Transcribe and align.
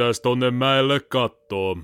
Lähdetään 0.00 0.22
tonne 0.22 0.50
mäelle 0.50 1.00
kattoo. 1.00 1.76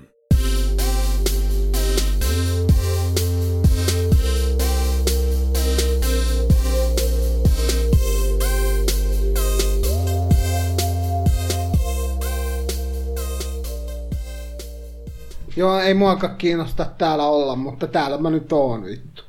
Joo, 15.55 15.79
ei 15.79 15.93
muakaan 15.93 16.37
kiinnosta 16.37 16.85
täällä 16.97 17.25
olla, 17.25 17.55
mutta 17.55 17.87
täällä 17.87 18.17
mä 18.17 18.29
nyt 18.29 18.51
oon 18.51 18.85
vittu. 18.85 19.23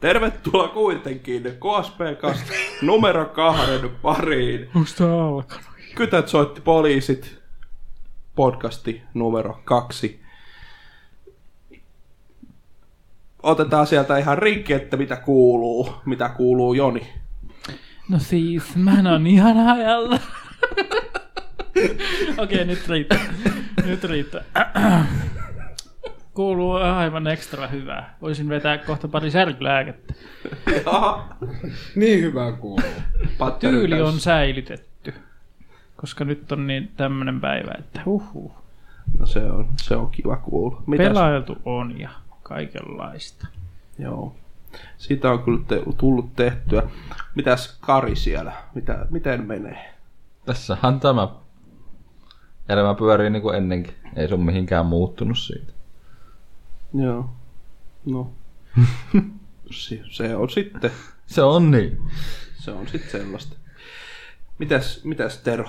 Tervetuloa 0.00 0.68
kuitenkin 0.68 1.42
KSP 1.42 2.20
Kast 2.20 2.42
numero 2.82 3.24
kahden 3.24 3.90
pariin. 4.02 4.70
Onko 4.74 4.90
tää 4.98 5.24
alkanut? 5.26 5.73
Kytät 5.94 6.28
soitti 6.28 6.60
poliisit. 6.60 7.38
Podcasti 8.34 9.02
numero 9.14 9.60
kaksi. 9.64 10.20
Otetaan 13.42 13.86
sieltä 13.86 14.18
ihan 14.18 14.38
rikki, 14.38 14.72
että 14.72 14.96
mitä 14.96 15.16
kuuluu. 15.16 15.94
Mitä 16.04 16.28
kuuluu 16.28 16.74
Joni. 16.74 17.12
No 18.08 18.18
siis, 18.18 18.76
mä 18.76 19.10
oon 19.12 19.26
ihan 19.26 19.56
hajalla. 19.56 20.18
Okei, 22.42 22.64
nyt 22.64 22.88
riittää. 22.88 23.34
Nyt 23.84 24.04
riittää. 24.04 24.44
Kuuluu 26.34 26.72
aivan 26.72 27.26
ekstra 27.26 27.66
hyvää. 27.66 28.16
Voisin 28.22 28.48
vetää 28.48 28.78
kohta 28.78 29.08
pari 29.08 29.30
särkylääkettä. 29.30 30.14
Niin 31.94 32.20
hyvä 32.22 32.52
kuuluu. 32.52 32.90
Tyyli 33.60 34.02
on 34.02 34.20
säilytetty. 34.20 34.93
Koska 36.04 36.24
nyt 36.24 36.52
on 36.52 36.66
niin 36.66 36.92
tämmönen 36.96 37.40
päivä, 37.40 37.74
että 37.78 38.00
huhhuh. 38.06 38.52
No 39.18 39.26
se 39.26 39.44
on, 39.44 39.68
se 39.82 39.96
on 39.96 40.10
kiva 40.10 40.36
kuulla. 40.36 40.82
Mitäs? 40.86 41.08
Pelailtu 41.08 41.56
on 41.64 42.00
ja 42.00 42.10
kaikenlaista. 42.42 43.46
Joo. 43.98 44.36
Siitä 44.98 45.30
on 45.30 45.42
kyllä 45.42 45.60
te, 45.68 45.82
tullut 45.96 46.36
tehtyä. 46.36 46.82
Mitäs 47.34 47.78
Kari 47.80 48.16
siellä? 48.16 48.52
Mitä, 48.74 49.06
miten 49.10 49.46
menee? 49.46 49.94
Tässähän 50.46 51.00
tämä 51.00 51.28
elämä 52.68 52.94
pyörii 52.94 53.30
niin 53.30 53.42
kuin 53.42 53.56
ennenkin. 53.56 53.94
Ei 54.16 54.28
se 54.28 54.34
ole 54.34 54.44
mihinkään 54.44 54.86
muuttunut 54.86 55.38
siitä. 55.38 55.72
Joo. 56.94 57.30
No. 58.04 58.30
se, 59.70 60.00
se 60.10 60.36
on 60.36 60.50
sitten, 60.50 60.90
Se 61.26 61.42
on 61.42 61.70
niin. 61.70 62.00
se 62.58 62.70
on 62.70 62.88
sitten 62.88 63.10
sellaista. 63.10 63.56
Mitäs, 64.58 65.04
mitäs 65.04 65.38
Tero? 65.38 65.68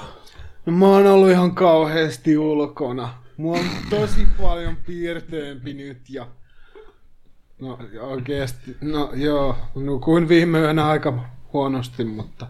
No 0.66 0.74
mä 0.74 0.86
oon 0.86 1.08
ollut 1.08 1.30
ihan 1.30 1.56
kauheasti 1.56 2.38
ulkona. 2.38 3.10
Mua 3.38 3.58
on 3.58 3.66
tosi 3.90 4.28
paljon 4.42 4.76
piirteempi 4.88 5.74
nyt 5.74 6.10
ja... 6.10 6.28
No 7.62 7.80
oikeesti, 8.02 8.78
no 8.82 9.10
joo, 9.14 9.58
nukuin 9.76 10.30
viime 10.30 10.60
yönä 10.60 10.88
aika 10.88 11.20
huonosti, 11.54 12.04
mutta... 12.04 12.48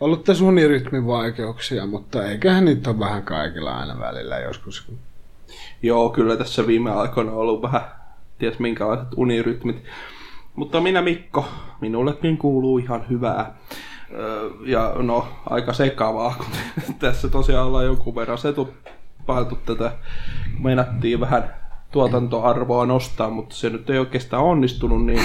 Ollut 0.00 0.24
tässä 0.24 0.44
unirytmin 0.44 1.06
vaikeuksia, 1.06 1.86
mutta 1.86 2.26
eiköhän 2.26 2.64
nyt 2.64 2.86
ole 2.86 2.98
vähän 2.98 3.22
kaikilla 3.22 3.78
aina 3.78 3.98
välillä 3.98 4.38
joskus. 4.38 4.92
Joo, 5.82 6.10
kyllä 6.10 6.36
tässä 6.36 6.66
viime 6.66 6.90
aikoina 6.90 7.32
on 7.32 7.38
ollut 7.38 7.62
vähän, 7.62 7.80
ties 8.38 8.58
minkälaiset 8.58 9.08
unirytmit. 9.16 9.84
Mutta 10.54 10.80
minä 10.80 11.02
Mikko, 11.02 11.44
minullekin 11.80 12.38
kuuluu 12.38 12.78
ihan 12.78 13.08
hyvää. 13.10 13.58
Ja 14.64 14.94
no, 14.98 15.28
aika 15.50 15.72
sekavaa, 15.72 16.34
kun 16.84 16.94
tässä 16.98 17.28
tosiaan 17.28 17.66
ollaan 17.66 17.84
jonkun 17.84 18.14
verran 18.14 18.38
setupailtu 18.38 19.56
tätä. 19.56 19.92
kun 20.52 20.62
Meinattiin 20.62 21.20
vähän 21.20 21.54
tuotantoarvoa 21.92 22.86
nostaa, 22.86 23.30
mutta 23.30 23.54
se 23.54 23.70
nyt 23.70 23.90
ei 23.90 23.98
oikeastaan 23.98 24.42
onnistunut, 24.42 25.06
niin, 25.06 25.22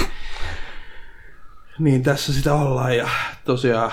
niin 1.78 2.02
tässä 2.02 2.32
sitä 2.32 2.54
ollaan. 2.54 2.96
Ja 2.96 3.08
tosiaan, 3.44 3.92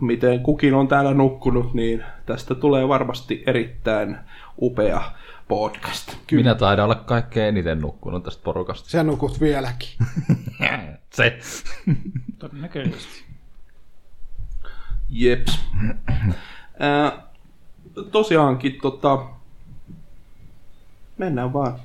miten 0.00 0.40
kukin 0.40 0.74
on 0.74 0.88
täällä 0.88 1.14
nukkunut, 1.14 1.74
niin 1.74 2.04
tästä 2.26 2.54
tulee 2.54 2.88
varmasti 2.88 3.42
erittäin 3.46 4.18
upea 4.62 5.02
podcast. 5.48 6.14
Kyllä. 6.26 6.42
Minä 6.42 6.54
taidan 6.54 6.84
olla 6.84 6.94
kaikkein 6.94 7.48
eniten 7.48 7.80
nukkunut 7.80 8.24
tästä 8.24 8.42
porukasta. 8.44 8.90
Sä 8.90 9.02
nukut 9.02 9.40
vieläkin. 9.40 9.88
Se. 11.14 11.38
Todennäköisesti. 12.38 13.27
Jeps. 15.10 15.60
Ää, 16.78 17.22
tosiaankin 18.12 18.78
tota, 18.82 19.26
mennään 21.18 21.52
vaan 21.52 21.80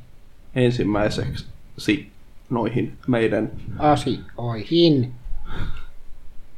ensimmäiseksi 0.55 1.45
noihin 2.49 2.97
meidän 3.07 3.51
Asioihin. 3.79 5.13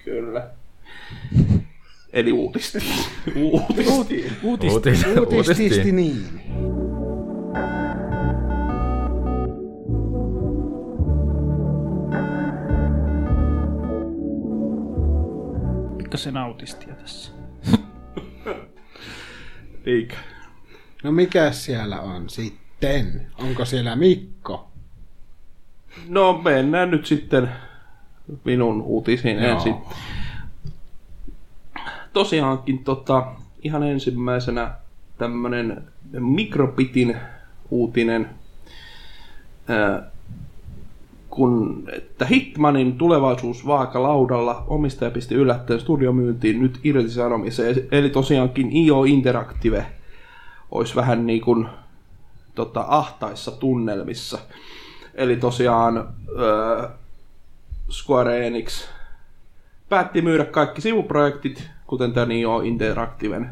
kyllä. 0.04 0.48
Eli 2.14 2.32
uutistiin. 2.32 2.84
uutistiin. 3.36 4.32
Uutista. 4.44 4.74
Uutis, 4.74 5.06
Uutististi 5.36 5.92
niin. 5.92 6.24
Pikkasen 16.16 16.38
autistia 16.38 16.96
tässä. 16.96 17.32
Eikä. 19.86 20.16
No 21.04 21.12
mikä 21.12 21.52
siellä 21.52 22.02
on 22.02 22.30
sitten? 22.30 23.28
Onko 23.38 23.66
siellä 23.66 23.96
Mikko? 23.96 24.72
No 26.08 26.42
mennään 26.44 26.92
nyt 26.92 27.06
sitten 27.06 27.50
minun 28.44 28.82
uutisiin 28.82 29.44
Joo. 29.44 29.52
ensin. 29.52 29.76
Tosiaankin 32.14 32.84
tota, 32.84 33.36
ihan 33.62 33.84
ensimmäisenä 33.84 34.72
tämmönen 35.18 35.84
mikrobitin 36.12 37.18
uutinen, 37.70 38.30
ää, 39.68 40.12
kun, 41.36 41.84
että 41.94 42.26
Hitmanin 42.26 42.98
tulevaisuus 42.98 43.68
vaakalaudalla 43.68 44.64
omistaja 44.68 45.12
pisti 45.12 45.36
yllättäen 45.36 45.80
studiomyyntiin 45.80 46.62
nyt 46.62 46.80
irtisanomiseen. 46.84 47.76
Eli 47.92 48.10
tosiaankin 48.10 48.76
IO 48.76 49.04
Interactive 49.04 49.86
olisi 50.72 50.96
vähän 50.96 51.28
niin 51.28 51.42
kuin 51.42 51.68
tota, 52.56 52.86
ahtaissa 52.88 53.52
tunnelmissa. 53.52 54.40
Eli 55.14 55.36
tosiaan 55.36 56.10
öö, 56.40 56.90
Square 57.92 58.48
Enix 58.48 58.88
päätti 59.90 60.22
myydä 60.22 60.46
kaikki 60.46 60.82
sivuprojektit, 60.82 61.70
kuten 61.88 62.14
tämä 62.14 62.26
Neo 62.26 62.62
Interactiven. 62.62 63.50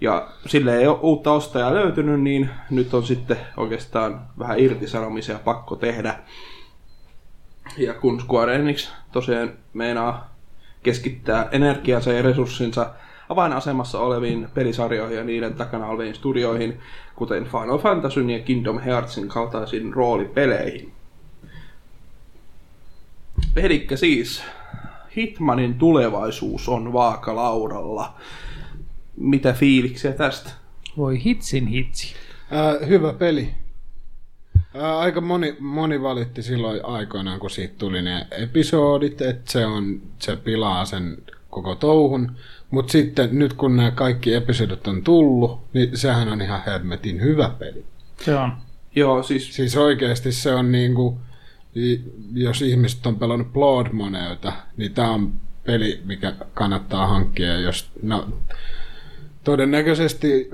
Ja 0.00 0.28
sille 0.46 0.78
ei 0.78 0.86
ole 0.86 0.98
uutta 1.02 1.32
ostajaa 1.32 1.74
löytynyt, 1.74 2.20
niin 2.20 2.50
nyt 2.70 2.94
on 2.94 3.06
sitten 3.06 3.36
oikeastaan 3.56 4.20
vähän 4.38 4.58
irtisanomisia 4.58 5.38
pakko 5.44 5.76
tehdä. 5.76 6.18
Ja 7.76 7.94
kun 7.94 8.20
Square 8.20 8.54
Enix 8.54 8.90
tosiaan 9.12 9.52
meinaa 9.72 10.34
keskittää 10.82 11.48
energiansa 11.52 12.12
ja 12.12 12.22
resurssinsa 12.22 12.94
avainasemassa 13.28 14.00
oleviin 14.00 14.48
pelisarjoihin 14.54 15.16
ja 15.16 15.24
niiden 15.24 15.54
takana 15.54 15.86
oleviin 15.86 16.14
studioihin, 16.14 16.80
kuten 17.16 17.44
Final 17.44 17.78
Fantasyn 17.78 18.30
ja 18.30 18.38
Kingdom 18.38 18.78
Heartsin 18.78 19.28
kaltaisiin 19.28 19.94
roolipeleihin. 19.94 20.92
Eli 23.56 23.86
siis 23.94 24.42
Hitmanin 25.16 25.74
tulevaisuus 25.74 26.68
on 26.68 26.92
vaakalaudalla. 26.92 28.14
Mitä 29.16 29.52
fiiliksiä 29.52 30.12
tästä? 30.12 30.50
Voi 30.96 31.24
hitsin 31.24 31.66
hitsi. 31.66 32.14
Ää, 32.50 32.86
hyvä 32.86 33.12
peli. 33.12 33.54
Ää, 34.74 34.98
aika 34.98 35.20
moni, 35.20 35.56
moni 35.60 36.02
valitti 36.02 36.42
silloin 36.42 36.80
aikoinaan, 36.84 37.40
kun 37.40 37.50
siitä 37.50 37.74
tuli 37.78 38.02
ne 38.02 38.26
episodit, 38.30 39.20
että 39.20 39.52
se, 39.52 39.66
on, 39.66 40.02
se 40.18 40.36
pilaa 40.36 40.84
sen 40.84 41.16
koko 41.50 41.74
touhun. 41.74 42.32
Mutta 42.70 42.92
sitten 42.92 43.28
nyt 43.38 43.52
kun 43.52 43.76
nämä 43.76 43.90
kaikki 43.90 44.34
episodit 44.34 44.86
on 44.86 45.02
tullut, 45.04 45.60
niin 45.72 45.98
sehän 45.98 46.28
on 46.28 46.42
ihan 46.42 46.62
helmetin 46.66 47.20
hyvä 47.20 47.50
peli. 47.58 47.84
Se 48.24 48.34
on. 48.36 48.52
Joo, 48.96 49.22
siis 49.22 49.54
Siis 49.56 49.76
oikeasti 49.76 50.32
se 50.32 50.54
on 50.54 50.72
niinku, 50.72 51.18
i- 51.76 52.00
jos 52.32 52.62
ihmiset 52.62 53.06
on 53.06 53.16
pelannut 53.16 53.52
Blood 53.52 53.86
Moneyta, 53.92 54.52
niin 54.76 54.94
tämä 54.94 55.10
on 55.10 55.32
peli, 55.66 56.00
mikä 56.04 56.32
kannattaa 56.54 57.06
hankkia. 57.06 57.60
Jos, 57.60 57.90
no, 58.02 58.28
todennäköisesti, 59.44 60.50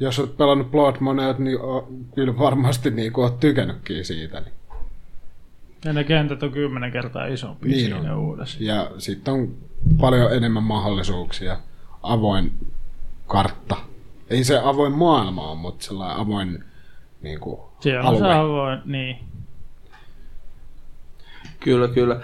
jos 0.00 0.18
olet 0.18 0.36
pelannut 0.36 0.70
Blood 0.70 0.96
Moneyta, 1.00 1.42
niin 1.42 1.60
o, 1.60 1.88
kyllä 2.14 2.38
varmasti 2.38 2.90
niin 2.90 3.12
olet 3.16 3.40
tykännytkin 3.40 4.04
siitä. 4.04 4.40
Niin. 4.40 4.52
Ja 5.84 5.92
ne 5.92 6.04
kentät 6.04 6.42
on 6.42 6.52
kymmenen 6.52 6.92
kertaa 6.92 7.26
isompi 7.26 7.68
Niin 7.68 7.76
niin 7.90 7.96
siinä 8.02 8.12
on. 8.14 8.18
uudessa. 8.18 8.58
Ja 8.60 8.90
sitten 8.98 9.34
on 9.34 9.54
paljon 10.00 10.32
enemmän 10.34 10.62
mahdollisuuksia. 10.62 11.56
Avoin 12.02 12.52
kartta. 13.26 13.76
Ei 14.30 14.44
se 14.44 14.58
avoin 14.64 14.92
maailma 14.92 15.50
ole, 15.50 15.58
mutta 15.58 15.84
sellainen 15.84 16.16
avoin 16.18 16.64
niin 17.22 17.40
kuin, 17.40 17.60
Se 17.80 17.98
on 17.98 18.04
alue. 18.04 18.18
se 18.18 18.32
avoin, 18.32 18.78
niin. 18.84 19.16
Kyllä, 21.60 21.88
kyllä. 21.88 22.20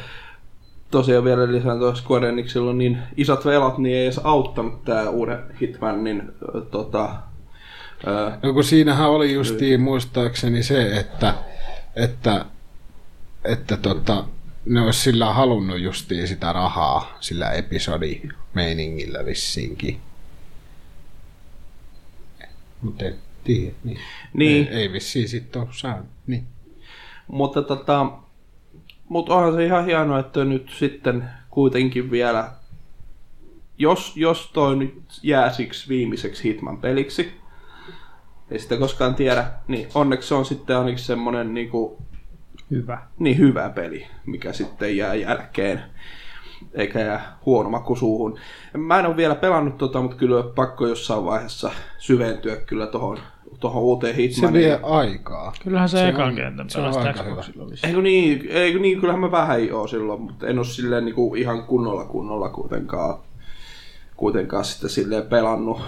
Tosiaan 0.90 1.24
vielä 1.24 1.52
lisään 1.52 1.78
tuossa 1.78 2.04
Square 2.04 2.28
Enixillä 2.28 2.70
on 2.70 2.78
niin 2.78 2.98
isot 3.16 3.44
velat, 3.44 3.78
niin 3.78 3.96
ei 3.96 4.04
edes 4.04 4.18
auttanut 4.24 4.84
tää 4.84 5.10
uuden 5.10 5.38
Hitmanin 5.60 6.32
ö, 6.54 6.60
tota, 6.60 7.14
No 8.42 8.52
kun 8.52 8.64
siinähän 8.64 9.10
oli 9.10 9.32
justiin 9.32 9.80
muistaakseni 9.80 10.62
se, 10.62 10.98
että, 10.98 11.34
että, 11.96 12.44
että 13.44 13.76
tota, 13.76 14.24
ne 14.66 14.80
olisi 14.80 15.00
sillä 15.00 15.34
halunnut 15.34 15.80
justiin 15.80 16.28
sitä 16.28 16.52
rahaa 16.52 17.16
sillä 17.20 17.50
episodimeiningillä 17.50 19.24
vissiinkin. 19.26 20.00
Mutta 22.82 23.04
en 23.04 23.14
tiedä. 23.44 23.72
Niin. 23.84 23.98
Niin. 24.32 24.68
Ei, 24.68 24.74
ei 24.74 24.92
vissiin 24.92 25.28
sitten 25.28 25.62
ole 25.62 25.68
saanut. 25.72 26.06
Niin. 26.26 26.46
Mutta 27.28 27.62
tota, 27.62 28.06
mut 29.08 29.28
onhan 29.28 29.54
se 29.54 29.64
ihan 29.64 29.84
hienoa, 29.84 30.18
että 30.18 30.44
nyt 30.44 30.70
sitten 30.78 31.30
kuitenkin 31.50 32.10
vielä, 32.10 32.52
jos, 33.78 34.12
jos 34.16 34.50
toi 34.52 34.76
nyt 34.76 35.02
jää 35.22 35.52
siksi 35.52 35.88
viimeiseksi 35.88 36.44
Hitman-peliksi, 36.44 37.43
ei 38.50 38.58
sitä 38.58 38.76
koskaan 38.76 39.14
tiedä, 39.14 39.46
niin 39.68 39.88
onneksi 39.94 40.28
se 40.28 40.34
on 40.34 40.44
sitten 40.44 40.76
ainakin 40.76 40.98
semmonen 40.98 41.54
niinku, 41.54 41.98
Hyvä. 42.70 42.98
niin 43.18 43.38
hyvä 43.38 43.68
peli, 43.70 44.06
mikä 44.26 44.52
sitten 44.52 44.96
jää 44.96 45.14
jälkeen, 45.14 45.80
eikä 46.74 47.00
jää 47.00 47.38
huono 47.46 47.70
maku 47.70 47.96
suuhun. 47.96 48.38
Mä 48.76 48.98
en 48.98 49.06
ole 49.06 49.16
vielä 49.16 49.34
pelannut 49.34 49.78
tota, 49.78 50.00
mutta 50.02 50.16
kyllä 50.16 50.36
on 50.38 50.52
pakko 50.54 50.86
jossain 50.86 51.24
vaiheessa 51.24 51.70
syventyä 51.98 52.56
kyllä 52.56 52.86
tohon, 52.86 53.18
tohon 53.60 53.82
uuteen 53.82 54.14
Se 54.14 54.20
Hitmaniin. 54.22 54.52
vie 54.64 54.80
aikaa. 54.82 55.52
Kyllähän 55.64 55.88
se, 55.88 55.96
Se 55.96 55.98
se 55.98 56.04
on- 56.08 56.14
ekan 56.14 56.34
kentän 56.34 56.70
se 56.70 56.78
on 56.78 56.84
pelasi 56.84 57.08
aika 57.08 57.22
Xboxilla. 57.24 57.66
Eikö 57.84 58.02
niin, 58.02 58.46
eikö 58.50 58.78
niin, 58.78 59.00
kyllähän 59.00 59.20
mä 59.20 59.30
vähän 59.30 59.66
joo 59.68 59.86
silloin, 59.86 60.20
mutta 60.22 60.46
en 60.46 60.58
ole 60.58 60.66
silleen 60.66 61.04
niinku 61.04 61.34
ihan 61.34 61.62
kunnolla 61.64 62.04
kunnolla 62.04 62.48
kuitenkaan, 62.48 63.18
kuitenkaan 64.16 64.64
sitten 64.64 64.90
silleen 64.90 65.22
pelannut. 65.26 65.80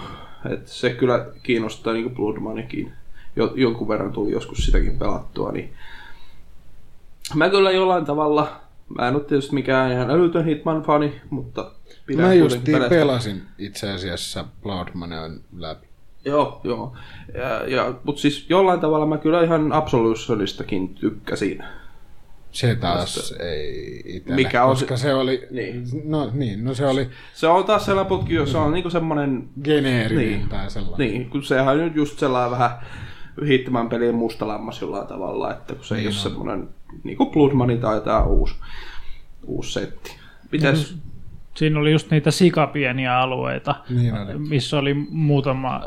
Et 0.51 0.67
se 0.69 0.91
kyllä 0.91 1.27
kiinnostaa 1.43 1.93
niinku 1.93 2.11
Blood 2.11 2.37
Moneykin. 2.39 2.93
Jo, 3.37 3.53
jonkun 3.55 3.89
verran 3.89 4.13
tuli 4.13 4.33
joskus 4.33 4.59
sitäkin 4.59 4.99
pelattua, 4.99 5.53
niin 5.53 5.73
mä 7.35 7.51
kyllä 7.51 7.71
jollain 7.71 8.05
tavalla, 8.05 8.61
mä 8.99 9.09
en 9.09 9.15
ole 9.15 9.25
tietysti 9.25 9.55
mikään 9.55 9.93
ihan 9.93 10.11
älytön 10.11 10.45
Hitman-fani, 10.45 11.21
mutta 11.31 11.71
pidän 12.07 12.25
Mä 12.27 12.35
justiin 12.35 12.63
peleistä. 12.63 12.89
pelasin 12.89 13.43
itse 13.59 13.91
asiassa 13.91 14.45
Blood 14.63 14.89
Moneyn 14.95 15.41
läpi. 15.57 15.87
Joo, 16.25 16.61
joo. 16.65 16.97
Ja, 17.35 17.67
ja, 17.67 17.95
mutta 18.05 18.21
siis 18.21 18.47
jollain 18.51 18.81
tavalla 18.81 19.07
mä 19.07 19.19
kyllä 19.19 19.43
ihan 19.43 19.73
Absolutionistakin 19.73 20.95
tykkäsin. 20.95 21.65
Se 22.57 22.75
taas 22.75 23.35
ei 23.41 24.03
itelle, 24.07 24.37
Mikä 24.37 24.65
on 24.65 24.71
koska 24.71 24.97
se- 24.97 25.03
se 25.03 25.15
oli, 25.15 25.47
Niin. 25.51 25.85
no 26.05 26.31
niin, 26.35 26.65
no 26.65 26.75
se 26.75 26.87
oli 26.87 27.09
Se 27.35 27.47
on 27.47 27.65
taas 27.65 27.85
sellainen 27.87 28.09
putki, 28.09 28.35
se 28.47 28.59
on 28.59 28.73
niinku 28.73 28.91
semmonen 28.91 29.49
geneerinen 29.65 30.27
Niin. 30.27 30.49
tai 30.49 30.71
sellainen. 30.71 31.09
Niin, 31.13 31.31
kun 31.31 31.43
sehän 31.43 31.69
on 31.75 31.85
nyt 31.85 31.97
just 31.97 32.19
sellainen 32.19 32.51
vähän 32.51 32.71
Hitman 33.49 33.89
pelien 33.89 34.15
musta 34.15 34.49
lammas 34.49 34.81
jollain 34.81 35.07
tavalla, 35.07 35.53
että 35.53 35.75
kun 35.75 35.85
se 35.85 35.95
ei 35.95 36.01
Niin 36.01 36.09
ole 36.09 36.15
on. 36.17 36.21
semmoinen, 36.23 36.69
niin 37.05 37.17
kuin 37.17 37.31
Blood 37.31 37.53
Money 37.53 37.79
tai 37.79 38.01
tämä 38.01 38.23
uusi, 38.25 38.55
uusi 39.47 39.73
setti. 39.73 40.17
Mites, 40.53 40.97
Siinä 41.57 41.81
oli 41.81 41.93
just 41.93 42.11
niitä 42.11 42.31
sikapieniä 42.31 43.19
alueita, 43.21 43.75
Niin 43.91 44.15
oli. 44.15 44.39
missä 44.39 44.79
oli 44.79 44.95
muutama... 44.95 45.83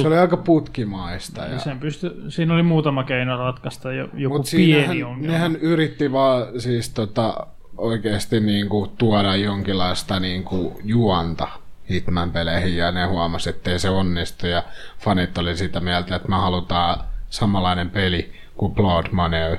Se 0.00 0.06
oli 0.06 0.18
aika 0.18 0.36
putkimaista. 0.36 1.44
Ja, 1.44 1.58
Sen 1.58 1.78
pysty, 1.78 2.22
siinä 2.28 2.54
oli 2.54 2.62
muutama 2.62 3.04
keino 3.04 3.36
ratkaista 3.36 3.92
jo, 3.92 4.08
joku 4.14 4.36
Mutta 4.36 4.50
pieni 4.56 4.72
siinähän, 4.82 5.10
ongelma. 5.12 5.32
nehän 5.32 5.56
yritti 5.56 6.12
vaan 6.12 6.60
siis 6.60 6.88
tota, 6.90 7.46
oikeasti 7.76 8.40
niinku 8.40 8.92
tuoda 8.98 9.36
jonkinlaista 9.36 10.20
niinku 10.20 10.80
juonta 10.84 11.48
Hitman-peleihin 11.90 12.76
ja 12.76 12.92
ne 12.92 13.06
huomasi, 13.06 13.50
ettei 13.50 13.78
se 13.78 13.88
onnistu 13.90 14.46
ja 14.46 14.62
fanit 14.98 15.38
oli 15.38 15.56
sitä 15.56 15.80
mieltä, 15.80 16.16
että 16.16 16.28
me 16.28 16.36
halutaan 16.36 17.04
samanlainen 17.30 17.90
peli 17.90 18.32
kuin 18.56 18.74
Blood 18.74 19.06
Money. 19.12 19.58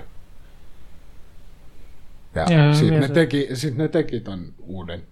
Ja, 2.36 2.42
Ja 2.54 2.74
sitten 2.74 3.02
ne, 3.02 3.08
teki, 3.08 3.48
sit 3.54 3.78
ne 3.78 3.88
teki 3.88 4.20
ton 4.20 4.40
uuden. 4.60 5.04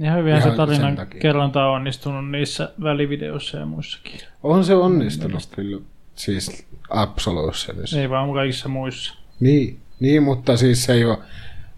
Ja 0.00 0.12
hyvinhän 0.12 0.42
se 0.42 0.48
Ihan 0.48 0.56
tarinan 0.56 1.06
kerronta 1.18 1.64
on 1.66 1.74
onnistunut 1.74 2.30
niissä 2.30 2.72
välivideoissa 2.82 3.56
ja 3.56 3.66
muissakin. 3.66 4.20
On 4.42 4.64
se 4.64 4.74
onnistunut 4.74 5.48
kyllä, 5.54 5.80
siis 6.14 6.66
Absolutionissa. 6.90 8.00
Ei 8.00 8.10
vaan 8.10 8.32
kaikissa 8.32 8.68
muissa. 8.68 9.14
Niin, 9.40 9.80
niin, 10.00 10.22
mutta 10.22 10.56
siis 10.56 10.84
se 10.84 10.92
ei 10.92 11.04
ole 11.04 11.18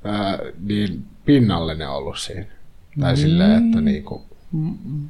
ää, 0.04 0.38
niin 0.60 1.04
pinnallinen 1.24 1.90
ollut 1.90 2.18
siinä. 2.18 2.46
Tai 3.00 3.16
silleen, 3.16 3.66
että 3.66 3.80
niinku, 3.80 4.24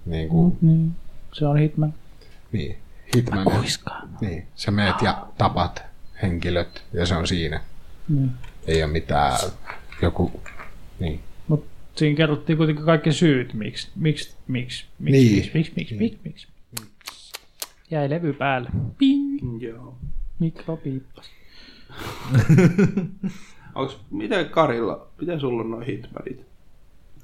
niinku, 0.06 0.56
Niin. 0.60 0.92
Se 1.32 1.46
on 1.46 1.58
Hitman. 1.58 1.94
niin, 2.52 2.76
Hitman, 3.16 3.44
Kuiskaa. 3.44 4.08
niin, 4.20 4.46
sä 4.54 4.70
meet 4.70 5.02
ja 5.02 5.26
tapat 5.38 5.82
henkilöt 6.22 6.82
ja 6.92 7.06
se 7.06 7.14
on 7.14 7.26
siinä. 7.26 7.60
Niin. 8.08 8.30
Ei 8.66 8.82
ole 8.82 8.92
mitään, 8.92 9.38
joku, 10.02 10.40
niin. 10.98 11.20
Siinä 11.96 12.16
kerrottiin 12.16 12.56
kuitenkin 12.56 12.84
kaikki 12.84 13.12
syyt, 13.12 13.54
miksi, 13.54 13.90
miksi, 13.96 14.36
miksi, 14.48 14.86
miksi, 14.98 15.18
Niin. 15.18 15.34
miksi, 15.34 15.50
miksi, 15.54 15.72
miksi, 15.76 15.94
miksi, 15.96 16.18
miksi. 16.24 16.46
Jäi 17.90 18.10
levy 18.10 18.32
päälle. 18.32 18.70
Ping! 18.98 19.62
joo. 19.62 19.98
Mikro 20.38 20.76
piippas. 20.76 21.30
Onks, 23.74 23.98
miten 24.10 24.48
Karilla, 24.50 25.06
miten 25.20 25.40
sulla 25.40 25.62
on 25.62 25.70
noin 25.70 25.86
Hitmanit? 25.86 26.46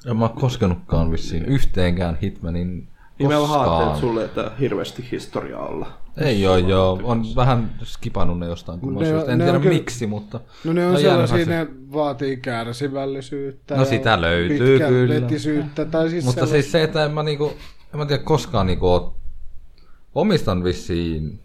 En 0.07 0.17
mä 0.17 0.25
oo 0.25 0.29
koskenutkaan 0.41 1.11
vissiin 1.13 1.45
yhteenkään 1.45 2.19
Hitmanin 2.23 2.89
Niin 3.19 3.29
mä 3.29 3.37
ajattelin, 3.37 3.61
että 3.61 3.69
koskaan. 3.69 3.99
sulle 4.01 4.23
ei 4.23 4.29
tää 4.29 4.51
hirveästi 4.61 5.05
historiaa 5.13 5.67
olla. 5.67 5.99
Ei 6.21 6.41
joo 6.43 6.57
joo, 6.57 7.01
on 7.03 7.25
vähän 7.37 7.75
skipannut 7.83 8.39
ne 8.39 8.47
jostain 8.47 8.81
kummallisesta. 8.81 9.15
Ne 9.17 9.21
syystä. 9.21 9.33
on- 9.33 9.33
En 9.33 9.39
ne 9.39 9.45
tiedä 9.45 9.57
on 9.57 9.63
kyllä- 9.63 9.75
miksi, 9.75 10.07
mutta... 10.07 10.41
No 10.65 10.73
ne 10.73 10.87
on 10.87 11.03
jäänyt 11.03 11.29
sellaisia, 11.29 11.65
ne 11.65 11.67
vaatii 11.93 12.37
kärsivällisyyttä. 12.37 13.77
No 13.77 13.85
sitä 13.85 14.21
löytyy 14.21 14.79
kyllä. 14.79 15.15
Tai 15.91 16.11
siis 16.11 16.25
Mutta 16.25 16.35
sellaista- 16.41 16.47
siis 16.47 16.73
se, 16.73 16.83
että 16.83 17.05
en 17.05 17.11
mä 17.11 17.23
niinku, 17.23 17.53
en 17.95 17.99
mä 17.99 18.07
tiedä 18.07 18.23
koskaan 18.23 18.67
niinku 18.67 19.13
omistan 20.15 20.65
vissiin 20.65 21.41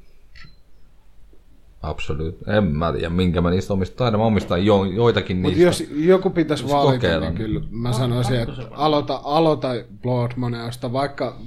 Absolute. 1.81 2.51
En 2.57 2.63
mä 2.63 2.91
tiedä, 2.93 3.09
minkä 3.09 3.41
mä 3.41 3.49
niistä 3.49 3.73
omistan. 3.73 3.97
Taidan 3.97 4.19
mä 4.19 4.25
omistan 4.25 4.65
jo, 4.65 4.83
joitakin 4.85 5.37
Mutta 5.37 5.57
niistä. 5.57 5.83
jos 5.83 5.89
joku 5.95 6.29
pitäisi 6.29 6.69
valita, 6.69 6.93
kokeilla, 6.93 7.25
niin 7.25 7.35
kyllä 7.37 7.61
mä 7.71 7.93
sanoisin, 7.93 8.35
että 8.39 8.53
aloita, 8.71 9.21
aloita 9.23 9.67
Blood 10.01 10.31
Moneosta, 10.35 10.93
vaikka 10.93 11.37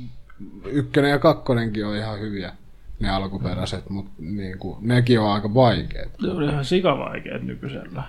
ykkönen 0.65 1.11
ja 1.11 1.19
kakkonenkin 1.19 1.87
on 1.87 1.97
ihan 1.97 2.21
hyviä, 2.21 2.53
ne 3.01 3.11
alkuperäiset, 3.11 3.91
mutta 3.91 4.11
niinku, 4.19 4.79
nekin 4.81 5.21
on 5.21 5.33
aika 5.33 5.55
vaikeat. 5.55 6.09
Se 6.21 6.31
oli 6.31 6.47
ihan 6.47 6.65
sikavaikeet 6.65 7.43
nykyisellä. 7.43 8.03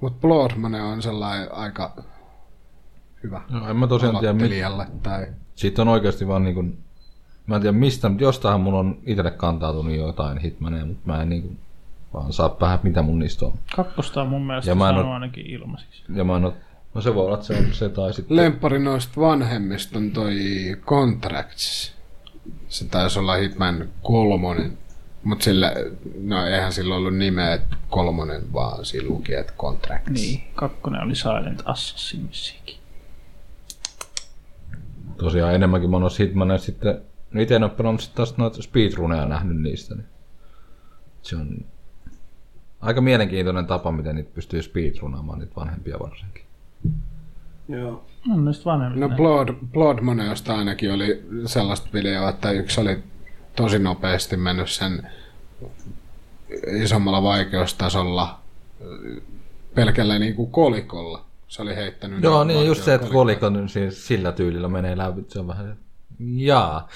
Mutta 0.00 0.20
Blood 0.20 0.50
Money 0.56 0.80
on 0.80 1.02
sellainen 1.02 1.54
aika 1.54 1.96
hyvä 3.22 3.40
No, 3.50 3.70
en 3.70 3.76
mä 3.76 3.86
tosiaan 3.86 4.18
tiedä, 4.18 4.32
mi- 4.32 4.38
aloittelijalle. 4.38 4.86
Tai... 5.02 5.26
siitä 5.54 5.82
on 5.82 5.88
oikeasti 5.88 6.28
vaan 6.28 6.44
niinku, 6.44 6.62
mä 7.46 7.56
en 7.56 7.62
tiedä 7.62 7.76
mistä, 7.78 8.08
mutta 8.08 8.24
jostainhan 8.24 8.60
mun 8.60 8.74
on 8.74 8.98
itselle 9.06 9.30
kantautunut 9.30 9.96
jotain 9.96 10.38
hitmaneja, 10.38 10.84
mutta 10.86 11.02
mä 11.04 11.22
en 11.22 11.28
niinku, 11.28 11.56
vaan 12.14 12.32
saa 12.32 12.56
vähän 12.60 12.78
mitä 12.82 13.02
mun 13.02 13.18
niistä 13.18 13.46
on. 13.46 13.52
Kakkosta 13.76 14.22
on 14.22 14.28
mun 14.28 14.46
mielestä 14.46 14.70
Ja 14.70 14.74
mä 14.74 14.88
en 14.90 14.96
oo- 14.96 15.12
ainakin 15.12 15.46
ilmaiseksi. 15.46 16.04
Ja 16.14 16.24
mä 16.24 16.36
en 16.36 16.44
oo, 16.44 16.54
no 16.94 17.00
se 17.00 17.14
voi 17.14 17.24
olla, 17.24 17.34
että 17.34 17.46
se 17.46 17.56
on 17.58 17.72
se 17.72 17.88
tai 17.88 18.14
sitten... 18.14 18.36
Lemppari 18.36 18.78
noista 18.78 19.20
vanhemmista 19.20 19.98
on 19.98 20.10
toi 20.10 20.36
Contracts. 20.86 21.94
Se 22.72 22.84
taisi 22.84 23.18
olla 23.18 23.34
Hitman 23.34 23.88
kolmonen. 24.02 24.78
Mutta 25.24 25.44
sillä, 25.44 25.72
no 26.20 26.46
eihän 26.46 26.72
sillä 26.72 26.96
ollut 26.96 27.16
nimeä 27.16 27.54
että 27.54 27.76
kolmonen, 27.90 28.52
vaan 28.52 28.84
siinä 28.84 29.08
luki, 29.08 29.34
että 29.34 29.52
Contracts. 29.58 30.10
Niin, 30.10 30.42
kakkonen 30.54 31.02
oli 31.02 31.14
Silent 31.14 31.62
Assassin 31.64 32.28
vissiinkin. 32.28 32.76
Tosiaan 35.16 35.54
enemmänkin 35.54 35.90
mä 35.90 35.96
oon 35.96 36.00
noissa 36.00 36.22
hitmaneissa 36.22 36.66
sitten, 36.66 37.00
no 37.30 37.40
ite 37.40 37.56
en 37.56 37.62
oo 37.62 37.68
pelannut 37.68 38.00
sit 38.00 38.14
taas 38.14 38.36
noita 38.36 38.62
speedruneja 38.62 39.26
nähnyt 39.26 39.60
niistä, 39.60 39.94
niin 39.94 40.06
se 41.22 41.36
on 41.36 41.64
aika 42.80 43.00
mielenkiintoinen 43.00 43.66
tapa, 43.66 43.92
miten 43.92 44.16
niitä 44.16 44.34
pystyy 44.34 44.62
speedrunaamaan, 44.62 45.38
niitä 45.38 45.56
vanhempia 45.56 45.98
varsinkin. 45.98 46.41
Joo. 47.68 48.04
On 48.32 48.44
niistä 48.44 48.64
vanhemmista. 48.64 49.08
No 49.08 49.16
Blood, 49.16 49.48
Blood 49.72 50.00
Moneosta 50.00 50.58
ainakin 50.58 50.92
oli 50.92 51.22
sellaista 51.46 51.88
videoa, 51.94 52.28
että 52.28 52.50
yksi 52.50 52.80
oli 52.80 52.98
tosi 53.56 53.78
nopeasti 53.78 54.36
mennyt 54.36 54.70
sen 54.70 55.08
isommalla 56.82 57.22
vaikeustasolla 57.22 58.38
pelkällä 59.74 60.18
niinku 60.18 60.46
kolikolla. 60.46 61.24
Se 61.48 61.62
oli 61.62 61.76
heittänyt. 61.76 62.22
Joo, 62.22 62.44
niin 62.44 62.66
just 62.66 62.84
se, 62.84 62.94
että 62.94 63.08
kolikon 63.08 63.68
siis 63.68 64.06
sillä 64.06 64.32
tyylillä 64.32 64.68
menee 64.68 64.96
läpi, 64.96 65.24
se 65.28 65.38
on 65.38 65.46
vähän, 65.46 65.76
jaa. 66.20 66.88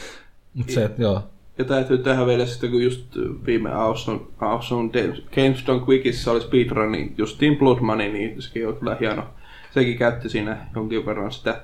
Mutta 0.54 0.72
se, 0.72 0.84
että 0.84 1.02
joo, 1.02 1.22
Ja 1.58 1.64
täytyy 1.64 1.98
tehdä 1.98 2.26
vielä 2.26 2.46
sitten, 2.46 2.70
kun 2.70 2.82
just 2.82 3.16
viime 3.46 3.70
Awesome, 3.70 4.20
awesome 4.38 4.90
Games 5.34 5.66
Done 5.66 5.82
Quickissa 5.88 6.30
oli 6.30 6.40
speedrun, 6.40 6.92
niin 6.92 7.14
just 7.18 7.38
Team 7.38 7.56
Blood 7.56 7.80
Money, 7.80 8.12
niin 8.12 8.42
sekin 8.42 8.68
on 8.68 8.76
kyllä 8.76 8.96
hieno. 9.00 9.24
Sekin 9.76 9.98
käytti 9.98 10.28
siinä 10.28 10.56
jonkin 10.74 11.06
verran 11.06 11.32
sitä. 11.32 11.60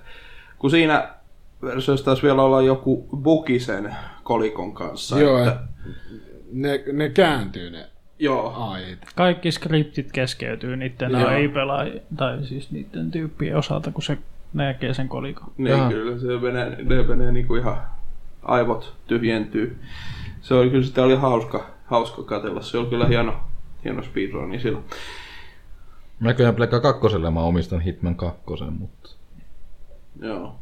Kun 0.59 0.71
siinä 0.71 1.09
versiossa 1.63 2.05
taisi 2.05 2.23
vielä 2.23 2.43
olla 2.43 2.63
joku 2.63 3.09
bugi 3.23 3.61
sen 3.61 3.97
kolikon 4.23 4.75
kanssa. 4.75 5.21
Joo, 5.21 5.39
että, 5.39 5.59
et 5.87 6.47
ne, 6.53 6.85
ne 6.93 7.09
kääntyy 7.09 7.71
ne 7.71 7.87
joo. 8.19 8.55
ait. 8.57 8.99
Kaikki 9.17 9.53
skriptit 9.53 10.13
keskeytyy 10.13 10.77
niiden 10.77 11.11
Joo. 11.11 11.29
AI-pelaa, 11.29 11.87
tai 12.17 12.45
siis 12.45 12.71
niiden 12.71 13.11
tyyppien 13.11 13.57
osalta, 13.57 13.91
kun 13.91 14.03
se 14.03 14.19
näkee 14.53 14.95
sen 14.95 15.09
kolikon. 15.09 15.53
Niin 15.57 15.71
Jaha. 15.71 15.89
kyllä, 15.89 16.19
se 16.19 16.27
menee, 16.27 16.85
ne 16.85 17.03
menee 17.03 17.33
niinku 17.33 17.55
ihan 17.55 17.77
aivot 18.43 18.95
tyhjentyy. 19.07 19.79
Se 20.41 20.55
oli 20.55 20.71
kyllä 20.71 20.85
sitä 20.85 21.03
oli 21.03 21.17
hauska, 21.17 21.67
hauska 21.85 22.23
katella. 22.23 22.63
Se 22.63 22.79
oli 22.79 22.87
kyllä 22.87 23.07
hieno, 23.07 23.35
hieno 23.85 24.03
speedrun 24.03 24.61
silloin. 24.61 24.85
Näköjään 26.23 26.55
Pleikka 26.55 26.81
kakkoselle 26.81 27.31
mä 27.31 27.41
omistan 27.41 27.81
Hitman 27.81 28.15
kakkosen, 28.15 28.73
mutta... 28.73 29.11
Joo. 30.21 30.55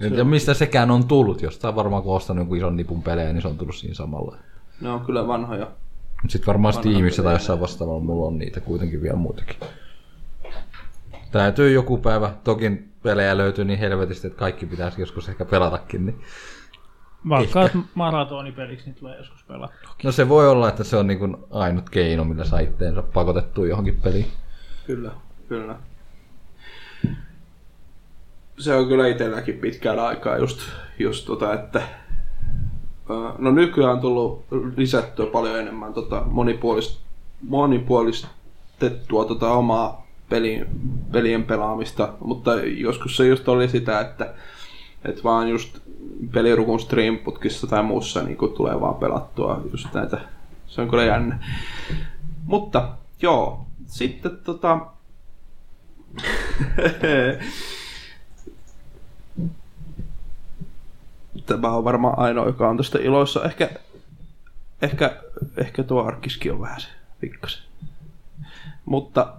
En 0.00 0.08
tiedä 0.08 0.24
mistä 0.24 0.54
sekään 0.54 0.90
on 0.90 1.04
tullut, 1.04 1.42
jostain 1.42 1.76
varmaan 1.76 2.02
kun 2.02 2.16
ostanut 2.16 2.40
jonkun 2.40 2.56
ison 2.56 2.76
nipun 2.76 3.02
pelejä, 3.02 3.32
niin 3.32 3.42
se 3.42 3.48
on 3.48 3.58
tullut 3.58 3.74
siinä 3.74 3.94
samalla. 3.94 4.36
Ne 4.80 4.90
on 4.90 5.00
kyllä 5.00 5.26
vanhoja. 5.26 5.64
Mutta 6.22 6.32
sitten 6.32 6.46
varmaan 6.46 6.74
Vanha 6.74 6.90
Steamissa 6.90 7.22
tai 7.22 7.34
jossain 7.34 7.60
vastaavalla 7.60 8.00
mulla 8.00 8.26
on 8.26 8.38
niitä 8.38 8.60
kuitenkin 8.60 9.02
vielä 9.02 9.16
muutakin. 9.16 9.56
Täytyy 11.32 11.72
joku 11.72 11.98
päivä, 11.98 12.30
toki 12.44 12.84
pelejä 13.02 13.36
löytyy 13.36 13.64
niin 13.64 13.78
helvetisti, 13.78 14.26
että 14.26 14.38
kaikki 14.38 14.66
pitäisi 14.66 15.00
joskus 15.00 15.28
ehkä 15.28 15.44
pelatakin. 15.44 16.06
Niin. 16.06 16.20
Vaikka 17.28 17.68
maratonipeliksi 17.94 18.86
niin 18.86 18.94
tulee 18.94 19.18
joskus 19.18 19.44
pelattua. 19.44 19.90
No 20.04 20.12
se 20.12 20.28
voi 20.28 20.48
olla, 20.48 20.68
että 20.68 20.84
se 20.84 20.96
on 20.96 21.06
niin 21.06 21.18
kuin 21.18 21.36
ainut 21.50 21.90
keino, 21.90 22.24
millä 22.24 22.44
saa 22.44 22.58
itteensä 22.58 23.02
pakotettua 23.02 23.66
johonkin 23.66 24.00
peliin. 24.02 24.26
Kyllä, 24.86 25.10
kyllä. 25.48 25.76
Se 28.58 28.74
on 28.74 28.88
kyllä 28.88 29.06
itselläkin 29.06 29.58
pitkään 29.58 29.98
aikaa 29.98 30.38
just, 30.38 30.60
just 30.98 31.26
tota, 31.26 31.54
että 31.54 31.82
no 33.38 33.50
nykyään 33.50 33.92
on 33.92 34.00
tullut 34.00 34.44
lisättyä 34.76 35.26
paljon 35.26 35.58
enemmän 35.58 35.94
tota 35.94 36.22
monipuolist, 36.26 37.00
monipuolistettua 37.42 39.24
tota 39.24 39.52
omaa 39.52 40.06
pelin, 40.28 40.66
pelien 41.12 41.44
pelaamista, 41.44 42.12
mutta 42.20 42.54
joskus 42.54 43.16
se 43.16 43.26
just 43.26 43.48
oli 43.48 43.68
sitä, 43.68 44.00
että, 44.00 44.34
että 45.04 45.22
vaan 45.24 45.48
just 45.48 45.78
pelirukun 46.32 46.80
streamputkissa 46.80 47.66
tai 47.66 47.82
muussa 47.82 48.22
niin 48.22 48.38
tulee 48.56 48.80
vaan 48.80 48.94
pelattua 48.94 49.60
just 49.72 49.94
näitä. 49.94 50.20
Se 50.66 50.80
on 50.80 50.90
kyllä 50.90 51.04
jännä. 51.04 51.44
Mutta 52.46 52.88
joo, 53.22 53.66
sitten 53.86 54.38
tota... 54.44 54.86
Tämä 61.46 61.70
on 61.70 61.84
varmaan 61.84 62.18
ainoa, 62.18 62.46
joka 62.46 62.68
on 62.68 62.76
tästä 62.76 62.98
iloissa. 62.98 63.44
Ehkä, 63.44 63.70
ehkä, 64.82 65.16
ehkä 65.56 65.82
tuo 65.82 66.04
arkiski 66.04 66.50
on 66.50 66.60
vähän 66.60 66.80
se 66.80 66.88
pikkasen. 67.20 67.62
Mutta 68.84 69.34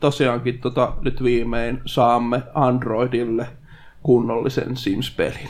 tosiaankin 0.00 0.58
tota, 0.58 0.92
nyt 1.00 1.22
viimein 1.22 1.80
saamme 1.86 2.42
Androidille 2.54 3.46
kunnollisen 4.02 4.76
Sims-pelin. 4.76 5.48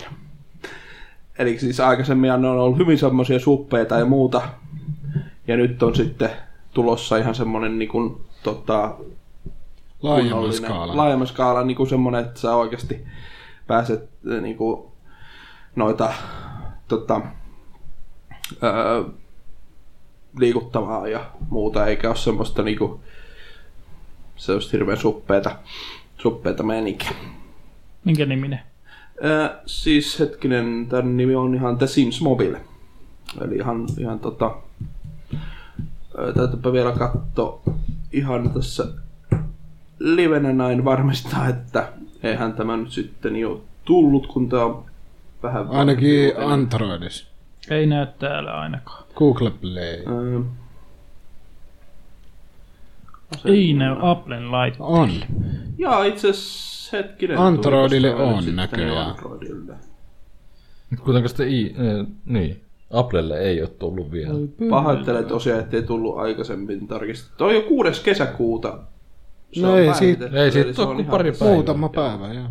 Eli 1.38 1.58
siis 1.58 1.80
aikaisemmin 1.80 2.28
ne 2.28 2.34
on 2.34 2.44
ollut 2.58 2.78
hyvin 2.78 2.98
semmoisia 2.98 3.38
suppeita 3.38 3.98
ja 3.98 4.04
muuta. 4.04 4.42
Ja 5.46 5.56
nyt 5.56 5.82
on 5.82 5.94
sitten 5.94 6.30
tulossa 6.74 7.16
ihan 7.16 7.34
semmonen 7.34 7.78
niin 7.78 7.88
tota, 8.54 8.94
Laajemman 10.02 10.52
skaalan. 10.52 10.96
Laajemman 10.96 11.26
skaalan 11.26 11.66
niin 11.66 11.76
kuin 11.76 11.88
semmonen, 11.88 12.24
että 12.24 12.40
sä 12.40 12.56
oikeasti 12.56 13.04
pääset 13.66 14.08
äh, 14.32 14.42
niin 14.42 14.56
kuin, 14.56 14.88
noita 15.76 16.12
tota, 16.88 17.20
öö, 18.62 19.04
liikuttamaan 20.38 21.10
ja 21.10 21.30
muuta, 21.50 21.86
eikä 21.86 22.08
ole 22.08 22.16
semmoista 22.16 22.62
niinku, 22.62 23.00
se 24.36 24.52
olisi 24.52 24.72
hirveän 24.72 24.98
suppeeta, 24.98 25.56
suppeeta 26.18 26.62
meininkiä. 26.62 27.10
Minkä 28.04 28.26
niminen? 28.26 28.60
Öö, 29.24 29.48
siis 29.66 30.18
hetkinen, 30.18 30.86
tämän 30.88 31.16
nimi 31.16 31.34
on 31.34 31.54
ihan 31.54 31.78
The 31.78 31.86
Sims 31.86 32.20
Mobile. 32.20 32.60
Eli 33.40 33.56
ihan, 33.56 33.86
ihan 33.98 34.18
tota, 34.18 34.56
täytyypä 36.34 36.72
vielä 36.72 36.92
katsoa 36.92 37.62
ihan 38.12 38.50
tässä 38.50 38.86
livenä 39.98 40.52
näin 40.52 40.84
varmistaa, 40.84 41.48
että 41.48 41.92
eihän 42.22 42.52
tämä 42.52 42.76
nyt 42.76 42.90
sitten 42.90 43.36
jo 43.36 43.64
tullut, 43.84 44.26
kun 44.26 44.48
tämä 44.48 44.64
on 44.64 44.84
vähän... 45.42 45.68
Ainakin 45.68 46.32
Androidissa. 46.38 47.28
Ei 47.70 47.86
näy 47.86 48.06
täällä 48.18 48.60
ainakaan. 48.60 49.04
Google 49.14 49.50
Play. 49.50 50.02
Öö, 50.06 50.40
Ei 53.44 53.72
näy 53.72 53.96
Applen 54.00 54.52
laitteella. 54.52 54.86
On. 54.86 55.10
Joo, 55.78 56.02
itse 56.02 56.30
asiassa 56.30 56.96
hetkinen. 56.96 57.38
Androidille 57.38 58.14
on 58.14 58.34
sitten 58.34 58.56
näköjään. 58.56 59.10
Androidille. 59.10 59.74
Mut 60.90 61.00
Kuitenkaan 61.00 61.28
sitä 61.28 61.44
i, 61.44 61.66
eh, 61.66 62.06
niin, 62.24 62.62
Applelle 62.92 63.38
ei 63.38 63.60
ole 63.60 63.68
tullut 63.68 64.12
vielä. 64.12 64.34
Pahoittelen 64.70 65.24
tosiaan, 65.24 65.60
ettei 65.60 65.82
tullut 65.82 66.18
aikaisemmin 66.18 66.88
tarkistettu. 66.88 67.44
On 67.44 67.54
jo 67.54 67.62
6. 67.62 68.02
kesäkuuta. 68.04 68.78
Se 69.52 69.60
No 69.62 69.72
on 69.72 69.78
ei 69.78 69.94
siitä- 69.94 70.28
Ei 70.32 70.50
siitä 70.52 70.82
ole 70.82 70.88
on 70.88 70.94
kuin 70.96 71.00
ihan 71.04 71.10
pari 71.10 71.30
tässä- 71.30 71.44
päivää. 71.44 71.54
Muutama 71.54 71.88
päivä, 71.88 72.32
joo. 72.32 72.46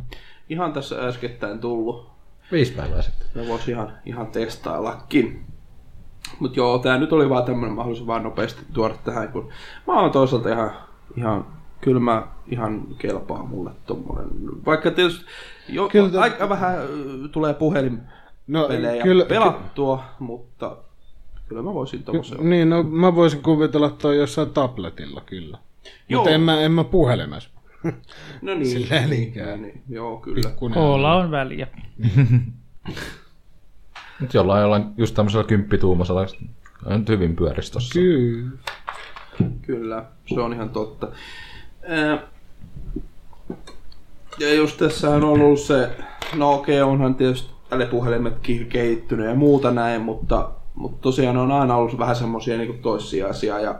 Ihan 0.49 0.73
tässä 0.73 1.07
äskettäin 1.07 1.59
tullut. 1.59 2.09
Viisi 2.51 2.73
päivää 2.73 3.01
sitten. 3.01 3.27
Me 3.35 3.47
voisi 3.47 3.71
ihan, 3.71 3.93
ihan 4.05 4.27
testaillakin. 4.27 5.45
Mutta 6.39 6.59
joo, 6.59 6.79
tää 6.79 6.97
nyt 6.97 7.13
oli 7.13 7.29
vaan 7.29 7.43
tämmönen 7.43 7.75
mahdollisuus 7.75 8.07
vaan 8.07 8.23
nopeasti 8.23 8.61
tuoda 8.73 8.93
tähän, 9.03 9.27
kun 9.31 9.49
mä 9.87 9.99
oon 10.01 10.11
toisaalta 10.11 10.49
ihan, 10.49 10.71
ihan 11.17 11.45
kyllä 11.81 11.99
mä 11.99 12.27
ihan 12.47 12.85
kelpaa 12.97 13.43
mulle 13.43 13.71
tommonen. 13.85 14.27
Vaikka 14.65 14.91
tietysti 14.91 15.25
jo, 15.69 15.87
Kyllä 15.89 16.21
aika 16.21 16.49
vähän 16.49 16.77
tulee 17.31 17.53
puhelin 17.53 17.99
No, 18.47 18.67
pelejä 18.67 19.03
kyllä, 19.03 19.25
pelattua, 19.25 20.03
mutta 20.19 20.77
kyllä 21.47 21.61
mä 21.61 21.73
voisin 21.73 22.03
tommosen. 22.03 22.37
ky- 22.37 22.43
niin, 22.43 22.69
no 22.69 22.83
mä 22.83 23.15
voisin 23.15 23.43
kuvitella 23.43 23.89
toi 23.89 24.17
jossain 24.17 24.49
tabletilla 24.49 25.21
kyllä. 25.25 25.57
Joo. 26.09 26.21
Mutta 26.21 26.35
en 26.35 26.41
mä, 26.41 26.61
en 26.61 26.71
mä 26.71 26.83
puhelimessa. 26.83 27.49
No 28.41 28.53
niin. 28.53 28.65
Silleen 28.65 29.09
niinkään. 29.09 29.61
niin, 29.61 29.81
joo, 29.89 30.17
kyllä. 30.17 30.49
Pikkunen. 30.49 30.73
Koolla 30.73 31.15
on 31.15 31.31
väliä. 31.31 31.67
Nyt 34.19 34.33
jollain, 34.33 34.61
jollain 34.61 34.85
just 34.97 35.15
tämmöisellä 35.15 35.43
kymppituumasella 35.43 36.25
on 36.85 36.99
nyt 36.99 37.09
hyvin 37.09 37.35
pyörisi 37.35 37.71
tossa. 37.71 37.93
Kyllä. 37.93 38.51
Kyllä, 39.61 40.05
se 40.25 40.39
on 40.41 40.53
ihan 40.53 40.69
totta. 40.69 41.07
Ja 44.39 44.53
just 44.53 44.77
tässä 44.77 45.09
on 45.09 45.23
ollut 45.23 45.59
se, 45.59 45.89
no 46.35 46.53
okei, 46.53 46.81
onhan 46.81 47.15
tietysti 47.15 47.49
älypuhelimetkin 47.71 48.65
kehittynyt 48.65 49.25
ja 49.25 49.35
muuta 49.35 49.71
näin, 49.71 50.01
mutta, 50.01 50.49
mutta 50.75 51.01
tosiaan 51.01 51.37
on 51.37 51.51
aina 51.51 51.75
ollut 51.75 51.99
vähän 51.99 52.15
semmoisia 52.15 52.57
niin 52.57 52.81
toissijaisia 52.81 53.59
ja, 53.59 53.79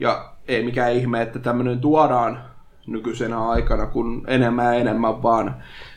ja 0.00 0.32
ei 0.48 0.64
mikään 0.64 0.92
ihme, 0.92 1.22
että 1.22 1.38
tämmöinen 1.38 1.80
tuodaan 1.80 2.40
nykyisenä 2.86 3.48
aikana, 3.48 3.86
kun 3.86 4.24
enemmän 4.26 4.64
ja 4.64 4.72
enemmän 4.72 5.22
vaan 5.22 5.54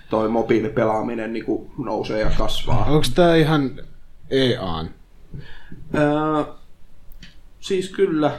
toi 0.10 0.30
mobiilipelaaminen 0.30 1.34
niin 1.34 1.46
kuin 1.46 1.72
nousee 1.78 2.22
ja 2.22 2.32
kasvaa. 2.38 2.86
Onko 2.86 3.06
tää 3.16 3.36
ihan 3.36 3.72
EAN? 4.30 4.90
Ää, 5.94 6.46
siis 7.60 7.90
kyllä, 7.90 8.32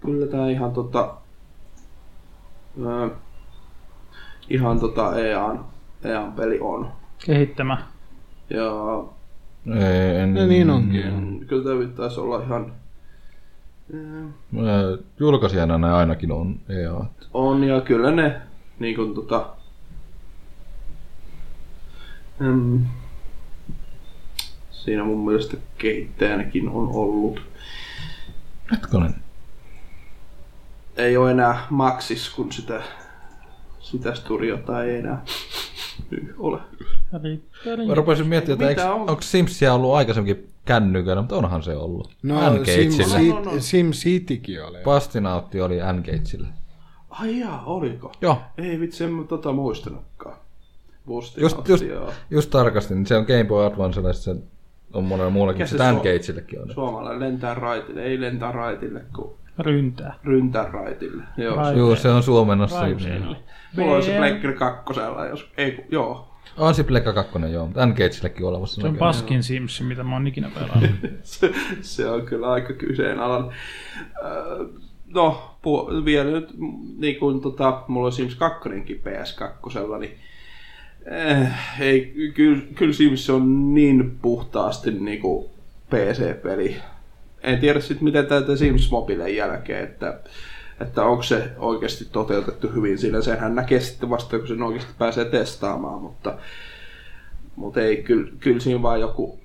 kyllä 0.00 0.26
tää 0.26 0.50
ihan 0.50 0.72
tota, 0.72 1.14
ää, 2.86 3.08
ihan 4.48 4.80
tota 4.80 5.18
EAN, 5.18 5.64
EAN 6.04 6.32
peli 6.32 6.58
on. 6.60 6.92
Kehittämä. 7.26 7.97
Ja 8.50 8.64
Ei, 9.74 10.16
en, 10.16 10.34
No 10.34 10.46
niin 10.46 10.70
onkin. 10.70 11.14
mm, 11.14 11.46
kyllä 11.46 11.64
tämä 11.64 11.80
pitäisi 11.86 12.20
olla 12.20 12.42
ihan, 12.42 12.72
ää, 14.66 14.98
Julkaisijana 15.20 15.78
ne 15.78 15.92
ainakin 15.92 16.32
on 16.32 16.60
EA. 16.68 17.04
on 17.34 17.64
ja 17.64 17.80
kyllä 17.80 18.10
ne 18.10 18.40
niin 18.78 18.96
kuin 18.96 19.14
tota, 19.14 19.46
mm, 22.38 22.86
siinä 24.70 25.04
mun 25.04 25.24
mielestä 25.26 25.56
kehittäjänäkin 25.78 26.68
on 26.68 26.88
ollut. 26.88 27.40
Hetkonen. 28.72 29.14
ei 30.96 31.16
ole 31.16 31.30
enää 31.30 31.66
Maxis, 31.70 32.30
kun 32.30 32.52
sitä, 32.52 32.82
sitä 33.80 34.14
studiota 34.14 34.82
ei 34.84 34.96
enää 34.96 35.22
nyt 36.10 36.34
ole. 36.38 36.58
Mä 37.86 37.94
rupesin 37.94 38.26
miettimään, 38.26 38.70
että 38.70 38.94
on? 38.94 39.00
onko 39.00 39.22
Simsia 39.22 39.74
ollut 39.74 39.94
aikaisemminkin 39.94 40.48
kännyköillä, 40.64 41.22
mutta 41.22 41.36
onhan 41.36 41.62
se 41.62 41.76
ollut. 41.76 42.10
No, 42.22 42.50
N-Gageillä. 42.50 43.34
No, 43.34 43.44
no, 43.44 43.52
no. 43.52 43.60
Sim 43.60 43.90
Citykin 43.90 44.64
oli. 44.64 44.78
Pastinautti 44.84 45.60
oli 45.60 45.76
N-Gageillä. 45.76 46.48
Ai 47.10 47.38
jaa, 47.38 47.64
oliko? 47.64 48.12
Joo, 48.20 48.38
Ei 48.58 48.80
vitsi, 48.80 49.04
en 49.04 49.26
tota 49.28 49.52
muistanutkaan. 49.52 50.36
Just, 51.08 51.38
just, 51.68 51.84
just 52.30 52.50
tarkastin, 52.50 52.96
niin 52.96 53.06
se 53.06 53.16
on 53.16 53.24
Game 53.24 53.44
Boy 53.44 53.66
Advancella, 53.66 54.08
ja 54.08 54.12
se 54.12 54.36
on 54.92 55.04
monella 55.04 55.30
muullakin, 55.30 55.68
se 55.68 55.78
se 55.78 55.92
N-Gageillekin 55.92 56.62
on. 56.62 56.74
Suomalainen 56.74 57.20
lentää 57.20 57.54
raitille, 57.54 58.02
ei 58.02 58.20
lentää 58.20 58.52
raitille, 58.52 59.04
kun 59.16 59.34
ryntää. 59.58 60.14
ryntää 60.24 60.70
raitille. 60.72 61.22
Joo, 61.36 61.56
Rai- 61.56 61.72
se, 61.72 61.78
Joo, 61.78 61.96
se 61.96 62.08
on 62.08 62.22
suomennossa. 62.22 62.80
Raiteille. 62.80 63.36
mulla 63.76 63.96
on 63.96 64.02
se 64.02 64.12
VR. 64.12 64.18
Pleikkari 64.18 64.54
kakkosella, 64.54 65.26
jos 65.26 65.50
ei, 65.56 65.84
joo. 65.90 66.24
On 66.56 66.74
se 66.74 66.84
Plekka 66.84 67.12
2, 67.12 67.38
joo, 67.52 67.68
on 67.76 67.94
olemassa. 68.44 68.80
Se 68.80 68.86
on 68.86 68.92
näköjään. 68.92 69.08
paskin 69.14 69.42
Sims, 69.42 69.80
mitä 69.82 70.04
mä 70.04 70.12
oon 70.12 70.26
ikinä 70.26 70.50
pelannut. 70.54 70.90
se, 71.22 71.52
se 71.80 72.08
on 72.08 72.26
kyllä 72.26 72.50
aika 72.50 72.72
kyseenalainen. 72.72 73.50
Öö, 74.24 74.64
No, 75.14 75.56
pu- 75.62 76.04
vielä 76.04 76.30
nyt, 76.30 76.48
niin 76.98 77.18
kuin 77.18 77.40
tota, 77.40 77.82
mulla 77.88 78.06
on 78.06 78.12
Sims 78.12 78.34
2 78.34 78.68
PS2, 78.68 79.98
niin 79.98 80.14
eh, 81.10 81.48
ei, 81.80 82.14
kyllä, 82.34 82.62
kyllä 82.74 82.92
Sims 82.92 83.30
on 83.30 83.74
niin 83.74 84.18
puhtaasti 84.22 84.90
niin 84.90 85.20
kuin 85.20 85.46
PC-peli. 85.90 86.76
En 87.42 87.58
tiedä 87.58 87.80
sitten 87.80 88.04
miten 88.04 88.26
tätä 88.26 88.56
Sims 88.56 88.90
Mobilen 88.90 89.36
jälkeen, 89.36 89.84
että, 89.84 90.20
että 90.80 91.04
onko 91.04 91.22
se 91.22 91.50
oikeasti 91.58 92.04
toteutettu 92.12 92.68
hyvin 92.68 92.98
siinä. 92.98 93.20
Senhän 93.22 93.54
näkee 93.54 93.80
sitten 93.80 94.10
vasta, 94.10 94.38
kun 94.38 94.48
sen 94.48 94.62
oikeasti 94.62 94.92
pääsee 94.98 95.24
testaamaan, 95.24 96.02
mutta, 96.02 96.38
mutta 97.56 97.80
ei, 97.80 98.02
kyllä, 98.02 98.30
kyllä 98.40 98.60
siinä 98.60 98.82
vaan 98.82 99.00
joku... 99.00 99.38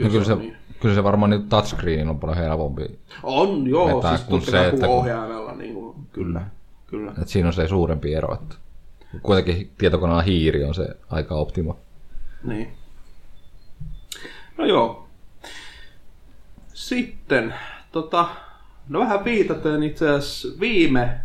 No, 0.00 0.08
kyllä, 0.10 0.24
se, 0.24 0.34
niin. 0.34 0.56
kyllä 0.80 0.94
se 0.94 1.04
varmaan 1.04 1.30
niin 1.30 1.48
touchscreen 1.48 2.08
on 2.08 2.20
paljon 2.20 2.38
helpompi. 2.38 2.98
On, 3.22 3.66
joo, 3.66 3.96
vetää 3.96 4.16
siis 4.16 4.28
kuin 4.28 4.40
totta 4.40 4.50
se, 4.50 4.68
että 4.68 4.86
kun- 4.86 4.96
ohjaimella, 4.96 5.54
niin 5.54 5.74
kuin, 5.74 5.96
kyllä, 6.12 6.42
kyllä. 6.86 7.12
Et 7.22 7.28
siinä 7.28 7.46
on 7.48 7.52
se 7.52 7.68
suurempi 7.68 8.14
ero. 8.14 8.34
Että 8.34 8.54
kuitenkin 9.22 9.70
tietokoneen 9.78 10.24
hiiri 10.24 10.64
on 10.64 10.74
se 10.74 10.88
aika 11.10 11.34
optimo. 11.34 11.78
Niin. 12.44 12.72
No 14.58 14.66
joo. 14.66 15.08
Sitten, 16.80 17.54
tota, 17.92 18.28
no 18.88 19.00
vähän 19.00 19.24
viitaten 19.24 19.82
itse 19.82 20.10
asiassa 20.10 20.60
viime 20.60 21.20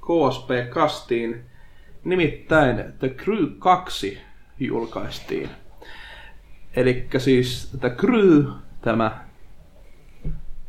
KSP-kastiin, 0.00 1.44
nimittäin 2.04 2.92
The 2.98 3.08
Crew 3.08 3.46
2 3.58 4.18
julkaistiin. 4.60 5.50
Eli 6.76 7.08
siis 7.18 7.76
The 7.80 7.90
Crew, 7.90 8.44
tämä 8.82 9.24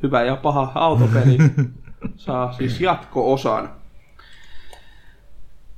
hyvä 0.04 0.24
ja 0.24 0.36
paha 0.36 0.72
autopeli, 0.76 1.38
saa 2.16 2.54
siis 2.54 2.82
jatko-osan. 2.82 3.75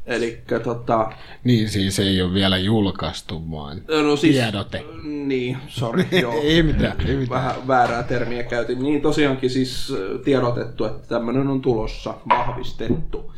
Eli 0.07 0.41
tota, 0.63 1.11
Niin 1.43 1.69
siis 1.69 1.99
ei 1.99 2.21
ole 2.21 2.33
vielä 2.33 2.57
julkaistu 2.57 3.51
vaan. 3.51 3.81
no 4.03 4.15
siis, 4.15 4.35
Tiedote. 4.35 4.85
Niin, 5.03 5.57
sorry, 5.67 6.05
joo. 6.21 6.41
ei 6.43 6.63
mitään, 6.63 6.95
ei 7.07 7.15
mitään. 7.15 7.29
Vähän 7.29 7.67
väärää 7.67 8.03
termiä 8.03 8.43
käytin. 8.43 8.83
Niin 8.83 9.01
tosiaankin 9.01 9.49
siis 9.49 9.93
tiedotettu, 10.23 10.85
että 10.85 11.07
tämmöinen 11.07 11.47
on 11.47 11.61
tulossa, 11.61 12.13
vahvistettu. 12.29 13.33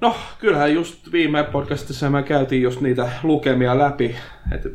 No, 0.00 0.16
kyllähän 0.40 0.74
just 0.74 1.12
viime 1.12 1.42
podcastissa 1.44 2.10
me 2.10 2.22
käytiin 2.22 2.62
just 2.62 2.80
niitä 2.80 3.12
lukemia 3.22 3.78
läpi, 3.78 4.16
että 4.52 4.68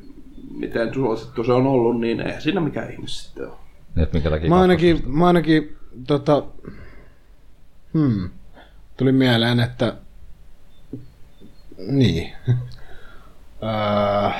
miten 0.56 0.94
suosittu 0.94 1.44
se 1.44 1.54
on 1.54 1.68
ollut, 1.68 2.00
niin 2.00 2.22
ei 2.22 2.42
siinä 2.42 2.62
mikään 2.62 2.92
ihme 2.92 3.08
sitten 3.08 3.48
ole. 3.48 3.56
Et 3.98 4.13
minkä 4.13 4.30
takia 4.30 4.50
Mä 4.50 4.62
ainakin, 4.62 5.02
mä 5.06 5.28
ainakin 5.28 5.76
tota, 6.08 6.44
hmm, 7.94 8.30
tuli 8.98 9.12
mieleen, 9.12 9.60
että 9.60 9.96
niin. 11.78 12.34
Öö, 13.64 14.30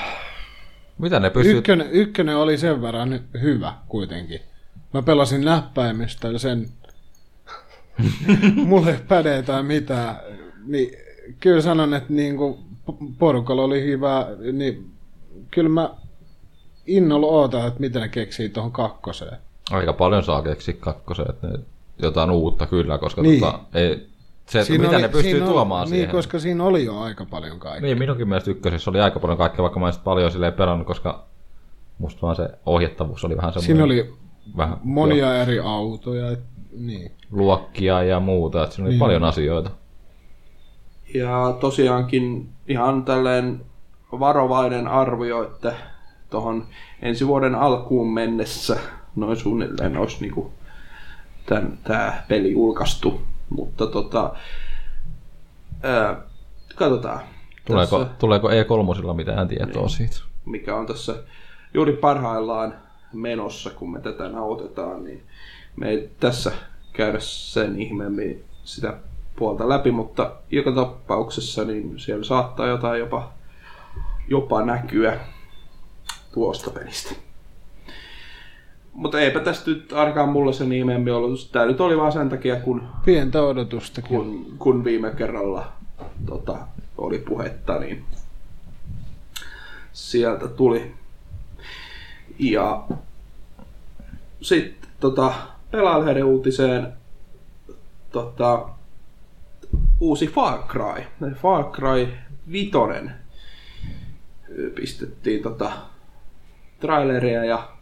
Mitä 0.98 1.20
ne 1.20 1.30
pystyy... 1.30 1.56
ykkönen, 1.58 1.90
ykkönen 1.90 2.36
oli 2.36 2.58
sen 2.58 2.82
verran 2.82 3.20
hyvä 3.42 3.74
kuitenkin. 3.88 4.40
Mä 4.94 5.02
pelasin 5.02 5.44
näppäimistä 5.44 6.28
ja 6.28 6.38
sen 6.38 6.68
mulle 8.66 8.90
ei 8.90 8.98
päde 9.08 9.42
tai 9.42 9.62
mitään. 9.62 10.16
Niin, 10.66 10.90
kyllä 11.40 11.60
sanon, 11.60 11.94
että 11.94 12.12
niin 12.12 12.36
kuin 12.36 12.58
porukalla 13.18 13.62
oli 13.62 13.82
hyvä, 13.82 14.26
niin 14.52 14.90
kyllä 15.50 15.68
mä 15.68 15.90
innolla 16.86 17.26
ootan, 17.26 17.68
että 17.68 17.80
mitä 17.80 18.00
ne 18.00 18.08
keksii 18.08 18.48
tuohon 18.48 18.72
kakkoseen. 18.72 19.36
Aika 19.70 19.92
paljon 19.92 20.24
saa 20.24 20.42
keksiä 20.42 20.74
kakkosen, 20.80 21.26
että 21.30 21.46
ne, 21.46 21.58
jotain 22.02 22.30
uutta 22.30 22.66
kyllä, 22.66 22.98
koska 22.98 23.22
Niin. 23.22 23.40
tota, 23.40 23.58
ei, 23.74 24.06
se, 24.46 24.60
että 24.60 24.72
mitä 24.78 24.98
ne 24.98 25.08
pystyy 25.08 25.30
siinä 25.30 25.46
tuomaan 25.46 25.80
oli, 25.82 25.88
siihen. 25.88 26.06
Niin, 26.08 26.16
koska 26.16 26.38
siinä 26.38 26.64
oli 26.64 26.84
jo 26.84 26.98
aika 27.00 27.26
paljon 27.30 27.58
kaikkea. 27.60 27.80
Niin, 27.82 27.98
minunkin 27.98 28.28
mielestä 28.28 28.50
ykkösessä 28.50 28.90
oli 28.90 29.00
aika 29.00 29.20
paljon 29.20 29.38
kaikkea, 29.38 29.62
vaikka 29.62 29.80
mä 29.80 29.88
en 29.88 29.94
paljon 30.04 30.30
silleen 30.30 30.52
pelannut, 30.52 30.86
koska 30.86 31.24
musta 31.98 32.22
vaan 32.22 32.36
se 32.36 32.48
ohjattavuus 32.66 33.24
oli 33.24 33.36
vähän 33.36 33.52
semmoinen 33.52 33.66
Siinä 33.66 33.84
oli 33.84 34.14
vähän 34.56 34.78
monia 34.82 35.42
eri 35.42 35.58
autoja. 35.58 36.30
et- 36.30 36.44
Niin. 36.78 37.12
luokkia 37.30 38.02
ja 38.02 38.20
muuta, 38.20 38.62
että 38.64 38.74
siinä 38.76 38.86
oli 38.86 38.92
Niin. 38.92 38.98
paljon 38.98 39.24
asioita. 39.24 39.70
Ja 41.14 41.56
tosiaankin 41.60 42.48
ihan 42.68 43.04
tälleen 43.04 43.60
varovainen 44.12 44.88
arvio, 44.88 45.42
että 45.42 45.74
tuohon 46.30 46.66
ensi 47.02 47.26
vuoden 47.26 47.54
alkuun 47.54 48.12
mennessä 48.12 48.76
noin 49.16 49.36
suunnilleen 49.36 49.96
olisi 49.96 50.16
niinku 50.20 50.52
tämä 51.84 52.22
peli 52.28 52.52
julkaistu. 52.52 53.20
Mutta 53.54 53.86
tota, 53.86 54.32
ää, 55.82 56.16
katsotaan. 56.74 57.20
Tuleeko, 57.64 57.98
Tässä, 57.98 58.14
tuleeko 58.18 58.48
E3 58.48 59.14
mitään 59.14 59.48
tietoa 59.48 59.82
Niin. 59.82 59.88
siitä? 59.90 60.16
mikä 60.44 60.76
on 60.76 60.86
tässä 60.86 61.14
juuri 61.74 61.92
parhaillaan 61.92 62.74
menossa, 63.12 63.70
kun 63.70 63.92
me 63.92 64.00
tätä 64.00 64.28
nautetaan, 64.28 65.04
niin 65.04 65.22
me 65.76 65.88
ei 65.88 66.10
tässä 66.20 66.52
käydä 66.92 67.18
sen 67.20 67.80
ihmeemmin 67.80 68.44
sitä 68.64 68.96
puolta 69.36 69.68
läpi, 69.68 69.90
mutta 69.90 70.32
joka 70.50 70.72
tapauksessa 70.72 71.64
niin 71.64 71.98
siellä 71.98 72.24
saattaa 72.24 72.66
jotain 72.66 73.00
jopa, 73.00 73.32
jopa 74.28 74.62
näkyä 74.64 75.20
tuosta 76.34 76.70
pelistä. 76.70 77.14
Mutta 78.94 79.20
eipä 79.20 79.40
tästä 79.40 79.70
nyt 79.70 79.92
ainakaan 79.92 80.28
mulle 80.28 80.52
se 80.52 80.64
niin 80.64 81.08
ollut. 81.12 81.48
Tämä 81.52 81.66
nyt 81.66 81.80
oli 81.80 81.96
vaan 81.96 82.12
sen 82.12 82.28
takia, 82.28 82.56
kun 82.56 82.82
Pientä 83.04 83.42
odotusta. 83.42 84.02
kun, 84.02 84.54
kun 84.58 84.84
viime 84.84 85.10
kerralla 85.10 85.72
tota, 86.26 86.58
oli 86.98 87.18
puhetta, 87.18 87.78
niin 87.78 88.04
sieltä 89.92 90.48
tuli. 90.48 90.94
Ja 92.38 92.84
sitten 94.40 94.90
tota, 95.00 95.34
pelaalehden 95.70 96.24
uutiseen 96.24 96.92
tota, 98.12 98.68
uusi 100.00 100.26
Far 100.26 100.58
Cry. 100.58 101.04
Far 101.34 101.64
Cry 101.64 102.08
5 102.50 102.70
pistettiin 104.74 105.42
tota, 105.42 105.72
traileria 106.80 107.44
ja 107.44 107.73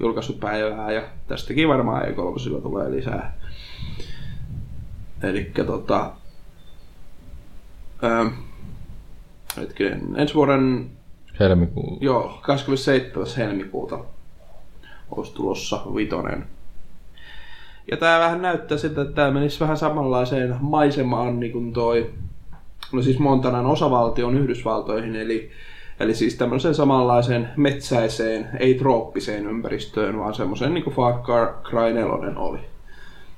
julkaisupäivää 0.00 0.92
ja 0.92 1.02
tästäkin 1.28 1.68
varmaan 1.68 2.02
E3 2.02 2.62
tulee 2.62 2.90
lisää 2.90 3.34
Eli 5.22 5.52
tota, 5.66 6.12
ähm, 8.04 8.28
hetkinen, 9.56 10.02
ensi 10.16 10.34
vuoden, 10.34 10.90
Helmikuu. 11.40 11.98
joo, 12.00 12.38
27. 12.42 13.28
helmikuuta 13.36 13.98
olisi 15.10 15.34
tulossa 15.34 15.82
vitonen. 15.94 16.46
Ja 17.90 17.96
tää 17.96 18.20
vähän 18.20 18.42
näyttää 18.42 18.78
siltä, 18.78 19.02
että 19.02 19.14
tää 19.14 19.30
menisi 19.30 19.60
vähän 19.60 19.76
samanlaiseen 19.76 20.56
maisemaan 20.60 21.40
niin 21.40 21.52
kuin 21.52 21.72
toi, 21.72 22.14
no 22.92 23.02
siis 23.02 23.18
Montanan 23.18 23.66
osavaltion 23.66 24.38
Yhdysvaltoihin, 24.38 25.16
eli, 25.16 25.50
eli 26.00 26.14
siis 26.14 26.34
tämmöiseen 26.34 26.74
samanlaiseen 26.74 27.48
metsäiseen, 27.56 28.48
ei 28.60 28.74
trooppiseen 28.74 29.46
ympäristöön, 29.46 30.18
vaan 30.18 30.34
semmoiseen 30.34 30.74
niin 30.74 30.84
kuin 30.84 30.96
Far 30.96 31.14
Cry 31.62 31.92
4 31.92 32.04
oli. 32.36 32.58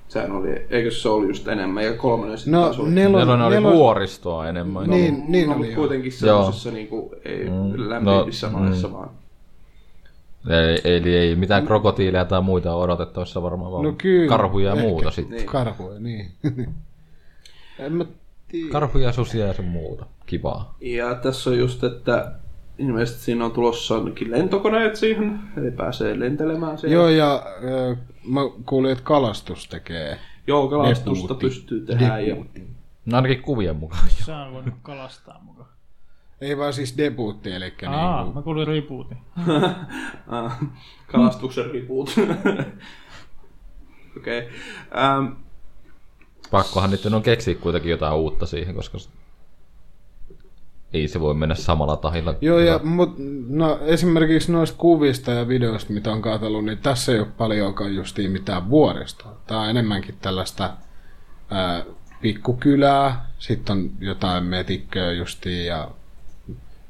Sehän 0.09 0.33
oli, 0.33 0.67
eikö 0.71 0.91
se 0.91 1.09
oli 1.09 1.27
just 1.27 1.49
enemmän, 1.49 1.85
ja 1.85 1.93
kolmonen 1.93 2.39
sitten 2.39 2.53
No, 2.53 2.63
taas 2.63 2.79
oli. 2.79 2.91
nelon, 2.91 3.21
Nelonen 3.21 3.47
oli 3.47 3.55
nelon, 3.55 3.73
vuoristoa 3.77 4.49
enemmän. 4.49 4.91
Niin, 4.91 5.25
niin 5.29 5.49
no, 5.51 5.57
oli 5.57 5.67
joo. 5.67 5.77
kuitenkin 5.77 6.13
semmoisessa 6.13 6.71
niinku, 6.71 7.15
ei 7.25 7.45
Mm, 7.45 7.55
mm, 7.55 7.91
lämpimissä 7.91 8.47
no, 8.47 8.59
no, 8.59 8.65
maissa 8.65 8.89
mm. 8.89 8.95
vaan. 8.95 9.11
Eli, 10.49 10.81
eli 10.97 11.17
ei 11.17 11.37
mitään 11.37 11.67
krokotiileja 11.67 12.25
tai 12.25 12.41
muita 12.43 12.75
odotettavissa 12.75 13.43
varmaan, 13.43 13.73
vaan 13.73 13.85
No 13.85 13.95
kyllä. 13.99 14.29
karhuja 14.29 14.69
ja 14.69 14.75
Ehkä. 14.75 14.89
muuta 14.89 15.11
sitten. 15.11 15.37
Niin. 15.37 15.47
Karhuja, 15.47 16.01
niin. 16.01 16.31
En 17.79 17.93
mä 17.93 18.05
tiedä. 18.49 18.73
Karhuja, 18.73 19.13
susia 19.13 19.47
ja 19.47 19.53
sen 19.55 19.65
muuta. 19.65 20.07
Kivaa. 20.27 20.77
Ja 20.81 21.15
tässä 21.15 21.51
on 21.51 21.59
just, 21.59 21.85
että 21.85 22.33
ilmeisesti 22.79 23.21
siinä 23.21 23.45
on 23.45 23.53
tulossa 23.53 23.95
ainakin 23.95 24.31
lentokoneet 24.31 24.97
siihen, 24.97 25.41
eli 25.57 25.71
pääsee 25.71 26.21
lentelemään 26.21 26.79
siihen. 26.79 26.95
Joo, 26.97 27.09
ja 27.09 27.43
äh, 27.91 27.99
mä 28.25 28.41
kuulin, 28.67 28.93
että 28.93 29.05
kalastus 29.05 29.69
tekee. 29.69 30.19
Joo 30.47 30.69
kalastusta 30.69 31.23
Debuutti. 31.23 31.47
pystyy 31.47 31.87
tehdä. 31.87 32.19
Ja, 32.21 32.37
No 33.07 33.17
ainakin 33.17 33.43
kuvien 33.43 33.77
mukaan. 33.77 34.09
Se 34.09 34.33
on 34.33 34.53
voinut 34.53 34.75
kalastaa 34.83 35.41
mukaan. 35.45 35.69
Ei 36.41 36.59
vaan 36.59 36.73
siis 36.73 36.97
debuutti, 36.97 37.53
eli 37.53 37.75
Aa, 37.87 38.23
niinku, 38.23 38.39
mä 38.39 38.43
kuulin 38.43 38.67
rebootin. 38.67 39.19
Ah, 40.29 40.59
kalastuksen 41.07 41.71
ripuut. 41.71 42.11
Okei. 44.17 44.39
okay. 44.39 44.53
Ähm, 45.03 45.27
Pakkohan 46.51 46.91
nyt 46.91 47.07
on 47.07 47.23
keksiä 47.23 47.55
kuitenkin 47.55 47.91
jotain 47.91 48.15
uutta 48.15 48.47
siihen, 48.47 48.75
koska 48.75 48.99
ei 50.93 51.09
se 51.09 51.21
voi 51.21 51.35
mennä 51.35 51.55
samalla 51.55 51.97
tahilla. 51.97 52.35
Joo, 52.41 52.59
ja 52.59 52.81
mut, 52.85 53.15
no, 53.49 53.79
esimerkiksi 53.83 54.53
noista 54.53 54.79
kuvista 54.79 55.31
ja 55.31 55.49
videoista, 55.49 55.93
mitä 55.93 56.13
on 56.13 56.23
katsellut, 56.23 56.65
niin 56.65 56.79
tässä 56.79 57.13
ei 57.13 57.19
ole 57.19 57.29
paljonkaan 57.39 57.95
justiin 57.95 58.31
mitään 58.31 58.71
vuoristoa. 58.71 59.37
Tämä 59.47 59.61
on 59.61 59.71
enemmänkin 59.71 60.15
tällaista 60.23 60.71
ää, 61.51 61.85
pikkukylää, 62.21 63.27
sitten 63.39 63.77
on 63.77 63.91
jotain 64.01 64.45
metikköä 64.45 65.13
justiin 65.13 65.67
ja 65.67 65.91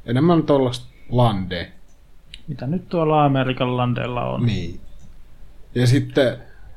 enemmän 0.07 0.43
tuollaista 0.43 0.87
lande. 1.11 1.73
Mitä 2.49 2.67
nyt 2.67 2.89
tuolla 2.89 3.25
Amerikan 3.25 3.77
landeilla 3.77 4.25
on. 4.25 4.47
Niin. 4.47 4.81
Ja 5.75 5.87
sitten, 5.87 6.37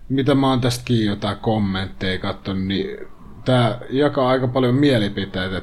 mitä 0.09 0.35
mä 0.35 0.49
oon 0.49 0.61
tästäkin 0.61 1.05
jotain 1.05 1.37
kommentteja 1.37 2.19
katsonut, 2.19 2.63
niin 2.63 2.97
tämä 3.45 3.79
jakaa 3.89 4.29
aika 4.29 4.47
paljon 4.47 4.75
mielipiteitä. 4.75 5.61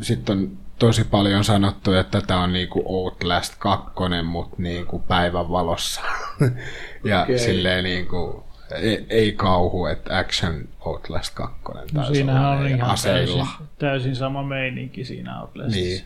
Sitten 0.00 0.38
on 0.38 0.58
tosi 0.78 1.04
paljon 1.04 1.44
sanottu, 1.44 1.92
että 1.92 2.20
tämä 2.20 2.42
on 2.42 2.52
niinku 2.52 2.82
Outlast 2.84 3.54
2, 3.58 3.92
mutta 4.24 4.56
niinku 4.58 4.98
päivän 4.98 5.50
valossa. 5.50 6.00
ja 7.04 7.22
okay. 7.22 7.38
silleen 7.38 7.84
niinku, 7.84 8.44
ei, 8.74 9.06
ei 9.10 9.32
kauhu, 9.32 9.86
että 9.86 10.18
action 10.18 10.68
Outlast 10.80 11.34
2. 11.34 11.54
No, 11.92 12.04
siinähän 12.04 12.58
on 12.58 12.66
ihan 12.66 12.90
aseilla. 12.90 13.46
täysin, 13.46 13.66
täysin 13.78 14.16
sama 14.16 14.42
meininki 14.42 15.04
siinä 15.04 15.40
Outlastissa. 15.40 16.04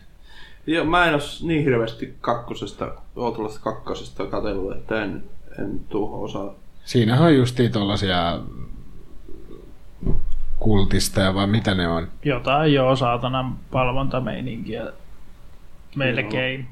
Niin. 0.66 0.76
joo, 0.76 0.84
mä 0.84 1.06
en 1.06 1.14
ole 1.14 1.22
niin 1.42 1.64
hirveästi 1.64 2.16
kakkosesta, 2.20 2.94
Outlast 3.16 3.58
kakkosesta 3.58 4.26
katsellut, 4.26 4.76
että 4.76 5.04
en, 5.04 5.24
en 5.58 5.80
tuohon 5.88 6.20
osaa. 6.20 6.54
Siinähän 6.84 7.26
on 7.26 7.36
justiin 7.36 7.72
tuollaisia 7.72 8.40
kultisteja 10.60 11.34
vai 11.34 11.46
mitä 11.46 11.74
ne 11.74 11.88
on. 11.88 12.08
Jotain 12.24 12.74
joo, 12.74 12.96
saatanan 12.96 13.58
palvontameininkiä 13.70 14.92
melkein. 15.96 16.68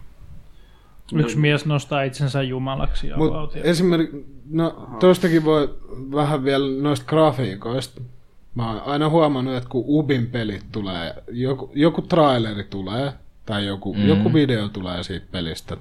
Yksi 1.14 1.38
mies 1.38 1.66
nostaa 1.66 2.02
itsensä 2.02 2.42
jumalaksi. 2.42 3.10
Mut 3.16 3.56
esimerkiksi, 3.56 4.26
no 4.50 4.88
toistakin 5.00 5.44
voi 5.44 5.78
vähän 6.12 6.44
vielä 6.44 6.82
noista 6.82 7.06
grafiikoista. 7.06 8.00
Mä 8.54 8.70
oon 8.70 8.82
aina 8.86 9.08
huomannut, 9.08 9.54
että 9.54 9.68
kun 9.68 9.84
Ubin 9.86 10.26
pelit 10.26 10.64
tulee, 10.72 11.14
joku, 11.30 11.70
joku 11.74 12.02
traileri 12.02 12.64
tulee, 12.64 13.12
tai 13.46 13.66
joku, 13.66 13.94
mm. 13.94 14.08
joku 14.08 14.32
video 14.32 14.68
tulee 14.68 15.02
siitä 15.02 15.26
pelistä, 15.32 15.76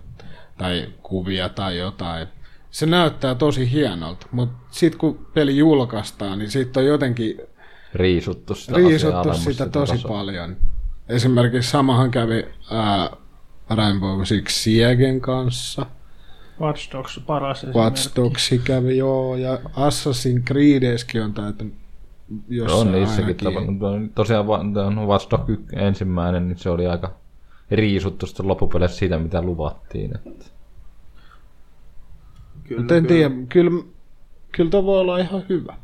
tai 0.57 0.87
kuvia 1.03 1.49
tai 1.49 1.77
jotain, 1.77 2.27
se 2.71 2.85
näyttää 2.85 3.35
tosi 3.35 3.71
hienolta, 3.71 4.27
mutta 4.31 4.57
sitten 4.71 4.99
kun 4.99 5.27
peli 5.33 5.57
julkaistaan, 5.57 6.39
niin 6.39 6.51
siitä 6.51 6.79
on 6.79 6.85
jotenkin 6.85 7.41
Riisuttu 7.93 8.55
sitä 8.55 8.77
riisuttu 8.77 9.29
asiaa 9.29 9.51
sitä 9.51 9.69
tosi 9.69 9.93
tasoa. 9.93 10.11
paljon. 10.11 10.57
Esimerkiksi 11.09 11.71
samahan 11.71 12.11
kävi 12.11 12.45
ää, 12.71 13.09
Rainbow 13.69 14.23
Six 14.23 14.63
Siegen 14.63 15.21
kanssa. 15.21 15.85
Watch 16.61 16.91
Dogs 16.91 17.19
paras. 17.27 17.65
Watch 17.73 18.15
Dogs 18.15 18.49
kävi 18.63 18.97
joo, 18.97 19.35
ja 19.35 19.55
Assassin's 19.55 20.43
Creedeskin 20.43 21.23
on 21.23 21.33
täytynyt 21.33 21.73
jossain 22.49 22.87
On 22.87 22.91
niissäkin 22.91 23.35
tapahtunut. 23.35 24.15
Tosiaan 24.15 24.45
no, 24.95 25.07
Watch 25.07 25.29
Dogs 25.31 25.61
ensimmäinen, 25.73 26.47
niin 26.47 26.57
se 26.57 26.69
oli 26.69 26.87
aika 26.87 27.13
riisuttu 27.71 28.25
sitten 28.25 28.47
loppupeleissä 28.47 28.97
siitä, 28.97 29.19
mitä 29.19 29.41
luvattiin. 29.41 30.15
Että. 30.15 30.45
Kyllä, 32.63 32.97
en 32.97 33.05
tiedä, 33.05 33.35
kyllä, 33.49 33.83
kyllä 34.51 34.69
tämä 34.69 34.83
voi 34.83 34.99
olla 34.99 35.17
ihan 35.17 35.43
hyvä. 35.49 35.75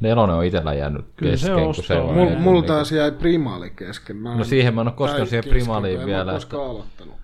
Nelonen 0.00 0.36
on 0.36 0.44
itsellä 0.44 0.74
jäänyt 0.74 1.04
Kyllä 1.16 1.36
se 1.36 1.46
kesken. 1.46 1.64
on 1.66 1.74
kun 1.74 1.84
se 1.84 1.94
on 1.94 2.14
Mul, 2.14 2.28
mulla 2.38 2.62
taas 2.62 2.92
jäi 2.92 3.12
primaali 3.12 3.70
kesken. 3.70 4.16
Mä 4.16 4.32
No 4.34 4.38
en- 4.38 4.44
siihen 4.44 4.74
mä 4.74 4.80
en 4.80 4.86
ole 4.88 4.94
koskaan 4.96 5.26
siihen 5.26 5.44
kesken, 5.44 5.58
primaaliin 5.60 5.94
kun 5.94 6.02
en 6.02 6.06
vielä. 6.06 6.24
mä 6.24 6.30
Että 6.30 6.34
koskaan 6.46 6.70
aloittanut. 6.70 7.14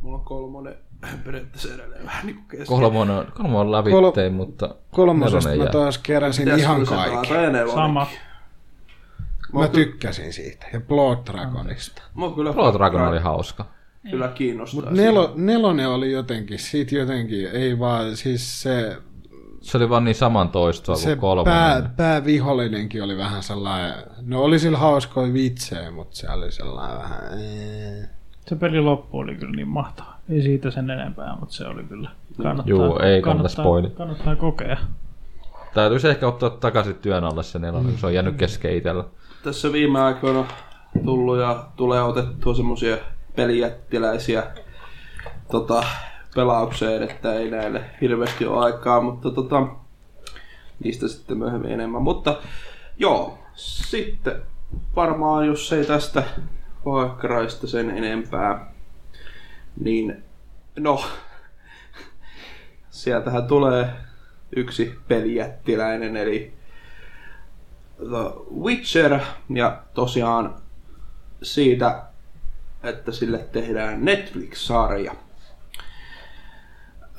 Mulla 0.00 0.18
on 0.18 0.24
kolmonen 0.24 0.74
periaatteessa 1.24 1.74
edelleen 1.74 2.04
vähän 2.06 2.26
niin 2.26 2.44
kesken. 2.48 2.66
kolmonen 2.66 3.16
on, 3.16 3.26
kolmonen 3.36 3.60
on 3.60 3.72
lävittein, 3.72 4.32
mutta 4.32 4.74
Kolmosesta 4.90 5.56
mä 5.56 5.66
taas 5.66 5.98
keräsin 5.98 6.44
Pitäisikö 6.44 6.70
ihan 6.72 6.86
se 6.86 6.94
kaikki. 6.94 7.28
Sama. 7.74 8.06
Mä 9.52 9.68
tykkäsin 9.68 10.32
siitä. 10.32 10.66
Ja 10.72 10.80
Blood 10.80 11.18
Dragonista. 11.32 12.02
Kyllä, 12.34 12.52
Blood 12.52 12.74
Dragon 12.74 13.02
oli 13.08 13.18
hauska. 13.18 13.64
kyllä 14.10 14.28
kiinnostaa. 14.28 14.82
Mut 14.84 14.90
nelo, 14.90 15.32
nelonen 15.36 15.88
oli 15.88 16.12
jotenkin, 16.12 16.58
siitä 16.58 16.94
jotenkin, 16.94 17.46
ei 17.50 17.78
vaan, 17.78 18.16
siis 18.16 18.62
se, 18.62 18.96
Se 19.62 19.76
oli 19.76 19.88
vaan 19.88 20.04
niin 20.04 20.14
samantoistoa 20.14 20.96
kuin 21.04 21.18
kolmonen. 21.18 21.54
pää, 21.54 21.90
päävihollinenkin 21.96 23.02
oli 23.02 23.16
vähän 23.16 23.42
sellainen, 23.42 23.94
no 24.22 24.42
oli 24.42 24.58
sillä 24.58 24.78
hauskoja 24.78 25.32
vitsejä, 25.32 25.90
mutta 25.90 26.16
se 26.16 26.30
oli 26.30 26.52
sellainen 26.52 26.98
vähän, 26.98 27.20
ee. 27.40 28.08
Se 28.46 28.56
peli 28.56 28.80
loppu 28.80 29.18
oli 29.18 29.34
kyllä 29.34 29.56
niin 29.56 29.68
mahtava. 29.68 30.14
Ei 30.30 30.42
siitä 30.42 30.70
sen 30.70 30.90
enempää, 30.90 31.36
mutta 31.40 31.54
se 31.54 31.66
oli 31.66 31.84
kyllä. 31.84 32.10
Kannattaa, 32.42 32.70
Juu, 32.70 32.98
ei 32.98 33.22
kannata 33.22 33.48
spoili. 33.48 33.90
Kannattaa 33.90 34.36
kokea. 34.36 34.76
Täytyisi 35.74 36.08
ehkä 36.08 36.28
ottaa 36.28 36.50
takaisin 36.50 36.94
työn 36.94 37.24
alle 37.24 37.42
se 37.42 37.58
nelonen, 37.58 37.98
se 37.98 38.06
on 38.06 38.14
jäänyt 38.14 38.36
kesken 38.36 38.76
itsellä. 38.76 39.04
Tässä 39.44 39.72
viime 39.72 40.00
aikoina 40.00 40.44
tullut 41.04 41.38
ja 41.38 41.66
tulee 41.76 42.02
otettua 42.02 42.54
semmosia 42.54 42.96
pelijättiläisiä 43.36 44.42
tota, 45.50 45.84
pelaukseen, 46.34 47.02
että 47.02 47.34
ei 47.34 47.50
näille 47.50 47.84
hirveästi 48.00 48.46
ole 48.46 48.64
aikaa, 48.64 49.00
mutta 49.00 49.30
tota, 49.30 49.66
niistä 50.84 51.08
sitten 51.08 51.38
myöhemmin 51.38 51.72
enemmän. 51.72 52.02
Mutta 52.02 52.42
joo, 52.98 53.38
sitten 53.54 54.42
varmaan 54.96 55.46
jos 55.46 55.72
ei 55.72 55.84
tästä 55.84 56.22
Far 56.84 57.50
sen 57.64 57.90
enempää, 57.90 58.72
niin 59.80 60.24
no, 60.78 61.04
sieltähän 62.90 63.46
tulee 63.46 63.88
yksi 64.56 64.98
pelijättiläinen, 65.08 66.16
eli 66.16 66.52
The 67.96 68.42
Witcher, 68.62 69.20
ja 69.54 69.82
tosiaan 69.94 70.54
siitä, 71.42 72.02
että 72.82 73.12
sille 73.12 73.38
tehdään 73.38 74.04
Netflix-sarja. 74.04 75.14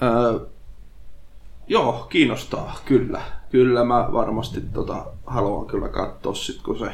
Öö, 0.03 0.39
joo, 1.67 2.07
kiinnostaa, 2.09 2.75
kyllä. 2.85 3.21
Kyllä 3.51 3.83
mä 3.83 4.09
varmasti 4.13 4.61
tota, 4.61 5.05
haluan 5.25 5.67
kyllä 5.67 5.89
katsoa 5.89 6.33
sit, 6.33 6.61
kun 6.61 6.79
se 6.79 6.91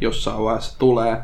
jossain 0.00 0.44
vaiheessa 0.44 0.78
tulee. 0.78 1.22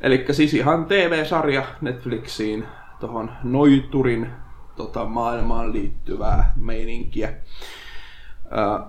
Eli 0.00 0.24
siis 0.30 0.54
ihan 0.54 0.84
TV-sarja 0.86 1.64
Netflixiin 1.80 2.64
tuohon 3.00 3.30
Noiturin 3.42 4.30
tota, 4.76 5.04
maailmaan 5.04 5.72
liittyvää 5.72 6.52
meininkiä. 6.56 7.34
Öö, 8.52 8.88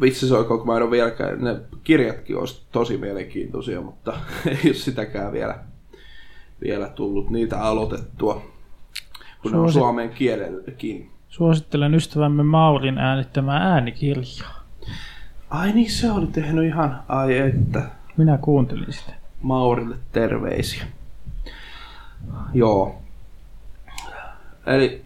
vitsi 0.00 0.28
soiko, 0.28 0.58
kun 0.58 0.66
mä 0.66 0.76
en 0.76 0.82
ole 0.82 0.90
vieläkään, 0.90 1.44
ne 1.44 1.60
kirjatkin 1.84 2.36
olisi 2.36 2.62
tosi 2.72 2.96
mielenkiintoisia, 2.96 3.80
mutta 3.80 4.12
ei 4.46 4.58
ole 4.66 4.74
sitäkään 4.74 5.32
vielä, 5.32 5.58
vielä 6.60 6.88
tullut 6.88 7.30
niitä 7.30 7.60
aloitettua, 7.62 8.57
kun 9.42 9.52
ne 9.52 9.58
on 9.58 9.72
suomen 9.72 10.10
kielelläkin. 10.10 11.10
Suosittelen 11.28 11.94
ystävämme 11.94 12.42
Maurin 12.42 12.98
äänittämää 12.98 13.72
äänikirjaa. 13.72 14.64
Ai 15.50 15.72
niin, 15.72 15.90
se 15.90 16.10
oli 16.12 16.26
tehnyt 16.26 16.64
ihan, 16.64 17.02
ai 17.08 17.38
että, 17.38 17.90
Minä 18.16 18.38
kuuntelin 18.38 18.92
sitä. 18.92 19.12
Maurille 19.42 19.96
terveisiä. 20.12 20.84
Joo. 22.54 23.02
Eli 24.66 25.02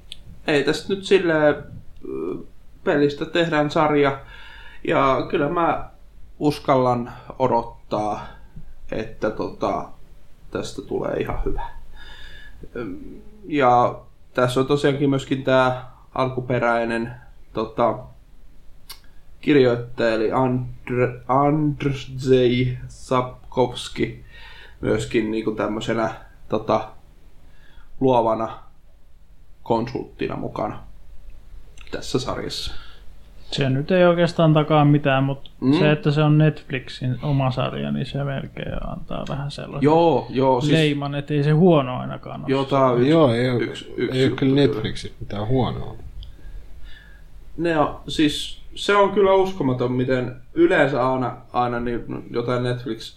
ei 0.46 0.64
tästä 0.64 0.94
nyt 0.94 1.04
silleen 1.04 1.54
ö, 1.54 1.64
pelistä 2.84 3.24
tehdään 3.24 3.70
sarja. 3.70 4.20
Ja 4.88 5.26
kyllä 5.30 5.48
mä 5.48 5.90
uskallan 6.38 7.12
odottaa, 7.38 8.26
että 8.92 9.30
tota, 9.30 9.88
tästä 10.50 10.82
tulee 10.82 11.16
ihan 11.16 11.38
hyvä. 11.44 11.62
Ja 13.44 14.00
tässä 14.34 14.60
on 14.60 14.66
tosiaankin 14.66 15.10
myöskin 15.10 15.44
tämä 15.44 15.90
alkuperäinen 16.14 17.14
tota, 17.52 17.98
kirjoittaja 19.40 20.14
eli 20.14 20.30
Andr- 20.30 21.24
Andrzej 21.28 22.76
Sapkowski 22.88 24.24
myöskin 24.80 25.30
niin 25.30 25.44
kuin 25.44 25.56
tämmöisenä 25.56 26.14
tota, 26.48 26.90
luovana 28.00 28.58
konsulttina 29.62 30.36
mukana 30.36 30.82
tässä 31.90 32.18
sarjassa. 32.18 32.81
Se 33.52 33.70
nyt 33.70 33.90
ei 33.90 34.04
oikeastaan 34.04 34.54
takaa 34.54 34.84
mitään, 34.84 35.24
mutta 35.24 35.50
Mm. 35.60 35.72
se, 35.78 35.92
että 35.92 36.10
se 36.10 36.22
on 36.22 36.38
Netflixin 36.38 37.16
oma 37.22 37.50
sarja, 37.50 37.90
niin 37.92 38.06
se 38.06 38.24
melkein 38.24 38.88
antaa 38.88 39.24
vähän 39.28 39.50
sellaisen 39.50 39.84
Joo, 39.84 40.26
joo, 40.30 40.60
siis 40.60 40.72
leiman, 40.72 41.14
että 41.14 41.34
ei 41.34 41.42
se 41.44 41.50
huono 41.50 41.96
ainakaan 41.98 42.40
ole. 42.40 42.50
joo, 42.50 42.64
tää 42.64 42.84
on 42.86 42.98
yksi, 42.98 43.10
Joo, 43.10 43.34
ei, 43.34 43.50
ole, 43.50 43.62
yksi, 43.62 43.94
yksi 43.96 44.18
ei 44.18 44.24
ole 44.26 44.36
kyllä 44.36 44.54
kyllä. 44.54 44.54
Netflixissä 44.54 45.16
mitään 45.20 45.46
huonoa. 45.46 45.96
Ne 47.56 47.78
on, 47.78 48.00
siis 48.08 48.62
se 48.74 48.96
on 48.96 49.10
kyllä 49.10 49.32
uskomaton, 49.34 49.92
miten 49.92 50.36
yleensä 50.54 51.08
aina, 51.12 51.36
aina 51.52 51.80
niin 51.80 52.04
jotain 52.30 52.62
Netflix, 52.62 53.16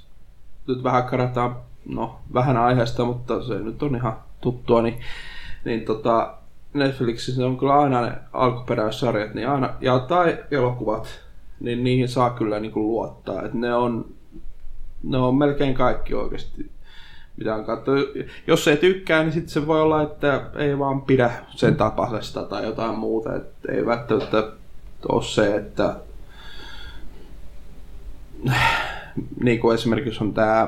nyt 0.67 0.83
vähän 0.83 1.03
karataan, 1.03 1.55
no 1.89 2.19
vähän 2.33 2.57
aiheesta, 2.57 3.05
mutta 3.05 3.43
se 3.43 3.53
nyt 3.59 3.83
on 3.83 3.95
ihan 3.95 4.17
tuttua, 4.41 4.81
niin, 4.81 4.99
niin 5.65 5.81
tota, 5.85 6.33
Netflixissä 6.75 7.45
on 7.45 7.57
kyllä 7.57 7.79
aina 7.79 8.01
ne 8.01 8.11
alkuperäissarjat, 8.33 9.33
niin 9.33 9.49
aina, 9.49 9.73
ja 9.81 9.99
tai 9.99 10.37
elokuvat, 10.51 11.07
niin 11.59 11.83
niihin 11.83 12.09
saa 12.09 12.29
kyllä 12.29 12.59
niin 12.59 12.71
kuin 12.71 12.87
luottaa, 12.87 13.41
että 13.41 13.57
ne 13.57 13.75
on, 13.75 14.05
ne 15.03 15.17
on 15.17 15.35
melkein 15.35 15.73
kaikki 15.73 16.13
oikeasti 16.13 16.75
mitä 17.37 17.55
on 17.55 17.65
katsoa. 17.65 17.95
Jos 18.47 18.67
ei 18.67 18.77
tykkää, 18.77 19.23
niin 19.23 19.33
sitten 19.33 19.49
se 19.49 19.67
voi 19.67 19.81
olla, 19.81 20.01
että 20.01 20.49
ei 20.55 20.79
vaan 20.79 21.01
pidä 21.01 21.31
sen 21.49 21.75
tapaisesta 21.75 22.43
tai 22.43 22.65
jotain 22.65 22.99
muuta. 22.99 23.35
Et 23.35 23.47
ei 23.69 23.85
välttämättä 23.85 24.51
ole 25.09 25.23
se, 25.23 25.55
että 25.55 25.95
niin 29.43 29.59
kuin 29.59 29.75
esimerkiksi 29.75 30.23
on 30.23 30.33
tämä 30.33 30.67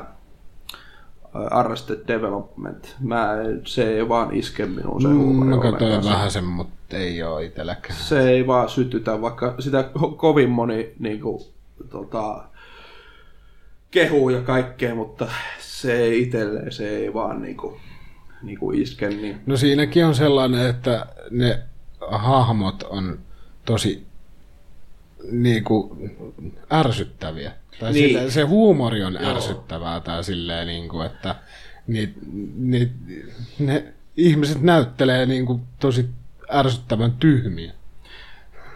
Arrested 1.50 1.98
Development. 2.08 2.96
Mä, 3.00 3.28
se 3.64 3.94
ei 3.96 4.08
vaan 4.08 4.34
iske 4.34 4.66
minuun 4.66 5.02
se 5.02 5.08
Mm, 5.08 5.18
huumori 5.18 5.48
Mä 5.50 5.58
katsoin 5.62 6.04
vähän 6.04 6.30
sen, 6.30 6.44
mutta 6.44 6.96
ei 6.96 7.22
oo 7.22 7.38
itelläkään. 7.38 7.98
se 7.98 8.30
ei 8.30 8.46
vaan 8.46 8.68
sytytä, 8.68 9.20
vaikka 9.20 9.54
sitä 9.58 9.84
ko- 9.98 10.14
kovin 10.16 10.50
moni 10.50 10.92
niin 10.98 11.20
kuin, 11.20 11.42
tota, 11.90 12.44
kehuu 13.90 14.30
ja 14.30 14.40
kaikkea, 14.42 14.94
mutta 14.94 15.26
se 15.58 15.92
ei 15.96 16.22
itselleen, 16.22 16.72
se 16.72 16.88
ei 16.88 17.14
vaan 17.14 17.42
niin 17.42 17.56
kuin, 17.56 17.80
niin 18.42 18.58
kuin 18.58 18.82
iske. 18.82 19.08
Niin. 19.08 19.40
No 19.46 19.56
siinäkin 19.56 20.04
on 20.06 20.14
sellainen, 20.14 20.66
että 20.66 21.06
ne 21.30 21.58
hahmot 22.10 22.82
on 22.82 23.18
tosi 23.64 24.06
niinku 25.30 25.96
ärsyttäviä. 26.72 27.52
Tai 27.80 27.92
Niin. 27.92 28.08
sille, 28.08 28.30
se 28.30 28.42
huumori 28.42 29.04
on 29.04 29.18
Joo. 29.20 29.30
ärsyttävää 29.30 30.00
tai 30.00 30.24
silleen 30.24 30.66
niinku, 30.66 31.00
että 31.00 31.34
ni, 31.86 32.14
ni, 32.56 32.90
ne 33.58 33.84
ihmiset 34.16 34.62
näyttelee 34.62 35.26
niinku 35.26 35.60
tosi 35.80 36.06
ärsyttävän 36.52 37.12
tyhmiä. 37.12 37.72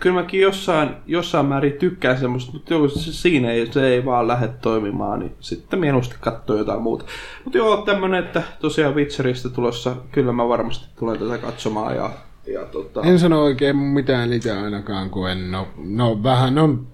Kyllä 0.01 0.21
mäkin 0.21 0.41
jossain, 0.41 0.91
jossain 1.07 1.47
määrin 1.47 1.73
tykkään 1.73 2.19
semmoista, 2.19 2.53
mutta 2.53 2.75
joo, 2.75 2.89
se, 2.89 3.13
siinä 3.13 3.51
ei, 3.51 3.73
se 3.73 3.89
ei 3.89 4.05
vaan 4.05 4.29
lähde 4.29 4.49
toimimaan, 4.49 5.19
niin 5.21 5.33
sitten 5.41 5.79
mieluusti 5.79 6.17
katsoo 6.21 6.57
jotain 6.57 6.83
muuta. 6.83 7.05
Mutta 7.45 7.59
joo, 7.59 7.77
tämmönen, 7.77 8.25
että 8.25 8.43
tosiaan 8.61 8.95
Witcherista 8.95 9.51
tulossa, 9.51 9.97
kyllä 10.13 10.33
mä 10.33 10.49
varmasti 10.49 10.87
tulen 10.99 11.19
tätä 11.19 11.39
katsomaan 11.39 11.97
ja, 11.97 12.11
ja 12.47 12.65
tota, 12.65 13.03
En 13.03 13.19
sano 13.19 13.43
oikein 13.43 13.77
mitään 13.77 14.33
itse 14.33 14.53
ainakaan, 14.53 15.11
kun 15.11 15.31
en 15.31 15.55
oo, 15.55 15.69
no 15.77 16.23
vähän 16.23 16.59
on 16.59 16.87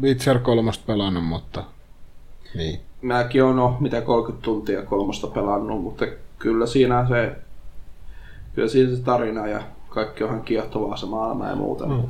Witcher 0.00 0.38
3 0.38 0.70
pelannut, 0.86 1.24
mutta 1.24 1.64
niin. 2.54 2.80
mäkin 3.02 3.44
on 3.44 3.56
no, 3.56 3.76
mitä 3.80 4.00
30 4.00 4.44
tuntia 4.44 4.82
kolmosta 4.82 5.26
pelannut, 5.26 5.82
mutta 5.82 6.06
kyllä 6.38 6.66
siinä 6.66 7.06
se, 7.08 7.36
kyllä 8.54 8.68
siinä 8.68 8.96
se 8.96 9.02
tarina 9.02 9.46
ja 9.46 9.62
kaikki 9.88 10.24
onhan 10.24 10.42
kiehtovaa 10.42 10.96
se 10.96 11.06
maailma 11.06 11.46
ja 11.46 11.56
muuta. 11.56 11.86
Mm. 11.86 12.02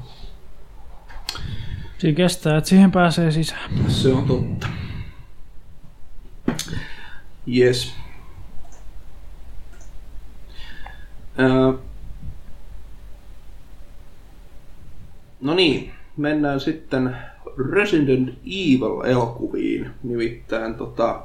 Siinä 1.99 2.17
kestää, 2.17 2.57
että 2.57 2.71
siihen 2.71 2.93
pääsee 2.93 3.31
sisään. 3.31 3.71
Se 3.89 4.13
on 4.13 4.25
totta. 4.25 4.67
Yes. 7.57 7.95
Öö. 11.39 11.73
No 15.45 15.55
niin, 15.55 15.93
mennään 16.17 16.61
sitten 16.61 17.17
Resident 17.73 18.29
Evil-elokuviin. 18.47 19.91
Nimittäin 20.03 20.75
tota... 20.75 21.23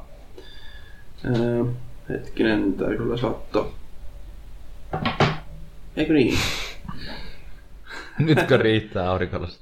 Öö, 1.26 1.64
hetkinen, 2.10 2.74
tää 2.74 2.88
kyllä 2.88 3.18
saatto. 3.18 3.74
Eikö 5.98 6.14
niin? 6.14 6.38
Nytkö 8.20 8.58
riittää 8.58 9.10
aurinkolas? 9.10 9.60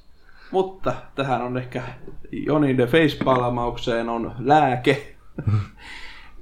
Mutta 0.52 0.93
tähän 1.15 1.41
on 1.41 1.58
ehkä 1.58 1.84
Jonin 2.32 2.78
de 2.78 2.88
facepalmaukseen 2.88 4.10
on 4.10 4.36
lääke. 4.39 5.15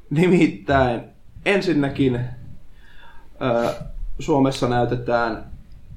Nimittäin 0.10 1.02
ensinnäkin 1.46 2.16
ö, 2.16 3.74
Suomessa 4.20 4.68
näytetään 4.68 5.55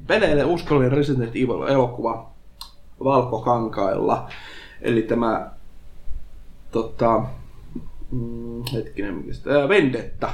peleille 0.08 0.44
uskollinen 0.44 0.92
Resident 0.92 1.36
Evil-elokuva 1.36 2.30
valkokankailla. 3.04 4.28
Eli 4.80 5.02
tämä 5.02 5.50
tota, 6.70 7.22
mm, 8.10 8.62
hetkinen, 8.72 9.14
mikä 9.14 9.30
ää, 9.60 9.68
Vendetta. 9.68 10.30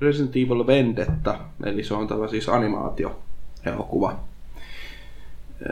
Resident 0.00 0.36
Evil 0.36 0.66
Vendetta, 0.66 1.38
eli 1.64 1.84
se 1.84 1.94
on 1.94 2.08
tämä 2.08 2.28
siis 2.28 2.48
animaatio-elokuva. 2.48 4.20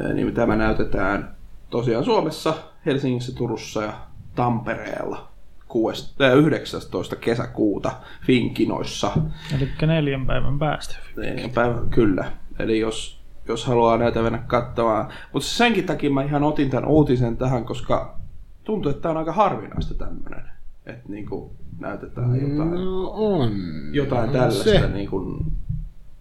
Ää, 0.03 0.13
niin 0.13 0.35
tämä 0.35 0.57
näytetään 0.57 1.37
tosiaan 1.71 2.05
Suomessa, 2.05 2.55
Helsingissä, 2.87 3.35
Turussa 3.35 3.83
ja 3.83 3.93
Tampereella 4.35 5.29
6, 5.69 6.15
ää, 6.21 6.33
19. 6.33 7.17
kesäkuuta 7.17 7.93
Finkinoissa. 8.27 9.13
Eli 9.57 9.69
neljän 9.87 10.27
päivän 10.27 10.59
päästä. 10.59 10.97
Neljän 11.17 11.51
päivän, 11.51 11.91
kyllä. 11.91 12.33
Eli 12.59 12.81
jos, 12.81 13.21
jos 13.49 13.67
haluaa 13.67 13.97
näitä 13.99 14.23
mennä 14.23 14.39
katsomaan. 14.39 15.13
Mutta 15.33 15.49
senkin 15.49 15.87
takia 15.87 16.11
mä 16.11 16.23
ihan 16.23 16.43
otin 16.45 16.71
tämän 16.71 16.89
uutisen 16.89 17.37
tähän, 17.37 17.65
koska 17.65 18.19
tuntuu, 18.65 18.91
että 18.91 19.03
tämä 19.03 19.11
on 19.11 19.17
aika 19.17 19.33
harvinaista 19.33 19.95
tämmöinen. 19.95 20.43
Että 20.87 21.09
niinku 21.09 21.57
näytetään 21.79 22.41
jotain, 22.41 22.71
No 22.71 23.11
on. 23.15 23.51
jotain 23.93 24.25
On 24.25 24.31
tällaista 24.33 24.65
Se 24.65 24.89
niin 24.89 25.11
kuin 25.11 25.53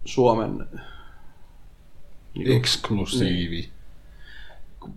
Suomen... 0.04 0.68
Niin 2.34 2.56
eksklusiivi. 2.56 3.68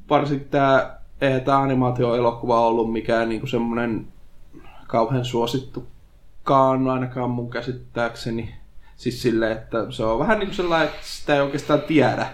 varsinkin 0.09 0.49
tämä, 0.49 0.95
eihän 1.21 1.41
tämä 1.41 1.61
animaatioelokuva 1.61 2.67
ollut 2.67 2.93
mikään 2.93 3.29
niinku 3.29 3.47
semmoinen 3.47 4.07
kauhean 4.87 5.25
suosittukaan 5.25 6.87
ainakaan 6.87 7.29
mun 7.29 7.49
käsittääkseni. 7.49 8.55
Siis 9.01 9.21
silleen, 9.21 9.51
että 9.51 9.77
se 9.89 10.03
on 10.03 10.19
vähän 10.19 10.39
niin 10.39 10.47
kuin 10.47 10.55
sellainen, 10.55 10.87
että 10.87 11.01
sitä 11.03 11.35
ei 11.35 11.41
oikeastaan 11.41 11.81
tiedä 11.81 12.27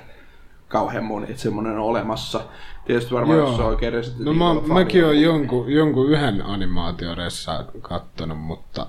kauhean 0.68 1.04
moni, 1.04 1.26
että 1.30 1.42
semmoinen 1.42 1.74
on 1.74 1.80
olemassa. 1.80 2.42
Tietysti 2.86 3.14
varmaan, 3.14 3.38
Joo. 3.38 3.48
jos 3.48 3.56
se 3.58 3.62
on 3.62 3.68
oikein 3.70 3.94
Resident 3.94 4.26
No 4.26 4.34
mä, 4.34 4.56
fani, 4.62 4.74
mäkin 4.74 5.04
olen 5.06 5.16
niin- 5.16 5.26
jonkun, 5.26 5.72
jonkun 5.72 6.10
yhden 6.10 6.42
animaatioressa 6.46 7.66
kattonut, 7.82 8.40
mutta 8.40 8.88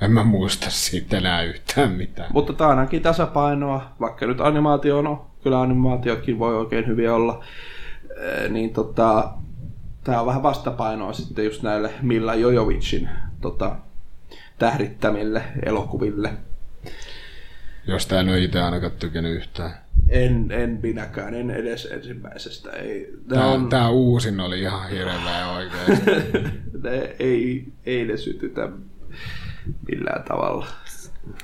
en 0.00 0.12
mä 0.12 0.24
muista 0.24 0.66
siitä 0.70 1.18
enää 1.18 1.42
yhtään 1.42 1.90
mitään. 1.90 2.30
Mutta 2.32 2.52
tämä 2.52 2.70
on 2.70 2.78
ainakin 2.78 3.02
tasapainoa, 3.02 3.82
vaikka 4.00 4.26
nyt 4.26 4.40
animaatio 4.40 4.98
on, 4.98 5.04
no, 5.04 5.26
kyllä 5.42 5.60
animaatiotkin 5.60 6.38
voi 6.38 6.56
oikein 6.56 6.86
hyviä 6.86 7.14
olla, 7.14 7.44
niin 8.48 8.72
tota, 8.72 9.32
tämä 10.04 10.20
on 10.20 10.26
vähän 10.26 10.42
vastapainoa 10.42 11.12
sitten 11.12 11.44
just 11.44 11.62
näille 11.62 11.90
Milla 12.02 12.34
Jojovicin 12.34 13.08
tota, 13.40 13.76
tähdittämille 14.60 15.42
elokuville. 15.66 16.32
Josta 17.86 18.20
en 18.20 18.28
ole 18.28 18.40
itse 18.40 18.60
ainakaan 18.60 18.92
tykännyt 18.92 19.36
yhtään. 19.36 19.74
En, 20.08 20.50
en 20.50 20.78
minäkään, 20.82 21.34
en 21.34 21.50
edes 21.50 21.84
ensimmäisestä. 21.84 22.70
Ei, 22.70 23.14
tää 23.28 23.46
on... 23.46 23.68
tää 23.68 23.88
uusin 23.88 24.40
oli 24.40 24.60
ihan 24.60 24.90
hirveä 24.90 25.48
oikeesti. 25.48 26.10
ne 26.84 27.16
ei, 27.18 27.72
ei 27.86 28.04
ne 28.04 28.16
sytytä 28.16 28.68
millään 29.88 30.24
tavalla. 30.28 30.66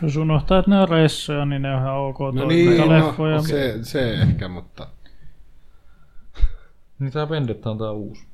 Jos 0.02 0.16
unohtaa, 0.16 0.58
että 0.58 0.70
ne 0.70 0.80
on 0.80 0.88
reissoja, 0.88 1.44
niin 1.44 1.62
ne 1.62 1.74
on 1.74 1.80
ihan 1.82 1.94
ok 1.96 2.18
No 2.18 2.46
niin, 2.46 2.78
no, 2.78 2.88
leffoja. 2.88 3.42
se, 3.42 3.78
se 3.82 4.14
ehkä, 4.14 4.48
mutta 4.48 4.88
Niin 6.98 7.12
tää 7.12 7.28
Vendetta 7.28 7.70
on 7.70 7.78
tää 7.78 7.90
uusi 7.90 8.26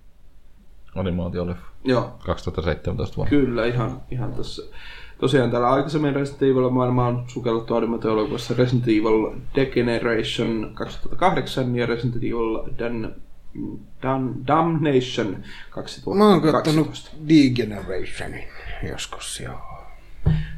animaatioleffa. 0.94 1.66
Joo, 1.84 2.18
2017 2.24 3.16
vuonna. 3.16 3.30
Kyllä, 3.30 3.66
ihan, 3.66 4.00
ihan 4.10 4.32
tässä. 4.32 4.62
Tosiaan 5.18 5.50
täällä 5.50 5.70
aikaisemmin 5.70 6.14
Resident 6.14 6.42
Evil 6.42 6.70
maailma 6.70 7.06
on 7.06 7.24
sukellettu 7.28 7.74
animaatio-elokuvassa 7.74 8.54
Resident 8.58 8.88
Evil 8.88 9.30
Degeneration 9.54 10.70
2008 10.74 11.76
ja 11.76 11.86
Resident 11.86 12.16
Evil 12.16 12.68
Dan 12.78 13.14
Dam- 14.02 14.46
Damnation 14.46 15.36
2012. 15.70 16.14
Mä 16.14 16.28
oon 16.28 16.40
kattonut 16.40 17.10
Degenerationin 17.28 18.44
joskus, 18.90 19.40
joo. 19.40 19.72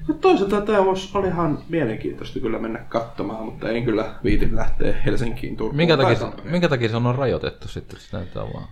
Mutta 0.06 0.22
toisaalta 0.22 0.60
tämä 0.60 0.84
voisi, 0.84 1.18
olihan 1.18 1.58
mielenkiintoista 1.68 2.40
kyllä 2.40 2.58
mennä 2.58 2.78
katsomaan, 2.78 3.44
mutta 3.44 3.68
en 3.68 3.84
kyllä 3.84 4.14
viitin 4.24 4.56
lähteä 4.56 4.94
Helsinkiin 5.06 5.56
Turkuun. 5.56 5.76
Minkä 5.76 5.96
takia, 5.96 6.14
se, 6.14 6.26
minkä 6.44 6.68
takia 6.68 6.88
se 6.88 6.96
on 6.96 7.14
rajoitettu 7.14 7.68
sitten, 7.68 7.96
että 7.96 8.10
se 8.10 8.16
näyttää 8.16 8.42
vaan? 8.42 8.68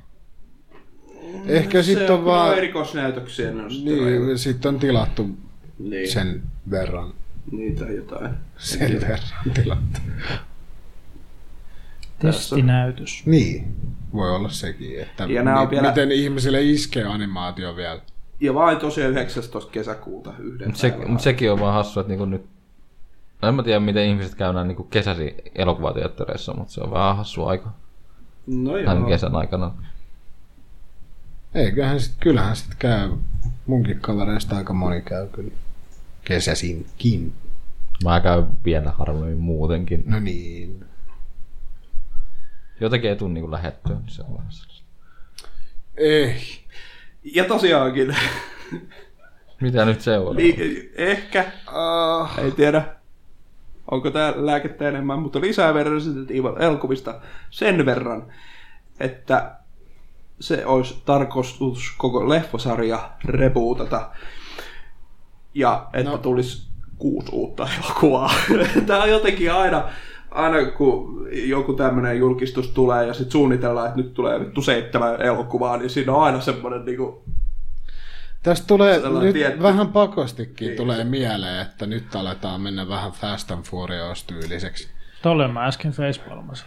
Ehkä 1.47 1.83
Se 1.83 1.87
sitten 1.87 2.11
on 2.15 2.25
vaan... 2.25 2.59
erikoisnäytöksiä, 2.59 3.53
ne 3.53 3.63
on 3.63 3.71
sitten. 3.71 3.95
Niin, 3.97 4.39
sitten 4.39 4.69
on 4.75 4.79
tilattu 4.81 5.31
niin, 5.79 6.11
sen 6.11 6.43
verran. 6.71 7.13
niitä 7.53 7.85
jotain. 7.85 8.31
Sen 8.59 9.01
verran 9.01 9.55
tilattu. 9.55 10.01
Testinäytös. 12.19 13.23
Niin, 13.27 13.77
voi 14.15 14.31
olla 14.37 14.49
sekin, 14.49 15.01
että 15.01 15.25
Ja 15.25 15.43
nää 15.43 15.61
on 15.61 15.67
mi- 15.67 15.71
vielä- 15.71 15.89
miten 15.89 16.13
ihmisille 16.13 16.63
iskee 16.63 17.05
animaatio 17.05 17.77
vielä. 17.77 18.01
Ja 18.41 18.55
vain 18.55 18.79
tosiaan 18.79 19.11
19. 19.13 19.71
kesäkuuta 19.73 20.33
yhden 20.39 20.69
Mut 20.69 20.77
se, 20.77 20.91
päivän 20.91 21.11
mut 21.11 21.21
sekin 21.21 21.53
on 21.53 21.61
vaan 21.61 21.75
hassu, 21.75 22.01
että 22.01 22.09
niinku 22.11 22.25
nyt... 22.25 22.47
No 23.43 23.49
en 23.49 23.55
mä 23.55 23.63
tiedä, 23.63 23.81
miten 23.81 24.07
ihmiset 24.07 24.35
käy 24.35 24.53
näin 24.53 24.69
niinku 24.69 24.83
kesäsi 24.85 25.35
elokuvateattereissa, 25.55 26.55
mutta 26.55 26.73
se 26.73 26.81
on 26.81 26.91
vähän 26.91 27.17
hassu 27.17 27.45
aika. 27.45 27.73
No 28.47 28.77
joo. 28.77 28.87
Tämän 28.95 29.07
kesän 29.09 29.37
aikana. 29.37 29.75
Eiköhän 31.55 32.01
sit, 32.01 32.15
kyllähän 32.21 32.57
sit 32.57 32.75
käy. 32.79 33.11
Munkin 33.67 34.01
kavereista 34.01 34.57
aika 34.57 34.73
moni 34.73 35.01
käy 35.01 35.29
kyllä. 35.29 35.53
Kesäsinkin. 36.25 37.33
Mä 38.05 38.21
käyn 38.21 38.47
vielä 38.65 38.91
harvemmin 38.91 39.39
muutenkin. 39.39 40.03
No 40.07 40.21
niin. 40.21 40.85
Jotenkin 42.81 43.11
ei 43.11 43.17
tule 43.17 43.33
niinku 43.33 43.51
lähettyä, 43.51 43.97
niin 43.97 44.11
se 44.11 44.23
on 44.23 44.35
vähän 44.37 44.53
sellaista. 44.53 44.85
Ei. 45.97 46.37
Ja 47.35 47.45
tosiaankin, 47.45 48.17
Mitä 49.61 49.85
nyt 49.85 50.01
seuraa? 50.01 50.35
niin, 50.35 50.91
ehkä, 50.97 51.53
Uh, 51.69 52.45
ei 52.45 52.51
tiedä, 52.51 52.85
onko 53.91 54.11
tämä 54.11 54.33
lääkettä 54.37 54.89
enemmän, 54.89 55.19
mutta 55.19 55.41
lisää 55.41 55.75
verran 55.75 56.01
Evil 56.31 56.57
elokuvista 56.61 57.21
sen 57.51 57.87
verran, 57.87 58.33
että 59.01 59.57
se 60.43 60.67
olisi 60.67 61.03
tarkoitus 61.05 61.95
koko 61.99 62.29
leffosarja 62.29 63.11
rebootata. 63.25 64.11
Ja 65.55 65.87
että 65.93 66.11
no. 66.11 66.19
Tulisi 66.19 66.67
kuusi 66.99 67.29
uutta 67.33 67.69
elokuvaa. 67.79 68.31
Tämä 68.87 69.03
on 69.03 69.11
jotenkin 69.11 69.53
aina, 69.53 69.85
aina 70.31 70.71
kun 70.71 71.27
joku 71.33 71.73
tämmöinen 71.73 72.19
julkistus 72.19 72.69
tulee 72.69 73.07
ja 73.07 73.15
sitten 73.15 73.33
suunnitellaan, 73.33 73.87
että 73.89 74.01
nyt 74.01 74.15
tulee 74.15 74.41
vittu 74.41 74.63
seitsemän 74.63 75.23
elokuvaa, 75.23 75.77
niin 75.77 75.91
siinä 75.91 76.13
on 76.13 76.23
aina 76.23 76.41
semmoinen 76.41 76.85
niinku, 76.85 77.25
tästä 78.43 78.67
tulee 78.67 78.95
Sellainen 78.95 79.23
nyt 79.23 79.33
tietty- 79.35 79.63
vähän 79.63 79.89
pakostikin 79.89 80.67
Niin. 80.67 80.77
tulee 80.77 81.05
mieleen, 81.05 81.63
että 81.63 81.87
nyt 81.87 82.15
aletaan 82.17 82.61
mennä 82.61 82.89
vähän 82.89 83.13
Fast 83.13 83.51
and 83.51 83.65
Furious 83.65 84.25
tyyliseksi. 84.25 84.89
Tolle 85.23 85.49
mä 85.49 85.65
äsken 85.67 85.93
facepalmasin. 85.93 86.67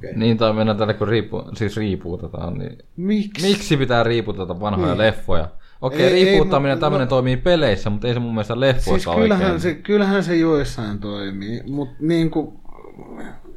Okei. 0.00 0.16
Niin, 0.16 0.38
tai 0.38 0.52
mennään 0.52 0.78
tälle, 0.78 0.94
kun 0.94 1.08
riipu, 1.08 1.42
siis 1.54 1.76
riipuutetaan, 1.76 2.58
niin 2.58 2.78
Miksi? 2.96 3.46
miksi 3.48 3.76
pitää 3.76 4.02
riiputata 4.02 4.60
vanhoja 4.60 4.88
Niin. 4.88 4.98
leffoja? 4.98 5.48
Okei, 5.80 6.02
Ei- 6.06 6.12
ei, 6.12 6.24
riipuuttaminen 6.24 6.76
mut- 6.76 6.80
tämmöinen 6.80 7.06
no- 7.06 7.10
toimii 7.10 7.36
peleissä, 7.36 7.90
mutta 7.90 8.08
ei 8.08 8.14
se 8.14 8.20
mun 8.20 8.34
mielestä 8.34 8.54
Siis 8.54 8.60
leffoissa 8.60 9.14
kyllähän 9.14 9.44
oikein. 9.44 9.60
se, 9.60 9.74
kyllähän 9.74 10.24
se 10.24 10.36
joissain 10.36 10.98
toimii, 10.98 11.62
mutta 11.66 11.94
niin 12.00 12.30
kuin, 12.30 12.52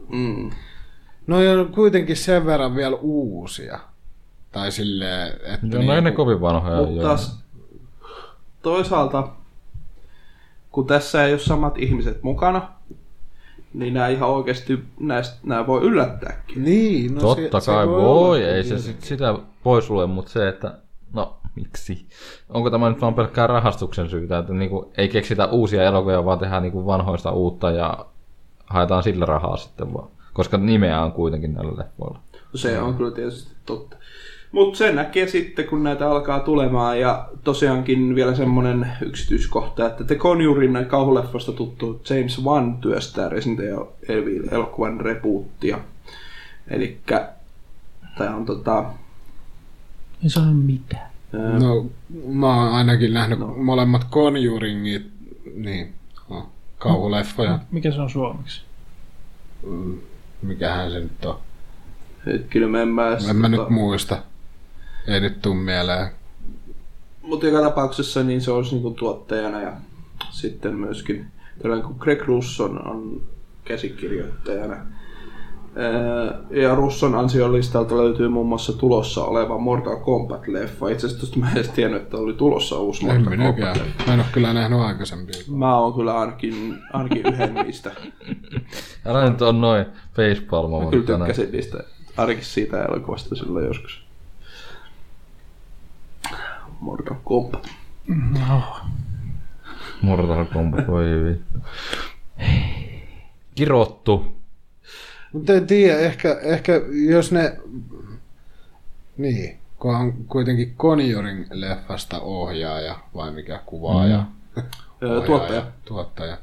Mm. 0.09 0.49
no 1.27 1.37
on 1.61 1.71
kuitenkin 1.75 2.15
sen 2.17 2.45
verran 2.45 2.75
vielä 2.75 2.95
uusia. 2.95 3.79
Tai 4.51 4.71
silleen, 4.71 5.27
että 5.27 5.67
Joo, 5.67 5.71
no 5.71 5.79
ei 5.79 5.87
niinku- 5.87 6.01
ne 6.03 6.11
kovin 6.11 6.41
vanhoja. 6.41 6.77
Mutta 6.77 6.93
joo. 6.93 7.03
taas 7.03 7.43
toisaalta, 8.61 9.27
kun 10.71 10.87
tässä 10.87 11.25
ei 11.25 11.33
ole 11.33 11.39
samat 11.39 11.77
ihmiset 11.77 12.23
mukana, 12.23 12.71
niin 13.73 13.93
nämä 13.93 14.07
ihan 14.07 14.29
oikeasti 14.29 14.83
näistä, 14.99 15.37
nämä 15.43 15.67
voi 15.67 15.81
yllättääkin. 15.81 16.63
Niin, 16.63 17.15
no 17.15 17.21
Totta 17.21 17.59
se, 17.59 17.71
kai 17.71 17.85
se 17.85 17.91
voi, 17.91 18.01
olla 18.01 18.37
ei 18.37 18.63
se 18.63 18.79
sit 18.79 19.01
sitä 19.01 19.35
pois 19.63 19.89
lue, 19.89 20.07
mutta 20.07 20.31
se, 20.31 20.47
että 20.47 20.77
no 21.13 21.37
miksi? 21.55 22.07
Onko 22.49 22.69
tämä 22.69 22.89
nyt 22.89 23.01
vaan 23.01 23.13
pelkkää 23.13 23.47
rahastuksen 23.47 24.09
syytä, 24.09 24.37
että 24.37 24.53
niinku, 24.53 24.91
ei 24.97 25.07
keksitä 25.07 25.45
uusia 25.45 25.83
elokuvia, 25.83 26.25
vaan 26.25 26.39
tehdään 26.39 26.63
niinku 26.63 26.85
vanhoista 26.85 27.31
uutta 27.31 27.71
ja 27.71 28.05
haetaan 28.65 29.03
sillä 29.03 29.25
rahaa 29.25 29.57
sitten 29.57 29.93
vaan. 29.93 30.07
Koska 30.33 30.57
nimeä 30.57 31.01
on 31.01 31.11
kuitenkin 31.11 31.53
näillä 31.53 31.73
leffoilla. 31.77 32.19
Se 32.55 32.79
on 32.79 32.95
kyllä 32.95 33.11
tietysti 33.11 33.51
totta. 33.65 33.97
Mutta 34.53 34.77
sen 34.77 34.95
näkee 34.95 35.27
sitten, 35.27 35.65
kun 35.67 35.83
näitä 35.83 36.11
alkaa 36.11 36.39
tulemaan. 36.39 36.99
Ja 36.99 37.29
tosiaankin 37.43 38.15
vielä 38.15 38.35
semmoinen 38.35 38.87
yksityiskohta, 39.01 39.85
että 39.85 40.03
The 40.03 40.15
Conjuring 40.15 40.87
kauhuleffosta 40.87 41.51
tuttu 41.51 42.01
James 42.09 42.43
Wan 42.43 42.77
työstää 42.77 43.29
Resident 43.29 43.59
Evil 44.09 44.43
elokuvan 44.51 44.99
reboottia. 45.01 45.79
Eli 46.67 46.97
tämä 48.17 48.35
on 48.35 48.45
tota... 48.45 48.85
Ei 50.23 50.29
sano 50.29 50.53
mitään. 50.53 51.09
ää, 51.33 51.59
No, 51.59 51.85
mä 52.27 52.55
oon 52.55 52.73
ainakin 52.73 53.13
nähnyt 53.13 53.39
no. 53.39 53.47
molemmat 53.47 54.07
Conjuringit, 54.11 55.07
niin, 55.55 55.93
no, 56.29 56.49
kauhuleffoja. 56.77 57.59
Mikä 57.71 57.91
se 57.91 58.01
on 58.01 58.09
suomeksi? 58.09 58.61
Mikähän 60.41 60.91
se 60.91 60.99
nyt 60.99 61.25
on? 61.25 61.39
Hetkinen, 62.25 62.69
mä 62.69 62.81
en 62.81 62.87
mä, 62.87 63.17
En 63.29 63.35
mä 63.35 63.47
tota- 63.47 63.51
nyt 63.51 63.69
muista. 63.69 64.17
Ei 65.07 65.19
nyt 65.19 65.41
tuu 65.41 65.53
mieleen. 65.53 66.07
Mutta 67.21 67.45
joka 67.45 67.61
tapauksessa 67.61 68.23
niin 68.23 68.41
se 68.41 68.51
olisi 68.51 68.71
niinku 68.71 68.91
tuottajana 68.91 69.61
ja 69.61 69.73
sitten 70.31 70.75
myöskin 70.75 71.25
tällainen 71.61 71.87
kuin 71.87 71.97
Greg 71.99 72.21
Russon 72.21 72.87
on 72.87 73.21
käsikirjoittajana. 73.65 74.75
Ää, 75.75 76.61
Ja 76.61 76.75
Russon 76.75 77.15
ansiolistalta 77.15 77.97
löytyy 77.97 78.27
muun 78.27 78.47
muassa 78.47 78.73
tulossa 78.73 79.23
oleva 79.23 79.57
Mortal 79.57 79.95
Kombat-leffa. 79.95 80.91
Itse 80.91 81.07
asiassa 81.07 81.39
mä 81.39 81.51
en 81.51 81.57
edes 81.57 81.69
tiennyt, 81.69 82.01
että 82.01 82.17
oli 82.17 82.33
tulossa 82.33 82.79
uusi 82.79 83.07
En 83.07 83.13
Mortal 83.15 83.29
minäkään. 83.29 83.77
Kombat. 83.79 84.07
Mä 84.07 84.13
en 84.13 84.19
oo 84.19 84.25
kyllä 84.31 84.53
nähnyt 84.53 84.79
aikaisempia. 84.79 85.41
Mä 85.47 85.77
oon 85.77 85.93
kyllä 85.93 86.19
ainakin, 86.19 86.77
ainakin 86.93 87.25
yhden 87.33 87.53
niistä. 87.53 87.91
Älä 89.05 89.29
nyt 89.29 89.41
on 89.41 89.61
noin 89.61 89.85
facepalma. 90.15 90.83
Mä 90.83 90.89
kyllä 90.89 91.17
tykkäsin 91.17 91.51
niistä, 91.51 91.83
ainakin 92.17 92.45
siitä 92.45 92.83
elokuvasta 92.83 93.35
silloin 93.35 93.65
joskus. 93.65 94.02
Mortal 96.83 97.15
Kombat. 97.23 97.67
No, 98.39 98.61
Mortal 100.01 100.45
Kombat, 100.45 100.87
voi 100.87 101.05
vittu. 101.05 101.59
Kirottu. 103.55 104.35
Mutta 105.33 105.53
en 105.53 105.67
tiedä, 105.67 105.99
ehkä, 105.99 106.39
ehkä 106.41 106.81
jos 107.09 107.31
ne... 107.31 107.57
Niin, 109.17 109.59
kun 109.79 109.95
on 109.95 110.13
kuitenkin 110.27 110.75
Conjuring-leffasta 110.77 112.19
ohjaaja, 112.21 112.99
vai 113.15 113.31
mikä 113.31 113.59
kuvaaja? 113.65 114.17
Mm. 114.55 114.63
Ohjaaja, 115.01 115.25
tuottaja. 115.25 115.65
Tuottaja. 115.85 116.37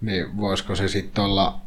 Niin, 0.00 0.36
voisiko 0.36 0.74
se 0.74 0.88
sitten 0.88 1.24
olla 1.24 1.58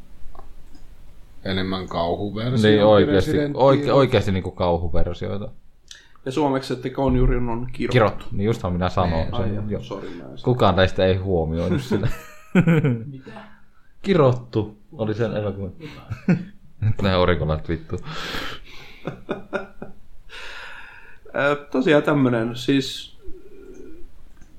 enemmän 1.45 1.87
kauhuversio? 1.87 2.69
Niin 2.69 2.83
oikeasti, 2.83 3.37
oike, 3.53 3.93
oikeasti 3.93 4.31
niinku 4.31 4.51
kauhuversioita. 4.51 5.51
Ja 6.25 6.31
suomeksi, 6.31 6.73
että 6.73 6.89
Conjuring 6.89 7.49
on 7.51 7.67
kirottu. 7.71 7.91
Kirottu, 7.93 8.25
niin 8.31 8.45
justhan 8.45 8.73
minä 8.73 8.89
sanoin 8.89 9.33
Ai 9.33 9.43
sen. 9.43 9.55
joo, 9.55 9.63
Joo. 9.67 9.81
sori 9.81 10.09
mä 10.09 10.23
Kukaan 10.43 10.75
teistä 10.75 11.05
ei 11.05 11.15
huomioinut 11.15 11.81
sitä. 11.89 12.07
Kirottu 14.01 14.77
oli 14.91 15.13
sen 15.13 15.37
elokuvan. 15.37 15.71
Nää 17.01 17.17
orikolat 17.17 17.69
vittu. 17.69 17.99
Tosiaan 21.71 22.03
tämmönen, 22.03 22.55
siis... 22.55 23.17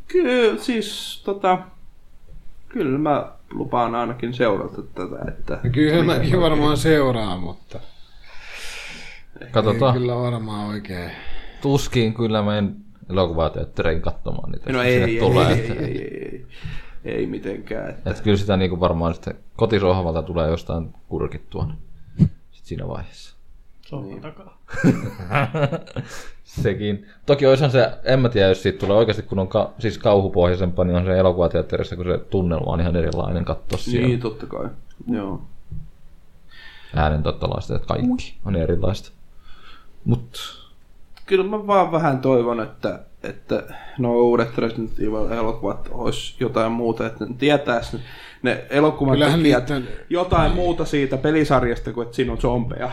Ky, 0.08 0.58
siis 0.58 1.22
tota... 1.24 1.58
Kyllä 2.68 2.98
mä 2.98 3.32
lupaan 3.52 3.94
ainakin 3.94 4.34
seurata 4.34 4.82
tätä, 4.82 5.16
että... 5.28 5.58
No 5.64 5.70
Kyllä 5.72 6.04
mäkin 6.04 6.40
varmaan 6.40 6.76
seuraan, 6.76 7.40
mutta 7.40 7.80
ei 9.40 9.48
Katsotaan. 9.50 9.92
kyllä 9.94 10.16
varmaan 10.16 10.66
oikein. 10.66 11.10
Tuskin 11.62 12.14
kyllä 12.14 12.42
menen 12.42 12.76
elokuvateatteriin 13.10 14.02
katsomaan 14.02 14.52
niitä. 14.52 14.72
No 14.72 14.82
ei, 14.82 14.92
sinne 14.92 15.06
ei, 15.12 15.18
tulee. 15.18 15.52
ei, 15.52 15.60
että- 15.60 15.72
ei, 15.84 15.98
ei, 16.02 16.46
ei, 17.04 17.14
ei 17.14 17.26
mitenkään. 17.26 17.90
Että, 17.90 18.10
Että 18.10 18.22
kyllä 18.22 18.36
sitä 18.36 18.56
niinku 18.56 18.80
varmaan 18.80 19.14
sitten 19.14 19.34
kotisohvalta 19.56 20.22
tulee 20.22 20.50
jostain 20.50 20.94
kurkittua. 21.08 21.66
Sitten 22.18 22.36
siinä 22.62 22.88
vaiheessa. 22.88 23.36
sohvan 23.86 24.20
takaa. 24.20 24.58
Sekin. 26.44 27.06
Toki 27.26 27.46
olisihan 27.46 27.70
se, 27.70 27.92
en 28.04 28.20
mä 28.20 28.28
tiedä, 28.28 28.48
jos 28.48 28.62
siitä 28.62 28.78
tulee 28.78 28.96
oikeasti, 28.96 29.22
kun 29.22 29.38
on 29.38 29.48
ka- 29.48 29.72
siis 29.78 29.98
kauhupohjaisempaa, 29.98 30.84
niin 30.84 30.96
on 30.96 31.04
se 31.04 31.18
elokuvateatterissa, 31.18 31.96
kun 31.96 32.04
se 32.04 32.18
tunnelma 32.18 32.72
on 32.72 32.80
ihan 32.80 32.96
erilainen 32.96 33.44
katsoa 33.44 33.78
siellä. 33.78 34.06
niin, 34.08 34.20
totta 34.20 34.46
kai. 34.46 34.68
Joo. 35.10 35.42
äänentottolaiset, 36.96 37.86
kaikki 37.86 38.38
on 38.44 38.56
erilaista. 38.56 39.10
Mut 40.04 40.59
Kyllä 41.30 41.44
mä 41.44 41.66
vaan 41.66 41.92
vähän 41.92 42.18
toivon, 42.18 42.60
että, 42.60 42.98
että 43.22 43.62
nuo 43.98 44.22
uudet 44.22 44.58
Resident 44.58 44.90
Evil-elokuvat 45.00 45.88
olisi 45.90 46.34
jotain 46.40 46.72
muuta, 46.72 47.06
että 47.06 47.24
ne 47.24 47.34
tietäis 47.38 47.92
ne, 47.92 48.00
ne 48.42 48.64
elokuvat 48.70 49.12
Kyllähän 49.12 49.40
tekijät 49.40 49.68
niitä- 49.68 49.90
jotain 50.10 50.52
muuta 50.52 50.84
siitä 50.84 51.16
pelisarjasta 51.16 51.92
kuin 51.92 52.04
että 52.04 52.16
siinä 52.16 52.32
on 52.32 52.38
zombeja. 52.38 52.90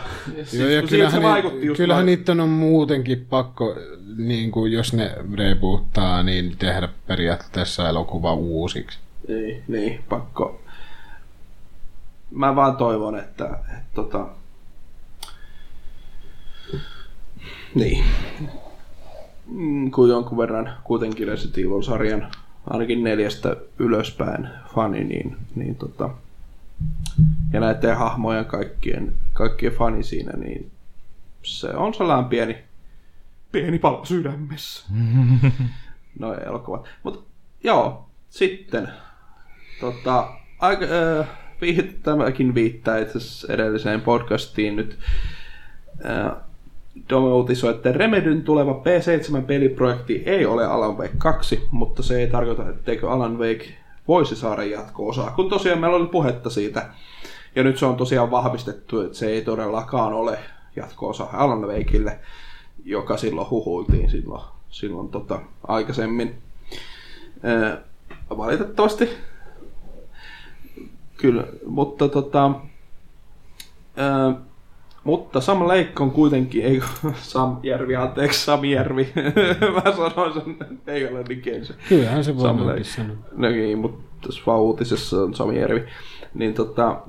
Joo, 0.54 0.68
ja 0.68 0.82
siltä 0.82 0.88
kyllähän, 0.90 1.12
se 1.12 1.20
ni, 1.20 1.24
vaikutti 1.24 1.66
just 1.66 1.78
kyllähän 1.78 2.00
vaan- 2.00 2.06
niiden 2.06 2.40
on 2.40 2.50
muutenkin 2.50 3.26
pakko, 3.30 3.76
niin 4.18 4.52
kuin 4.52 4.72
jos 4.72 4.94
ne 4.94 5.12
reboottaa, 5.38 6.24
niin 6.24 6.56
tehdä 6.60 6.90
periaatteessa 7.08 7.90
elokuva 7.90 8.34
uusiksi. 8.34 9.00
Niin, 9.28 9.64
niin, 9.68 10.00
pakko. 10.10 10.62
Mä 12.32 12.56
vaan 12.56 12.78
toivon, 12.78 13.20
että, 13.20 13.46
että 13.46 13.84
tota... 13.94 14.28
Niin. 17.78 18.04
Mm, 19.46 19.92
Kun 19.92 20.10
jonkun 20.10 20.38
verran 20.38 20.74
kuitenkin 20.84 21.28
Resident 21.28 21.58
Evil-sarjan 21.58 22.32
ainakin 22.70 23.04
neljästä 23.04 23.56
ylöspäin 23.80 24.50
fani, 24.76 25.04
niin, 25.04 25.38
niin 25.56 25.76
tota, 25.76 26.10
ja 27.54 27.60
näiden 27.60 27.98
hahmojen 27.98 28.46
kaikkien, 28.46 29.14
kaikkien 29.34 29.74
fani 29.74 30.04
siinä, 30.04 30.32
niin 30.32 30.72
se 31.44 31.70
on 31.70 31.94
sellainen 31.94 32.30
pieni, 32.30 32.58
pieni 33.52 33.80
pala 33.80 34.06
sydämessä. 34.06 34.86
no 36.20 36.34
elokuvat. 36.34 36.86
Mutta 37.04 37.20
joo, 37.64 38.10
sitten 38.30 38.90
Tota, 39.80 40.30
aika, 40.60 40.86
äh, 41.20 41.28
viit, 41.62 42.04
tämäkin 42.04 42.56
viittaa 42.56 42.98
itse 42.98 43.18
asiassa 43.18 43.54
edelliseen 43.54 44.02
podcastiin 44.02 44.76
nyt. 44.76 45.00
Äh, 46.06 46.47
uutisoi, 47.34 47.72
että 47.72 47.92
Remedyn 47.92 48.44
tuleva 48.44 48.72
P7-peliprojekti 48.72 50.24
ei 50.26 50.46
ole 50.46 50.66
Alan 50.66 50.98
Wake 50.98 51.16
2, 51.18 51.68
mutta 51.72 52.04
se 52.04 52.20
ei 52.20 52.28
tarkoita, 52.28 52.70
etteikö 52.70 53.12
Alan 53.12 53.40
Wake 53.40 53.66
voisi 54.08 54.36
saada 54.36 54.64
jatko-osaa, 54.64 55.32
kun 55.32 55.50
tosiaan 55.50 55.80
meillä 55.80 55.98
oli 55.98 56.08
puhetta 56.08 56.50
siitä. 56.50 56.90
Ja 57.56 57.64
nyt 57.64 57.78
se 57.78 57.86
on 57.86 57.96
tosiaan 57.96 58.32
vahvistettu, 58.32 59.02
että 59.02 59.18
se 59.18 59.28
ei 59.28 59.42
todellakaan 59.42 60.14
ole 60.14 60.40
jatko-osa 60.76 61.28
Alan 61.34 61.68
Wakeille, 61.68 62.20
joka 62.86 63.18
silloin 63.18 63.50
huhuiltiin 63.50 64.10
silloin, 64.10 64.44
silloin 64.70 65.10
tota, 65.10 65.40
aikaisemmin. 65.68 66.36
Äh, 67.46 67.78
valitettavasti 68.38 69.10
Kyllä, 71.18 71.44
mutta 71.66 72.10
tota... 72.10 72.52
Ää, 73.98 74.34
mutta 75.08 75.42
Sam 75.42 75.68
Lake 75.68 75.94
on 76.00 76.12
kuitenkin, 76.12 76.64
ei 76.64 76.82
Sam 77.16 77.58
Järvi, 77.64 77.96
anteeksi, 77.96 78.46
Sam 78.46 78.66
Järvi. 78.66 79.14
Mä 79.76 79.92
sanoin 79.96 80.34
sen, 80.34 80.58
ei 80.88 81.08
ole 81.12 81.24
nikensä. 81.24 81.74
Kyllähän 81.90 82.24
se 82.24 82.36
voi 82.36 82.44
Sam 82.44 82.56
noinkin 82.56 82.76
Lake. 82.76 82.84
sanoa. 82.84 83.16
No 83.36 83.50
niin, 83.50 83.78
mutta 83.78 84.04
tässä 84.28 84.42
vaan 84.48 84.60
uutisessa 84.60 85.18
on 85.18 85.36
Sami 85.36 85.60
Järvi. 85.60 85.84
Niin 86.34 86.54
tota, 86.54 87.02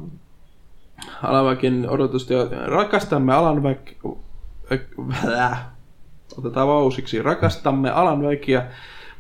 Alanväkin 1.23 1.91
odotusta 1.91 2.33
jo, 2.33 2.49
rakastamme 2.67 3.35
Alanväk... 3.35 3.91
Otetaan 6.39 6.69
vaan 6.69 6.83
uusiksi. 6.83 7.23
Rakastamme 7.23 7.91
Alan 7.91 8.23
Wakeia, 8.23 8.63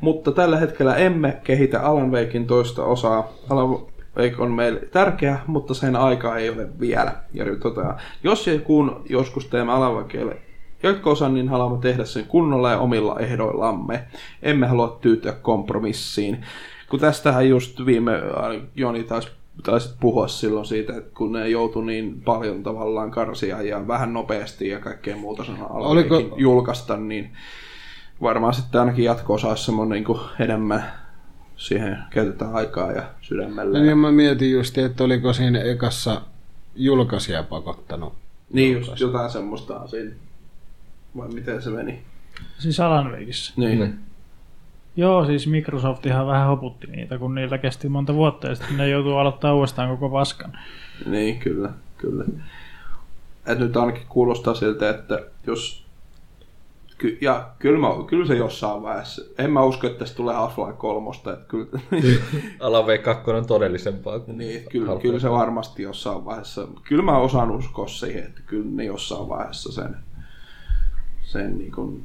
mutta 0.00 0.32
tällä 0.32 0.56
hetkellä 0.56 0.96
emme 0.96 1.40
kehitä 1.44 1.80
Alan 1.80 2.12
Wakein 2.12 2.46
toista 2.46 2.84
osaa. 2.84 3.28
Alan 3.50 3.86
Wake 4.16 4.36
on 4.38 4.50
meille 4.50 4.80
tärkeä, 4.80 5.38
mutta 5.46 5.74
sen 5.74 5.96
aika 5.96 6.36
ei 6.36 6.50
ole 6.50 6.68
vielä. 6.80 7.12
Jari 7.34 7.56
toteaa, 7.56 7.98
jos 8.24 8.46
ja 8.46 8.58
kun 8.60 9.02
joskus 9.08 9.46
teemme 9.46 9.72
Alan 9.72 9.94
Wakeille 9.94 10.36
jatko-osan, 10.82 11.34
niin 11.34 11.48
haluamme 11.48 11.78
tehdä 11.78 12.04
sen 12.04 12.24
kunnolla 12.24 12.70
ja 12.70 12.78
omilla 12.78 13.18
ehdoillamme. 13.20 14.04
Emme 14.42 14.66
halua 14.66 14.98
tyytyä 15.00 15.32
kompromissiin. 15.32 16.44
Kun 16.90 17.00
tästähän 17.00 17.48
just 17.48 17.86
viime 17.86 18.14
äh, 18.14 18.62
Joni 18.76 19.04
taisi 19.04 19.28
taisit 19.62 19.94
puhua 20.00 20.28
silloin 20.28 20.66
siitä, 20.66 20.96
että 20.96 21.10
kun 21.16 21.32
ne 21.32 21.48
joutui 21.48 21.86
niin 21.86 22.20
paljon 22.20 22.62
tavallaan 22.62 23.10
karsia 23.10 23.62
ja 23.62 23.88
vähän 23.88 24.12
nopeasti 24.12 24.68
ja 24.68 24.78
kaikkea 24.80 25.16
muuta 25.16 25.44
sana 25.44 25.66
Oliko- 25.66 26.34
julkaista, 26.36 26.96
niin 26.96 27.32
varmaan 28.22 28.54
sitten 28.54 28.80
ainakin 28.80 29.04
jatko 29.04 29.32
olisi 29.32 29.64
semmoinen 29.64 30.04
niin 30.04 30.18
enemmän 30.40 30.92
siihen 31.58 31.98
käytetään 32.10 32.54
aikaa 32.54 32.92
ja 32.92 33.02
sydämellä. 33.20 33.78
No 33.78 33.84
niin 33.84 33.98
mä 33.98 34.12
mietin 34.12 34.52
just, 34.52 34.78
että 34.78 35.04
oliko 35.04 35.32
siinä 35.32 35.60
ekassa 35.60 36.22
julkaisija 36.76 37.42
pakottanut. 37.42 38.14
Niin, 38.52 38.72
just 38.72 39.00
jotain 39.00 39.30
semmoista 39.30 39.78
on 39.78 39.88
siinä. 39.88 40.10
Vai 41.16 41.28
miten 41.28 41.62
se 41.62 41.70
meni? 41.70 42.02
Siis 42.58 42.80
Alan 42.80 43.10
Wakeissa. 43.12 43.52
Niin. 43.56 43.78
Niin. 43.78 43.98
Joo, 44.96 45.26
siis 45.26 45.46
Microsoft 45.46 46.06
ihan 46.06 46.26
vähän 46.26 46.46
hoputti 46.46 46.86
niitä, 46.86 47.18
kun 47.18 47.34
niillä 47.34 47.58
kesti 47.58 47.88
monta 47.88 48.14
vuotta 48.14 48.48
ja 48.48 48.54
sitten 48.54 48.76
ne 48.76 48.88
joutuu 48.88 49.16
aloittaa 49.16 49.54
uudestaan 49.54 49.88
koko 49.88 50.08
paskan. 50.08 50.58
Niin, 51.06 51.38
kyllä, 51.38 51.70
kyllä. 51.98 52.24
Et 53.46 53.58
nyt 53.58 53.76
ainakin 53.76 54.06
kuulostaa 54.08 54.54
siltä, 54.54 54.90
että 54.90 55.20
jos... 55.46 55.87
Ky- 56.98 57.18
ja 57.20 57.50
kyllä, 57.58 57.78
mä, 57.78 57.88
kyllä 58.06 58.26
se 58.26 58.34
jossain 58.34 58.82
vaiheessa. 58.82 59.22
En 59.38 59.50
mä 59.50 59.62
usko, 59.62 59.86
että 59.86 59.98
tästä 59.98 60.16
tulee 60.16 60.34
Half-Life 60.34 60.76
3. 60.76 61.10
Että 61.16 61.44
kyllä, 61.48 61.68
Alan 62.60 62.86
Wake 62.86 62.98
2 62.98 63.30
on 63.30 63.46
todellisempaa 63.46 64.18
kuin 64.18 64.38
niin, 64.38 64.64
kyllä, 64.70 65.00
kyllä 65.00 65.18
se 65.18 65.30
varmasti 65.30 65.82
jossain 65.82 66.24
vaiheessa. 66.24 66.68
Kyllä 66.82 67.02
mä 67.02 67.18
osaan 67.18 67.50
uskoa 67.50 67.88
siihen, 67.88 68.24
että 68.24 68.40
kyllä 68.46 68.70
ne 68.70 68.84
jossain 68.84 69.28
vaiheessa 69.28 69.72
sen, 69.72 69.96
sen 71.22 71.58
niin 71.58 71.72
kuin, 71.72 72.04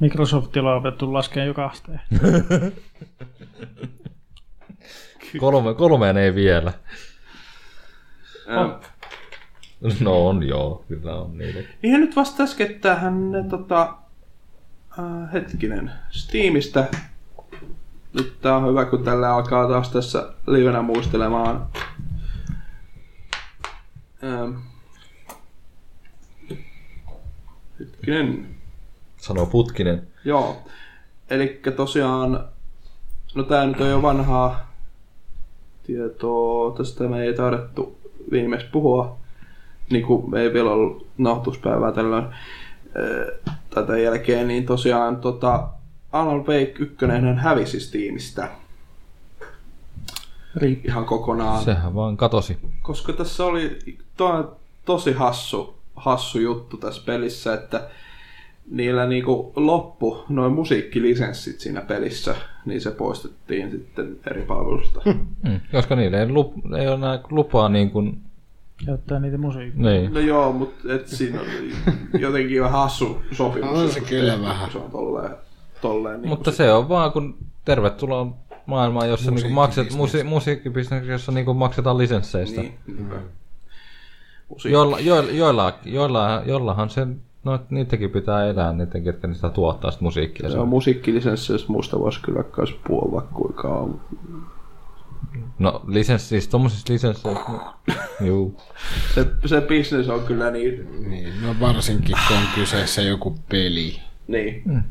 Microsoftilla 0.00 0.72
on 0.72 0.78
opetettu 0.78 1.12
laskemaan 1.12 1.46
joka 1.46 1.66
asteen. 1.66 2.00
Kolme, 5.38 5.74
kolmeen 5.74 6.16
ei 6.16 6.34
vielä. 6.34 6.72
No 10.00 10.26
on 10.26 10.42
joo, 10.42 10.84
kyllä 10.88 11.14
on 11.14 11.38
niitä. 11.38 11.58
Ihan 11.82 12.00
nyt 12.00 12.16
vasta 12.16 12.42
äskettähän 12.42 13.30
ne 13.30 13.44
tota, 13.48 13.94
äh, 14.98 15.32
hetkinen, 15.32 15.90
Steamista. 16.10 16.84
Nyt 18.12 18.40
tää 18.40 18.56
on 18.56 18.68
hyvä, 18.68 18.84
kun 18.84 19.04
tällä 19.04 19.34
alkaa 19.34 19.68
taas 19.68 19.90
tässä 19.90 20.32
livenä 20.46 20.82
muistelemaan. 20.82 21.66
Ähm. 24.24 24.54
Hetkinen, 27.80 28.46
Sanoo 29.16 29.46
Putkinen. 29.46 30.06
Joo. 30.24 30.62
Eli 31.30 31.60
tosiaan, 31.76 32.44
no 33.34 33.42
tää 33.42 33.66
nyt 33.66 33.80
on 33.80 33.90
jo 33.90 34.02
vanhaa 34.02 34.72
tietoa, 35.86 36.76
tästä 36.76 37.04
me 37.04 37.22
ei 37.22 37.34
taidettu 37.34 37.98
viimeksi 38.30 38.66
puhua, 38.72 39.18
niin 39.90 40.06
kuin 40.06 40.30
me 40.30 40.40
ei 40.40 40.52
vielä 40.52 40.70
ollut 40.70 41.06
nauhoituspäivää 41.18 41.92
tällöin 41.92 42.26
tämän 43.74 44.02
jälkeen, 44.02 44.48
niin 44.48 44.66
tosiaan 44.66 45.16
tota, 45.16 45.68
Alan 46.12 46.38
Wake 46.38 46.74
1 46.78 46.96
hävisi 47.36 47.80
Steamista 47.80 48.48
ihan 50.84 51.04
kokonaan 51.04 51.62
Sehän 51.62 51.94
vaan 51.94 52.16
katosi. 52.16 52.58
koska 52.82 53.12
tässä 53.12 53.44
oli 53.44 53.78
to, 54.16 54.56
tosi 54.84 55.12
hassu, 55.12 55.76
hassu 55.96 56.38
juttu 56.38 56.76
tässä 56.76 57.02
pelissä, 57.06 57.54
että 57.54 57.88
niillä 58.70 59.06
niinku 59.06 59.52
loppu 59.56 60.24
noin 60.28 60.52
musiikkilisenssit 60.52 61.60
siinä 61.60 61.80
pelissä, 61.80 62.34
niin 62.64 62.80
se 62.80 62.90
poistettiin 62.90 63.70
sitten 63.70 64.16
eri 64.30 64.42
palvelusta. 64.42 65.00
Mm. 65.42 65.60
Koska 65.72 65.96
niille 65.96 66.20
ei, 66.20 66.28
lup, 66.28 66.52
ei 66.78 66.88
ole 66.88 67.20
lupaa 67.30 67.68
niin 67.68 67.90
kuin... 67.90 68.25
Käyttää 68.84 69.20
niitä 69.20 69.38
musiikkia. 69.38 69.82
Niin. 69.82 70.14
No 70.14 70.20
joo, 70.20 70.52
mutta 70.52 70.94
et 70.94 71.08
siinä 71.08 71.40
on 71.40 71.46
jotenkin 72.20 72.60
vähän 72.60 72.80
hassu 72.80 73.22
sopimus. 73.32 73.70
On 73.70 73.90
se 73.90 74.00
jos 74.00 74.08
kyllä 74.08 74.32
tehty, 74.32 74.46
vähän. 74.46 74.70
Se 74.70 74.78
on 74.78 74.90
tolleen, 74.90 75.36
tolleen 75.80 76.20
niin 76.20 76.28
Mutta 76.28 76.52
se 76.52 76.72
on 76.72 76.88
vaan, 76.88 77.12
kun 77.12 77.38
tervetuloa 77.64 78.36
maailmaan, 78.66 79.08
jossa 79.08 79.30
niinku 79.30 79.50
makset, 79.50 79.94
musi, 79.94 80.24
musiikkibisneksessä, 80.24 81.12
jossa 81.12 81.32
niinku 81.32 81.54
maksetaan 81.54 81.98
lisensseistä. 81.98 82.60
Niin, 82.60 82.78
niinpä. 82.86 83.14
Musiikki. 84.48 84.72
Joilla, 84.72 85.00
joilla, 85.00 85.30
joilla, 85.30 85.72
joilla, 85.84 86.42
joillahan 86.46 86.90
se, 86.90 87.06
no 87.44 87.58
niitäkin 87.70 88.10
pitää 88.10 88.46
elää, 88.46 88.72
niiden, 88.72 89.04
ketkä 89.04 89.26
niistä 89.26 89.50
tuottaa 89.50 89.90
sitä 89.90 90.04
musiikkia. 90.04 90.50
Se 90.50 90.58
on 90.58 90.68
musiikkilisenssi, 90.68 91.52
jos 91.52 91.68
muista 91.68 91.98
voisi 91.98 92.20
kyllä 92.22 92.44
puolella 92.86 93.22
kuinka 93.34 93.68
on. 93.68 94.00
No 95.58 95.82
lisenssi, 95.86 96.28
siis 96.28 96.48
tommosissa 96.48 96.92
lisensseissä, 96.92 97.52
no, 97.52 97.74
juu. 98.26 98.60
Se, 99.14 99.26
se 99.46 99.60
business 99.60 100.08
on 100.08 100.24
kyllä 100.24 100.50
niin, 100.50 101.08
Niin, 101.10 101.42
no 101.42 101.54
varsinkin 101.60 102.16
kun 102.28 102.36
on 102.36 102.42
kyseessä 102.54 103.02
joku 103.02 103.38
peli. 103.48 104.00
niin. 104.28 104.82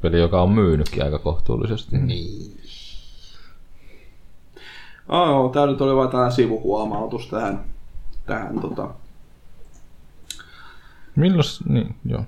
Peli, 0.00 0.18
joka 0.20 0.42
on 0.42 0.50
myynytkin 0.50 1.04
aika 1.04 1.18
kohtuullisesti. 1.18 1.98
Niin. 1.98 2.60
Oh, 5.08 5.28
joo, 5.28 5.48
tää 5.48 5.66
nyt 5.66 5.80
oli 5.80 5.96
vain 5.96 6.10
tällainen 6.10 6.36
sivuhuomautus 6.36 7.28
tähän, 7.28 7.64
tähän 8.26 8.60
tota, 8.60 8.90
Milloin, 11.16 11.44
niin, 11.68 11.94
joo. 12.04 12.24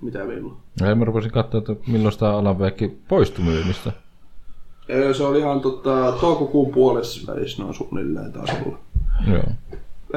mitä 0.00 0.24
milloin? 0.24 0.56
Ja 0.80 0.94
mä 0.94 1.04
rupesin 1.04 1.30
katsoa, 1.30 1.58
että 1.58 1.90
milloin 1.90 2.18
tämä 2.18 2.36
Alan 2.36 2.56
poistui 3.08 3.44
myynnistä. 3.44 3.92
Se 5.16 5.22
oli 5.24 5.38
ihan 5.38 5.60
tota, 5.60 6.12
toukokuun 6.20 6.72
puolessa 6.72 7.32
välissä 7.32 7.62
noin 7.62 7.74
suunnilleen 7.74 8.32
taas 8.32 8.50
olla. 8.66 8.78
Joo. 9.26 9.42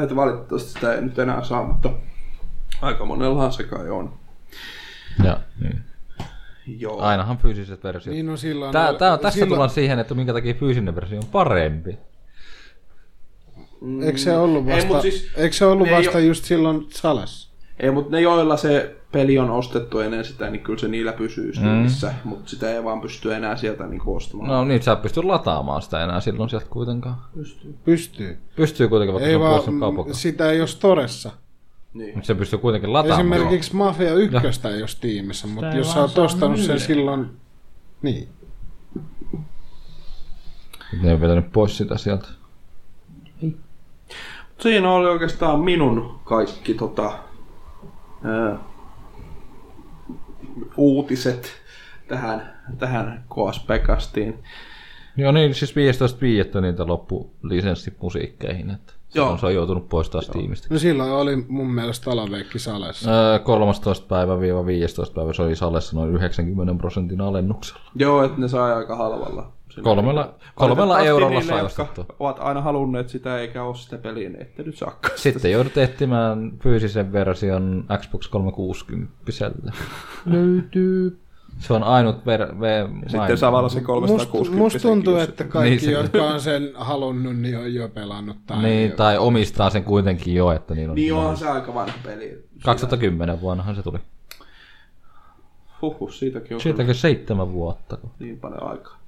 Että 0.04 0.16
valitettavasti 0.16 0.70
sitä 0.70 0.94
ei 0.94 1.02
nyt 1.02 1.20
enää 1.20 1.44
saa, 1.44 1.64
mutta 1.64 1.90
aika 2.82 3.06
monellahan 3.06 3.52
se 3.54 3.64
kai 3.64 3.90
on. 3.90 4.14
Ja, 5.24 5.40
niin. 5.62 5.80
Joo. 6.80 7.00
Ainahan 7.02 7.38
fyysiset 7.38 7.84
versiot. 7.84 8.14
Niin 8.16 8.26
no 8.26 8.38
silloin... 8.38 8.72
Tää, 8.72 8.94
tää, 8.94 9.18
tässä 9.18 9.34
silloin, 9.34 9.50
tullaan 9.50 9.70
siihen, 9.70 10.00
että 10.00 10.14
minkä 10.14 10.34
takia 10.34 10.54
fyysinen 10.54 10.96
versio 10.96 11.18
on 11.18 11.28
parempi. 11.32 11.98
Eikö 14.04 14.18
se 14.18 14.38
ollut 14.38 14.68
Ei, 14.68 14.76
vasta, 14.76 14.94
mut 14.94 15.02
siis- 15.02 15.32
eikö 15.36 15.56
se 15.56 15.66
ollut 15.66 15.88
ei 15.88 15.94
vasta 15.94 16.12
oo- 16.18 16.24
just 16.24 16.44
silloin 16.44 16.86
Salessa? 16.90 17.52
Ei, 17.80 17.92
mutta 17.92 18.12
ne 18.12 18.22
joilla 18.22 18.58
se 18.58 18.96
peli 19.12 19.39
on 19.39 19.49
ostettu 19.49 19.99
ennen 19.99 20.26
sitä, 20.26 20.49
niin 20.49 20.64
kyllä 20.64 20.80
se 20.80 20.88
niillä 20.88 21.14
pysyy 21.14 21.53
Steamissa, 21.53 22.07
mm. 22.07 22.30
mutta 22.30 22.49
sitä 22.49 22.72
ei 22.72 22.84
vaan 22.84 23.01
pysty 23.01 23.34
enää 23.34 23.55
sieltä 23.55 23.88
niinku 23.88 24.16
ostamaan. 24.16 24.49
No 24.49 24.66
niin, 24.66 24.84
sä 24.84 24.91
et 24.91 25.01
pysty 25.01 25.24
lataamaan 25.24 25.82
sitä 25.82 26.03
enää 26.03 26.20
silloin 26.20 26.49
sieltä 26.49 26.66
kuitenkaan. 26.70 27.16
Pystyy. 27.86 28.38
Pystyy 28.55 28.88
kuitenkin, 28.88 29.14
vaikka 29.14 29.28
Ei 29.28 29.34
se 29.34 29.70
on 29.86 29.95
vaan, 29.95 30.14
sitä 30.16 30.51
ei 30.51 30.59
ole 30.59 30.68
Storessa. 30.68 31.32
Niin. 31.93 32.16
Mutta 32.16 32.28
se 32.28 32.36
pystyy 32.36 32.59
kuitenkin 32.59 32.93
lataamaan. 32.93 33.34
Esimerkiksi 33.34 33.76
Mafia 33.76 34.14
1 34.14 34.38
ei 34.68 34.82
ole 34.82 34.88
Steamissa, 34.88 35.47
mutta 35.47 35.76
jos 35.76 35.93
sä 35.93 36.01
oot 36.01 36.12
saa 36.12 36.26
ostanut 36.26 36.59
sen 36.59 36.80
silloin... 36.80 37.28
Niin. 38.01 38.28
Ne 41.01 41.14
on 41.14 41.22
vetänyt 41.22 41.51
pois 41.51 41.78
sitä 41.78 41.97
sieltä. 41.97 42.28
Siinä 44.59 44.91
oli 44.91 45.09
oikeastaan 45.09 45.59
minun 45.59 46.20
kaikki 46.24 46.74
tota, 46.74 47.12
ää, 48.24 48.59
uutiset 50.78 51.52
tähän, 52.08 52.54
tähän 52.78 53.24
Koas 53.28 53.60
Pekastiin. 53.60 54.43
Joo 55.18 55.32
niin, 55.32 55.56
siis 55.56 55.76
15.5. 56.56 56.62
niitä 56.62 56.88
loppu 56.88 57.32
lisenssimusiikkeihin. 57.43 58.70
Että 58.70 58.93
Joo. 59.14 59.28
Joo. 59.28 59.38
Se 59.38 59.45
on 59.45 59.54
joutunut 59.54 59.89
poistaa 59.89 60.22
Steamista. 60.22 60.68
No 60.70 60.80
silloin 60.80 61.12
oli 61.12 61.36
mun 61.47 61.74
mielestä 61.74 62.12
Alaveikki 62.12 62.60
Salessa. 62.60 63.12
Öö, 63.12 63.39
13. 63.39 64.08
päivä 64.08 64.39
viiva 64.39 64.66
15. 64.66 65.16
päivä 65.16 65.34
se 65.34 65.41
oli 65.41 65.56
Salessa 65.56 65.95
noin 65.95 66.16
90 66.16 66.76
prosentin 66.78 67.22
alennuksella. 67.22 67.82
Joo, 67.95 68.24
että 68.24 68.41
ne 68.41 68.47
sai 68.47 68.74
aika 68.74 68.95
halvalla. 68.95 69.52
Kolmella, 69.84 70.34
kolmella 70.56 71.00
eurolla 71.00 71.40
niille, 71.40 71.54
sai 71.54 71.60
jotka 71.64 71.84
ostettua. 71.84 72.16
ovat 72.20 72.40
aina 72.40 72.62
halunneet 72.62 73.10
sitä 73.10 73.38
eikä 73.40 73.64
ole 73.64 73.76
sitä 73.76 73.98
peliä, 73.98 74.30
niin 74.30 74.42
ette 74.42 74.64
nyt 74.64 74.78
saakka. 74.78 75.10
Sitten 75.16 75.52
joudut 75.52 75.78
etsimään 75.78 76.52
fyysisen 76.60 77.14
version 77.14 77.86
Xbox 77.98 78.28
360 78.28 79.14
Löytyy. 80.26 81.20
Se 81.60 81.74
on 81.74 81.84
ainut 81.84 82.16
ver- 82.18 82.54
ve- 82.54 83.10
Sitten 83.10 83.38
samalla 83.38 83.70
se 83.70 83.76
Must, 83.76 83.86
360 83.86 84.58
musta 84.64 84.80
tuntuu, 84.80 85.14
jos 85.18 85.30
että 85.30 85.44
kaikki, 85.44 85.86
Niin 85.86 85.92
jotka 85.92 86.24
on 86.24 86.40
sen 86.42 86.72
halunnut, 86.76 87.36
niin 87.38 87.58
on 87.58 87.74
jo 87.74 87.90
pelannut. 87.90 88.38
Tai 88.48 88.64
Niin, 88.64 88.92
tai 88.92 89.18
omistaa 89.18 89.70
sen 89.70 89.84
kuitenkin 89.84 90.36
jo, 90.36 90.52
että 90.52 90.76
niin 90.76 90.90
on. 90.90 90.96
Niin 90.96 91.14
onhan 91.14 91.38
se 91.38 91.50
aika 91.50 91.74
vanha 91.74 91.94
peli. 92.06 92.44
2010 92.66 93.42
vuonnahan 93.42 93.76
se 93.76 93.84
tuli. 93.84 93.98
Huhhuh, 95.82 96.12
siitäkin 96.12 96.56
on 96.56 96.62
Siitäkin 96.62 96.96
seitsemän 96.96 97.54
vuotta. 97.54 97.98
niin 98.20 98.40
paljon 98.40 98.64
aikaa. 98.64 99.01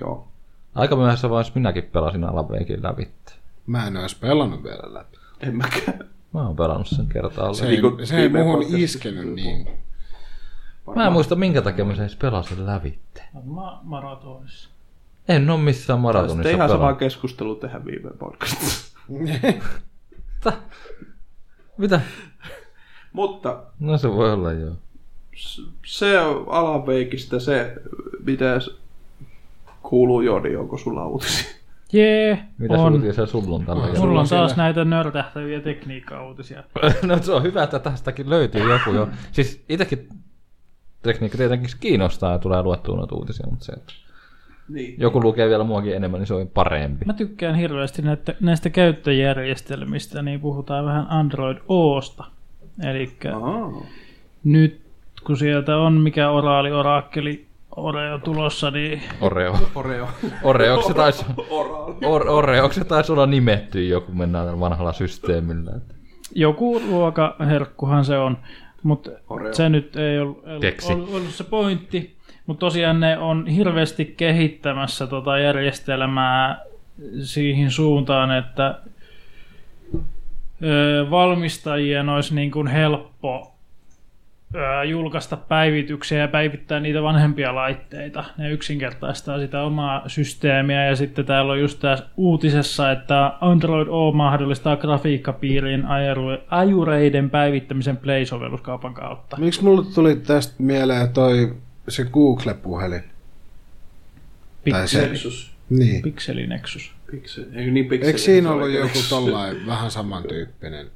Joo. 0.00 0.28
Aika 0.74 0.96
myöhässä 0.96 1.30
vaiheessa 1.30 1.52
minäkin 1.54 1.84
pelasin 1.84 2.24
Alaveikin 2.24 2.82
läpi. 2.82 3.08
Mä 3.66 3.86
en 3.86 3.96
edes 3.96 4.14
pelannut 4.14 4.62
vielä 4.64 4.94
läpi. 4.94 5.16
En 5.40 5.56
mäkään. 5.56 5.98
Mä 6.34 6.46
oon 6.46 6.56
pelannut 6.56 6.86
sen 6.86 7.06
kertaa 7.06 7.54
Se 7.54 7.66
ei, 7.68 7.82
Niin 7.82 8.06
se 8.06 8.16
ei 8.16 8.22
viime 8.22 8.38
muuhun 8.42 8.54
podcastissa 8.62 8.98
iskenyt 8.98 9.34
niin. 9.34 9.68
Mä 10.96 11.06
en 11.06 11.12
muista 11.12 11.34
minkä 11.34 11.62
takia 11.62 11.84
mä 11.84 11.94
sen 11.94 12.10
pelasin 12.20 12.66
lävitte. 12.66 13.22
Ma- 13.44 13.80
maratonissa. 13.82 14.68
En 15.28 15.50
oo 15.50 15.56
missään 15.56 15.74
Sitten 15.76 15.98
maratonissa 16.00 16.50
ihan 16.50 16.68
sama 16.68 16.78
pelannut. 16.78 16.98
keskustelu 16.98 17.54
tehdä 17.54 17.84
viime 17.84 18.10
podcastissa. 18.10 18.98
Mitä? 21.78 22.00
Mutta 23.12 23.62
No 23.80 23.98
se 23.98 24.10
voi 24.10 24.32
olla 24.32 24.52
joo. 24.52 24.74
se 25.86 26.18
alaveikistä 26.46 27.38
se, 27.38 27.74
mitä 28.24 28.58
kuuluu 29.82 30.20
Jodi, 30.20 30.56
onko 30.56 30.76
sulla 30.78 31.06
uutisia? 31.06 31.58
Jee, 31.92 32.38
Mitä 32.58 32.74
on. 32.74 32.92
uutisia 32.92 33.26
sulla 33.26 33.56
on 33.56 33.64
tällä 33.66 33.82
hetkellä? 33.82 34.06
Mulla 34.06 34.20
on 34.20 34.26
siellä- 34.26 34.46
taas 34.46 34.56
näitä 34.56 34.84
nörtähtäviä 34.84 35.60
tekniikka-uutisia. 35.60 36.62
No 37.06 37.18
se 37.22 37.32
on 37.32 37.42
hyvä, 37.42 37.62
että 37.62 37.78
tästäkin 37.78 38.30
löytyy 38.30 38.72
joku 38.72 38.90
jo. 38.92 39.08
Siis 39.32 39.64
itekin 39.68 40.08
tekniikka 41.02 41.38
tietenkin 41.38 41.70
kiinnostaa 41.80 42.32
ja 42.32 42.38
tulee 42.38 42.62
luettua 42.62 42.96
noita 42.96 43.14
uutisia, 43.14 43.46
mutta 43.50 43.64
se, 43.64 43.72
että 43.72 43.92
Niin. 44.68 44.94
joku 44.98 45.22
lukee 45.22 45.48
vielä 45.48 45.64
muakin 45.64 45.96
enemmän, 45.96 46.20
niin 46.20 46.26
se 46.26 46.34
on 46.34 46.48
parempi. 46.48 47.04
Mä 47.04 47.12
tykkään 47.12 47.54
hirveästi 47.54 48.02
näitä, 48.02 48.34
näistä 48.40 48.70
käyttöjärjestelmistä, 48.70 50.22
niin 50.22 50.40
puhutaan 50.40 50.84
vähän 50.84 51.06
Android 51.08 51.58
Osta. 51.68 52.24
Eli 52.90 53.12
nyt 54.44 54.80
kun 55.26 55.36
sieltä 55.36 55.76
on 55.76 55.92
mikä 55.94 56.30
oraali, 56.30 56.72
orakkeli, 56.72 57.46
Oreo 57.78 58.18
tulossa, 58.18 58.70
niin 58.70 59.02
Oreo. 59.20 59.56
Oreo. 59.74 60.08
Oreoksi 60.42 60.94
taisi, 60.94 61.24
Oraali. 61.50 61.96
or, 62.06 62.28
Oreoksi 62.28 62.84
taisi 62.84 63.12
olla 63.12 63.26
nimetty 63.26 63.86
joku 63.88 64.12
mennään 64.12 64.46
tällä 64.46 64.60
vanhalla 64.60 64.92
systeemillä. 64.92 65.72
joku 66.34 66.82
ruokaherkkuhan 66.90 68.04
se 68.04 68.18
on, 68.18 68.38
mutta 68.82 69.10
Oreo. 69.28 69.54
se 69.54 69.68
nyt 69.68 69.96
ei 69.96 70.18
ollut, 70.18 70.44
ollut, 70.90 71.14
ollut 71.14 71.30
se 71.30 71.44
pointti. 71.44 72.18
Mutta 72.46 72.60
tosiaan 72.60 73.00
ne 73.00 73.18
on 73.18 73.46
hirveästi 73.46 74.14
kehittämässä 74.16 75.06
tota 75.06 75.38
järjestelmää 75.38 76.60
siihen 77.22 77.70
suuntaan, 77.70 78.36
että 78.38 78.78
ö, 80.62 81.06
valmistajien 81.10 82.08
olisi 82.08 82.34
niin 82.34 82.50
kuin 82.50 82.66
helppo 82.66 83.54
julkaista 84.88 85.36
päivityksiä 85.36 86.18
ja 86.18 86.28
päivittää 86.28 86.80
niitä 86.80 87.02
vanhempia 87.02 87.54
laitteita. 87.54 88.24
Ne 88.38 88.50
yksinkertaistaa 88.50 89.38
sitä 89.38 89.62
omaa 89.62 90.08
systeemiä 90.08 90.84
ja 90.84 90.96
sitten 90.96 91.26
täällä 91.26 91.52
on 91.52 91.60
just 91.60 91.80
tässä 91.80 92.04
uutisessa, 92.16 92.92
että 92.92 93.32
Android 93.40 93.88
O 93.90 94.12
mahdollistaa 94.12 94.76
grafiikkapiirien 94.76 95.82
ajuru- 95.84 96.42
ajureiden 96.50 97.30
päivittämisen 97.30 97.96
Play-sovelluskaupan 97.96 98.94
kautta. 98.94 99.36
Miksi 99.36 99.64
mulle 99.64 99.84
tuli 99.94 100.16
tästä 100.16 100.54
mieleen 100.58 101.08
toi 101.12 101.54
se 101.88 102.04
Google-puhelin? 102.04 103.02
Tai 104.70 104.88
se- 104.88 104.98
Pixeli, 104.98 105.08
Nexus. 105.12 105.54
Niin. 105.70 106.02
Pixeli 106.02 106.46
Nexus. 106.46 106.92
Pixel. 107.10 107.44
Eikö 107.52 107.70
niin 107.70 107.86
Pixel? 107.86 108.06
Eikö 108.06 108.18
siinä 108.18 108.50
ollut 108.52 108.70
joku 108.70 108.98
tollain 109.10 109.66
vähän 109.66 109.90
samantyyppinen 109.90 110.86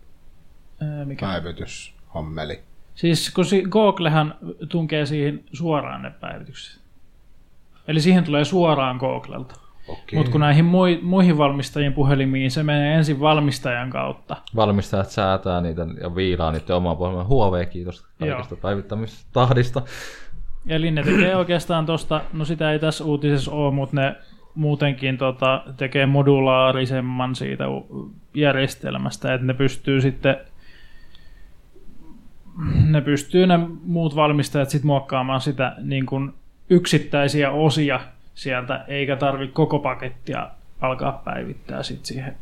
Ää, 0.80 1.04
Mikä? 1.04 1.26
päivityshommeli? 1.26 2.60
Siis 2.94 3.30
kun 3.34 3.44
si- 3.44 3.62
Googlehan 3.70 4.34
tunkee 4.68 5.06
siihen 5.06 5.44
suoraan 5.52 6.02
ne 6.02 6.10
päivitykset. 6.20 6.82
Eli 7.88 8.00
siihen 8.00 8.24
tulee 8.24 8.44
suoraan 8.44 8.96
Googlelta. 8.96 9.54
Okei. 9.88 10.16
Mutta 10.16 10.32
kun 10.32 10.40
näihin 10.40 10.64
mui- 10.64 10.98
muihin 11.02 11.38
valmistajien 11.38 11.92
puhelimiin 11.92 12.50
se 12.50 12.62
menee 12.62 12.94
ensin 12.94 13.20
valmistajan 13.20 13.90
kautta. 13.90 14.36
Valmistajat 14.56 15.10
säätää 15.10 15.60
niitä 15.60 15.86
ja 16.00 16.14
viilaa 16.16 16.52
niiden 16.52 16.76
omaa 16.76 16.94
puhelimen. 16.94 17.26
Huawei, 17.26 17.66
kiitos 17.66 18.06
kaikesta 18.18 18.56
päivittämistahdista. 18.56 19.82
Eli 20.68 20.90
ne 20.90 21.02
tekee 21.02 21.36
oikeastaan 21.36 21.86
tosta, 21.86 22.20
no 22.32 22.44
sitä 22.44 22.72
ei 22.72 22.78
tässä 22.78 23.04
uutisessa 23.04 23.50
ole, 23.52 23.74
mutta 23.74 23.96
ne 23.96 24.14
muutenkin 24.54 25.18
tota, 25.18 25.64
tekee 25.76 26.06
modulaarisemman 26.06 27.34
siitä 27.34 27.64
järjestelmästä, 28.34 29.34
että 29.34 29.46
ne 29.46 29.54
pystyy 29.54 30.00
sitten 30.00 30.36
ne 32.88 33.00
pystyy 33.00 33.46
ne 33.46 33.58
muut 33.84 34.16
valmistajat 34.16 34.70
sitten 34.70 34.86
muokkaamaan 34.86 35.40
sitä 35.40 35.76
niin 35.82 36.06
kuin 36.06 36.32
yksittäisiä 36.70 37.50
osia 37.50 38.00
sieltä, 38.34 38.84
eikä 38.88 39.16
tarvi 39.16 39.48
koko 39.48 39.78
pakettia 39.78 40.50
alkaa 40.80 41.22
päivittää 41.24 41.82
sit 41.82 42.06
siihen, 42.06 42.36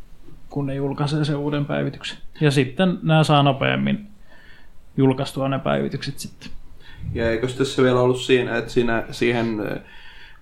kun 0.50 0.66
ne 0.66 0.74
julkaisee 0.74 1.24
sen 1.24 1.36
uuden 1.36 1.64
päivityksen. 1.64 2.18
Ja 2.40 2.50
sitten 2.50 2.98
nämä 3.02 3.24
saa 3.24 3.42
nopeammin 3.42 4.06
julkaistua 4.96 5.48
ne 5.48 5.58
päivitykset 5.58 6.18
sitten. 6.18 6.50
Ja 7.14 7.30
eikö 7.30 7.46
tässä 7.46 7.82
vielä 7.82 8.00
ollut 8.00 8.20
siinä, 8.20 8.56
että 8.56 8.70
siinä, 8.70 9.04
siihen 9.10 9.60
eh, 9.60 9.80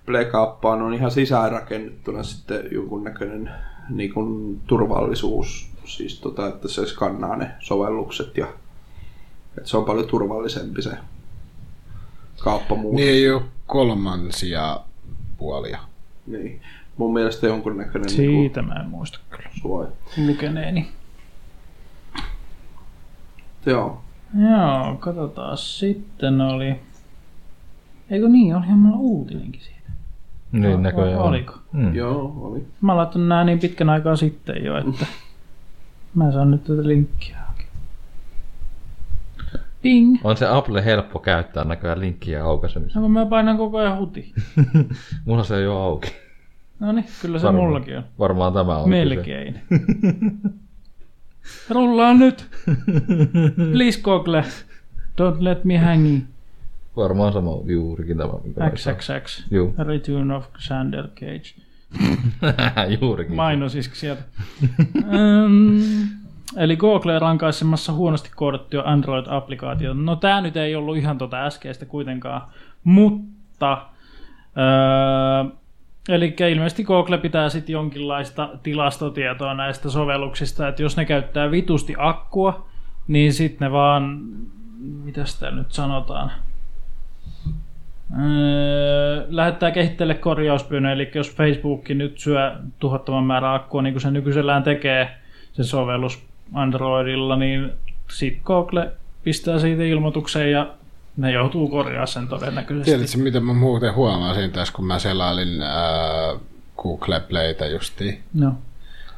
Play-kauppaan 0.05 0.81
on 0.81 0.93
ihan 0.93 1.11
sisäänrakennettuna 1.11 2.23
sitten 2.23 2.61
jonkun 2.71 3.03
näköinen 3.03 3.51
niin 3.89 4.13
kuin 4.13 4.61
turvallisuus, 4.67 5.71
siis 5.85 6.19
tota, 6.19 6.47
että 6.47 6.67
se 6.67 6.85
skannaa 6.85 7.35
ne 7.35 7.51
sovellukset 7.59 8.37
ja 8.37 8.47
että 9.59 9.69
se 9.69 9.77
on 9.77 9.85
paljon 9.85 10.07
turvallisempi 10.07 10.81
se 10.81 10.91
kauppa 12.39 12.75
muuten. 12.75 12.95
Niin 12.95 13.09
ei 13.09 13.31
ole 13.31 13.41
kolmansia 13.67 14.79
puolia. 15.37 15.79
Niin. 16.27 16.61
mun 16.97 17.13
mielestä 17.13 17.47
jonkunnäköinen 17.47 18.07
niinku 18.17 18.41
Siitä 18.41 18.61
mä 18.61 18.73
en 18.73 18.89
muista 18.89 19.19
kyllä 19.29 19.49
suoja. 19.61 19.89
lukeneeni. 20.27 20.87
Joo. 23.65 24.01
Joo, 24.49 24.95
katsotaan. 24.99 25.57
Sitten 25.57 26.41
oli... 26.41 26.75
Eikö 28.09 28.29
niin, 28.29 28.55
olihan 28.55 28.79
mulla 28.79 28.97
uutinenkin 28.97 29.61
siitä. 29.61 29.79
Niin 30.51 30.83
näköjään 30.83 31.11
Vai 31.17 31.23
on. 31.23 31.29
oliko? 31.29 31.53
Mm. 31.71 31.95
Joo, 31.95 32.37
oli. 32.41 32.65
Mä 32.81 32.91
oon 32.91 32.97
laittanut 32.97 33.27
nää 33.27 33.43
niin 33.43 33.59
pitkän 33.59 33.89
aikaa 33.89 34.15
sitten 34.15 34.65
jo, 34.65 34.77
että 34.77 35.05
mä 36.15 36.25
en 36.25 36.33
saa 36.33 36.45
nyt 36.45 36.63
tätä 36.63 36.87
linkkiä. 36.87 37.38
Ding! 39.83 40.17
On 40.23 40.37
se 40.37 40.47
Apple 40.47 40.85
helppo 40.85 41.19
käyttää 41.19 41.63
näköjään 41.63 41.99
linkkiä 41.99 42.43
aukaisemista. 42.45 42.99
No 42.99 43.03
kun 43.03 43.11
mä 43.11 43.25
painan 43.25 43.57
koko 43.57 43.77
ajan 43.77 43.97
huti. 43.97 44.33
Mulla 45.25 45.43
se 45.43 45.57
ei 45.57 45.67
ole 45.67 45.81
auki. 45.81 46.11
No 46.79 46.91
niin, 46.91 47.05
kyllä 47.21 47.39
se 47.39 47.45
Varmaan. 47.45 47.65
mullakin 47.65 47.97
on. 47.97 48.03
Varmaan 48.19 48.53
tämä 48.53 48.77
on. 48.77 48.89
Melkein. 48.89 49.59
Rullaa 51.69 52.13
nyt! 52.13 52.47
Please 53.71 54.01
Google. 54.01 54.43
Don't 55.21 55.37
let 55.39 55.65
me 55.65 55.77
hanging. 55.77 56.21
Varmaan 56.95 57.33
sama 57.33 57.51
juurikin 57.65 58.17
tämä. 58.17 58.33
XXX. 58.69 59.45
Juu. 59.51 59.75
Return 59.77 60.31
of 60.31 60.45
Xander 60.57 61.07
Cage. 61.07 61.55
juurikin. 63.01 63.35
Mainos 63.35 63.75
iski 63.75 63.95
sieltä. 63.95 64.21
um, 64.95 65.81
eli 66.57 66.77
Google 66.77 67.19
rankaisemassa 67.19 67.93
huonosti 67.93 68.29
koodattuja 68.35 68.83
Android-applikaatioita. 68.83 70.03
No 70.03 70.15
tää 70.15 70.41
nyt 70.41 70.57
ei 70.57 70.75
ollut 70.75 70.97
ihan 70.97 71.17
tota 71.17 71.45
äskeistä 71.45 71.85
kuitenkaan, 71.85 72.41
mutta 72.83 73.85
öö, 74.57 75.51
eli 76.09 76.35
ilmeisesti 76.51 76.83
Google 76.83 77.17
pitää 77.17 77.49
sitten 77.49 77.73
jonkinlaista 77.73 78.49
tilastotietoa 78.63 79.53
näistä 79.53 79.89
sovelluksista, 79.89 80.67
että 80.67 80.81
jos 80.81 80.97
ne 80.97 81.05
käyttää 81.05 81.51
vitusti 81.51 81.95
akkua, 81.97 82.67
niin 83.07 83.33
sitten 83.33 83.65
ne 83.65 83.71
vaan, 83.71 84.19
mitä 84.79 85.25
sitä 85.25 85.51
nyt 85.51 85.71
sanotaan, 85.71 86.31
Öö, 88.19 89.25
lähettää 89.29 89.71
kehittäjälle 89.71 90.13
korjauspyynnön, 90.13 90.91
eli 90.91 91.11
jos 91.15 91.35
Facebook 91.35 91.89
nyt 91.89 92.19
syö 92.19 92.55
tuhottoman 92.79 93.23
määrän 93.23 93.53
akkua, 93.53 93.81
niin 93.81 93.93
kuin 93.93 94.01
se 94.01 94.11
nykyisellään 94.11 94.63
tekee 94.63 95.09
se 95.53 95.63
sovellus 95.63 96.28
Androidilla, 96.53 97.35
niin 97.35 97.71
sitten 98.11 98.43
Google 98.45 98.91
pistää 99.23 99.59
siitä 99.59 99.83
ilmoituksen 99.83 100.51
ja 100.51 100.73
ne 101.17 101.31
joutuu 101.31 101.69
korjaamaan 101.69 102.07
sen 102.07 102.27
todennäköisesti. 102.27 102.91
Tiedätkö, 102.91 103.17
mitä 103.17 103.39
mä 103.39 103.53
muuten 103.53 103.95
huomasin 103.95 104.51
tässä, 104.51 104.73
kun 104.73 104.85
mä 104.85 104.99
selailin 104.99 105.61
äh, 105.61 106.39
Google 106.77 107.19
Playtä 107.19 107.65
justiin? 107.65 108.23
No. 108.33 108.53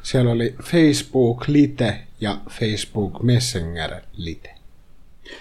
Siellä 0.02 0.30
oli 0.30 0.54
Facebook 0.62 1.48
Lite 1.48 2.00
ja 2.20 2.36
Facebook 2.50 3.22
Messenger 3.22 3.94
Lite. 4.16 4.54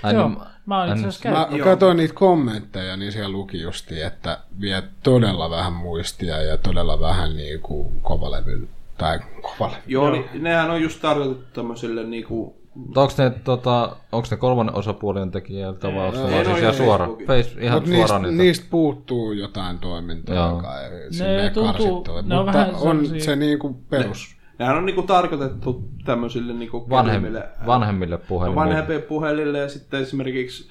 Ai, 0.03 0.13
Joo, 0.13 0.27
niin- 0.27 0.37
mä 0.65 0.81
asiassa 0.81 1.29
Mä 1.29 1.47
katsoin 1.63 1.97
niitä 1.97 2.13
kommentteja, 2.13 2.97
niin 2.97 3.11
siellä 3.11 3.29
luki 3.29 3.61
justi, 3.61 4.01
että 4.01 4.39
vie 4.61 4.83
todella 5.03 5.49
vähän 5.49 5.73
muistia 5.73 6.41
ja 6.41 6.57
todella 6.57 6.99
vähän 6.99 7.37
niin 7.37 7.59
kuin 7.59 8.01
kovalevyllä. 8.01 8.67
Tai 9.01 9.19
kovalevy. 9.41 9.81
Joo, 9.87 10.11
Niin, 10.11 10.25
nehän 10.39 10.71
on 10.71 10.81
just 10.81 11.01
tarkoitettu 11.01 11.45
tämmöiselle 11.53 12.03
niinku... 12.03 12.61
Onko 12.75 13.13
ne, 13.17 13.29
tota, 13.43 13.95
ne 14.31 14.37
kolmannen 14.37 14.75
osapuolen 14.75 15.31
tekijältä 15.31 15.87
vai 15.95 16.05
onko 16.07 16.17
Ei, 16.19 16.23
ne 16.25 16.31
vaan 16.31 16.37
ne 16.37 16.43
siis 16.45 16.55
on 16.55 16.59
ihan 16.61 16.73
suora? 16.73 17.07
Face, 17.27 17.61
ihan 17.61 17.79
niistä, 17.83 17.95
suoraan 17.97 18.21
niitä. 18.21 18.43
niistä 18.43 18.65
puuttuu 18.69 19.31
jotain 19.31 19.77
toimintoa, 19.79 20.35
Joo. 20.35 20.49
joka 20.55 20.81
ei 20.81 21.13
silleen 21.13 21.53
tuntuu- 21.53 22.03
ne 22.21 22.35
on 22.37 22.45
Mutta 22.45 22.59
vähän 22.59 22.75
on 22.75 22.81
sellaisia- 23.05 23.19
se 23.25 23.35
niin 23.35 23.59
kuin 23.59 23.75
perus. 23.89 24.35
Nehän 24.59 24.77
on 24.77 24.85
niinku 24.85 25.01
tarkoitettu 25.03 25.89
tämmöisille 26.05 26.53
niinku 26.53 26.89
Vanhem, 26.89 27.23
vanhemmille 27.65 28.15
no, 28.15 28.21
puhelimille. 28.27 28.65
vanhempien 28.65 29.01
puhelille 29.01 29.57
ja 29.59 29.69
sitten 29.69 30.01
esimerkiksi 30.01 30.69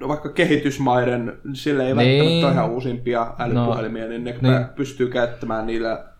no 0.00 0.08
vaikka 0.08 0.28
kehitysmaiden, 0.28 1.38
sille 1.52 1.86
ei 1.88 1.94
Niin. 1.94 2.18
välttämättä 2.18 2.46
ole 2.46 2.52
ihan 2.52 2.70
uusimpia 2.70 3.34
älypuhelimia, 3.38 4.08
niin 4.08 4.24
ne 4.24 4.34
niin. 4.40 4.64
pystyy 4.76 5.08
käyttämään 5.08 5.66
niillä, 5.66 5.90
ni- 5.94 6.13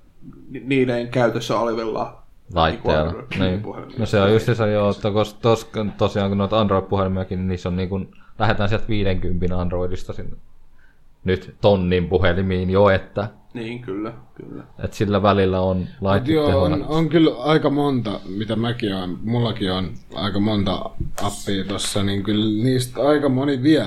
niiden 0.51 1.09
käytössä 1.09 1.59
olevilla 1.59 2.23
laitteella. 2.55 3.13
niinku 3.39 3.73
Niin. 3.73 3.99
No 3.99 4.07
se 4.07 4.21
on 4.21 4.33
just 4.33 4.55
se 4.55 4.73
joo, 4.73 4.91
että 4.91 5.11
koska 5.11 5.39
tos, 5.43 5.71
tosiaan 5.99 6.31
kun 6.31 6.39
noita 6.39 6.61
Android-puhelimiakin, 6.61 7.39
niin 7.39 7.49
niissä 7.49 7.69
on 7.69 7.77
niin 7.77 7.89
kuin, 7.89 8.11
lähdetään 8.39 8.69
sieltä 8.69 8.89
50 8.89 9.61
Androidista 9.61 10.13
sinne 10.13 10.37
nyt 11.25 11.55
tonnin 11.61 12.09
puhelimiin 12.09 12.71
jo, 12.71 12.89
että, 12.89 13.29
Niin, 13.55 13.83
kyllä, 13.83 14.13
kyllä. 14.35 14.65
että 14.85 14.97
sillä 14.97 15.23
välillä 15.23 15.61
on 15.61 15.87
laitteet 16.01 16.37
joo, 16.37 16.63
on, 16.63 16.85
on 16.89 17.09
kyllä 17.09 17.43
aika 17.43 17.71
monta, 17.71 18.21
mitä 18.29 18.57
mäkin 18.57 18.95
on, 18.95 19.19
mullakin 19.23 19.73
on 19.73 19.95
aika 20.15 20.41
monta 20.41 20.91
appia 21.23 21.65
tossa, 21.69 22.03
niin 22.03 22.23
kyllä 22.23 22.65
niistä 22.65 23.09
aika 23.09 23.29
moni 23.29 23.63
vie. 23.63 23.87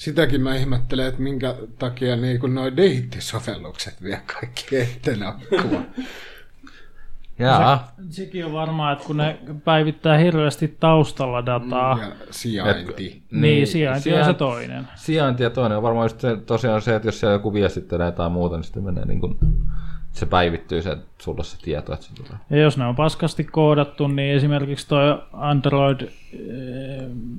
Sitäkin 0.00 0.40
mä 0.40 0.54
ihmettelen, 0.54 1.06
että 1.06 1.22
minkä 1.22 1.54
takia 1.78 2.16
niin 2.16 2.40
kun 2.40 2.54
noi 2.54 2.76
deittisovellukset 2.76 4.02
vie 4.02 4.20
kaikki 4.26 4.76
akkua. 5.26 5.82
Jaa, 7.38 7.94
Sekin 8.10 8.44
on 8.44 8.52
varmaan, 8.52 8.92
että 8.92 9.04
kun 9.04 9.16
ne 9.16 9.38
päivittää 9.64 10.18
hirveästi 10.18 10.76
taustalla 10.80 11.46
dataa, 11.46 11.98
ja 11.98 12.12
sijainti. 12.30 13.22
niin 13.30 13.66
sijainti 13.66 14.12
on 14.12 14.18
se 14.18 14.24
sijainti- 14.24 14.38
toinen. 14.38 14.88
Sijainti 14.94 15.42
ja 15.42 15.50
toinen 15.50 15.76
on 15.76 15.82
varmaan 15.82 16.04
just 16.04 16.20
se, 16.20 16.36
tosiaan 16.36 16.82
se, 16.82 16.94
että 16.96 17.08
jos 17.08 17.20
siellä 17.20 17.34
joku 17.34 17.52
viestittelee 17.54 18.12
tai 18.12 18.30
muuta, 18.30 18.56
niin 18.56 18.64
sitten 18.64 18.84
menee 18.84 19.04
niin 19.04 19.20
kuin, 19.20 19.38
se 20.12 20.26
päivittyy 20.26 20.82
se, 20.82 20.96
sulla 21.18 21.42
se 21.42 21.58
tieto, 21.62 21.92
että 21.92 22.06
se 22.06 22.14
tulee. 22.14 22.40
Ja 22.50 22.56
jos 22.56 22.78
ne 22.78 22.86
on 22.86 22.96
paskasti 22.96 23.44
koodattu, 23.44 24.08
niin 24.08 24.36
esimerkiksi 24.36 24.88
toi 24.88 25.22
Android 25.32 26.00
eh, 26.00 26.10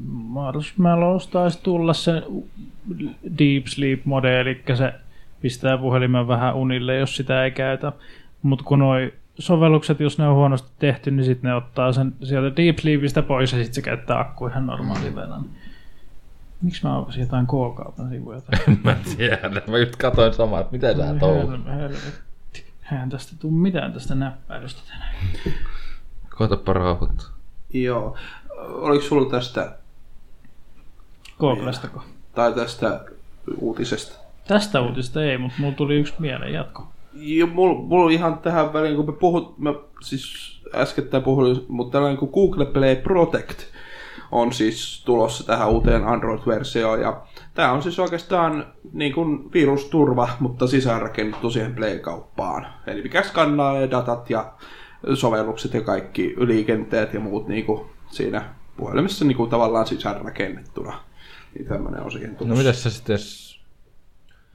Marshmallows 0.08 1.28
taisi 1.28 1.60
tulla 1.64 1.94
se 1.94 2.24
Deep 3.40 3.66
Sleep 3.66 4.06
mode, 4.06 4.42
eli 4.42 4.64
se 4.74 4.94
pistää 5.42 5.78
puhelimen 5.78 6.28
vähän 6.28 6.56
unille, 6.56 6.96
jos 6.96 7.16
sitä 7.16 7.44
ei 7.44 7.52
käytä. 7.52 7.92
Mutta 8.42 8.64
kun 8.64 8.80
noi 8.80 9.14
sovellukset, 9.40 10.00
jos 10.00 10.18
ne 10.18 10.28
on 10.28 10.36
huonosti 10.36 10.72
tehty, 10.80 11.12
niin 11.12 11.26
sitten 11.26 11.50
ne 11.50 11.56
ottaa 11.56 11.92
sen 11.92 12.14
sieltä 12.24 12.56
Deep 12.56 12.78
Sleepistä 12.78 13.22
pois 13.22 13.52
ja 13.52 13.58
sitten 13.58 13.74
se 13.74 13.82
käyttää 13.82 14.20
akku 14.20 14.48
ihan 14.48 14.66
normaalivena. 14.66 15.44
Miksi 16.62 16.88
mä 16.88 16.98
avasin 16.98 17.22
jotain 17.22 17.46
K-kaupan 17.46 18.10
sivuja? 18.10 18.42
En 18.68 18.80
mä 18.84 18.96
tiedä, 19.18 19.62
mä 19.68 19.78
just 19.78 19.96
katsoin 19.96 20.34
samaa, 20.34 20.60
että 20.60 20.72
miten 20.72 20.98
sä 20.98 21.16
touhut. 21.20 21.60
Eihän 22.92 23.10
tästä 23.10 23.36
tuu 23.40 23.52
mitään 23.52 23.94
tästä 23.94 24.16
näppäilystä 24.16 24.82
tänään. 24.92 25.16
Koetapa 26.38 26.74
rauhoittua. 26.74 27.28
Joo. 27.74 28.18
Oliko 28.60 29.04
sulla 29.04 29.30
tästä, 29.30 29.78
Googlestako? 31.40 32.04
tai 32.36 32.54
tästä 32.54 33.06
uutisesta? 33.58 34.22
Tästä 34.48 34.82
uutista 34.82 35.24
ei, 35.24 35.38
mutta 35.38 35.58
mulla 35.60 35.76
tuli 35.76 35.96
yksi 35.96 36.14
mieleen 36.20 36.54
jatko. 36.54 36.88
Ja 37.14 37.46
mulla, 37.46 37.82
mulla 37.82 38.06
on 38.06 38.12
ihan 38.12 38.38
tähän 38.38 38.74
väliin, 38.74 38.96
kun 38.96 39.06
me 39.06 39.12
puhut, 39.12 39.58
mä 39.58 39.74
siis 40.02 40.52
äskettäin 40.76 41.24
puhuin, 41.24 41.66
mutta 41.68 41.92
tällainen 41.92 42.18
kuin 42.18 42.32
Google 42.32 42.66
Play 42.66 42.96
Protect 42.96 43.71
on 44.32 44.54
siis 44.54 45.04
tulossa 45.06 45.44
tähän 45.48 45.70
uuteen 45.70 46.06
Android-versioon. 46.08 47.02
Ja 47.02 47.22
tämä 47.54 47.72
on 47.72 47.84
siis 47.84 48.00
oikeastaan 48.00 48.66
niin 48.94 49.14
kuin 49.14 49.54
virusturva, 49.54 50.30
mutta 50.40 50.68
sisäänrakennettu 50.68 51.50
siihen 51.52 51.76
Play-kauppaan. 51.76 52.68
Eli 52.88 53.02
mikä 53.04 53.24
skannaa 53.24 53.74
ne 53.74 53.92
datat 53.92 54.30
ja 54.30 54.52
sovellukset 55.14 55.74
ja 55.74 55.82
kaikki 55.82 56.36
liikenteet 56.38 57.14
ja 57.14 57.20
muut 57.20 57.48
niin 57.48 57.66
kuin 57.66 57.86
siinä 58.10 58.44
puhelimessa 58.78 59.26
niin 59.26 59.38
kuin 59.38 59.50
tavallaan 59.50 59.88
sisäänrakennettuna. 59.88 61.00
Niin 61.56 61.68
tämmöinen 61.68 62.02
on 62.04 62.12
siihen 62.12 62.32
No 62.32 62.38
tulossa. 62.38 62.58
miten 62.58 62.74
se 62.74 62.90
sitten, 62.90 63.14
jos 63.14 63.62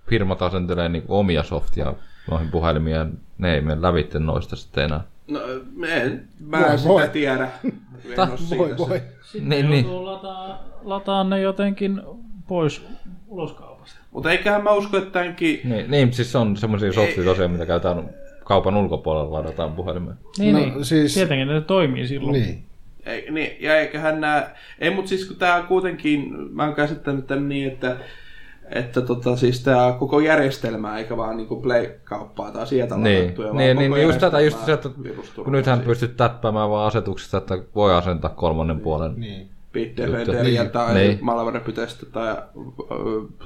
firmat 0.09 0.43
asentelee 0.43 0.89
niin 0.89 1.05
omia 1.09 1.43
softia 1.43 1.95
noihin 2.31 2.51
puhelimiin 2.51 2.97
ja 2.97 3.07
ne 3.39 3.55
ei 3.55 3.61
mene 3.61 3.83
lävitte 3.83 4.19
noista 4.19 4.57
sitten 4.57 4.85
enää. 4.85 5.01
No, 5.29 5.41
en, 5.89 6.29
mä 6.41 6.59
en 6.67 6.79
sitä 6.79 6.89
voi. 6.89 7.09
tiedä. 7.09 7.49
Siitä 8.07 8.29
Voi 8.59 8.79
voi. 8.79 9.01
Sitten 9.23 9.49
Niin, 9.49 9.49
niin, 9.49 9.71
niin. 9.71 9.85
joutuu 9.85 10.07
Lataa, 10.07 10.65
lataa 10.85 11.25
ne 11.25 11.41
jotenkin 11.41 12.01
pois 12.49 12.87
uloskaupasta. 13.29 13.97
Mutta 14.11 14.31
eiköhän 14.33 14.65
mä 14.65 14.71
usko, 14.71 14.97
että 14.97 15.11
tämänkin... 15.11 15.61
Niin, 15.65 15.91
niin 15.91 16.13
siis 16.13 16.37
on 16.37 16.57
semmoisia 16.57 16.93
softia 16.93 17.25
tosiaan, 17.25 17.51
mitä 17.51 17.67
käytetään 17.67 18.11
kaupan 18.45 18.77
ulkopuolella 18.77 19.33
ladataan 19.33 19.73
puhelimeen. 19.73 20.17
Niin, 20.39 20.53
No, 20.53 20.59
niin. 20.59 20.85
siis- 20.85 21.15
Tietenkin 21.15 21.49
ne 21.49 21.61
toimii 21.61 22.07
silloin. 22.07 22.33
Niin. 22.33 22.63
Ei, 23.07 23.31
niin, 23.31 23.57
ja 23.61 23.79
eiköhän 23.81 24.21
nää... 24.21 24.57
Ei, 24.79 24.91
mutta 24.91 25.09
siis 25.09 25.25
kun 25.25 25.37
tää 25.37 25.63
kuitenkin... 25.63 26.35
Mä 26.53 26.65
oon 26.65 26.75
käsittänyt 26.75 27.27
tän 27.27 27.49
niin, 27.49 27.69
että 27.69 27.97
että 28.71 29.01
tota, 29.01 29.37
siis 29.37 29.63
tämä 29.63 29.97
koko 29.99 30.21
järjestelmä, 30.21 30.99
eikä 30.99 31.17
vaan 31.17 31.37
niinku 31.37 31.61
Play-kauppaa 31.61 32.51
tai 32.51 32.67
sieltä 32.67 32.97
Niin, 32.97 33.21
ladattuja, 33.21 33.47
vaan 33.49 33.57
niin, 33.57 33.77
niin, 33.77 33.91
koko 33.91 34.03
just 34.03 34.19
tätä, 34.19 34.41
just 34.41 34.67
se, 34.67 34.73
että 34.73 34.89
kun 35.45 35.53
nythän 35.53 35.77
siihen. 35.79 35.89
pystyt 35.91 36.17
täppäämään 36.17 36.71
vaan 36.71 36.87
asetuksesta, 36.87 37.39
että 37.39 37.59
voi 37.75 37.95
asentaa 37.95 38.31
kolmannen 38.31 38.81
puolen. 38.81 39.15
Niin. 39.17 39.51
Bitdefenderiä 39.73 40.63
Niin. 40.63 40.73
tai 40.73 40.95
Niin. 40.95 41.19
Malwarepytestä 41.21 42.07
tai 42.07 42.37
ö, 42.91 43.45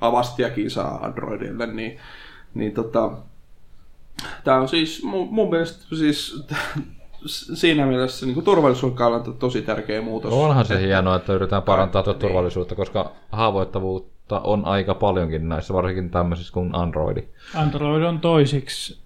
Avastiakin 0.00 0.70
saa 0.70 1.04
Androidille, 1.04 1.66
niin 1.66 1.98
Niin 2.54 2.72
tota, 2.72 3.10
tämä 4.44 4.56
on 4.60 4.68
siis 4.68 5.02
mun, 5.04 5.28
mun 5.30 5.50
mielestä 5.50 5.96
siis 5.96 6.44
siinä 7.60 7.86
mielessä 7.86 8.26
niin 8.26 8.42
turvallisuuden 8.42 8.96
kannalta 8.96 9.32
tosi 9.32 9.62
tärkeä 9.62 10.02
muutos. 10.02 10.32
Onhan 10.32 10.64
se 10.64 10.80
hienoa, 10.80 11.16
että 11.16 11.32
yritetään 11.32 11.62
parantaa 11.62 12.02
tuota 12.02 12.20
turvallisuutta, 12.20 12.74
koska 12.74 13.12
haavoittavuutta 13.32 14.19
on 14.38 14.64
aika 14.64 14.94
paljonkin 14.94 15.48
näissä, 15.48 15.74
varsinkin 15.74 16.10
tämmöisissä 16.10 16.52
kuin 16.52 16.74
Androidi. 16.74 17.24
Android 17.54 18.02
on 18.02 18.20
toisiksi 18.20 18.98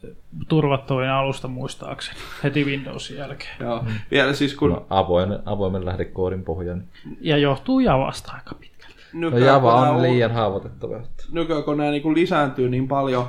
turvattavin 0.48 1.08
alusta 1.08 1.48
muistaakseni, 1.48 2.18
heti 2.42 2.64
Windowsin 2.64 3.16
jälkeen. 3.16 3.56
Joo. 3.60 3.82
Mm. 3.82 3.94
Vielä 4.10 4.32
siis 4.32 4.54
kun... 4.54 4.70
No, 4.70 4.86
avoin, 4.90 5.38
avoimen 5.44 5.84
lähdekoodin 5.84 6.44
pohja. 6.44 6.74
Niin. 6.74 6.88
Ja 7.20 7.36
johtuu 7.36 7.80
Javasta 7.80 8.32
aika 8.32 8.54
pitkälti. 8.54 9.02
No 9.12 9.38
Java 9.38 9.74
on 9.74 10.02
liian 10.02 10.32
haavoitettava. 10.32 11.00
Nykyään 11.32 11.62
kun 11.62 11.76
nämä 11.76 11.90
niin 11.90 12.02
kuin 12.02 12.14
lisääntyy 12.14 12.68
niin 12.68 12.88
paljon 12.88 13.28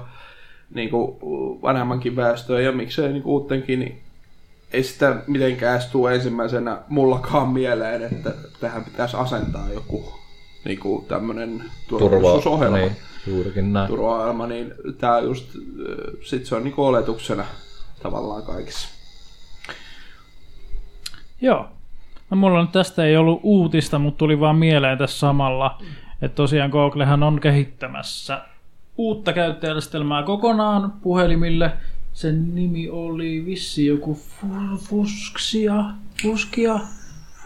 niin 0.73 0.89
kuin 0.89 1.17
vanhemmankin 1.61 2.15
väestöön 2.15 2.63
ja 2.63 2.71
miksei 2.71 3.13
niin 3.13 3.25
uutenkin, 3.25 3.79
niin 3.79 4.01
ei 4.73 4.83
sitä 4.83 5.15
mitenkään 5.27 5.81
tule 5.91 6.15
ensimmäisenä 6.15 6.77
mullakaan 6.87 7.49
mieleen, 7.49 8.03
että 8.03 8.31
tähän 8.59 8.83
pitäisi 8.83 9.17
asentaa 9.17 9.69
joku 9.73 10.24
niin 10.66 10.80
kuin 10.80 11.05
tämmöinen 11.05 11.63
turvallisuusohjelma. 11.88 12.78
Niin, 12.78 12.95
juurikin 13.28 13.74
näin. 13.74 13.88
Turvaohjelma, 13.88 14.47
niin 14.47 14.74
tämä 14.97 15.20
just, 15.20 15.45
sit 16.24 16.45
se 16.45 16.55
on 16.55 16.63
niin 16.63 16.74
kuin 16.74 16.86
oletuksena 16.86 17.45
tavallaan 18.03 18.43
kaikissa. 18.43 18.89
Joo. 21.41 21.68
No 22.30 22.38
mulla 22.38 22.59
on 22.59 22.68
tästä 22.68 23.05
ei 23.05 23.18
ollut 23.18 23.39
uutista, 23.43 23.99
mutta 23.99 24.18
tuli 24.18 24.39
vaan 24.39 24.55
mieleen 24.55 24.97
tässä 24.97 25.20
samalla, 25.20 25.82
että 26.22 26.36
tosiaan 26.36 26.70
Googlehan 26.70 27.24
on 27.24 27.39
kehittämässä 27.39 28.41
uutta 28.97 29.34
käyttäjärjestelmää 29.34 30.24
kokonaan 30.24 30.93
puhelimille, 31.01 31.72
sen 32.13 32.55
nimi 32.55 32.89
oli 32.89 33.45
vissi 33.45 33.86
joku 33.86 34.20
Fusksia, 34.78 35.84
Fuskia, 36.22 36.80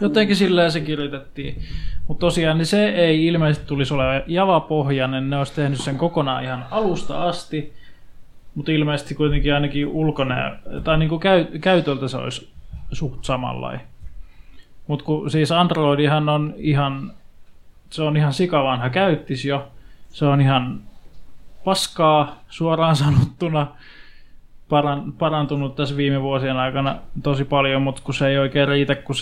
jotenkin 0.02 0.36
silleen 0.36 0.72
se 0.72 0.82
kirjoitettiin. 0.82 1.62
Mutta 2.10 2.20
tosiaan 2.20 2.58
niin 2.58 2.66
se 2.66 2.90
ei 2.90 3.26
ilmeisesti 3.26 3.68
tulisi 3.68 3.94
olemaan 3.94 4.24
Java-pohjainen, 4.28 5.30
ne 5.30 5.38
olisi 5.38 5.56
tehnyt 5.56 5.82
sen 5.82 5.98
kokonaan 5.98 6.44
ihan 6.44 6.66
alusta 6.72 7.24
asti, 7.24 7.74
mutta 8.56 8.72
ilmeisesti 8.72 9.16
kuitenkin 9.16 9.54
ainakin 9.54 9.88
ulkona, 9.88 10.36
tai 10.84 10.98
niin 10.98 11.10
kuin 11.10 11.20
käy, 11.20 11.46
käytöltä 11.46 12.08
se 12.08 12.18
olisi 12.18 12.50
suht 12.92 13.24
samanlainen. 13.26 13.82
Mutta 14.88 15.06
kun 15.06 15.32
siis 15.32 15.52
Androidihan 15.52 16.30
on 16.30 16.54
ihan, 16.58 17.14
se 17.90 18.04
on 18.04 18.18
ihan 18.18 18.34
sikavanha 18.34 18.90
käyttis 18.90 19.46
jo, 19.46 19.68
se 20.10 20.26
on 20.26 20.42
ihan 20.42 20.82
paskaa 21.64 22.44
suoraan 22.48 22.96
sanottuna, 23.06 23.68
paran, 24.70 25.14
parantunut 25.14 25.76
tässä 25.76 25.98
viime 25.98 26.22
vuosien 26.22 26.58
aikana 26.58 26.96
tosi 27.24 27.46
paljon, 27.46 27.82
mutta 27.82 28.02
kun 28.06 28.14
se 28.14 28.28
ei 28.28 28.38
oikein 28.38 28.68
riitä, 28.68 28.96
kun 28.96 29.16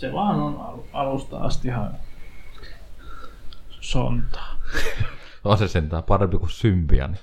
se 0.00 0.12
vaan 0.12 0.40
on 0.40 0.84
alusta 0.92 1.38
asti 1.38 1.68
ihan 1.68 1.94
sontaa. 3.80 4.56
on 5.44 5.58
se 5.58 5.68
sentään 5.68 6.02
parempi 6.02 6.38
kuin 6.38 6.50
Symbiani. 6.50 7.16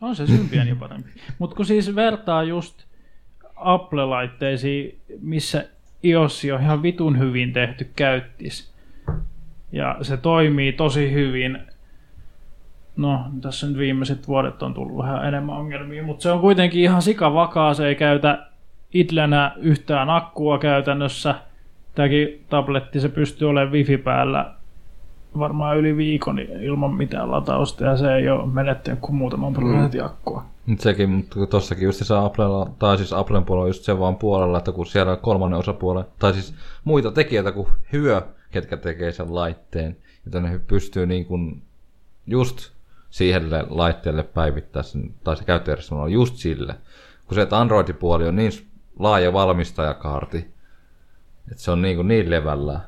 On 0.00 0.16
se 0.16 0.26
Symbiani 0.26 0.74
parempi. 0.74 1.10
Mutta 1.38 1.56
kun 1.56 1.66
siis 1.66 1.94
vertaa 1.94 2.42
just 2.42 2.84
Apple-laitteisiin, 3.56 5.00
missä 5.20 5.68
iOS 6.04 6.42
on 6.54 6.62
ihan 6.62 6.82
vitun 6.82 7.18
hyvin 7.18 7.52
tehty 7.52 7.90
käyttis. 7.96 8.74
Ja 9.72 9.96
se 10.02 10.16
toimii 10.16 10.72
tosi 10.72 11.12
hyvin 11.12 11.58
No, 12.96 13.24
tässä 13.40 13.66
nyt 13.66 13.78
viimeiset 13.78 14.28
vuodet 14.28 14.62
on 14.62 14.74
tullut 14.74 14.98
vähän 14.98 15.28
enemmän 15.28 15.56
ongelmia, 15.56 16.02
mutta 16.02 16.22
se 16.22 16.30
on 16.30 16.40
kuitenkin 16.40 16.82
ihan 16.82 17.02
sikavakaa, 17.02 17.74
se 17.74 17.86
ei 17.86 17.94
käytä 17.94 18.46
itlenä 18.92 19.52
yhtään 19.56 20.10
akkua 20.10 20.58
käytännössä. 20.58 21.34
Tämäkin 21.96 22.44
tabletti, 22.48 23.00
se 23.00 23.08
pystyy 23.08 23.48
olemaan 23.48 23.72
wifi 23.72 23.96
päällä 23.96 24.54
varmaan 25.38 25.76
yli 25.76 25.96
viikon 25.96 26.38
ilman 26.38 26.94
mitään 26.94 27.30
latausta 27.30 27.84
ja 27.84 27.96
se 27.96 28.14
ei 28.14 28.28
ole 28.28 28.46
menettänyt 28.46 29.00
kuin 29.00 29.16
muutaman 29.16 29.52
mm. 29.52 29.54
prosentin 29.54 30.04
akkua. 30.04 30.44
Mutta 30.66 30.82
sekin, 30.82 31.10
mutta 31.10 31.46
tossakin 31.46 31.84
just 31.84 32.06
se 32.06 32.14
Applella, 32.16 32.70
tai 32.78 32.96
siis 32.96 33.12
Applen 33.12 33.44
puolella 33.44 33.68
just 33.68 33.82
sen 33.82 33.98
vaan 33.98 34.16
puolella, 34.16 34.58
että 34.58 34.72
kun 34.72 34.86
siellä 34.86 35.16
kolmannen 35.16 35.58
osapuolen, 35.58 36.04
tai 36.18 36.32
siis 36.32 36.54
muita 36.84 37.12
tekijöitä 37.12 37.52
kuin 37.52 37.68
hyö, 37.92 38.22
ketkä 38.50 38.76
tekee 38.76 39.12
sen 39.12 39.34
laitteen, 39.34 39.96
että 40.26 40.40
ne 40.40 40.60
pystyy 40.66 41.06
niin 41.06 41.26
kuin 41.26 41.62
just 42.26 42.70
siihen 43.10 43.42
laitteelle 43.70 44.22
päivittää 44.22 44.82
sen, 44.82 45.14
tai 45.24 45.36
se 45.36 45.44
käyttöjärjestelmä 45.44 46.02
on 46.02 46.12
just 46.12 46.36
sille. 46.36 46.74
Kun 47.26 47.34
se, 47.34 47.42
että 47.42 47.60
Android-puoli 47.60 48.28
on 48.28 48.36
niin 48.36 48.52
laaja 48.98 49.32
valmistajakaarti, 49.32 50.55
että 51.50 51.62
se 51.62 51.70
on 51.70 51.82
niin, 51.82 51.96
kuin 51.96 52.08
niin 52.08 52.30
levällä, 52.30 52.80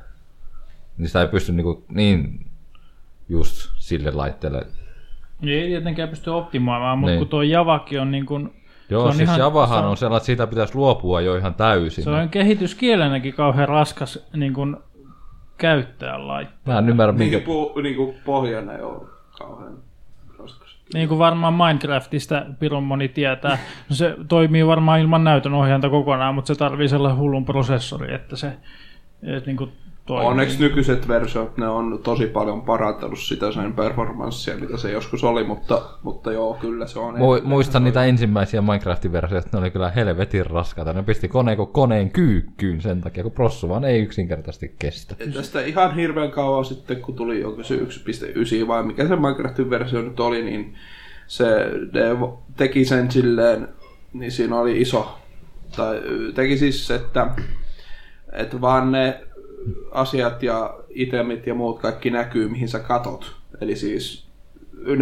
niin 0.97 1.07
sitä 1.07 1.21
ei 1.21 1.27
pysty 1.27 1.51
niin, 1.51 1.63
kuin 1.63 1.83
niin 1.89 2.45
just 3.29 3.69
sille 3.75 4.11
laitteelle. 4.11 4.65
Ei 5.43 5.67
tietenkään 5.67 6.09
pysty 6.09 6.29
optimoimaan, 6.29 6.99
mutta 6.99 7.11
niin. 7.11 7.19
kun 7.19 7.27
tuo 7.27 7.41
Javakin 7.41 8.01
on 8.01 8.11
niin 8.11 8.25
kuin 8.25 8.53
Joo, 8.89 9.01
se 9.01 9.07
on 9.07 9.15
siis 9.15 9.29
ihan, 9.29 9.39
Javahan 9.39 9.83
on, 9.83 9.89
on 9.89 9.97
sellainen, 9.97 10.17
että 10.17 10.25
siitä 10.25 10.47
pitäisi 10.47 10.75
luopua 10.75 11.21
jo 11.21 11.35
ihan 11.35 11.53
täysin. 11.53 12.03
Se 12.03 12.09
on 12.09 12.29
kehityskielenäkin 12.29 13.33
kauhean 13.33 13.69
raskas 13.69 14.27
niin 14.33 14.53
kuin 14.53 14.77
käyttäjän 15.57 16.27
laitteella. 16.27 16.73
Mä 16.73 16.79
en 16.79 16.89
ymmärrä, 16.89 17.13
minkä... 17.13 17.37
Niin 17.37 17.45
kuin, 17.45 17.83
niin 17.83 17.95
kuin 17.95 18.15
pohjana 18.25 18.77
jo 18.77 19.09
kauhean 19.37 19.77
niin 20.93 21.07
kuin 21.07 21.19
varmaan 21.19 21.53
Minecraftista 21.53 22.45
pirun 22.59 22.83
moni 22.83 23.07
tietää. 23.07 23.57
No 23.89 23.95
se 23.95 24.15
toimii 24.27 24.67
varmaan 24.67 24.99
ilman 24.99 25.23
näytön 25.23 25.53
ohjainta 25.53 25.89
kokonaan, 25.89 26.35
mutta 26.35 26.53
se 26.53 26.59
tarvii 26.59 26.89
sellainen 26.89 27.19
hullun 27.19 27.45
prosessori, 27.45 28.13
että 28.13 28.35
se 28.35 28.57
että 29.23 29.49
niin 29.49 29.57
kuin 29.57 29.71
toimii. 30.09 30.27
Onneksi 30.27 30.59
nykyiset 30.59 31.07
versiot, 31.07 31.57
ne 31.57 31.67
on 31.67 31.99
tosi 32.03 32.27
paljon 32.27 32.61
parantanut 32.61 33.19
sitä 33.19 33.51
sen 33.51 33.73
performanssia, 33.73 34.57
mitä 34.57 34.77
se 34.77 34.91
joskus 34.91 35.23
oli, 35.23 35.43
mutta, 35.43 35.81
mutta 36.03 36.31
joo, 36.31 36.57
kyllä 36.61 36.87
se 36.87 36.99
on. 36.99 37.15
Mu- 37.15 37.43
muistan 37.43 37.83
niitä 37.83 38.05
ensimmäisiä 38.05 38.61
Minecraftin 38.61 39.11
versioita, 39.11 39.49
ne 39.53 39.59
oli 39.59 39.71
kyllä 39.71 39.89
helvetin 39.89 40.45
raskaita. 40.45 40.93
Ne 40.93 41.03
pisti 41.03 41.27
koneen 41.27 41.57
kuin 41.57 41.69
koneen 41.69 42.11
kyykkyyn 42.11 42.81
sen 42.81 43.01
takia, 43.01 43.23
kun 43.23 43.31
prossu 43.31 43.69
vaan 43.69 43.83
ei 43.83 43.99
yksinkertaisesti 44.01 44.75
kestä. 44.79 45.15
Tästä 45.33 45.61
ihan 45.61 45.95
hirveän 45.95 46.31
kauan 46.31 46.65
sitten, 46.65 47.01
kun 47.01 47.15
tuli 47.15 47.41
joku 47.41 47.63
se 47.63 47.75
1.9 47.75 48.67
vai 48.67 48.83
mikä 48.83 49.07
se 49.07 49.15
Minecraftin 49.15 49.69
versio 49.69 50.01
nyt 50.01 50.19
oli, 50.19 50.43
niin 50.43 50.75
se 51.27 51.45
teki 52.57 52.85
sen 52.85 53.11
silleen, 53.11 53.67
niin 54.13 54.31
siinä 54.31 54.59
oli 54.59 54.81
iso, 54.81 55.19
tai 55.75 56.01
teki 56.35 56.57
siis, 56.57 56.91
että, 56.91 57.27
että 58.33 58.61
vaan 58.61 58.91
ne 58.91 59.28
asiat 59.91 60.43
ja 60.43 60.79
itemit 60.89 61.47
ja 61.47 61.53
muut 61.53 61.79
kaikki 61.79 62.09
näkyy, 62.09 62.49
mihin 62.49 62.67
sä 62.67 62.79
katot. 62.79 63.35
Eli 63.61 63.75
siis 63.75 64.27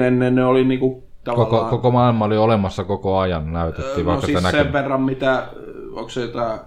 ennen 0.05 0.36
ne 0.36 0.45
oli 0.45 0.64
niinku 0.64 1.03
tavallaan... 1.24 1.64
Koko, 1.64 1.70
koko 1.70 1.91
maailma 1.91 2.26
oli 2.26 2.38
olemassa 2.38 2.84
koko 2.84 3.18
ajan, 3.18 3.53
näytettiin 3.53 4.05
no, 4.05 4.05
vaikka 4.05 4.26
siis 4.26 4.43
sen 4.43 4.58
näkyy. 4.58 4.74
verran, 4.74 5.01
mitä, 5.01 5.47
onko 5.91 6.10
se 6.10 6.22
jotain 6.22 6.60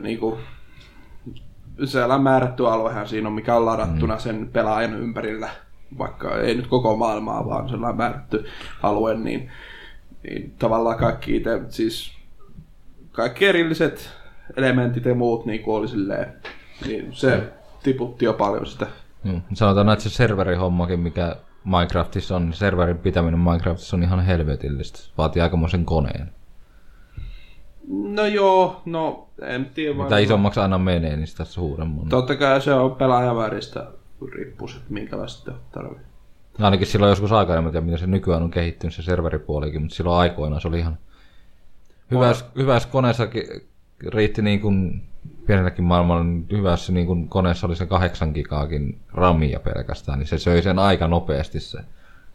niinku, 0.00 0.38
siellä 1.84 2.18
määrätty 2.18 2.66
aluehan 2.66 3.08
siinä 3.08 3.28
on, 3.28 3.34
mikä 3.34 3.56
on 3.56 3.66
ladattuna 3.66 4.14
mm. 4.14 4.20
sen 4.20 4.50
pelaajan 4.52 4.94
ympärillä, 4.94 5.48
vaikka 5.98 6.36
ei 6.36 6.54
nyt 6.54 6.66
koko 6.66 6.96
maailmaa, 6.96 7.46
vaan 7.46 7.68
sellainen 7.68 7.96
määrätty 7.96 8.44
alue, 8.82 9.14
niin, 9.14 9.50
niin 10.22 10.54
tavallaan 10.58 10.98
kaikki 10.98 11.36
itse, 11.36 11.60
siis 11.68 12.12
kaikki 13.12 13.46
erilliset 13.46 14.10
elementit 14.56 15.04
ja 15.04 15.14
muut 15.14 15.46
niin 15.46 15.62
oli 15.66 15.88
silleen 15.88 16.32
niin 16.86 17.12
se 17.12 17.52
tiputti 17.82 18.24
jo 18.24 18.32
paljon 18.32 18.66
sitä. 18.66 18.86
Mm. 19.24 19.42
Sanotaan, 19.54 19.88
että 19.88 20.02
se 20.02 20.10
serverihommakin, 20.10 21.00
mikä 21.00 21.36
Minecraftissa 21.64 22.36
on, 22.36 22.44
niin 22.44 22.54
serverin 22.54 22.98
pitäminen 22.98 23.40
Minecraftissa 23.40 23.96
on 23.96 24.02
ihan 24.02 24.20
helvetillistä. 24.20 24.98
Vaatii 25.18 25.42
aikamoisen 25.42 25.84
koneen. 25.84 26.32
No 27.88 28.26
joo, 28.26 28.82
no 28.84 29.28
en 29.42 29.70
tiedä. 29.74 29.92
Mitä 29.92 30.02
varmaan. 30.02 30.22
isommaksi 30.22 30.60
aina 30.60 30.78
menee, 30.78 31.16
niin 31.16 31.26
sitä 31.26 31.44
suuremman. 31.44 32.08
Totta 32.08 32.36
kai 32.36 32.60
se 32.60 32.74
on 32.74 32.96
pelaajaväristä 32.96 33.86
riippuu, 34.34 34.68
että 34.68 34.92
minkälaista 34.92 35.52
tarvii. 35.72 36.06
No 36.58 36.64
ainakin 36.64 36.86
silloin 36.86 37.10
joskus 37.10 37.32
aikaa, 37.32 37.56
en 37.56 37.64
tiedä 37.64 37.80
miten 37.80 37.98
se 37.98 38.06
nykyään 38.06 38.42
on 38.42 38.50
kehittynyt 38.50 38.94
se 38.94 39.02
serveripuolikin, 39.02 39.80
mutta 39.82 39.96
silloin 39.96 40.20
aikoina 40.20 40.60
se 40.60 40.68
oli 40.68 40.78
ihan 40.78 40.98
hyvässä, 42.10 42.44
hyvässä 42.56 42.88
koneessakin 42.88 43.42
riitti 44.06 44.42
niin 44.42 44.60
kuin 44.60 45.07
pienelläkin 45.46 45.84
maailmalla 45.84 46.24
niin 46.24 46.46
hyvässä 46.50 46.92
niin 46.92 47.06
kuin 47.06 47.28
koneessa 47.28 47.66
oli 47.66 47.76
se 47.76 47.86
8 47.86 48.30
gigaakin 48.30 49.00
ramia 49.12 49.60
pelkästään, 49.60 50.18
niin 50.18 50.26
se 50.26 50.38
söi 50.38 50.62
sen 50.62 50.78
aika 50.78 51.08
nopeasti 51.08 51.60
se 51.60 51.78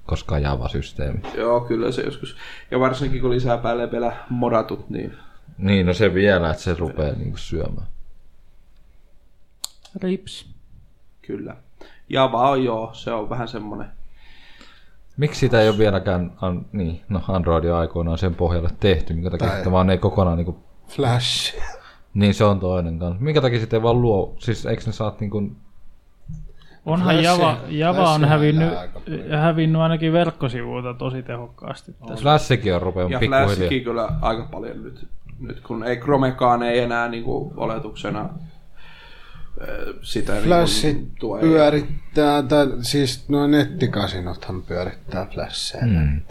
koska 0.05 0.39
Java-systeemi. 0.39 1.21
Joo, 1.38 1.61
kyllä 1.61 1.91
se 1.91 2.01
joskus. 2.01 2.38
Ja 2.71 2.79
varsinkin 2.79 3.21
kun 3.21 3.29
lisää 3.29 3.57
päälle 3.57 3.91
vielä 3.91 4.15
modatut, 4.29 4.89
niin... 4.89 5.17
Niin, 5.57 5.86
no 5.86 5.93
se 5.93 6.13
vielä, 6.13 6.49
että 6.49 6.63
se 6.63 6.73
rupeaa 6.73 7.15
niin 7.15 7.29
kuin 7.29 7.39
syömään. 7.39 7.88
Rips. 10.01 10.49
Kyllä. 11.21 11.55
Java 12.09 12.49
on 12.49 12.63
joo, 12.63 12.89
se 12.93 13.11
on 13.11 13.29
vähän 13.29 13.47
semmoinen 13.47 13.88
Miksi 15.17 15.39
sitä 15.39 15.61
ei 15.61 15.69
ole 15.69 15.77
vieläkään, 15.77 16.31
an, 16.41 16.65
niin, 16.71 17.01
no 17.09 17.21
Android 17.27 17.65
aikoinaan 17.65 18.17
sen 18.17 18.36
pohjalle 18.36 18.69
tehty, 18.79 19.13
minkä 19.13 19.29
takia 19.29 19.47
Tai- 19.47 19.57
sitä 19.57 19.71
vaan 19.71 19.89
ei 19.89 19.97
kokonaan 19.97 20.38
niinku, 20.38 20.63
Flash. 20.88 21.55
Niin 22.14 22.34
se 22.34 22.43
on 22.43 22.59
toinen 22.59 22.99
kanssa. 22.99 23.24
Minkä 23.24 23.41
takia 23.41 23.59
sitten 23.59 23.78
ei 23.78 23.84
vaan 23.84 24.01
luo, 24.01 24.36
siis 24.39 24.66
eikö 24.66 24.84
ne 24.86 24.91
saat 24.91 25.20
niinku, 25.20 25.51
Onhan 26.86 27.16
Flash- 27.16 27.24
Java, 27.24 27.57
Java 27.68 28.11
on 28.14 28.20
Flash 28.20 28.30
hävinnyt, 28.30 28.74
hävinnyt 29.41 29.82
ainakin 29.82 30.14
verkkosivuilta 30.14 30.93
tosi 30.93 31.24
tehokkaasti. 31.24 31.95
Tässä. 32.07 32.22
Flashikin 32.22 32.76
on 32.76 32.82
rupeaa 32.82 33.09
Ja 33.09 33.20
pikkuhiljaa. 33.20 33.45
Flashikin 33.47 33.84
kyllä 33.84 34.09
aika 34.22 34.47
paljon 34.51 34.84
nyt, 34.84 35.07
nyt 35.39 35.59
kun 35.59 35.84
ei 35.84 35.97
Chromekaan 35.97 36.64
ei 36.64 36.80
enää 36.80 37.07
niinku 37.07 37.53
oletuksena 37.57 38.30
ö, 39.61 39.93
sitä 40.01 40.34
Flashit 40.43 40.95
niinku 40.97 41.11
tue. 41.20 41.39
pyörittää, 41.39 42.43
tai 42.43 42.68
siis 42.82 43.30
nuo 43.30 43.47
nettikasinothan 43.47 44.61
pyörittää 44.61 45.26
Flashia. 45.26 45.82
Mm. 45.86 46.22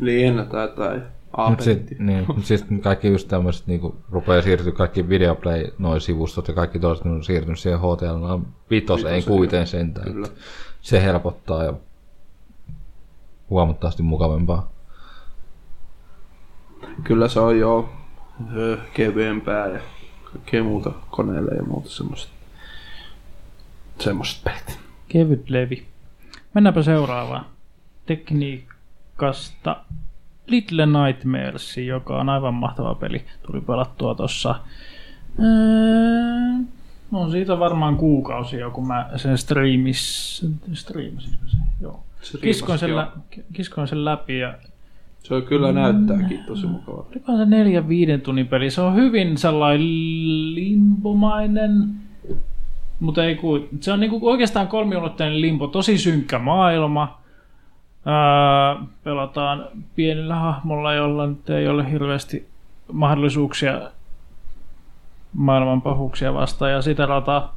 Niin, 0.00 0.46
tai, 0.50 0.68
tai 0.68 1.00
Mut 1.36 1.46
Apetti. 1.46 1.64
sit, 1.64 1.98
niin, 1.98 2.26
siis 2.42 2.64
kaikki 2.82 3.08
just 3.08 3.28
tämmöiset 3.28 3.66
niinku 3.66 3.96
rupeaa 4.10 4.42
siirtyä 4.42 4.72
kaikki 4.72 5.08
videoplay 5.08 5.66
noin 5.78 6.00
sivustot 6.00 6.48
ja 6.48 6.54
kaikki 6.54 6.78
toiset 6.78 7.06
on 7.06 7.24
siirtynyt 7.24 7.58
siihen 7.58 7.78
HTML 7.78 8.38
vitoseen 8.70 9.24
kuiteen 9.24 9.66
sentään. 9.66 10.12
Kyllä. 10.12 10.28
Se 10.80 11.02
helpottaa 11.02 11.64
ja 11.64 11.74
huomattavasti 13.50 14.02
mukavampaa. 14.02 14.72
Kyllä 17.04 17.28
se 17.28 17.40
on 17.40 17.58
jo 17.58 17.88
kevyempää 18.94 19.66
ja 19.66 19.80
kaikkea 20.32 20.64
muuta 20.64 20.92
koneelle 21.10 21.54
ja 21.54 21.62
muuta 21.62 21.90
semmoista. 21.90 22.32
Semmoiset 23.98 24.44
pelit. 24.44 24.78
Kevyt 25.08 25.50
levi. 25.50 25.86
Mennäänpä 26.54 26.82
seuraavaan. 26.82 27.46
Tekniikasta 28.06 29.84
Little 30.46 30.86
Nightmares, 30.86 31.76
joka 31.78 32.20
on 32.20 32.28
aivan 32.28 32.54
mahtava 32.54 32.94
peli. 32.94 33.24
Tuli 33.46 33.60
pelattua 33.60 34.14
tossa. 34.14 34.54
Öö, 35.40 36.64
on 37.12 37.30
siitä 37.30 37.58
varmaan 37.58 37.96
kuukausi 37.96 38.56
jo, 38.56 38.70
kun 38.70 38.86
mä 38.86 39.10
sen 39.16 39.38
striimis... 39.38 40.46
Striimasinko 40.72 41.44
se? 41.46 41.56
Joo. 41.80 42.04
Se 42.22 42.38
Kiskoin 42.38 42.78
sen, 42.78 42.96
lä- 42.96 43.12
kiskoin 43.52 43.88
sen 43.88 44.04
läpi 44.04 44.38
ja 44.38 44.54
Se 45.18 45.34
on 45.34 45.42
kyllä 45.42 45.72
näyttääkin 45.72 46.44
tosi 46.46 46.66
mukavaa. 46.66 47.06
Olikohan 47.10 47.38
se 47.38 47.44
neljän 47.44 47.88
viiden 47.88 48.20
tunnin 48.20 48.48
peli? 48.48 48.70
Se 48.70 48.80
on 48.80 48.94
hyvin 48.94 49.38
sellainen 49.38 49.86
limbomainen, 50.54 51.84
mutta 53.00 53.24
ei 53.24 53.34
ku... 53.34 53.68
Se 53.80 53.92
on 53.92 54.00
niinku 54.00 54.28
oikeastaan 54.28 54.68
kolmiulotteinen 54.68 55.40
limbo, 55.40 55.66
tosi 55.66 55.98
synkkä 55.98 56.38
maailma. 56.38 57.23
Pelataan 59.04 59.68
pienellä 59.94 60.34
hahmolla, 60.34 60.94
jolla 60.94 61.26
nyt 61.26 61.50
ei 61.50 61.68
ole 61.68 61.90
hirveästi 61.90 62.48
mahdollisuuksia 62.92 63.80
maailman 65.32 65.82
pahuuksia 65.82 66.34
vastaan 66.34 66.72
ja 66.72 66.82
sitä 66.82 67.06
rataa. 67.06 67.56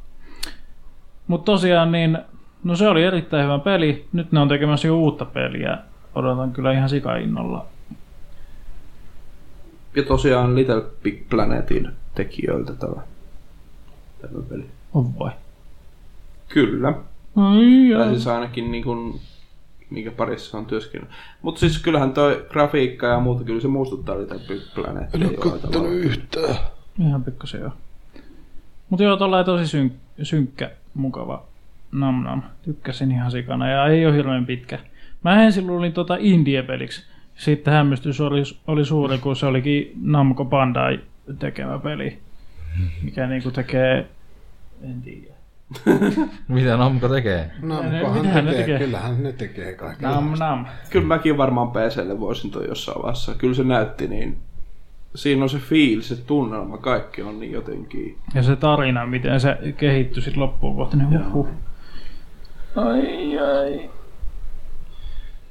Mutta 1.26 1.44
tosiaan 1.44 1.92
niin, 1.92 2.18
no 2.64 2.76
se 2.76 2.88
oli 2.88 3.04
erittäin 3.04 3.44
hyvä 3.44 3.58
peli. 3.58 4.08
Nyt 4.12 4.32
ne 4.32 4.40
on 4.40 4.48
tekemässä 4.48 4.88
jo 4.88 4.96
uutta 4.98 5.24
peliä. 5.24 5.78
Odotan 6.14 6.52
kyllä 6.52 6.72
ihan 6.72 6.88
sikainnolla. 6.88 7.66
Ja 9.96 10.02
tosiaan 10.02 10.54
Little 10.54 10.82
Big 11.02 11.28
Planetin 11.30 11.88
tekijöiltä 12.14 12.74
tämä, 12.74 13.02
tämä 14.20 14.42
peli. 14.48 14.66
On 14.94 15.18
vai? 15.18 15.30
Kyllä. 16.48 16.88
Ai, 17.36 17.90
Tai 17.92 18.02
ai. 18.02 18.08
siis 18.08 18.26
ainakin 18.26 18.72
niin 18.72 18.84
kuin, 18.84 19.20
minkä 19.90 20.10
parissa 20.10 20.58
on 20.58 20.66
työskennellyt. 20.66 21.16
Mutta 21.42 21.60
siis 21.60 21.78
kyllähän 21.78 22.12
toi 22.12 22.46
grafiikka 22.48 23.06
ja 23.06 23.20
muuta, 23.20 23.44
kyllä 23.44 23.60
se 23.60 23.68
muistuttaa 23.68 24.18
Little 24.18 24.38
Big 24.48 24.60
Planetia. 24.74 25.20
En 25.20 25.26
ole 25.26 25.36
kattonut 25.36 25.92
yhtään. 25.92 26.56
Ihan 27.00 27.24
pikkusen 27.24 27.60
joo. 27.60 27.72
Mutta 28.90 29.02
joo, 29.02 29.16
tollain 29.16 29.46
tosi 29.46 29.66
syn- 29.66 29.92
synkkä, 30.22 30.70
mukava 30.94 31.46
nam 31.92 32.22
nam. 32.24 32.42
Tykkäsin 32.62 33.12
ihan 33.12 33.30
sikana 33.30 33.68
ja 33.68 33.86
ei 33.86 34.06
ole 34.06 34.16
hirveän 34.16 34.46
pitkä. 34.46 34.78
Mä 35.24 35.42
ensin 35.42 35.66
luulin 35.66 35.92
tota 35.92 36.16
indie-peliksi. 36.20 37.06
Sitten 37.36 37.74
hämmästys 37.74 38.20
oli, 38.20 38.42
oli 38.66 38.84
suuri, 38.84 39.18
kun 39.18 39.36
se 39.36 39.46
olikin 39.46 39.92
Namco 40.02 40.44
Bandai 40.44 41.00
tekemä 41.38 41.78
peli. 41.78 42.18
Mikä 43.02 43.26
niinku 43.26 43.50
tekee... 43.50 44.08
En 44.82 45.02
tiedä. 45.02 45.27
Mitä 46.48 46.76
Namco 46.76 47.08
tekee? 47.08 47.50
Namcohan 47.62 48.24
ne 48.24 48.32
tekee, 48.32 48.54
tekee? 48.54 48.78
kyllähän 48.78 49.22
ne 49.22 49.32
tekee 49.32 49.72
kaikki. 49.72 50.02
Nam 50.02 50.32
nam. 50.38 50.66
Kyllä 50.90 51.06
mäkin 51.06 51.36
varmaan 51.36 51.70
PClle 51.70 52.20
voisin 52.20 52.50
toi 52.50 52.68
jossain 52.68 53.02
vaiheessa. 53.02 53.34
Kyllä 53.34 53.54
se 53.54 53.64
näytti 53.64 54.08
niin. 54.08 54.38
Siinä 55.14 55.42
on 55.42 55.48
se 55.48 55.58
fiilis, 55.58 56.08
se 56.08 56.16
tunnelma, 56.16 56.78
kaikki 56.78 57.22
on 57.22 57.40
niin 57.40 57.52
jotenkin. 57.52 58.18
Ja 58.34 58.42
se 58.42 58.56
tarina, 58.56 59.06
miten 59.06 59.40
se 59.40 59.56
kehittyi 59.76 60.22
sit 60.22 60.36
loppuun 60.36 60.76
kohti, 60.76 60.96
niin 60.96 61.32
huh, 61.32 61.32
huh. 61.32 61.48
Ai 62.76 63.38
ai. 63.38 63.90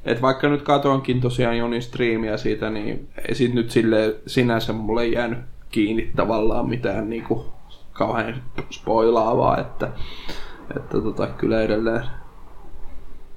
Et 0.05 0.21
vaikka 0.21 0.49
nyt 0.49 0.61
katoinkin 0.61 1.21
tosiaan 1.21 1.57
Jonin 1.57 1.81
striimiä 1.81 2.37
siitä, 2.37 2.69
niin 2.69 3.07
ei 3.27 3.35
sit 3.35 3.53
nyt 3.53 3.71
sille 3.71 4.15
sinänsä 4.27 4.73
mulle 4.73 5.03
ei 5.03 5.11
jäänyt 5.11 5.39
kiinni 5.71 6.11
tavallaan 6.15 6.69
mitään 6.69 7.09
niinku 7.09 7.45
kauhean 7.97 8.43
spoilaavaa, 8.69 9.57
että, 9.57 9.89
että 10.77 11.01
tota, 11.01 11.27
kyllä 11.27 11.61
edelleen 11.61 12.03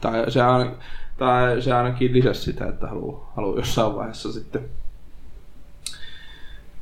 tai 0.01 0.31
se, 0.31 0.43
aina, 0.43 0.73
tai 1.19 1.63
se 1.63 1.73
ainakin 1.73 2.13
lisäsi 2.13 2.43
sitä, 2.43 2.67
että 2.67 2.87
haluaa 2.87 3.33
haluu 3.37 3.57
jossain 3.57 3.97
vaiheessa 3.97 4.33
sitten 4.33 4.69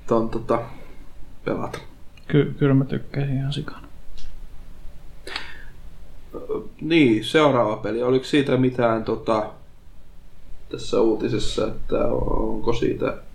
ton, 0.07 0.29
tota, 0.29 0.63
pelata. 1.45 1.79
Ky- 2.29 2.55
kyllä 2.59 2.75
mä 2.75 2.85
tykkäsin 2.85 3.37
ihan 3.37 3.53
sikana. 3.53 3.89
Niin, 6.81 7.25
seuraava 7.25 7.77
peli. 7.77 8.03
Oliko 8.03 8.25
siitä 8.25 8.57
mitään 8.57 9.05
tota, 9.05 9.51
tässä 10.71 11.01
uutisessa, 11.01 11.67
että 11.67 12.07
onko 12.09 12.73
siitä... 12.73 13.28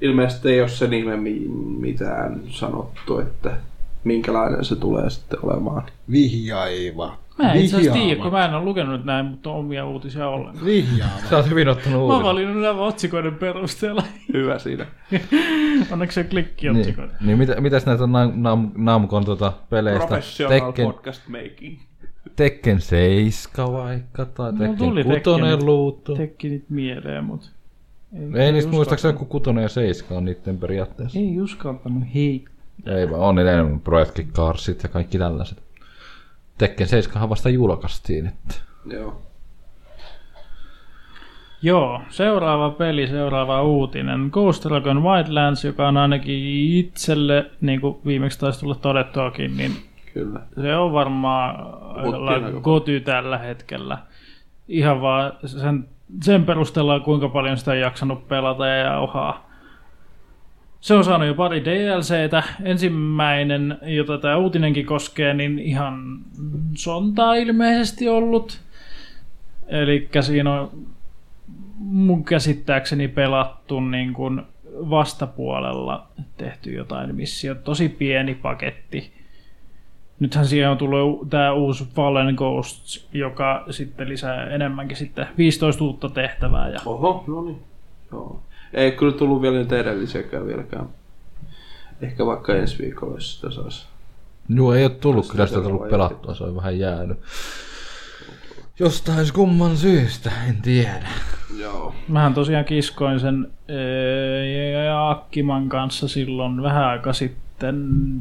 Ilmeisesti 0.00 0.48
ei 0.48 0.60
ole 0.60 0.68
sen 0.68 0.90
nime 0.90 1.16
mi- 1.16 1.48
mitään 1.80 2.40
sanottu, 2.48 3.18
että 3.18 3.56
minkälainen 4.04 4.64
se 4.64 4.76
tulee 4.76 5.10
sitten 5.10 5.38
olemaan. 5.42 5.82
Vihjaiva. 6.10 7.16
Mä 7.38 7.52
en 7.52 7.60
itse 7.60 7.76
asiassa 7.76 7.98
tiedä, 8.00 8.22
kun 8.22 8.32
mä 8.32 8.44
en 8.44 8.54
ole 8.54 8.64
lukenut 8.64 9.04
näin 9.04 9.26
mutta 9.26 9.50
omia 9.50 9.86
uutisia 9.86 10.28
ollenkaan. 10.28 10.66
Vihjaava. 10.66 11.12
Sä 11.30 11.36
oot 11.36 11.50
hyvin 11.50 11.68
ottanut 11.68 11.92
Mä 11.92 11.98
oon 11.98 12.06
uuden. 12.12 12.22
valinnut 12.22 12.62
nämä 12.62 12.80
otsikoiden 12.80 13.34
perusteella. 13.34 14.02
Hyvä 14.32 14.58
siinä. 14.58 14.86
Onneksi 15.92 16.14
se 16.14 16.24
klikki 16.24 16.68
Niin, 16.68 16.76
otsikoiden. 16.80 17.16
niin 17.20 17.38
mitä, 17.38 17.60
mitäs 17.60 17.86
näitä 17.86 18.06
Nam, 18.06 18.32
Nam, 18.34 18.70
Namcon 18.76 19.24
tota 19.24 19.52
peleistä? 19.70 20.06
Professional 20.06 20.60
Tekken, 20.60 20.86
podcast 20.86 21.22
making. 21.28 21.78
Tekken 22.36 22.80
7 22.80 23.72
vaikka, 23.72 24.24
tai 24.24 24.52
Mulla 24.52 24.64
Tekken 24.68 24.88
tuli 24.88 25.04
6 25.04 25.14
Tekken. 25.20 25.66
luuttu. 25.66 26.16
Tekki 26.16 26.48
nyt 26.48 26.64
mieleen, 26.70 27.24
mut... 27.24 27.50
Ei 28.12 28.52
niistä 28.52 28.68
uskaltanut- 28.68 28.74
muistaakseni 28.74 29.14
joku 29.14 29.24
6 29.24 29.50
ja 29.62 29.68
7 29.68 30.18
on 30.18 30.24
niiden 30.24 30.58
periaatteessa. 30.58 31.18
Ei 31.18 31.40
uskaltanut 31.40 32.02
hei. 32.14 32.44
Ei 32.86 33.10
vaan, 33.10 33.20
on 33.20 33.38
enemmän 33.38 33.80
Project 33.80 34.32
Carsit 34.32 34.82
ja 34.82 34.88
kaikki 34.88 35.18
tällaiset. 35.18 35.62
Tekken 36.58 36.88
7 36.88 37.28
vasta 37.28 37.48
julkaistiin, 37.48 38.26
että... 38.26 38.54
Joo. 38.86 39.22
Joo, 41.62 42.02
seuraava 42.08 42.70
peli, 42.70 43.06
seuraava 43.06 43.62
uutinen. 43.62 44.28
Ghost 44.32 44.64
Recon 44.64 45.02
Wildlands, 45.02 45.64
joka 45.64 45.88
on 45.88 45.96
ainakin 45.96 46.44
itselle, 46.78 47.50
niin 47.60 47.80
kuin 47.80 47.96
viimeksi 48.06 48.38
taisi 48.38 48.60
tulla 48.60 48.74
todettuakin, 48.74 49.56
niin 49.56 49.72
Kyllä. 50.14 50.40
se 50.62 50.76
on 50.76 50.92
varmaan 50.92 51.66
goty 52.62 53.00
tällä 53.00 53.38
hetkellä. 53.38 53.98
Ihan 54.68 55.00
vaan 55.00 55.32
sen, 55.46 55.88
sen 56.22 56.44
perusteella, 56.44 57.00
kuinka 57.00 57.28
paljon 57.28 57.56
sitä 57.56 57.70
on 57.70 57.80
jaksanut 57.80 58.28
pelata 58.28 58.66
ja 58.66 58.76
jauhaa. 58.76 59.50
Se 60.80 60.94
on 60.94 61.04
saanut 61.04 61.28
jo 61.28 61.34
pari 61.34 61.64
DLCtä. 61.64 62.42
Ensimmäinen, 62.62 63.78
jota 63.82 64.18
tämä 64.18 64.36
uutinenkin 64.36 64.86
koskee, 64.86 65.34
niin 65.34 65.58
ihan 65.58 66.18
sontaa 66.76 67.34
ilmeisesti 67.34 68.08
ollut. 68.08 68.60
Eli 69.68 70.08
siinä 70.20 70.60
on 70.60 70.70
mun 71.78 72.24
käsittääkseni 72.24 73.08
pelattu 73.08 73.80
niin 73.80 74.12
kuin 74.12 74.42
vastapuolella 74.70 76.06
tehty 76.36 76.72
jotain 76.72 77.14
missio. 77.14 77.54
Tosi 77.54 77.88
pieni 77.88 78.34
paketti. 78.34 79.19
Nythän 80.20 80.46
siihen 80.46 80.70
on 80.70 80.78
tullut 80.78 81.30
tämä 81.30 81.52
uusi 81.52 81.88
Fallen 81.94 82.34
Ghosts, 82.34 83.08
joka 83.12 83.64
sitten 83.70 84.08
lisää 84.08 84.44
enemmänkin 84.44 84.96
sitten 84.96 85.26
15 85.38 85.84
uutta 85.84 86.08
tehtävää. 86.08 86.68
Ja 86.68 86.78
Oho, 86.86 87.24
no 87.26 87.42
niin. 87.42 87.62
Joo. 88.12 88.42
Ei 88.72 88.92
kyllä 88.92 89.12
tullut 89.12 89.42
vielä 89.42 89.56
niitä 89.56 89.78
edellisiäkään 89.78 90.46
vieläkään. 90.46 90.88
Ehkä 92.02 92.26
vaikka 92.26 92.54
ensi 92.54 92.78
viikolla, 92.78 93.14
jos 93.14 93.34
sitä 93.34 93.50
saisi. 93.50 93.86
Joo, 94.48 94.74
ei 94.74 94.84
ole 94.84 94.90
tullut 94.90 95.30
kyllä 95.30 95.46
sitä 95.46 95.60
tullut 95.60 95.90
pelattua, 95.90 96.34
se 96.34 96.44
on 96.44 96.56
vähän 96.56 96.78
jäänyt. 96.78 97.18
Jostain 98.78 99.26
kumman 99.34 99.76
syystä, 99.76 100.30
en 100.48 100.62
tiedä. 100.62 101.08
Joo. 101.58 101.94
Mähän 102.08 102.34
tosiaan 102.34 102.64
kiskoin 102.64 103.20
sen 103.20 103.52
ää, 104.88 105.10
Akkiman 105.10 105.68
kanssa 105.68 106.08
silloin 106.08 106.62
vähän 106.62 106.84
aika 106.84 107.12
sitten 107.12 107.42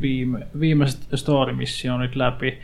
viime, 0.01 0.47
viimeiset 0.59 1.01
story-missionit 1.15 2.15
läpi. 2.15 2.59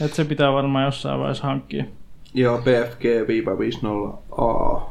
Et 0.01 0.13
se 0.13 0.25
pitää 0.25 0.53
varmaan 0.53 0.85
jossain 0.85 1.19
vaiheessa 1.19 1.47
hankkia. 1.47 1.85
Joo, 2.33 2.57
BFG-50A. 2.57 4.81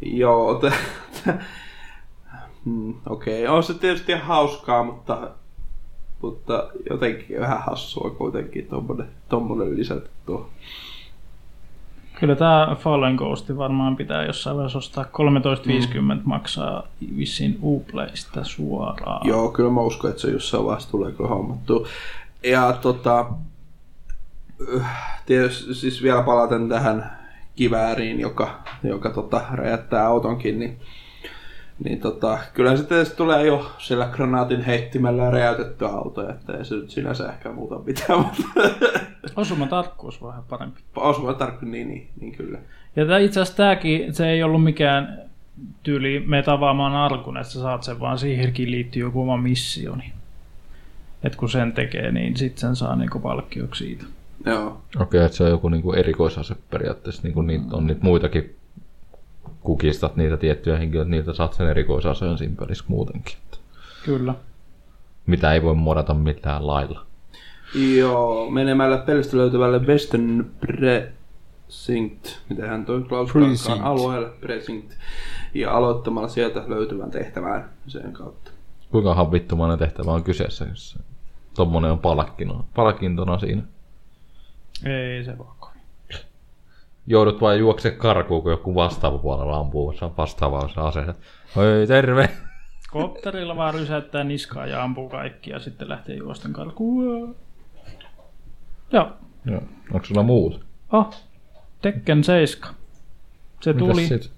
Joo, 0.00 0.54
t- 0.54 0.72
t- 1.12 1.30
hmm, 2.64 2.94
okei. 3.08 3.44
Okay. 3.44 3.56
On 3.56 3.62
se 3.62 3.74
tietysti 3.74 4.12
ihan 4.12 4.24
hauskaa, 4.24 4.82
mutta, 4.82 5.30
mutta 6.22 6.68
jotenkin 6.90 7.40
vähän 7.40 7.62
hassua 7.62 8.10
kuitenkin 8.10 8.66
tommonen, 8.66 9.08
tommonen 9.28 9.76
lisätä 9.76 10.08
tuo. 10.26 10.50
Kyllä 12.20 12.36
tämä 12.36 12.76
Fallen 12.78 13.14
Ghost 13.14 13.56
varmaan 13.56 13.96
pitää 13.96 14.24
jossain 14.24 14.56
vaiheessa 14.56 14.78
ostaa 14.78 15.04
13.50 15.04 15.10
maksaa 16.24 16.82
vissiin 17.16 17.58
Uplaysta 17.62 18.44
suoraan. 18.44 19.28
Joo, 19.28 19.48
kyllä 19.48 19.70
mä 19.70 19.80
uskon, 19.80 20.10
että 20.10 20.22
se 20.22 20.30
jossain 20.30 20.64
vaiheessa 20.64 20.90
tulee 20.90 21.12
kyllä 21.12 21.30
hommattua. 21.30 21.88
Ja 22.44 22.72
tota, 22.72 23.26
yh, 24.68 24.82
tietysti 25.26 25.74
siis 25.74 26.02
vielä 26.02 26.22
palaten 26.22 26.68
tähän 26.68 27.18
kivääriin, 27.56 28.20
joka, 28.20 28.62
joka 28.82 29.10
tota, 29.10 29.42
räjättää 29.52 30.06
autonkin, 30.06 30.58
niin, 30.58 30.80
niin 31.84 32.00
tota, 32.00 32.38
kyllä 32.54 32.76
se 32.76 32.84
tietysti 32.84 33.16
tulee 33.16 33.46
jo 33.46 33.70
sillä 33.78 34.06
granaatin 34.12 34.62
heittimellä 34.62 35.30
räjäytettyä 35.30 35.88
autoja, 35.88 36.30
että 36.30 36.52
ei 36.56 36.64
se 36.64 36.74
nyt 36.74 36.90
sinänsä 36.90 37.32
ehkä 37.32 37.52
muuta 37.52 37.78
mitään, 37.78 38.18
mutta 38.20 38.42
Osuma 39.36 39.66
tarkkuus 39.66 40.22
vähän 40.22 40.42
parempi. 40.48 40.80
osuma 40.96 41.34
tarkka, 41.34 41.66
niin, 41.66 41.88
niin, 41.88 42.08
niin 42.20 42.32
kyllä. 42.32 42.58
Ja 42.96 43.06
tää, 43.06 43.18
itse 43.18 43.40
asiassa 43.40 43.56
tämäkin, 43.56 44.14
se 44.14 44.30
ei 44.30 44.42
ollut 44.42 44.64
mikään 44.64 45.18
tyyli 45.82 46.20
me 46.26 46.42
tavaamaan 46.42 46.94
arkun, 46.94 47.36
että 47.36 47.52
sä 47.52 47.60
saat 47.60 47.82
sen, 47.82 48.00
vaan 48.00 48.18
siihenkin 48.18 48.70
liittyy 48.70 49.02
joku 49.02 49.22
oma 49.22 49.36
missioni. 49.36 50.12
Et 51.24 51.36
kun 51.36 51.50
sen 51.50 51.72
tekee, 51.72 52.12
niin 52.12 52.36
sitten 52.36 52.60
sen 52.60 52.76
saa 52.76 52.96
niinku 52.96 53.18
palkkioksi 53.18 53.84
siitä. 53.84 54.04
Joo, 54.46 54.80
Okei, 55.00 55.24
että 55.24 55.36
se 55.36 55.44
on 55.44 55.50
joku 55.50 55.68
niinku 55.68 55.92
erikoisase 55.92 56.54
periaatteessa. 56.70 57.22
Niinku 57.22 57.42
niitä, 57.42 57.64
on 57.72 57.86
niitä 57.86 58.04
muitakin 58.04 58.55
kukistat 59.66 60.16
niitä 60.16 60.36
tiettyjä 60.36 60.76
henkilöitä, 60.76 61.10
niiltä 61.10 61.32
saat 61.32 61.52
sen 61.54 61.68
erikoisaseen 61.68 62.38
siinä 62.38 62.54
pelissä 62.58 62.84
muutenkin. 62.88 63.36
Että 63.44 63.58
Kyllä. 64.04 64.34
mitä 65.26 65.52
ei 65.52 65.62
voi 65.62 65.74
modata 65.74 66.14
mitään 66.14 66.66
lailla. 66.66 67.06
Joo, 67.96 68.50
menemällä 68.50 68.98
pelistä 68.98 69.36
löytyvälle 69.36 69.78
Western 69.78 70.46
Precinct, 70.60 72.26
mitähän 72.48 72.84
toi 72.84 73.06
lausutaankaan 73.10 73.82
alueelle, 73.82 74.28
Precinct, 74.40 74.92
ja 75.54 75.76
aloittamalla 75.76 76.28
sieltä 76.28 76.62
löytyvän 76.66 77.10
tehtävään 77.10 77.70
sen 77.88 78.12
kautta. 78.12 78.50
Kuinkahan 78.90 79.32
vittumainen 79.32 79.78
tehtävä 79.78 80.10
on 80.10 80.24
kyseessä, 80.24 80.64
jos 80.64 80.98
tommonen 81.54 81.90
on 81.90 81.98
palkkina, 81.98 82.64
palkintona 82.74 83.38
siinä. 83.38 83.62
Ei 84.84 85.24
se 85.24 85.38
vaan. 85.38 85.55
Joudut 87.06 87.40
vain 87.40 87.58
juokse 87.60 87.90
karkuun, 87.90 88.42
kun 88.42 88.50
joku 88.52 88.74
vastaava 88.74 89.18
puolella 89.18 89.56
ampuu 89.56 89.94
vastaavaa 90.18 90.68
se 90.68 90.80
aseeseen. 90.80 91.16
Oi 91.56 91.86
terve! 91.86 92.30
Kopterilla 92.90 93.56
vaan 93.56 93.74
rysäyttää 93.74 94.24
niskaa 94.24 94.66
ja 94.66 94.82
ampuu 94.82 95.08
kaikki 95.08 95.50
ja 95.50 95.58
sitten 95.58 95.88
lähtee 95.88 96.16
juosten 96.16 96.52
karkuun. 96.52 97.36
Joo. 98.92 99.08
Joo. 99.44 99.62
Onko 99.92 100.06
sulla 100.06 100.22
muut? 100.22 100.60
Oh, 100.92 101.14
Tekken 101.82 102.24
7. 102.24 102.74
Se 103.60 103.72
Mitäs 103.72 103.88
tuli, 103.88 104.06
sit? 104.06 104.30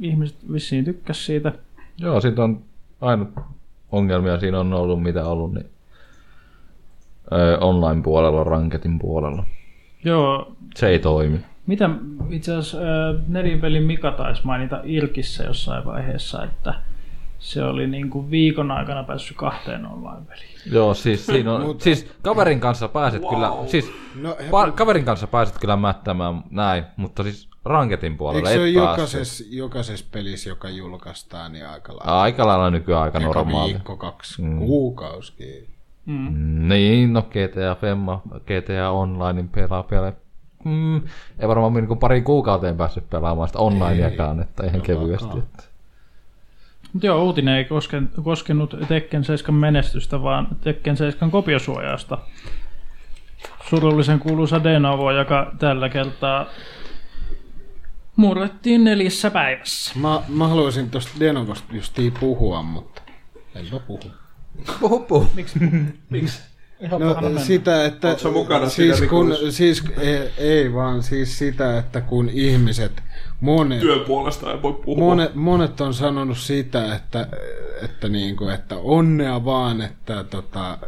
ihmiset 0.00 0.52
vissiin 0.52 0.84
tykkäs 0.84 1.26
siitä. 1.26 1.52
Joo, 1.98 2.20
siitä 2.20 2.44
on 2.44 2.62
ainut 3.00 3.28
ongelmia 3.92 4.40
siinä 4.40 4.60
on 4.60 4.72
ollut, 4.72 5.02
mitä 5.02 5.26
ollut, 5.26 5.54
niin 5.54 5.66
öö, 7.32 7.58
online-puolella, 7.58 8.44
ranketin 8.44 8.98
puolella. 8.98 9.44
Joo, 10.04 10.52
Se 10.74 10.88
ei 10.88 10.98
toimi. 10.98 11.40
Mitä 11.66 11.90
itse 12.30 12.54
asiassa 12.54 12.78
nelipelin 13.28 13.82
Mika 13.82 14.10
taisi 14.12 14.42
mainita 14.44 14.80
Irkissä 14.84 15.44
jossain 15.44 15.84
vaiheessa, 15.84 16.44
että 16.44 16.74
se 17.38 17.64
oli 17.64 17.86
niin 17.86 18.10
kuin 18.10 18.30
viikon 18.30 18.70
aikana 18.70 19.04
päässyt 19.04 19.36
kahteen 19.36 19.86
online-peliin. 19.86 20.48
Joo, 20.72 20.94
siis 20.94 21.26
siinä 21.26 21.52
on, 21.52 21.80
siis 21.80 22.10
kaverin 22.22 22.60
kanssa 22.60 22.88
pääset 22.88 23.22
wow. 23.22 23.34
kyllä, 23.34 23.50
siis 23.66 23.92
No, 24.22 24.32
pa- 24.40 24.72
kaverin 24.72 25.04
kanssa 25.04 25.26
pääset 25.26 25.58
kyllä 25.58 25.76
mättämään 25.76 26.42
näin, 26.50 26.84
mutta 26.96 27.22
siis 27.22 27.48
ranketin 27.64 28.16
puolella 28.16 28.48
Eikö 28.50 28.62
se 28.62 28.68
et 28.68 28.76
ole 28.76 28.88
jokaisessa, 28.88 29.44
jokaisessa 29.50 30.06
pelissä, 30.12 30.48
joka 30.50 30.70
julkaistaan, 30.70 31.52
niin 31.52 31.66
aika 31.66 31.92
lailla 31.96 32.22
Aika 32.22 32.46
lailla 32.46 32.70
nykyään 32.70 33.02
aika 33.02 33.18
eka 33.18 33.26
normaali. 33.26 33.72
viikko, 33.72 33.96
kaksi 33.96 34.42
mm. 34.42 34.58
kuukausikin. 34.58 35.68
Mm, 36.06 36.68
Niin, 36.68 37.12
no 37.12 37.22
GTA 37.22 37.74
Femma, 37.80 38.22
GTA 38.40 38.90
Onlinein 38.90 39.48
pelaa 39.48 39.82
pelaa. 39.82 40.12
Mm, 40.64 40.96
ei 41.38 41.48
varmaan 41.48 41.74
niin 41.74 41.98
pari 41.98 42.22
kuukauteen 42.22 42.76
päässyt 42.76 43.10
pelaamaan 43.10 43.48
sitä 43.48 43.58
onlineakaan, 43.58 44.40
että 44.40 44.66
ihan 44.66 44.80
kevyesti. 44.80 45.38
Että. 45.38 45.62
Mutta 46.92 47.06
joo, 47.06 47.24
uutinen 47.24 47.54
ei 47.54 47.64
koske, 47.64 48.02
koskenut 48.22 48.76
Tekken 48.88 49.24
7 49.24 49.60
menestystä, 49.60 50.22
vaan 50.22 50.48
Tekken 50.60 50.96
7 50.96 51.30
kopiosuojausta. 51.30 52.18
Surullisen 53.68 54.18
kuuluisa 54.18 54.64
Denovo, 54.64 55.12
joka 55.12 55.52
tällä 55.58 55.88
kertaa 55.88 56.46
murrettiin 58.16 58.84
neljässä 58.84 59.30
päivässä. 59.30 59.98
Mä, 59.98 60.22
mä 60.28 60.48
haluaisin 60.48 60.90
tosta 60.90 61.20
Denovosta 61.20 61.74
justiin 61.76 62.12
puhua, 62.20 62.62
mutta 62.62 63.02
enpä 63.54 63.80
puhu. 63.86 64.10
Puhu, 64.80 65.00
puhu. 65.00 65.30
Miksi? 66.10 66.51
No 66.90 67.40
sitä, 67.40 67.84
että 67.84 68.18
sä 68.18 68.30
mukana 68.30 68.68
siis 68.68 68.98
siinä 68.98 69.10
kun, 69.10 69.26
vikuissa? 69.26 69.56
siis 69.56 69.84
ei, 69.98 70.30
ei 70.38 70.72
vaan 70.74 71.02
siis 71.02 71.38
sitä, 71.38 71.78
että 71.78 72.00
kun 72.00 72.28
ihmiset, 72.28 73.02
monet, 73.40 73.80
Työn 73.80 74.00
puolesta 74.00 74.52
ei 74.52 74.62
voi 74.62 74.72
puhua. 74.72 75.04
monet, 75.04 75.34
monet 75.34 75.80
on 75.80 75.94
sanonut 75.94 76.38
sitä, 76.38 76.94
että, 76.94 77.28
että, 77.82 78.08
niinku, 78.08 78.48
että 78.48 78.76
onnea 78.76 79.44
vaan, 79.44 79.80
että 79.80 80.24
tota, 80.24 80.78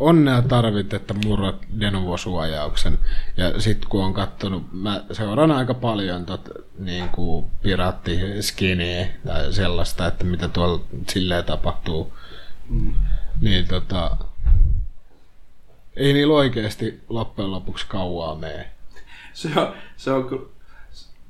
onnea 0.00 0.42
tarvit, 0.42 0.94
että 0.94 1.14
murrat 1.24 1.56
Denovo-suojauksen. 1.80 2.98
Ja 3.36 3.60
sitten 3.60 3.90
kun 3.90 4.04
on 4.04 4.14
kattonut, 4.14 4.62
mä 4.72 5.04
seuraan 5.12 5.50
aika 5.50 5.74
paljon 5.74 6.26
tot, 6.26 6.48
niinku, 6.78 7.50
piraattiskinee 7.62 9.16
tai 9.26 9.52
sellaista, 9.52 10.06
että 10.06 10.24
mitä 10.24 10.48
tuolla 10.48 10.80
silleen 11.08 11.44
tapahtuu. 11.44 12.12
Niin 13.40 13.68
tota, 13.68 14.16
ei 15.96 16.12
niillä 16.12 16.34
oikeasti 16.34 17.00
loppujen 17.08 17.50
lopuksi 17.50 17.86
kauaa 17.88 18.34
mene. 18.34 18.70
Se 19.32 19.48
on, 19.60 19.72
se 19.96 20.12
on 20.12 20.24
kyllä, 20.28 20.42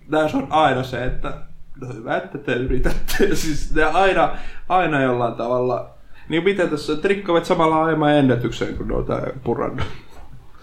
näissä 0.09 0.39
on 0.39 0.47
aina 0.51 0.83
se, 0.83 1.05
että 1.05 1.35
no 1.81 1.95
hyvä, 1.95 2.17
että 2.17 2.39
te 2.39 2.53
yritätte. 2.53 3.35
siis 3.35 3.75
ne 3.75 3.85
aina, 3.85 4.37
aina 4.69 5.01
jollain 5.03 5.35
tavalla, 5.35 5.91
niin 6.29 6.45
miten 6.45 6.71
tässä 6.71 6.97
trikkovat 6.97 7.45
samalla 7.45 7.85
aiemman 7.85 8.13
ennätyksen, 8.15 8.77
kun 8.77 8.89
ne 8.89 8.95
on 8.95 9.05
tää 9.07 9.27
purannut 9.45 9.87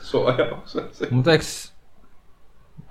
suojauksen. 0.02 0.84
Se- 0.91 1.08
Mutta 1.12 1.32
eikö, 1.32 1.44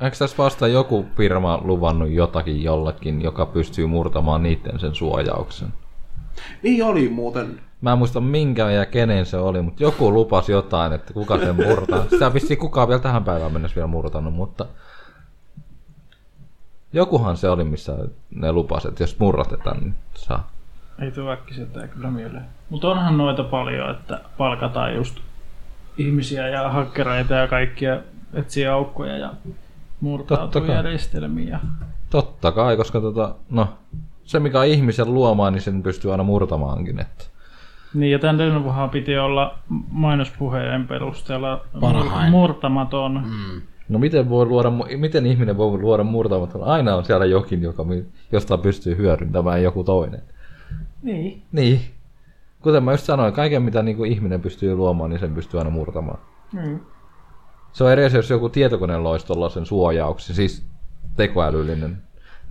eikö 0.00 0.16
tässä 0.16 0.36
vasta 0.38 0.68
joku 0.68 1.06
firma 1.16 1.60
luvannut 1.64 2.10
jotakin 2.10 2.62
jollekin, 2.62 3.22
joka 3.22 3.46
pystyy 3.46 3.86
murtamaan 3.86 4.42
niiden 4.42 4.78
sen 4.80 4.94
suojauksen? 4.94 5.68
Niin 6.62 6.84
oli 6.84 7.08
muuten. 7.08 7.60
Mä 7.80 7.92
en 7.92 7.98
muista 7.98 8.20
minkä 8.20 8.70
ja 8.70 8.86
kenen 8.86 9.26
se 9.26 9.36
oli, 9.36 9.62
mutta 9.62 9.82
joku 9.82 10.12
lupasi 10.12 10.52
jotain, 10.52 10.92
että 10.92 11.12
kuka 11.12 11.38
sen 11.38 11.56
murtaa. 11.56 12.04
Sitä 12.10 12.34
vissiin 12.34 12.58
kukaan 12.58 12.88
vielä 12.88 13.00
tähän 13.00 13.24
päivään 13.24 13.52
mennessä 13.52 13.74
vielä 13.74 13.86
murtanut, 13.86 14.34
mutta 14.34 14.66
Jokuhan 16.92 17.36
se 17.36 17.48
oli, 17.48 17.64
missä 17.64 17.96
ne 18.30 18.52
lupasivat, 18.52 18.92
että 18.92 19.02
jos 19.02 19.18
murratetaan, 19.18 19.80
niin 19.80 19.94
saa. 20.14 20.50
Ei 20.98 21.10
tuo 21.10 21.30
äkkiseltään 21.30 21.88
kyllä 21.88 22.10
mieleen. 22.10 22.44
Mutta 22.70 22.88
onhan 22.88 23.18
noita 23.18 23.44
paljon, 23.44 23.90
että 23.90 24.20
palkataan 24.38 24.94
just 24.94 25.20
ihmisiä 25.98 26.48
ja 26.48 26.68
hakkereita 26.68 27.34
ja 27.34 27.48
kaikkia 27.48 28.00
etsiä 28.34 28.74
aukkoja 28.74 29.18
ja 29.18 29.34
murtautuu. 30.00 30.64
Ja... 31.48 31.60
Totta 32.10 32.52
kai, 32.52 32.76
koska 32.76 33.00
tota, 33.00 33.34
no, 33.50 33.68
se 34.32 34.40
mikä 34.40 34.60
on 34.60 34.66
ihmisen 34.66 35.14
luomaa, 35.14 35.50
niin 35.50 35.62
sen 35.62 35.82
pystyy 35.82 36.12
aina 36.12 36.22
murtamaankin. 36.22 37.00
Että. 37.00 37.24
Niin, 37.94 38.12
ja 38.12 38.18
tämän 38.18 38.38
Lenovohan 38.38 38.90
piti 38.90 39.18
olla 39.18 39.58
mainospuheen 39.90 40.86
perusteella 40.86 41.64
Parhain. 41.80 42.30
murtamaton. 42.30 43.22
Mm. 43.24 43.62
No 43.88 43.98
miten, 43.98 44.28
voi 44.28 44.46
luoda, 44.46 44.72
miten 44.96 45.26
ihminen 45.26 45.56
voi 45.56 45.78
luoda 45.78 46.04
murtamaton? 46.04 46.64
Aina 46.64 46.94
on 46.94 47.04
siellä 47.04 47.24
jokin, 47.24 47.62
joka, 47.62 47.86
josta 48.32 48.58
pystyy 48.58 48.96
hyödyntämään 48.96 49.62
joku 49.62 49.84
toinen. 49.84 50.22
Niin. 51.02 51.42
Niin. 51.52 51.80
Kuten 52.62 52.82
mä 52.82 52.92
just 52.92 53.04
sanoin, 53.04 53.32
kaiken 53.32 53.62
mitä 53.62 53.82
niin 53.82 53.96
kuin 53.96 54.12
ihminen 54.12 54.40
pystyy 54.40 54.74
luomaan, 54.74 55.10
niin 55.10 55.20
sen 55.20 55.34
pystyy 55.34 55.58
aina 55.60 55.70
murtamaan. 55.70 56.18
Mm. 56.52 56.80
Se 57.72 57.84
on 57.84 57.92
eri 57.92 58.04
asia, 58.04 58.18
jos 58.18 58.30
joku 58.30 58.48
tietokone 58.48 58.98
loisi 58.98 59.26
tuollaisen 59.26 59.66
suojauksen, 59.66 60.36
siis 60.36 60.66
tekoälyllinen. 61.16 62.02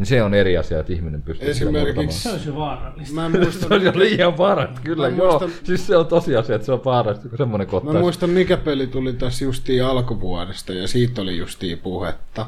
Niin 0.01 0.07
se 0.07 0.23
on 0.23 0.33
eri 0.33 0.57
asia, 0.57 0.79
että 0.79 0.93
ihminen 0.93 1.21
pystyy 1.21 1.49
Esimerkiksi- 1.51 2.19
Se 2.19 2.31
olisi 2.31 2.47
jo 2.49 2.55
vaarallista. 2.55 3.15
Mä 3.15 3.29
muistan, 3.29 3.69
Se 3.69 3.73
on 3.75 3.81
jo 3.83 3.91
liian 3.95 4.37
vaarallista, 4.37 4.81
kyllä 4.81 5.09
Mä 5.09 5.17
joo. 5.17 5.39
muistan- 5.39 5.65
Siis 5.65 5.87
se 5.87 5.97
on 5.97 6.07
tosiasia, 6.07 6.55
että 6.55 6.65
se 6.65 6.71
on 6.71 6.81
vaarallista, 6.85 7.29
kun 7.29 7.37
semmoinen 7.37 7.67
mä 7.67 7.71
kohtaisi. 7.71 7.99
muistan 7.99 8.29
mikä 8.29 8.57
peli 8.57 8.87
tuli 8.87 9.13
tässä 9.13 9.45
justiin 9.45 9.85
alkuvuodesta 9.85 10.73
ja 10.73 10.87
siitä 10.87 11.21
oli 11.21 11.37
justiin 11.37 11.77
puhetta. 11.77 12.45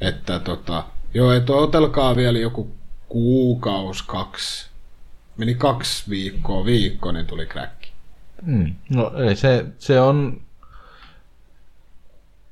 Että 0.00 0.38
tota, 0.38 0.84
joo, 1.14 1.32
että 1.32 1.52
otelkaa 1.52 2.16
vielä 2.16 2.38
joku 2.38 2.70
kuukaus, 3.08 4.02
kaksi. 4.02 4.70
Meni 5.36 5.54
kaksi 5.54 6.10
viikkoa, 6.10 6.64
viikko, 6.64 7.12
niin 7.12 7.26
tuli 7.26 7.46
kräkki. 7.46 7.90
Mm. 8.42 8.74
No 8.90 9.12
ei, 9.16 9.36
se, 9.36 9.64
se 9.78 10.00
on... 10.00 10.40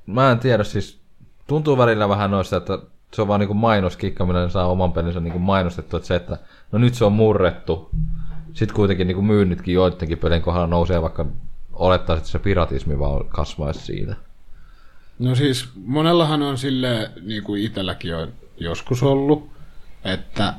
Mä 0.07 0.31
en 0.31 0.39
tiedä, 0.39 0.65
siis 0.65 0.99
tuntuu 1.47 1.79
välillä 1.79 2.09
vähän 2.09 2.31
noista, 2.31 2.57
että 2.57 2.79
se 3.15 3.23
on 3.23 3.29
vaan 3.29 3.41
niinku 3.41 3.55
mainoskikka, 3.55 4.27
millä 4.27 4.43
ne 4.43 4.51
saa 4.51 4.67
oman 4.67 4.93
pelinsä 4.93 5.21
niinku 5.21 5.39
mainostettu, 5.39 5.97
että 5.97 6.07
se, 6.07 6.15
että 6.15 6.39
no 6.73 6.79
nyt 6.79 6.95
se 6.95 7.05
on 7.05 7.13
murrettu. 7.13 7.91
Sitten 8.53 8.77
kuitenkin 8.77 9.07
niinku 9.07 9.23
myynnitkin 9.23 9.75
joidenkin 9.75 10.19
pelin 10.19 10.43
kohdalla 10.43 10.67
nousee, 10.67 11.03
vaikka 11.03 11.27
olettaisiin, 11.73 12.21
että 12.21 12.31
se 12.31 12.39
piratismi 12.39 12.99
vaan 12.99 13.29
kasvaisi 13.29 13.81
siitä. 13.81 14.17
No 15.19 15.35
siis 15.35 15.69
monellahan 15.75 16.43
on 16.43 16.59
sille 16.59 17.11
niin 17.23 17.43
kuin 17.43 17.63
itselläkin 17.63 18.17
on 18.17 18.33
joskus 18.57 19.03
ollut, 19.03 19.51
että, 20.05 20.55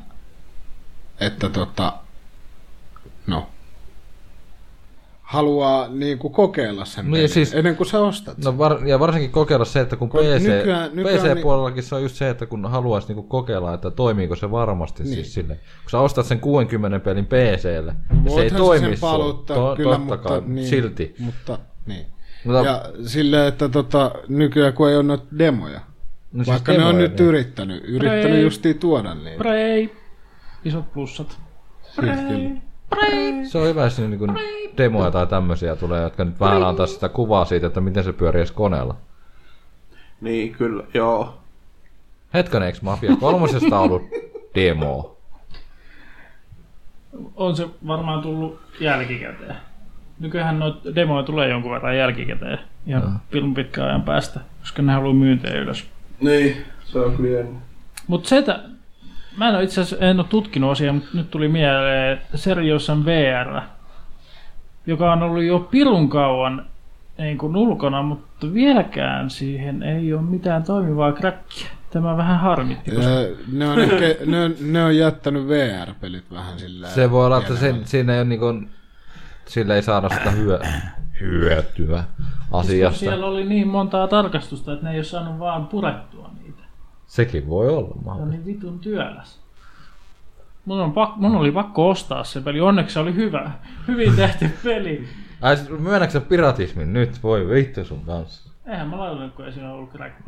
että 1.20 1.50
tota, 1.50 1.94
no, 3.28 3.50
haluaa 5.36 5.88
niin 5.90 6.18
kuin 6.18 6.34
kokeilla 6.34 6.86
sen 6.86 7.06
Niin, 7.06 7.12
pelin 7.14 7.30
siis- 7.30 7.54
ennen 7.54 7.76
kuin 7.76 7.88
sä 7.88 8.00
ostat. 8.00 8.38
No 8.38 8.58
var, 8.58 8.88
ja 8.88 9.00
varsinkin 9.00 9.32
kokeilla 9.32 9.66
se, 9.66 9.80
että 9.80 9.96
kun 9.96 10.10
Kun 10.10 10.20
PC, 10.20 10.44
nykyään- 10.48 10.92
nykyään 10.94 11.20
PC-puolellakin 11.20 11.84
se 11.84 11.96
on 11.96 12.02
just 12.02 12.16
se, 12.16 12.30
että 12.30 12.46
kun 12.46 12.66
haluaisi 12.66 13.08
niinku 13.08 13.24
kokeilla, 13.24 13.74
että 13.74 13.92
toimiiko 13.92 14.36
se 14.36 14.52
varmasti 14.52 15.04
niin. 15.04 15.14
siis 15.16 15.34
silleen. 15.34 15.60
Kun 15.84 15.90
sä 15.92 16.00
ostat 16.00 16.26
sen 16.26 16.40
60 16.40 17.00
pelin 17.00 17.26
PClle, 17.26 17.96
ja 18.26 18.32
se 18.32 18.42
ei 18.42 18.52
toimi 18.52 18.86
sen 18.88 18.98
sulla. 18.98 19.12
palauttaa, 19.14 19.58
To, 19.58 19.76
kyllä, 19.76 19.92
totta 19.96 20.06
mutta, 20.16 20.30
kai, 20.30 20.42
niin, 20.46 20.68
silti. 20.68 21.16
Mutta, 21.20 21.60
niin. 21.86 22.06
Mutta, 22.46 22.60
Ja 22.66 22.86
silleen, 23.06 23.48
että 23.48 23.70
tota, 23.70 24.12
nykyään 24.28 24.74
kun 24.74 24.90
ei 24.90 24.96
ole 24.96 25.04
noita 25.04 25.26
demoja, 25.40 25.80
no 26.32 26.44
siis 26.44 26.48
vaikka 26.48 26.72
ne 26.72 26.78
on 26.78 26.84
demoja, 26.88 26.98
nyt 27.08 27.20
niin. 27.20 27.28
yrittänyt, 27.30 27.84
yrittänyt 27.88 28.42
justiin 28.44 28.80
tuoda 28.80 29.16
niin. 29.16 29.38
Prey. 29.38 29.90
Isot 30.66 30.94
plussat. 30.94 31.38
Kyllä. 32.00 32.16
Se 33.44 33.58
on 33.58 33.68
hyvä, 33.68 33.84
jos 33.84 34.00
niinku 34.00 34.28
demoja 34.78 35.12
tai 35.12 35.28
tämmöisiä 35.28 35.76
tulee, 35.76 36.02
jotka 36.02 36.26
nyt 36.26 36.40
vähän 36.40 36.64
antaa 36.64 36.88
sitä 36.88 37.10
kuvaa 37.10 37.46
siitä, 37.46 37.68
että 37.68 37.82
miten 37.82 38.04
se 38.04 38.14
pyörii 38.14 38.40
edes 38.40 38.52
koneella. 38.52 38.96
Niin, 40.22 40.52
kyllä, 40.52 40.84
joo. 40.94 41.38
Hetkonen, 42.34 42.68
eikö 42.68 42.80
Mafia 42.82 43.16
kolmosesta 43.20 43.80
ollut 43.80 44.04
demo? 44.56 45.18
On 47.36 47.56
se 47.56 47.68
varmaan 47.88 48.22
tullut 48.22 48.60
jälkikäteen. 48.80 49.56
Nykyään 50.20 50.60
noita 50.60 50.96
demoja 50.96 51.24
tulee 51.24 51.50
jonkun 51.50 51.72
verran 51.72 51.98
jälkikäteen. 51.98 52.60
Ihan 52.88 53.22
pilun 53.32 53.54
pitkän 53.54 53.86
ajan 53.86 54.02
päästä, 54.02 54.40
koska 54.60 54.82
ne 54.82 54.94
haluaa 54.94 55.14
myyntejä 55.14 55.62
ylös. 55.62 55.88
Niin, 56.22 56.58
se 56.84 57.00
on 57.00 57.18
kyllä. 57.18 57.46
Mutta 58.08 58.30
se, 58.30 58.38
että 58.38 58.60
mä 59.38 59.50
en 59.50 59.56
ole 59.56 59.64
itse 59.64 59.82
asiassa 59.82 60.06
en 60.06 60.20
ole 60.20 60.28
tutkinut 60.30 60.72
asiaa, 60.72 60.94
mutta 60.94 61.10
nyt 61.14 61.32
tuli 61.32 61.48
mieleen 61.48 62.22
Seriosan 62.36 63.06
VR, 63.06 63.62
joka 64.88 65.14
on 65.14 65.24
ollut 65.24 65.44
jo 65.44 65.60
pirun 65.60 66.10
kauan 66.10 66.66
niin 67.18 67.38
kuin 67.38 67.56
ulkona, 67.56 68.04
mutta 68.04 68.54
vieläkään 68.54 69.30
siihen 69.30 69.84
ei 69.84 70.14
ole 70.14 70.22
mitään 70.22 70.64
toimivaa 70.64 71.12
kräkkiä. 71.12 71.68
Tämä 71.90 72.18
vähän 72.18 72.40
harmitti, 72.40 72.92
koska 72.92 73.12
Ja 73.12 73.28
ne, 73.52 73.70
on 73.70 73.80
ehkä, 73.80 74.26
ne, 74.26 74.44
on, 74.44 74.56
ne 74.62 74.84
on 74.84 74.98
jättänyt 74.98 75.48
VR-pelit 75.48 76.32
vähän 76.32 76.60
sillä 76.60 76.88
Se 76.88 77.12
voi 77.12 77.26
olla, 77.26 77.38
että 77.38 77.56
sen, 77.56 77.82
siinä 77.86 78.14
ei 78.14 78.20
ole 78.20 78.28
niinku, 78.28 78.46
sillä 79.46 79.76
ei 79.76 79.82
saada 79.82 80.10
sitä 80.10 80.32
hyö, 80.32 80.60
hyötyä 81.22 82.04
asiasta. 82.52 83.00
siellä 83.00 83.26
oli 83.26 83.46
niin 83.46 83.68
montaa 83.68 84.08
tarkastusta, 84.08 84.74
että 84.74 84.86
ne 84.86 84.92
ei 84.92 84.98
ole 84.98 85.04
saanut 85.04 85.40
vaan 85.40 85.68
purettua 85.68 86.32
niitä. 86.34 86.45
Sekin 87.16 87.50
voi 87.50 87.70
olla 87.70 87.88
Se 87.88 87.94
on 87.98 88.06
mahdollista. 88.06 88.46
niin 88.46 88.46
vitun 88.46 88.80
työläs. 88.80 89.40
Mun, 90.66 90.80
on 90.82 90.94
pak- 90.94 91.16
mun 91.18 91.36
oli 91.36 91.52
pakko 91.52 91.90
ostaa 91.90 92.24
se 92.24 92.42
peli. 92.42 92.62
Onneksi 92.62 92.94
se 92.94 93.00
oli 93.00 93.16
hyvä. 93.16 93.52
Hyvin 93.88 94.16
tehty 94.16 94.50
peli. 94.64 95.08
Ai 95.42 95.58
siis 95.58 95.70
myönnätkö 95.70 96.12
sä 96.14 96.22
piratismin 96.22 96.94
nyt? 96.94 97.24
Voi 97.24 97.50
vittu 97.50 97.86
sun 97.86 98.02
kanssa. 98.06 98.50
Eihän 98.68 98.88
mä 98.90 98.98
laittanut, 98.98 99.36
kun 99.36 99.46
ei 99.46 99.52
siinä 99.52 99.74
ollut 99.74 99.92
crack. 99.92 100.16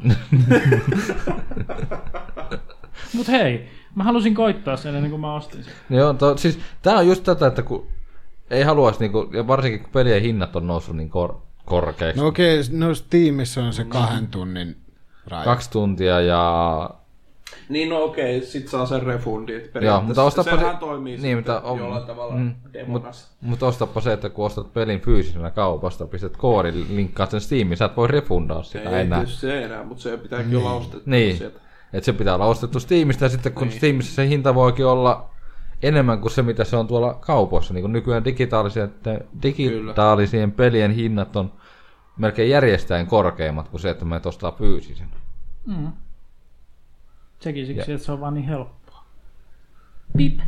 Mut 3.14 3.28
hei, 3.28 3.68
mä 3.96 4.04
halusin 4.04 4.36
koittaa 4.36 4.78
sen 4.78 4.96
ennen 4.96 5.12
kuin 5.12 5.22
mä 5.22 5.34
ostin 5.34 5.64
sen. 5.64 5.74
Joo, 5.90 6.14
to, 6.14 6.38
siis 6.38 6.60
tää 6.82 6.98
on 6.98 7.08
just 7.08 7.24
tätä, 7.24 7.48
että 7.48 7.62
kun 7.64 7.88
ei 8.50 8.64
haluaisi, 8.64 9.00
niinku, 9.00 9.30
ja 9.34 9.48
varsinkin 9.48 9.80
kun 9.82 9.90
pelien 9.94 10.22
hinnat 10.22 10.56
on 10.56 10.68
noussut 10.68 10.96
niin 10.96 11.10
kor, 11.10 11.36
korkeaksi. 11.66 12.22
No 12.22 12.28
okei, 12.28 12.62
no 12.72 12.94
Steamissa 12.96 13.64
on 13.64 13.74
se 13.74 13.84
kahden 13.84 14.28
tunnin 14.28 14.76
raja. 15.28 15.44
Kaksi 15.44 15.72
tuntia 15.72 16.22
ja... 16.22 16.90
Niin 17.70 17.90
no 17.90 18.04
okei, 18.04 18.42
sit 18.42 18.68
saa 18.68 18.86
sen 18.86 19.04
refundi. 19.04 19.54
että 19.56 19.66
Joo, 19.68 19.74
periaatteessa 19.74 20.08
mutta 20.08 20.24
ostapa 20.24 20.58
sehän 20.58 20.76
se... 20.76 20.80
toimii 20.80 21.18
niin, 21.18 21.38
sitten 21.38 21.54
mutta 21.56 21.62
on, 21.70 21.80
jollain 21.80 22.06
tavalla 22.06 22.36
mm, 22.36 22.54
demona. 22.74 23.06
mut, 23.06 23.28
mutta 23.42 23.66
ostapa 23.66 24.02
se, 24.02 24.14
että 24.14 24.30
kun 24.30 24.46
ostat 24.46 24.74
pelin 24.74 25.02
fyysisenä 25.02 25.52
kaupasta, 25.52 26.08
pistät 26.08 26.38
koodin, 26.38 26.86
linkkaat 26.96 27.32
sen 27.32 27.42
Steamiin, 27.42 27.78
sä 27.78 27.86
et 27.86 27.98
voi 27.98 28.08
refundaa 28.08 28.64
sitä 28.64 28.90
Ei 28.90 29.02
enää. 29.02 29.20
tietysti 29.20 29.42
se 29.42 29.64
enää, 29.64 29.84
mutta 29.84 30.04
se 30.04 30.18
pitääkin 30.18 30.58
olla 30.58 30.74
ostettu 30.74 31.10
Niin, 31.10 31.38
sieltä. 31.38 31.60
että 31.94 32.06
se 32.06 32.14
pitää 32.14 32.36
olla 32.36 32.46
ostettu 32.46 32.80
Steamista 32.80 33.26
ja 33.26 33.30
sitten 33.30 33.54
kun 33.54 33.68
niin. 33.68 33.78
Steamissa 33.78 34.16
se 34.16 34.28
hinta 34.28 34.56
voikin 34.56 34.86
olla 34.86 35.30
enemmän 35.84 36.20
kuin 36.22 36.32
se, 36.32 36.42
mitä 36.42 36.64
se 36.64 36.78
on 36.78 36.88
tuolla 36.88 37.14
kaupoissa. 37.14 37.74
Niin 37.74 37.82
kuin 37.84 37.94
nykyään 37.94 38.26
digitaalisien, 38.26 38.94
digitaalisien 39.44 40.52
pelien 40.52 40.92
hinnat 40.92 41.36
on 41.36 41.52
melkein 42.18 42.50
järjestäen 42.50 43.08
korkeammat 43.08 43.70
kuin 43.70 43.82
se, 43.82 43.90
että 43.90 44.06
me 44.06 44.22
ostaa 44.26 44.52
fyysisen. 44.52 45.08
Mm. 45.68 45.92
Sekin 47.40 47.66
siksi, 47.66 47.92
että 47.92 48.06
se 48.06 48.12
on 48.12 48.20
vaan 48.20 48.34
niin 48.34 48.46
helppoa. 48.46 49.04
Pip. 50.18 50.40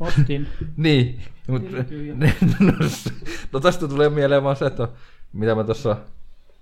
Ostin. 0.00 0.48
Niin, 0.76 1.20
mutta 1.48 1.84
Tyhjä. 1.84 2.14
no, 2.60 2.72
no 3.52 3.60
tästä 3.60 3.88
tulee 3.88 4.08
mieleen 4.08 4.44
vaan 4.44 4.56
se, 4.56 4.66
että 4.66 4.88
mitä 5.32 5.54
mä 5.54 5.64
tuossa 5.64 5.96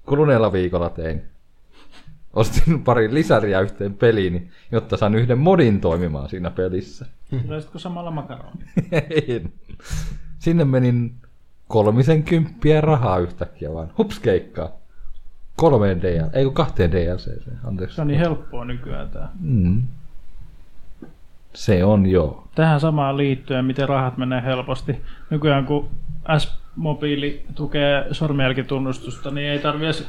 kuluneella 0.06 0.52
viikolla 0.52 0.90
tein. 0.90 1.22
Ostin 2.32 2.84
pari 2.84 3.14
lisäriä 3.14 3.60
yhteen 3.60 3.94
peliin, 3.94 4.50
jotta 4.72 4.96
saan 4.96 5.14
yhden 5.14 5.38
modin 5.38 5.80
toimimaan 5.80 6.28
siinä 6.28 6.50
pelissä. 6.50 7.06
Tuleisitko 7.46 7.78
samalla 7.78 8.10
makaroni? 8.10 8.64
En. 9.28 9.52
Sinne 10.38 10.64
menin 10.64 11.14
kolmisen 11.68 12.22
kymppiä 12.22 12.80
rahaa 12.80 13.18
yhtäkkiä 13.18 13.74
vaan. 13.74 13.92
Hups 13.98 14.20
keikkaa. 14.20 14.70
Kolmeen 15.56 16.02
DL, 16.02 16.28
ei 16.32 16.44
kun 16.44 16.54
kahteen 16.54 16.92
DLC. 16.92 17.28
Anteeksi. 17.64 17.96
Se 17.96 18.00
on 18.02 18.08
niin 18.08 18.18
helppoa 18.20 18.64
nykyään 18.64 19.10
tää. 19.10 19.28
Mm. 19.40 19.82
Se 21.54 21.84
on 21.84 22.06
joo. 22.06 22.48
Tähän 22.54 22.80
samaan 22.80 23.16
liittyen, 23.16 23.64
miten 23.64 23.88
rahat 23.88 24.16
menee 24.16 24.42
helposti. 24.42 24.96
Nykyään 25.30 25.66
kun 25.66 25.88
S-mobiili 26.38 27.46
tukee 27.54 28.06
sormenjälkitunnustusta, 28.12 29.30
niin 29.30 29.48
ei 29.50 29.58
tarvi 29.58 29.84
edes 29.84 30.04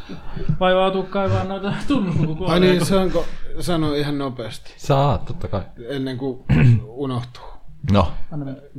vaivautua 0.59 1.03
kaivaa 1.03 1.43
noita 1.43 1.73
tunnuslukukoneja. 1.87 2.53
Ai 2.53 2.59
niin, 2.59 2.85
saanko 2.85 3.25
sanoa 3.59 3.95
ihan 3.95 4.17
nopeasti, 4.17 4.73
Saa, 4.77 5.17
totta 5.17 5.47
kai. 5.47 5.61
ennen 5.89 6.17
kuin 6.17 6.39
unohtuu. 6.87 7.43
No, 7.91 8.11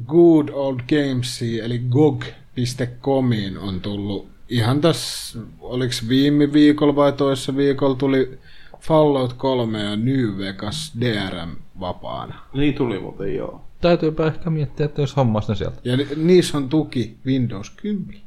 Good 0.07 0.49
Old 0.53 0.81
Games, 0.89 1.43
eli 1.63 1.79
gog.comiin 1.89 3.59
on 3.59 3.81
tullut 3.81 4.29
ihan 4.49 4.81
tässä, 4.81 5.39
oliko 5.61 5.93
viime 6.09 6.53
viikolla 6.53 6.97
vai 6.97 7.13
toisessa 7.13 7.57
viikolla 7.57 7.95
tuli 7.97 8.39
Fallout 8.81 9.33
3 9.33 9.83
ja 9.83 9.97
New 9.97 10.39
Vegas 10.39 10.93
DRM 11.01 11.57
vapaana. 11.81 12.35
Niin 12.55 12.75
tuli 12.75 12.99
muuten 13.01 13.35
joo. 13.37 13.61
Täytyypä 13.81 14.27
ehkä 14.27 14.51
miettiä, 14.51 14.87
että 14.87 15.01
jos 15.01 15.17
hommas 15.17 15.49
ne 15.49 15.55
sieltä. 15.55 15.81
Ja 15.85 15.97
ni- 15.97 16.09
niissä 16.17 16.57
on 16.59 16.69
tuki 16.69 17.17
Windows 17.27 17.71
10. 17.71 18.21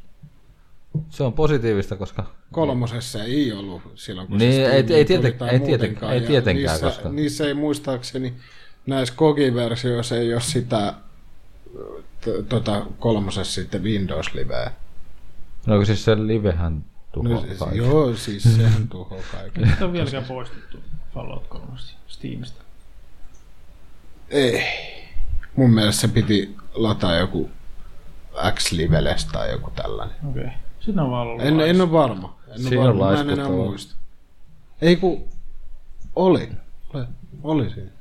Se 1.10 1.24
on 1.24 1.34
positiivista, 1.34 1.96
koska 1.96 2.26
Kolmosessa 2.52 3.24
ei 3.24 3.52
ollut 3.52 3.82
silloin, 3.96 4.28
kun 4.28 4.38
Niin, 4.38 4.54
se 4.54 4.66
ei- 4.66 4.72
ei 4.72 4.84
tuli 4.84 5.06
tieten- 5.06 5.34
tai 5.34 5.50
ei 5.50 5.60
muutenkaan. 5.60 6.12
tieten- 6.12 6.22
ei 6.22 6.28
tietenkään, 6.28 6.56
niissä, 6.74 6.86
koska- 6.86 7.10
Niissä 7.10 7.48
ei 7.48 7.54
muistaakseni 7.54 8.34
näissä 8.86 9.14
kogiversioissa 9.18 10.18
ei 10.18 10.34
ole 10.34 10.42
sitä 10.42 10.94
t- 12.22 12.50
tota, 12.50 12.86
kolmosessa 13.00 13.62
sitten 13.62 13.84
Windows-liveä. 13.84 14.72
No 15.66 15.76
kun 15.76 15.86
siis 15.86 16.06
se 16.06 16.16
livehän 16.28 16.86
tuhoaa 17.12 17.34
No, 17.34 17.42
no, 17.42 17.48
siis, 17.48 17.60
joo, 17.74 18.16
siis 18.16 18.44
sehän 18.56 18.88
tuhoaa 18.88 19.22
kaiken. 19.38 19.64
Nyt 19.64 19.82
on 19.82 19.94
vieläkään 19.94 20.24
poistettu 20.24 20.78
Fallout 21.14 21.48
3 21.48 21.66
Steamista. 22.08 22.62
Ei. 24.30 24.64
Mun 25.56 25.70
mielestä 25.74 26.02
se 26.02 26.08
piti 26.08 26.56
lataa 26.74 27.16
joku 27.16 27.50
X-Liveles 28.54 29.26
tai 29.26 29.52
joku 29.52 29.70
tällainen. 29.76 30.16
Okei. 30.30 30.44
Okay. 30.44 30.54
Siinä 30.80 31.04
on 31.04 31.12
vaan 31.12 31.28
ollut 31.28 31.42
En, 31.46 31.60
en 31.60 31.82
ole 31.82 31.92
varma. 31.92 32.36
En 32.48 32.52
ole 32.54 32.58
Siinä 32.70 32.82
on 32.82 33.00
varma. 33.00 33.14
Mä 33.14 33.22
en 33.22 33.30
enää 33.30 33.50
muista. 33.50 33.96
Ei 34.82 34.96
ku... 34.96 35.28
Oli. 36.16 36.50
Oli, 36.94 37.06
oli 37.44 37.70
siinä. 37.70 37.92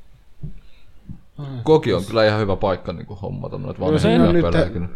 Koki 1.63 1.93
on 1.93 2.05
kyllä 2.05 2.27
ihan 2.27 2.41
hyvä 2.41 2.57
paikka 2.57 2.93
niin 2.93 3.07
hommata 3.07 3.59
noita 3.59 3.81
No 3.81 3.99
se 3.99 4.09
vanhempia 4.09 4.29
on 4.29 4.35
nyt- 4.35 4.45
pelejä. 4.45 4.71
kyllä. 4.71 4.89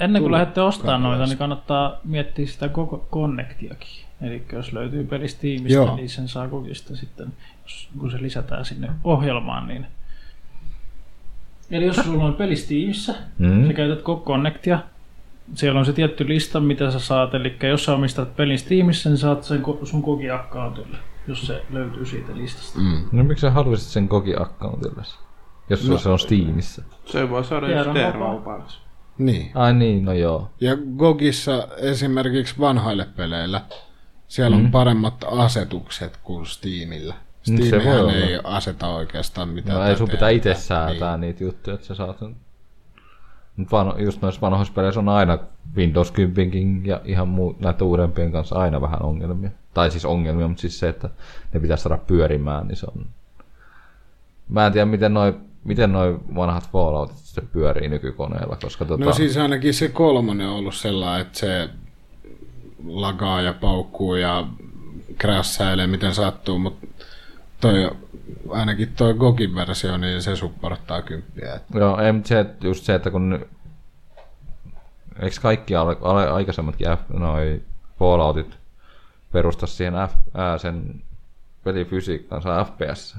Ennen 0.00 0.22
kuin 0.22 0.32
lähdette 0.32 0.60
ostamaan 0.60 1.02
noita, 1.02 1.26
niin 1.26 1.38
kannattaa 1.38 1.96
miettiä 2.04 2.46
sitä 2.46 2.68
koko 2.68 3.08
Connectiakin. 3.12 4.04
Eli 4.22 4.42
jos 4.52 4.72
löytyy 4.72 5.04
peli 5.04 5.28
Steamista, 5.28 5.72
Joo. 5.72 5.96
niin 5.96 6.08
sen 6.08 6.28
saa 6.28 6.48
kokista 6.48 6.96
sitten, 6.96 7.32
jos, 7.62 7.88
kun 7.98 8.10
se 8.10 8.22
lisätään 8.22 8.64
sinne 8.64 8.88
ohjelmaan. 9.04 9.68
Niin... 9.68 9.86
Eli 11.70 11.84
jos 11.84 11.96
sulla 11.96 12.24
on 12.24 12.34
peli 12.34 12.56
Steamissa, 12.56 13.14
Mm. 13.38 13.66
sä 13.66 13.72
käytät 13.72 14.02
koko 14.02 14.32
Connectia, 14.32 14.78
siellä 15.54 15.80
on 15.80 15.86
se 15.86 15.92
tietty 15.92 16.28
lista, 16.28 16.60
mitä 16.60 16.90
sä 16.90 16.98
saat. 16.98 17.34
Eli 17.34 17.56
jos 17.62 17.84
sä 17.84 17.94
omistat 17.94 18.36
pelin 18.36 18.58
Steamissa, 18.58 19.08
niin 19.08 19.18
saat 19.18 19.44
sen 19.44 19.62
ko- 19.64 19.86
sun 19.86 20.02
koki 20.02 20.30
accountille, 20.30 20.96
jos 21.28 21.46
se 21.46 21.62
löytyy 21.70 22.06
siitä 22.06 22.36
listasta. 22.36 22.78
Mm. 22.78 23.04
No 23.12 23.24
miksi 23.24 23.40
sä 23.40 23.50
haluaisit 23.50 23.88
sen 23.88 24.08
koki 24.08 24.34
accountille? 24.36 25.02
Jos 25.70 25.88
no. 25.88 25.98
se 25.98 26.08
on 26.08 26.18
Steamissa. 26.18 26.82
Se 27.06 27.30
voi 27.30 27.44
saada 27.44 27.68
jos 27.68 27.86
vapaanaksi. 27.86 28.78
Niin. 29.20 29.50
Ai 29.54 29.74
niin, 29.74 30.04
no 30.04 30.12
joo. 30.12 30.50
Ja 30.60 30.76
Gogissa 30.96 31.68
esimerkiksi 31.76 32.54
vanhoille 32.60 33.06
peleillä 33.16 33.60
siellä 34.28 34.56
on 34.56 34.70
paremmat 34.70 35.24
asetukset 35.30 36.16
kuin 36.22 36.46
Steamillä. 36.46 37.14
Mm, 37.14 37.56
se 37.56 37.58
voi 37.58 37.66
Steamihän 37.66 38.00
olla. 38.00 38.12
ei 38.12 38.40
aseta 38.44 38.88
oikeastaan 38.88 39.48
mitään. 39.48 39.78
No 39.78 39.86
ei 39.86 39.96
sun 39.96 40.08
pitää 40.08 40.28
itse 40.28 40.54
säätää 40.54 41.16
niin. 41.16 41.20
niitä 41.20 41.44
juttuja, 41.44 41.74
että 41.74 41.86
sä 41.86 41.94
saat 41.94 42.18
sen. 42.18 42.36
Mut 43.56 43.68
just 43.98 44.22
noissa 44.22 44.40
vanhoissa 44.40 44.74
peleissä 44.74 45.00
on 45.00 45.08
aina 45.08 45.38
Windows 45.76 46.10
10 46.10 46.86
ja 46.86 47.00
ihan 47.04 47.28
muu, 47.28 47.56
näiden 47.60 47.82
uudempien 47.82 48.32
kanssa 48.32 48.56
aina 48.56 48.80
vähän 48.80 49.02
ongelmia. 49.02 49.50
Tai 49.74 49.90
siis 49.90 50.04
ongelmia, 50.04 50.48
mutta 50.48 50.60
siis 50.60 50.78
se, 50.78 50.88
että 50.88 51.10
ne 51.52 51.60
pitää 51.60 51.76
saada 51.76 51.98
pyörimään, 51.98 52.68
niin 52.68 52.76
se 52.76 52.86
on... 52.96 53.06
Mä 54.48 54.66
en 54.66 54.72
tiedä, 54.72 54.86
miten 54.86 55.14
noi, 55.14 55.34
miten 55.64 55.92
noi 55.92 56.18
vanhat 56.34 56.70
Falloutit 56.70 57.16
sitten 57.16 57.48
pyörii 57.52 57.88
nykykoneella, 57.88 58.56
koska 58.62 58.84
tota... 58.84 59.04
No 59.04 59.12
siis 59.12 59.36
ainakin 59.36 59.74
se 59.74 59.88
kolmonen 59.88 60.48
on 60.48 60.56
ollut 60.56 60.74
sellainen, 60.74 61.26
että 61.26 61.38
se 61.38 61.68
lagaa 62.86 63.40
ja 63.40 63.52
paukkuu 63.52 64.14
ja 64.14 64.46
krässäilee 65.18 65.86
miten 65.86 66.14
sattuu, 66.14 66.58
mutta 66.58 66.86
toi, 67.60 67.90
ainakin 68.48 68.92
toi 68.96 69.14
Gogin 69.14 69.54
versio, 69.54 69.96
niin 69.96 70.22
se 70.22 70.36
supporttaa 70.36 71.02
kymppiä. 71.02 71.60
Joo, 71.74 72.00
ei, 72.00 72.12
mutta 72.12 72.28
se, 72.28 72.46
just 72.62 72.84
se, 72.84 72.94
että 72.94 73.10
kun... 73.10 73.46
Eikö 75.22 75.36
kaikki 75.42 75.76
ale, 75.76 75.96
ale, 76.00 76.30
aikaisemmatkin 76.30 76.86
F, 76.98 77.00
noi 77.08 77.62
Falloutit 77.98 78.58
perusta 79.32 79.66
siihen 79.66 79.94
F, 80.08 80.12
ää, 80.34 80.58
sen 80.58 81.02
pelifysiikkaansa 81.64 82.64
FPS? 82.64 83.16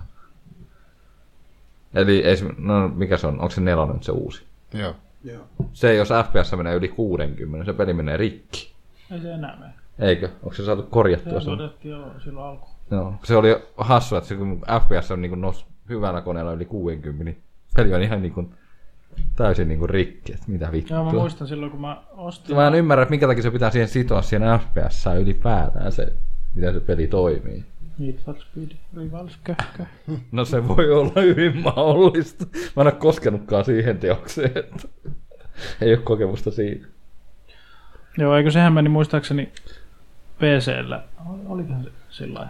Eli 1.94 2.28
esim, 2.28 2.50
no 2.58 2.88
mikä 2.88 3.18
se 3.18 3.28
on? 3.28 3.34
Onko 3.34 3.50
se 3.50 3.62
nelonen 3.62 3.94
nyt 3.94 4.04
se 4.04 4.12
uusi? 4.12 4.44
Joo. 4.74 4.96
Joo. 5.24 5.44
Se, 5.74 5.96
jos 5.96 6.10
FPS 6.10 6.58
menee 6.58 6.76
yli 6.76 6.88
60, 6.88 7.66
se 7.66 7.74
peli 7.74 7.94
menee 7.94 8.18
rikki. 8.18 8.72
Ei 9.12 9.20
se 9.20 9.34
enää 9.34 9.58
mene. 9.60 9.74
Eikö? 10.00 10.30
Onko 10.44 10.54
se 10.54 10.66
saatu 10.66 10.84
korjattua? 10.84 11.40
Se 11.40 11.46
todettiin 11.46 11.92
jo 11.92 12.12
silloin 12.24 12.48
alkuun. 12.48 12.76
no, 12.90 13.16
se 13.24 13.36
oli 13.36 13.58
hassu, 13.78 14.16
että 14.16 14.28
se, 14.28 14.36
kun 14.36 14.62
FPS 14.82 15.12
on 15.12 15.22
niin 15.22 15.42
nous 15.42 15.66
hyvällä 15.90 16.22
koneella 16.22 16.54
yli 16.54 16.66
60, 16.66 17.24
niin 17.24 17.42
peli 17.76 17.94
on 17.94 18.02
ihan 18.02 18.22
niin 18.22 18.34
kuin, 18.34 18.54
täysin 19.36 19.68
niin 19.68 19.80
kuin 19.80 19.90
rikki. 19.90 20.34
Että 20.34 20.46
mitä 20.48 20.72
vittua. 20.72 20.98
Joo, 20.98 21.06
mä 21.06 21.12
muistan 21.12 21.48
silloin, 21.48 21.72
kun 21.72 21.82
mä 21.82 22.04
ostin. 22.12 22.56
Mä 22.56 22.68
en 22.68 22.76
ymmärrä, 22.76 23.02
että 23.02 23.10
minkä 23.10 23.28
takia 23.28 23.44
se 23.44 23.52
pitää 23.52 23.72
siihen 23.72 23.88
sitoa 23.88 24.22
siihen 24.22 24.60
FPS 24.60 25.06
ylipäätään 25.22 25.92
se, 25.92 26.14
miten 26.56 26.74
se 26.74 26.80
peli 26.80 27.08
toimii. 27.08 27.66
Need 28.02 28.16
for 28.26 28.36
Speed 28.40 28.72
Rivals 28.98 29.38
köhkö. 29.44 29.86
No 30.32 30.46
se 30.46 30.68
voi 30.68 30.92
olla 30.92 31.22
hyvin 31.22 31.58
mahdollista. 31.58 32.46
Mä 32.76 32.82
en 32.82 32.88
ole 32.88 32.92
koskenutkaan 32.92 33.66
siihen 33.66 33.98
teokseen, 33.98 34.52
että 34.58 34.88
ei 35.82 35.94
ole 35.94 36.02
kokemusta 36.04 36.52
siitä. 36.52 36.88
Joo, 38.18 38.38
eikö 38.38 38.52
sehän 38.52 38.74
meni 38.74 38.90
muistaakseni 38.90 39.50
PCllä. 40.38 41.04
Olikohan 41.46 41.84
se 41.84 41.90
sillä? 42.10 42.48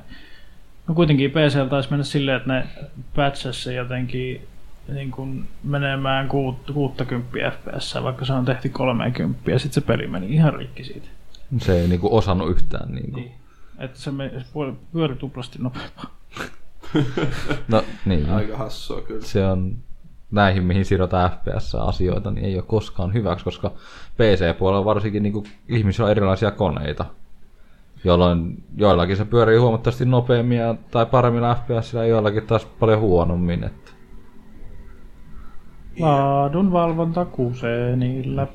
No 0.87 0.93
kuitenkin 0.95 1.31
PCllä 1.31 1.69
taisi 1.69 1.89
mennä 1.89 2.03
silleen, 2.03 2.37
että 2.37 2.53
ne 2.53 2.67
patchasi 3.15 3.61
se 3.63 3.73
jotenkin 3.73 4.47
niin 4.93 5.11
kuin 5.11 5.47
menemään 5.63 6.27
kuut- 6.29 6.71
60 6.73 7.51
fps, 7.51 7.95
vaikka 8.03 8.25
se 8.25 8.33
on 8.33 8.45
tehty 8.45 8.69
30 8.69 9.51
ja 9.51 9.59
sitten 9.59 9.81
se 9.83 9.87
peli 9.87 10.07
meni 10.07 10.33
ihan 10.33 10.53
rikki 10.53 10.83
siitä. 10.83 11.07
Se 11.57 11.81
ei 11.81 11.87
niinku 11.87 12.15
osannut 12.15 12.49
yhtään. 12.49 12.91
Niinku. 12.91 13.19
Niin. 13.19 13.31
Että 13.81 13.99
se 13.99 14.11
me- 14.11 14.31
pyöri 14.93 15.15
tuplasti 15.15 15.59
nopeammin. 15.61 15.91
No 17.67 17.83
niin. 18.05 18.29
Aika 18.29 18.57
hassua 18.57 19.01
kyllä. 19.01 19.25
Se 19.25 19.45
on 19.45 19.75
näihin, 20.31 20.63
mihin 20.63 20.85
sidotaan 20.85 21.31
FPS-asioita, 21.31 22.31
niin 22.31 22.45
ei 22.45 22.55
ole 22.55 22.63
koskaan 22.67 23.13
hyväksi, 23.13 23.45
koska 23.45 23.71
PC-puolella 24.17 24.85
varsinkin 24.85 25.23
niin 25.23 25.43
ihmisillä 25.67 26.05
on 26.05 26.11
erilaisia 26.11 26.51
koneita, 26.51 27.05
jolloin 28.03 28.63
joillakin 28.77 29.17
se 29.17 29.25
pyörii 29.25 29.57
huomattavasti 29.57 30.05
nopeammin 30.05 30.57
ja, 30.57 30.75
tai 30.91 31.05
paremmilla 31.05 31.55
FPS 31.55 31.93
ja 31.93 32.05
joillakin 32.05 32.47
taas 32.47 32.65
paljon 32.65 32.99
huonommin. 32.99 33.63
Että. 33.63 33.91
Laadun 35.99 36.71
valvonta 36.71 37.25
kusee 37.25 37.95
niillä. 37.95 38.47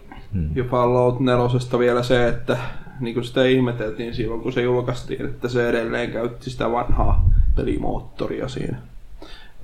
Ja 0.55 0.65
Fallout 0.65 1.21
4 1.21 1.79
vielä 1.79 2.03
se, 2.03 2.29
että 2.29 2.59
niin 3.01 3.15
kuin 3.15 3.25
sitä 3.25 3.45
ihmeteltiin 3.45 4.15
silloin, 4.15 4.41
kun 4.41 4.53
se 4.53 4.63
julkaistiin, 4.63 5.27
että 5.27 5.49
se 5.49 5.69
edelleen 5.69 6.13
käytti 6.13 6.51
sitä 6.51 6.71
vanhaa 6.71 7.31
pelimoottoria 7.57 8.49
siinä. 8.49 8.79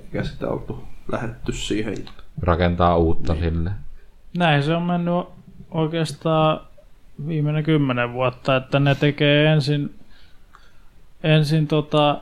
Eikä 0.03 0.25
sitä 0.25 0.49
oltu 0.49 0.85
lähetty 1.13 1.53
siihen. 1.53 1.95
rakentaa 2.43 2.97
uutta 2.97 3.35
niin. 3.35 3.45
sille. 3.45 3.71
Näin 4.39 4.63
se 4.63 4.75
on 4.75 4.83
mennyt 4.83 5.27
oikeastaan 5.71 6.61
viimeinen 7.27 7.65
kymmenen 7.65 8.13
vuotta, 8.13 8.57
että 8.57 8.81
ne 8.81 8.95
tekee 8.95 9.47
ensin, 9.47 9.95
ensin 11.23 11.67
tota 11.67 12.21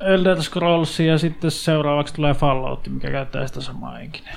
Elder 0.00 0.42
Scrolls 0.42 1.00
ja 1.00 1.18
sitten 1.18 1.50
seuraavaksi 1.50 2.14
tulee 2.14 2.34
Fallout, 2.34 2.88
mikä 2.88 3.10
käyttää 3.10 3.46
sitä 3.46 3.60
samaa 3.60 4.00
enkinen. 4.00 4.36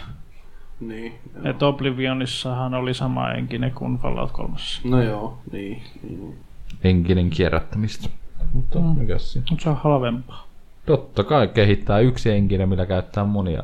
Niin. 0.88 1.14
joo. 1.36 1.50
Et 1.50 1.64
Oblivionissahan 1.64 2.74
oli 2.74 2.94
sama 2.94 3.32
enkinen 3.32 3.72
kuin 3.72 3.98
Fallout 3.98 4.32
3. 4.32 4.56
No 4.84 5.02
joo, 5.02 5.38
niin. 5.52 5.82
niin. 6.04 6.38
Henkinen 6.84 7.30
kierrättämistä. 7.30 8.10
Mutta 8.54 8.80
mm. 8.80 8.86
mikä 8.86 9.18
siinä? 9.18 9.46
Mutta 9.50 9.64
se 9.64 9.70
on 9.70 9.78
halvempaa. 9.84 10.48
Totta 10.86 11.24
kai 11.24 11.48
kehittää 11.48 12.00
yksi 12.00 12.30
henkinen, 12.30 12.70
millä 12.70 12.86
käyttää 12.86 13.24
monia. 13.24 13.64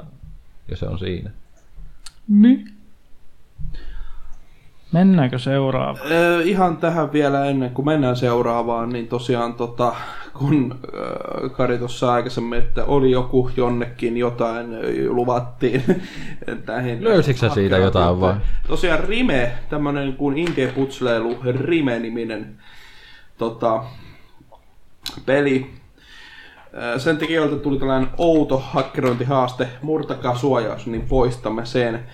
Ja 0.70 0.78
se 0.78 0.86
on 0.86 1.00
siinä. 1.00 1.32
Niin. 2.28 2.79
Mennäänkö 4.92 5.40
seuraavaan? 5.40 6.12
Ö, 6.12 6.42
ihan 6.44 6.78
tähän 6.78 7.14
vielä 7.14 7.46
ennen 7.46 7.72
kuin 7.72 7.86
mennään 7.86 8.16
seuraavaan, 8.16 8.90
niin 8.90 9.08
tosiaan 9.08 9.54
tota, 9.54 9.96
kun 10.34 10.80
ö, 10.94 11.50
Kari 11.50 11.78
tuossa 11.78 12.14
aikaisemmin, 12.14 12.60
että 12.60 12.86
oli 12.86 13.12
joku 13.12 13.52
jonnekin 13.58 14.18
jotain 14.18 14.68
luvattiin. 15.10 15.84
Tähän 16.66 17.04
Löysitkö 17.04 17.50
siitä 17.50 17.78
jotain 17.78 18.20
vai? 18.20 18.36
Tosiaan 18.68 19.00
Rime, 19.00 19.52
tämmönen 19.70 20.14
kuin 20.14 20.38
indie-putsleilu 20.38 21.38
Rime-niminen 21.44 22.58
tota, 23.38 23.84
peli. 25.26 25.70
Sen 26.98 27.18
tekijöiltä 27.18 27.56
tuli 27.56 27.80
tällainen 27.80 28.10
outo 28.18 28.58
hakkerointihaaste, 28.58 29.68
murtakaa 29.82 30.36
suojaus, 30.36 30.88
niin 30.88 31.02
poistamme 31.02 31.66
sen. 31.66 32.06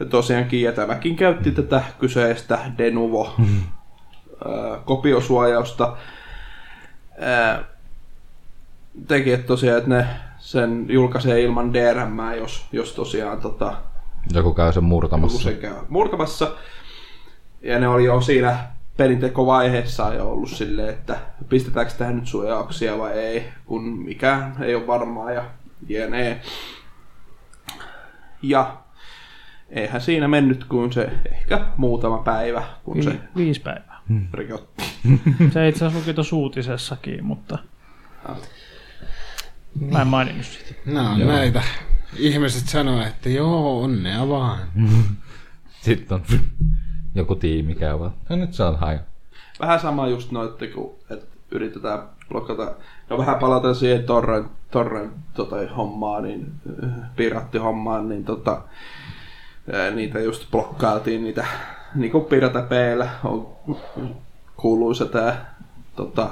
Ja 0.00 0.06
tosiaankin 0.06 0.62
Jätäväkin 0.62 1.16
käytti 1.16 1.50
tätä 1.50 1.82
kyseistä 1.98 2.58
Denuvo 2.78 3.34
ö, 4.46 4.78
kopiosuojausta. 4.84 5.96
Tekijät 9.08 9.46
tosiaan, 9.46 9.78
että 9.78 9.90
ne 9.90 10.06
sen 10.38 10.86
julkaisee 10.88 11.40
ilman 11.40 11.72
DRM, 11.74 12.18
jos, 12.36 12.66
jos 12.72 12.92
tosiaan 12.92 13.40
tota, 13.40 13.76
Joku 14.34 14.54
käy 14.54 14.72
sen 14.72 14.84
murtamassa. 14.84 15.36
usein 15.38 15.58
käy 15.58 15.74
murtamassa. 15.88 16.50
Ja 17.62 17.78
ne 17.78 17.88
oli 17.88 18.04
jo 18.04 18.20
siinä 18.20 18.58
pelintekovaiheessa 18.96 20.14
jo 20.14 20.30
ollut 20.30 20.50
silleen, 20.50 20.88
että 20.88 21.16
pistetäänkö 21.48 21.92
tähän 21.98 22.16
nyt 22.16 22.26
suojauksia 22.26 22.98
vai 22.98 23.12
ei, 23.12 23.48
kun 23.66 23.82
mikään 23.82 24.56
ei 24.60 24.74
ole 24.74 24.86
varmaa 24.86 25.32
ja 25.32 25.44
jne. 25.88 26.40
Ja 28.42 28.76
eihän 29.70 30.00
siinä 30.00 30.28
mennyt 30.28 30.64
kuin 30.64 30.92
se 30.92 31.10
ehkä 31.32 31.60
muutama 31.76 32.18
päivä, 32.18 32.64
kun 32.84 33.02
se 33.02 33.10
Vi- 33.10 33.20
viisi 33.36 33.60
päivää. 33.60 34.00
rikotti. 34.32 34.84
Se 35.52 35.68
itse 35.68 35.84
asiassa 35.84 35.98
luki 35.98 36.14
tuossa 36.14 36.36
uutisessakin, 36.36 37.24
mutta 37.24 37.58
mä 39.90 40.00
en 40.02 40.06
maininnut 40.08 40.46
sitä. 40.46 40.74
No 40.86 41.12
on 41.12 41.26
näitä. 41.26 41.62
Ihmiset 42.16 42.68
sanoo, 42.68 43.02
että 43.02 43.28
joo, 43.28 43.82
onnea 43.82 44.28
vaan. 44.28 44.58
Sitten 45.82 46.14
on 46.14 46.22
joku 47.14 47.34
tiimi 47.34 47.74
käy 47.74 47.98
vaan. 47.98 48.14
No 48.28 48.36
nyt 48.36 48.54
se 48.54 48.62
on 48.62 48.78
haja. 48.78 48.98
Vähän 49.60 49.80
sama 49.80 50.08
just 50.08 50.30
noitten, 50.32 50.72
kun 50.72 50.94
että 51.10 51.26
yritetään 51.50 51.98
blokata. 52.28 52.74
No 53.10 53.18
vähän 53.18 53.38
palataan 53.38 53.74
siihen 53.74 54.04
torrent, 54.04 54.52
torrent 54.70 55.12
tota, 55.34 55.56
hommaan, 55.76 56.22
niin 56.22 56.52
äh, 56.84 56.90
piraattihommaan, 57.16 58.08
niin 58.08 58.24
tota, 58.24 58.62
niitä 59.94 60.20
just 60.20 60.50
blokkailtiin 60.50 61.24
niitä, 61.24 61.46
niin 61.94 62.12
kuin 62.12 62.24
Pirata 62.24 62.62
P:llä 62.62 63.08
on 63.24 63.48
kuuluisa 64.56 65.06
tää, 65.06 65.54
tota, 65.96 66.28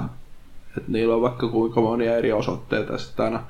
että 0.77 0.91
niillä 0.91 1.15
on 1.15 1.21
vaikka 1.21 1.47
kuinka 1.47 1.81
monia 1.81 2.17
eri 2.17 2.31
osoitteita 2.33 2.91
ja 2.91 2.97
sitten 2.97 3.25
aina 3.25 3.43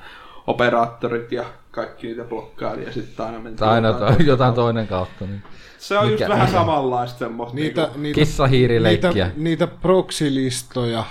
operaattorit 0.48 1.32
ja 1.32 1.44
kaikki 1.72 2.08
niitä 2.08 2.24
blokkaili 2.24 2.86
ja 2.86 2.92
sitten 2.94 3.26
aina 3.26 3.38
mentiin 3.40 3.56
Tai 3.58 3.70
aina 3.70 3.88
jotain 3.88 4.18
to, 4.18 4.24
jotain 4.24 4.54
toinen 4.54 4.88
kautta. 4.88 5.26
Niin. 5.26 5.44
Se 5.78 5.98
on 5.98 6.06
just 6.10 6.20
Mikä- 6.20 6.30
vähän 6.30 6.46
mikä? 6.48 6.60
samanlaista 6.60 7.20
semmoista. 7.20 7.56
Niitä, 7.56 7.82
niinku- 7.82 8.00
niitä, 8.00 8.16
Kissahiirileikkiä. 8.16 9.12
niitä, 9.12 9.32
niitä 9.38 9.68
proxy-listoja, 9.68 11.04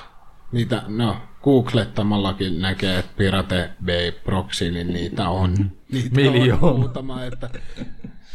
niitä, 0.53 0.83
no, 0.89 1.17
googlettamallakin 1.43 2.61
näkee, 2.61 2.99
että 2.99 3.13
Pirate 3.17 3.71
Bay 3.87 4.13
proxy, 4.13 4.71
niin 4.71 4.93
niitä 4.93 5.29
on. 5.29 5.55
Niitä 5.93 6.15
Miljoona. 6.17 6.59
on 6.67 6.79
muutama, 6.81 7.25
että 7.25 7.51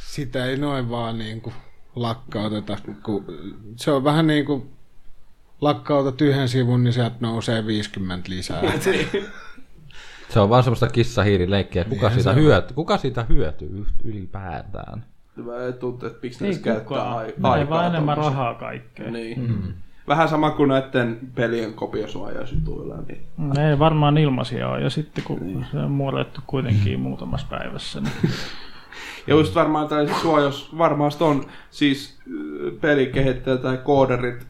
sitä 0.10 0.46
ei 0.46 0.58
noin 0.58 0.90
vaan 0.90 1.18
niin 1.18 1.42
kuin 1.42 1.54
lakkauteta, 1.96 2.78
kun 3.04 3.26
se 3.76 3.92
on 3.92 4.04
vähän 4.04 4.28
niin 4.28 4.46
kuin 4.46 4.70
lakkautat 5.62 6.22
yhden 6.22 6.50
sivun, 6.50 6.84
niin 6.84 6.94
sieltä 6.94 7.16
nousee 7.20 7.66
50 7.66 8.30
lisää. 8.30 8.62
Se 10.30 10.40
on 10.40 10.50
vaan 10.50 10.64
semmoista 10.64 10.88
kissahiirileikkiä. 10.88 11.84
Kuka, 11.84 11.96
Niinhän 11.96 12.12
siitä 12.12 12.24
se 12.24 12.30
on. 12.30 12.36
hyötyy, 12.46 12.76
kuka 12.76 12.98
siitä 12.98 13.26
hyötyy 13.30 13.86
ylipäätään? 14.04 15.06
Mä 15.36 15.72
tuntuu, 15.80 16.08
että 16.08 16.20
miksi 16.24 16.46
Ei 16.46 16.54
ne 16.54 16.60
käyttää 16.60 17.16
aikaa 17.16 17.70
vaan 17.70 17.88
enemmän 17.88 18.18
rahaa 18.18 18.56
kaikkeen. 18.56 19.14
Niin. 19.14 19.42
Mm. 19.42 19.74
Vähän 20.08 20.30
sama 20.30 20.52
kuin 20.52 20.70
näiden 20.70 21.20
pelien 21.36 21.74
kopiosuojausjutuilla. 21.74 22.96
Niin. 23.08 23.26
Ne 23.38 23.70
ei 23.70 23.80
varmaan 23.80 24.18
ilmaisia 24.18 24.70
ole, 24.70 24.82
ja 24.82 24.90
sitten 24.90 25.24
kun 25.24 25.66
se 25.72 25.78
on 25.78 25.92
muodettu 25.92 26.42
kuitenkin 26.48 27.00
muutamassa 27.00 27.48
päivässä, 27.50 28.02
niin 28.02 28.14
Ja 29.30 29.36
just 29.36 29.56
varmaan 29.56 29.88
tällaiset 29.88 30.18
suojaus, 30.18 30.78
varmaan 30.78 31.12
sit 31.12 31.22
on 31.22 31.46
siis 31.72 32.20
pelikehittäjät 32.82 33.62
tai 33.62 33.78
kooderit, 33.78 34.48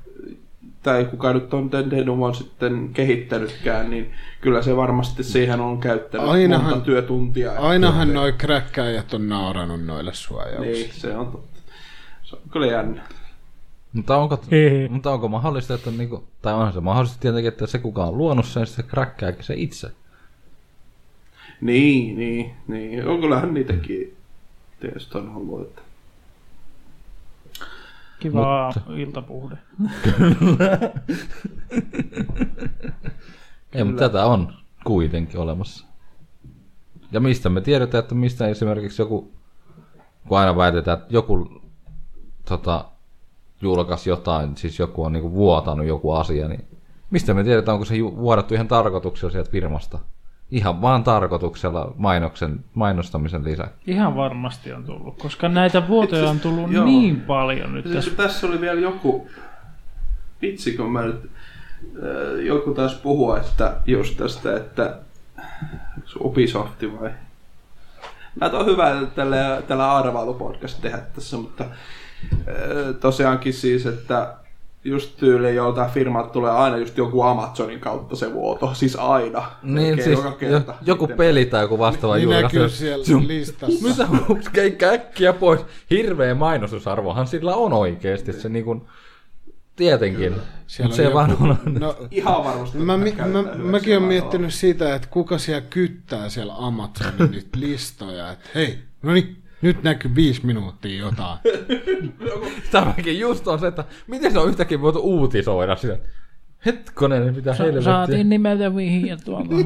tai 0.84 1.06
kuka 1.06 1.34
nyt 1.34 1.54
on 1.54 1.72
Dendenumon 1.72 2.36
sitten 2.36 2.90
kehittänytkään, 2.94 3.90
niin 3.90 4.12
kyllä 4.42 4.62
se 4.62 4.76
varmasti 4.76 5.24
siihen 5.24 5.60
on 5.62 5.80
käyttänyt 5.80 6.28
Ainahan- 6.28 6.70
monta 6.70 6.86
työtuntia. 6.86 7.52
Ainahan 7.52 8.14
noi 8.14 8.34
kräkkäjät 8.34 9.14
on 9.14 9.30
nauranut 9.30 9.86
noille 9.86 10.14
suojauksille. 10.14 10.78
Niin, 10.78 10.94
se 10.94 11.18
on 11.18 11.32
totta. 11.32 11.60
Se 12.24 12.36
on 12.36 12.42
kyllä 12.52 12.68
jännä. 12.68 13.02
Mutta 13.94 14.18
onko, 14.18 14.44
mutta 14.90 15.12
onko 15.12 15.28
mahdollista, 15.28 15.74
että 15.74 15.92
niinku, 15.92 16.24
tai 16.42 16.54
onhan 16.54 16.74
se 16.74 16.80
mahdollista 16.80 17.20
tietenkin, 17.20 17.48
että 17.48 17.68
se 17.68 17.80
kuka 17.80 18.04
on 18.04 18.18
luonut 18.18 18.46
sen, 18.46 18.68
se 18.68 18.84
kräkkääkin 18.84 19.44
se 19.44 19.54
itse. 19.58 19.92
Niin, 21.62 22.18
niin, 22.18 22.52
niin. 22.68 23.08
On 23.08 23.22
kyllähän 23.22 23.54
niitäkin 23.54 24.19
tietysti 24.80 25.18
on 25.18 25.36
ollut, 25.36 25.62
että 25.62 25.82
kiva 28.20 28.74
iltapuhde. 28.96 29.58
Ei, 33.74 33.84
mutta 33.84 34.10
tätä 34.10 34.26
on 34.26 34.54
kuitenkin 34.84 35.40
olemassa. 35.40 35.86
Ja 37.12 37.20
mistä 37.20 37.50
me 37.50 37.62
tiedetään, 37.62 38.04
että 38.04 38.16
mistä 38.16 38.48
esimerkiksi 38.48 39.02
joku, 39.02 39.32
kun 40.28 40.40
aina 40.40 40.56
väitetään, 40.56 40.98
että 40.98 41.14
joku 41.14 41.62
tota, 42.50 42.86
julkaisi 43.62 44.10
jotain, 44.10 44.58
siis 44.58 44.80
joku 44.80 45.04
on 45.04 45.14
niinku 45.14 45.34
vuotanut 45.34 45.86
joku 45.86 46.12
asia, 46.12 46.48
niin 46.48 46.66
mistä 47.12 47.34
me 47.34 47.44
tiedetään, 47.44 47.74
onko 47.74 47.86
se 47.86 47.96
vuodattu 48.00 48.54
ihan 48.54 48.68
tarkoituksella 48.68 49.32
sieltä 49.32 49.52
firmasta? 49.52 50.00
Ihan 50.52 50.82
vaan 50.82 51.04
tarkoituksella 51.04 51.94
mainoksen, 51.98 52.66
mainostamisen 52.74 53.44
lisäksi. 53.44 53.74
Ihan 53.88 54.16
varmasti 54.16 54.74
on 54.74 54.84
tullut, 54.84 55.18
koska 55.18 55.50
näitä 55.50 55.88
vuotoja 55.88 56.30
on 56.30 56.40
tullut 56.40 56.72
Joo. 56.72 56.86
niin 56.86 57.22
paljon 57.22 57.74
nyt 57.74 57.84
Tässä, 57.84 58.00
tässä. 58.00 58.16
tässä 58.16 58.48
oli 58.48 58.62
vielä 58.62 58.80
joku, 58.80 59.30
vitsi 60.42 60.78
kun 60.78 60.92
mä 60.92 61.02
nyt, 61.02 61.30
äh, 61.84 62.46
joku 62.46 62.74
taas 62.74 62.94
puhua, 62.96 63.38
että 63.38 63.76
just 63.86 64.18
tästä, 64.18 64.58
että 64.58 64.98
Ubisofti 66.20 67.00
vai? 67.00 67.12
Mä 68.42 68.46
on 68.46 68.66
hyvä 68.66 69.02
tällä, 69.16 69.62
tällä 69.68 69.96
arvailupodcast 69.96 70.82
tehdä 70.82 70.98
tässä, 70.98 71.38
mutta 71.38 71.64
äh, 71.64 72.96
tosiaankin 73.00 73.54
siis, 73.54 73.86
että 73.86 74.36
just 74.84 75.18
tyyli 75.18 75.56
joltain 75.56 75.92
firmat 75.92 76.32
tulee 76.32 76.52
aina 76.52 76.78
just 76.78 76.98
joku 76.98 77.22
Amazonin 77.22 77.80
kautta 77.80 78.16
se 78.16 78.34
vuoto, 78.34 78.74
siis 78.74 78.96
aina. 78.96 79.52
Niin, 79.64 79.74
Melkein 79.74 80.04
siis 80.04 80.18
joka 80.18 80.32
kerta. 80.32 80.72
jo, 80.72 80.78
joku 80.86 81.06
Miten- 81.06 81.18
peli 81.18 81.46
tai 81.46 81.62
joku 81.64 81.80
vastaava 81.80 82.16
Niin 82.16 82.24
julkaisu. 82.24 82.46
näkyy 82.46 82.70
siellä 82.70 83.06
Sun- 83.06 83.28
listassa. 83.28 83.88
Mitä 83.88 84.08
keikkä 84.54 84.92
äkkiä 84.92 85.34
pois? 85.34 85.62
Hirveä 85.90 86.36
mainostusarvohan 86.36 87.28
sillä 87.28 87.56
on 87.56 87.74
oikeesti. 87.74 88.34
Se 88.34 88.50
niinku, 88.50 88.88
tietenkin. 89.76 90.32
Mutta 90.84 90.96
se 90.96 91.08
on 91.08 91.14
vaan 91.14 91.30
joku- 91.30 91.44
on... 91.44 91.58
No, 91.80 91.96
Ihan 92.12 92.44
varmasti. 92.44 92.78
Mä, 92.78 92.98
mä, 92.98 93.06
hyväksi 93.06 93.58
mäkin 93.58 93.98
olen 93.98 94.08
miettinyt 94.08 94.54
sitä, 94.54 94.96
että 94.96 95.08
kuka 95.12 95.38
siellä 95.38 95.62
kyttää 95.70 96.30
siellä 96.30 96.54
Amazonin 96.58 97.32
nyt 97.32 97.48
listoja, 97.56 98.32
että 98.32 98.50
hei, 98.56 98.78
no 99.02 99.14
niin, 99.14 99.44
nyt 99.62 99.84
näkyy 99.84 100.16
viisi 100.16 100.46
minuuttia 100.46 101.00
jotain. 101.00 101.40
Tämäkin 102.72 103.20
just 103.20 103.48
on 103.48 103.60
se, 103.60 103.68
että 103.68 103.84
miten 104.08 104.32
se 104.32 104.40
on 104.40 104.50
yhtäkkiä 104.50 104.82
voitu 104.82 105.00
uutisoida 105.00 105.76
sitä. 105.76 105.98
Hetkonen, 106.66 107.22
niin 107.22 107.36
mitä 107.36 107.54
helvettiä. 107.54 107.82
Saatiin 107.82 108.30
nimeltä 108.30 108.76
vihje 108.76 109.18
tuolta. 109.26 109.56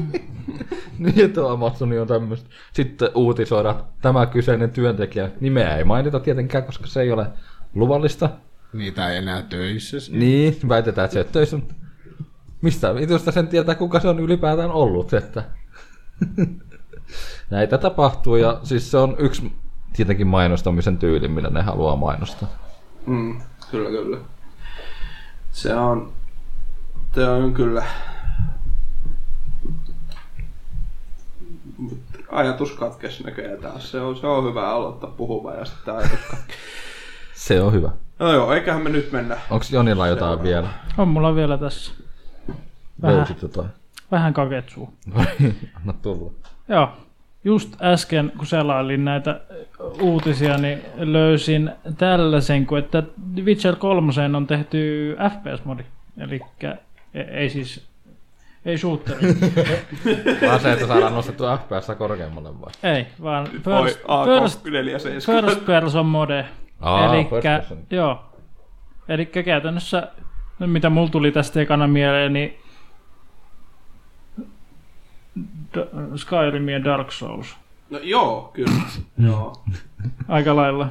Niin, 0.98 1.24
että 1.24 1.50
Amazoni 1.50 1.98
on 1.98 2.06
tämmöistä. 2.06 2.50
Sitten 2.72 3.08
uutisoida 3.14 3.70
että 3.70 3.84
tämä 4.02 4.26
kyseinen 4.26 4.70
työntekijä. 4.70 5.30
Nimeä 5.40 5.76
ei 5.76 5.84
mainita 5.84 6.20
tietenkään, 6.20 6.64
koska 6.64 6.86
se 6.86 7.00
ei 7.00 7.12
ole 7.12 7.26
luvallista. 7.74 8.30
Niitä 8.72 9.10
ei 9.10 9.18
enää 9.18 9.42
töissä. 9.42 9.96
Niin, 10.10 10.56
väitetään, 10.68 11.04
että 11.04 11.12
se 11.12 11.18
ei 11.18 11.24
ole 11.24 11.32
töissä. 11.32 11.58
Mistä 12.62 12.94
vitusta 12.94 13.32
sen 13.32 13.48
tietää, 13.48 13.74
kuka 13.74 14.00
se 14.00 14.08
on 14.08 14.20
ylipäätään 14.20 14.70
ollut, 14.70 15.14
että 15.14 15.44
näitä 17.50 17.78
tapahtuu 17.78 18.36
ja 18.36 18.60
siis 18.62 18.90
se 18.90 18.98
on 18.98 19.16
yksi 19.18 19.52
tietenkin 19.96 20.26
mainostamisen 20.26 20.98
tyyli, 20.98 21.28
millä 21.28 21.50
ne 21.50 21.62
haluaa 21.62 21.96
mainostaa. 21.96 22.48
Mm, 23.06 23.40
kyllä, 23.70 23.90
kyllä. 23.90 24.18
Se 25.50 25.74
on, 25.74 26.12
se 27.14 27.28
on 27.28 27.54
kyllä 27.54 27.84
ajatus 32.32 32.72
katkesi 32.72 33.22
näköjään 33.22 33.60
taas. 33.60 33.90
Se 33.90 34.00
on, 34.00 34.16
se 34.16 34.26
on 34.26 34.44
hyvä 34.44 34.68
aloittaa 34.70 35.10
puhumaan 35.10 35.58
ja 35.58 35.64
sitten 35.64 35.94
ajatus 35.94 36.18
katkesi. 36.30 36.58
Se 37.34 37.62
on 37.62 37.72
hyvä. 37.72 37.90
No 38.18 38.32
joo, 38.32 38.52
eiköhän 38.52 38.82
me 38.82 38.90
nyt 38.90 39.12
mennä. 39.12 39.36
Onko 39.50 39.64
Jonilla 39.70 40.06
jotain 40.06 40.42
vielä? 40.42 40.68
On 40.98 41.08
mulla 41.08 41.34
vielä 41.34 41.58
tässä. 41.58 41.92
Vähän, 43.02 43.16
Löysit 43.16 43.42
jotain? 43.42 43.68
vähän 44.10 44.34
kaketsuu. 44.34 44.94
Anna 45.74 45.92
tulla. 46.02 46.32
Joo, 46.68 46.88
just 47.44 47.82
äsken 47.82 48.32
kun 48.38 48.46
selailin 48.46 49.04
näitä 49.04 49.40
uutisia, 50.00 50.56
niin 50.58 50.82
löysin 50.96 51.70
tällaisen, 51.98 52.66
kuin 52.66 52.84
että 52.84 53.02
Witcher 53.42 53.76
3 53.76 54.12
on 54.36 54.46
tehty 54.46 55.16
FPS-modi. 55.30 55.84
Eli 56.18 56.40
ei 57.14 57.50
siis, 57.50 57.86
ei 58.64 58.78
shooteri. 58.78 59.20
Vaan 60.48 60.60
se, 60.60 60.72
että 60.72 60.86
saadaan 60.86 61.14
nostettua 61.14 61.56
FPS 61.56 61.92
korkeammalle 61.98 62.60
vai? 62.60 62.94
ei, 62.96 63.06
vaan 63.22 63.46
Oi, 63.66 63.84
first, 63.84 64.00
first, 64.04 64.66
AK47. 64.66 65.42
first 65.42 65.66
person 65.66 66.06
mode. 66.06 66.46
Aa, 66.80 67.14
Elikkä, 67.14 67.30
first 67.30 67.68
person. 67.68 67.78
joo. 67.90 68.24
Eli 69.08 69.26
käytännössä, 69.26 70.08
mitä 70.58 70.90
mulla 70.90 71.08
tuli 71.10 71.32
tästä 71.32 71.60
ekana 71.60 71.86
mieleen, 71.86 72.32
niin 72.32 72.58
D- 75.40 75.63
Skyrim 76.16 76.68
ja 76.68 76.84
Dark 76.84 77.12
Souls. 77.12 77.56
No 77.90 77.98
joo, 78.02 78.50
kyllä. 78.52 78.70
joo. 79.18 79.52
Aika 80.28 80.56
lailla. 80.56 80.88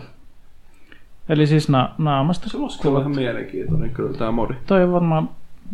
Eli 1.29 1.47
siis 1.47 1.69
na- 1.69 1.89
naamasta 1.97 2.49
Se 2.49 2.59
voisi 2.59 2.87
olla 2.87 2.99
ihan 2.99 3.15
mielenkiintoinen 3.15 3.89
kyllä 3.91 4.17
tämä 4.17 4.31
modi. 4.31 4.53
Toi 4.67 4.83
on 4.83 4.91
varmaan, 4.93 5.29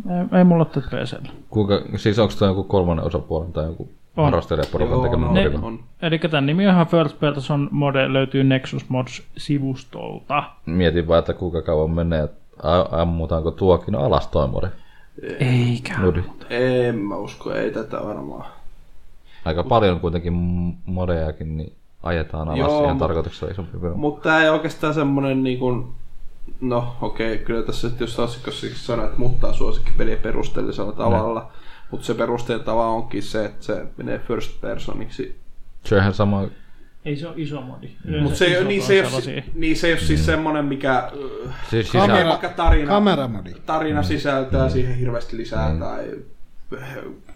ei, 0.09 0.37
ei 0.39 0.43
mulla 0.43 0.63
ole 0.63 0.81
tätä 0.81 0.87
PCllä. 0.87 1.29
Kuinka, 1.49 1.81
siis 1.95 2.19
onko 2.19 2.33
tämä 2.39 2.51
joku 2.51 2.63
kolmannen 2.63 3.05
osapuolen 3.05 3.53
tai 3.53 3.65
joku 3.65 3.89
On. 4.17 4.25
harrastelijaporukan 4.25 5.01
tekemä 5.01 5.25
on, 5.27 5.33
modi? 5.33 5.55
On. 5.61 5.79
Eli 6.01 6.19
tämän 6.19 6.45
nimi 6.45 6.67
on 6.67 6.73
ihan 6.73 6.87
First 6.87 7.19
Person 7.19 7.69
Mode, 7.71 8.13
löytyy 8.13 8.43
Nexus 8.43 8.85
Mods-sivustolta. 8.89 10.43
Mietin 10.65 11.07
vaan, 11.07 11.19
että 11.19 11.33
kuinka 11.33 11.61
kauan 11.61 11.91
menee, 11.91 12.23
että 12.23 12.39
ammutaanko 12.91 13.51
tuokin 13.51 13.95
alas 13.95 14.27
toi 14.27 14.47
modi. 14.47 14.67
Eikä. 15.39 15.99
Nudi. 15.99 16.23
En 16.49 16.95
mä 16.95 17.15
usko, 17.15 17.53
ei 17.53 17.71
tätä 17.71 17.97
varmaan. 18.05 18.45
Aika 19.49 19.63
paljon 19.63 19.99
kuitenkin 19.99 20.33
modejakin, 20.85 21.57
niin 21.57 21.73
ajetaan 22.03 22.47
alas 22.49 22.59
Joo, 22.59 22.83
ihan 22.83 22.95
mut- 22.95 22.99
tarkoituksella 22.99 23.51
isompi 23.53 23.77
video. 23.81 23.95
Mutta 23.95 24.23
tämä 24.23 24.43
ei 24.43 24.49
oikeastaan 24.49 24.93
semmonen 24.93 25.43
niin 25.43 25.59
kuin, 25.59 25.87
no 26.61 26.95
okei, 27.01 27.33
okay, 27.33 27.45
kyllä 27.45 27.63
tässä 27.63 27.87
nyt 27.87 27.99
jos 27.99 28.19
otsikossa 28.19 28.67
sanoa, 28.75 29.05
että 29.05 29.17
muuttaa 29.17 29.53
suosikkipeliä 29.53 30.17
perusteellisella 30.17 30.91
tavalla, 30.91 31.51
mutta 31.91 32.05
se 32.05 32.13
perusteellinen 32.13 32.65
tava 32.65 32.87
onkin 32.87 33.23
se, 33.23 33.45
että 33.45 33.65
se 33.65 33.85
menee 33.97 34.19
first 34.19 34.61
personiksi. 34.61 35.35
Se 35.83 35.95
on 35.95 36.01
ihan 36.01 36.13
sama, 36.13 36.43
Ei 37.05 37.15
se 37.15 37.27
ole 37.27 37.35
iso 37.37 37.61
modi. 37.61 37.89
Mutta 38.21 38.37
se, 38.37 38.45
ei 38.45 38.51
ole- 38.51 38.59
Isot 38.59 38.67
niin, 38.67 38.81
on 38.81 38.87
se 38.87 38.93
ei 38.93 38.99
ole, 38.99 39.07
sellaisia. 39.09 39.43
niin 39.55 39.75
se 39.75 39.87
ei 39.87 39.93
ole 39.93 39.99
siis 40.01 40.25
semmonen, 40.25 40.65
mikä 40.65 40.97
äh, 40.97 41.53
siis 41.69 41.91
Kamera- 41.93 42.15
sisä... 42.15 42.27
vaikka 42.27 42.49
tarina, 42.49 42.87
Kameramodi. 42.87 43.53
tarina 43.65 44.03
sisältää 44.03 44.69
siihen 44.69 44.95
hirveästi 44.95 45.37
lisää 45.37 45.75
tai 45.79 46.05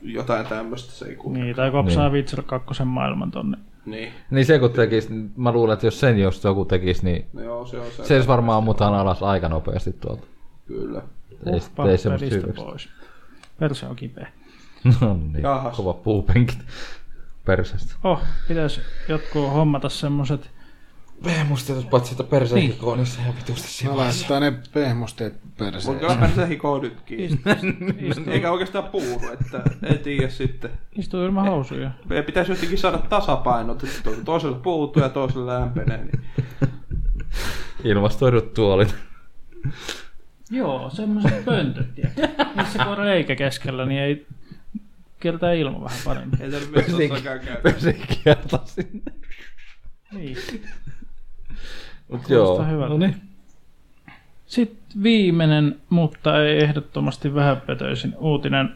jotain 0.03 0.45
tämmöistä 0.47 0.91
se 0.91 1.05
ei 1.05 1.15
kuulu. 1.15 1.37
Niin, 1.37 1.55
tai 1.55 1.71
kopsaa 1.71 2.03
niin. 2.03 2.13
Witcher 2.13 2.43
2 2.43 2.83
maailman 2.85 3.31
tonne. 3.31 3.57
Niin. 3.85 4.13
Niin 4.31 4.45
se 4.45 4.59
kun 4.59 4.71
tekis, 4.71 5.09
mä 5.37 5.51
luulen, 5.51 5.73
että 5.73 5.87
jos 5.87 5.99
sen 5.99 6.19
jos 6.19 6.43
joku 6.43 6.65
tekis, 6.65 7.03
niin 7.03 7.25
No 7.33 7.41
joo, 7.41 7.65
se 7.65 7.79
on 7.79 7.85
se. 7.91 8.05
se 8.05 8.13
olisi 8.15 8.27
varmaan 8.27 8.57
ammutaan 8.57 8.93
alas 8.93 9.23
aika 9.23 9.49
nopeasti 9.49 9.93
tuolta. 9.93 10.27
Kyllä. 10.67 11.01
Ei, 11.45 11.53
Uppa 11.55 11.89
ei 11.89 11.97
semmoista 11.97 12.29
syytöstä. 12.29 12.61
pois. 12.61 12.89
Perse 13.59 13.85
on 13.85 13.95
kipeä. 13.95 14.27
No 15.01 15.13
niin, 15.13 15.43
Jahas. 15.43 15.77
kova 15.77 15.93
puupenkit 15.93 16.59
persestä. 17.45 17.95
Oh, 18.03 18.19
pitäisi 18.47 18.81
jotkut 19.09 19.53
hommata 19.53 19.89
semmoset. 19.89 20.49
Pehmustetus 21.23 21.85
paitsi 21.85 22.11
sitä 22.11 22.23
perseen 22.23 22.63
ikonissa 22.63 23.21
ja 23.27 23.33
vitusti 23.35 23.85
Mä 23.87 23.97
laittaa 23.97 24.39
ne 24.39 24.53
pehmusteet 24.73 25.33
Mutta 25.43 25.63
perseen. 25.65 25.99
kylläpä 25.99 26.29
se 26.35 26.47
hikoo 26.47 26.79
nytkin. 26.81 27.39
Eikä 28.27 28.51
oikeastaan 28.51 28.83
puudu, 28.83 29.21
että 29.33 29.61
en 29.83 29.99
tiedä 29.99 30.29
sitten. 30.29 30.71
istu 30.97 31.23
ilman 31.25 31.45
housuja. 31.47 31.91
Meidän 32.09 32.25
pitäisi 32.25 32.51
jotenkin 32.51 32.77
saada 32.77 32.97
tasapainot, 32.97 33.83
että 33.83 33.95
to- 34.03 34.15
toiselle 34.25 34.59
puutuu 34.59 35.03
ja 35.03 35.09
toiselle 35.09 35.53
lämpenee. 35.59 35.97
Niin. 35.97 36.21
Ilmastoidut 37.83 38.53
tuolit. 38.53 38.95
Joo, 40.51 40.89
semmoset 40.89 41.45
pöntöt? 41.45 41.87
Missä 42.55 42.79
kun 42.83 42.87
on 42.87 42.97
reikä 42.97 43.35
keskellä, 43.35 43.85
niin 43.85 44.01
ei 44.01 44.27
kiertää 45.19 45.53
ilma 45.53 45.83
vähän 45.83 45.99
paremmin. 46.05 46.41
Ei 46.41 46.51
tarvitse 46.51 46.73
vessassakaan 46.75 47.39
käydä. 47.39 47.61
Persikierta 47.63 48.59
sinne. 48.65 49.01
Niin. 50.11 50.37
Mut 52.13 52.29
joo. 52.29 52.63
Hyvältä. 52.63 52.89
No 52.89 52.97
niin. 52.97 53.15
Sitten 54.45 55.03
viimeinen, 55.03 55.75
mutta 55.89 56.43
ei 56.43 56.63
ehdottomasti 56.63 57.35
vähäpötöisin 57.35 58.15
uutinen. 58.17 58.69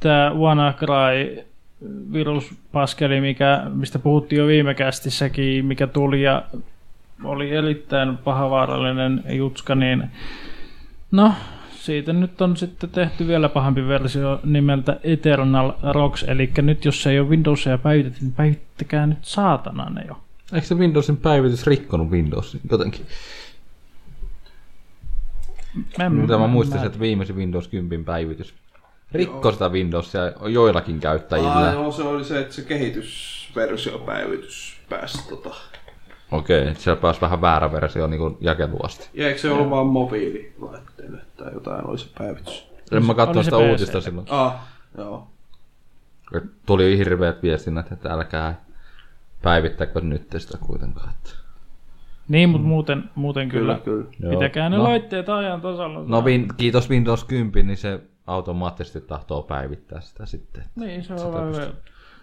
Tämä 0.00 0.32
WannaCry 0.34 1.44
viruspaskeli, 2.12 3.20
mikä, 3.20 3.62
mistä 3.74 3.98
puhuttiin 3.98 4.38
jo 4.38 4.46
viime 4.46 4.74
kästissäkin, 4.74 5.66
mikä 5.66 5.86
tuli 5.86 6.22
ja 6.22 6.42
oli 7.24 7.50
erittäin 7.50 8.18
pahavaarallinen 8.18 9.24
jutska, 9.28 9.74
niin 9.74 10.10
no, 11.10 11.32
siitä 11.70 12.12
nyt 12.12 12.40
on 12.40 12.56
sitten 12.56 12.90
tehty 12.90 13.26
vielä 13.26 13.48
pahempi 13.48 13.88
versio 13.88 14.40
nimeltä 14.44 15.00
Eternal 15.02 15.72
Rocks, 15.82 16.22
eli 16.22 16.50
nyt 16.62 16.84
jos 16.84 17.06
ei 17.06 17.20
ole 17.20 17.28
Windowsia 17.28 17.78
päivitetty, 17.78 18.24
niin 18.24 18.32
päivittäkää 18.32 19.06
nyt 19.06 19.24
saatana 19.24 19.90
ne 19.90 20.04
jo. 20.08 20.25
Eikö 20.52 20.66
se 20.66 20.74
Windowsin 20.74 21.16
päivitys 21.16 21.66
rikkonut 21.66 22.10
Windowsin 22.10 22.60
jotenkin? 22.70 23.06
Mä, 25.98 26.10
Mitä 26.10 26.38
mä 26.38 26.46
muistaisin, 26.46 26.86
että 26.86 27.00
viimeisin 27.00 27.36
Windows 27.36 27.68
10 27.68 28.04
päivitys 28.04 28.54
rikko 29.12 29.52
sitä 29.52 29.68
Windowsia 29.68 30.22
joillakin 30.48 31.00
käyttäjillä. 31.00 31.50
Aa, 31.50 31.72
joo, 31.72 31.92
se 31.92 32.02
oli 32.02 32.24
se, 32.24 32.40
että 32.40 32.54
se 32.54 32.62
kehitysversiopäivitys 32.62 34.80
pääsi 34.88 35.28
tota. 35.28 35.54
Okei, 36.32 36.68
että 36.68 36.82
siellä 36.82 37.00
pääsi 37.00 37.20
vähän 37.20 37.40
väärä 37.40 37.72
versio 37.72 38.06
niin 38.06 38.36
jakeluasti. 38.40 39.08
Ja 39.14 39.28
eikö 39.28 39.40
se 39.40 39.50
ollut 39.50 39.70
vaan 39.70 39.86
mobiililaitteelle 39.86 41.20
tai 41.36 41.52
jotain 41.52 41.86
oli 41.86 41.98
se 41.98 42.06
päivitys? 42.18 42.66
En 42.92 43.06
mä 43.06 43.14
se 43.34 43.42
sitä 43.42 43.56
PC. 43.56 43.70
uutista 43.70 44.00
silloin. 44.00 44.26
Ah, 44.30 44.54
joo. 44.98 45.28
Tuli 46.66 46.98
hirveät 46.98 47.42
viestinnät, 47.42 47.92
että 47.92 48.12
älkää 48.12 48.65
päivittäkö 49.46 50.00
nyt 50.00 50.26
sitä 50.38 50.58
kuitenkaan. 50.58 51.10
Että... 51.10 51.30
Niin, 52.28 52.48
mutta 52.48 52.66
muuten, 52.66 53.04
muuten 53.14 53.48
kyllä. 53.48 53.78
Kyllä, 53.84 54.06
kyllä. 54.18 54.30
Pitäkää 54.34 54.68
ne 54.68 54.76
No. 54.76 54.82
laitteet 54.82 55.28
ajan 55.28 55.60
tasalla. 55.60 56.04
No 56.06 56.20
win, 56.24 56.48
kiitos 56.56 56.90
Windows 56.90 57.24
10, 57.24 57.66
niin 57.66 57.76
se 57.76 58.00
automaattisesti 58.26 59.00
tahtoo 59.00 59.42
päivittää 59.42 60.00
sitä 60.00 60.26
sitten. 60.26 60.64
Niin, 60.76 61.04
se 61.04 61.14
on 61.14 61.54
hyvä. 61.54 61.66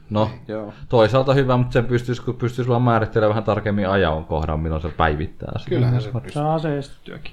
No, 0.09 0.29
Joo. 0.47 0.73
toisaalta 0.89 1.33
hyvä, 1.33 1.57
mutta 1.57 1.73
sen 1.73 1.85
pystyisi, 1.85 2.21
kun 2.21 2.35
pystyisi 2.35 2.69
vaan 2.69 2.81
määrittelemään 2.81 3.29
vähän 3.29 3.43
tarkemmin 3.43 3.89
ajan 3.89 4.25
kohdan, 4.25 4.59
milloin 4.59 4.81
se 4.81 4.89
päivittää. 4.89 5.51
sitä. 5.57 5.69
Kyllähän 5.69 6.01
se 6.01 6.11
pystyy. 6.11 6.31
Saa 6.31 6.53
aseistettyäkin. 6.53 7.31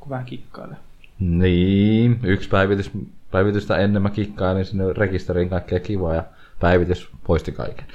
Kun 0.00 0.10
vähän 0.10 0.24
kikkailee. 0.26 0.76
Niin, 1.20 2.20
yksi 2.22 2.48
päivitys, 2.48 2.90
päivitystä 3.30 3.76
ennen 3.76 4.02
mä 4.02 4.10
kikkailin 4.10 4.64
sinne 4.64 4.92
rekisteriin 4.92 5.48
kaikkea 5.48 5.80
kivaa 5.80 6.14
ja 6.14 6.24
päivitys 6.60 7.08
poisti 7.26 7.52
kaiken. 7.52 7.86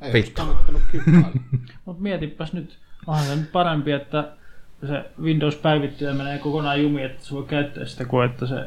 Ei 0.00 0.12
Vittu. 0.12 0.42
Mutta 1.84 2.02
mietipäs 2.02 2.52
nyt, 2.52 2.78
onhan 3.06 3.26
se 3.26 3.36
nyt 3.36 3.52
parempi, 3.52 3.92
että 3.92 4.32
se 4.86 5.10
Windows 5.22 5.56
päivittyy 5.56 6.08
ja 6.08 6.14
menee 6.14 6.38
kokonaan 6.38 6.82
jumiin, 6.82 7.06
että 7.06 7.24
se 7.24 7.34
voi 7.34 7.44
käyttää 7.44 7.84
sitä, 7.84 8.04
kuin 8.04 8.30
että 8.30 8.46
se 8.46 8.66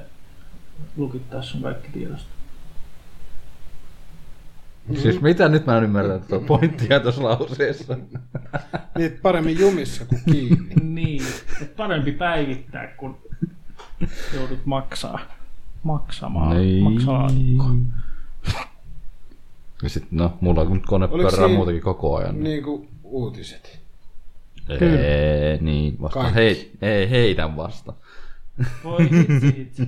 lukittaa 0.97 1.41
sun 1.41 1.61
kaikki 1.61 1.89
tiedosta. 1.91 2.29
Siis 4.95 5.21
mitä 5.21 5.49
nyt 5.49 5.65
mä 5.65 5.77
en 5.77 5.83
ymmärrä 5.83 6.19
tuota 6.19 6.45
pointtia 6.45 6.99
tuossa 6.99 7.23
lauseessa. 7.23 7.97
Niitä 8.97 9.19
paremmin 9.21 9.59
jumissa 9.59 10.05
kuin 10.05 10.21
kiinni. 10.31 10.75
niin, 11.01 11.23
että 11.61 11.75
parempi 11.77 12.11
päivittää, 12.11 12.87
kun 12.87 13.17
joudut 14.35 14.65
maksaa. 14.65 15.19
Maksamaan. 15.83 16.57
Niin. 16.57 17.93
Ja 19.83 19.89
sit, 19.89 20.11
no, 20.11 20.37
mulla 20.41 20.61
on 20.61 20.73
nyt 20.73 20.85
kone 20.85 21.07
pyörää 21.07 21.31
siinä- 21.31 21.47
muutenkin 21.47 21.83
koko 21.83 22.15
ajan. 22.15 22.33
Niin, 22.35 22.43
niin 22.43 22.63
kuin 22.63 22.89
uutiset. 23.03 23.79
Ei, 24.69 25.57
niin 25.61 26.01
vasta 26.01 26.19
Kaikki. 26.19 26.35
hei, 26.35 26.71
ei, 26.81 27.09
heidän 27.09 27.55
vasta. 27.55 27.93
Voi 28.83 29.03
itse, 29.05 29.47
itse. 29.47 29.87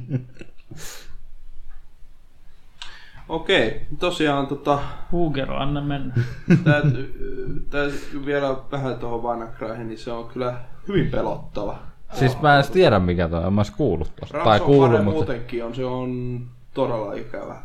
Okei, 3.30 3.81
tosiaan 3.99 4.47
tota, 4.47 4.80
Huugero, 5.11 5.57
anna 5.57 5.81
mennä. 5.81 6.13
tää, 6.63 6.81
tää 7.69 7.88
vielä 8.26 8.57
vähän 8.72 8.95
tuohon 8.99 9.23
WannaCryhin, 9.23 9.88
niin 9.88 9.97
se 9.99 10.11
on 10.11 10.27
kyllä 10.27 10.61
hyvin 10.88 11.11
pelottava. 11.11 11.80
Siis 12.13 12.41
mä 12.41 12.59
en 12.59 12.72
tiedä 12.72 12.99
mikä 12.99 13.27
toi 13.30 13.39
on, 13.39 13.47
en 13.47 13.53
mä 13.53 13.61
edes 13.61 13.72
kuullut 13.72 14.15
tosta. 14.19 14.38
Tai 14.43 14.59
kuullut, 14.59 15.03
mutta... 15.03 15.11
muutenkin 15.11 15.65
on, 15.65 15.76
se 15.76 15.85
on 15.85 16.41
todella 16.73 17.13
ikävä. 17.13 17.61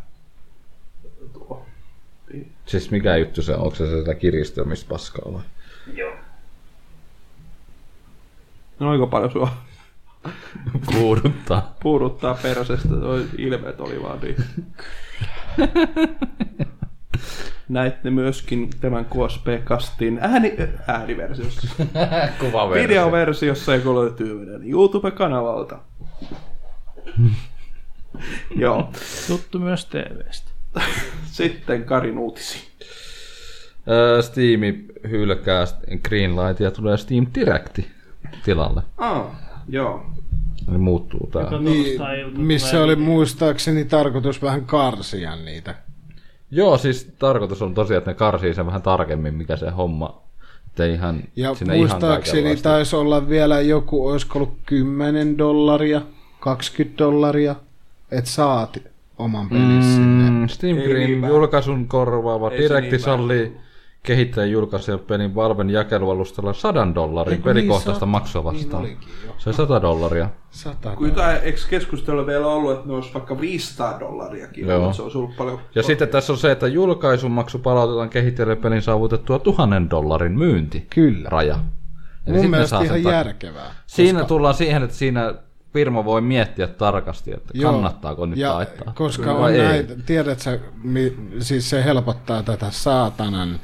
Tuo. 1.33 1.67
Siis 2.67 2.91
mikä 2.91 3.17
juttu 3.17 3.43
se 3.43 3.55
on? 3.55 3.61
Onko 3.61 3.75
se 3.77 3.99
sitä 3.99 4.15
kiristämistä 4.15 4.89
paskaa 4.89 5.33
vai? 5.33 5.43
No 8.81 8.91
aika 8.91 9.07
paljon 9.07 9.33
sua 9.33 9.51
Puuduttaa. 10.93 11.75
puuduttaa 11.83 12.35
persestä, 12.43 12.89
toi 12.89 13.27
ilmeet 13.39 13.81
oli 13.81 14.03
vaan 14.03 14.19
niin. 14.21 14.37
Näitte 17.69 18.11
myöskin 18.11 18.71
tämän 18.81 19.07
QSP-kastin 19.07 20.19
ääni, 20.21 20.57
ääniversiossa. 20.87 21.69
Kuva 22.41 22.71
Videoversiossa, 22.71 23.75
joka 23.75 23.95
löytyy 23.95 24.35
meidän 24.35 24.63
YouTube-kanavalta. 24.71 25.79
Joo. 28.63 28.91
Tuttu 29.27 29.59
myös 29.59 29.85
TVstä. 29.85 30.56
Sitten 31.33 31.85
Karin 31.85 32.19
uutisi. 32.19 32.59
Öö, 33.89 34.23
Steam 34.23 34.61
hylkää 35.11 35.65
Greenlight 36.09 36.61
ja 36.61 36.71
tulee 36.71 36.97
Steam 36.97 37.27
Directi 37.35 37.89
tilalle. 38.45 38.83
Ah, 38.99 39.27
joo. 39.69 40.07
Eli 40.69 40.79
muuttuu 40.79 41.29
tää. 41.33 41.59
Niin, 41.61 42.01
missä 42.39 42.83
oli 42.85 42.97
muistaakseni 42.97 43.85
tarkoitus 43.85 44.43
vähän 44.43 44.65
karsia 44.65 45.37
niitä. 45.37 45.75
Joo, 46.51 46.79
siis 46.79 47.13
tarkoitus 47.19 47.63
on 47.63 47.75
tosiaan, 47.75 47.99
että 47.99 48.11
ne 48.11 48.15
karsii 48.15 48.55
sen 48.55 48.67
vähän 48.67 48.83
tarkemmin, 48.83 49.35
mikä 49.35 49.57
se 49.57 49.71
homma. 49.71 50.23
Ihan 50.93 51.23
Ja 51.37 51.55
ihan 51.65 51.77
muistaakseni 51.79 52.35
kaikenlaista. 52.37 52.69
taisi 52.69 52.97
olla 52.97 53.29
vielä 53.29 53.61
joku, 53.61 54.09
olisiko 54.09 54.39
ollut 54.39 54.59
10 54.67 55.39
dollaria, 55.39 56.03
20 56.41 56.99
dollaria, 56.99 57.57
että 58.11 58.31
saat 58.31 58.79
oman 59.19 59.49
pelin 59.49 59.83
sinne. 59.83 60.31
Mm, 60.31 60.49
Steam 60.49 60.79
Ei 60.79 60.89
Green 60.89 61.21
niin 61.21 61.29
julkaisun 61.29 61.89
korvaava 61.89 62.51
Ei 62.51 62.59
direkti 62.59 62.91
niin 62.91 63.01
sallii 63.01 63.57
kehittäjän 64.03 64.51
julkaisijan 64.51 64.99
pelin 65.01 65.35
Valven 65.35 65.71
jakelualustalla 65.71 66.53
100 66.53 66.95
dollarin 66.95 67.33
Eiku 67.33 67.45
pelikohtaista 67.45 68.07
niin, 68.07 68.11
maksua 68.11 68.53
Niin 68.53 68.63
vastaan. 68.63 68.83
olikin 68.83 69.09
jo. 69.27 69.33
se 69.39 69.51
on 69.51 69.55
100 69.55 69.83
dollaria. 69.83 70.29
100 70.51 70.97
Kun 70.97 71.09
jotain, 71.09 71.39
eikö 71.43 71.61
keskustelu 71.71 72.27
vielä 72.27 72.47
ollut, 72.47 72.73
että 72.73 72.87
ne 72.89 72.95
olisi 72.95 73.15
vaikka 73.15 73.41
500 73.41 74.01
dollariakin, 74.01 74.67
Joo. 74.67 74.81
mutta 74.81 74.97
se 74.97 75.03
olisi 75.03 75.19
ollut 75.19 75.37
paljon... 75.37 75.61
Ja 75.75 75.83
sitten 75.83 76.09
tässä 76.09 76.33
on 76.33 76.39
se, 76.39 76.53
että 76.53 76.67
julkaisun 76.67 77.31
maksu 77.31 77.59
palautetaan 77.59 78.11
kehittäjälle 78.11 78.57
pelin 78.57 78.83
saavutettua 78.83 79.39
tuhannen 79.39 79.91
dollarin 79.91 80.39
myynti. 80.39 80.87
Kyllä. 80.95 81.29
Raja. 81.29 81.59
Eli 82.27 82.37
Mun 82.37 82.51
mielestä 82.51 82.81
ihan 82.81 83.03
järkevää. 83.03 83.75
Siinä 83.87 84.25
tullaan 84.25 84.55
siihen, 84.55 84.83
että 84.83 84.97
siinä 84.97 85.35
firma 85.77 86.05
voi 86.05 86.21
miettiä 86.21 86.67
tarkasti, 86.67 87.33
että 87.33 87.51
Joo. 87.55 87.73
kannattaako 87.73 88.27
nyt 88.27 88.39
ja 88.39 88.55
laittaa. 88.55 88.93
Koska 88.97 89.33
on 89.33 89.53
ei. 89.53 89.59
näitä, 89.59 89.95
tiedät 90.07 90.41
sä, 90.41 90.59
mi, 90.83 91.17
siis 91.41 91.71
se 91.71 91.85
helpottaa 91.85 92.43
tätä 92.43 92.67
saatanan, 92.71 93.61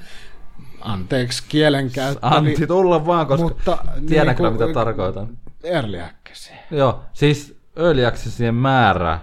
anteeksi 0.80 1.44
kielenkäyttöä, 1.48 2.30
Antti, 2.30 2.66
tulla 2.66 3.06
vaan, 3.06 3.26
koska 3.26 3.48
mutta 3.48 3.78
tiedän 4.09 4.36
kyllä 4.36 4.51
mitä 4.51 4.72
tarkoitan. 4.74 5.28
early 5.64 6.01
access. 6.01 6.52
Joo, 6.70 7.01
siis 7.12 7.60
early 7.76 8.06
accessien 8.06 8.55
määrä, 8.55 9.18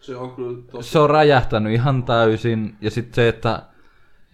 Se 0.00 0.16
on 0.16 0.30
kyllä 0.30 0.62
tosi... 0.70 0.90
se 0.90 0.98
on 0.98 1.10
räjähtänyt 1.10 1.72
ihan 1.72 2.02
täysin. 2.04 2.76
Ja 2.80 2.90
sitten 2.90 3.14
se, 3.14 3.28
että 3.28 3.62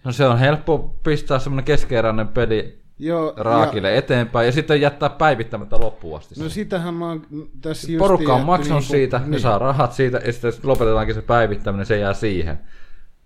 no 0.03 0.11
se 0.11 0.25
on 0.27 0.39
helppo 0.39 0.95
pistää 1.03 1.39
semmoinen 1.39 1.65
keskeeräinen 1.65 2.27
peli 2.27 2.79
Joo, 2.99 3.33
raakille 3.37 3.97
eteenpäin 3.97 4.45
ja 4.45 4.51
sitten 4.51 4.81
jättää 4.81 5.09
päivittämättä 5.09 5.79
loppuun 5.79 6.17
asti. 6.17 6.35
Ja, 6.37 6.43
no 6.43 6.49
sitähän 6.49 6.93
mä 6.93 7.07
oon 7.07 7.21
tässä 7.61 7.91
just 7.91 7.99
Porukka 7.99 8.33
on 8.33 8.39
että 8.39 8.45
maksanut 8.45 8.79
niinku- 8.79 8.91
siitä, 8.91 9.19
ne 9.19 9.27
niin. 9.27 9.41
saa 9.41 9.59
rahat 9.59 9.93
siitä 9.93 10.21
ja 10.25 10.33
sitten 10.33 10.53
lopetetaankin 10.63 11.15
se 11.15 11.21
päivittäminen, 11.21 11.85
se 11.85 11.97
jää 11.97 12.13
siihen. 12.13 12.59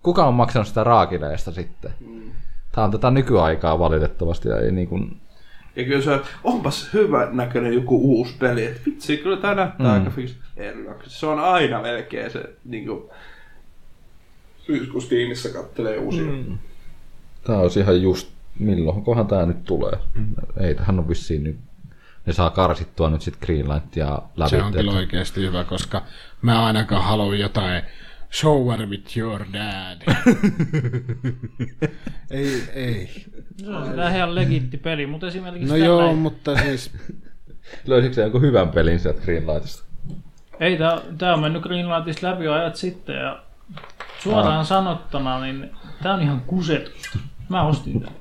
Kuka 0.02 0.26
on 0.26 0.34
maksanut 0.34 0.68
sitä 0.68 0.84
raakileesta 0.84 1.52
sitten? 1.52 1.90
Tämä 2.72 2.84
on 2.84 2.90
tätä 2.90 3.10
nykyaikaa 3.10 3.78
valitettavasti 3.78 4.48
ja 4.48 4.58
ei 4.58 4.72
niin 4.72 4.88
kuin... 4.88 5.20
Ja 5.76 5.84
kyllä 5.84 6.02
se 6.02 6.20
onpas 6.44 6.88
hyvä 6.92 7.28
näköinen 7.32 7.74
joku 7.74 7.96
uusi 8.18 8.34
peli. 8.38 8.66
Et 8.66 8.80
vitsi, 8.86 9.16
kyllä 9.16 9.36
tää 9.36 9.54
näyttää 9.54 9.98
mm. 9.98 10.04
aika. 10.04 10.10
Se 11.06 11.26
on 11.26 11.38
aina 11.38 11.82
melkein 11.82 12.30
se 12.30 12.56
niinku... 12.64 13.10
Kun 14.92 15.02
Steamissa 15.02 15.48
kattelee 15.48 15.98
uusia. 15.98 16.24
Mm. 16.24 16.58
Tämä 17.46 17.58
olisi 17.58 17.80
ihan 17.80 18.02
just, 18.02 18.28
milloinkohan 18.58 19.26
tämä 19.26 19.46
nyt 19.46 19.64
tulee. 19.64 19.92
Ei, 20.60 20.74
tähän 20.74 20.98
on 20.98 21.08
vissiin 21.08 21.44
nyt, 21.44 21.58
ne 22.26 22.32
saa 22.32 22.50
karsittua 22.50 23.10
nyt 23.10 23.22
sitten 23.22 23.46
Greenlightia 23.46 24.22
läpi. 24.36 24.50
Se 24.50 24.62
on 24.62 24.72
kyllä 24.72 24.92
oikeasti 24.92 25.40
hyvä, 25.40 25.64
koska 25.64 26.02
mä 26.42 26.66
ainakaan 26.66 27.04
haluan 27.04 27.38
jotain 27.38 27.82
shower 28.32 28.86
with 28.86 29.18
your 29.18 29.40
dad. 29.52 30.00
ei, 32.30 32.62
ei. 32.74 33.24
Se 33.56 33.70
on 33.70 33.86
sitä 33.86 34.10
ihan 34.16 34.34
legitti 34.34 34.76
peli, 34.76 35.06
mutta 35.06 35.26
esimerkiksi 35.26 35.68
No 35.68 35.76
joo, 35.76 36.08
ei- 36.08 36.14
mutta 36.14 36.56
siis 36.56 36.90
Löysitkö 37.86 38.14
se 38.14 38.22
jonkun 38.22 38.42
hyvän 38.42 38.68
pelin 38.68 39.00
sieltä 39.00 39.20
Greenlightista? 39.22 39.84
Ei, 40.60 40.78
tää, 40.78 41.00
tää 41.18 41.34
on 41.34 41.40
mennyt 41.40 41.62
Greenlightista 41.62 42.30
läpi 42.30 42.48
ajat 42.48 42.76
sitten 42.76 43.16
ja 43.16 43.42
suoraan 44.18 44.60
Ah. 44.60 44.66
sanottuna, 44.66 45.40
niin 45.40 45.70
tää 46.02 46.14
on 46.14 46.22
ihan 46.22 46.40
kusetusta. 46.40 47.18
Mä 47.48 47.62
ostin 47.62 48.00
tän. 48.00 48.12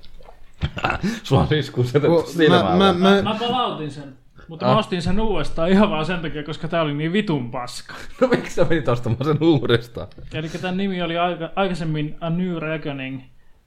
Sulla 1.24 1.42
on 1.42 1.48
siis 1.48 1.72
kusetettu 1.72 2.22
Ku- 2.22 2.30
silmää. 2.30 2.64
mä, 2.64 2.94
mä, 2.94 2.94
Mä, 2.94 3.22
mä, 3.22 3.36
palautin 3.40 3.92
sen, 3.92 4.14
mutta 4.48 4.66
Ah. 4.66 4.72
mä 4.74 4.80
ostin 4.80 5.02
sen 5.02 5.20
uudestaan 5.20 5.70
ihan 5.70 5.90
vaan 5.90 6.06
sen 6.06 6.20
takia, 6.20 6.44
koska 6.44 6.68
tää 6.68 6.82
oli 6.82 6.94
niin 6.94 7.14
vitun 7.14 7.52
paska. 7.52 7.94
No 8.22 8.28
miksi 8.28 8.56
sä 8.56 8.66
menit 8.70 8.88
ostamaan 8.88 9.26
sen 9.26 9.38
uudestaan? 9.44 10.08
Eli 10.34 10.50
tämän 10.50 10.78
nimi 10.78 11.02
oli 11.02 11.18
aika, 11.18 11.50
aikaisemmin 11.56 12.16
A 12.22 12.30
New 12.30 12.58
Reckoning 12.58 13.22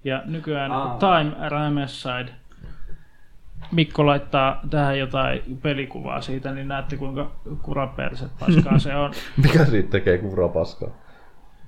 ja 0.04 0.22
nykyään 0.24 0.72
Aa. 0.72 0.98
Time 0.98 1.48
Ramesside. 1.48 2.28
Mikko 3.72 4.06
laittaa 4.06 4.60
tähän 4.70 4.98
jotain 4.98 5.58
pelikuvaa 5.62 6.20
siitä, 6.20 6.52
niin 6.52 6.68
näette 6.68 6.96
kuinka 6.96 7.30
kuraperset 7.62 8.30
paskaa 8.38 8.78
se 8.78 8.96
on. 8.96 9.12
Mikä 9.42 9.64
siitä 9.64 9.90
tekee 9.90 10.18
kuraa 10.18 10.48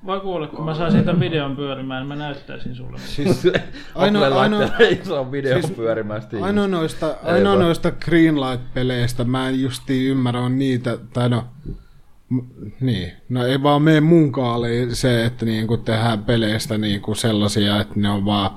Vai 0.06 0.20
kuule, 0.20 0.46
kun 0.46 0.64
mä 0.64 0.74
saisin 0.74 1.04
tämän 1.04 1.20
videon 1.20 1.56
pyörimään, 1.56 2.00
niin 2.00 2.08
mä 2.08 2.16
näyttäisin 2.16 2.74
sulle. 2.74 2.98
siis 2.98 3.46
Ainoa, 3.94 4.24
ainoa, 4.24 4.40
ainoa, 4.40 4.68
ei 4.78 5.00
saa 5.04 5.32
video 5.32 5.60
siis 5.62 5.76
pyörimään 5.76 6.22
Steamissa. 6.22 6.46
ainoa, 6.46 6.66
noista, 6.68 7.16
ainoa 7.24 7.56
noista 7.56 7.90
Greenlight-peleistä 7.90 9.24
mä 9.24 9.48
en 9.48 9.60
justiin 9.60 10.10
ymmärrä 10.10 10.40
on 10.40 10.58
niitä, 10.58 10.98
tai 11.12 11.28
no, 11.28 11.44
m- 12.28 12.38
niin, 12.80 13.12
no 13.28 13.46
ei 13.46 13.62
vaan 13.62 13.82
mene 13.82 14.00
mun 14.00 14.32
kaaliin 14.32 14.96
se, 14.96 15.24
että 15.24 15.44
niinku 15.44 15.76
tehdään 15.76 16.24
peleistä 16.24 16.78
niinku 16.78 17.14
sellaisia, 17.14 17.80
että 17.80 17.94
ne 17.96 18.08
on 18.10 18.24
vaan, 18.24 18.50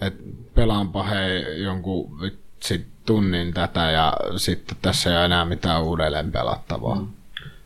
että 0.00 0.22
pelaanpa 0.54 1.02
hei 1.02 1.62
jonkun 1.62 2.20
vitsi 2.20 2.86
tunnin 3.06 3.54
tätä 3.54 3.90
ja 3.90 4.12
sitten 4.36 4.76
tässä 4.82 5.10
ei 5.10 5.16
ole 5.16 5.24
enää 5.24 5.44
mitään 5.44 5.82
uudelleen 5.82 6.32
pelattavaa. 6.32 6.94
Mm. 7.00 7.06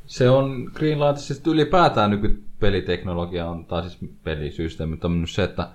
Se 0.07 0.31
on 0.31 0.71
Greenlight, 0.75 1.19
siis 1.19 1.43
ylipäätään 1.47 2.11
nykypeliteknologia 2.65 3.47
on, 3.47 3.65
tai 3.65 3.83
siis 3.83 3.99
pelisysteemi 4.25 4.99
on 5.05 5.11
mennyt 5.11 5.31
se, 5.31 5.43
että 5.45 5.69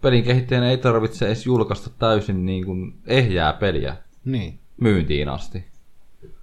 pelin 0.00 0.24
kehittäjän 0.24 0.64
ei 0.64 0.78
tarvitse 0.78 1.26
edes 1.26 1.46
julkaista 1.46 1.90
täysin 1.98 2.46
niin 2.46 2.64
kuin 2.64 2.94
ehjää 3.06 3.52
peliä 3.52 3.96
Niin. 4.24 4.58
myyntiin 4.80 5.28
asti. 5.28 5.64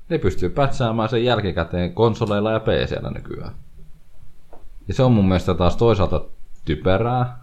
Ne 0.09 0.17
pystyy 0.17 0.49
pätsäämään 0.49 1.09
sen 1.09 1.25
jälkikäteen 1.25 1.93
konsoleilla 1.93 2.51
ja 2.51 2.59
PCllä 2.59 3.11
nykyään. 3.11 3.53
Ja 4.87 4.93
se 4.93 5.03
on 5.03 5.11
mun 5.11 5.27
mielestä 5.27 5.53
taas 5.53 5.75
toisaalta 5.75 6.25
typerää. 6.65 7.39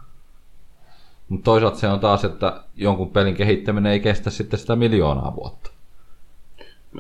Mutta 1.29 1.45
toisaalta 1.45 1.79
se 1.79 1.89
on 1.89 2.01
taas, 2.01 2.25
että 2.25 2.63
jonkun 2.77 3.11
pelin 3.11 3.35
kehittäminen 3.35 3.93
ei 3.93 4.01
kestä 4.01 4.31
sitten 4.31 4.59
sitä 4.59 4.77
miljoonaa 4.77 5.37
vuotta. 5.37 5.71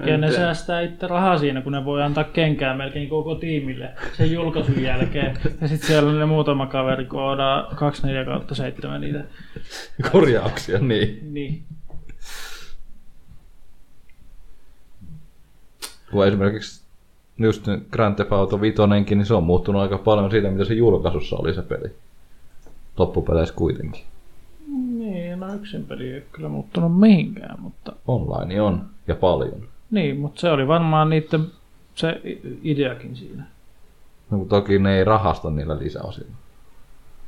Ja 0.06 0.19
ne 0.19 0.32
säästää 0.32 0.81
itse 0.81 1.06
rahaa 1.06 1.39
siinä, 1.39 1.62
kun 1.62 1.73
ne 1.73 1.85
voi 1.85 2.02
antaa 2.02 2.24
kenkää 2.24 2.77
melkein 2.77 3.09
koko 3.09 3.35
tiimille 3.35 3.90
sen 4.12 4.32
julkaisun 4.32 4.82
jälkeen. 4.82 5.39
Ja 5.60 5.69
sitten 5.69 5.89
siellä 5.89 6.12
ne 6.12 6.27
muutama 6.27 6.66
kaveri 6.66 7.05
koodaa 7.05 7.62
24 7.77 8.24
kautta 8.24 8.55
7 8.55 9.01
niitä. 9.01 9.24
Korjauksia, 10.12 10.78
niin. 10.78 11.35
Niin. 11.35 11.62
Kun 16.10 16.27
esimerkiksi 16.27 16.85
just 17.39 17.66
Grand 17.90 18.15
Theft 18.15 18.32
Auto 18.32 18.60
5, 18.60 18.77
niin 18.86 19.27
se 19.27 19.35
on 19.35 19.44
muuttunut 19.44 19.82
aika 19.82 19.98
paljon 19.98 20.31
siitä, 20.31 20.51
mitä 20.51 20.65
se 20.65 20.74
julkaisussa 20.74 21.36
oli 21.36 21.55
se 21.55 21.62
peli. 21.62 21.90
Loppupeleissä 22.98 23.55
kuitenkin. 23.55 24.02
Niin, 24.89 25.40
no 25.40 25.55
yksin 25.55 25.85
peli 25.86 26.09
ei 26.09 26.15
ole 26.15 26.23
kyllä 26.32 26.48
muuttunut 26.48 26.98
mihinkään, 27.01 27.60
mutta... 27.60 27.93
Online 28.06 28.60
on, 28.60 28.86
ja 29.06 29.15
paljon. 29.15 29.69
Niin, 29.90 30.20
mutta 30.20 30.40
se 30.40 30.51
oli 30.51 30.69
varmaan 30.69 31.10
niiden 31.10 31.47
se 31.94 32.20
ideakin 32.62 33.16
siinä. 33.16 33.43
No, 34.31 34.39
mutta 34.39 34.56
toki 34.56 34.78
ne 34.78 34.98
ei 34.98 35.05
rahasta 35.05 35.51
niillä 35.51 35.78
lisäosilla. 35.78 36.36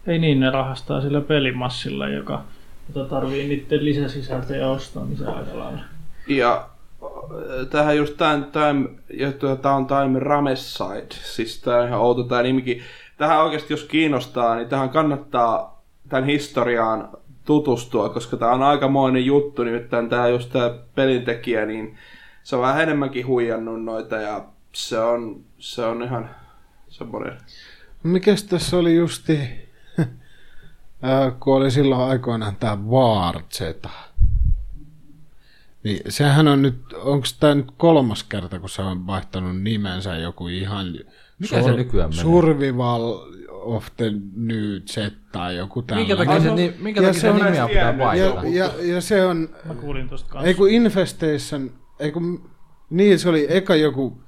Ei 0.07 0.19
niin, 0.19 0.41
ne 0.41 0.51
rahastaa 0.51 1.01
sillä 1.01 1.21
pelimassilla, 1.21 2.09
joka, 2.09 2.43
jota 2.89 3.11
tarvii 3.11 3.49
niiden 3.49 3.85
lisäsisältöjä 3.85 4.69
ostaa, 4.69 5.05
niin 5.05 5.19
se 5.19 5.27
aika 5.27 5.59
lailla. 5.59 5.81
Ja 6.27 6.69
äh, 7.03 7.67
tähän 7.71 7.97
just 7.97 8.17
time, 8.17 8.47
time 8.53 8.89
ja 9.15 9.57
tämä 9.57 9.75
on 9.75 9.87
Time 9.87 10.19
Ramesside, 10.19 11.07
siis 11.11 11.61
tämä 11.61 11.79
on 11.79 11.89
ihan 11.89 12.01
outo 12.01 12.23
tämä 12.23 12.43
nimikin. 12.43 12.83
Tähän 13.17 13.43
oikeasti 13.45 13.73
jos 13.73 13.85
kiinnostaa, 13.85 14.57
niin 14.57 14.69
tähän 14.69 14.91
kannattaa 14.91 15.83
tämän 16.09 16.25
historiaan 16.25 17.09
tutustua, 17.45 18.09
koska 18.09 18.37
tämä 18.37 18.53
on 18.53 18.63
aikamoinen 18.63 19.27
juttu, 19.27 19.65
nimittäin 19.65 20.09
tämä 20.09 20.29
just 20.29 20.53
tämä 20.53 20.75
pelintekijä, 20.95 21.67
niin 21.67 21.99
se 22.51 22.57
on 22.57 22.63
vähän 22.63 22.81
enemmänkin 22.83 23.27
huijannut 23.27 23.85
noita 23.85 24.17
ja 24.17 24.45
se 24.73 24.99
on, 24.99 25.45
se 25.59 25.85
on 25.85 26.03
ihan 26.03 26.31
semmoinen 26.89 27.37
Mikäs 28.03 28.45
tässä 28.45 28.77
oli 28.77 28.95
justi, 28.97 29.39
kun 31.41 31.57
oli 31.57 31.71
silloin 31.71 32.11
aikoinaan 32.11 32.57
tämä 32.57 32.79
Z. 33.53 33.61
Niin 35.85 36.01
sehän 36.09 36.49
on 36.49 36.63
nyt, 36.63 36.93
onko 36.93 37.27
tämä 37.41 37.55
nyt 37.55 37.71
kolmas 37.77 38.25
kerta, 38.25 38.59
kun 38.59 38.69
se 38.69 38.83
on 38.83 39.07
vaihtanut 39.07 39.63
nimensä 39.63 40.17
joku 40.17 40.49
ihan 40.49 40.87
Mikä 41.39 41.63
se 41.63 41.73
nykyään 41.73 42.11
menee? 42.11 42.23
Survival 42.23 43.19
of 43.51 43.87
the 43.97 44.13
New 44.37 44.81
Z 44.87 44.97
tai 45.33 45.57
joku 45.57 45.81
Minkä 45.95 46.17
tällainen. 46.17 46.27
takia 46.27 46.41
se, 46.41 46.55
ni- 46.55 46.75
minkä 46.83 47.01
Ja 47.01 47.07
takia 47.09 47.21
se 47.21 47.21
se 47.21 47.31
on 47.31 47.37
nimiä 47.37 47.69
pitää 47.69 47.99
vaihtaa? 47.99 48.45
ja, 48.45 48.51
ja, 48.65 48.93
ja, 48.95 49.01
se 49.01 49.27
on, 49.27 49.49
Mä 49.65 49.75
kuulin 49.75 50.09
tosta 50.09 50.29
kanssa. 50.29 50.47
ei 50.49 50.55
kun 50.55 50.71
Infestation, 50.71 51.71
ei 52.01 52.13
kun, 52.13 52.51
niin 52.91 53.19
se 53.19 53.29
oli 53.29 53.47
eka 53.49 53.77
joku 53.77 54.19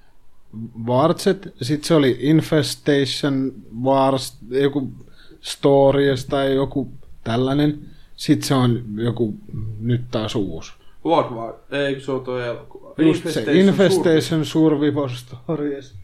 Warset, 0.86 1.54
sitten 1.62 1.88
se 1.88 1.94
oli 1.94 2.16
Infestation 2.20 3.52
Wars, 3.82 4.38
joku 4.50 4.92
Stories 5.40 6.26
tai 6.26 6.54
joku 6.54 6.92
tällainen. 7.24 7.78
Sitten 8.16 8.48
se 8.48 8.54
on 8.54 8.82
joku 8.96 9.34
nyt 9.80 10.00
taas 10.10 10.34
uusi. 10.34 10.72
World 11.04 11.34
War, 11.34 11.54
ei 11.70 12.00
se 12.00 12.12
on 12.12 12.24
tuo 12.24 12.38
elokuva. 12.38 12.94
Just 12.98 13.24
Infestation 13.54 14.44
Survivor 14.44 15.10
Stories. 15.10 15.94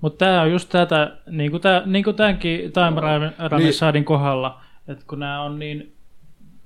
Mutta 0.00 0.24
tämä 0.24 0.42
on 0.42 0.50
just 0.50 0.68
tätä, 0.68 1.16
niin 1.30 1.50
kuin, 1.50 1.60
tää, 1.60 1.82
niin 1.86 2.04
kuin 2.04 2.16
tämänkin 2.16 2.72
Time 2.72 3.00
Ramisadin 3.48 4.04
kohdalla, 4.04 4.60
että 4.88 5.04
kun 5.06 5.18
nämä 5.18 5.42
on 5.42 5.58
niin 5.58 5.92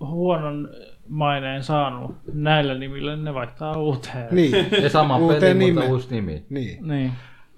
huonon 0.01 0.69
maineen 1.09 1.65
saanut 1.65 2.15
näillä 2.33 2.75
nimillä, 2.75 3.17
niin 3.17 3.25
ne 3.25 3.35
vaihtaa 3.35 3.77
uuteen. 3.79 4.29
Niin, 4.31 4.67
Ja 4.83 4.91
sama 4.91 5.17
Uuteen 5.19 5.41
peli, 5.41 5.55
mutta 5.55 5.67
nimeen. 5.67 5.91
uusi 5.91 6.09
nimi. 6.11 6.45
niin. 6.51 6.89
Niin. 6.89 7.13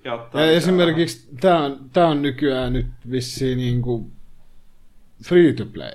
Ja, 0.05 0.29
Ja 0.35 0.51
esimerkiksi 0.51 1.29
tämä 1.41 1.65
on, 1.65 1.77
tää 1.93 2.07
on 2.07 2.23
nykyään 2.23 2.73
nyt 2.73 2.87
vissiin 3.11 3.59
niinku 3.59 4.11
free 5.25 5.53
to 5.53 5.67
play. 5.67 5.93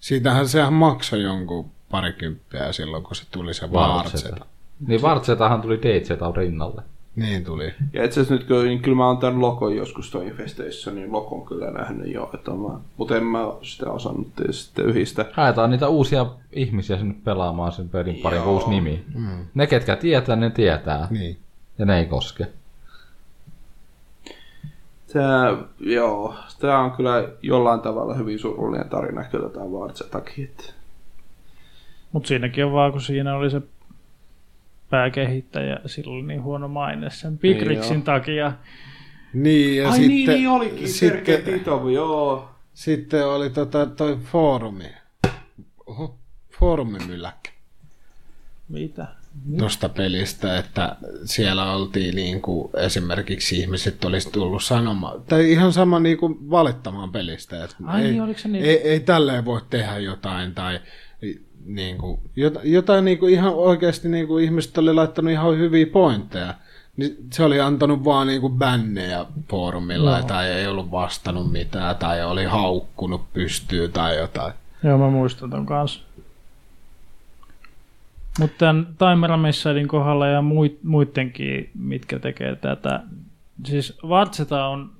Siitähän 0.00 0.48
sehän 0.48 0.72
maksoi 0.72 1.22
jonkun 1.22 1.70
parikymppiä 1.90 2.72
silloin, 2.72 3.02
kun 3.02 3.16
se 3.16 3.24
tuli 3.30 3.54
se 3.54 3.72
Vartseta. 3.72 4.28
Vartseta. 4.28 4.46
Niin 4.86 5.02
Vartsetahan 5.02 5.62
tuli 5.62 5.78
DZ 5.82 6.10
rinnalle. 6.36 6.82
Niin 7.18 7.44
tuli. 7.44 7.72
Ja 7.92 8.04
itse 8.04 8.20
asiassa 8.20 8.34
nyt 8.34 8.44
kyllä, 8.44 8.64
niin 8.64 8.82
kyllä 8.82 8.96
mä 8.96 9.06
oon 9.06 9.18
tämän 9.18 9.40
lokon 9.40 9.76
joskus 9.76 10.10
toi 10.10 10.26
Infestationin 10.26 11.12
lokon 11.12 11.46
kyllä 11.46 11.70
nähnyt 11.70 12.14
jo, 12.14 12.30
että 12.34 12.50
mä, 12.50 12.80
mutta 12.96 13.16
en 13.16 13.24
mä 13.24 13.38
sitä 13.62 13.90
osannut 13.90 14.28
sitten 14.50 14.84
yhdistä. 14.84 15.24
Haetaan 15.32 15.70
niitä 15.70 15.88
uusia 15.88 16.26
ihmisiä 16.52 16.98
sinne 16.98 17.14
pelaamaan 17.24 17.72
sen 17.72 17.88
pelin 17.88 18.16
pari 18.22 18.36
Joo. 18.36 18.52
uusi 18.52 18.68
nimi. 18.70 19.04
Mm. 19.14 19.46
Ne 19.54 19.66
ketkä 19.66 19.96
tietää, 19.96 20.36
ne 20.36 20.50
tietää. 20.50 21.06
Niin. 21.10 21.38
Ja 21.78 21.86
ne 21.86 21.98
ei 21.98 22.06
koske. 22.06 22.46
Tää, 25.12 25.56
joo, 25.80 26.34
tää 26.60 26.78
on 26.78 26.90
kyllä 26.90 27.28
jollain 27.42 27.80
tavalla 27.80 28.14
hyvin 28.14 28.38
surullinen 28.38 28.88
tarina 28.88 29.24
kyllä 29.24 29.48
tää 29.48 29.72
Vartsetakin. 29.72 30.44
että- 30.44 30.72
Mutta 32.12 32.26
siinäkin 32.28 32.64
on 32.64 32.72
vaan, 32.72 32.92
kun 32.92 33.00
siinä 33.00 33.36
oli 33.36 33.50
se 33.50 33.62
pääkehittäjä, 34.90 35.80
sillä 35.86 36.12
oli 36.12 36.22
niin 36.22 36.42
huono 36.42 36.68
maine 36.68 37.10
sen 37.10 37.38
Pigrixin 37.38 37.94
joo. 37.94 38.02
takia. 38.04 38.52
Niin, 39.32 39.76
ja 39.76 39.88
Ai 39.88 39.92
sitten, 39.96 40.08
niin, 40.08 40.28
niin 40.28 40.48
olikin, 40.48 40.88
Sergei 40.88 41.36
sitten, 41.36 41.58
Titov, 41.58 41.90
joo. 41.90 42.50
sitten 42.74 43.26
oli 43.26 43.50
tota, 43.50 43.86
toi 43.86 44.18
foorumi. 44.32 44.92
Oho, 45.86 46.18
foorumimylläkkä 46.58 47.50
Mitä? 48.68 49.06
tuosta 49.58 49.88
pelistä, 49.88 50.58
että 50.58 50.96
siellä 51.24 51.72
oltiin 51.72 52.16
niin 52.16 52.42
kuin 52.42 52.70
esimerkiksi 52.76 53.58
ihmiset 53.58 54.04
olisi 54.04 54.30
tullut 54.32 54.62
sanomaan, 54.62 55.22
tai 55.22 55.52
ihan 55.52 55.72
sama 55.72 56.00
niin 56.00 56.18
kuin 56.18 56.50
valittamaan 56.50 57.12
pelistä, 57.12 57.64
että 57.64 57.76
Ai 57.84 58.02
ei, 58.02 58.10
niin, 58.10 58.22
oliko 58.22 58.38
se 58.38 58.48
niin? 58.48 58.64
ei, 58.64 58.76
ei 58.88 59.00
tälleen 59.00 59.44
voi 59.44 59.60
tehdä 59.70 59.98
jotain, 59.98 60.54
tai 60.54 60.80
niin 61.68 61.98
kuin, 61.98 62.20
jotain, 62.64 63.04
niin 63.04 63.18
kuin 63.18 63.32
ihan 63.32 63.54
oikeasti 63.54 64.08
niin 64.08 64.26
kuin 64.26 64.44
ihmiset 64.44 64.78
oli 64.78 64.94
laittanut 64.94 65.32
ihan 65.32 65.58
hyviä 65.58 65.86
pointteja, 65.86 66.54
niin 66.96 67.16
se 67.32 67.44
oli 67.44 67.60
antanut 67.60 68.04
vaan 68.04 68.26
niin 68.26 68.40
kuin 68.40 68.52
bännejä 68.52 69.26
foorumilla, 69.50 70.18
Joo. 70.18 70.26
tai 70.26 70.48
ei 70.48 70.66
ollut 70.66 70.90
vastannut 70.90 71.52
mitään, 71.52 71.96
tai 71.96 72.24
oli 72.24 72.44
haukkunut 72.44 73.32
pystyy 73.32 73.88
tai 73.88 74.18
jotain. 74.18 74.52
Joo, 74.84 74.98
mä 74.98 75.10
muistan 75.10 75.50
ton 75.50 75.66
kanssa. 75.66 76.00
Mutta 78.38 78.58
tämän 78.58 78.86
Timer 78.86 79.30
kohdalla 79.86 80.26
ja 80.26 80.42
muit, 80.42 80.78
muidenkin, 80.84 81.70
mitkä 81.78 82.18
tekee 82.18 82.56
tätä, 82.56 83.00
siis 83.64 83.98
Vartseta 84.08 84.66
on 84.66 84.90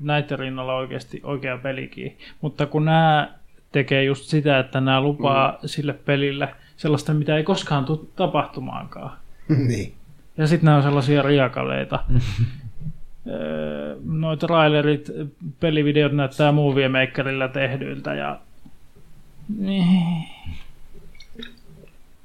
näiden 0.00 0.38
rinnalla 0.38 0.74
oikeasti 0.74 1.20
oikea 1.24 1.58
pelikin, 1.58 2.18
mutta 2.40 2.66
kun 2.66 2.84
nämä 2.84 3.28
tekee 3.72 4.04
just 4.04 4.24
sitä, 4.24 4.58
että 4.58 4.80
nämä 4.80 5.00
lupaa 5.00 5.50
mm. 5.50 5.58
sille 5.68 5.92
pelille 5.92 6.54
sellaista, 6.76 7.14
mitä 7.14 7.36
ei 7.36 7.44
koskaan 7.44 7.84
tule 7.84 7.98
tapahtumaankaan. 8.16 9.18
niin. 9.68 9.94
Ja 10.36 10.46
sitten 10.46 10.64
nämä 10.64 10.76
on 10.76 10.82
sellaisia 10.82 11.22
riakaleita. 11.22 11.98
Öö, 13.26 13.96
Noi 14.04 14.36
trailerit, 14.36 15.10
pelivideot 15.60 16.12
näyttää 16.12 16.52
Movie 16.52 16.88
Makerilla 16.88 17.48
tehdyiltä 17.48 18.14
ja 18.14 18.40
niin. 19.58 20.24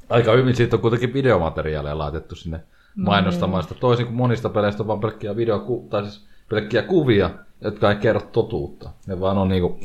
Aika 0.10 0.32
hyvin 0.32 0.56
siitä 0.56 0.76
on 0.76 0.82
kuitenkin 0.82 1.14
videomateriaaleja 1.14 1.98
laitettu 1.98 2.36
sinne 2.36 2.60
mainostamaan 2.96 3.64
sitä. 3.64 3.76
Toisin 3.76 4.06
kuin 4.06 4.16
monista 4.16 4.50
peleistä 4.50 4.84
on 4.84 4.88
vaan 4.88 5.00
pelkkiä, 5.00 5.36
video, 5.36 5.66
tai 5.90 6.04
siis 6.04 6.26
pelkkiä 6.50 6.82
kuvia, 6.82 7.30
jotka 7.62 7.92
ei 7.92 7.96
kerro 7.96 8.22
totuutta. 8.22 8.90
Ne 9.08 9.20
vaan 9.20 9.38
on 9.38 9.50
niinku 9.50 9.80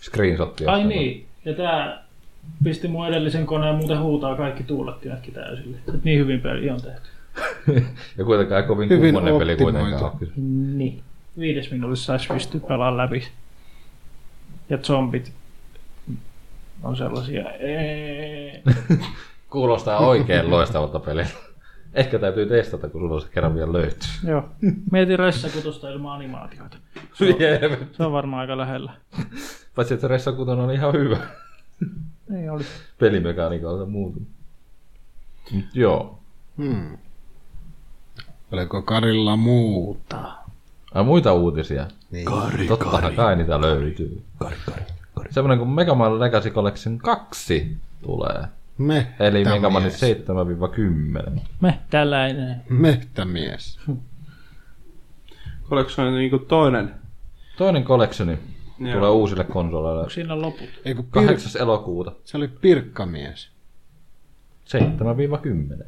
screenshottia. 0.00 0.72
Ai 0.72 0.84
niin, 0.84 1.26
ja 1.44 1.54
tää 1.54 2.04
pisti 2.64 2.88
mun 2.88 3.06
edellisen 3.06 3.46
koneen 3.46 3.74
muuten 3.74 4.00
huutaa 4.00 4.36
kaikki 4.36 4.62
tuulettimetkin 4.62 5.34
täysille. 5.34 5.76
Et 5.94 6.04
niin 6.04 6.18
hyvin 6.18 6.40
peli 6.40 6.70
on 6.70 6.80
tehty. 6.82 7.08
ja 8.18 8.24
kuitenkaan 8.24 8.64
kovin 8.64 8.90
Hyvin 8.90 9.14
kummonen 9.14 9.38
peli 9.38 9.56
kuitenkaan. 9.56 10.18
Niin. 10.76 11.02
Viides 11.38 11.70
minuutissa 11.70 12.06
saisi 12.06 12.32
pystyä 12.32 12.60
pelaamaan 12.60 12.96
läpi. 12.96 13.28
Ja 14.70 14.78
zombit 14.78 15.32
on 16.82 16.96
sellaisia... 16.96 17.44
Kuulostaa 19.50 19.98
oikein 19.98 20.50
loistavalta 20.50 21.00
peliltä. 21.00 21.30
Ehkä 21.94 22.18
täytyy 22.18 22.46
testata, 22.46 22.88
kun 22.88 23.00
sulla 23.00 23.20
se 23.20 23.28
kerran 23.28 23.54
vielä 23.54 23.72
löytyy. 23.72 24.08
Joo. 24.28 24.48
Mietin 24.92 25.18
Ressakutosta 25.18 25.90
ilman 25.90 26.12
animaatioita. 26.12 26.76
Jep. 27.20 27.72
Se 27.92 28.02
on 28.02 28.12
varmaan 28.12 28.40
aika 28.40 28.56
lähellä. 28.56 28.92
Paitsi, 29.76 29.94
että 29.94 30.08
Ressa 30.08 30.32
Kutonen 30.32 30.64
on 30.64 30.70
ihan 30.70 30.92
hyvä 30.92 31.18
Ei 32.40 32.48
oli. 32.48 32.64
pelimekaniikalta 32.98 33.86
muutu. 33.86 34.22
Mut 35.52 35.64
joo. 35.74 36.18
Hmm. 36.56 36.98
Oliko 38.52 38.82
Karilla 38.82 39.36
muuta? 39.36 40.32
Ai 40.94 41.04
muita 41.04 41.32
uutisia? 41.32 41.86
Niin. 42.10 42.26
Totta 42.68 43.10
kai 43.16 43.36
niitä 43.36 43.60
löytyy. 43.60 44.22
Kari, 44.38 44.56
kari, 44.66 44.82
kari. 45.14 45.32
Semmoinen 45.32 45.58
kuin 45.58 45.70
Mega 45.70 45.94
Man 45.94 46.20
Legacy 46.20 46.50
Collection 46.50 46.98
2 46.98 47.76
tulee. 48.02 48.44
Me, 48.78 49.06
Eli 49.20 49.44
Mega 49.44 49.70
Man 49.70 49.82
mies. 49.82 50.00
7-10. 51.36 51.40
Me 51.60 51.78
tällainen. 51.90 52.62
Mehtämies. 52.68 53.78
Oliko 55.70 55.90
se 55.90 56.10
niinku 56.10 56.38
toinen? 56.38 56.94
Toinen 57.58 57.84
collectioni 57.84 58.38
Joo. 58.78 58.94
tulee 58.94 59.10
uusille 59.10 59.44
konsoleille 59.44 60.00
Onko 60.00 60.10
siinä 60.10 60.40
loput? 60.40 60.68
Ei 60.84 60.94
kun 60.94 61.04
pir- 61.04 61.26
8. 61.26 61.62
elokuuta. 61.62 62.12
se 62.24 62.36
oli 62.36 62.48
pirkkamies. 62.48 63.50
7-10. 64.64 65.84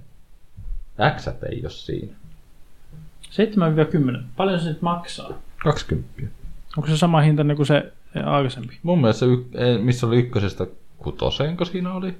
X 1.17 1.27
ei 1.51 1.61
ole 1.63 1.71
siinä. 1.71 2.13
7-10. 3.31 4.23
Paljon 4.37 4.61
se 4.61 4.69
nyt 4.69 4.83
maksaa? 4.83 5.31
20. 5.63 6.23
Onko 6.77 6.89
se 6.89 6.97
sama 6.97 7.21
hinta 7.21 7.43
kuin 7.57 7.67
se 7.67 7.93
aikaisempi? 8.25 8.79
Mun 8.83 9.01
mielestä 9.01 9.27
se, 9.27 9.79
missä 9.83 10.07
oli 10.07 10.19
ykkösestä 10.19 10.67
kutosenko 10.99 11.65
siinä 11.65 11.95
oli, 11.95 12.15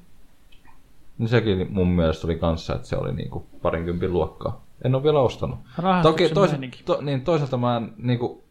niin 1.19 1.29
sekin 1.29 1.67
mun 1.71 1.89
mielestä 1.89 2.27
oli 2.27 2.37
kanssa, 2.37 2.75
että 2.75 2.89
se 2.89 2.97
oli 2.97 3.13
niinku 3.13 3.47
parinkympin 3.63 4.13
luokkaa. 4.13 4.65
En 4.85 4.95
ole 4.95 5.03
vielä 5.03 5.21
ostanut. 5.21 5.59
Rahastuksen 5.79 6.35
tois, 6.35 6.51
meininki. 6.51 6.83
to, 6.85 6.99
niin 7.01 7.21
toisaalta 7.21 7.57
mä 7.57 7.77
en 7.77 7.93
niinku 7.99 8.45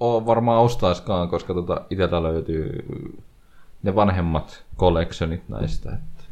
oo 0.00 0.26
varmaan 0.26 0.62
ostaiskaan, 0.62 1.28
koska 1.28 1.54
tota 1.54 1.80
iteltä 1.90 2.22
löytyy 2.22 2.84
ne 3.82 3.94
vanhemmat 3.94 4.64
collectionit 4.78 5.48
näistä. 5.48 5.92
Että. 5.92 6.24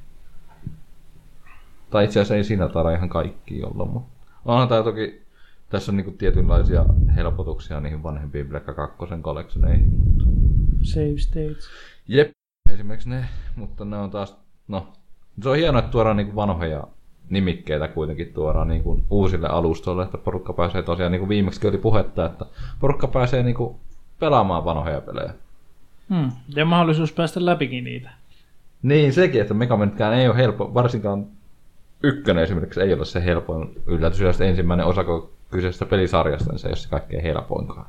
Tai 1.91 2.05
itse 2.05 2.21
asiassa 2.21 2.35
ei 2.35 2.45
siinä 2.45 2.69
taida 2.69 2.91
ihan 2.91 3.09
kaikki 3.09 3.65
olla, 3.65 3.85
mutta 3.85 4.11
onhan 4.45 4.69
tää 4.69 4.83
toki, 4.83 5.23
tässä 5.71 5.93
on 5.93 5.97
niinku 5.97 6.11
tietynlaisia 6.11 6.85
helpotuksia 7.17 7.81
niihin 7.81 8.03
vanhempiin 8.03 8.49
Black 8.49 8.67
2 8.77 8.97
collectioneihin. 9.23 9.93
Save 10.83 11.19
states. 11.19 11.69
Jep, 12.09 12.31
esimerkiksi 12.71 13.09
ne, 13.09 13.25
mutta 13.57 13.85
ne 13.85 13.97
on 13.97 14.11
taas, 14.11 14.37
no, 14.69 14.93
se 15.43 15.49
on 15.49 15.57
hienoa, 15.57 15.79
että 15.79 15.91
tuodaan 15.91 16.17
niinku 16.17 16.37
vanhoja 16.37 16.89
nimikkeitä 17.31 17.89
kuitenkin 17.89 18.33
tuodaan 18.33 18.69
niinku 18.69 19.05
uusille 19.11 19.49
alustoille, 19.49 20.03
että 20.03 20.19
porukka 20.19 20.53
pääsee 20.53 20.83
tosiaan, 20.83 21.13
niin 21.13 21.21
kuin 21.21 21.29
viimeksi 21.29 21.69
oli 21.69 21.79
puhetta, 21.79 22.27
että 22.27 22.47
porukka 22.81 23.09
pääsee 23.09 23.43
niinku 23.43 23.81
pelaamaan 24.21 24.65
vanhoja 24.65 25.01
pelejä. 25.01 25.35
Hmm. 26.09 26.31
Ja 26.55 26.65
mahdollisuus 26.65 27.13
päästä 27.13 27.47
läpikin 27.47 27.85
niitä. 27.85 28.11
Niin, 28.83 29.13
sekin, 29.13 29.41
että 29.41 29.55
Megamenkään 29.55 30.15
ei 30.15 30.29
ole 30.29 30.37
helppo, 30.37 30.75
varsinkaan 30.75 31.27
ykkönen 32.03 32.45
esimerkiksi 32.45 32.81
ei 32.81 32.93
ole 32.93 33.05
se 33.05 33.25
helpoin 33.25 33.83
yllätys, 33.87 34.19
sitten 34.19 34.49
ensimmäinen 34.49 34.87
osa 34.87 35.05
kyseisestä 35.51 35.87
pelisarjasta, 35.87 36.53
niin 36.53 36.59
se 36.59 36.69
ei 36.69 36.71
ole 36.71 36.77
se 36.77 36.89
kaikkein 36.89 37.23
helpoinkaan. 37.23 37.87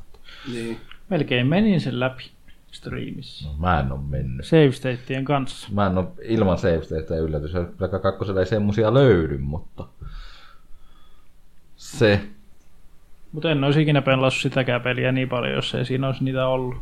Niin. 0.53 0.77
Melkein 1.09 1.47
menin 1.47 1.81
sen 1.81 1.99
läpi 1.99 2.31
streamissä. 2.77 3.47
No, 3.47 3.53
mä 3.59 3.79
en 3.79 3.91
ole 3.91 3.99
mennyt. 4.09 4.45
Save 4.45 5.23
kanssa. 5.23 5.67
Mä 5.71 5.87
en 5.87 5.97
ole 5.97 6.07
ilman 6.21 6.57
save 6.57 6.83
stateja 6.83 7.21
yllätys, 7.21 7.55
että 7.55 7.99
kakkosella 7.99 8.39
ei 8.39 8.45
semmosia 8.45 8.93
löydy, 8.93 9.37
mutta 9.37 9.87
se. 11.75 12.21
Mutta 13.31 13.51
en 13.51 13.63
olisi 13.63 13.81
ikinä 13.81 14.01
pelannut 14.01 14.33
sitäkään 14.33 14.81
peliä 14.81 15.11
niin 15.11 15.29
paljon, 15.29 15.53
jos 15.53 15.75
ei 15.75 15.85
siinä 15.85 16.07
olisi 16.07 16.23
niitä 16.23 16.47
ollut. 16.47 16.75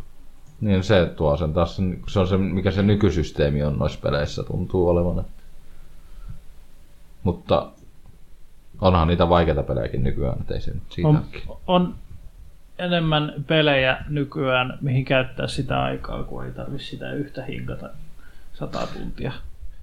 Niin 0.62 0.84
se 0.84 1.06
tuo 1.06 1.38
sen 1.38 1.54
taas, 1.54 1.82
se 2.08 2.20
on 2.20 2.28
se, 2.28 2.38
mikä 2.38 2.72
se 2.72 2.84
nykysysteemi 2.84 3.64
on 3.64 3.80
noissa 3.80 4.00
peleissä, 4.02 4.44
tuntuu 4.44 4.90
olevan. 4.90 5.26
Mutta 7.24 7.72
onhan 8.82 9.08
niitä 9.08 9.30
vaikeita 9.30 9.64
pelejäkin 9.64 10.04
nykyään, 10.04 10.38
ettei 10.42 10.62
se 10.62 10.74
nyt 10.74 10.84
siitä 10.90 11.10
On, 11.10 11.26
on... 11.48 11.58
on 11.68 11.96
enemmän 12.80 13.34
pelejä 13.48 13.98
nykyään, 14.10 14.78
mihin 14.82 15.06
käyttää 15.06 15.48
sitä 15.48 15.84
aikaa, 15.84 16.24
kun 16.24 16.46
ei 16.46 16.52
tarvitse 16.52 16.88
sitä 16.88 17.12
yhtä 17.12 17.44
hinkata 17.46 17.90
sata 18.54 18.88
tuntia. 18.94 19.32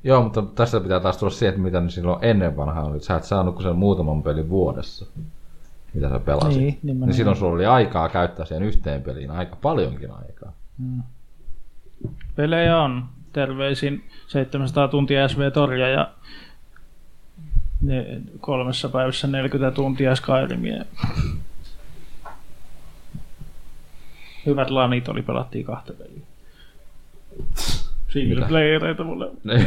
Joo, 0.04 0.22
mutta 0.22 0.42
tässä 0.42 0.80
pitää 0.80 1.00
taas 1.00 1.16
tulla 1.16 1.32
siihen, 1.32 1.50
että 1.50 1.62
mitä 1.62 1.80
ne 1.80 1.90
silloin 1.90 2.24
ennen 2.24 2.56
vanhaa 2.56 2.84
oli. 2.84 3.00
Sä 3.00 3.16
et 3.16 3.24
saanut 3.24 3.54
kuin 3.54 3.64
sen 3.64 3.76
muutaman 3.76 4.22
pelin 4.22 4.48
vuodessa, 4.48 5.06
mitä 5.94 6.08
sä 6.08 6.18
pelasit. 6.18 6.48
Niin, 6.48 6.58
niin 6.60 6.78
nimenomaan. 6.82 7.14
silloin 7.14 7.36
sulla 7.36 7.54
oli 7.54 7.66
aikaa 7.66 8.08
käyttää 8.08 8.46
siihen 8.46 8.62
yhteen 8.62 9.02
peliin, 9.02 9.30
aika 9.30 9.56
paljonkin 9.56 10.10
aikaa. 10.10 10.52
Pelejä 12.36 12.78
on. 12.78 13.04
Terveisin 13.32 14.04
700 14.26 14.88
tuntia 14.88 15.28
SV-torja 15.28 15.88
ja 15.88 16.10
ne 17.80 18.20
kolmessa 18.40 18.88
päivässä 18.88 19.26
40 19.26 19.76
tuntia 19.76 20.16
Skyrimia. 20.16 20.84
Hyvät 24.46 24.70
lanit 24.70 25.08
oli, 25.08 25.22
pelattiin 25.22 25.64
kahta 25.64 25.92
peliä. 25.92 26.22
Single 28.08 28.34
Mitä? 28.34 28.48
playereita 28.48 29.04
mulle. 29.04 29.30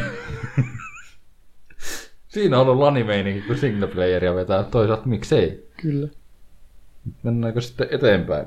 Siinä 2.27 2.59
on 2.59 2.67
ollut 2.67 2.83
lanimeininki, 2.83 3.47
kun 3.47 3.57
single 3.57 3.87
playeria 3.87 4.35
vetää. 4.35 4.63
Toisaalta 4.63 5.07
miksei. 5.07 5.69
Kyllä. 5.81 6.07
Mennäänkö 7.23 7.61
sitten 7.61 7.87
eteenpäin? 7.91 8.45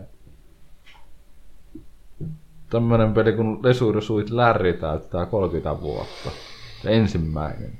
Tämmönen 2.70 3.14
peli 3.14 3.32
kun 3.32 3.60
Lesuuri 3.62 4.02
Suit 4.02 4.30
Larry 4.30 4.72
täyttää 4.72 5.26
30 5.26 5.80
vuotta. 5.80 6.30
Se 6.82 6.96
ensimmäinen. 6.96 7.72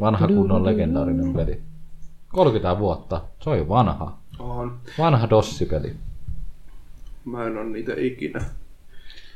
Vanha 0.00 0.28
kunnon 0.28 0.64
legendaarinen 0.64 1.32
peli. 1.32 1.60
30 2.28 2.78
vuotta. 2.78 3.20
Se 3.40 3.50
on 3.50 3.58
jo 3.58 3.68
vanha. 3.68 4.18
On. 4.38 4.78
Vanha 4.98 5.30
dossipeli. 5.30 5.94
Mä 7.24 7.46
en 7.46 7.56
oo 7.58 7.64
niitä 7.64 7.92
ikinä. 7.96 8.44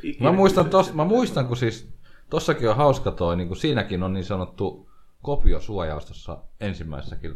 ikinä 0.03 0.31
Mä 0.31 0.37
muistan, 0.37 0.71
tos, 0.71 0.95
mä 0.95 1.05
muistan, 1.05 1.47
kun 1.47 1.57
siis 1.57 1.89
tossakin 2.31 2.71
on 2.71 2.77
hauska 2.77 3.11
toi, 3.11 3.37
niin 3.37 3.49
kun 3.49 3.57
siinäkin 3.57 4.03
on 4.03 4.13
niin 4.13 4.25
sanottu 4.25 4.89
kopiosuojaus 5.23 6.05
tuossa 6.05 6.39
ensimmäisessäkin 6.61 7.35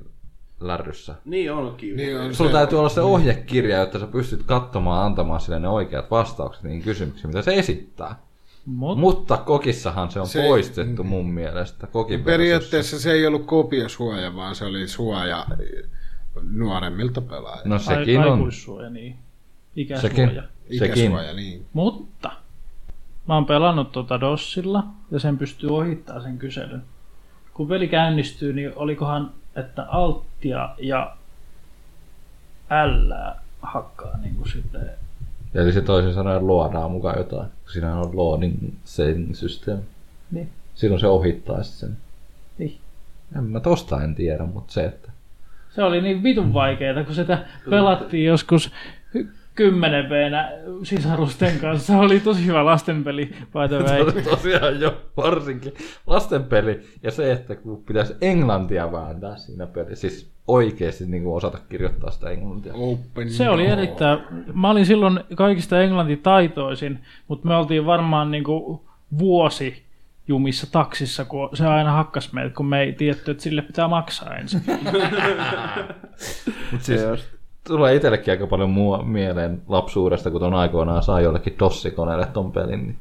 lärryssä. 0.60 1.14
Niin 1.24 1.52
onkin. 1.52 1.96
Niin 1.96 2.20
on 2.20 2.34
Sulla 2.34 2.50
täytyy 2.52 2.78
olla 2.78 2.88
se 2.88 3.00
ohjekirja, 3.00 3.78
jotta 3.78 3.98
sä 3.98 4.06
pystyt 4.06 4.42
katsomaan 4.42 5.06
antamaan 5.06 5.40
sille 5.40 5.60
ne 5.60 5.68
oikeat 5.68 6.10
vastaukset 6.10 6.62
niihin 6.62 6.82
kysymyksiin, 6.82 7.26
mitä 7.28 7.42
se 7.42 7.54
esittää. 7.54 8.16
Mut, 8.66 8.98
Mutta 8.98 9.36
kokissahan 9.36 10.10
se 10.10 10.20
on 10.20 10.26
Se- 10.26 10.42
poistettu 10.42 11.04
mun 11.04 11.30
mielestä. 11.30 11.86
Kokin 11.86 12.24
Periaatteessa 12.24 13.00
se 13.00 13.12
ei 13.12 13.26
ollut 13.26 13.46
kopiosuoja, 13.46 14.36
vaan 14.36 14.54
se 14.54 14.64
oli 14.64 14.88
suoja 14.88 15.46
nuoremmilta 16.42 17.20
pelaajilta. 17.20 17.68
No 17.68 17.74
ai, 17.74 17.80
sekin 17.80 18.20
on. 18.20 18.32
aikuissuoja, 18.32 18.90
niin. 18.90 19.16
Ikäsuoja. 19.76 20.14
Sekin. 20.14 20.42
Sekin. 20.78 21.02
Ikäsuoja, 21.02 21.34
niin. 21.34 21.66
Mutta 21.72 22.30
mä 23.28 23.34
oon 23.34 23.46
pelannut 23.46 23.92
tuota 23.92 24.20
DOSilla 24.20 24.84
ja 25.10 25.20
sen 25.20 25.38
pystyy 25.38 25.70
ohittaa 25.70 26.22
sen 26.22 26.38
kyselyn. 26.38 26.82
Kun 27.54 27.68
peli 27.68 27.88
käynnistyy, 27.88 28.52
niin 28.52 28.72
olikohan, 28.76 29.30
että 29.56 29.86
alttia 29.88 30.74
ja 30.78 31.16
L 32.86 33.12
hakkaa 33.62 34.16
niin 34.16 34.34
kuin 34.34 34.48
sitten. 34.48 34.90
Eli 35.54 35.72
se 35.72 35.80
toisin 35.80 36.14
sanoen 36.14 36.46
luodaan 36.46 36.90
mukaan 36.90 37.18
jotain. 37.18 37.48
Siinä 37.72 38.00
on 38.00 38.16
loading 38.16 38.74
saving 38.84 39.34
system. 39.34 39.78
Niin. 40.30 40.50
Silloin 40.74 41.00
se 41.00 41.06
ohittaa 41.06 41.62
sitten 41.62 41.88
sen. 41.88 41.98
Niin. 42.58 42.78
En 43.36 43.44
mä 43.44 43.60
tosta 43.60 44.02
en 44.02 44.14
tiedä, 44.14 44.44
mutta 44.44 44.72
se, 44.72 44.84
että 44.84 45.11
Se 45.74 45.82
oli 45.82 46.00
niin 46.00 46.22
vitun 46.22 46.54
vaikeeta, 46.54 47.04
kun 47.04 47.14
sitä 47.14 47.38
pelattiin 47.70 48.24
joskus 48.24 48.72
10 49.54 50.10
v 50.10 50.12
sisarusten 50.82 51.58
kanssa. 51.60 51.96
Oli 51.96 52.20
tosi 52.20 52.46
hyvä 52.46 52.64
lastenpeli, 52.64 53.26
by 53.26 54.22
tosiaan 54.22 54.80
jo 54.80 55.00
varsinkin 55.16 55.74
lastenpeli. 56.06 56.80
Ja 57.02 57.10
se, 57.10 57.32
että 57.32 57.56
kun 57.56 57.84
pitäisi 57.84 58.14
englantia 58.20 58.92
vääntää 58.92 59.36
siinä 59.36 59.66
pelissä, 59.66 60.08
siis 60.08 60.30
oikeasti 60.48 61.06
niin 61.06 61.22
kuin 61.22 61.36
osata 61.36 61.58
kirjoittaa 61.68 62.10
sitä 62.10 62.30
englantia. 62.30 62.74
Open 62.74 63.30
Se 63.30 63.50
oli 63.50 63.66
erittäin... 63.66 64.18
Mä 64.54 64.70
olin 64.70 64.86
silloin 64.86 65.20
kaikista 65.34 65.82
englantitaitoisin, 65.82 66.98
mutta 67.28 67.48
me 67.48 67.56
oltiin 67.56 67.86
varmaan 67.86 68.30
niinku 68.30 68.84
vuosi 69.18 69.82
jumissa 70.28 70.72
taksissa, 70.72 71.24
kun 71.24 71.48
se 71.54 71.66
aina 71.66 71.92
hakkas 71.92 72.32
meitä, 72.32 72.54
kun 72.54 72.66
me 72.66 72.80
ei 72.80 72.92
tiedetty, 72.92 73.30
että 73.30 73.42
sille 73.42 73.62
pitää 73.62 73.88
maksaa 73.88 74.34
ensin. 74.34 74.62
Mutta 76.72 76.86
siis 76.86 77.00
tulee 77.66 77.94
itsellekin 77.94 78.32
aika 78.32 78.46
paljon 78.46 78.70
mua 78.70 79.02
mieleen 79.02 79.62
lapsuudesta, 79.68 80.30
kun 80.30 80.40
ton 80.40 80.54
aikoinaan 80.54 81.02
sai 81.02 81.22
jollekin 81.22 81.54
tossikoneelle 81.54 82.26
ton 82.26 82.52
pelin. 82.52 82.82
Niin 82.82 82.98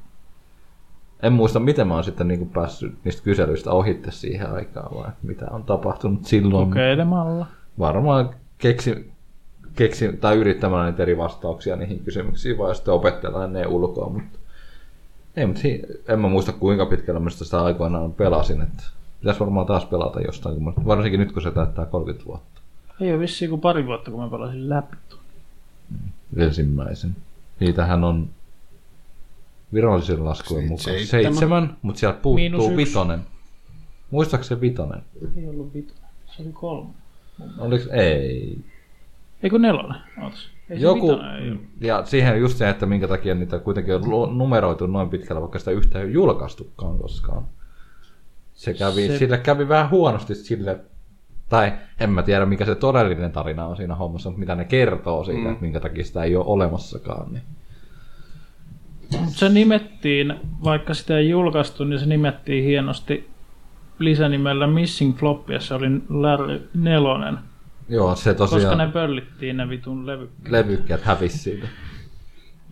en 1.24 1.34
muista, 1.34 1.60
miten 1.60 1.88
mä 1.88 1.94
oon 1.94 2.04
sitten 2.04 2.28
niinku 2.28 2.46
päässyt 2.46 2.94
niistä 3.04 3.24
kyselyistä 3.24 3.72
ohitte 3.72 4.12
siihen 4.12 4.52
aikaan, 4.52 4.96
vai 4.96 5.12
mitä 5.22 5.46
on 5.52 5.64
tapahtunut 5.64 6.26
silloin. 6.26 6.68
Kokeilemalla. 6.68 7.46
Varmaan 7.80 8.30
keksi, 8.58 9.12
keksi 9.76 10.18
tai 10.18 10.38
yrittämällä 10.38 10.86
niitä 10.86 11.04
eri 11.04 11.18
vastauksia 11.18 11.76
niihin 11.76 12.00
kysymyksiin, 12.00 12.58
vai 12.58 12.76
sitten 12.76 12.94
opetella 12.94 13.48
ne 13.48 13.66
ulkoa, 13.66 14.10
mutta 14.10 14.40
ei, 15.36 15.46
mutta 15.46 15.62
si- 15.62 15.82
en 16.08 16.20
mä 16.20 16.30
muista 16.30 16.52
kuinka 16.52 16.86
pitkällä 16.86 17.20
mä 17.20 17.30
sitä 17.30 17.64
aikoinaan 17.64 18.14
pelasin, 18.14 18.62
että 18.62 18.84
pitäisi 19.20 19.40
varmaan 19.40 19.66
taas 19.68 19.86
pelata 19.86 20.22
jostain, 20.22 20.56
kun 20.56 20.74
varsinkin 20.86 21.20
nyt 21.20 21.32
kun 21.32 21.42
se 21.42 21.52
täyttää 21.52 21.86
30 21.86 22.26
vuotta. 22.26 22.62
Ei 23.02 23.12
ole 23.12 23.20
vissiin 23.20 23.50
kuin 23.50 23.62
pari 23.62 23.86
vuotta, 23.86 24.12
kun 24.12 24.20
mä 24.20 24.30
pelasin 24.30 24.70
läpi. 24.70 24.96
tuon. 25.10 25.22
ensimmäisen. 26.38 27.16
Niitähän 27.60 28.04
on 28.04 28.30
virallisen 29.74 30.26
laskujen 30.26 30.64
mukaan 30.68 30.84
Seitsemän. 30.84 31.24
seitsemän, 31.24 31.78
mutta 31.82 32.00
sieltä 32.00 32.20
puuttuu 32.22 32.78
vitonen. 32.78 33.20
Muistaaks 34.12 34.48
se 34.48 34.62
vitonen? 34.62 35.02
Ei 35.38 35.48
ollut 35.48 35.74
vitu. 35.74 35.94
Se 36.26 36.44
oli 36.44 36.52
kolme. 36.54 36.90
Oliks? 37.58 37.88
Ei. 37.92 38.58
Ei 39.44 39.50
kun 39.50 39.62
nelonen. 39.62 40.02
Ootas. 40.24 40.50
Ei 40.70 40.82
Joku, 40.82 41.10
ollut. 41.10 41.62
ja 41.82 42.06
siihen 42.06 42.40
just 42.40 42.58
se, 42.58 42.70
että 42.70 42.86
minkä 42.86 43.08
takia 43.08 43.36
niitä 43.36 43.60
kuitenkin 43.60 43.96
on 43.96 44.38
numeroitu 44.38 44.88
noin 44.88 45.10
pitkällä, 45.10 45.42
vaikka 45.42 45.60
sitä 45.60 45.72
yhtä 45.72 46.02
ei 46.02 46.14
julkaistukaan 46.14 46.98
koskaan. 46.98 47.44
Se 48.54 48.74
kävi, 48.74 49.08
Se- 49.08 49.18
sille 49.18 49.38
kävi 49.38 49.68
vähän 49.70 49.90
huonosti 49.90 50.36
sille, 50.36 50.80
tai 51.50 51.74
en 52.00 52.10
mä 52.10 52.24
tiedä 52.24 52.46
mikä 52.46 52.66
se 52.66 52.76
todellinen 52.76 53.32
tarina 53.32 53.66
on 53.66 53.78
siinä 53.78 53.96
hommassa, 53.96 54.30
mutta 54.30 54.40
mitä 54.40 54.56
ne 54.56 54.66
kertoo 54.66 55.24
siitä, 55.24 55.40
mm. 55.42 55.52
että 55.52 55.62
minkä 55.62 55.80
takia 55.80 56.04
sitä 56.04 56.24
ei 56.24 56.36
ole 56.36 56.46
olemassakaan. 56.48 57.34
Niin. 57.34 57.44
Se 59.28 59.50
nimettiin, 59.50 60.34
vaikka 60.64 60.94
sitä 60.94 61.18
ei 61.18 61.30
julkaistu, 61.30 61.84
niin 61.84 62.00
se 62.00 62.06
nimettiin 62.06 62.64
hienosti 62.64 63.30
lisänimellä 64.00 64.68
Missing 64.68 65.18
Flop, 65.18 65.50
ja 65.50 65.60
se 65.60 65.74
oli 65.74 65.88
Larry 66.10 66.70
nelonen. 66.74 67.38
Joo, 67.92 68.16
se 68.16 68.34
Koska 68.34 68.56
tosiaan... 68.56 68.78
ne 68.78 68.88
pöllittiin 68.88 69.58
ne 69.58 69.70
vitun 69.70 70.08
levy. 70.08 70.30
levykkeet 70.50 71.02
hävisi 71.02 71.38
siitä. 71.38 71.68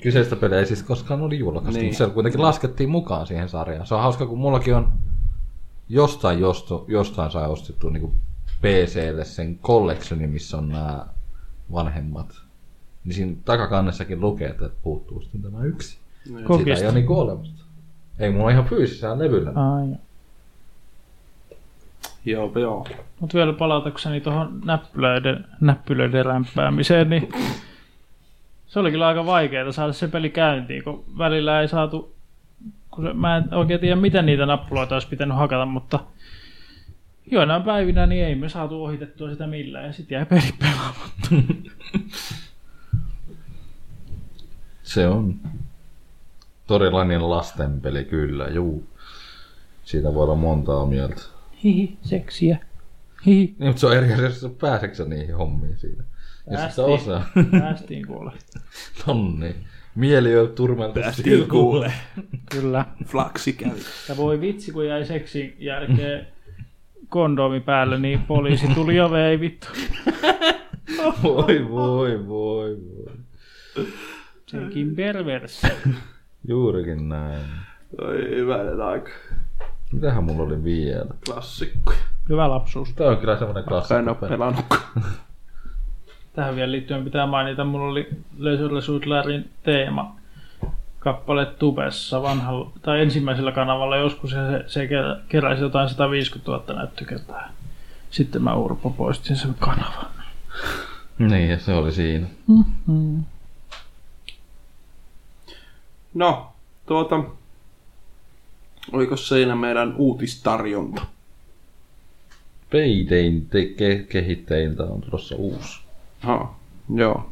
Kyseistä 0.02 0.36
peliä 0.36 0.60
ei 0.60 0.66
siis 0.66 0.84
koskaan 0.84 1.22
oli 1.22 1.40
julkaistu, 1.40 1.72
Niin. 1.80 1.86
mutta 1.86 2.06
se 2.06 2.10
kuitenkin 2.14 2.42
laskettiin 2.42 2.90
mukaan 2.90 3.28
siihen 3.28 3.50
sarjaan. 3.50 3.88
Se 3.88 3.96
on 3.96 4.02
hauska, 4.02 4.26
kun 4.26 4.38
mullakin 4.40 4.76
on 4.76 4.94
jostain, 5.90 6.40
jostu, 6.40 6.86
jostain 6.88 7.32
sai 7.32 7.50
ostettu 7.50 7.90
niin 7.90 8.14
PClle 8.62 9.26
sen 9.26 9.60
collectioni, 9.60 10.28
missä 10.28 10.58
on 10.58 10.70
nämä 10.70 11.06
vanhemmat. 11.72 12.42
Niin 13.06 13.14
siinä 13.14 13.36
takakannessakin 13.46 14.22
lukee, 14.22 14.50
että 14.50 14.70
puuttuu 14.84 15.22
sitten 15.22 15.42
tämä 15.42 15.64
yksi. 15.64 15.98
Sitä 16.24 16.76
ei 16.80 16.86
ole 16.86 16.94
niin 16.94 17.10
olemassa. 17.10 17.66
Ei 18.20 18.32
mulla 18.32 18.50
ihan 18.52 18.66
fyysisellä 18.66 19.20
levyllä. 19.20 19.52
Ai, 19.56 19.88
Joo, 22.30 22.52
joo. 22.60 22.88
Mutta 23.20 23.38
vielä 23.38 23.54
palatakseni 23.54 24.22
tuohon 24.22 24.62
näppylöiden, 24.66 25.46
näppylöiden 25.62 26.26
rämpäämiseen, 26.26 27.10
niin 27.10 27.30
se 28.68 28.80
oli 28.80 28.92
kyllä 28.92 29.08
aika 29.08 29.26
vaikeaa 29.26 29.72
saada 29.72 29.94
se 29.94 30.08
peli 30.08 30.30
käyntiin, 30.30 30.84
kun 30.84 31.04
välillä 31.18 31.62
ei 31.62 31.68
saatu, 31.68 32.16
kun 32.92 33.04
se, 33.04 33.14
mä 33.14 33.38
en 33.38 33.54
oikein 33.54 33.80
tiedä 33.80 33.96
miten 33.96 34.26
niitä 34.26 34.46
nappuloita 34.46 34.96
olisi 34.96 35.08
pitänyt 35.08 35.38
hakata, 35.38 35.66
mutta 35.66 36.00
joinain 37.32 37.64
päivinä 37.64 38.06
niin 38.06 38.26
ei 38.26 38.36
me 38.36 38.50
saatu 38.50 38.84
ohitettua 38.86 39.30
sitä 39.30 39.48
millään 39.48 39.86
ja 39.86 39.94
sitten 39.94 40.16
jäi 40.16 40.26
peli 40.26 40.54
pelaamatta. 40.60 41.30
Se 44.84 45.08
on 45.08 45.36
todellinen 46.68 47.30
lastenpeli, 47.30 48.06
kyllä, 48.06 48.48
juu. 48.48 48.84
Siitä 49.86 50.14
voi 50.14 50.24
olla 50.24 50.36
montaa 50.36 50.86
mieltä. 50.86 51.22
Hihi, 51.64 51.98
seksiä. 52.02 52.58
Hi. 53.26 53.32
Niin, 53.32 53.56
mutta 53.60 53.80
se 53.80 53.88
on 53.88 53.98
eri 53.98 54.14
asia, 54.14 54.26
jos 54.26 54.42
sä 54.42 54.50
pääseekö 54.62 54.96
sä 54.96 55.06
niihin 55.06 55.36
hommiin 55.36 55.78
siinä. 55.78 56.04
Jos 56.52 56.62
et 56.62 56.72
sä 56.72 56.84
Päästiin. 56.84 56.86
osaa. 56.86 57.26
Päästiin 57.62 58.08
kuule. 58.08 58.32
Tonni. 59.06 59.56
Mieli 59.96 60.38
on 60.38 60.50
turmeltu 60.50 61.00
Päästiin 61.00 61.48
kuule. 61.48 61.94
Kyllä. 62.52 62.86
Flaksi 63.06 63.54
kävi. 63.54 63.80
Ja 64.10 64.18
voi 64.18 64.42
vitsi, 64.42 64.72
kun 64.72 64.88
jäi 64.88 65.06
seksin 65.06 65.56
jälkeen 65.60 66.28
kondomi 67.10 67.60
päälle, 67.60 68.00
niin 68.00 68.22
poliisi 68.22 68.68
tuli 68.68 68.96
ja 68.96 69.12
vei 69.12 69.40
vittu. 69.40 69.68
Voi, 71.24 71.70
voi, 71.70 72.28
voi, 72.28 72.78
voi. 72.78 73.88
Senkin 74.46 74.96
perversi. 74.96 75.68
Juurikin 76.48 77.10
näin. 77.10 77.42
Oi 78.02 78.30
hyvänen 78.30 78.82
aika. 78.82 79.10
Mitähän 79.92 80.24
mulla 80.24 80.44
oli 80.44 80.64
vielä? 80.64 81.06
Klassikko. 81.26 81.94
Hyvä 82.30 82.50
lapsuus. 82.50 82.94
Tää 82.94 83.08
on 83.08 83.18
kyllä 83.18 83.38
semmonen 83.38 83.64
En 83.64 83.68
klassikko. 83.70 84.10
oo 84.10 84.16
pelannut. 84.16 84.66
Tähän 86.34 86.56
vielä 86.56 86.72
liittyen 86.72 87.04
pitää 87.04 87.28
mainita, 87.28 87.64
mulla 87.66 87.86
oli 87.92 88.10
Leisure 88.38 88.82
Suit 88.82 89.06
Larryn 89.06 89.46
teema 89.64 90.16
kappale 91.00 91.46
Tubessa 91.46 92.22
vanhalla, 92.22 92.72
tai 92.82 93.02
ensimmäisellä 93.02 93.52
kanavalla 93.52 93.98
joskus 93.98 94.32
ja 94.32 94.48
se, 94.52 94.64
se 94.68 94.88
kerä- 94.88 95.18
keräsi 95.30 95.62
jotain 95.62 95.90
150 95.90 96.52
000 96.52 96.74
näyttökertaa. 96.74 97.50
Sitten 98.10 98.42
mä 98.44 98.54
Urpo 98.54 98.90
poistin 98.90 99.36
sen 99.36 99.56
kanavan. 99.60 100.06
Niin, 101.20 101.50
ja 101.50 101.60
se 101.60 101.74
oli 101.74 101.92
siinä. 101.92 102.28
No, 106.14 106.52
tuota... 106.86 107.24
Oliko 108.94 109.18
siinä 109.18 109.56
meidän 109.56 109.96
uutistarjonta? 109.98 111.02
Paydayn 112.72 113.46
te- 113.50 113.64
ke- 113.78 114.04
kehittäjiltä 114.10 114.84
on 114.84 115.02
tulossa 115.02 115.36
uusi 115.36 115.82
Ha, 116.20 116.56
joo. 116.96 117.30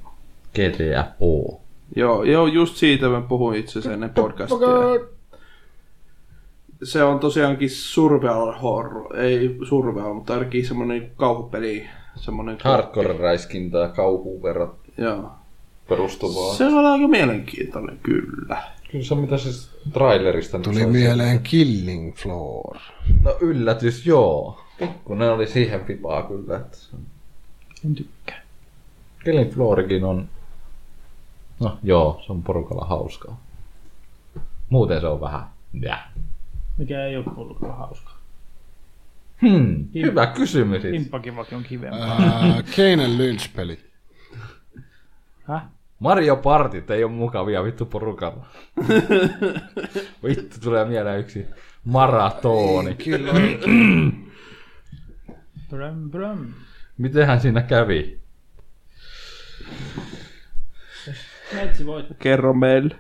GTFO. 0.54 1.62
Joo, 1.96 2.24
joo, 2.24 2.48
just 2.48 2.76
siitä 2.76 3.10
mä 3.10 3.22
puhuin 3.22 3.60
itse 3.60 3.72
asiassa 3.72 3.94
ennen 3.94 4.10
podcastia. 4.10 4.58
Se 6.84 7.04
on 7.04 7.20
tosiaankin 7.20 7.70
survival 7.70 8.52
horror, 8.60 9.18
ei 9.18 9.58
survival, 9.70 10.14
mutta 10.14 10.34
ainakin 10.34 10.66
semmonen 10.68 11.12
kauhupeli, 11.16 11.88
semmonen... 12.16 12.58
Hardcore-räiskintä 12.64 13.78
ja 13.78 13.88
kauhuun 13.88 14.42
Joo. 14.98 15.32
perustuvaa. 15.90 16.54
Se 16.56 16.66
on 16.66 16.86
aika 16.86 17.08
mielenkiintoinen, 17.08 18.00
kyllä. 18.04 18.64
Kyllä 18.92 19.06
se 19.06 19.14
on 19.14 19.20
mitä 19.20 19.38
siis 19.38 19.72
trailerista 19.94 20.60
Tuli 20.60 20.86
mieleen 20.86 21.40
Killing 21.40 22.16
Floor. 22.16 22.78
No 23.24 23.38
yllätys, 23.42 24.06
joo. 24.06 24.62
Kun 25.04 25.18
ne 25.20 25.30
oli 25.30 25.48
siihen 25.48 25.80
pipaa 25.80 26.24
kyllä. 26.24 26.58
Että... 26.58 26.78
En 27.86 27.96
tykkää. 27.96 28.42
Killing 29.24 29.54
Floorikin 29.54 30.04
on... 30.04 30.30
No 31.60 31.78
joo, 31.84 32.24
se 32.26 32.32
on 32.32 32.44
porukalla 32.44 32.86
hauskaa. 32.86 33.42
Muuten 34.70 35.02
se 35.02 35.08
on 35.08 35.22
vähän... 35.22 35.44
Ja. 35.82 35.98
Mikä 36.78 37.06
ei 37.06 37.18
ole 37.18 37.26
ollut 37.36 37.60
kyllä 37.60 37.74
hauskaa. 37.74 38.18
Hmm, 39.42 39.88
hyvä 39.94 40.28
kysymys. 40.28 40.84
Himppakivakin 40.84 41.58
on 41.58 41.64
kivempaa. 41.64 42.22
Ää, 42.22 42.64
Keinen 42.76 43.18
Lynch-peli. 43.18 43.80
Häh? 45.44 45.64
Mario 45.99 46.36
Partit 46.36 46.91
ei 46.91 47.03
ole 47.03 47.11
mukavia 47.11 47.64
vittu 47.64 47.86
porukalla. 47.86 48.45
vittu 50.24 50.60
tulee 50.64 50.86
mieleen 50.86 51.19
yksi 51.19 51.45
maratoni. 51.84 52.95
Kyllä. 52.95 53.34
Brum, 55.69 56.11
brum. 56.11 56.53
Mitenhän 56.98 57.41
siinä 57.41 57.61
kävi? 57.61 58.19
Metsi 61.53 61.86
voit. 61.86 62.06
Kerro 62.19 62.53
meille. 62.53 62.95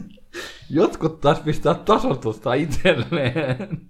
Jotkut 0.70 1.20
taas 1.20 1.40
pistää 1.40 1.74
tasotusta 1.74 2.54
itselleen. 2.54 3.80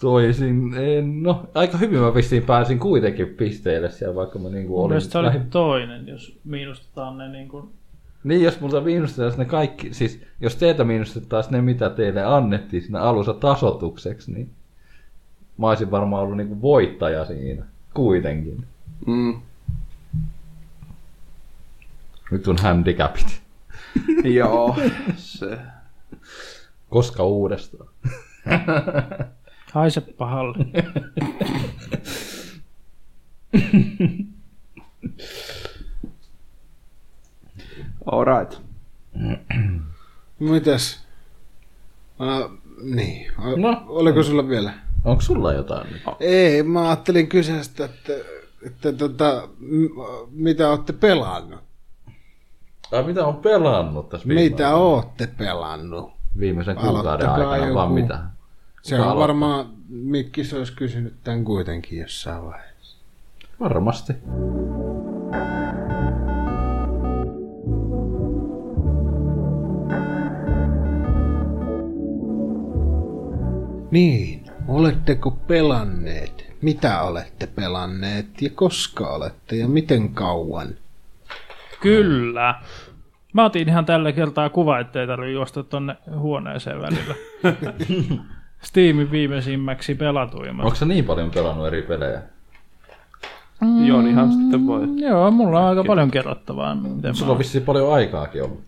Toisin, 0.00 0.74
en, 0.74 1.22
no 1.22 1.48
aika 1.54 1.78
hyvin 1.78 2.00
mä 2.00 2.12
pistin 2.12 2.42
pääsin 2.42 2.78
kuitenkin 2.78 3.28
pisteille 3.28 3.90
siellä, 3.90 4.14
vaikka 4.14 4.38
mä 4.38 4.48
niinku 4.48 4.72
Mun 4.72 4.80
olin 4.80 4.90
mielestä 4.90 5.12
se 5.12 5.18
oli 5.18 5.26
lähin- 5.26 5.50
toinen, 5.50 6.08
jos 6.08 6.38
miinustetaan 6.44 7.18
ne 7.18 7.28
niin 7.28 7.48
kuin... 7.48 7.68
Niin, 8.24 8.42
jos 8.42 8.60
multa 8.60 8.80
miinustetaan 8.80 9.38
ne 9.38 9.44
kaikki, 9.44 9.94
siis 9.94 10.20
jos 10.40 10.56
teiltä 10.56 10.84
miinustetaan 10.84 11.44
ne, 11.50 11.62
mitä 11.62 11.90
teille 11.90 12.24
annettiin 12.24 12.82
siinä 12.82 13.00
alussa 13.00 13.34
tasotukseksi, 13.34 14.32
niin 14.32 14.50
mä 15.58 15.68
olisin 15.68 15.90
varmaan 15.90 16.22
ollut 16.22 16.36
niinku 16.36 16.62
voittaja 16.62 17.24
siinä, 17.24 17.64
kuitenkin. 17.94 18.64
Mm. 19.06 19.40
Nyt 22.30 22.48
on 22.48 22.56
handicapit. 22.62 23.42
Joo, 24.38 24.76
se. 25.16 25.58
Koska 26.90 27.24
uudestaan. 27.24 27.88
Haise 29.74 30.00
pahalle. 30.00 30.64
Alright. 38.06 38.58
Mitäs? 40.38 41.04
Uh, 42.20 42.50
niin. 42.82 43.32
O- 43.38 43.56
No. 43.56 43.82
Oliko 43.86 44.22
sulla 44.22 44.48
vielä? 44.48 44.72
Onko 45.04 45.20
sulla 45.22 45.52
jotain 45.52 45.92
nyt? 45.92 46.02
Ei, 46.20 46.62
mä 46.62 46.86
ajattelin 46.88 47.28
kyseistä, 47.28 47.84
että, 47.84 48.12
että 48.66 48.92
tota, 48.92 49.48
m- 49.58 50.00
mitä 50.30 50.70
olette 50.70 50.92
pelannut? 50.92 51.60
Tai 52.90 53.02
mitä 53.02 53.26
on 53.26 53.36
pelannut 53.36 54.08
tässä 54.08 54.28
viime 54.28 54.42
Mitä 54.42 54.74
ootte 54.76 55.26
pelannut? 55.26 56.12
viimeisen 56.38 56.76
kuukauden 56.76 57.06
Aloittakaa 57.10 57.50
aikana, 57.50 57.74
vaan 57.74 57.88
joku. 57.88 57.94
mitä? 58.02 58.24
Se 58.84 59.00
on 59.00 59.16
varmaan, 59.16 59.66
Mikki 59.88 60.44
se 60.44 60.56
olisi 60.56 60.72
kysynyt 60.72 61.14
tämän 61.24 61.44
kuitenkin 61.44 61.98
jossain 61.98 62.44
vaiheessa. 62.44 62.96
Varmasti. 63.60 64.12
Niin, 73.90 74.44
oletteko 74.68 75.30
pelanneet? 75.30 76.54
Mitä 76.62 77.02
olette 77.02 77.46
pelanneet 77.46 78.42
ja 78.42 78.50
koska 78.54 79.08
olette 79.08 79.56
ja 79.56 79.68
miten 79.68 80.14
kauan? 80.14 80.68
Kyllä. 81.80 82.60
Mä 83.32 83.44
otin 83.44 83.68
ihan 83.68 83.84
tällä 83.84 84.12
kertaa 84.12 84.50
kuva, 84.50 84.78
ettei 84.78 85.06
tarvitse 85.06 85.32
juosta 85.32 85.62
tonne 85.62 85.96
huoneeseen 86.16 86.80
välillä. 86.80 87.14
Steamin 88.64 89.10
viimeisimmäksi 89.10 89.94
pelatuimmat. 89.94 90.64
Onko 90.64 90.76
sä 90.76 90.84
niin 90.84 91.04
paljon 91.04 91.30
pelannut 91.30 91.66
eri 91.66 91.82
pelejä? 91.82 92.22
Jonihan 93.86 94.32
sitten 94.32 94.66
voi. 94.66 94.82
Joo, 94.96 95.30
mulla 95.30 95.60
on 95.60 95.66
aika 95.66 95.84
paljon 95.84 96.10
kerrottavaa. 96.10 96.74
Miten 96.74 97.14
Sulla 97.14 97.32
on 97.32 97.38
vissiin 97.38 97.64
paljon 97.64 97.92
aikaakin 97.92 98.42
ollut. 98.42 98.60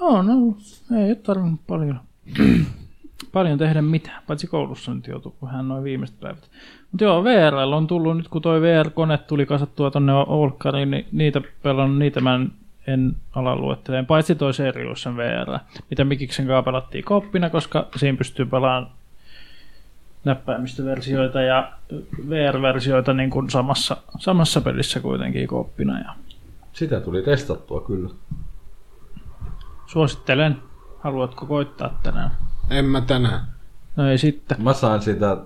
On 0.00 0.30
ollut. 0.30 0.56
Ei 0.96 1.06
ole 1.06 1.14
tarvinnut 1.14 1.60
paljon, 1.66 2.00
paljon 3.32 3.58
tehdä 3.58 3.82
mitään, 3.82 4.22
paitsi 4.26 4.46
koulussa 4.46 4.94
nyt 4.94 5.06
joutuu 5.06 5.34
vähän 5.42 5.68
noin 5.68 5.84
viimeiset 5.84 6.20
päivät. 6.20 6.50
Mutta 6.92 7.04
joo, 7.04 7.24
VRL 7.24 7.72
on 7.72 7.86
tullut 7.86 8.16
nyt, 8.16 8.28
kun 8.28 8.42
toi 8.42 8.60
VR-kone 8.60 9.18
tuli 9.18 9.46
kasattua 9.46 9.90
tonne 9.90 10.12
Olkkariin, 10.12 10.90
niin 10.90 11.06
niitä 11.12 11.40
pelannut, 11.62 11.98
niitä 11.98 12.20
mä 12.20 12.34
en, 12.34 12.52
en 12.86 13.16
ala 13.32 13.56
luetteleen, 13.56 14.06
paitsi 14.06 14.34
toi 14.34 14.54
Seriusen 14.54 15.16
VR, 15.16 15.58
mitä 15.90 16.04
Mikiksen 16.04 16.46
kanssa 16.46 16.62
pelattiin 16.62 17.04
koppina, 17.04 17.50
koska 17.50 17.88
siinä 17.96 18.18
pystyy 18.18 18.46
pelaamaan 18.46 18.90
näppäimistöversioita 20.24 21.40
ja 21.42 21.72
VR-versioita 22.28 23.12
niin 23.12 23.30
kuin 23.30 23.50
samassa, 23.50 23.96
samassa 24.18 24.60
pelissä 24.60 25.00
kuitenkin 25.00 25.48
koppina. 25.48 25.98
Ja 25.98 26.14
Sitä 26.72 27.00
tuli 27.00 27.22
testattua 27.22 27.80
kyllä. 27.80 28.10
suosittelen. 29.86 30.56
Haluatko 30.98 31.46
koittaa 31.46 32.00
tänään? 32.02 32.30
En 32.70 32.84
mä 32.84 33.00
tänään. 33.00 33.40
No 33.96 34.10
ei 34.10 34.18
sitten. 34.18 34.62
Mä 34.62 34.72
sain 34.72 35.02
sitä 35.02 35.36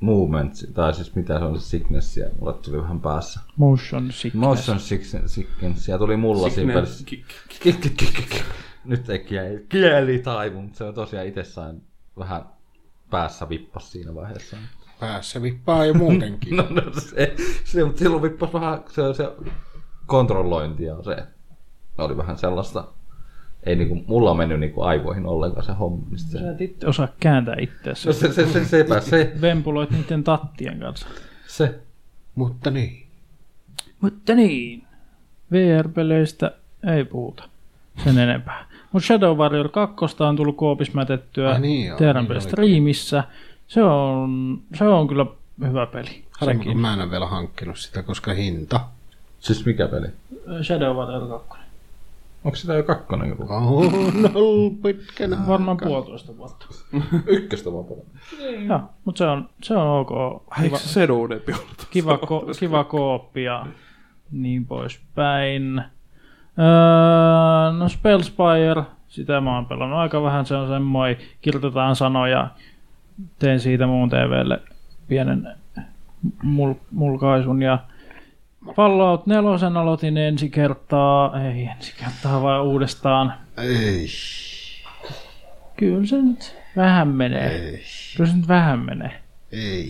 movements, 0.00 0.66
tai 0.74 0.94
siis 0.94 1.14
mitä 1.14 1.38
se 1.38 1.44
on 1.44 1.60
se 1.60 1.66
sicknessia, 1.68 2.26
mulle 2.40 2.52
tuli 2.54 2.82
vähän 2.82 3.00
päässä. 3.00 3.40
Motion 3.56 4.12
sickness. 4.12 4.34
Motion 4.34 4.76
sick- 4.78 5.28
sicknessia 5.28 5.98
tuli 5.98 6.16
mulla 6.16 6.50
siinä 6.50 6.82
kik, 7.06 7.24
kik. 7.60 8.44
Nyt 8.84 9.10
ei 9.10 9.18
kieli, 9.18 9.66
kieli 9.68 10.18
taivu, 10.18 10.62
mutta 10.62 10.78
se 10.78 10.84
on 10.84 10.94
tosiaan 10.94 11.26
itse 11.26 11.44
sain 11.44 11.82
vähän 12.18 12.42
päässä 13.10 13.48
vippas 13.48 13.92
siinä 13.92 14.14
vaiheessa. 14.14 14.56
Päässä 15.00 15.42
vippaa 15.42 15.84
jo 15.86 15.94
muutenkin. 15.94 16.56
No, 16.56 16.62
no 16.70 16.82
se, 17.00 17.34
se, 17.64 17.84
mutta 17.84 17.98
silloin 17.98 18.22
vippas 18.22 18.52
vähän 18.52 18.80
se, 18.90 19.02
se 19.14 19.32
kontrollointi 20.06 20.84
ja 20.84 21.02
se 21.02 21.16
oli 21.98 22.16
vähän 22.16 22.38
sellaista, 22.38 22.84
ei 23.66 23.76
niinku, 23.76 23.94
mulla 24.06 24.30
on 24.30 24.36
mennyt 24.36 24.60
niinku 24.60 24.82
aivoihin 24.82 25.26
ollenkaan 25.26 25.64
se 25.66 25.72
homma. 25.72 26.06
Niin 26.08 26.18
sit 26.18 26.30
Sä 26.30 26.38
se, 26.38 26.50
et 26.50 26.60
itse 26.60 26.86
osaa 26.86 27.08
kääntää 27.20 27.56
itseäsi. 27.60 28.06
no 28.06 28.12
se, 28.12 28.32
se, 28.32 28.46
se, 28.52 28.64
sepä 28.64 29.00
se, 29.00 29.32
Vempuloit 29.40 29.90
niiden 29.90 30.24
tattien 30.24 30.80
kanssa. 30.80 31.06
Se. 31.46 31.80
Mutta 32.34 32.70
niin. 32.70 33.06
Mutta 34.00 34.34
niin, 34.34 34.82
VR-peleistä 35.52 36.50
ei 36.96 37.04
puhuta 37.04 37.48
sen 38.04 38.18
enempää. 38.18 38.67
Mutta 38.92 39.06
Shadow 39.06 39.38
Warrior 39.38 39.68
2 39.68 39.96
on 40.20 40.36
tullut 40.36 40.56
koopis 40.56 40.94
mätettyä 40.94 41.50
Ai 41.50 41.60
niin 41.60 41.92
niin 41.98 42.40
Streamissä. 42.40 43.24
Se 43.68 43.82
on, 43.82 44.58
se 44.74 44.84
on 44.84 45.08
kyllä 45.08 45.26
hyvä 45.66 45.86
peli. 45.86 46.24
Harmi, 46.30 46.74
mä 46.74 46.92
en 46.92 47.00
ole 47.00 47.10
vielä 47.10 47.26
hankkinut 47.26 47.78
sitä, 47.78 48.02
koska 48.02 48.32
hinta. 48.32 48.80
Siis 49.40 49.66
mikä 49.66 49.88
peli? 49.88 50.06
Shadow 50.62 50.96
Warrior 50.96 51.28
2. 51.28 51.58
Onko 52.44 52.56
sitä 52.56 52.74
jo 52.74 52.82
kakkonen 52.82 53.28
joku? 53.28 53.46
On 53.52 54.30
ollut 54.34 54.82
pitkänä. 54.82 55.36
Varmaan 55.48 55.76
puolitoista 55.76 56.36
vuotta. 56.36 56.66
Ykköstä 57.26 57.72
vaan 57.72 57.84
pelaa. 57.84 58.04
Joo, 58.68 58.80
mutta 59.04 59.18
se 59.18 59.24
on, 59.26 59.48
se 59.62 59.74
on 59.74 60.00
ok. 60.00 60.42
Eikö 60.62 60.68
Kiva, 60.68 60.78
se 60.78 61.06
ollut? 61.06 61.42
kiva, 61.90 62.16
ko- 62.16 62.58
kiva 62.60 62.84
kooppi 62.84 63.42
ja 63.44 63.66
niin 64.30 64.66
poispäin. 64.66 65.82
Öö, 66.58 67.72
no 67.72 67.88
Spellspire, 67.88 68.82
sitä 69.08 69.40
mä 69.40 69.54
oon 69.54 69.66
pelannut 69.66 69.98
aika 69.98 70.22
vähän, 70.22 70.46
se 70.46 70.54
on 70.54 70.68
semmoinen, 70.68 71.16
kirjoitetaan 71.40 71.96
sanoja, 71.96 72.48
teen 73.38 73.60
siitä 73.60 73.86
muun 73.86 74.10
TVlle 74.10 74.60
pienen 75.08 75.48
mul- 76.42 76.74
mulkaisun 76.90 77.62
ja 77.62 77.78
Fallout 78.76 79.26
4 79.26 79.80
aloitin 79.80 80.16
ensi 80.16 80.50
kertaa, 80.50 81.40
ei 81.42 81.64
ensi 81.64 81.94
kertaa 81.98 82.42
vaan 82.42 82.64
uudestaan. 82.64 83.34
Ei. 83.56 84.06
Kyllä 85.76 86.06
se 86.06 86.22
nyt 86.22 86.56
vähän 86.76 87.08
menee. 87.08 87.48
Ei. 87.48 87.82
Kyllä 88.16 88.30
se 88.30 88.36
nyt 88.36 88.48
vähän 88.48 88.78
menee. 88.78 89.20
Ei. 89.52 89.88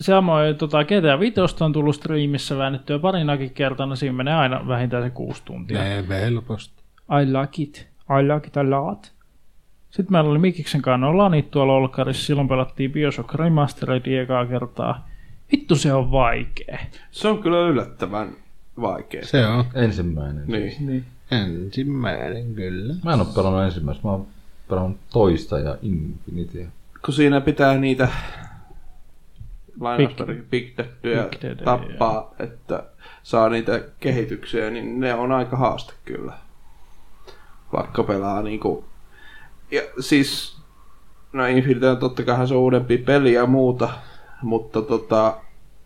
Samoin 0.00 0.56
tota, 0.56 0.84
GTA 0.84 1.20
5 1.20 1.40
on 1.60 1.72
tullut 1.72 1.94
striimissä 1.94 2.56
väännettyä 2.58 2.98
parinakin 2.98 3.50
kertana. 3.50 3.96
Siinä 3.96 4.16
menee 4.16 4.34
aina 4.34 4.68
vähintään 4.68 5.02
se 5.02 5.10
kuusi 5.10 5.42
tuntia. 5.44 5.78
Ne 5.78 6.04
helposti. 6.08 6.82
I 7.22 7.26
like 7.26 7.62
it. 7.62 7.88
I 8.10 8.34
like 8.34 8.46
it 8.46 8.56
a 8.56 8.70
lot. 8.70 9.12
Sitten 9.90 10.12
meillä 10.12 10.30
oli 10.30 10.38
Mikiksen 10.38 10.82
kanssa 10.82 11.16
lanit 11.18 11.50
tuolla 11.50 11.72
Olkarissa. 11.72 12.26
Silloin 12.26 12.48
pelattiin 12.48 12.92
Bioshock 12.92 13.34
Remastered 13.34 14.06
ekaa 14.06 14.46
kertaa. 14.46 15.08
Vittu 15.52 15.76
se 15.76 15.92
on 15.94 16.10
vaikea. 16.10 16.78
Se 17.10 17.28
on 17.28 17.42
kyllä 17.42 17.60
yllättävän 17.60 18.28
vaikea. 18.80 19.26
Se 19.26 19.46
on 19.46 19.64
Ensimmäinen. 19.74 20.44
Niin. 20.46 20.86
Niin. 20.86 21.04
ensimmäinen 21.30 22.54
kyllä. 22.54 22.94
Mä 23.04 23.12
en 23.12 23.20
oo 23.20 23.26
pelannut 23.34 23.62
ensimmäistä, 23.62 24.04
mä 24.04 24.10
oon 24.10 24.26
pelannut 24.68 24.96
toista 25.12 25.58
ja 25.58 25.76
Infinityä. 25.82 26.66
Kun 27.04 27.14
siinä 27.14 27.40
pitää 27.40 27.78
niitä 27.78 28.08
lainausmerkki 29.80 30.42
Big 30.50 30.76
Deadia, 30.76 31.54
tappaa, 31.64 32.34
että 32.38 32.84
saa 33.22 33.48
niitä 33.48 33.82
kehityksiä, 34.00 34.70
niin 34.70 35.00
ne 35.00 35.14
on 35.14 35.32
aika 35.32 35.56
haaste 35.56 35.92
kyllä. 36.04 36.32
Vaikka 37.72 38.02
pelaa 38.02 38.42
niinku... 38.42 38.84
Ja 39.70 39.82
siis... 40.00 40.58
No 41.32 41.46
Infinity 41.46 41.86
on 41.86 41.96
totta 41.96 42.22
kai 42.22 42.48
se 42.48 42.54
on 42.54 42.60
uudempi 42.60 42.98
peli 42.98 43.32
ja 43.32 43.46
muuta, 43.46 43.88
mutta 44.42 44.82
tota... 44.82 45.36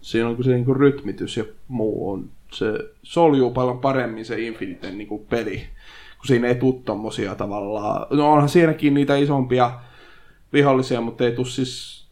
Siinä 0.01 0.29
on 0.29 0.35
kun 0.35 0.45
se 0.45 0.51
niinku 0.51 0.75
rytmitys 0.75 1.37
ja 1.37 1.45
muu 1.69 2.11
on... 2.11 2.31
Se 2.53 2.73
soljuu 3.03 3.51
paljon 3.51 3.79
paremmin 3.79 4.25
se 4.25 4.41
Infiniten 4.41 4.99
niinku 4.99 5.19
peli, 5.19 5.57
kun 6.19 6.27
siinä 6.27 6.49
ei 6.49 6.55
tule 6.55 6.83
tommosia 6.85 7.35
tavallaan... 7.35 8.07
No 8.11 8.33
onhan 8.33 8.49
siinäkin 8.49 8.95
niitä 8.95 9.17
isompia 9.17 9.81
vihollisia, 10.53 11.01
mutta 11.01 11.25
ei 11.25 11.33
tule 11.33 11.47
siis 11.47 12.07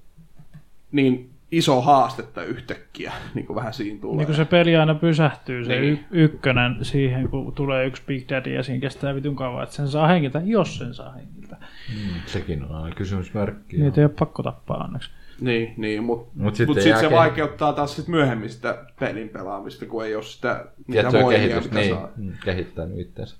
niin 0.92 1.30
iso 1.52 1.80
haastetta 1.80 2.42
yhtäkkiä, 2.44 3.12
niin 3.34 3.46
kuin 3.46 3.54
vähän 3.56 3.72
siinä 3.72 4.00
tulee. 4.00 4.16
Niin 4.16 4.26
kun 4.26 4.34
se 4.36 4.44
peli 4.44 4.76
aina 4.76 4.94
pysähtyy, 4.94 5.64
se 5.64 5.80
Niin. 5.80 5.92
y- 6.10 6.24
ykkönen 6.24 6.76
siihen, 6.82 7.28
kun 7.28 7.52
tulee 7.52 7.86
yksi 7.86 8.02
Big 8.06 8.28
Daddy 8.28 8.54
ja 8.54 8.62
siinä 8.62 8.80
kestää 8.80 9.14
vitun 9.14 9.36
kauan, 9.36 9.62
että 9.62 9.74
sen 9.74 9.88
saa 9.88 10.06
hengiltä, 10.06 10.42
jos 10.44 10.78
sen 10.78 10.94
saa 10.94 11.12
hengiltä. 11.12 11.56
Mm, 11.94 12.20
sekin 12.26 12.64
on 12.64 12.74
aina 12.76 12.94
kysymysmerkki. 12.96 13.76
Niitä 13.76 14.00
ei 14.00 14.04
ole 14.04 14.14
pakko 14.18 14.42
tappaa 14.42 14.84
onneksi. 14.84 15.10
Niin, 15.40 15.74
niin 15.76 16.04
mutta 16.04 16.30
Mut 16.34 16.44
mut 16.44 16.54
sitten 16.54 16.74
sitten 16.74 16.82
sit 16.92 17.00
se 17.00 17.04
jälkeen- 17.06 17.18
vaikeuttaa 17.18 17.72
taas 17.72 17.96
sit 17.96 18.08
myöhemmin 18.08 18.50
sitä 18.50 18.84
pelin 19.00 19.28
pelaamista, 19.28 19.86
kun 19.86 20.04
ei 20.04 20.14
ole 20.14 20.22
sitä 20.22 20.64
niitä 20.86 21.12
voimia, 21.12 21.38
kehitystä, 21.38 21.68
mitä 21.68 21.80
niin, 21.80 21.94
saa. 21.94 22.08
mm, 22.16 22.32
kehittänyt 22.44 22.98
itseensä. 22.98 23.36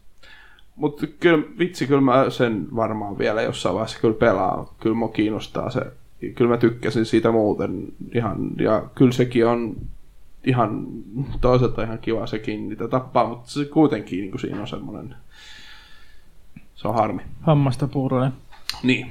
Mutta 0.77 1.07
kyllä, 1.21 1.45
vitsi, 1.59 1.87
kyllä 1.87 2.01
mä 2.01 2.31
sen 2.31 2.67
varmaan 2.77 3.19
vielä 3.19 3.43
jossain 3.43 3.75
vaiheessa 3.75 4.01
kyllä 4.01 4.15
pelaan. 4.15 4.67
Kyllä 4.81 4.97
mua 4.97 5.09
kiinnostaa 5.09 5.71
se. 5.71 5.81
Kyllä 6.35 6.51
mä 6.51 6.57
tykkäsin 6.57 7.07
siitä 7.07 7.31
muuten 7.31 7.93
ihan, 8.15 8.51
ja 8.59 8.83
kyllä 8.95 9.13
sekin 9.13 9.47
on 9.47 9.77
ihan 10.45 10.87
toisaalta 11.41 11.83
ihan 11.83 11.99
kiva 11.99 12.27
sekin 12.27 12.69
niitä 12.69 12.89
tappaa, 12.89 13.29
mutta 13.29 13.51
se 13.51 13.65
kuitenkin 13.65 14.19
niin 14.19 14.31
kuin 14.31 14.41
siinä 14.41 14.61
on 14.61 14.69
semmoinen, 14.69 15.15
se 16.75 16.89
on 16.89 16.95
harmi. 16.95 17.23
Hammasta 17.41 17.89
puuroinen. 17.89 18.33
Niin. 18.83 19.07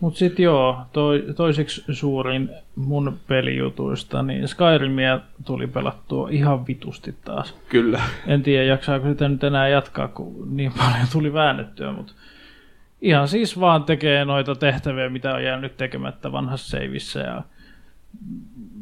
Mut 0.00 0.16
sit 0.16 0.38
joo, 0.38 0.78
toi, 0.92 1.24
toiseksi 1.36 1.84
suurin 1.92 2.50
mun 2.76 3.18
pelijutuista, 3.28 4.22
niin 4.22 4.48
Skyrimia 4.48 5.20
tuli 5.44 5.66
pelattua 5.66 6.28
ihan 6.30 6.66
vitusti 6.66 7.14
taas. 7.24 7.54
Kyllä. 7.68 8.00
En 8.26 8.42
tiedä 8.42 8.64
jaksaako 8.64 9.08
sitä 9.08 9.28
nyt 9.28 9.44
enää 9.44 9.68
jatkaa, 9.68 10.08
kun 10.08 10.56
niin 10.56 10.72
paljon 10.78 11.06
tuli 11.12 11.32
väännettyä, 11.32 11.92
mutta 11.92 12.12
ihan 13.02 13.28
siis 13.28 13.60
vaan 13.60 13.84
tekee 13.84 14.24
noita 14.24 14.54
tehtäviä, 14.54 15.08
mitä 15.08 15.34
on 15.34 15.44
jäänyt 15.44 15.76
tekemättä 15.76 16.32
vanhassa 16.32 16.78
seivissä 16.78 17.20
ja 17.20 17.42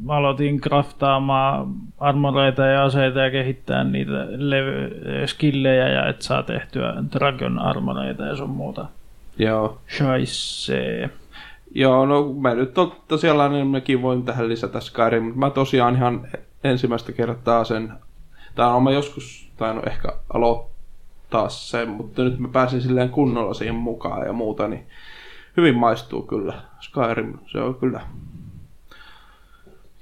mä 0.03 0.13
aloitin 0.13 0.61
kraftaamaan 0.61 1.67
armoreita 1.97 2.65
ja 2.65 2.83
aseita 2.83 3.19
ja 3.19 3.31
kehittää 3.31 3.83
niitä 3.83 4.27
levy- 4.29 5.27
skillejä 5.27 5.89
ja 5.89 6.07
et 6.07 6.21
saa 6.21 6.43
tehtyä 6.43 6.93
dragon 7.11 7.59
armoreita 7.59 8.25
ja 8.25 8.35
sun 8.35 8.49
muuta. 8.49 8.85
Joo. 9.39 9.81
Scheisse. 9.89 11.09
Joo, 11.75 12.05
no 12.05 12.33
mä 12.33 12.53
nyt 12.53 12.77
on 12.77 12.91
tosiaan, 13.07 13.51
niin 13.51 13.67
mäkin 13.67 14.01
voin 14.01 14.23
tähän 14.23 14.49
lisätä 14.49 14.79
Skyrim, 14.79 15.23
mutta 15.23 15.39
mä 15.39 15.49
tosiaan 15.49 15.95
ihan 15.95 16.27
ensimmäistä 16.63 17.11
kertaa 17.11 17.63
sen, 17.63 17.93
tai 18.55 18.73
on 18.73 18.83
mä 18.83 18.91
joskus 18.91 19.51
tainnut 19.57 19.87
ehkä 19.87 20.07
aloittaa 20.33 20.76
sen, 21.47 21.89
mutta 21.89 22.23
nyt 22.23 22.39
mä 22.39 22.47
pääsin 22.47 22.81
silleen 22.81 23.09
kunnolla 23.09 23.53
siihen 23.53 23.75
mukaan 23.75 24.25
ja 24.25 24.33
muuta, 24.33 24.67
niin 24.67 24.87
hyvin 25.57 25.75
maistuu 25.75 26.21
kyllä. 26.21 26.53
Skyrim, 26.79 27.39
se 27.51 27.61
on 27.61 27.75
kyllä. 27.75 28.01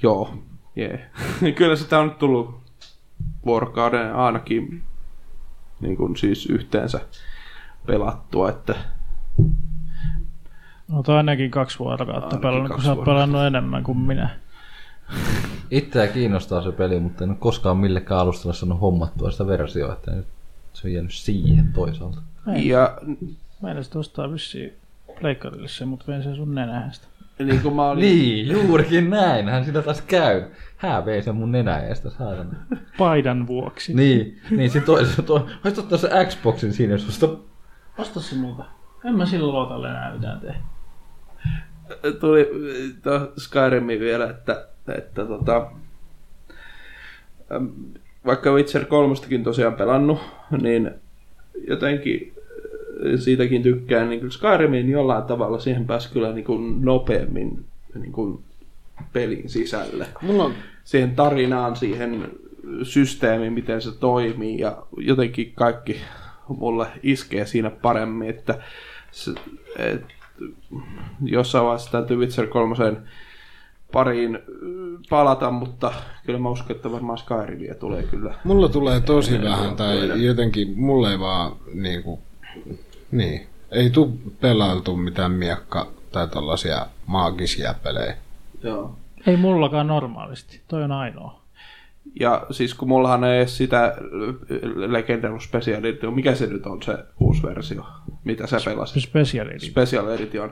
Joo, 0.01 0.33
jee. 0.75 1.09
kyllä 1.57 1.75
sitä 1.75 1.99
on 1.99 2.07
nyt 2.07 2.17
tullut 2.17 2.59
vuorokauden 3.45 4.15
ainakin 4.15 4.83
niin 5.79 5.97
kuin 5.97 6.17
siis 6.17 6.45
yhteensä 6.45 6.99
pelattua, 7.85 8.49
että 8.49 8.75
Oot 10.93 11.09
ainakin 11.09 11.51
kaksi 11.51 11.79
vuorokautta 11.79 12.25
Ainakin 12.25 12.41
pelannut, 12.41 12.71
kun 12.71 12.81
sä 12.81 12.93
oot 12.93 13.05
pelannut 13.05 13.41
enemmän 13.41 13.83
kuin 13.83 13.97
minä. 13.97 14.29
Itseä 15.71 16.07
kiinnostaa 16.07 16.61
se 16.61 16.71
peli, 16.71 16.99
mutta 16.99 17.23
en 17.23 17.29
ole 17.29 17.37
koskaan 17.39 17.77
millekään 17.77 18.21
alustalle 18.21 18.53
saanut 18.55 18.81
hommattua 18.81 19.31
sitä 19.31 19.47
versiota, 19.47 19.93
että 19.93 20.11
nyt 20.11 20.27
se 20.75 20.87
on 20.87 20.93
jäänyt 20.93 21.11
siihen 21.13 21.73
toisaalta. 21.73 22.21
ja 22.55 22.97
Mä 23.61 23.71
en 23.71 23.77
edes 23.77 23.95
ostaa 23.95 24.31
vissiin 24.31 24.73
pleikkarille 25.19 25.67
se, 25.67 25.85
mutta 25.85 26.05
vein 26.07 26.23
sen 26.23 26.35
sun 26.35 26.55
nenästä. 26.55 27.07
niin 27.39 27.61
kuin 27.61 27.75
mä 27.75 27.89
olin, 27.89 28.01
Niin, 28.01 28.47
juurikin 28.47 29.09
näin. 29.09 29.49
Hän 29.49 29.65
sitä 29.65 29.81
taas 29.81 30.01
käy. 30.01 30.43
Hän 30.77 31.05
vei 31.05 31.21
sen 31.21 31.35
mun 31.35 31.51
nenäjästä, 31.51 32.09
saatana. 32.09 32.53
Paidan 32.97 33.47
vuoksi. 33.47 33.93
Niin, 33.93 34.41
niin 34.51 34.69
sit 34.69 34.85
toisessa, 34.85 35.21
to, 35.23 35.47
voisit 35.63 35.79
ottaa 35.79 35.97
se 35.97 36.09
Xboxin 36.25 36.73
siinä, 36.73 36.93
jos 36.93 37.05
susta... 37.05 37.27
Osta 37.97 38.21
se 38.21 38.35
multa. 38.35 38.65
En 39.05 39.15
mä 39.15 39.25
sillä 39.25 39.47
luotalle 39.47 39.89
enää 39.89 40.13
mitään 40.13 40.39
tee. 40.39 40.55
tuli 42.19 42.49
tuo 43.03 43.31
Skyrimin 43.37 43.99
vielä, 43.99 44.29
että, 44.29 44.67
että 44.97 45.25
tota, 45.25 45.71
vaikka 48.25 48.53
Witcher 48.53 48.85
3 48.85 49.15
tosiaan 49.43 49.73
pelannut, 49.73 50.19
niin 50.61 50.91
jotenkin 51.67 52.33
äh, 52.37 53.19
siitäkin 53.19 53.63
tykkään 53.63 54.09
niin 54.09 54.31
Skyrimin 54.31 54.89
jollain 54.89 55.23
tavalla 55.23 55.59
siihen 55.59 55.85
pääsi 55.85 56.13
kyllä 56.13 56.31
niin 56.31 56.45
kuin 56.45 56.85
nopeammin 56.85 57.65
niin 57.95 58.11
kuin 58.11 58.39
pelin 59.13 59.49
sisälle. 59.49 60.07
Mulla 60.21 60.43
on 60.43 60.53
Siihen 60.83 61.15
tarinaan, 61.15 61.75
siihen 61.75 62.31
systeemiin, 62.83 63.53
miten 63.53 63.81
se 63.81 63.91
toimii 63.99 64.59
ja 64.59 64.77
jotenkin 64.97 65.51
kaikki 65.55 66.01
mulle 66.47 66.87
iskee 67.03 67.45
siinä 67.45 67.69
paremmin, 67.69 68.29
että 68.29 68.59
se, 69.11 69.31
et, 69.77 70.01
jossain 71.23 71.65
vaiheessa 71.65 71.91
täytyy 71.91 72.17
Witcher 72.17 72.47
3 72.47 72.75
pariin 73.91 74.39
palata, 75.09 75.51
mutta 75.51 75.93
kyllä 76.25 76.39
mä 76.39 76.49
uskon, 76.49 76.75
että 76.75 76.91
varmaan 76.91 77.17
Skyrimia 77.17 77.75
tulee 77.75 78.03
kyllä. 78.03 78.33
Mulla 78.43 78.69
tulee 78.69 78.99
tosi 78.99 79.41
vähän, 79.41 79.75
tai 79.75 80.25
jotenkin 80.25 80.73
mulle 80.79 81.11
ei 81.11 81.19
vaan 81.19 81.51
niinku, 81.73 82.19
niin, 83.11 83.47
ei 83.71 83.89
tuu 83.89 84.19
pelailtu 84.41 84.97
mitään 84.97 85.31
miekka 85.31 85.87
tai 86.11 86.27
tällaisia 86.27 86.85
maagisia 87.05 87.75
pelejä. 87.83 88.15
Joo. 88.63 88.95
Ei 89.27 89.37
mullakaan 89.37 89.87
normaalisti. 89.87 90.61
Toi 90.67 90.83
on 90.83 90.91
ainoa. 90.91 91.41
Ja 92.19 92.45
siis 92.51 92.73
kun 92.73 92.87
mullahan 92.87 93.23
ei 93.23 93.37
edes 93.37 93.57
sitä 93.57 93.95
Legendary 94.75 95.39
Special 95.39 95.83
Edition, 95.83 96.13
mikä 96.13 96.35
se 96.35 96.47
nyt 96.47 96.65
on 96.65 96.83
se 96.83 96.97
uusi 97.19 97.43
versio, 97.43 97.85
mitä 98.23 98.47
sä 98.47 98.57
pelasit? 98.65 99.03
Special 99.03 99.47
Edition. 99.47 99.71
Special 99.71 100.07
Edition. 100.07 100.51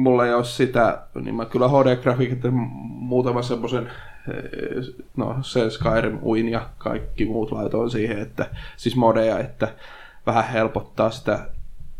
Mulla 0.00 0.26
ei 0.26 0.34
ole 0.34 0.44
sitä, 0.44 1.02
niin 1.14 1.34
mä 1.34 1.44
kyllä 1.44 1.66
HD-grafiikit 1.66 2.44
ja 2.44 2.50
muutaman 2.50 3.44
semmoisen, 3.44 3.86
eh, 3.86 4.94
no 5.16 5.36
se 5.42 5.70
Skyrim 5.70 6.18
uin 6.22 6.48
ja 6.48 6.68
kaikki 6.78 7.24
muut 7.24 7.52
laitoin 7.52 7.90
siihen, 7.90 8.18
että 8.18 8.46
siis 8.76 8.96
modeja, 8.96 9.38
että 9.38 9.74
vähän 10.26 10.48
helpottaa 10.48 11.10
sitä, 11.10 11.48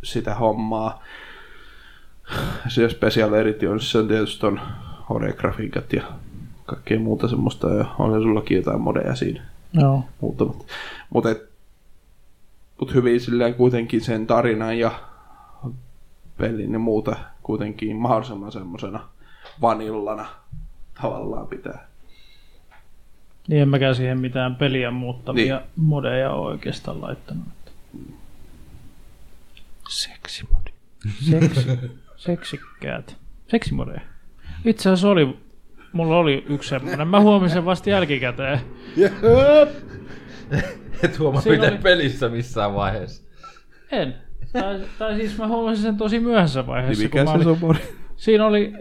sitä 0.03 0.35
hommaa. 0.35 1.03
Se 2.69 2.89
Special 2.89 3.33
Edition, 3.33 3.81
se 3.81 3.99
on 3.99 4.09
tietysti 4.09 4.47
on 4.47 4.61
HD-grafiikat 5.05 5.93
ja 5.93 6.03
kaikkea 6.67 7.01
muuta 7.01 7.29
semmoista, 7.29 7.75
ja 7.75 7.85
on 7.99 8.23
sullakin 8.23 8.57
jotain 8.57 8.81
modeja 8.81 9.15
siinä 9.15 9.43
Joo. 9.73 10.05
muutamat. 10.21 10.67
Mutta 11.11 11.29
mut 12.81 12.95
hyvin 12.95 13.21
silleen 13.21 13.55
kuitenkin 13.55 14.01
sen 14.01 14.27
tarinan 14.27 14.79
ja 14.79 14.91
pelin 16.39 16.73
ja 16.73 16.79
muuta 16.79 17.17
kuitenkin 17.51 17.97
mahdollisimman 17.97 18.53
semmosena 18.53 19.09
vanillana 19.61 20.27
tavallaan 21.03 21.47
pitää. 21.47 21.87
Niin 23.49 23.63
en 23.63 23.69
mäkään 23.69 23.95
siihen 23.95 24.21
mitään 24.21 24.57
peliä 24.57 24.91
muuttavia 24.91 25.57
Niin. 25.59 25.67
modeja 25.77 26.31
ole 26.33 26.51
oikeastaan 26.53 27.01
laittanut. 27.01 27.45
Seksimodi. 29.89 30.71
Seksi, 31.31 31.67
seksikkäät. 32.17 33.17
Seksimodeja. 33.49 34.01
Itse 34.65 34.89
asiassa 34.91 35.09
oli, 35.09 35.39
mulla 35.93 36.17
oli 36.17 36.45
yksi 36.49 36.69
semmoinen. 36.69 37.09
Mä 37.09 37.21
huomasin 37.21 37.55
sen 37.55 37.65
vasta 37.65 37.91
jälkikäteen. 37.91 38.61
Et 41.03 41.19
huomaa 41.19 41.41
Siinä 41.41 41.57
miten 41.59 41.73
oli- 41.75 41.83
pelissä 41.83 42.29
missään 42.29 42.75
vaiheessa. 42.75 43.23
En. 43.93 44.15
Tai, 44.53 44.81
tai 44.99 45.17
siis 45.17 45.39
mä 45.39 45.47
huomasin 45.47 45.83
sen 45.83 45.97
tosi 45.97 46.21
myöhässä 46.21 46.61
Niin 46.61 46.67
vaiheessa. 46.67 47.03
mikä 47.03 47.25
kun 47.25 47.33
mä 47.33 47.39
se 47.43 47.49
olin, 47.49 47.49
on 47.49 47.59
modi? 47.61 47.79
siinä 48.17 48.47
oli... 48.47 48.73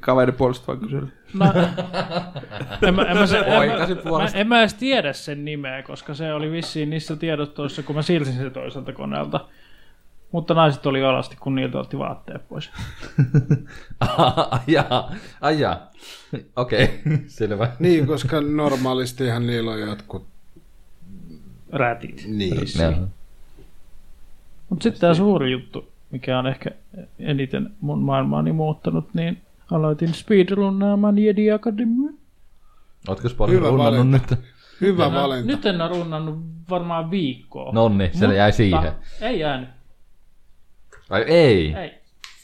Kaverin 0.00 0.34
puolesta 0.34 0.66
vaan 0.66 0.78
kysely. 0.78 1.08
No, 1.34 1.46
en, 2.82 2.94
mä, 2.94 3.02
en, 3.02 3.16
mä 3.18 3.26
se, 3.26 3.38
en, 3.38 3.44
mä, 3.46 4.18
mä, 4.18 4.26
en 4.34 4.48
mä 4.48 4.60
edes 4.60 4.74
tiedä 4.74 5.12
sen 5.12 5.44
nimeä, 5.44 5.82
koska 5.82 6.14
se 6.14 6.32
oli 6.34 6.50
vissiin 6.50 6.90
niissä 6.90 7.16
tiedostoissa, 7.16 7.82
kun 7.82 7.96
mä 7.96 8.02
siirsin 8.02 8.34
sen 8.34 8.50
toiselta 8.52 8.92
koneelta. 8.92 9.48
Mutta 10.32 10.54
naiset 10.54 10.86
oli 10.86 11.04
alasti, 11.04 11.36
kun 11.40 11.54
niiltä 11.54 11.78
otti 11.78 11.98
vaatteet 11.98 12.48
pois. 12.48 12.70
Ajaa, 14.66 15.14
ajaa. 15.40 15.90
Okei, 16.56 17.00
selvä. 17.26 17.68
Niin, 17.78 18.06
koska 18.06 18.40
normaalistihan 18.40 19.46
niillä 19.46 19.70
on 19.70 19.80
jotkut 19.80 20.26
Rätit. 21.72 22.24
niin. 22.26 22.56
Mutta 24.68 24.82
sitten 24.82 25.00
tämä 25.00 25.14
suuri 25.14 25.52
juttu, 25.52 25.92
mikä 26.10 26.38
on 26.38 26.46
ehkä 26.46 26.70
eniten 27.18 27.70
mun 27.80 27.98
maailmaani 28.02 28.52
muuttanut, 28.52 29.14
niin 29.14 29.42
aloitin 29.70 30.14
speedrunnaamaan 30.14 31.18
Jedi 31.18 31.50
Academy. 31.52 32.18
Ootko 33.08 33.28
paljon 33.38 33.56
Hyvä 33.58 33.68
runnannut 33.68 33.94
valinta. 34.06 34.34
nyt? 34.34 34.44
Hyvä 34.80 35.08
Mä- 35.08 35.22
valinta. 35.22 35.46
Nyt 35.46 35.66
en 35.66 35.80
ole 35.80 35.88
runnannut 35.88 36.38
varmaan 36.70 37.10
viikkoa. 37.10 37.72
Nonni, 37.72 38.10
se 38.12 38.34
jäi 38.36 38.52
siihen. 38.52 38.92
Ei 39.20 39.40
jäänyt. 39.40 39.68
Ai 41.10 41.22
ei, 41.22 41.74
Ei. 41.74 41.90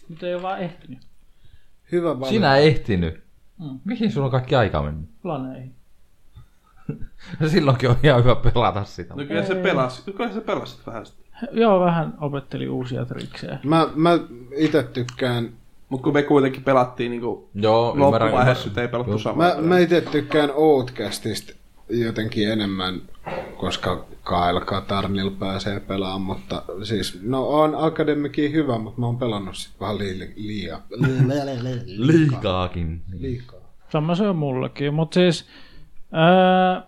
Nyt 0.09 0.22
ei 0.22 0.34
ole 0.34 0.42
vaan 0.42 0.60
ehtinyt. 0.60 0.98
Hyvä 1.92 2.09
valinta. 2.09 2.28
sinä 2.28 2.56
ehtinyt. 2.56 3.22
Mm. 3.59 3.80
Mihin 3.84 4.12
sulla 4.12 4.24
on 4.24 4.30
kaikki 4.30 4.55
aika 4.56 4.82
mennyt? 4.82 5.10
Planeihin. 5.22 5.74
Silloinkin 7.47 7.90
on 7.90 7.97
ihan 8.02 8.22
hyvä 8.24 8.34
pelata 8.36 8.84
sitä. 8.84 9.14
No 9.14 9.24
kyllä 9.24 9.44
se 9.44 9.55
pelasi, 9.55 10.12
kyllä 10.12 10.32
se 10.32 10.40
pelasit 10.40 10.86
vähän 10.86 11.06
sitä. 11.06 11.30
Joo, 11.53 11.81
vähän 11.81 12.15
opetteli 12.21 12.69
uusia 12.69 13.05
triksejä. 13.05 13.59
Mä, 13.65 13.87
mä 13.95 14.19
itse 14.57 14.83
tykkään, 14.83 15.49
Mutta 15.89 16.05
kun 16.05 16.12
me 16.12 16.23
kuitenkin 16.23 16.65
pelattiin 16.65 17.11
niinku 17.11 17.49
Joo, 17.55 17.93
ymmärrän. 17.95 18.21
loppuvaiheessa, 18.23 18.81
ei 18.81 18.89
pelattu 18.89 19.19
samaa. 19.19 19.55
mä, 19.57 19.62
mä 19.62 19.79
itse 19.79 20.01
tykkään 20.01 20.51
Outcastista 20.55 21.53
jotenkin 21.89 22.51
enemmän, 22.51 23.01
koska 23.57 24.05
Kyle 24.25 24.61
Katarnil 24.65 25.31
pääsee 25.31 25.81
pelaamaan, 25.81 26.39
mutta 26.39 26.62
siis, 26.83 27.19
no 27.23 27.49
on 27.49 27.75
Akademikin 27.79 28.53
hyvä, 28.53 28.79
mutta 28.79 29.01
mä 29.01 29.07
oon 29.07 29.19
pelannut 29.19 29.57
sit 29.57 29.81
vähän 29.81 29.99
li- 29.99 30.33
liian, 30.37 30.81
Liikaakin. 31.87 32.87
Niin. 33.11 33.23
liikaa. 33.23 33.61
Sama 33.89 34.15
se 34.15 34.29
on 34.29 34.37
mullakin, 34.37 34.95
mutta 34.95 35.15
siis 35.15 35.47
ää, 36.12 36.83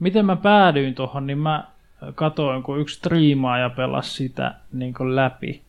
miten 0.00 0.26
mä 0.26 0.36
päädyin 0.36 0.94
tuohon, 0.94 1.26
niin 1.26 1.38
mä 1.38 1.64
katoin, 2.14 2.62
kun 2.62 2.80
yksi 2.80 2.96
striimaaja 2.96 3.70
pelasi 3.70 4.10
sitä 4.10 4.54
niin 4.72 4.94
läpi. 5.00 5.62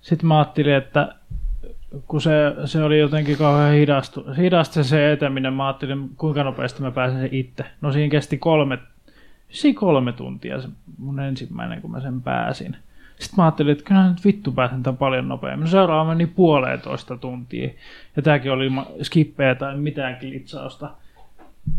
Sitten 0.00 0.26
mä 0.26 0.38
ajattelin, 0.38 0.74
että 0.74 1.14
kun 2.06 2.20
se, 2.20 2.30
se 2.64 2.84
oli 2.84 2.98
jotenkin 2.98 3.38
kauhean 3.38 3.74
hidastu, 3.74 4.24
hidasta 4.36 4.84
se 4.84 5.12
eteminen, 5.12 5.52
mä 5.52 5.66
ajattelin, 5.66 6.10
kuinka 6.16 6.44
nopeasti 6.44 6.82
mä 6.82 6.90
pääsen 6.90 7.20
sen 7.20 7.34
itse. 7.34 7.64
No 7.80 7.92
siinä 7.92 8.10
kesti 8.10 8.38
kolme, 8.38 8.78
siinä 9.48 9.80
kolme 9.80 10.12
tuntia 10.12 10.60
se 10.60 10.68
mun 10.98 11.20
ensimmäinen, 11.20 11.82
kun 11.82 11.90
mä 11.90 12.00
sen 12.00 12.22
pääsin. 12.22 12.76
Sitten 13.18 13.36
mä 13.36 13.44
ajattelin, 13.44 13.72
että 13.72 13.84
kyllä 13.84 14.08
nyt 14.08 14.24
vittu 14.24 14.52
pääsen 14.52 14.82
tämän 14.82 14.98
paljon 14.98 15.28
nopeammin. 15.28 15.64
No 15.64 15.70
seuraava 15.70 16.08
meni 16.14 16.26
puoleentoista 16.26 17.16
tuntia. 17.16 17.70
Ja 18.16 18.22
tääkin 18.22 18.52
oli 18.52 18.64
ilman 18.64 18.86
skippejä 19.02 19.54
tai 19.54 19.76
mitään 19.76 20.16
glitsausta. 20.20 20.90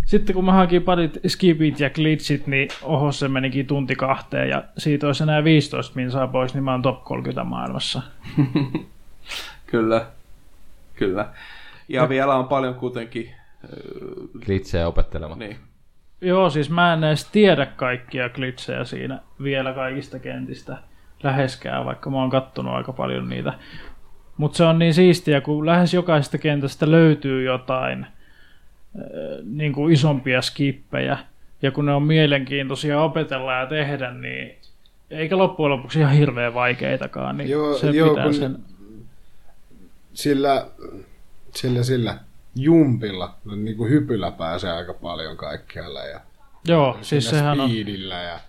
Sitten 0.05 0.35
kun 0.35 0.45
mä 0.45 0.51
hankin 0.51 0.83
parit 0.83 1.19
skipit 1.27 1.79
ja 1.79 1.89
glitchit, 1.89 2.47
niin 2.47 2.69
oho 2.81 3.11
se 3.11 3.27
menikin 3.27 3.67
tunti 3.67 3.95
kahteen 3.95 4.49
ja 4.49 4.63
siitä 4.77 5.07
olisi 5.07 5.23
enää 5.23 5.43
15 5.43 5.95
minsaa 5.95 6.27
pois, 6.27 6.53
niin 6.53 6.63
mä 6.63 6.71
oon 6.71 6.81
top 6.81 7.03
30 7.03 7.43
maailmassa. 7.43 8.01
Kyllä, 9.65 10.05
kyllä. 10.95 11.29
Ja 11.89 12.09
vielä 12.09 12.35
on 12.35 12.47
paljon 12.47 12.75
kuitenkin, 12.75 13.29
Glitsejä 14.45 14.87
opettelemaan. 14.87 15.39
niin, 15.39 15.57
Joo, 16.21 16.49
siis 16.49 16.69
mä 16.69 16.93
en 16.93 17.03
edes 17.03 17.25
tiedä 17.25 17.65
kaikkia 17.65 18.29
glitchejä 18.29 18.83
siinä 18.83 19.19
vielä 19.43 19.73
kaikista 19.73 20.19
kentistä 20.19 20.77
läheskään, 21.23 21.85
vaikka 21.85 22.09
mä 22.09 22.17
oon 22.17 22.29
kattonut 22.29 22.73
aika 22.73 22.93
paljon 22.93 23.29
niitä. 23.29 23.53
Mutta 24.37 24.57
se 24.57 24.63
on 24.63 24.79
niin 24.79 24.93
siistiä, 24.93 25.41
kun 25.41 25.65
lähes 25.65 25.93
jokaisesta 25.93 26.37
kentästä 26.37 26.91
löytyy 26.91 27.43
jotain 27.43 28.07
niin 29.43 29.73
kuin 29.73 29.93
isompia 29.93 30.41
skippejä, 30.41 31.17
ja 31.61 31.71
kun 31.71 31.85
ne 31.85 31.93
on 31.93 32.03
mielenkiintoisia 32.03 33.01
opetella 33.01 33.53
ja 33.53 33.65
tehdä, 33.65 34.11
niin 34.11 34.55
eikä 35.09 35.37
loppujen 35.37 35.71
lopuksi 35.71 35.99
ihan 35.99 36.13
hirveän 36.13 36.53
vaikeitakaan, 36.53 37.37
niin 37.37 37.49
Joo, 37.49 37.77
se 37.77 37.89
joo, 37.89 38.09
pitää 38.09 38.23
kun- 38.23 38.33
sen... 38.33 38.57
Sillä, 40.13 40.67
sillä, 41.55 41.83
sillä 41.83 42.17
jumpilla, 42.55 43.35
niin 43.55 43.77
kuin 43.77 43.89
hypyllä 43.89 44.31
pääsee 44.31 44.71
aika 44.71 44.93
paljon 44.93 45.37
kaikkialla 45.37 46.03
ja 46.05 46.19
Joo, 46.67 46.97
siis 47.01 47.29
sehän 47.29 47.59
on... 47.59 47.69
ja 48.25 48.39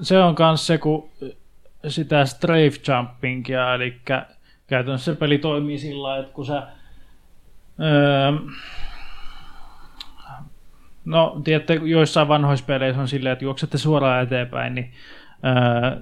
se 0.00 0.18
on 0.18 0.36
myös 0.38 0.66
se, 0.66 0.78
kun 0.78 1.08
sitä 1.88 2.24
strafe 2.24 2.80
jumpingia, 2.88 3.74
eli 3.74 4.00
käytännössä 4.66 5.12
se 5.12 5.18
peli 5.18 5.38
toimii 5.38 5.78
sillä 5.78 6.02
lailla, 6.02 6.22
että 6.24 6.34
kun 6.34 6.46
sä 6.46 6.62
öö, 7.80 8.32
no 11.06 11.40
tiedätte, 11.44 11.74
joissain 11.74 12.28
vanhoissa 12.28 12.66
peleissä 12.66 13.00
on 13.00 13.08
silleen, 13.08 13.32
että 13.32 13.44
juoksette 13.44 13.78
suoraan 13.78 14.22
eteenpäin, 14.22 14.74
niin 14.74 14.90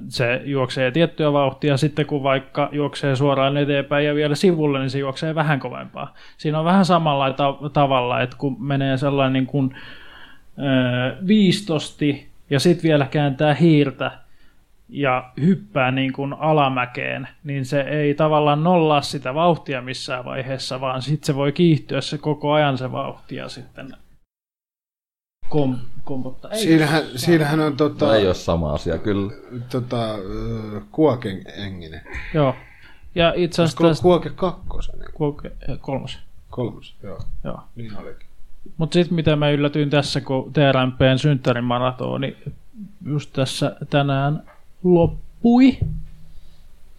se 0.09 0.43
juoksee 0.45 0.91
tiettyä 0.91 1.33
vauhtia, 1.33 1.77
sitten 1.77 2.07
kun 2.07 2.23
vaikka 2.23 2.69
juoksee 2.73 3.17
suoraan 3.17 3.57
eteenpäin 3.57 4.07
ja 4.07 4.15
vielä 4.15 4.35
sivulle, 4.35 4.79
niin 4.79 4.91
se 4.91 4.99
juoksee 4.99 5.35
vähän 5.35 5.61
kovempaa. 5.61 6.15
Siinä 6.37 6.59
on 6.59 6.65
vähän 6.65 6.85
samalla 6.85 7.33
ta- 7.33 7.59
tavalla, 7.73 8.21
että 8.21 8.37
kun 8.39 8.67
menee 8.67 8.97
sellainen 8.97 9.33
niin 9.33 9.47
kuin, 9.47 9.77
viistosti 11.27 12.29
ja 12.51 12.61
sitten 12.61 12.89
vielä 12.89 13.07
kääntää 13.07 13.55
hiirtä 13.55 14.11
ja 14.89 15.31
hyppää 15.41 15.91
niin 15.91 16.13
kuin 16.13 16.33
alamäkeen, 16.33 17.29
niin 17.45 17.65
se 17.65 17.81
ei 17.81 18.15
tavallaan 18.15 18.65
nollaa 18.65 19.01
sitä 19.01 19.35
vauhtia 19.35 19.83
missään 19.83 20.25
vaiheessa, 20.25 20.81
vaan 20.81 21.03
sitten 21.03 21.27
se 21.27 21.35
voi 21.35 21.53
kiihtyä 21.53 22.01
se 22.01 22.19
koko 22.19 22.53
ajan 22.53 22.79
se 22.79 22.93
vauhti 22.93 23.37
ja 23.37 23.49
sitten 23.49 23.97
kom, 25.49 25.79
kompottaa. 26.05 26.51
Ei, 26.51 26.63
siinähän, 26.63 27.03
siinähän 27.17 27.61
on 27.61 27.77
tota, 27.77 28.07
No 28.07 28.13
ei 28.13 28.27
ole 28.27 28.35
sama 28.35 28.73
asia, 28.73 28.99
kyllä. 28.99 29.33
tota, 29.71 30.09
Kuoken 30.93 31.43
enginen. 31.57 32.01
Joo. 32.35 32.55
Ja 33.15 33.33
itse 33.37 33.63
asiassa 33.63 33.89
tästä 33.89 34.03
Kuoke 34.03 34.31
kakkosen, 34.31 34.95
Kuoke- 35.15 35.77
kolmas. 35.81 36.19
kolmas, 36.51 36.95
joo. 37.03 37.19
Joo. 37.45 37.59
Niin 37.77 37.97
olikin. 37.99 38.27
Mutta 38.77 38.95
sitten 38.95 39.15
mitä 39.15 39.37
mä 39.37 39.51
yllätyin 39.51 39.91
tässä, 39.91 40.21
kun 40.21 40.53
TRMPn 40.53 41.19
synttärin 41.19 41.65
maratoni 41.65 42.37
just 43.07 43.33
tässä 43.33 43.77
tänään 43.91 44.43
loppui 44.85 45.79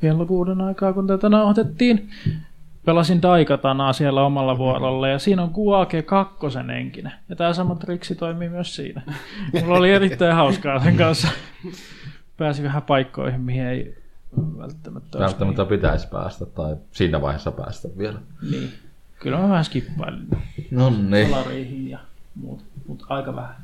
kello 0.01 0.25
kuuden 0.25 0.61
aikaa, 0.61 0.93
kun 0.93 1.07
tätä 1.07 1.29
nauhoitettiin. 1.29 2.09
Pelasin 2.85 3.21
Daikatanaa 3.21 3.93
siellä 3.93 4.23
omalla 4.23 4.57
vuorolla 4.57 5.07
ja 5.07 5.19
siinä 5.19 5.43
on 5.43 5.49
Kuake 5.49 6.01
kakkosen 6.01 6.69
enkinen. 6.69 7.11
Ja 7.29 7.35
tämä 7.35 7.53
sama 7.53 7.75
triksi 7.75 8.15
toimii 8.15 8.49
myös 8.49 8.75
siinä. 8.75 9.01
Mulla 9.61 9.77
oli 9.77 9.91
erittäin 9.91 10.35
hauskaa 10.35 10.83
sen 10.83 10.97
kanssa. 10.97 11.27
Pääsi 12.37 12.63
vähän 12.63 12.81
paikkoihin, 12.81 13.41
mihin 13.41 13.65
ei 13.65 13.97
välttämättä 14.57 15.17
olisi 15.17 15.19
Välttämättä 15.19 15.65
pitäisi 15.65 16.07
päästä 16.07 16.45
tai 16.45 16.75
siinä 16.91 17.21
vaiheessa 17.21 17.51
päästä 17.51 17.87
vielä. 17.97 18.19
Niin. 18.41 18.51
niin. 18.51 18.71
Kyllä 19.19 19.37
mä 19.37 19.49
vähän 19.49 19.65
skippailin 19.65 20.27
No 20.71 20.93
niin. 21.09 21.29
salariihin 21.29 21.89
ja 21.89 21.99
muut, 22.35 22.63
mutta 22.87 23.05
aika 23.09 23.35
vähän. 23.35 23.55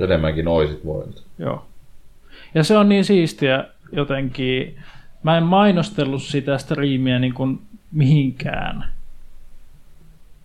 Enemmänkin 0.00 0.48
oisit 0.48 0.84
voinut. 0.84 1.24
Joo. 1.38 1.66
Ja 2.54 2.64
se 2.64 2.76
on 2.76 2.88
niin 2.88 3.04
siistiä 3.04 3.64
jotenkin. 3.92 4.78
Mä 5.22 5.36
en 5.36 5.42
mainostellut 5.42 6.22
sitä 6.22 6.58
striimiä 6.58 7.18
niin 7.18 7.34
kuin 7.34 7.60
mihinkään. 7.94 8.94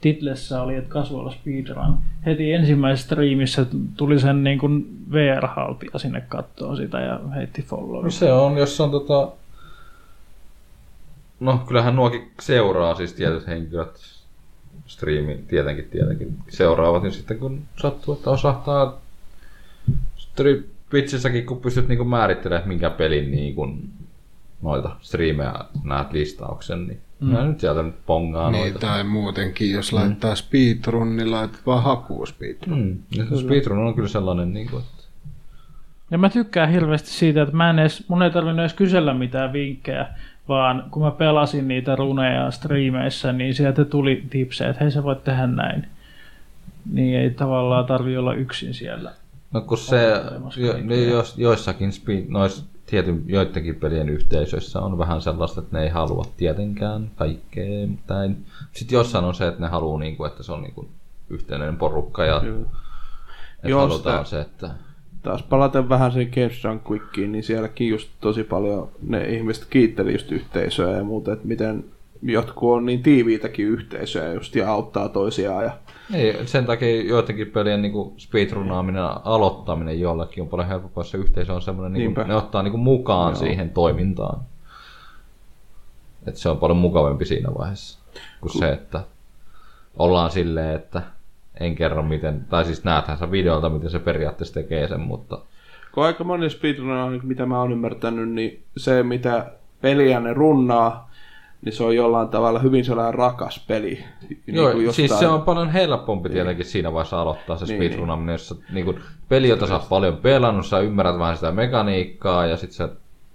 Titlessä 0.01 0.61
oli, 0.61 0.75
että 0.75 0.89
kasvoilla 0.89 1.31
speedrun. 1.31 1.97
Heti 2.25 2.53
ensimmäisessä 2.53 3.05
striimissä 3.05 3.65
tuli 3.97 4.19
sen 4.19 4.43
niin 4.43 4.59
kuin 4.59 4.97
VR-haltija 5.11 5.99
sinne 5.99 6.21
kattoon 6.21 6.77
sitä 6.77 6.99
ja 6.99 7.19
heitti 7.35 7.61
follow. 7.61 8.03
No 8.03 8.09
se 8.09 8.33
on, 8.33 8.57
jos 8.57 8.81
on 8.81 8.91
tota... 8.91 9.31
No 11.39 11.57
kyllähän 11.67 11.95
nuokin 11.95 12.31
seuraa 12.39 12.95
siis 12.95 13.13
tietyt 13.13 13.47
henkilöt 13.47 14.19
striimi 14.87 15.43
tietenkin 15.47 15.89
tietenkin 15.89 16.37
seuraavat, 16.49 17.03
niin 17.03 17.13
sitten 17.13 17.39
kun 17.39 17.61
sattuu, 17.81 18.13
että 18.13 18.29
osahtaa 18.29 19.01
Twitchissäkin, 20.89 21.45
kun 21.45 21.61
pystyt 21.61 21.87
niinku 21.87 22.03
määrittelemään, 22.03 22.67
minkä 22.67 22.89
pelin 22.89 23.31
niinku 23.31 23.77
noita 24.61 24.95
striimejä 25.01 25.53
näet 25.83 26.11
listauksen, 26.11 26.87
niin 26.87 27.01
mm. 27.19 27.27
mä 27.31 27.45
nyt 27.45 27.59
sieltä 27.59 27.83
nyt 27.83 28.05
pongaa 28.05 28.51
Niin, 28.51 28.61
noita. 28.61 28.79
tai 28.79 29.03
muutenkin, 29.03 29.71
jos 29.71 29.93
laittaa 29.93 30.35
speedrun, 30.35 31.15
niin 31.15 31.31
laitat 31.31 31.61
vaan 31.65 31.83
hakuun 31.83 32.27
speedrun. 32.27 32.79
Mm. 32.79 32.97
Ja 33.17 33.25
se 33.25 33.37
speedrun 33.41 33.87
on 33.87 33.95
kyllä 33.95 34.07
sellainen, 34.07 34.53
niin 34.53 34.69
kuin, 34.69 34.83
että 34.83 35.03
Ja 36.11 36.17
mä 36.17 36.29
tykkään 36.29 36.69
hirveästi 36.69 37.09
siitä, 37.09 37.41
että 37.41 37.55
mä 37.55 37.69
en 37.69 37.79
edes, 37.79 38.03
mun 38.09 38.23
ei 38.23 38.31
tarvinnut 38.31 38.59
edes 38.59 38.73
kysellä 38.73 39.13
mitään 39.13 39.53
vinkkejä, 39.53 40.07
vaan 40.47 40.83
kun 40.91 41.03
mä 41.03 41.11
pelasin 41.11 41.67
niitä 41.67 41.95
runeja 41.95 42.51
striimeissä, 42.51 43.33
niin 43.33 43.55
sieltä 43.55 43.85
tuli 43.85 44.23
tipsejä, 44.29 44.69
että 44.69 44.83
hei 44.83 44.91
sä 44.91 45.03
voit 45.03 45.23
tehdä 45.23 45.47
näin. 45.47 45.87
Niin 46.91 47.19
ei 47.19 47.29
tavallaan 47.29 47.85
tarvi 47.85 48.17
olla 48.17 48.33
yksin 48.33 48.73
siellä. 48.73 49.11
No 49.53 49.61
kun 49.61 49.77
se, 49.77 50.07
jo, 50.57 50.71
kaikkea. 50.71 50.87
niin 50.89 51.09
jos, 51.09 51.37
joissakin 51.37 51.91
speed, 51.91 52.25
nois, 52.27 52.65
tietyn, 52.89 53.23
joidenkin 53.27 53.75
pelien 53.75 54.09
yhteisöissä 54.09 54.79
on 54.79 54.97
vähän 54.97 55.21
sellaista, 55.21 55.61
että 55.61 55.77
ne 55.77 55.83
ei 55.83 55.89
halua 55.89 56.25
tietenkään 56.37 57.11
kaikkea, 57.15 57.65
ei. 57.65 57.89
Sitten 58.71 58.95
jossain 58.97 59.25
on 59.25 59.35
se, 59.35 59.47
että 59.47 59.61
ne 59.61 59.67
haluaa, 59.67 59.99
niin 59.99 60.17
kuin, 60.17 60.31
että 60.31 60.43
se 60.43 60.51
on 60.51 60.61
niin 60.61 60.73
kuin, 60.73 60.87
yhteinen 61.29 61.77
porukka 61.77 62.25
ja 62.25 62.39
Kyllä. 62.39 62.61
että 63.55 63.69
Joo, 63.69 63.81
halutaan 63.81 64.25
sitä- 64.25 64.29
se, 64.37 64.41
että 64.41 64.69
Taas 65.23 65.43
palaten 65.43 65.89
vähän 65.89 66.11
sen 66.11 66.31
Games 66.35 66.63
Run 66.63 66.81
Quickiin, 66.91 67.31
niin 67.31 67.43
sielläkin 67.43 67.89
just 67.89 68.09
tosi 68.21 68.43
paljon 68.43 68.89
ne 69.01 69.23
ihmiset 69.29 69.65
kiitteli 69.69 70.13
just 70.13 70.31
yhteisöä 70.31 70.97
ja 70.97 71.03
muuta, 71.03 71.33
että 71.33 71.47
miten 71.47 71.85
jotkut 72.21 72.71
on 72.75 72.85
niin 72.85 73.03
tiiviitäkin 73.03 73.65
yhteisöjä 73.65 74.33
just 74.33 74.55
ja 74.55 74.71
auttaa 74.71 75.09
toisiaan 75.09 75.63
ja 75.63 75.71
ei, 76.13 76.47
sen 76.47 76.65
takia 76.65 77.01
joidenkin 77.01 77.51
pelien 77.51 77.81
niin 77.81 78.13
speedrunaaminen 78.17 79.03
aloittaminen 79.23 79.99
jollakin 79.99 80.43
on 80.43 80.49
paljon 80.49 80.67
helpompaa, 80.67 81.01
jos 81.01 81.11
se 81.11 81.17
yhteisö 81.17 81.53
on 81.53 81.61
semmoinen, 81.61 81.93
niin 81.93 82.15
kuin, 82.15 82.27
ne 82.27 82.35
ottaa 82.35 82.63
niin 82.63 82.71
kuin 82.71 82.81
mukaan 82.81 83.31
Joo. 83.31 83.39
siihen 83.39 83.69
toimintaan. 83.69 84.41
Että 86.27 86.39
se 86.39 86.49
on 86.49 86.57
paljon 86.57 86.77
mukavampi 86.77 87.25
siinä 87.25 87.49
vaiheessa 87.57 87.99
kuin 88.41 88.59
se, 88.59 88.71
että 88.71 89.03
ollaan 89.97 90.31
silleen, 90.31 90.75
että 90.75 91.01
en 91.59 91.75
kerro 91.75 92.03
miten, 92.03 92.45
tai 92.49 92.65
siis 92.65 92.83
näethän 92.83 93.17
sä 93.17 93.31
videolta, 93.31 93.69
miten 93.69 93.89
se 93.89 93.99
periaatteessa 93.99 94.53
tekee 94.53 94.87
sen, 94.87 94.99
mutta 94.99 95.39
kun 95.91 96.03
aika 96.03 96.23
moni 96.23 96.49
speedrunner, 96.49 97.09
niin 97.09 97.27
mitä 97.27 97.45
mä 97.45 97.59
oon 97.59 97.71
ymmärtänyt, 97.71 98.29
niin 98.29 98.63
se 98.77 99.03
mitä 99.03 99.51
peliä 99.81 100.19
ne 100.19 100.33
runnaa, 100.33 101.08
niin 101.65 101.73
se 101.73 101.83
on 101.83 101.95
jollain 101.95 102.27
tavalla 102.29 102.59
hyvin 102.59 102.85
sellainen 102.85 103.13
rakas 103.13 103.65
peli. 103.67 104.03
Niin 104.29 104.55
Joo, 104.55 104.71
siis 104.73 104.97
jostain- 104.99 105.19
se 105.19 105.27
on 105.27 105.41
paljon 105.41 105.69
helpompi 105.69 106.29
tietenkin 106.29 106.65
siinä 106.65 106.93
vaiheessa 106.93 107.21
aloittaa 107.21 107.57
se 107.57 107.65
Niin, 107.65 107.77
speedrunaaminen, 107.77 108.33
jossa 108.33 108.55
niin 108.73 108.85
kuin, 108.85 108.99
peli, 109.29 109.49
jota 109.49 109.67
sä 109.67 109.73
oot 109.73 109.89
paljon 109.89 110.17
pelannut, 110.17 110.65
sä 110.65 110.79
ymmärrät 110.79 111.19
vähän 111.19 111.35
sitä 111.35 111.51
mekaniikkaa 111.51 112.45
ja 112.45 112.57
sit 112.57 112.71
sä 112.71 112.89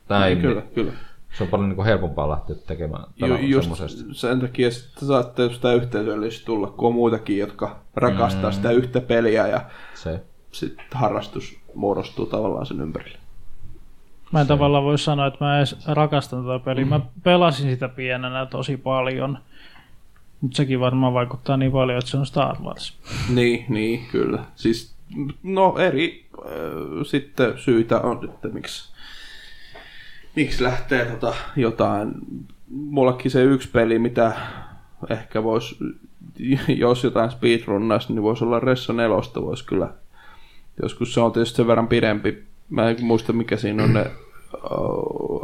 näin, 0.08 0.38
Kyllä, 0.40 0.60
niin 0.60 0.70
kyllä. 0.74 0.92
se 1.38 1.44
on 1.44 1.48
paljon 1.50 1.68
niin 1.68 1.76
kuin 1.76 1.86
helpompaa 1.86 2.30
lähteä 2.30 2.56
tekemään 2.66 3.04
Ju, 3.16 3.36
just 3.36 3.62
semmosesta. 3.62 4.04
sen 4.12 4.40
takia 4.40 4.70
sitten 4.70 5.08
saatte 5.08 5.52
sitä 5.52 5.72
yhteisöllistä 5.72 6.46
tulla, 6.46 6.66
kun 6.66 6.88
on 6.88 6.94
muitakin, 6.94 7.38
jotka 7.38 7.76
rakastaa 7.94 8.50
mm. 8.50 8.54
sitä 8.54 8.70
yhtä 8.70 9.00
peliä 9.00 9.46
ja 9.46 9.60
Se. 9.94 10.20
sitten 10.52 10.86
harrastus 10.94 11.58
muodostuu 11.74 12.26
tavallaan 12.26 12.66
sen 12.66 12.80
ympärille. 12.80 13.18
Mä 14.34 14.40
en 14.40 14.46
tavallaan 14.46 14.84
voi 14.84 14.98
sanoa, 14.98 15.26
että 15.26 15.44
mä 15.44 15.58
edes 15.58 15.86
rakastan 15.86 16.44
tätä 16.44 16.64
peliä. 16.64 16.84
Mä 16.84 17.00
pelasin 17.22 17.70
sitä 17.70 17.88
pienenä 17.88 18.46
tosi 18.46 18.76
paljon. 18.76 19.38
Mutta 20.40 20.56
sekin 20.56 20.80
varmaan 20.80 21.14
vaikuttaa 21.14 21.56
niin 21.56 21.72
paljon, 21.72 21.98
että 21.98 22.10
se 22.10 22.16
on 22.16 22.26
Star 22.26 22.56
Wars. 22.62 22.98
Niin, 23.34 23.64
niin, 23.68 24.06
kyllä. 24.12 24.44
Siis, 24.54 24.94
no 25.42 25.78
eri 25.78 26.26
äh, 26.38 26.52
sitten 27.06 27.58
syitä 27.58 28.00
on, 28.00 28.24
että 28.24 28.48
miksi, 28.48 28.92
miksi 30.36 30.62
lähtee 30.62 31.04
tota 31.04 31.34
jotain. 31.56 32.12
Mullakin 32.68 33.30
se 33.30 33.42
yksi 33.42 33.68
peli, 33.68 33.98
mitä 33.98 34.32
ehkä 35.10 35.42
voisi, 35.42 35.76
jos 36.68 37.04
jotain 37.04 37.30
speedrunnaisi, 37.30 38.12
niin 38.12 38.22
voisi 38.22 38.44
olla 38.44 38.60
Ressa 38.60 38.92
4, 38.92 39.16
voisi 39.36 39.64
kyllä. 39.64 39.88
Joskus 40.82 41.14
se 41.14 41.20
on 41.20 41.32
tietysti 41.32 41.56
sen 41.56 41.66
verran 41.66 41.88
pidempi. 41.88 42.44
Mä 42.70 42.90
en 42.90 42.96
muista, 43.04 43.32
mikä 43.32 43.56
siinä 43.56 43.84
on 43.84 43.92
ne 43.94 44.10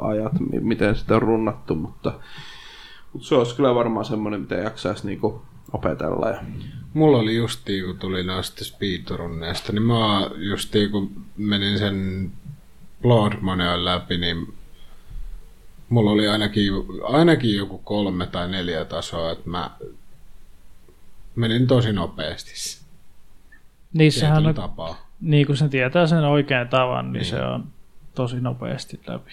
ajat, 0.00 0.32
mi- 0.52 0.60
miten 0.60 0.96
sitä 0.96 1.14
on 1.14 1.22
runnattu, 1.22 1.74
mutta, 1.74 2.12
mutta 3.12 3.28
se 3.28 3.34
olisi 3.34 3.56
kyllä 3.56 3.74
varmaan 3.74 4.04
semmoinen, 4.04 4.40
mitä 4.40 4.54
jaksaisi 4.54 5.06
niinku 5.06 5.42
opetella. 5.72 6.28
Ja, 6.28 6.40
Mulla 6.94 7.18
oli 7.18 7.36
justiin, 7.36 7.84
kun 7.84 7.98
tuli 7.98 8.24
noista 8.24 8.64
speedrunneista, 8.64 9.72
niin 9.72 9.82
mä 9.82 10.30
justiin, 10.36 10.90
kun 10.90 11.10
menin 11.36 11.78
sen 11.78 12.30
Blood 13.02 13.32
Moneon 13.40 13.84
läpi, 13.84 14.18
niin 14.18 14.54
mulla 15.88 16.10
oli 16.10 16.28
ainakin, 16.28 16.72
ainakin 17.02 17.56
joku 17.56 17.78
kolme 17.78 18.26
tai 18.26 18.48
neljä 18.48 18.84
tasoa, 18.84 19.30
että 19.32 19.50
mä 19.50 19.70
menin 21.34 21.66
tosi 21.66 21.92
nopeasti 21.92 22.80
Niissähän 23.92 24.46
on, 24.46 24.54
tapaa. 24.54 25.10
niin 25.20 25.46
kun 25.46 25.56
se 25.56 25.68
tietää 25.68 26.06
sen 26.06 26.24
oikean 26.24 26.68
tavan, 26.68 27.12
niin, 27.12 27.24
se 27.24 27.42
on 27.42 27.64
tosi 28.14 28.40
nopeasti 28.40 29.00
läpi. 29.06 29.32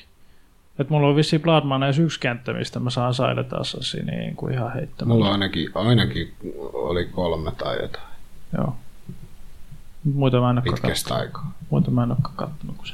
Et 0.79 0.89
mulla 0.89 1.07
on 1.07 1.15
vissiin 1.15 1.41
Bloodmaneissa 1.41 2.01
yksi 2.01 2.19
kenttä, 2.19 2.53
mistä 2.53 2.79
mä 2.79 2.89
saan 2.89 3.13
Silent 3.13 3.53
Assassinin 3.53 4.19
niin 4.19 4.35
kuin 4.35 4.53
ihan 4.53 4.73
heittämällä. 4.73 5.13
Mulla 5.17 5.31
ainakin, 5.31 5.69
ainakin 5.75 6.33
oli 6.73 7.05
kolme 7.05 7.51
tai 7.51 7.81
jotain 7.81 8.07
Joo. 8.57 8.75
Muita 10.13 10.39
mä 10.41 10.49
en 10.49 10.57
olekaan 10.57 10.73
pitkästä 10.75 11.09
kattonut. 11.09 11.21
aikaa. 11.27 11.53
Muita 11.69 11.91
mä 11.91 12.03
en 12.03 12.11
olekaan 12.11 12.35
kattonut 12.35 12.77
kuin 12.77 12.87
se. 12.87 12.93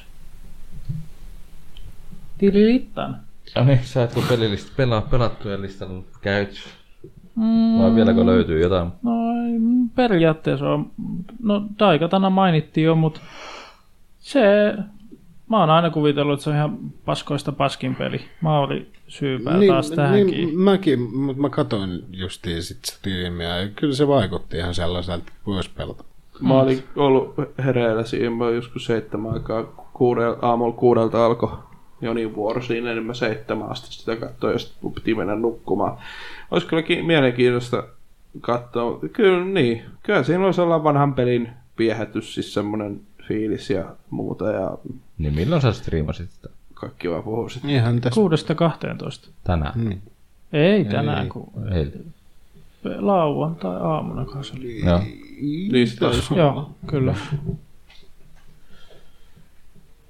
Tililittan. 2.37 3.19
Ja 3.55 3.63
niin, 3.63 3.79
sä 3.83 4.03
et 4.03 4.13
kun 4.13 4.23
pelilist, 4.29 4.75
pelaa, 4.77 5.01
pelattujen 5.01 5.61
listalla 5.61 6.03
käyt. 6.21 6.49
Mm, 7.35 7.79
Vai 7.79 7.95
vieläkö 7.95 8.25
löytyy 8.25 8.61
jotain? 8.61 8.91
No 9.03 9.11
periaatteessa 9.95 10.69
on. 10.69 10.91
No 11.43 11.63
Daikatana 11.79 12.29
mainittiin 12.29 12.85
jo, 12.85 12.95
mutta 12.95 13.19
se... 14.19 14.73
Mä 15.49 15.59
oon 15.59 15.69
aina 15.69 15.89
kuvitellut, 15.89 16.33
että 16.33 16.43
se 16.43 16.49
on 16.49 16.55
ihan 16.55 16.77
paskoista 17.05 17.51
paskin 17.51 17.95
peli. 17.95 18.21
Mauri 18.41 18.91
syypää 19.07 19.57
niin, 19.57 19.71
taas 19.73 19.91
tähänkin. 19.91 20.47
Niin, 20.47 20.59
mäkin, 20.59 20.99
mutta 21.15 21.41
mä 21.41 21.49
katsoin 21.49 22.03
justiin 22.11 22.63
sit 22.63 22.85
striimiä 22.85 23.57
ja 23.57 23.69
kyllä 23.75 23.95
se 23.95 24.07
vaikutti 24.07 24.57
ihan 24.57 24.75
sellaiselta, 24.75 25.19
että 25.19 25.31
voisi 25.45 25.69
pelata. 25.77 26.03
Mä 26.41 26.61
olin 26.61 26.83
ollut 26.95 27.35
hereillä 27.65 28.03
siinä 28.03 28.29
mä 28.29 28.49
joskus 28.49 28.85
seitsemän 28.85 29.33
aikaa, 29.33 29.63
kuudel, 29.93 30.35
aamulla 30.41 30.73
kuudelta 30.75 31.25
alkoi 31.25 31.57
Jonin 32.01 32.35
vuoro 32.35 32.61
siinä, 32.61 32.93
niin 32.93 33.05
mä 33.05 33.13
seitsemän 33.13 33.71
asti 33.71 33.93
sitä 33.93 34.15
katsoin 34.15 34.53
ja 34.53 34.59
sitten 34.59 34.77
mun 34.81 34.93
piti 34.93 35.15
mennä 35.15 35.35
nukkumaan. 35.35 35.97
Olisi 36.51 36.67
kyllä 36.67 36.83
ki- 36.83 37.03
mielenkiintoista 37.03 37.83
katsoa. 38.41 38.99
Kyllä 39.13 39.45
niin, 39.45 39.81
kyllä 40.03 40.23
siinä 40.23 40.45
olisi 40.45 40.61
olla 40.61 40.83
vanhan 40.83 41.13
pelin 41.13 41.49
viehätys, 41.77 42.33
siis 42.33 42.53
semmoinen 42.53 43.01
fiilis 43.27 43.69
ja 43.69 43.85
muuta 44.09 44.51
ja 44.51 44.77
Niin 45.17 45.33
milloin 45.33 45.61
sä 45.61 45.71
striimasit 45.73 46.31
sitä? 46.31 46.49
kaikki 46.73 47.09
vaan 47.09 47.23
puhuu 47.23 47.49
sitten. 47.49 47.69
Ihan 47.71 48.01
tässä. 48.01 48.15
Kuudesta 48.15 48.55
12. 48.55 49.29
Tänään. 49.43 49.85
Niin. 49.89 50.01
Ei 50.53 50.85
tänään, 50.85 51.23
Ei. 51.23 51.29
kun 51.29 51.51
Eilen. 51.71 52.13
lauantai 52.83 53.81
aamuna 53.81 54.25
kanssa 54.25 54.53
oli. 54.57 54.85
Joo. 54.85 54.99
Niin 55.71 55.87
sitä 55.87 56.07
olisi. 56.07 56.35
Joo, 56.35 56.71
kyllä. 56.87 57.15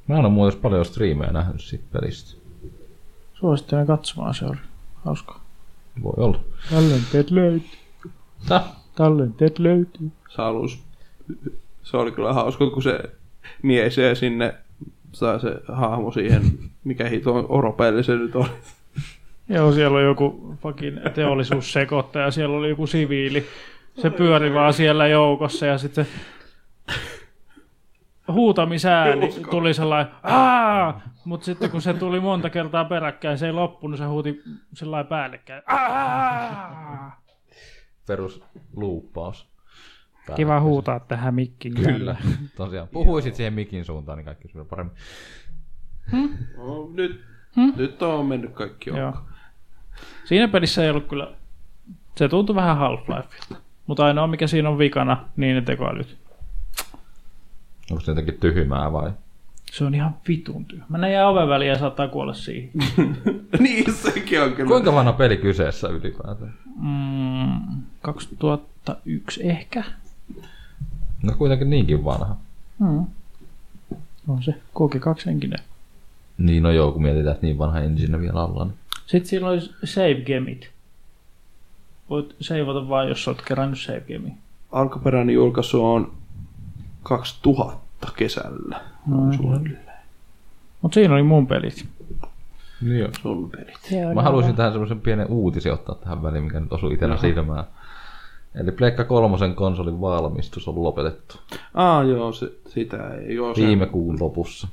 Mä 0.08 0.16
en 0.16 0.26
ole 0.26 0.30
muuten 0.30 0.60
paljon 0.60 0.86
striimejä 0.86 1.32
nähnyt 1.32 1.62
siitä 1.62 1.84
pelistä. 1.92 2.38
Suosittelen 3.34 3.88
katsomaan, 3.88 4.34
se 4.34 4.46
oli 4.46 4.58
hauska. 5.06 5.40
Voi 6.04 6.14
olla. 6.18 6.40
Tallenteet 6.70 7.32
löytyy. 7.32 7.70
Täh? 8.48 8.64
Tallenteet 8.96 9.60
löytyy. 9.60 10.12
Salus. 10.30 10.80
Se 11.84 11.98
oli 11.98 12.12
kyllä 12.12 12.34
hauska, 12.34 12.70
kun 12.70 12.84
se 12.84 13.00
mies 13.62 13.98
ja 13.98 14.16
sinne 14.16 14.56
saa 15.14 15.40
se 15.40 15.56
hahmo 15.68 16.12
siihen, 16.12 16.42
mikä 16.84 17.10
hito 17.10 17.46
oropelli 17.50 18.04
se 18.04 18.16
nyt 18.16 18.36
oli. 18.36 18.50
Joo, 19.50 19.72
siellä 19.72 19.98
on 19.98 20.04
joku 20.04 20.58
fucking 20.62 20.98
teollisuussekoittaja, 21.14 22.32
siellä 22.32 22.58
oli 22.58 22.70
joku 22.70 22.88
siviili. 22.88 23.46
Se 24.02 24.10
pyöri 24.10 24.54
vaan 24.54 24.74
siellä 24.74 25.08
joukossa 25.08 25.66
ja 25.66 25.78
sitten 25.78 26.08
huutamisääni 28.28 29.30
tuli 29.52 29.74
sellainen 29.74 30.14
Aa! 30.24 31.02
Mutta 31.26 31.46
sitten 31.46 31.70
kun 31.70 31.82
se 31.82 31.94
tuli 31.94 32.20
monta 32.20 32.50
kertaa 32.50 32.86
peräkkäin, 32.86 33.38
se 33.38 33.46
ei 33.46 33.52
loppunut, 33.54 33.98
se 33.98 34.06
huuti 34.06 34.42
sellainen 34.74 35.10
päällekkäin. 35.10 35.64
Aa! 35.68 37.22
Perus 38.08 38.44
luuppaus. 38.76 39.53
Kiva 40.36 40.62
huutaa 40.62 41.00
tähän 41.00 41.36
mikkiin. 41.36 41.74
Kyllä. 41.74 42.16
Tosiaan. 42.58 42.88
Puhuisit 42.88 43.36
siihen 43.36 43.54
mikin 43.54 43.86
suuntaan, 43.86 44.18
niin 44.18 44.26
kaikki 44.26 44.48
olisi 44.56 44.70
paremmin. 44.70 44.96
No, 46.58 46.90
nyt, 46.94 47.22
hmm? 47.56 47.74
nyt 47.76 48.02
on 48.02 48.26
mennyt 48.26 48.52
kaikki 48.52 48.90
Joo. 48.90 49.00
Joo. 49.00 49.14
Siinä 50.26 50.48
pelissä 50.48 50.84
ei 50.84 50.90
ollut 50.90 51.08
kyllä, 51.08 51.34
se 52.16 52.30
tuntui 52.30 52.56
vähän 52.56 52.78
Half-Lifeilta. 52.78 53.56
Mutta 53.88 54.06
ainoa 54.06 54.28
mikä 54.28 54.48
siinä 54.48 54.70
on 54.70 54.78
vikana, 54.78 55.30
niin 55.36 55.56
ne 55.56 55.62
tekoälyt. 55.62 56.18
Onko 57.92 58.04
se 58.04 58.12
jotenkin 58.12 58.40
tyhmää 58.40 58.92
vai? 58.92 59.12
Se 59.72 59.86
on 59.86 59.96
ihan 59.96 60.16
vitun 60.28 60.66
tyhmä. 60.66 60.98
Ne 60.98 61.12
jää 61.12 61.28
oven 61.28 61.50
väliin 61.50 61.70
ja 61.70 61.80
saattaa 61.80 62.08
kuolla 62.08 62.34
siihen. 62.34 62.70
niin, 63.60 63.94
sekin 63.94 64.42
on 64.42 64.54
kyllä. 64.54 64.68
Kuinka 64.68 64.94
vanha 64.94 65.14
peli 65.14 65.38
kyseessä 65.38 65.88
ylipäätään? 65.88 66.54
Mm, 66.76 67.82
2001 68.02 69.50
ehkä. 69.50 69.84
No 71.24 71.34
kuitenkin 71.38 71.70
niinkin 71.70 72.06
vanha. 72.06 72.36
Mm. 72.80 73.06
On 74.28 74.44
se 74.44 74.56
kaksi 75.00 75.26
henkinen. 75.26 75.60
Niin 76.38 76.64
no 76.64 76.72
joo, 76.72 76.92
kun 76.92 77.02
mietitään, 77.02 77.34
että 77.36 77.46
niin 77.46 77.58
vanha 77.58 77.80
ensin 77.80 78.22
vielä 78.22 78.44
ollaan. 78.46 78.68
niin- 78.68 78.78
Sitten 79.06 79.30
siinä 79.30 79.48
olisi 79.48 79.74
save 79.84 80.16
gameit. 80.22 80.70
Voit 82.10 82.36
seivata 82.40 82.90
vaan, 82.90 83.10
jos 83.10 83.28
olet 83.28 83.42
kerännyt 83.42 83.80
save 83.80 84.02
gamea. 84.14 84.34
Alkuperäinen 84.72 85.36
julkaisu 85.36 85.86
on 85.86 86.12
2000 87.04 88.12
kesällä. 88.16 88.82
No, 89.08 89.18
Mutta 90.82 90.94
siinä 90.94 91.14
oli 91.14 91.24
mun 91.24 91.48
pelit. 91.48 91.86
Niin 92.82 93.00
joo. 93.00 93.10
sun 93.22 93.50
pelit. 93.50 94.14
Mä 94.16 94.22
haluaisin 94.22 94.56
tähän 94.56 94.72
semmoisen 94.72 95.02
pienen 95.02 95.28
uutisen 95.28 95.74
ottaa 95.74 95.96
tähän 95.96 96.24
väliin, 96.24 96.44
mikä 96.44 96.60
nyt 96.60 96.74
osui 96.74 96.94
itsellä 96.94 97.18
silmään. 97.18 97.64
Eli 98.56 98.72
Pleikka 98.72 99.04
kolmosen 99.04 99.56
konsolin 99.56 100.02
valmistus 100.02 100.68
on 100.68 100.84
lopetettu 100.84 101.38
Ah 101.74 102.08
joo, 102.08 102.32
se, 102.32 102.52
sitä 102.68 103.14
ei 103.14 103.40
ole. 103.40 103.56
viime 103.56 103.86
kuun 103.86 104.18
lopussa. 104.20 104.68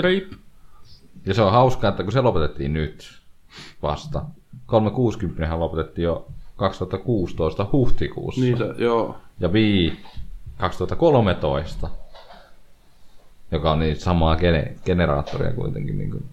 Rip. 0.00 0.32
Ja 1.26 1.34
se 1.34 1.42
on 1.42 1.52
hauskaa, 1.52 1.90
että 1.90 2.02
kun 2.02 2.12
se 2.12 2.20
lopetettiin 2.20 2.72
nyt 2.72 3.20
vasta. 3.82 4.22
360 4.66 5.58
lopetettiin 5.60 6.04
jo 6.04 6.26
2016 6.56 7.68
huhtikuussa. 7.72 8.40
Niin 8.40 8.58
se, 8.58 8.64
joo. 8.78 9.16
Ja 9.40 9.48
Wii 9.48 10.00
2013, 10.58 11.88
joka 13.52 13.70
on 13.70 13.78
niin 13.78 13.96
samaa 13.96 14.36
gene, 14.36 14.76
generaattoria 14.84 15.52
kuitenkin. 15.52 15.98
Niin 15.98 16.10
kuin, 16.10 16.24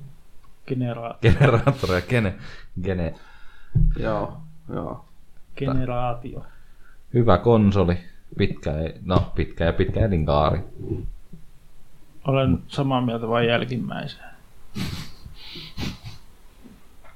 Genera- 0.71 1.17
generaattoria, 1.29 2.01
gene, 2.01 2.35
gene. 2.83 3.13
Joo, 3.99 4.33
joo. 4.73 5.05
Generaatio. 5.57 6.45
Hyvä 7.13 7.37
konsoli, 7.37 7.97
pitkä, 8.37 8.71
no 9.05 9.31
pitkä 9.35 9.65
ja 9.65 9.73
pitkä 9.73 9.99
elinkaari. 10.05 10.59
Olen 12.25 12.59
samaa 12.67 13.01
mieltä 13.01 13.27
vain 13.27 13.47
jälkimmäiseen. 13.47 14.29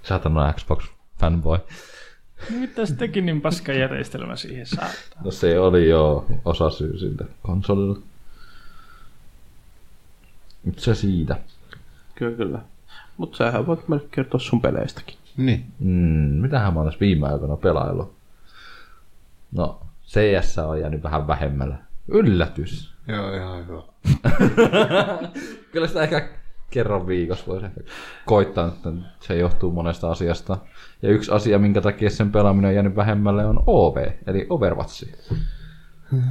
Saatana 0.04 0.54
Xbox 0.54 0.86
fanboy. 1.20 1.58
No 2.52 2.60
Mitä 2.60 2.86
se 2.86 2.96
teki 2.96 3.22
niin 3.22 3.42
paska 3.42 3.74
järjestelmä 3.74 4.36
siihen 4.36 4.66
saattaa? 4.66 5.22
No 5.24 5.32
se 5.32 5.60
oli 5.60 5.90
jo 5.90 6.26
osa 6.46 6.70
syy 6.70 7.00
siltä 7.00 7.26
konsolilla. 7.42 8.00
Nyt 10.64 10.80
se 10.80 10.96
siitä. 10.96 11.38
Kyllä, 12.16 12.38
kyllä. 12.38 12.60
Mutta 13.18 13.38
sähän 13.38 13.68
voit 13.68 13.88
meille 13.88 14.08
kertoa 14.12 14.40
sun 14.40 14.62
peleistäkin. 14.62 15.18
Niin. 15.38 15.66
Mm, 15.80 16.42
mitähän 16.42 16.74
mä 16.74 16.80
oon 16.80 16.88
tässä 16.88 17.00
viime 17.00 17.28
aikoina 17.28 17.58
pelaillut? 17.58 18.14
No, 19.52 19.80
CS 20.06 20.58
on 20.58 20.80
jäänyt 20.80 21.04
vähän 21.04 21.28
vähemmällä. 21.28 21.78
Yllätys. 22.08 22.94
Joo, 23.08 23.34
ihan 23.34 23.68
hyvä. 23.68 23.82
Kyllä 25.72 25.88
sitä 25.88 26.02
ehkä 26.04 26.30
kerran 26.70 27.08
viikossa 27.08 27.46
voisi 27.48 27.66
ehkä 27.66 27.82
koittaa, 28.26 28.68
että 28.68 28.90
se 29.20 29.38
johtuu 29.38 29.72
monesta 29.72 30.12
asiasta. 30.12 30.58
Ja 31.02 31.10
yksi 31.10 31.32
asia, 31.32 31.60
minkä 31.60 31.82
takia 31.82 32.10
sen 32.10 32.32
pelaaminen 32.32 32.70
on 32.70 32.76
jäänyt 32.76 32.96
vähemmälle, 32.96 33.46
on 33.46 33.64
OV, 33.68 34.08
eli 34.28 34.48
Overwatch. 34.50 35.06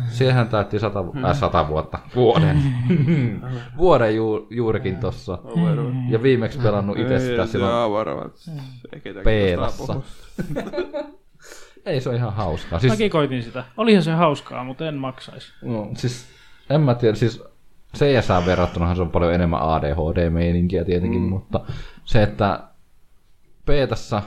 Siihen 0.09 0.49
täytti 0.49 0.79
sata, 0.79 1.05
äh, 1.25 1.39
sata 1.39 1.69
vuotta, 1.69 1.99
vuoden. 2.15 2.63
vuoden 3.79 4.17
ju, 4.17 4.47
juurikin 4.51 4.97
tossa. 4.97 5.39
Ja 6.09 6.23
viimeksi 6.23 6.59
pelannut 6.59 6.99
itse 6.99 7.21
sitä 7.21 7.47
silloin 7.47 7.73
Joo, 7.73 7.91
Ei, 11.87 12.01
se 12.01 12.09
on 12.09 12.15
ihan 12.15 12.33
hauskaa. 12.33 12.79
Siis, 12.79 12.93
Mäkin 12.93 13.11
koitin 13.11 13.43
sitä. 13.43 13.65
Olihan 13.77 14.03
se 14.03 14.13
hauskaa, 14.13 14.65
mutta 14.65 14.89
en 14.89 14.95
maksaisi. 14.95 15.53
no, 15.63 15.89
siis 15.95 16.27
en 16.71 16.81
mä 16.81 16.95
tiedä, 16.95 17.15
siis 17.15 17.43
CSA 17.97 18.43
verrattunahan 18.47 18.97
se 18.97 19.03
on 19.03 19.11
paljon 19.11 19.35
enemmän 19.35 19.61
ADHD-meininkiä 19.63 20.85
tietenkin, 20.85 21.21
mm. 21.23 21.29
mutta 21.29 21.61
se, 22.05 22.23
että 22.23 22.61
Peetassa, 23.67 24.23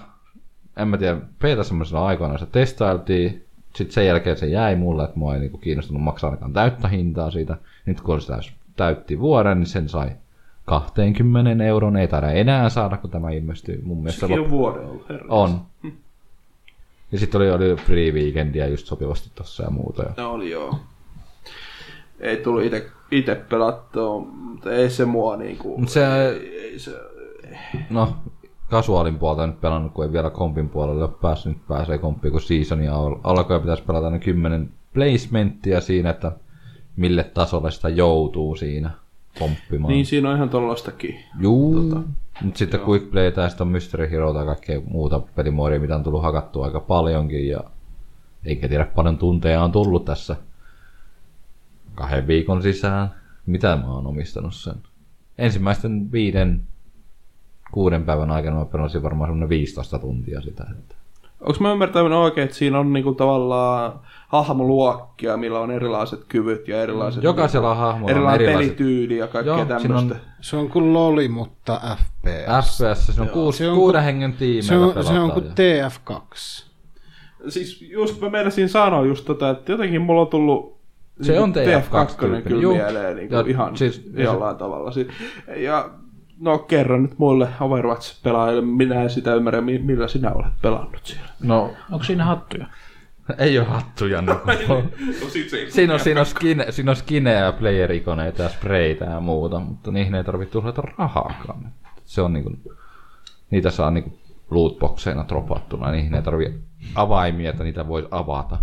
en 0.78 0.88
mä 0.88 0.98
tiedä, 0.98 1.18
Peetassa 1.42 1.68
semmoisena 1.68 2.06
aikoina 2.06 2.38
se 2.38 2.46
testailtiin, 2.46 3.46
sitten 3.76 3.94
sen 3.94 4.08
jälkeen 4.08 4.38
se 4.38 4.48
jäi 4.48 4.76
mulle, 4.76 5.04
että 5.04 5.20
mua 5.20 5.34
ei 5.34 5.40
niinku 5.40 5.58
kiinnostunut 5.58 6.04
maksaa 6.04 6.30
ainakaan 6.30 6.54
täyttä 6.54 6.88
hintaa 6.88 7.32
siitä. 7.32 7.58
Nyt 7.86 8.02
kun 8.02 8.22
se 8.22 8.28
täys- 8.34 8.54
täytti 8.76 9.20
vuoden, 9.20 9.60
niin 9.60 9.68
sen 9.68 9.90
sai 9.90 10.10
20 10.66 11.64
euron, 11.64 11.98
ei 11.98 12.08
taida 12.08 12.32
enää 12.32 12.70
saada, 12.70 12.98
kun 12.98 13.10
tämä 13.10 13.30
ilmestyy 13.32 13.82
mun 13.86 13.98
mielestä. 13.98 14.20
Sekin 14.20 14.38
lop- 14.38 14.44
on 14.44 14.50
vuoden 14.50 14.82
ollut. 14.88 15.06
On. 15.30 15.62
Ja 17.14 17.20
sitten 17.20 17.42
oli, 17.42 17.52
oli 17.52 17.76
free 17.76 18.12
weekendia 18.12 18.68
just 18.68 18.88
sopivasti 18.88 19.30
tossa 19.36 19.64
ja 19.64 19.70
muuta. 19.70 20.04
Ja. 20.04 20.10
No 20.18 20.32
oli 20.32 20.50
joo. 20.52 20.76
Ei 22.20 22.38
tullut 22.38 22.64
ite, 22.64 22.86
ite 23.12 23.36
pelattua, 23.36 24.20
mutta 24.20 24.72
ei 24.72 24.90
se 24.90 25.06
mua 25.06 25.38
niinku... 25.38 25.78
Mut 25.78 25.90
se- 25.90 26.28
Ei, 26.30 26.60
ei 26.60 26.80
se... 26.80 26.92
No, 27.90 28.16
kasuaalin 28.70 29.20
puolta 29.20 29.48
nyt 29.48 29.62
pelannut, 29.62 29.94
kun 29.94 30.06
ei 30.06 30.12
vielä 30.14 30.30
kompin 30.30 30.70
puolelle 30.70 31.04
ole 31.04 31.12
päässyt. 31.22 31.54
Nyt 31.54 31.68
pääsee 31.68 31.98
komppiin, 31.98 32.32
kun 32.32 32.42
seasonia 32.42 32.96
al- 32.96 33.16
alkoi 33.24 33.56
ja 33.56 33.60
pitäisi 33.60 33.84
pelata 33.84 34.10
ne 34.10 34.20
kymmenen 34.20 34.70
placementtia 34.94 35.82
siinä, 35.82 36.10
että 36.10 36.32
mille 36.96 37.24
tasolle 37.24 37.72
sitä 37.72 37.90
joutuu 37.90 38.56
siinä 38.56 38.92
pomppimaan. 39.40 39.94
Niin 39.94 40.06
siinä 40.06 40.30
on 40.30 40.36
ihan 40.36 40.50
tollastakin. 40.50 41.20
Juu. 41.40 41.76
Tota, 41.76 42.02
Mutta 42.42 42.58
sitten 42.58 42.80
Quick 42.88 43.12
Playtä 43.12 43.42
ja 43.42 43.50
sitten 43.50 43.68
on 43.68 43.72
Mystery 43.72 44.12
Hero 44.12 44.40
ja 44.40 44.46
kaikkea 44.46 44.82
muuta 44.88 45.20
pelimuodia, 45.20 45.80
mitä 45.80 45.96
on 45.96 46.04
tullut 46.04 46.24
hakattua 46.24 46.66
aika 46.66 46.80
paljonkin. 46.80 47.48
Ja 47.48 47.64
eikä 48.46 48.68
tiedä 48.68 48.86
paljon 48.86 49.18
tunteja 49.18 49.64
on 49.64 49.72
tullut 49.72 50.06
tässä 50.06 50.36
kahden 51.96 52.28
viikon 52.28 52.62
sisään. 52.62 53.12
Mitä 53.46 53.76
mä 53.76 53.94
oon 53.94 54.08
omistanut 54.08 54.54
sen? 54.54 54.76
Ensimmäisten 55.38 56.12
viiden, 56.12 56.62
kuuden 57.72 58.04
päivän 58.04 58.32
aikana 58.32 58.58
mä 58.58 58.66
pelasin 58.66 59.04
varmaan 59.04 59.30
semmoinen 59.30 59.50
15 59.50 60.00
tuntia 60.00 60.42
sitä. 60.42 60.66
Että. 60.72 60.96
Onko 61.42 61.58
mä 61.60 61.72
ymmärtänyt 61.72 62.12
oikein, 62.12 62.46
että 62.46 62.58
siinä 62.58 62.80
on 62.80 62.94
niinku 62.94 63.14
tavallaan 63.14 64.00
hahmoluokkia, 64.34 65.38
millä 65.38 65.60
on 65.60 65.72
erilaiset 65.72 66.24
kyvyt 66.28 66.68
ja 66.68 66.82
erilaiset... 66.82 67.24
Jokaisella 67.24 67.70
niinku, 67.70 67.82
hahmolla 67.86 68.06
on 68.06 68.10
erilainen 68.12 68.42
erilaiset... 68.48 68.78
pelityyli 68.78 69.18
ja 69.18 69.28
kaikkea 69.28 69.54
Joo, 69.58 69.66
siinä 69.66 69.76
on 69.76 70.08
tämmöistä. 70.08 70.16
Se 70.42 70.56
on 70.58 70.70
kuin 70.70 70.94
loli, 70.94 71.28
mutta 71.28 71.82
FPS. 71.98 72.78
FPS, 72.78 73.08
se 73.16 73.22
on, 73.22 73.30
kuusi, 73.30 73.58
Se 73.58 73.70
on 73.70 73.76
kuuden 73.78 74.02
ku- 74.02 74.06
hengen 74.06 74.34
tiimeillä 74.34 74.94
Se 74.94 75.00
on, 75.00 75.06
se 75.06 75.20
on 75.20 75.32
kuin 75.32 75.46
ja- 75.46 75.88
TF2. 75.90 76.64
Siis 77.50 77.82
just 77.82 78.22
mä 78.22 78.30
meinasin 78.30 78.70
sanoa 78.70 79.06
just 79.06 79.26
tota, 79.26 79.50
että 79.50 79.72
jotenkin 79.72 80.02
mulla 80.02 80.22
on 80.22 80.28
tullut 80.28 80.80
Se 81.22 81.32
niinku 81.32 81.44
on 81.44 81.54
TF2 81.54 82.16
kyllä. 82.18 82.42
Juu. 82.62 82.74
mieleen 82.76 83.16
niin 83.18 83.32
Ja 83.32 83.44
ihan 83.48 83.78
siis- 83.78 83.96
siis, 83.96 84.12
jollain 84.16 84.58
tavalla. 84.58 84.92
Si- 84.92 85.08
Ja 85.58 85.90
no 86.40 86.58
kerran 86.58 87.04
nyt 87.04 87.18
muille 87.20 87.48
Overwatch-pelaajille, 87.62 88.62
minä 88.66 89.04
en 89.04 89.10
sitä 89.10 89.36
ymmärrä, 89.36 89.62
mi- 89.62 89.78
millä 89.80 90.08
sinä 90.08 90.32
olet 90.32 90.54
pelannut 90.62 91.02
siellä. 91.04 91.28
No, 91.44 91.72
Onko 91.92 92.04
siinä 92.04 92.26
hattuja? 92.26 92.66
Ei 93.38 93.60
ole 93.60 93.68
hattuja. 93.68 94.22
No. 94.28 94.42
Siinä 95.70 95.94
on, 95.94 96.00
siinä 96.00 96.20
on, 96.20 96.26
skine, 96.26 96.66
siinä 96.70 96.92
on 96.92 96.96
skinejä 96.96 97.40
ja 97.40 97.52
player-ikoneita 97.52 98.44
ja 98.44 98.50
spreitä 98.50 99.06
ja 99.06 99.20
muuta, 99.20 99.60
mutta 99.60 99.92
niihin 99.92 100.16
ei 100.16 100.24
tarvitse 100.24 100.52
tuhlata 100.52 100.82
rahaakaan. 100.98 101.72
Se 102.06 102.22
on 102.22 102.34
niinku, 102.34 102.52
niitä 103.50 103.72
saa 103.72 103.92
niinku 103.92 104.20
lootboxeina 104.52 105.26
dropattuna, 105.28 105.92
niihin 105.92 106.16
ei 106.16 106.22
tarvi 106.22 106.60
avaimia, 106.96 107.50
että 107.50 107.64
niitä 107.64 107.88
voi 107.88 108.08
avata. 108.12 108.58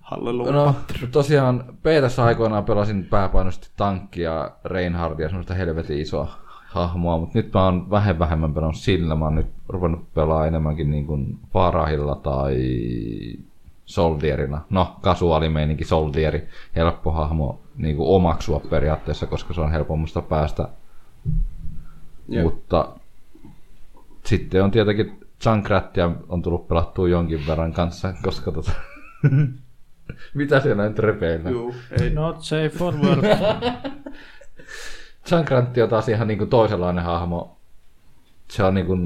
Halleluja. 0.00 0.52
No 0.52 0.74
tosiaan 1.10 1.64
beta 1.82 2.24
aikoinaan 2.24 2.64
pelasin 2.64 3.04
pääpainoisesti 3.04 3.70
tankkia, 3.76 4.50
Reinhardia, 4.64 5.28
semmoista 5.28 5.54
helvetin 5.54 5.98
isoa 5.98 6.38
hahmoa, 6.70 7.18
mutta 7.18 7.38
nyt 7.38 7.52
mä 7.54 7.64
oon 7.64 7.90
vähän 7.90 8.18
vähemmän 8.18 8.54
pelannut 8.54 8.76
sillä, 8.76 9.14
mä 9.14 9.24
oon 9.24 9.34
nyt 9.34 9.46
ruvennut 9.68 10.14
pelaa 10.14 10.46
enemmänkin 10.46 10.90
niin 10.90 11.06
kuin 11.06 11.38
Farahilla 11.52 12.14
tai 12.14 12.56
Soldierina. 13.86 14.60
No, 14.70 14.96
kasuaalimeininki 15.00 15.84
Soldieri, 15.84 16.48
helppo 16.76 17.12
hahmo 17.12 17.60
niin 17.76 17.96
kuin 17.96 18.08
omaksua 18.08 18.60
periaatteessa, 18.60 19.26
koska 19.26 19.54
se 19.54 19.60
on 19.60 19.72
helpommasta 19.72 20.22
päästä. 20.22 20.68
Jep. 22.28 22.44
Mutta 22.44 22.88
sitten 24.24 24.64
on 24.64 24.70
tietenkin 24.70 25.20
Junkrattia 25.46 26.10
on 26.28 26.42
tullut 26.42 26.68
pelattua 26.68 27.08
jonkin 27.08 27.46
verran 27.46 27.72
kanssa, 27.72 28.14
koska 28.22 28.52
tota... 28.52 28.72
Mitä 30.34 30.60
siellä 30.60 30.88
nyt 30.88 30.98
repeillä? 30.98 31.50
Juu, 31.50 31.74
ei. 32.00 32.10
Not 32.10 32.36
safe 32.40 32.68
for 32.68 32.94
work. 32.94 33.24
Junkratti 35.30 35.82
on 35.82 35.88
taas 35.88 36.08
ihan 36.08 36.28
niinku 36.28 36.46
toisenlainen 36.46 37.04
hahmo. 37.04 37.56
Se 38.48 38.64
on 38.64 38.74
niinku, 38.74 38.98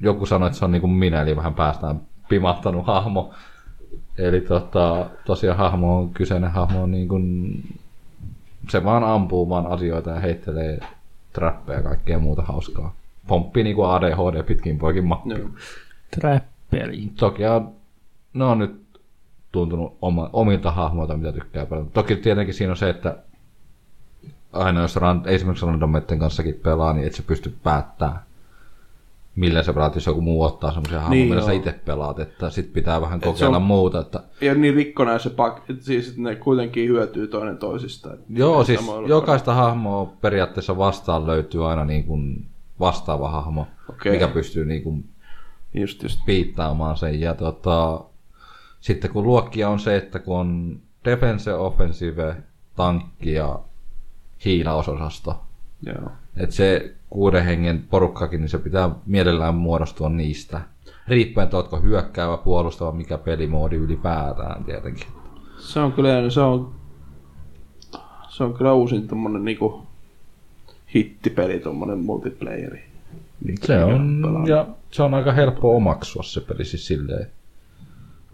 joku 0.00 0.26
sanoi, 0.26 0.46
että 0.46 0.58
se 0.58 0.64
on 0.64 0.72
niinku 0.72 0.88
minä, 0.88 1.22
eli 1.22 1.36
vähän 1.36 1.54
päästään 1.54 2.00
pimahtanut 2.28 2.86
hahmo. 2.86 3.34
Eli 4.18 4.40
tota, 4.40 5.06
tosiaan 5.24 5.58
hahmo 5.58 5.98
on, 5.98 6.14
kyseinen 6.14 6.50
hahmo 6.50 6.82
on 6.82 6.90
niinku, 6.90 7.20
se 8.68 8.84
vaan 8.84 9.04
ampuu 9.04 9.48
vaan 9.48 9.66
asioita 9.66 10.10
ja 10.10 10.20
heittelee 10.20 10.80
trappeja 11.32 11.78
ja 11.78 11.82
kaikkea 11.82 12.18
muuta 12.18 12.42
hauskaa. 12.42 12.94
Pomppii 13.26 13.64
niinku 13.64 13.82
ADHD 13.82 14.42
pitkin 14.42 14.78
poikin 14.78 15.04
mappi. 15.04 15.30
Joo. 15.30 15.48
Trapperi. 16.20 17.10
Toki 17.18 17.46
on, 17.46 17.72
ne 18.34 18.44
on 18.44 18.58
nyt 18.58 18.84
tuntunut 19.52 19.96
oma, 20.02 20.30
omilta 20.32 20.70
hahmoilta, 20.70 21.16
mitä 21.16 21.32
tykkää 21.32 21.66
paljon. 21.66 21.90
Toki 21.90 22.16
tietenkin 22.16 22.54
siinä 22.54 22.70
on 22.70 22.76
se, 22.76 22.90
että 22.90 23.16
aina 24.54 24.80
jos 24.82 24.96
ran, 24.96 25.22
esimerkiksi 25.26 25.66
randometten 25.66 26.18
kanssakin 26.18 26.54
pelaa, 26.62 26.92
niin 26.92 27.06
et 27.06 27.14
sä 27.14 27.22
pysty 27.26 27.54
päättämään, 27.62 28.18
millä 29.36 29.62
sä 29.62 29.72
pelaat, 29.72 29.94
jos 29.94 30.06
joku 30.06 30.20
muu 30.20 30.42
ottaa 30.42 30.70
semmoisia 30.72 30.98
hahmoja, 31.00 31.18
Niin, 31.18 31.28
millä 31.28 31.42
sä 31.42 31.52
joo. 31.52 31.58
itse 31.58 31.72
pelaat, 31.84 32.18
että 32.18 32.50
sit 32.50 32.72
pitää 32.72 33.00
vähän 33.00 33.20
kokeilla 33.20 33.56
on- 33.56 33.62
muuta. 33.62 34.00
Että, 34.00 34.20
Ja 34.40 34.54
niin 34.54 34.74
rikkonainen 34.74 35.20
se 35.20 35.30
pak, 35.30 35.70
että 35.70 35.84
siis 35.84 36.08
että 36.08 36.20
ne 36.22 36.34
kuitenkin 36.36 36.88
hyötyy 36.88 37.26
toinen 37.26 37.58
toisistaan. 37.58 38.18
joo, 38.28 38.64
siis 38.64 38.80
jokaista 39.06 39.54
hahmoa 39.54 40.12
periaatteessa 40.20 40.78
vastaan 40.78 41.26
löytyy 41.26 41.70
aina 41.70 41.84
niin 41.84 42.04
kuin 42.04 42.46
vastaava 42.80 43.30
hahmo, 43.30 43.66
Okei. 43.90 44.12
mikä 44.12 44.28
pystyy 44.28 44.64
niin 44.64 44.82
kuin 44.82 45.04
Just, 45.74 46.02
just. 46.02 46.20
piittaamaan 46.26 46.96
sen. 46.96 47.20
Ja 47.20 47.34
tota, 47.34 48.00
sitten 48.80 49.10
kun 49.10 49.24
luokkia 49.24 49.68
on 49.68 49.78
se, 49.78 49.96
että 49.96 50.18
kun 50.18 50.38
on 50.38 50.80
defense, 51.04 51.54
offensive, 51.54 52.36
tankki 52.76 53.32
ja 53.32 53.58
hiilausosasto, 54.44 55.40
Joo. 55.86 56.10
että 56.36 56.56
se 56.56 56.94
kuuden 57.10 57.44
hengen 57.44 57.84
porukkakin, 57.90 58.40
niin 58.40 58.48
se 58.48 58.58
pitää 58.58 58.90
mielellään 59.06 59.54
muodostua 59.54 60.08
niistä. 60.08 60.60
Riippuen, 61.08 61.44
että 61.44 61.56
ootko 61.56 61.80
hyökkäävä, 61.80 62.36
puolustava, 62.36 62.92
mikä 62.92 63.18
pelimoodi 63.18 63.76
ylipäätään 63.76 64.64
tietenkin. 64.64 65.06
Se 65.58 65.80
on 65.80 65.92
kyllä, 65.92 66.30
se 66.30 66.40
on, 66.40 66.72
se 68.28 68.44
on 68.44 68.54
kyllä 68.54 68.72
uusin 68.72 69.08
tommonen 69.08 69.44
niinku 69.44 69.82
hittipeli, 70.94 71.58
tommonen 71.58 71.98
multiplayeri. 71.98 72.84
Se 73.62 73.84
on, 73.84 74.44
ja 74.48 74.66
se 74.90 75.02
on 75.02 75.14
aika 75.14 75.32
helppo 75.32 75.76
omaksua 75.76 76.22
se 76.22 76.40
peli 76.40 76.64
siis 76.64 76.86
silleen. 76.86 77.26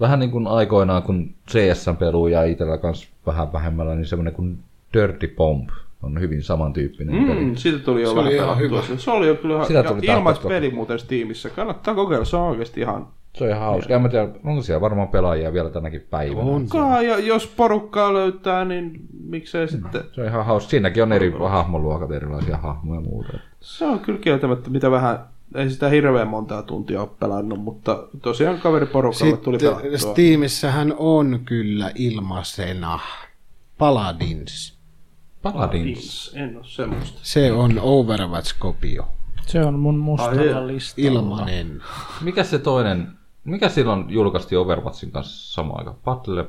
Vähän 0.00 0.18
niin 0.18 0.30
kuin 0.30 0.46
aikoinaan, 0.46 1.02
kun 1.02 1.34
CS-pelu 1.50 2.28
ja 2.28 2.44
itsellä 2.44 2.78
kanssa 2.78 3.08
vähän 3.26 3.52
vähemmällä, 3.52 3.94
niin 3.94 4.06
semmoinen 4.06 4.34
kuin 4.34 4.58
Dirty 4.94 5.28
Bomb 5.28 5.68
on 6.02 6.20
hyvin 6.20 6.42
samantyyppinen 6.42 7.14
mm. 7.14 7.28
peli. 7.28 7.44
Mm, 7.44 7.56
siitä 7.56 7.78
tuli 7.78 8.02
jo 8.02 8.08
Se 8.08 8.14
vähän 8.14 8.28
oli 8.28 8.36
ihan 8.36 8.58
hyvä. 8.58 8.82
Se 8.96 9.10
oli 9.10 9.26
jo 9.26 9.34
kyllä 9.34 9.64
Sitä 9.64 9.82
tuli 9.82 10.00
ilmais 10.02 10.38
tarpeeksi 10.38 10.48
peli 10.48 10.70
muuten 10.74 10.98
Steamissa. 10.98 11.50
Kannattaa 11.50 11.94
kokeilla, 11.94 12.24
se 12.24 12.36
on 12.36 12.42
oikeasti 12.42 12.80
ihan... 12.80 13.06
Se 13.34 13.44
on 13.44 13.50
ihan 13.50 13.62
hauska. 13.62 13.94
En 13.94 14.02
mä 14.02 14.08
tiedä, 14.08 14.28
onko 14.44 14.62
siellä 14.62 14.80
varmaan 14.80 15.08
pelaajia 15.08 15.52
vielä 15.52 15.70
tänäkin 15.70 16.06
päivänä. 16.10 16.50
On. 16.50 16.68
Kaa, 16.68 17.02
ja 17.02 17.18
jos 17.18 17.46
porukkaa 17.46 18.14
löytää, 18.14 18.64
niin 18.64 19.00
miksei 19.24 19.68
sitten... 19.68 20.02
Se 20.12 20.20
on 20.20 20.26
ihan 20.26 20.46
hauska. 20.46 20.70
Siinäkin 20.70 21.02
on 21.02 21.12
eri 21.12 21.34
hahmoluokat, 21.48 22.10
erilaisia 22.10 22.56
hahmoja 22.56 23.00
ja 23.00 23.06
muuta. 23.06 23.38
Se 23.60 23.84
on 23.84 24.00
kyllä 24.00 24.18
kieltämättä, 24.18 24.70
mitä 24.70 24.90
vähän... 24.90 25.18
Ei 25.54 25.70
sitä 25.70 25.88
hirveän 25.88 26.28
montaa 26.28 26.62
tuntia 26.62 27.00
ole 27.00 27.08
pelannut, 27.20 27.60
mutta 27.60 28.08
tosiaan 28.22 28.58
kaveriporukalle 28.58 29.36
tuli 29.36 29.58
Sitten 29.58 29.76
pelattua. 29.76 30.12
Steamissähän 30.12 30.94
on 30.98 31.40
kyllä 31.44 31.90
ilmaisena 31.94 32.98
Paladins. 33.78 34.79
Paladins. 35.42 36.32
En 36.36 36.56
oo 36.56 36.64
semmoista. 36.64 37.18
Se 37.22 37.52
on 37.52 37.78
Overwatch-kopio. 37.82 39.08
Se 39.46 39.64
on 39.64 39.78
mun 39.78 39.94
Ai, 39.94 40.00
mustalla 40.00 40.66
listalla. 40.66 41.10
Ilmanen. 41.10 41.82
Mikä 42.20 42.44
se 42.44 42.58
toinen, 42.58 43.08
mikä 43.44 43.68
silloin 43.68 44.04
julkaistiin 44.08 44.58
Overwatchin 44.58 45.10
kanssa 45.10 45.52
samaan 45.54 45.78
aikaan? 45.78 45.96
Battle, 46.04 46.46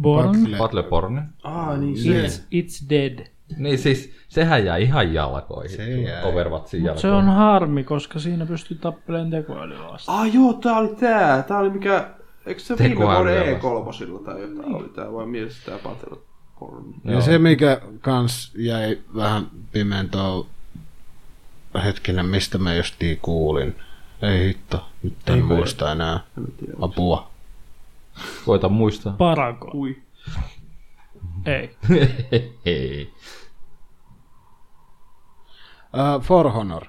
Born. 0.00 0.28
Battle- 0.42 0.58
Battleborn? 0.58 1.22
Ah, 1.42 1.78
niin 1.78 1.98
se. 2.02 2.26
It's, 2.26 2.40
it's 2.54 2.90
dead. 2.90 3.26
Niin 3.56 3.78
siis, 3.78 4.12
sehän 4.28 4.64
jäi 4.64 4.82
ihan 4.82 5.14
jalkoihin. 5.14 5.76
Se 5.76 6.00
jäi. 6.00 6.24
Overwatchin 6.24 6.80
Mut 6.80 6.86
jalkoihin. 6.86 7.00
se 7.02 7.10
on 7.10 7.24
harmi, 7.24 7.84
koska 7.84 8.18
siinä 8.18 8.46
pystyy 8.46 8.76
tappelemaan 8.78 9.30
tekoälyä 9.30 9.78
vastaan. 9.92 10.18
Ah 10.20 10.34
joo, 10.34 10.52
tää 10.52 10.76
oli 10.78 10.94
tää. 11.00 11.42
Tää 11.42 11.58
oli 11.58 11.70
mikä... 11.70 12.10
Eikö 12.46 12.60
se 12.60 12.78
viime 12.78 12.96
vuoden 12.96 13.56
E3 13.60 14.24
tai 14.24 14.40
jotain 14.40 14.74
oli 14.74 14.88
tää, 14.88 15.12
vai 15.12 15.26
mielestä 15.26 15.70
tää 15.70 15.78
Battleborn? 16.60 16.94
Ja 17.04 17.20
se, 17.20 17.38
mikä 17.38 17.80
kans 18.00 18.52
jäi 18.56 18.98
vähän 19.16 19.46
pimentoon 19.72 20.46
hetkinen, 21.84 22.26
mistä 22.26 22.58
mä 22.58 22.74
justiin 22.74 23.18
kuulin. 23.22 23.76
Ei 24.22 24.46
hitto, 24.46 24.86
nyt 25.02 25.14
en 25.26 25.34
Eikö- 25.34 25.46
muista 25.46 25.92
enää. 25.92 26.20
En 26.38 26.46
tiedä. 26.52 26.72
Apua. 26.82 27.30
Koita 28.44 28.68
muistaa. 28.68 29.12
Paragon. 29.12 29.70
Ui. 29.76 30.02
Ei. 31.46 31.76
Hei. 32.66 33.12
Uh, 35.94 36.22
For 36.22 36.50
Honor. 36.52 36.84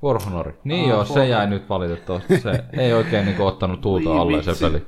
For 0.00 0.22
Honor. 0.22 0.52
Niin 0.64 0.88
joo, 0.88 1.04
se 1.04 1.28
jäi 1.28 1.46
nyt 1.46 1.68
valitettavasti. 1.68 2.40
Se 2.40 2.64
ei 2.72 2.92
oikein 2.92 3.24
niinku 3.26 3.46
ottanut 3.46 3.80
tuulta 3.80 4.20
alle 4.20 4.42
se 4.42 4.52
peli. 4.60 4.86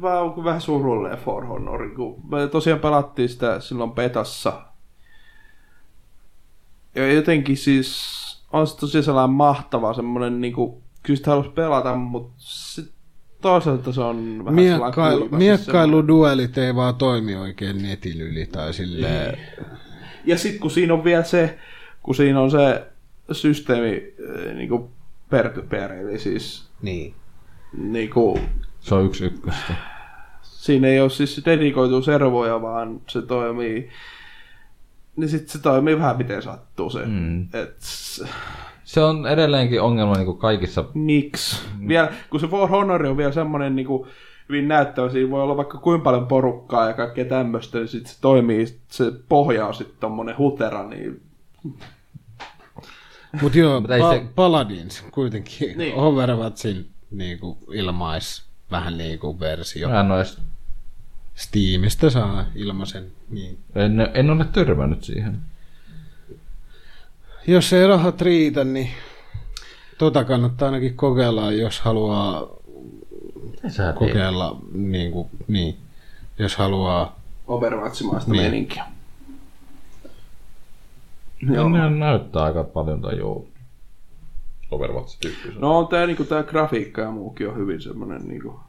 Mä 0.00 0.20
oon 0.20 0.44
vähän 0.44 0.60
surullinen 0.60 1.18
For 1.18 1.46
Honor, 1.46 1.90
kun 1.94 2.22
me 2.30 2.48
tosiaan 2.48 2.80
pelattiin 2.80 3.28
sitä 3.28 3.60
silloin 3.60 3.90
petassa. 3.90 4.62
Ja 6.94 7.12
jotenkin 7.12 7.56
siis 7.56 8.18
on 8.52 8.66
se 8.66 8.76
tosiaan 8.76 9.04
sellainen 9.04 9.36
mahtava 9.36 9.94
semmonen 9.94 10.40
niinku, 10.40 10.82
kyllä 11.02 11.16
sitä 11.16 11.30
haluaisi 11.30 11.52
pelata, 11.54 11.94
mutta 11.94 12.32
sit 12.38 12.90
toisaalta 13.40 13.92
se 13.92 14.00
on 14.00 14.40
vähän 14.44 14.54
Miekkailu, 14.54 15.20
siis 15.20 15.32
miekkailuduelit 15.32 16.58
ei 16.58 16.74
vaan 16.74 16.94
toimi 16.94 17.34
oikein 17.36 17.82
netin 17.82 18.20
yli 18.20 18.46
tai 18.46 18.74
silleen. 18.74 19.36
semmoinen- 19.36 19.78
Ja 20.24 20.38
sit 20.38 20.58
kun 20.60 20.70
siinä 20.70 20.94
on 20.94 21.04
vielä 21.04 21.22
se, 21.22 21.58
kun 22.02 22.14
siinä 22.14 22.40
on 22.40 22.50
se 22.50 22.86
systeemi 23.32 23.88
eh, 23.96 24.54
niinku 24.54 24.90
per 25.30 25.48
to 25.48 25.62
per, 25.62 25.92
eli 25.92 26.18
siis 26.18 26.68
Niin. 26.82 27.14
niinku 27.78 28.38
Se 28.88 28.94
on 28.94 29.06
yksi 29.06 29.24
ykköstä. 29.24 29.74
siinä 30.42 30.88
ei 30.88 31.00
ole 31.00 31.10
siis 31.10 31.42
dedikoitu 31.44 32.02
servoja, 32.02 32.62
vaan 32.62 33.00
se 33.08 33.22
toimii, 33.22 33.90
niin 35.16 35.28
sitten 35.28 35.48
se 35.48 35.58
toimii 35.62 35.98
vähän 35.98 36.16
miten 36.16 36.42
sattuu 36.42 36.90
se. 36.90 37.04
Mm. 37.06 37.42
Et, 37.42 37.76
Se 38.84 39.00
on 39.00 39.26
edelleenkin 39.26 39.82
ongelma 39.82 40.14
niinku 40.14 40.34
kaikissa 40.34 40.84
miksi? 40.94 41.62
Vielä, 41.88 42.12
kun 42.30 42.40
se 42.40 42.46
For 42.46 42.68
Honor 42.68 43.06
on 43.06 43.16
vielä 43.16 43.32
semmoinen 43.32 43.76
niin 43.76 43.86
kuin, 43.86 44.08
hyvin 44.48 44.68
näyttävä, 44.68 45.10
siinä 45.10 45.30
voi 45.30 45.42
olla 45.42 45.56
vaikka 45.56 45.78
kuinka 45.78 46.04
paljon 46.04 46.26
porukkaa 46.26 46.86
ja 46.88 46.92
kaikkea 46.94 47.24
tämmöistä, 47.24 47.78
niin 47.78 47.88
sitten 47.88 48.12
se 48.14 48.20
toimii, 48.20 48.66
se 48.88 49.12
pohja 49.28 49.66
on 49.66 49.74
sitten 49.74 49.96
tommonen 50.00 50.38
hutera, 50.38 50.88
niin 50.88 51.20
Mut 53.42 53.54
joo, 53.54 53.80
pa- 53.80 54.14
se- 54.14 54.26
Paladins 54.34 55.04
kuitenkin 55.10 55.68
Niin. 55.68 55.78
niin. 55.78 55.94
Overwatchin 55.94 56.86
niinku 57.10 57.58
ilmais 57.72 58.47
vähän 58.70 58.98
niinku 58.98 59.40
versio. 59.40 59.88
Mä 59.88 60.00
en, 60.00 60.10
edes, 60.12 60.38
Steamista 61.34 62.10
saa 62.10 62.44
ilmaisen. 62.54 63.06
Niin. 63.30 63.58
en, 63.74 64.08
en 64.14 64.30
ole 64.30 64.44
törmännyt 64.44 65.04
siihen. 65.04 65.38
Jos 67.46 67.72
ei 67.72 67.86
rahat 67.86 68.20
riitä, 68.20 68.64
niin 68.64 68.90
tota 69.98 70.24
kannattaa 70.24 70.66
ainakin 70.68 70.96
kokeilla, 70.96 71.52
jos 71.52 71.80
haluaa 71.80 72.46
Sä 73.68 73.92
kokeilla 73.92 74.60
niin, 74.72 75.12
kuin, 75.12 75.28
niin 75.48 75.76
jos 76.38 76.56
haluaa. 76.56 77.18
Overwatchimaista 77.46 78.30
Niin. 78.32 78.42
meininkiä. 78.42 78.84
Joo. 81.50 81.68
Nehän 81.68 81.98
näyttää 81.98 82.42
aika 82.42 82.64
paljon 82.64 83.02
tai 83.02 83.18
joo. 83.18 83.46
Overwatch 84.70 85.26
1. 85.26 85.52
No 85.58 85.78
on 85.78 85.88
tää, 85.88 86.06
niinku, 86.06 86.24
tää 86.24 86.42
grafiikka 86.42 87.02
ja 87.02 87.10
muukin 87.10 87.48
on 87.48 87.56
hyvin 87.56 87.80
semmonen 87.80 88.28
niinku... 88.28 88.60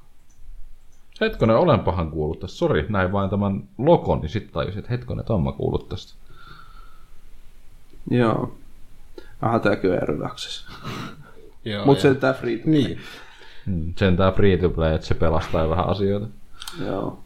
Hetkonen, 1.21 1.55
olenpahan 1.57 2.11
kuullut 2.11 2.39
tästä. 2.39 2.57
Sori, 2.57 2.85
näin 2.89 3.11
vain 3.11 3.29
tämän 3.29 3.63
logon, 3.77 4.21
niin 4.21 4.29
sitten 4.29 4.53
tajusin, 4.53 4.79
että 4.79 4.91
hetkonen, 4.91 5.19
että 5.19 5.33
mä 5.33 5.51
kuullut 5.51 5.89
tästä. 5.89 6.13
Joo. 8.11 8.55
Aha, 9.41 9.61
Early 9.83 10.25
Access. 10.25 10.67
Joo, 11.65 11.85
Mut 11.85 11.97
ja- 11.97 12.01
se 12.01 12.15
tää 12.15 12.33
free 12.33 12.57
to 12.57 12.63
Niin. 12.65 12.99
Mm, 13.65 13.93
Sen 13.97 14.17
tää 14.17 14.31
free 14.31 14.57
to 14.57 14.69
play, 14.69 14.93
että 14.95 15.07
se 15.07 15.15
pelastaa 15.15 15.69
vähän 15.69 15.87
asioita. 15.87 16.27
Joo. 16.85 17.19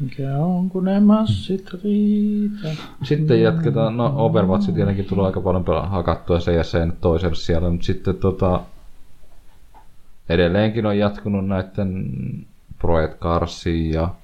Mikä 0.00 0.36
on, 0.38 0.70
kun 0.70 0.84
ne 0.84 1.00
massit 1.00 1.70
riitä. 1.84 2.68
Sitten 3.02 3.42
jatketaan, 3.42 3.96
no 3.96 4.12
Overwatch 4.16 4.74
tietenkin 4.74 5.04
tulee 5.04 5.26
aika 5.26 5.40
paljon 5.40 5.64
hakattua 5.88 6.40
se 6.40 6.52
ja 6.52 6.64
sen 6.64 6.92
toiselle 7.00 7.34
siellä, 7.34 7.70
mutta 7.70 7.86
sitten 7.86 8.14
tota, 8.14 8.60
edelleenkin 10.28 10.86
on 10.86 10.98
jatkunut 10.98 11.46
näiden 11.46 12.10
Project 12.78 13.18
Carsin 13.18 13.90
ja 13.90 14.14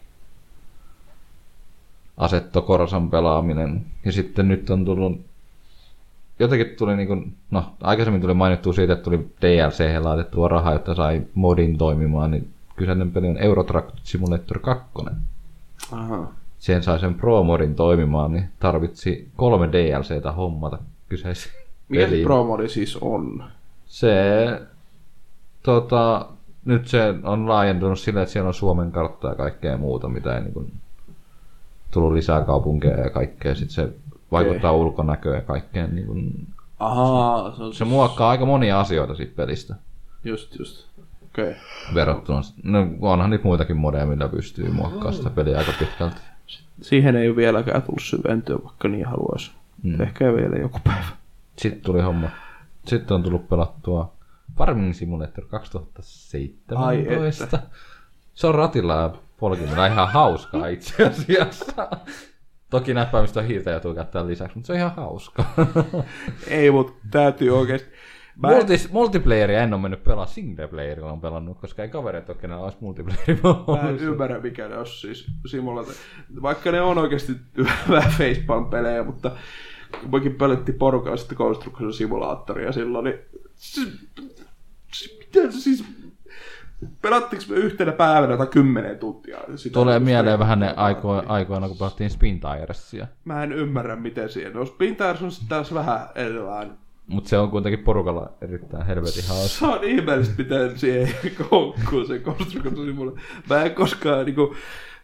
Assetto 2.16 2.62
Corsan 2.62 3.10
pelaaminen. 3.10 3.86
Ja 4.04 4.12
sitten 4.12 4.48
nyt 4.48 4.70
on 4.70 4.84
tullut, 4.84 5.20
jotenkin 6.38 6.76
tuli 6.78 6.96
niin 6.96 7.08
kuin, 7.08 7.36
no 7.50 7.72
aikaisemmin 7.80 8.20
tuli 8.20 8.34
mainittu 8.34 8.72
siitä, 8.72 8.92
että 8.92 9.04
tuli 9.04 9.28
DLC 9.40 10.02
laitettua 10.02 10.48
rahaa, 10.48 10.72
jotta 10.72 10.94
sai 10.94 11.22
modin 11.34 11.78
toimimaan, 11.78 12.30
niin 12.30 12.48
kyseinen 12.76 13.10
peli 13.10 13.28
on 13.28 13.38
Euro 13.38 13.64
Truck 13.64 13.88
Simulator 14.02 14.58
2 14.58 14.84
Aha. 15.92 16.32
sen 16.58 16.82
sai 16.82 17.00
sen 17.00 17.14
Pro-modin 17.14 17.74
toimimaan, 17.74 18.32
niin 18.32 18.48
tarvitsi 18.60 19.28
kolme 19.36 19.68
DLCtä 19.72 20.32
hommata 20.32 20.78
kyseiseen 21.08 21.64
Mikä 21.88 22.08
se 22.08 22.22
promodi 22.22 22.68
siis 22.68 22.96
on? 23.00 23.44
Se, 23.86 24.16
tota, 25.62 26.26
nyt 26.64 26.88
se 26.88 27.14
on 27.22 27.48
laajentunut 27.48 27.98
silleen, 27.98 28.22
että 28.22 28.32
siellä 28.32 28.48
on 28.48 28.54
Suomen 28.54 28.92
kartta 28.92 29.28
ja 29.28 29.34
kaikkea 29.34 29.76
muuta, 29.76 30.08
mitä 30.08 30.36
ei 30.36 30.42
niin 30.42 30.54
kuin, 30.54 30.72
tullut 31.90 32.12
lisää 32.12 32.40
kaupunkeja 32.40 33.00
ja 33.00 33.10
kaikkea. 33.10 33.54
Sitten 33.54 33.74
se 33.74 33.92
vaikuttaa 34.32 34.70
okay. 34.70 34.86
ulkonäköön 34.86 35.36
ja 35.36 35.42
kaikkeen. 35.42 35.94
Niin 35.94 36.06
kuin, 36.06 36.46
Ahaa, 36.78 37.56
se 37.56 37.62
on 37.62 37.74
se 37.74 37.84
muokkaa 37.84 38.30
aika 38.30 38.46
monia 38.46 38.80
asioita 38.80 39.14
siitä 39.14 39.32
pelistä 39.36 39.74
Just, 40.24 40.58
just. 40.58 40.86
Okay. 41.38 41.54
verrattuna. 41.94 42.40
No 42.62 42.88
onhan 43.00 43.30
niitä 43.30 43.44
muitakin 43.44 43.76
modeja, 43.76 44.06
millä 44.06 44.28
pystyy 44.28 44.70
muokkaamaan 44.70 45.14
sitä 45.14 45.30
peliä 45.30 45.58
aika 45.58 45.72
pitkälti. 45.78 46.20
Siihen 46.82 47.16
ei 47.16 47.28
ole 47.28 47.36
vieläkään 47.36 47.82
tullut 47.82 48.02
syventyä, 48.02 48.56
vaikka 48.64 48.88
niin 48.88 49.06
haluaisi. 49.06 49.52
Mm. 49.82 50.00
Ehkä 50.00 50.34
vielä 50.34 50.56
joku 50.56 50.78
päivä. 50.84 51.04
Sitten 51.56 51.82
tuli 51.82 52.02
homma. 52.02 52.28
Sitten 52.86 53.14
on 53.14 53.22
tullut 53.22 53.48
pelattua 53.48 54.12
Farming 54.56 54.94
Simulator 54.94 55.44
2017. 55.44 56.76
Ai. 56.76 57.06
Se 58.34 58.46
on 58.46 58.54
ratilla 58.54 58.94
ja 58.94 59.14
polkimella 59.38 59.86
ihan 59.86 60.08
hauskaa 60.08 60.66
itse 60.66 61.06
asiassa. 61.06 61.88
Toki 62.70 62.94
näppäimistä 62.94 63.40
on 63.40 63.46
hiirtä 63.46 63.70
joutuu 63.70 63.94
käyttämään 63.94 64.28
lisäksi, 64.28 64.56
mutta 64.56 64.66
se 64.66 64.72
on 64.72 64.78
ihan 64.78 64.94
hauskaa. 64.96 65.54
Ei, 66.48 66.70
mutta 66.70 66.92
täytyy 67.10 67.58
oikeesti... 67.58 67.93
Mä 68.36 68.48
en- 68.48 68.54
Multi, 68.56 68.88
multiplayeria 68.92 69.62
en 69.62 69.74
ole 69.74 69.82
mennyt 69.82 70.04
pelaa, 70.04 70.26
singleplayerilla 70.26 71.12
on 71.12 71.20
pelannut, 71.20 71.60
koska 71.60 71.82
ei 71.82 71.88
kavereita 71.88 72.32
ole 72.32 72.40
kenellä 72.40 72.64
olisi 72.64 72.78
multiplayeria. 72.80 73.36
Mä 73.82 73.88
en 73.88 73.96
ymmärrä, 73.98 74.40
mikä 74.40 74.68
ne 74.68 74.78
on 74.78 74.86
siis 74.86 75.26
simulaattori. 75.46 75.96
Vaikka 76.42 76.72
ne 76.72 76.80
on 76.80 76.98
oikeasti 76.98 77.32
vähän 77.90 78.12
facepalm-pelejä, 78.18 79.02
mutta 79.04 79.30
kun 80.00 80.10
mekin 80.10 80.34
pelattiin 80.34 80.78
porukalla 80.78 81.16
sitten 81.16 81.38
Construction 81.38 81.92
Simulaattoria 81.92 82.72
silloin, 82.72 83.04
niin... 83.04 83.18
Miten 85.18 85.52
se 85.52 85.60
siis... 85.60 85.84
Pelattiinko 87.02 87.44
me 87.48 87.56
yhtenä 87.56 87.92
päivänä 87.92 88.36
tai 88.36 88.46
kymmenen 88.46 88.98
tuntia? 88.98 89.38
Sitä 89.56 89.74
Tulee 89.74 89.98
mieleen 89.98 90.38
vähän 90.38 90.60
ne 90.60 90.74
aiko, 90.76 91.22
aikoina, 91.26 91.68
kun 91.68 91.78
pelattiin 91.78 92.10
Spin 92.10 92.40
Tiresia. 92.40 93.06
Mä 93.24 93.42
en 93.42 93.52
ymmärrä, 93.52 93.96
miten 93.96 94.28
siihen 94.28 94.56
on. 94.56 94.66
Spin 94.66 94.96
Tires 94.96 95.22
on 95.22 95.30
taas 95.48 95.74
vähän 95.74 96.08
erilainen. 96.14 96.76
Mutta 97.06 97.30
se 97.30 97.38
on 97.38 97.50
kuitenkin 97.50 97.84
porukalla 97.84 98.30
erittäin 98.40 98.86
helvetin 98.86 99.28
hauska. 99.28 99.58
Se 99.58 99.66
on 99.66 99.84
ihmeellistä, 99.84 100.34
miten 100.38 100.78
siihen 100.78 101.14
koukkuu 101.50 102.04
se 102.04 102.18
Construction 102.18 102.76
Simulaattori. 102.86 103.26
Mä 103.50 103.62
en 103.64 103.74
koskaan 103.74 104.26
niinku, 104.26 104.54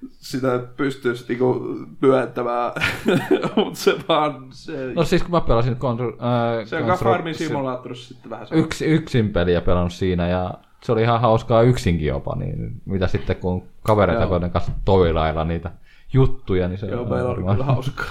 sitä 0.09 0.59
pystyisi 0.77 1.25
niinku 1.29 1.77
pyöttämään, 2.01 2.73
mutta 3.57 3.79
se 3.81 3.97
vaan... 4.09 4.47
Se, 4.51 4.93
No 4.95 5.05
siis 5.05 5.23
kun 5.23 5.31
mä 5.31 5.41
pelasin 5.41 5.77
Contr- 5.77 6.25
äh, 6.25 6.67
se 6.67 6.77
on 6.77 6.99
Farmin 6.99 7.35
simulaattorissa 7.35 8.09
sitten 8.09 8.31
vähän 8.31 8.47
sama. 8.47 8.61
yksi, 8.61 8.85
yksin 8.85 9.29
peliä 9.29 9.61
pelannut 9.61 9.93
siinä 9.93 10.29
ja 10.29 10.55
se 10.83 10.93
oli 10.93 11.03
ihan 11.03 11.21
hauskaa 11.21 11.63
yksinkin 11.63 12.07
jopa, 12.07 12.37
niin 12.37 12.83
mitä 12.85 13.07
sitten 13.07 13.37
kun 13.37 13.63
kavereita, 13.83 14.51
kanssa 14.53 14.73
toilailla 14.85 15.45
niitä 15.45 15.71
juttuja, 16.13 16.69
niin 16.69 16.79
se 16.79 16.87
Joo, 16.87 17.03
on 17.03 17.09
meillä 17.09 17.31
oli 17.31 17.43
kyllä 17.43 17.65
hauska. 17.65 18.05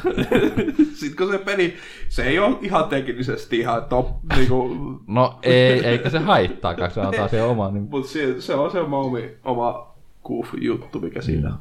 Sitten 1.00 1.16
kun 1.18 1.32
se 1.32 1.38
peli, 1.38 1.76
se 2.10 2.24
ei 2.24 2.40
ole 2.40 2.58
ihan 2.62 2.84
teknisesti 2.84 3.60
ihan 3.60 3.86
top, 3.86 4.08
niinku, 4.36 4.70
No 5.08 5.40
ei, 5.44 5.86
eikä 5.86 6.10
se 6.10 6.20
haittaakaan, 6.20 6.92
se 6.92 7.02
antaa 7.02 7.28
siihen 7.28 7.48
oman. 7.48 7.74
Niin... 7.74 7.88
mutta 7.90 8.12
se, 8.12 8.42
se 8.42 8.56
on 8.56 8.72
se 8.72 8.80
oma, 8.80 9.00
omi- 9.00 9.36
oma 9.44 9.96
goof 10.24 10.48
juttu, 10.62 11.00
mikä 11.00 11.22
siinä 11.22 11.50
on. 11.50 11.60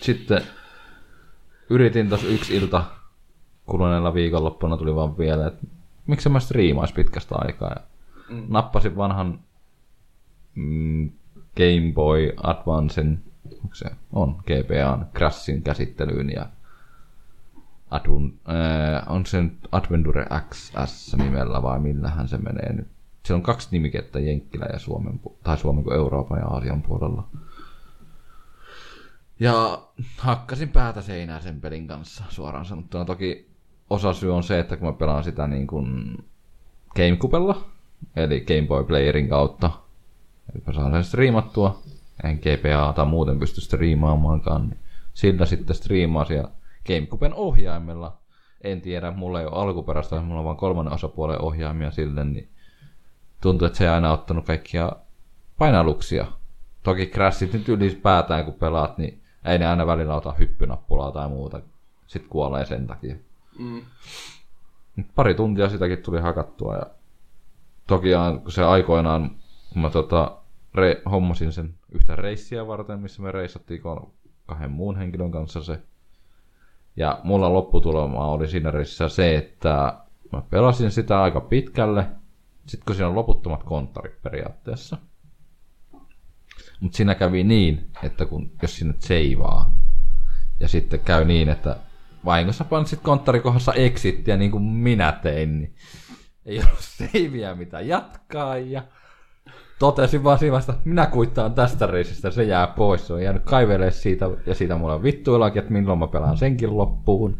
Sitten 0.00 0.42
yritin 1.70 2.08
tuossa 2.08 2.26
yksi 2.26 2.56
ilta 2.56 2.84
kuluneella 3.66 4.14
viikonloppuna 4.14 4.76
tuli 4.76 4.94
vaan 4.94 5.18
vielä, 5.18 5.46
että 5.46 5.66
miksi 6.06 6.28
mä 6.28 6.40
striimais 6.40 6.92
pitkästä 6.92 7.34
aikaa. 7.38 7.68
Ja 7.68 7.80
mm. 8.28 8.46
Nappasin 8.48 8.96
vanhan 8.96 9.40
mm, 10.54 11.10
Game 11.56 11.92
Boy 11.94 12.32
Advancen, 12.42 13.22
se 13.72 13.90
on, 14.12 14.36
GBAn 14.46 15.06
Crashin 15.14 15.62
käsittelyyn 15.62 16.30
ja 16.30 16.46
Adun, 17.90 18.38
äh, 18.48 19.12
on 19.12 19.26
se 19.26 19.42
nyt 19.42 19.68
Adventure 19.72 20.26
XS 20.50 21.16
nimellä 21.16 21.62
vai 21.62 21.80
millähän 21.80 22.28
se 22.28 22.38
menee 22.38 22.72
nyt. 22.72 22.88
Se 23.24 23.34
on 23.34 23.42
kaksi 23.42 23.68
nimikettä 23.70 24.20
Jenkkilä 24.20 24.66
ja 24.72 24.78
Suomen, 24.78 25.20
tai 25.42 25.58
Suomen 25.58 25.84
kuin 25.84 25.96
Euroopan 25.96 26.38
ja 26.38 26.46
Aasian 26.46 26.82
puolella. 26.82 27.28
Ja 29.40 29.82
hakkasin 30.16 30.68
päätä 30.68 31.02
seinää 31.02 31.40
sen 31.40 31.60
pelin 31.60 31.86
kanssa 31.86 32.24
suoraan 32.28 32.64
sanottuna. 32.64 33.04
Toki 33.04 33.50
osa 33.90 34.12
syy 34.12 34.34
on 34.34 34.42
se, 34.42 34.58
että 34.58 34.76
kun 34.76 34.88
mä 34.88 34.92
pelaan 34.92 35.24
sitä 35.24 35.46
niin 35.46 35.66
kuin 35.66 36.16
Gamecubella, 36.96 37.64
eli 38.16 38.40
Game 38.40 38.66
Boy 38.68 38.84
Playerin 38.84 39.28
kautta, 39.28 39.70
eli 40.54 40.62
mä 40.66 40.72
saan 40.72 40.92
sen 40.92 41.04
striimattua, 41.04 41.82
en 42.24 42.36
GPA 42.38 42.92
tai 42.92 43.06
muuten 43.06 43.38
pysty 43.38 43.60
striimaamaankaan, 43.60 44.68
niin 44.68 44.78
sillä 45.14 45.46
sitten 45.46 45.76
striimasin 45.76 46.36
ja 46.36 46.48
Gamecuben 46.86 47.34
ohjaimella, 47.34 48.18
en 48.60 48.80
tiedä, 48.80 49.10
mulla 49.10 49.40
ei 49.40 49.46
ole 49.46 49.54
alkuperäistä, 49.54 50.20
mulla 50.20 50.40
on 50.40 50.44
vain 50.44 50.56
kolmannen 50.56 50.94
osapuolen 50.94 51.40
ohjaimia 51.40 51.90
sille, 51.90 52.24
niin 52.24 52.48
tuntuu, 53.40 53.66
että 53.66 53.78
se 53.78 53.84
ei 53.84 53.90
aina 53.90 54.12
ottanut 54.12 54.46
kaikkia 54.46 54.92
painalluksia. 55.58 56.26
Toki 56.82 57.06
crashit 57.06 57.52
nyt 57.52 57.68
ylipäätään, 57.68 58.44
kun 58.44 58.54
pelaat, 58.54 58.98
niin 58.98 59.22
ei 59.44 59.58
ne 59.58 59.66
aina 59.66 59.86
välillä 59.86 60.14
ota 60.14 60.32
hyppynappulaa 60.32 61.12
tai 61.12 61.28
muuta. 61.28 61.60
Sitten 62.06 62.30
kuolee 62.30 62.66
sen 62.66 62.86
takia. 62.86 63.16
Mm. 63.58 63.82
Pari 65.14 65.34
tuntia 65.34 65.68
sitäkin 65.68 65.98
tuli 65.98 66.20
hakattua 66.20 66.76
ja 66.76 66.86
toki 67.86 68.08
kun 68.42 68.52
se 68.52 68.64
aikoinaan, 68.64 69.30
kun 69.72 69.82
mä 69.82 69.90
tota, 69.90 70.36
re, 70.74 71.02
hommasin 71.10 71.52
sen 71.52 71.74
yhtä 71.94 72.16
reissiä 72.16 72.66
varten, 72.66 73.00
missä 73.00 73.22
me 73.22 73.32
reissattiin 73.32 73.82
kahden 74.46 74.70
muun 74.70 74.96
henkilön 74.96 75.30
kanssa 75.30 75.62
se. 75.62 75.78
Ja 76.96 77.20
mulla 77.24 77.52
lopputulema 77.52 78.26
oli 78.26 78.48
siinä 78.48 78.70
reississä 78.70 79.08
se, 79.08 79.36
että 79.36 79.98
mä 80.32 80.42
pelasin 80.50 80.90
sitä 80.90 81.22
aika 81.22 81.40
pitkälle. 81.40 82.06
Sitten 82.66 82.86
kun 82.86 82.94
siinä 82.94 83.08
on 83.08 83.14
loputtomat 83.14 83.62
konttorit 83.62 84.22
periaatteessa. 84.22 84.96
Mutta 86.80 86.96
siinä 86.96 87.14
kävi 87.14 87.44
niin, 87.44 87.90
että 88.02 88.26
kun, 88.26 88.50
jos 88.62 88.76
sinne 88.76 88.94
seivaa, 88.98 89.76
ja 90.60 90.68
sitten 90.68 91.00
käy 91.00 91.24
niin, 91.24 91.48
että 91.48 91.76
vahingossa 92.24 92.64
painat 92.64 92.98
konttorikohdassa 93.02 93.72
exittiä 93.72 94.36
niin 94.36 94.50
kuin 94.50 94.62
minä 94.62 95.12
tein, 95.12 95.58
niin 95.58 95.74
ei 96.46 96.58
ollut 96.58 96.78
seiviä 96.80 97.54
mitä 97.54 97.80
jatkaa, 97.80 98.58
ja 98.58 98.82
totesin 99.82 100.24
vaan 100.24 100.38
siinä 100.38 100.58
että 100.58 100.74
minä 100.84 101.06
kuittaan 101.06 101.54
tästä 101.54 101.86
reisistä, 101.86 102.30
se 102.30 102.44
jää 102.44 102.66
pois, 102.66 103.06
se 103.06 103.12
on 103.12 103.22
jäänyt 103.22 103.42
kaivelee 103.44 103.90
siitä, 103.90 104.30
ja 104.46 104.54
siitä 104.54 104.76
mulla 104.76 104.94
on 104.94 105.02
vittuillakin, 105.02 105.62
että 105.62 105.72
milloin 105.72 105.98
mä 105.98 106.06
pelaan 106.06 106.36
senkin 106.36 106.76
loppuun. 106.78 107.36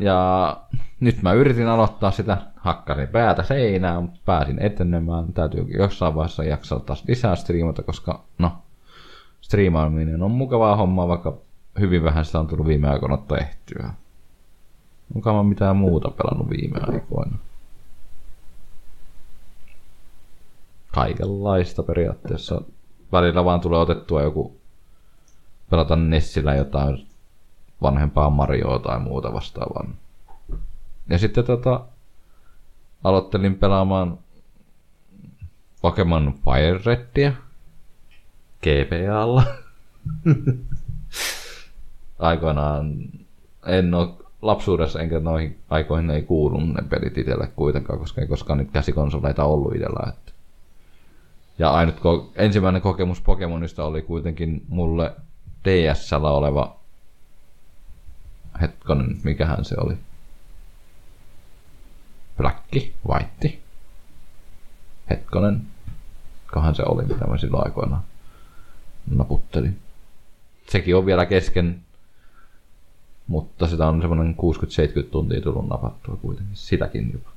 Ja 0.00 0.60
nyt 1.00 1.22
mä 1.22 1.32
yritin 1.32 1.68
aloittaa 1.68 2.10
sitä, 2.10 2.38
hakkasin 2.56 3.08
päätä 3.08 3.42
seinään, 3.42 4.02
mutta 4.02 4.20
pääsin 4.24 4.62
etenemään. 4.62 5.32
Täytyy 5.32 5.64
jossain 5.78 6.14
vaiheessa 6.14 6.44
jaksaa 6.44 6.80
taas 6.80 7.04
lisää 7.08 7.36
striimata, 7.36 7.82
koska 7.82 8.24
no, 8.38 8.52
striimaaminen 9.40 10.22
on 10.22 10.30
mukavaa 10.30 10.76
hommaa, 10.76 11.08
vaikka 11.08 11.38
hyvin 11.80 12.04
vähän 12.04 12.24
sitä 12.24 12.40
on 12.40 12.46
tullut 12.46 12.66
viime 12.66 12.88
aikoina 12.88 13.16
tehtyä. 13.16 13.90
Onko 15.14 15.32
mä 15.32 15.42
mitään 15.42 15.76
muuta 15.76 16.10
pelannut 16.10 16.50
viime 16.50 16.80
aikoina? 16.92 17.38
Kaikenlaista 20.96 21.82
periaatteessa. 21.82 22.62
Välillä 23.12 23.44
vaan 23.44 23.60
tulee 23.60 23.80
otettua 23.80 24.22
joku, 24.22 24.56
pelata 25.70 25.96
Nessillä 25.96 26.54
jotain 26.54 27.06
vanhempaa 27.82 28.30
Marioa 28.30 28.78
tai 28.78 29.00
muuta 29.00 29.32
vastaavaa. 29.32 29.88
Ja 31.08 31.18
sitten 31.18 31.44
tota, 31.44 31.80
aloittelin 33.04 33.54
pelaamaan 33.54 34.18
Pokemon 35.82 36.34
Fire 36.44 36.80
Redia 36.86 37.32
GPAlla. 38.62 39.42
Aikoinaan 42.18 42.94
en 43.66 43.94
ole 43.94 44.08
lapsuudessa 44.42 45.00
enkä 45.00 45.20
noihin 45.20 45.58
aikoihin 45.70 46.10
ei 46.10 46.22
kuulu 46.22 46.60
ne 46.60 46.82
pelit 46.88 47.18
itselle 47.18 47.46
kuitenkaan, 47.56 47.98
koska 47.98 48.20
ei 48.20 48.26
koskaan 48.26 48.58
niitä 48.58 48.72
käsikonsoleita 48.72 49.44
ollut 49.44 49.74
itsellä. 49.74 50.12
Ja 51.58 51.70
ainut 51.70 51.96
ko- 51.96 52.30
ensimmäinen 52.34 52.82
kokemus 52.82 53.20
Pokemonista 53.20 53.84
oli 53.84 54.02
kuitenkin 54.02 54.64
mulle 54.68 55.16
DSllä 55.64 56.30
oleva 56.30 56.76
hetkonen, 58.60 59.16
mikähän 59.24 59.64
se 59.64 59.74
oli? 59.78 59.94
Black, 62.36 62.58
White. 63.08 63.58
Hetkonen. 65.10 65.62
Kohan 66.52 66.74
se 66.74 66.82
oli, 66.86 67.04
mitä 67.04 67.26
mä 67.26 67.38
silloin 67.38 67.64
aikoinaan 67.64 68.02
naputtelin. 69.10 69.78
Sekin 70.68 70.96
on 70.96 71.06
vielä 71.06 71.26
kesken, 71.26 71.80
mutta 73.26 73.66
sitä 73.66 73.86
on 73.88 74.00
semmoinen 74.00 74.36
60-70 75.02 75.10
tuntia 75.10 75.40
tullut 75.40 75.68
napattua 75.68 76.16
kuitenkin. 76.16 76.56
Sitäkin 76.56 77.10
jopa. 77.12 77.35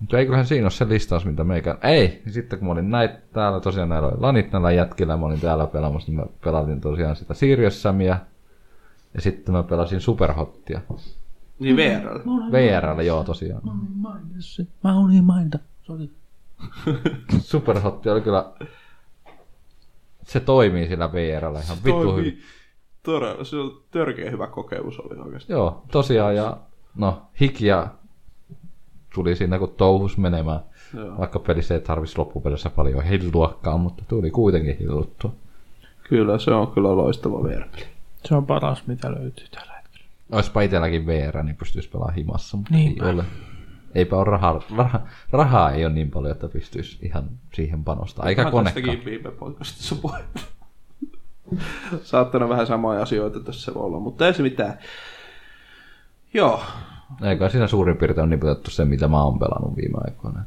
Mutta 0.00 0.18
eiköhän 0.18 0.46
siinä 0.46 0.64
ole 0.64 0.70
se 0.70 0.88
listaus, 0.88 1.24
mitä 1.24 1.44
meikä... 1.44 1.78
Ei! 1.82 2.22
Ja 2.26 2.32
sitten 2.32 2.58
kun 2.58 2.68
mä 2.68 2.72
olin 2.72 2.90
näitä 2.90 3.18
täällä, 3.32 3.60
tosiaan 3.60 3.88
näillä 3.88 4.08
oli 4.08 4.20
lanit 4.20 4.52
näillä 4.52 4.70
jätkillä, 4.70 5.16
mä 5.16 5.26
olin 5.26 5.40
täällä 5.40 5.66
pelaamassa, 5.66 6.10
niin 6.10 6.20
mä 6.20 6.26
pelasin 6.44 6.80
tosiaan 6.80 7.16
sitä 7.16 7.34
Sirius 7.34 7.82
Samia. 7.82 8.18
Ja 9.14 9.20
sitten 9.20 9.54
mä 9.54 9.62
pelasin 9.62 10.00
Superhottia. 10.00 10.80
Niin 11.58 11.76
VRllä. 11.76 12.24
VRllä, 12.52 13.02
joo 13.02 13.24
tosiaan. 13.24 13.62
Mä 14.84 15.00
olin 15.00 15.24
mainita. 15.24 15.58
Sori. 15.82 16.10
Superhotti 17.38 18.10
oli 18.10 18.20
kyllä... 18.20 18.52
Se 20.22 20.40
toimii 20.40 20.88
sillä 20.88 21.12
VRllä 21.12 21.60
ihan 21.60 21.78
vittu 21.84 22.16
hyvin. 22.16 22.38
Todella, 23.02 23.44
se 23.44 23.56
on 23.56 23.82
törkeä 23.90 24.30
hyvä 24.30 24.46
kokemus 24.46 25.00
oli 25.00 25.20
oikeasti. 25.20 25.52
Joo, 25.52 25.84
tosiaan 25.90 26.36
ja 26.36 26.56
no 26.94 27.22
hikiä 27.40 27.88
tuli 29.14 29.36
siinä 29.36 29.58
kun 29.58 29.74
touhus 29.76 30.18
menemään. 30.18 30.60
Joo. 30.94 31.18
Vaikka 31.18 31.38
pelissä 31.38 31.74
ei 31.74 31.80
tarvitsisi 31.80 32.18
loppupelissä 32.18 32.70
paljon 32.70 33.04
hilluakaan, 33.04 33.80
mutta 33.80 34.04
tuli 34.08 34.30
kuitenkin 34.30 34.76
hilluttua. 34.78 35.32
Kyllä, 36.08 36.38
se 36.38 36.50
on 36.50 36.66
kyllä 36.72 36.96
loistava 36.96 37.42
VR. 37.42 37.62
Se 38.24 38.34
on 38.34 38.46
paras, 38.46 38.86
mitä 38.86 39.10
löytyy 39.12 39.46
tällä 39.50 39.72
hetkellä. 39.72 40.06
Olisipa 40.32 40.60
itselläkin 40.60 41.06
VR, 41.06 41.42
niin 41.42 41.56
pystyisi 41.56 41.88
pelaamaan 41.88 42.14
himassa, 42.14 42.56
mutta 42.56 42.74
Niinpä. 42.74 43.04
ei 43.06 43.14
ole. 43.14 43.24
Eipä 43.94 44.16
ole 44.16 44.24
rahaa, 44.24 44.60
rahaa, 44.76 45.06
rahaa 45.30 45.70
ei 45.70 45.84
ole 45.84 45.92
niin 45.92 46.10
paljon, 46.10 46.32
että 46.32 46.48
pystyisi 46.48 46.98
ihan 47.02 47.24
siihen 47.54 47.84
panostaa. 47.84 48.26
Eikä 48.28 48.42
konekaan. 48.44 48.64
Tästäkin 48.64 49.04
viime 49.04 49.30
podcastissa 49.30 49.94
puhetta. 49.94 50.40
Saattanut 52.02 52.48
vähän 52.48 52.66
samoja 52.66 53.02
asioita 53.02 53.40
tässä 53.40 53.74
voi 53.74 53.82
olla, 53.82 54.00
mutta 54.00 54.26
ei 54.26 54.34
se 54.34 54.42
mitään. 54.42 54.78
Joo, 56.34 56.62
Eikä 57.22 57.48
siinä 57.48 57.66
suurin 57.66 57.96
piirtein 57.96 58.22
ole 58.24 58.30
niputettu 58.30 58.70
se, 58.70 58.84
mitä 58.84 59.08
mä 59.08 59.22
oon 59.24 59.38
pelannut 59.38 59.76
viime 59.76 59.98
aikoina. 60.04 60.42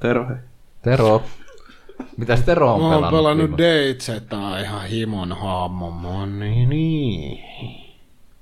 Tero 0.00 0.28
hei. 0.28 0.36
Tero, 0.82 1.22
mitäs 2.16 2.42
Tero 2.42 2.74
on 2.74 2.80
Mä 2.80 2.86
oon 2.86 2.94
pelannut? 2.94 3.18
pelannut 3.18 3.46
viime- 3.46 3.58
Deitsetaa 3.58 4.58
ihan 4.58 4.86
himon 4.86 5.32
hahmo, 5.32 6.26
niin, 6.26 6.68
niin. 6.68 7.44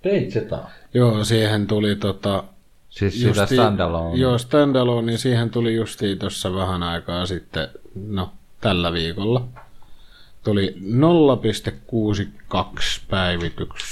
Deitseta. 0.04 0.58
Joo, 0.94 1.24
siihen 1.24 1.66
tuli 1.66 1.96
tota... 1.96 2.44
Siis 2.88 3.20
sitä 3.20 3.46
standalone. 3.46 4.16
Joo, 4.16 4.38
standalone, 4.38 5.06
niin 5.06 5.18
siihen 5.18 5.50
tuli 5.50 5.74
justiin 5.74 6.18
tuossa 6.18 6.54
vähän 6.54 6.82
aikaa 6.82 7.26
sitten, 7.26 7.68
no 8.06 8.32
tällä 8.60 8.92
viikolla. 8.92 9.44
Tuli 10.44 10.74
0.62 10.80 10.86
päivityks. 13.10 13.82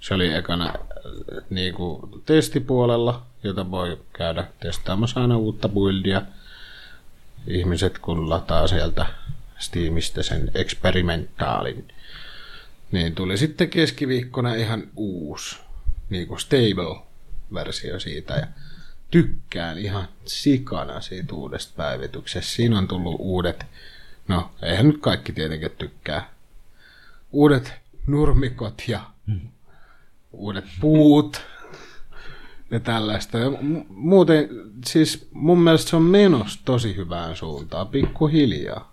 Se 0.00 0.14
oli 0.14 0.34
ekana 0.34 0.74
äh, 1.06 1.44
niinku 1.50 2.08
testipuolella, 2.26 3.22
jota 3.42 3.70
voi 3.70 3.98
käydä 4.12 4.46
testaamassa 4.60 5.20
aina 5.20 5.36
uutta 5.36 5.68
buildia. 5.68 6.22
Ihmiset 7.46 7.98
kun 7.98 8.30
lataa 8.30 8.66
sieltä 8.66 9.06
Steamista 9.58 10.22
sen 10.22 10.50
experimentaalin, 10.54 11.88
niin 12.92 13.14
tuli 13.14 13.36
sitten 13.38 13.70
keskiviikkona 13.70 14.54
ihan 14.54 14.82
uusi, 14.96 15.56
niinku 16.10 16.38
stable 16.38 17.02
versio 17.54 18.00
siitä 18.00 18.34
ja 18.34 18.46
tykkään 19.10 19.78
ihan 19.78 20.08
sikana 20.24 21.00
siitä 21.00 21.34
uudesta 21.34 21.72
päivityksestä. 21.76 22.52
Siinä 22.52 22.78
on 22.78 22.88
tullut 22.88 23.16
uudet, 23.18 23.66
no 24.28 24.50
eihän 24.62 24.86
nyt 24.86 25.00
kaikki 25.00 25.32
tietenkin 25.32 25.70
tykkää, 25.78 26.30
uudet 27.32 27.72
nurmikot 28.06 28.82
ja 28.88 29.00
uudet 30.32 30.64
puut 30.80 31.40
ja 32.70 32.80
tällaista. 32.80 33.38
Ja 33.38 33.48
mu- 33.48 33.84
muuten, 33.88 34.48
siis 34.86 35.28
mun 35.32 35.58
mielestä 35.58 35.90
se 35.90 35.96
on 35.96 36.02
menossa 36.02 36.60
tosi 36.64 36.96
hyvään 36.96 37.36
suuntaan, 37.36 37.88
pikkuhiljaa. 37.88 38.92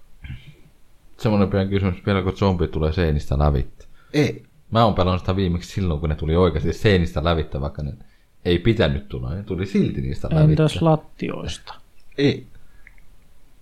Semmoinen 1.17 1.49
pieni 1.49 1.69
kysymys, 1.69 2.05
vielä 2.05 2.21
kun 2.21 2.37
zombi 2.37 2.67
tulee 2.67 2.93
seinistä 2.93 3.39
lävittä. 3.39 3.85
Ei. 4.13 4.43
Mä 4.71 4.85
oon 4.85 4.95
pelannut 4.95 5.21
sitä 5.21 5.35
viimeksi 5.35 5.71
silloin, 5.71 5.99
kun 5.99 6.09
ne 6.09 6.15
tuli 6.15 6.35
oikeasti 6.35 6.73
seinistä 6.73 7.23
lävittä, 7.23 7.61
vaikka 7.61 7.83
ne 7.83 7.93
ei 8.45 8.59
pitänyt 8.59 9.09
tulla. 9.09 9.33
Ne 9.33 9.43
tuli 9.43 9.65
silti 9.65 10.01
niistä 10.01 10.27
lävittä. 10.31 10.63
Entäs 10.63 10.81
lattioista? 10.81 11.73
Ei. 12.17 12.47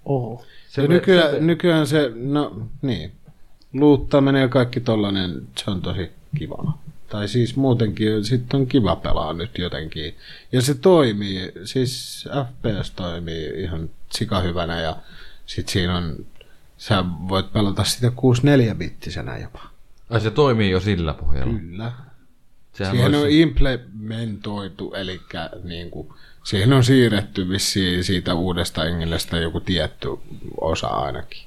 Oho. 0.06 0.44
Se 0.68 0.82
ja 0.82 0.88
nykyään, 0.88 1.32
se, 1.32 1.40
nykyään 1.40 1.88
se, 1.88 2.12
no 2.16 2.62
niin, 2.82 3.12
luuttaminen 3.74 4.42
ja 4.42 4.48
kaikki 4.48 4.80
tollanen, 4.80 5.48
se 5.56 5.72
on 5.72 5.82
tosi 5.82 6.12
kiva. 6.38 6.78
Tai 7.10 7.28
siis 7.28 7.56
muutenkin, 7.56 8.26
sitten 8.26 8.60
on 8.60 8.68
kiva 8.68 8.96
pelaa 8.96 9.34
nyt 9.34 9.58
jotenkin. 9.58 10.16
Ja 10.52 10.62
se 10.62 10.76
toimii, 10.76 11.52
siis 11.64 12.26
FPS 12.48 12.92
toimii 12.92 13.48
ihan 13.64 13.90
sikahyvänä 14.10 14.82
ja 14.82 14.96
sit 15.46 15.70
siinä 15.70 15.98
on, 15.98 16.26
sä 16.78 17.06
voit 17.30 17.54
pelata 17.54 17.84
sitä 17.84 18.08
64-bittisenä 18.08 19.38
jopa. 19.42 19.70
Ai 20.10 20.22
se 20.22 20.32
toimii 20.32 20.70
jo 20.72 20.80
sillä 20.80 21.14
pohjalla. 21.14 21.60
Kyllä. 21.60 21.92
Sehän 22.74 22.92
Siihen 22.96 23.16
on 23.16 23.22
olisi- 23.22 23.42
implementoitu, 23.42 24.94
eli 24.94 25.22
niin 25.64 25.92
kuin, 25.92 26.08
siihen 26.44 26.74
on 26.74 26.84
siirretty 26.84 27.50
vissiin 27.50 28.04
siitä 28.04 28.34
uudesta 28.34 28.86
Englanista 28.86 29.38
joku 29.38 29.60
tietty 29.60 30.08
osa 30.62 30.88
ainakin. 30.88 31.42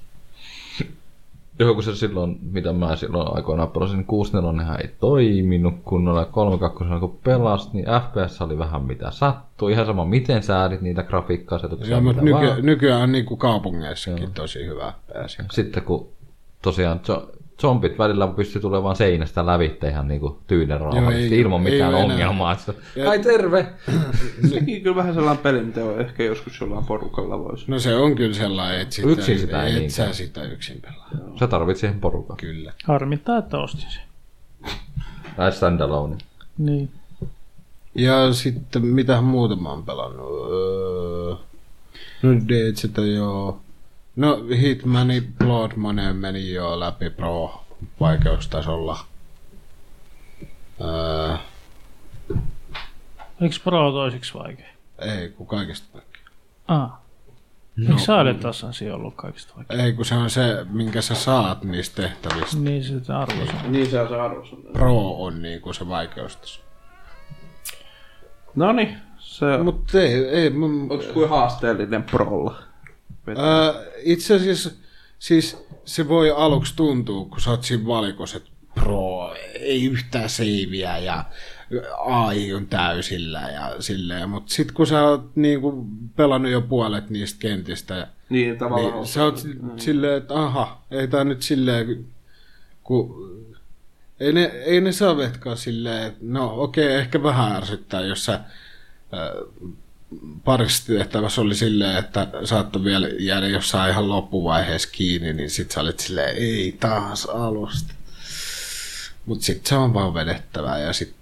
Joo, 1.60 1.74
kun 1.74 1.82
se 1.82 1.94
silloin, 1.94 2.38
mitä 2.42 2.72
mä 2.72 2.96
silloin 2.96 3.36
aikoinaan 3.36 3.70
pelasin, 3.70 3.96
niin 3.96 4.06
64 4.06 4.74
ei 4.74 4.88
toiminut 5.00 5.74
kunnolla. 5.84 6.24
32 6.24 6.84
kun 7.00 7.18
pelasit, 7.24 7.72
niin 7.72 7.86
FPS 7.86 8.42
oli 8.42 8.58
vähän 8.58 8.82
mitä 8.82 9.10
sattui. 9.10 9.72
Ihan 9.72 9.86
sama, 9.86 10.04
miten 10.04 10.42
säädit 10.42 10.80
niitä 10.80 11.02
grafiikka-asetuksia. 11.02 11.90
Joo, 11.90 12.00
mutta 12.00 12.22
nyky, 12.22 12.46
vaan. 12.46 12.66
nykyään 12.66 13.02
on 13.02 13.12
niin 13.12 13.24
kuin 13.24 13.38
kaupungeissakin 13.38 14.32
tosi 14.32 14.66
hyvä 14.66 14.92
pääsi. 15.12 15.42
Sitten 15.50 15.82
kun 15.82 16.08
tosiaan 16.62 17.00
zombit 17.60 17.98
välillä 17.98 18.26
pystyy 18.26 18.60
tulemaan 18.62 18.96
seinästä 18.96 19.46
lävitte 19.46 19.88
ihan 19.88 20.08
niinku 20.08 20.38
tyynen 20.46 20.80
rauhallisesti 20.80 21.34
ei- 21.34 21.40
ilman 21.40 21.66
ei 21.66 21.72
mitään 21.72 21.92
enää. 21.94 22.04
ongelmaa. 22.04 22.52
Että, 22.52 22.74
Ai 23.08 23.18
terve! 23.18 23.66
Sekin 24.50 24.82
kyllä 24.82 24.96
vähän 24.96 25.14
sellainen 25.14 25.42
peli, 25.42 25.62
mitä 25.62 25.84
on 25.84 26.00
ehkä 26.00 26.22
joskus 26.22 26.60
jollain 26.60 26.84
porukalla 26.84 27.38
voisi. 27.38 27.64
No 27.68 27.78
se 27.78 27.96
on 27.96 28.16
kyllä 28.16 28.34
sellainen, 28.34 28.80
että 28.80 28.94
sitä, 28.94 29.08
Yksin 29.08 29.38
sitä 29.38 29.64
ei 29.64 29.84
et 29.84 29.90
sä 29.90 30.12
sitä 30.12 30.42
yksin 30.42 30.80
pelaa. 30.82 31.10
Sä 31.40 31.46
tarvit 31.46 31.76
siihen 31.76 32.00
porukan. 32.00 32.36
Kyllä. 32.36 32.72
Harmittaa, 32.84 33.38
että 33.38 33.58
ostin 33.58 33.90
sen. 33.90 34.02
Tai 35.36 35.52
standalone. 35.52 36.16
Niin. 36.58 36.90
Ja 37.94 38.32
sitten 38.32 38.86
mitä 38.86 39.20
muuta 39.20 39.56
mä 39.56 39.70
oon 39.70 39.82
pelannut? 39.84 40.30
Öö, 40.50 41.34
no 42.22 42.40
Deitsitä 42.48 43.00
joo. 43.00 43.60
No 44.20 44.38
Hitmani 44.60 45.20
Blood 45.38 45.70
Money 45.76 46.12
meni 46.12 46.52
jo 46.52 46.80
läpi 46.80 47.10
Pro 47.10 47.64
vaikeustasolla. 48.00 48.98
Öö, 50.80 51.36
Eikö 53.40 53.56
Pro 53.64 53.92
toisiksi 53.92 54.34
vaikea? 54.34 54.66
ei 54.98 55.28
kun 55.28 55.46
kaikista 55.46 55.86
vaikea. 55.94 56.22
Ah. 56.68 56.90
No. 57.76 57.90
Eikö 57.90 58.02
Saadet 58.02 58.40
tasaisi 58.40 58.90
ollut 58.90 59.14
kaikista 59.14 59.52
vaikea? 59.56 59.84
Ei 59.84 59.92
kun 59.92 60.04
se 60.04 60.14
on 60.14 60.30
se, 60.30 60.66
minkä 60.70 61.02
sä 61.02 61.14
saat 61.14 61.64
niistä 61.64 62.02
tehtävistä. 62.02 62.56
Niin 62.56 62.84
se 62.84 63.12
arvoisa. 63.12 63.52
Niin 63.68 63.90
se 63.90 64.00
on 64.00 64.08
se 64.08 64.20
arvos. 64.20 64.54
Pro 64.72 65.22
on 65.22 65.42
niinku 65.42 65.72
se 65.72 65.88
vaikeustaso. 65.88 66.60
No 68.54 68.72
niin, 68.72 68.96
Se, 69.18 69.58
Mutta 69.62 70.00
ei, 70.00 70.24
ei 70.28 70.50
mun, 70.50 70.80
onko 70.90 71.04
kuin 71.14 71.28
haasteellinen 71.28 72.02
prolla? 72.02 72.69
Ää, 73.36 73.74
itse 74.02 74.34
asiassa 74.34 74.70
siis 75.18 75.56
se 75.84 76.08
voi 76.08 76.30
aluksi 76.30 76.76
tuntua, 76.76 77.24
kun 77.24 77.40
sä 77.40 77.50
oot 77.50 77.64
siinä 77.64 77.86
valikossa, 77.86 78.36
että 78.36 78.50
pro, 78.74 79.34
ei 79.54 79.84
yhtään 79.84 80.28
seiviä 80.30 80.98
ja 80.98 81.24
AI 81.98 82.54
on 82.54 82.66
täysillä 82.66 83.40
ja 83.40 83.76
silleen, 83.80 84.28
mutta 84.30 84.52
sitten 84.52 84.74
kun 84.74 84.86
sä 84.86 85.02
oot 85.08 85.36
niinku 85.36 85.86
pelannut 86.16 86.52
jo 86.52 86.60
puolet 86.60 87.10
niistä 87.10 87.38
kentistä, 87.40 88.06
Niin, 88.28 88.58
tavallaan. 88.58 88.94
niin 88.94 89.06
sä 89.06 89.24
oot 89.24 89.38
si- 89.38 89.58
silleen, 89.76 90.16
että 90.16 90.34
aha, 90.34 90.82
ei 90.90 91.08
tää 91.08 91.24
nyt 91.24 91.42
silleen, 91.42 92.06
kun 92.82 93.30
ei 94.20 94.32
ne, 94.32 94.44
ei 94.44 94.80
ne 94.80 94.92
savetkaan 94.92 95.56
silleen, 95.56 96.02
että 96.06 96.18
no 96.22 96.54
okei, 96.62 96.86
okay, 96.86 96.98
ehkä 96.98 97.22
vähän 97.22 97.52
ärsyttää, 97.56 98.00
jos 98.00 98.24
sä 98.24 98.40
ää, 99.12 99.30
parissa 100.44 100.86
tehtävässä 100.86 101.40
oli 101.40 101.54
silleen, 101.54 101.96
että 101.96 102.26
saattoi 102.44 102.84
vielä 102.84 103.08
jäädä 103.08 103.48
jossain 103.48 103.90
ihan 103.90 104.08
loppuvaiheessa 104.08 104.88
kiinni, 104.92 105.32
niin 105.32 105.50
sit 105.50 105.70
sä 105.70 105.80
olit 105.80 106.00
silleen, 106.00 106.36
ei 106.36 106.76
taas 106.80 107.26
alusta. 107.26 107.94
Mut 109.26 109.42
sit 109.42 109.66
se 109.66 109.74
on 109.74 109.94
vaan 109.94 110.14
vedettävää 110.14 110.78
ja 110.78 110.92
sit, 110.92 111.14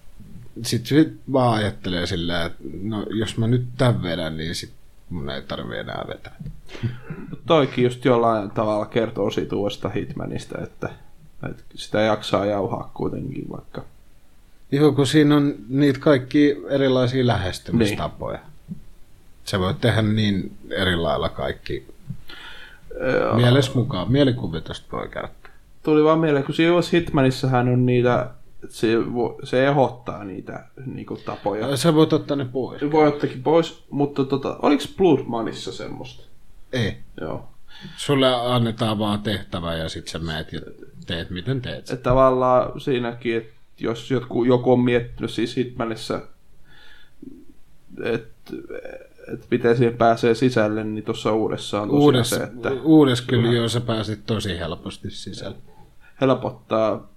sit, 0.62 0.86
sit 0.86 1.12
vaan 1.32 1.54
ajattelee 1.54 2.06
silleen, 2.06 2.46
että 2.46 2.62
no 2.82 3.06
jos 3.10 3.36
mä 3.36 3.46
nyt 3.46 3.64
tän 3.78 4.02
vedän, 4.02 4.36
niin 4.36 4.54
sit 4.54 4.72
mun 5.10 5.30
ei 5.30 5.42
tarvi 5.42 5.78
enää 5.78 6.04
vetää. 6.08 6.36
Toikin 7.46 7.84
just 7.84 8.04
jollain 8.04 8.50
tavalla 8.50 8.86
kertoo 8.86 9.30
siitä 9.30 9.56
uudesta 9.56 9.88
Hitmanista, 9.88 10.58
että, 10.62 10.90
että 11.50 11.62
sitä 11.74 12.00
jaksaa 12.00 12.46
jauhaa 12.46 12.90
kuitenkin 12.94 13.44
vaikka. 13.50 13.84
Joo, 14.72 14.92
kun 14.92 15.06
siinä 15.06 15.36
on 15.36 15.54
niitä 15.68 15.98
kaikki 15.98 16.56
erilaisia 16.68 17.26
lähestymistapoja. 17.26 18.38
Sä 19.48 19.58
voit 19.60 19.80
tehdä 19.80 20.02
niin 20.02 20.56
eri 20.70 20.96
lailla 20.96 21.28
kaikki. 21.28 21.86
Mieles 23.34 23.74
mukaan, 23.74 24.12
mielikuvitusta 24.12 24.86
voi 24.92 25.08
käyttää. 25.08 25.52
Tuli 25.82 26.04
vaan 26.04 26.18
mieleen, 26.18 26.44
kun 26.44 26.54
uudessa 26.72 26.96
Hitmanissahan 26.96 27.68
on 27.68 27.86
niitä, 27.86 28.30
se, 28.68 28.88
se 29.44 29.68
ehdottaa 29.68 30.24
niitä 30.24 30.64
niinku, 30.86 31.16
tapoja. 31.16 31.76
Sä 31.76 31.94
voit 31.94 32.12
ottaa 32.12 32.36
ne 32.36 32.44
pois. 32.44 32.82
Voi 32.92 33.08
ottaakin 33.08 33.42
pois, 33.42 33.84
mutta 33.90 34.24
tota, 34.24 34.56
oliko 34.62 34.84
Blood 34.96 35.20
Moneyssa 35.26 35.72
semmoista? 35.72 36.24
Ei. 36.72 36.96
Joo. 37.20 37.48
Sulle 37.96 38.34
annetaan 38.34 38.98
vaan 38.98 39.20
tehtävä 39.20 39.74
ja 39.74 39.88
sit 39.88 40.08
sä 40.08 40.18
meet 40.18 40.52
ja 40.52 40.60
teet 41.06 41.30
miten 41.30 41.62
teet. 41.62 41.78
Että 41.78 41.96
tavallaan 41.96 42.80
siinäkin, 42.80 43.36
että 43.36 43.52
jos 43.78 44.10
joku, 44.10 44.44
joku 44.44 44.72
on 44.72 44.80
miettinyt 44.80 45.30
siis 45.30 45.56
Hitmanissa, 45.56 46.20
että 48.02 48.52
et 49.34 49.46
miten 49.50 49.76
siihen 49.76 49.96
pääsee 49.96 50.34
sisälle, 50.34 50.84
niin 50.84 51.04
tuossa 51.04 51.32
uudessa 51.32 51.80
on 51.80 51.88
tosiaan 51.88 52.02
Uudes, 52.02 52.30
se, 52.30 52.42
että 52.42 52.70
uudes 52.70 53.20
kyllä 53.20 53.52
joo, 53.52 53.68
sä 53.68 53.80
pääsit 53.80 54.26
tosi 54.26 54.58
helposti 54.58 55.10
sisälle. 55.10 55.56
helpottaa, 56.20 57.08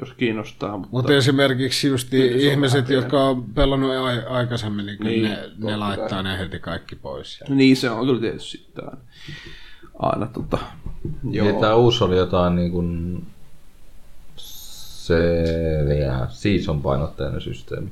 jos 0.00 0.12
kiinnostaa. 0.12 0.76
Mutta, 0.76 0.88
Mutta 0.92 1.14
esimerkiksi 1.14 1.88
just 1.88 2.14
ihmiset, 2.14 2.88
jotka 2.88 3.24
on 3.24 3.44
pelannut 3.44 3.90
ai- 3.90 4.26
aikaisemmin, 4.28 4.86
niin, 4.86 4.98
Niin, 5.00 5.22
niin 5.22 5.32
ne, 5.58 5.70
ne 5.70 5.76
laittaa 5.76 6.22
ne 6.22 6.38
heti 6.38 6.58
kaikki 6.58 6.96
pois. 6.96 7.44
Niin 7.48 7.76
se 7.76 7.90
on 7.90 8.06
kyllä 8.06 8.20
tietysti 8.20 8.50
sitten 8.50 8.84
aina, 8.84 9.00
aina 9.98 10.26
tota, 10.26 10.58
Joo. 11.30 11.46
Ja 11.46 11.52
tää 11.52 11.74
uusi 11.74 12.04
oli 12.04 12.16
jotain 12.16 12.56
niin 12.56 12.70
kuin 12.70 13.22
se 14.36 15.18
season 16.28 16.82
painotteinen 16.82 17.40
systeemi. 17.40 17.90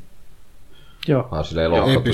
Joo. 1.09 1.29
Vaan 1.31 1.45
silleen 1.45 1.71
lohkottu 1.71 2.11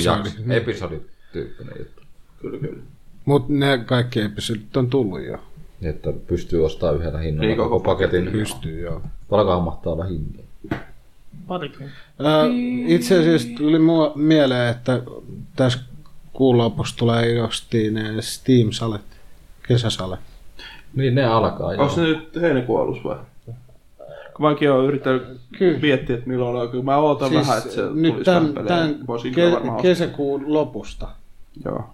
Episodi. 0.51 1.01
Episodityyppinen 1.41 1.75
juttu. 1.79 2.03
kyllä, 2.41 2.59
kyllä. 2.59 2.83
Mutta 3.25 3.53
ne 3.53 3.79
kaikki 3.87 4.21
episodit 4.21 4.77
on 4.77 4.91
tullut 4.91 5.25
jo. 5.25 5.39
Että 5.83 6.13
pystyy 6.27 6.65
ostamaan 6.65 6.97
yhdellä 7.01 7.19
hinnalla 7.19 7.47
Niin, 7.47 7.57
koko 7.57 7.69
koko 7.71 7.85
paketin. 7.85 8.29
Pystyy 8.33 8.81
joo. 8.81 9.03
Paljonkohan 9.31 9.63
mahtaa 9.63 9.93
olla 9.93 10.05
hintaa? 10.05 10.45
Parikymmentä. 11.47 11.97
Ää, 12.25 12.45
itse 12.87 13.19
asiassa 13.19 13.49
tuli 13.57 13.79
mua 13.79 14.13
mieleen, 14.15 14.71
että 14.71 15.03
tässä 15.57 15.79
kuun 16.33 16.59
lopussa 16.59 16.97
tulee 16.97 17.33
justiin 17.35 17.95
ne 17.95 18.23
Steam-salet, 18.23 19.01
kesäsalet. 19.69 20.21
Niin 20.95 21.15
ne 21.15 21.25
alkaa 21.25 21.73
joo. 21.75 21.83
Onko 21.83 21.95
se 21.95 22.01
nyt 22.01 22.29
heinäkuun 22.41 22.81
alus 22.81 23.05
vai? 23.05 23.17
Kun 24.37 24.47
mäkin 24.51 24.71
olen 24.71 24.87
yrittänyt 24.87 25.23
Kyllä. 25.59 25.79
miettiä, 25.79 26.17
että 26.17 26.29
milloin 26.29 26.57
on. 26.57 26.69
Kyllä 26.69 26.85
mä 26.85 26.97
ootan 26.97 27.29
siis 27.29 27.41
vähän, 27.41 27.59
että 27.59 27.71
se 27.71 27.83
nyt 27.95 28.13
tulisi 28.13 28.25
tämän, 28.25 28.55
tämän 28.67 28.95
ke- 29.79 29.83
kesäkuun 29.83 30.45
lopusta, 30.55 31.09
Joo. 31.65 31.85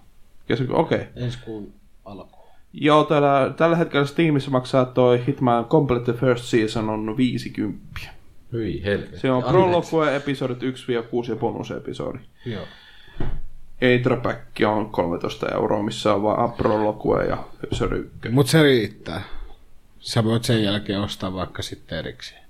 Kesäkuun, 0.47 0.78
okei. 0.78 0.99
Okay. 0.99 1.24
ensi 1.24 1.39
kuun 1.44 1.73
alkuun. 2.05 2.42
Joo, 2.73 3.05
täällä, 3.05 3.55
tällä 3.57 3.76
hetkellä 3.76 4.07
Steamissa 4.07 4.50
maksaa 4.50 4.84
toi 4.84 5.26
Hitman 5.26 5.65
Complete 5.65 6.05
the 6.05 6.20
First 6.20 6.44
Season 6.44 6.91
on 6.91 7.16
50. 7.16 8.00
Hyi 8.52 8.84
helvetti. 8.84 9.18
Se 9.18 9.31
on 9.31 9.42
prologue 9.42 10.16
episodit 10.16 10.62
1-6 10.62 10.65
ja 11.28 11.36
bonusepisodi. 11.36 12.18
Joo. 12.47 12.65
Intro 13.82 14.16
pack 14.16 14.41
on 14.66 14.91
13 14.91 15.49
euroa, 15.49 15.82
missä 15.82 16.15
on 16.15 16.23
vaan 16.23 16.52
prologue 16.52 17.24
ja 17.26 17.44
episodi 17.65 17.97
1. 17.97 18.28
Mutta 18.28 18.52
se 18.52 18.62
riittää. 18.62 19.23
Sä 19.99 20.24
voit 20.24 20.44
sen 20.44 20.65
jälkeen 20.65 21.00
ostaa 21.00 21.34
vaikka 21.34 21.62
sitten 21.62 21.99
erikseen. 21.99 22.42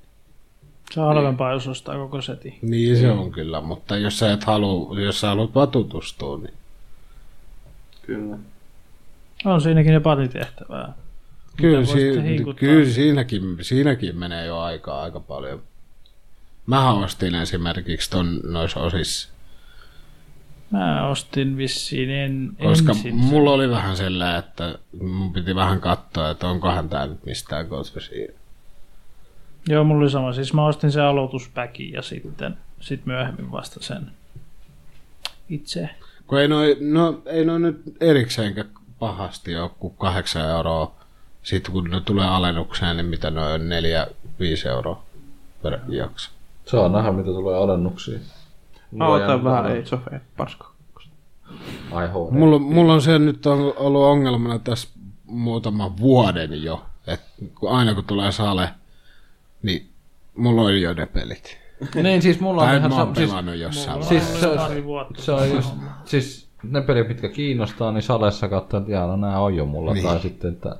Se 0.91 1.00
on 1.00 1.07
halvempaa, 1.07 1.52
jos 1.52 1.68
ostaa 1.68 1.97
koko 1.97 2.23
setin. 2.23 2.58
Niin 2.62 2.97
se 2.97 3.10
on 3.10 3.32
kyllä, 3.32 3.60
mutta 3.60 3.97
jos 3.97 4.18
sä 4.18 4.32
et 4.32 4.44
halua, 4.44 5.00
jos 5.00 5.20
sä 5.20 5.28
haluat 5.28 5.55
vaan 5.55 5.68
tutustua, 5.68 6.39
niin 6.39 6.55
Kyllä. 8.06 8.39
On 9.44 9.60
siinäkin 9.60 9.92
ne 9.92 10.00
pari 10.00 10.28
tehtävää. 10.28 10.92
kyllä, 11.56 11.84
si- 11.84 12.44
kyllä 12.56 12.90
siinäkin, 12.90 13.42
siinäkin 13.60 14.18
menee 14.18 14.47
jo 14.47 14.58
aikaa 14.58 15.02
aika 15.02 15.20
paljon. 15.20 15.62
Mä 16.66 16.92
ostin 16.92 17.34
esimerkiksi 17.34 18.10
ton 18.10 18.40
noissa 18.44 18.81
osissa, 18.81 19.32
Mä 20.70 21.06
ostin 21.08 21.56
vissiin 21.56 22.10
en, 22.10 22.50
koska 22.62 22.92
ensin. 22.92 23.14
mulla 23.14 23.50
oli 23.50 23.70
vähän 23.70 23.97
sellainen, 23.97 24.39
että 24.39 24.78
mun 25.02 25.32
piti 25.32 25.55
vähän 25.55 25.81
katsoa, 25.81 26.31
että 26.31 26.47
onkohan 26.48 26.89
tää 26.89 27.06
nyt 27.06 27.24
mistään 27.26 27.66
kotoisin. 27.68 28.28
Joo, 29.68 29.84
mulla 29.84 30.00
oli 30.02 30.10
sama. 30.10 30.32
Siis 30.32 30.52
mä 30.55 30.66
ostin 30.66 30.92
sen 30.92 31.02
aloituspäkin 31.02 31.92
ja 31.92 32.02
sitten 32.02 32.56
sit 32.81 33.06
myöhemmin 33.06 33.52
vasta 33.52 33.82
sen 33.82 34.10
itse. 35.48 35.90
Kun 36.33 36.41
ei 36.41 36.49
noi, 36.49 36.77
no, 36.81 37.23
ei 37.27 37.44
noi 37.44 37.61
nyt 37.61 37.83
erikseenkään 38.01 38.70
pahasti 38.99 39.57
ole 39.57 39.70
kuin 39.78 39.94
kahdeksan 39.97 40.51
euroa. 40.51 40.93
Sitten 41.43 41.73
kun 41.73 41.91
ne 41.91 42.01
tulee 42.01 42.27
alennukseen, 42.27 42.97
niin 42.97 43.07
mitä 43.07 43.31
noin 43.31 43.55
on 43.55 43.69
neljä, 43.69 44.07
viisi 44.41 44.69
euroa 44.69 45.02
per 45.62 45.78
jakso. 45.89 46.31
Saa 46.65 46.89
nähdä, 46.89 47.12
mitä 47.12 47.31
tulee 47.31 47.57
alennuksia. 47.57 48.19
Mä 48.93 49.07
otan 49.07 49.44
vähän 49.44 49.65
Age 49.65 49.94
of 49.94 50.12
Empires. 50.12 50.57
Mulla, 52.31 52.59
mulla 52.59 52.94
on 52.94 53.02
se 53.02 53.19
nyt 53.19 53.47
on 53.47 53.75
ollut 53.77 54.02
ongelmana 54.02 54.59
tässä 54.59 54.89
muutaman 55.27 55.97
vuoden 55.97 56.62
jo, 56.62 56.85
että 57.07 57.27
kun 57.55 57.70
aina 57.70 57.94
kun 57.94 58.05
tulee 58.05 58.33
sale, 58.33 58.69
niin 59.62 59.89
mulla 60.36 60.62
on 60.62 60.81
jo 60.81 60.94
ne 60.94 61.07
pelit. 61.07 61.61
Niin, 62.02 62.23
siis 62.23 62.41
mulla 62.41 62.62
on 62.62 62.69
Tai 62.69 62.77
ihan 62.77 62.91
mä 62.91 63.02
oon 63.02 63.17
siis, 63.17 63.31
pelannut 63.31 63.57
jossain 63.57 63.99
Mulla 63.99 64.11
vaiheessa. 64.11 64.39
siis 64.39 65.17
se 65.17 65.23
se 65.23 65.33
on 65.33 65.51
just, 65.51 65.75
siis 66.05 66.49
ne 66.62 66.81
pelit, 66.81 67.09
mitkä 67.09 67.28
kiinnostaa, 67.28 67.93
niin 67.93 68.02
salessa 68.02 68.49
katsoo, 68.49 68.81
että 68.81 68.93
jaa, 68.93 69.07
no 69.07 69.17
nää 69.17 69.41
on 69.41 69.57
jo 69.57 69.67
mulla. 69.67 69.94
Niin. 69.94 70.07
Tai 70.07 70.20
sitten, 70.20 70.52
että 70.52 70.77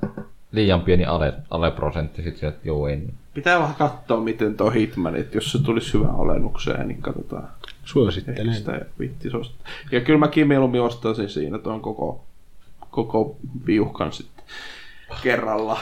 liian 0.53 0.81
pieni 0.81 1.05
ale, 1.05 1.35
aleprosentti 1.51 2.23
sitten, 2.23 2.49
että 2.49 2.69
joo, 2.69 2.89
en. 2.89 3.13
Pitää 3.35 3.59
vähän 3.59 3.75
katsoa, 3.75 4.21
miten 4.21 4.57
tuo 4.57 4.71
Hitman, 4.71 5.17
että 5.17 5.37
jos 5.37 5.53
se 5.53 5.63
tulisi 5.63 5.93
hyvään 5.95 6.15
alennukseen, 6.15 6.89
niin 6.89 7.03
katsotaan. 7.03 7.49
Suosittelen. 7.85 8.55
Sitä 8.55 8.81
ostaa. 9.35 9.67
Ja 9.93 10.01
kyllä 10.01 10.19
mäkin 10.19 10.49
mieluummin 10.49 10.83
ostaisin 10.83 11.29
siinä 11.29 11.59
tuon 11.59 11.81
koko, 11.81 12.25
koko 12.91 13.37
viuhkan 13.67 14.13
sitten 14.13 14.45
kerralla. 15.23 15.81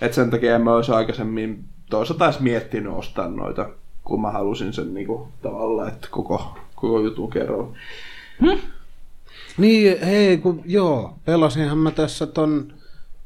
Et 0.00 0.14
sen 0.14 0.30
takia 0.30 0.54
en 0.54 0.62
mä 0.62 0.74
olisi 0.74 0.92
aikaisemmin 0.92 1.64
toisaalta 1.90 2.24
edes 2.24 2.40
miettinyt 2.40 2.92
ostaa 2.92 3.28
noita, 3.28 3.68
kun 4.04 4.20
mä 4.20 4.30
halusin 4.30 4.72
sen 4.72 4.94
niinku 4.94 5.28
tavalla, 5.42 5.88
että 5.88 6.08
koko, 6.10 6.58
koko 6.74 7.00
jutun 7.00 7.30
kerralla. 7.30 7.76
Niin, 9.58 10.04
hei, 10.04 10.38
kun, 10.38 10.62
joo, 10.64 11.14
pelasinhan 11.24 11.78
mä 11.78 11.90
tässä 11.90 12.26
ton 12.26 12.72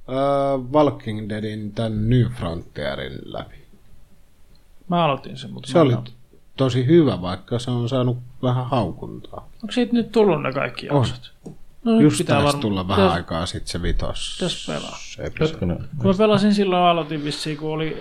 äh, 0.09 0.73
Walking 0.73 1.29
Deadin 1.29 1.73
tän 1.73 2.09
New 2.11 2.27
Frontierin 2.27 3.19
läpi. 3.25 3.65
Mä 4.89 5.05
aloitin 5.05 5.37
sen, 5.37 5.53
mutta 5.53 5.71
Se 5.73 5.79
oli 5.79 5.97
tosi 6.57 6.87
hyvä, 6.87 7.23
vaikka 7.23 7.59
se 7.59 7.71
on 7.71 7.89
saanut 7.89 8.19
vähän 8.43 8.67
haukuntaa. 8.67 9.49
Onko 9.63 9.73
siitä 9.73 9.93
nyt 9.93 10.13
tullut 10.13 10.43
ne 10.43 10.53
kaikki 10.53 10.91
On. 10.91 11.07
No 11.85 12.01
Just 12.01 12.19
pitää 12.19 12.35
taisi 12.35 12.45
varmaan 12.47 12.61
tulla 12.63 12.89
vähän 12.89 13.05
pitäis- 13.07 13.15
aikaa 13.17 13.47
sitten 13.47 13.69
se 13.69 13.83
vitos. 13.83 14.35
pitäis 14.35 14.67
pelaa. 14.67 14.99
Kun 15.99 16.07
mä 16.11 16.15
pelasin 16.19 16.55
silloin, 16.55 16.83
aloitin 16.83 17.25
vissiin, 17.25 17.57
kun 17.57 17.71
oli 17.71 17.97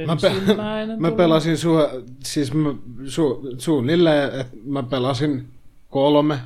äh, 0.00 0.06
Mä, 0.06 0.16
pe- 0.16 0.26
ensimmäinen 0.28 1.00
mä 1.02 1.10
pelasin 1.12 1.58
sua, 1.58 1.88
siis 2.20 2.54
mä, 2.54 2.74
su, 3.06 3.54
suunnilleen, 3.58 4.40
että 4.40 4.56
mä 4.66 4.82
pelasin 4.82 5.48
kolme. 5.90 6.38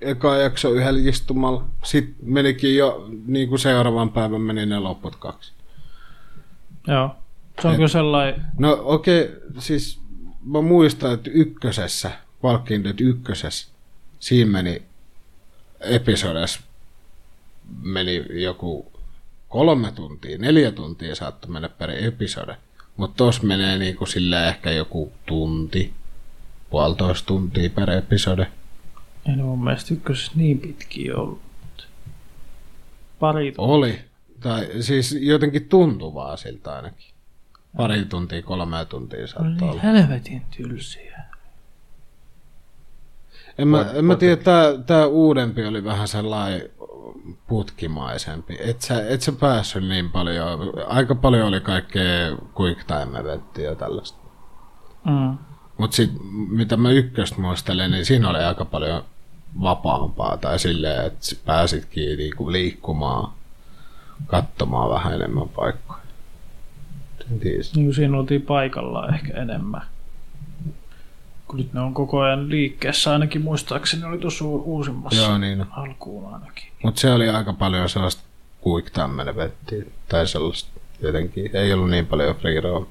Eka 0.00 0.36
jakso 0.36 0.70
yhdellä 0.72 1.08
istumalla. 1.10 1.64
Sitten 1.84 2.14
menikin 2.22 2.76
jo, 2.76 3.08
niin 3.26 3.48
kuin 3.48 3.58
seuraavan 3.58 4.10
päivän 4.12 4.40
meni 4.40 4.66
ne 4.66 4.78
loput 4.78 5.16
kaksi. 5.16 5.52
Joo. 6.86 7.10
Se 7.62 7.68
on 7.68 7.74
kyllä 7.74 7.88
sellainen, 7.88 8.42
No 8.58 8.78
okei, 8.84 9.22
okay, 9.24 9.36
siis 9.58 10.00
mä 10.44 10.60
muistan, 10.60 11.12
että 11.14 11.30
ykkösessä, 11.30 12.10
Walking 12.44 12.84
Dead 12.84 12.94
ykkösessä, 13.00 13.68
siinä 14.18 14.50
meni 14.50 14.82
episodessa 15.80 16.60
meni 17.82 18.24
joku 18.42 18.92
kolme 19.48 19.92
tuntia, 19.92 20.38
neljä 20.38 20.72
tuntia 20.72 21.14
saattoi 21.14 21.50
mennä 21.50 21.68
per 21.68 21.90
episode. 21.90 22.56
Mutta 22.96 23.16
tos 23.16 23.42
menee 23.42 23.78
niinku 23.78 24.06
sillä 24.06 24.48
ehkä 24.48 24.70
joku 24.70 25.12
tunti, 25.26 25.94
puolitoista 26.70 27.26
tuntia 27.26 27.70
per 27.70 27.90
episode. 27.90 28.46
ei 29.28 29.36
ne 29.36 29.42
mun 29.42 29.64
mielestä 29.64 29.94
ykkösessä 29.94 30.32
niin 30.34 30.58
pitkiä 30.58 31.16
ollut. 31.16 31.40
Pari 33.20 33.54
Oli. 33.58 33.98
Tai 34.40 34.68
siis 34.82 35.16
jotenkin 35.20 35.68
tuntuvaa 35.68 36.36
siltä 36.36 36.72
ainakin. 36.76 37.06
Pari 37.76 38.04
tuntia, 38.04 38.42
kolme 38.42 38.84
tuntia 38.84 39.26
saattoi 39.26 39.68
olla. 39.68 39.80
helvetin 39.80 40.42
tylsiä. 40.56 41.15
En 43.58 43.68
mä, 43.68 43.86
en 43.94 44.04
mä 44.04 44.16
tiedä, 44.16 44.36
tää, 44.36 44.78
tää 44.86 45.06
uudempi 45.06 45.66
oli 45.66 45.84
vähän 45.84 46.08
sellainen 46.08 46.70
putkimaisempi. 47.46 48.56
Et 48.60 48.82
sä, 48.82 49.08
et 49.08 49.20
sä 49.20 49.32
päässyt 49.32 49.88
niin 49.88 50.10
paljon. 50.10 50.72
Aika 50.86 51.14
paljon 51.14 51.48
oli 51.48 51.60
kaikkea 51.60 52.36
quick 52.60 52.84
time 52.84 53.18
eventtiä 53.18 53.64
ja 53.70 53.74
tällaista. 53.74 54.18
Mm. 55.04 55.38
Mut 55.78 55.92
sit, 55.92 56.10
mitä 56.50 56.76
mä 56.76 56.90
ykköstä 56.90 57.40
muistelen, 57.40 57.90
niin 57.90 58.06
siinä 58.06 58.30
oli 58.30 58.38
aika 58.38 58.64
paljon 58.64 59.04
vapaampaa. 59.62 60.36
Tai 60.36 60.58
silleen, 60.58 61.06
että 61.06 61.36
pääsitkin 61.44 62.18
niinku 62.18 62.52
liikkumaan, 62.52 63.32
katsomaan 64.26 64.90
vähän 64.90 65.14
enemmän 65.14 65.48
paikkoja. 65.48 66.00
Niin 67.76 67.94
siinä 67.94 68.18
oltiin 68.18 68.42
paikallaan 68.42 69.14
ehkä 69.14 69.42
enemmän. 69.42 69.82
Kun 71.48 71.56
nyt 71.58 71.72
ne 71.72 71.80
on 71.80 71.94
koko 71.94 72.20
ajan 72.20 72.50
liikkeessä, 72.50 73.12
ainakin 73.12 73.42
muistaakseni 73.42 74.04
oli 74.04 74.18
tuossa 74.18 74.44
uusimmassa 74.44 75.22
Joo, 75.22 75.38
niin 75.38 75.66
alkuun 75.70 76.34
ainakin. 76.34 76.72
Mutta 76.82 77.00
se 77.00 77.12
oli 77.12 77.28
aika 77.28 77.52
paljon 77.52 77.88
sellaista 77.88 78.22
quick 78.66 78.90
time 78.90 79.22
eventtiä. 79.22 79.84
Tai 80.08 80.26
sellaista 80.26 80.80
jotenkin. 81.02 81.56
Ei 81.56 81.72
ollut 81.72 81.90
niin 81.90 82.06
paljon 82.06 82.36
free 82.36 82.60
roam. 82.60 82.86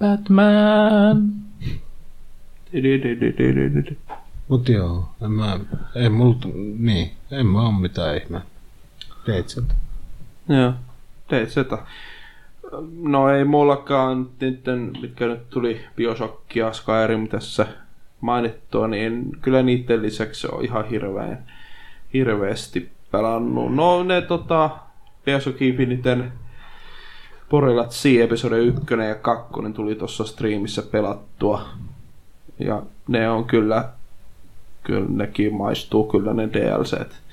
Batman! 0.00 1.32
Mut 4.48 4.68
joo, 4.68 5.08
en 5.22 5.30
mä, 5.30 5.60
ei 5.94 6.08
multa, 6.08 6.48
niin, 6.78 7.10
en 7.30 7.46
mä 7.46 7.62
oo 7.62 7.72
mitään 7.72 8.16
ihme. 8.16 8.40
Teit 9.26 9.48
sitä. 9.48 9.74
Joo, 10.48 10.72
teit 11.28 11.50
sitä. 11.50 11.78
No 13.02 13.30
ei 13.30 13.44
mullakaan 13.44 14.28
niiden, 14.40 14.92
mitkä 15.00 15.26
nyt 15.26 15.50
tuli 15.50 15.80
Bioshock 15.96 16.56
ja 16.56 16.72
Skyrim 16.72 17.28
tässä 17.28 17.66
mainittua, 18.20 18.88
niin 18.88 19.32
kyllä 19.42 19.62
niiden 19.62 20.02
lisäksi 20.02 20.46
on 20.52 20.64
ihan 20.64 20.88
hirveän, 20.88 21.46
hirveästi 22.12 22.90
pelannut. 23.10 23.74
No 23.74 24.02
ne 24.02 24.22
tota, 24.22 24.70
Bioshock 25.24 25.62
Infiniten 25.62 26.32
Borderlands 27.50 28.02
Sea 28.02 28.24
episode 28.24 28.58
1 28.58 28.82
ja 29.08 29.14
2 29.14 29.52
tuli 29.74 29.94
tuossa 29.94 30.24
striimissä 30.24 30.82
pelattua. 30.82 31.68
Ja 32.58 32.82
ne 33.08 33.30
on 33.30 33.44
kyllä, 33.44 33.88
kyllä 34.82 35.06
nekin 35.08 35.54
maistuu 35.54 36.04
kyllä 36.04 36.34
ne 36.34 36.48
DLCt. 36.52 37.25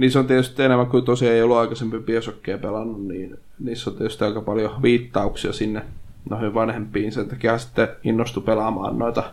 Niissä 0.00 0.18
on 0.18 0.26
tietysti 0.26 0.62
enemmän 0.62 0.86
kuin 0.86 1.04
tosiaan 1.04 1.34
ei 1.34 1.42
ollut 1.42 1.56
aikaisemmin 1.56 2.04
Bioshockia 2.04 2.58
pelannut, 2.58 3.06
niin 3.06 3.38
niissä 3.58 3.90
on 3.90 3.96
tietysti 3.96 4.24
aika 4.24 4.40
paljon 4.40 4.82
viittauksia 4.82 5.52
sinne 5.52 5.82
noihin 6.30 6.54
vanhempiin. 6.54 7.12
Sen 7.12 7.28
takia 7.28 7.58
sitten 7.58 7.88
innostui 8.04 8.42
pelaamaan 8.42 8.98
noita, 8.98 9.32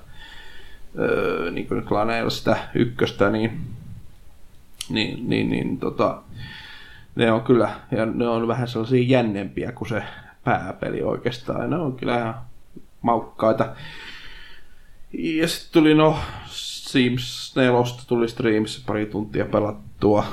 öö, 1.00 1.52
niin 1.52 1.68
kuin 1.68 1.78
nyt 1.78 2.34
sitä 2.34 2.58
ykköstä, 2.76 3.30
niin, 3.30 3.60
niin, 4.90 5.30
niin, 5.30 5.50
niin 5.50 5.78
tota, 5.78 6.22
ne 7.16 7.32
on 7.32 7.42
kyllä, 7.42 7.70
ja 7.92 8.06
ne 8.06 8.28
on 8.28 8.48
vähän 8.48 8.68
sellaisia 8.68 9.04
jännempiä 9.08 9.72
kuin 9.72 9.90
se 9.90 10.04
pääpeli 10.44 11.04
oikeastaan. 11.04 11.70
Ne 11.70 11.76
on 11.76 11.96
kyllä 11.96 12.18
ihan 12.18 12.36
maukkaita. 13.02 13.76
Ja 15.14 15.48
sitten 15.48 15.74
tuli 15.74 15.94
no 15.94 16.20
Sims 16.46 17.54
4 17.56 17.72
tuli 18.08 18.30
striimissä 18.30 18.82
pari 18.86 19.06
tuntia 19.06 19.46
pelattua. 19.46 20.26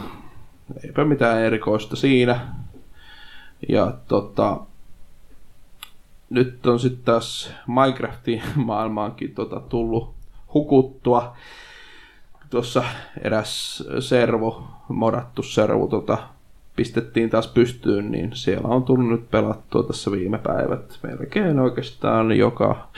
Eipä 0.84 1.04
mitään 1.04 1.42
erikoista 1.42 1.96
siinä. 1.96 2.40
Ja 3.68 3.94
tota, 4.08 4.60
nyt 6.30 6.66
on 6.66 6.80
sitten 6.80 7.04
taas 7.04 7.50
Minecraftin 7.66 8.42
maailmaankin 8.56 9.34
tota, 9.34 9.60
tullut 9.60 10.14
hukuttua. 10.54 11.36
Tuossa 12.50 12.84
eräs 13.22 13.84
servo, 14.00 14.64
modattu 14.88 15.42
servo, 15.42 15.86
tota, 15.86 16.18
pistettiin 16.76 17.30
taas 17.30 17.48
pystyyn, 17.48 18.10
niin 18.10 18.30
siellä 18.34 18.68
on 18.68 18.82
tullut 18.82 19.08
nyt 19.08 19.30
pelattua 19.30 19.82
tässä 19.82 20.10
viime 20.10 20.38
päivät. 20.38 20.98
Melkein 21.02 21.60
oikeastaan 21.60 22.32
joka 22.32 22.88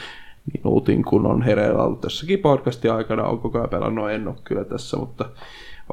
minuutin, 0.54 1.04
kun 1.04 1.26
on 1.26 1.42
hereillä 1.42 1.82
ollut 1.82 2.00
tässäkin 2.00 2.38
podcastin 2.38 2.92
aikana, 2.92 3.24
on 3.24 3.38
koko 3.38 3.58
ajan 3.58 3.70
pelannut, 3.70 4.10
en 4.10 4.28
ole 4.28 4.36
kyllä 4.44 4.64
tässä, 4.64 4.96
mutta 4.96 5.28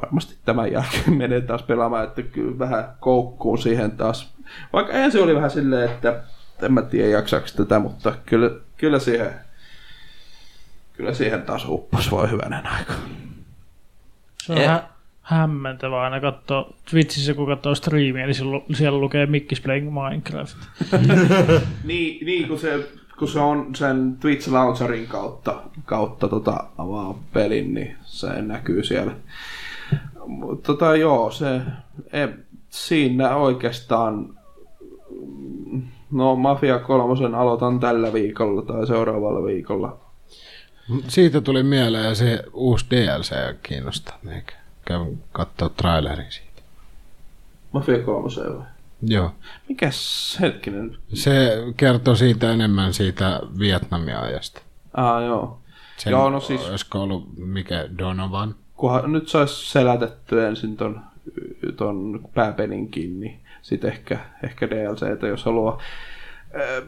varmasti 0.02 0.36
tämän 0.44 0.72
jälkeen 0.72 1.14
menee 1.22 1.40
taas 1.40 1.62
pelaamaan, 1.62 2.04
että 2.04 2.22
kyllä 2.22 2.58
vähän 2.58 2.84
koukkuun 3.00 3.58
siihen 3.58 3.90
taas. 3.90 4.34
Vaikka 4.72 4.92
ensin 4.92 5.22
oli 5.22 5.34
vähän 5.36 5.50
silleen, 5.50 5.90
että 5.90 6.22
en 6.62 6.72
mä 6.72 6.82
tiedä 6.82 7.08
jaksaako 7.08 7.46
tätä, 7.56 7.78
mutta 7.78 8.14
kyllä, 8.26 8.50
kyllä 8.76 8.98
siihen 8.98 9.30
kyllä 10.92 11.14
siihen 11.14 11.42
taas 11.42 11.64
uppas 11.68 12.10
voi 12.10 12.30
hyvänen 12.30 12.66
aika. 12.66 12.92
Se 14.42 14.52
on 14.52 14.58
Eh. 14.58 14.66
hä- 14.68 14.82
hämmentävää 15.22 16.00
aina 16.02 16.20
katsoa 16.20 16.70
Twitchissä, 16.90 17.34
kun 17.34 17.46
katsoo 17.46 17.74
striimiä, 17.74 18.26
niin 18.26 18.34
siellä, 18.34 18.60
siellä 18.74 18.98
lukee 18.98 19.26
Mikkis 19.26 19.60
Playing 19.60 19.90
Minecraft. 19.94 20.56
Niin, 21.84 22.26
niin 22.26 22.48
kun, 22.48 22.58
se, 22.58 22.88
kun 23.18 23.28
se 23.28 23.40
on 23.40 23.74
sen 23.74 24.16
Twitch 24.20 24.48
Launcherin 24.48 25.06
kautta, 25.06 25.62
kautta 25.84 26.28
tota, 26.28 26.64
avaa 26.78 27.18
pelin, 27.32 27.74
niin 27.74 27.96
se 28.04 28.42
näkyy 28.42 28.84
siellä. 28.84 29.12
Tota, 30.66 30.96
joo, 30.96 31.30
se, 31.30 31.60
e, 32.12 32.28
siinä 32.70 33.36
oikeastaan, 33.36 34.38
no 36.10 36.36
Mafia 36.36 36.78
kolmosen 36.78 37.34
aloitan 37.34 37.80
tällä 37.80 38.12
viikolla 38.12 38.62
tai 38.62 38.86
seuraavalla 38.86 39.44
viikolla. 39.46 39.96
Siitä 41.08 41.40
tuli 41.40 41.62
mieleen 41.62 42.04
ja 42.04 42.14
se 42.14 42.44
uusi 42.52 42.86
DLC 42.90 43.34
kiinnostaa 43.62 44.18
meikä. 44.22 44.54
Käyn 44.84 45.18
kattoo 45.32 45.68
trailerin 45.68 46.32
siitä. 46.32 46.62
Mafia 47.72 48.02
kolmosen 48.02 48.58
vai? 48.58 48.66
Joo. 49.02 49.30
Mikäs 49.68 50.38
hetkinen? 50.40 50.96
Se 51.14 51.62
kertoo 51.76 52.14
siitä 52.14 52.52
enemmän 52.52 52.94
siitä 52.94 53.40
Vietnamin 53.58 54.16
ajasta. 54.16 54.60
Ah, 54.94 55.22
joo. 55.22 55.58
Sen, 55.96 56.10
Joo, 56.10 56.30
no 56.30 56.40
siis- 56.40 56.68
Olisiko 56.68 57.02
ollut 57.02 57.28
mikä 57.36 57.88
Donovan? 57.98 58.54
Kunhan 58.84 59.12
nyt 59.12 59.28
saisi 59.28 59.70
selätetty 59.70 60.46
ensin 60.46 60.76
ton, 60.76 61.00
ton 61.76 62.20
pääpelinkin, 62.34 63.20
niin 63.20 63.40
sitten 63.62 63.90
ehkä, 63.90 64.18
ehkä 64.42 64.70
DLCtä, 64.70 65.26
jos 65.26 65.44
haluaa. 65.44 65.78
Öö, 66.54 66.82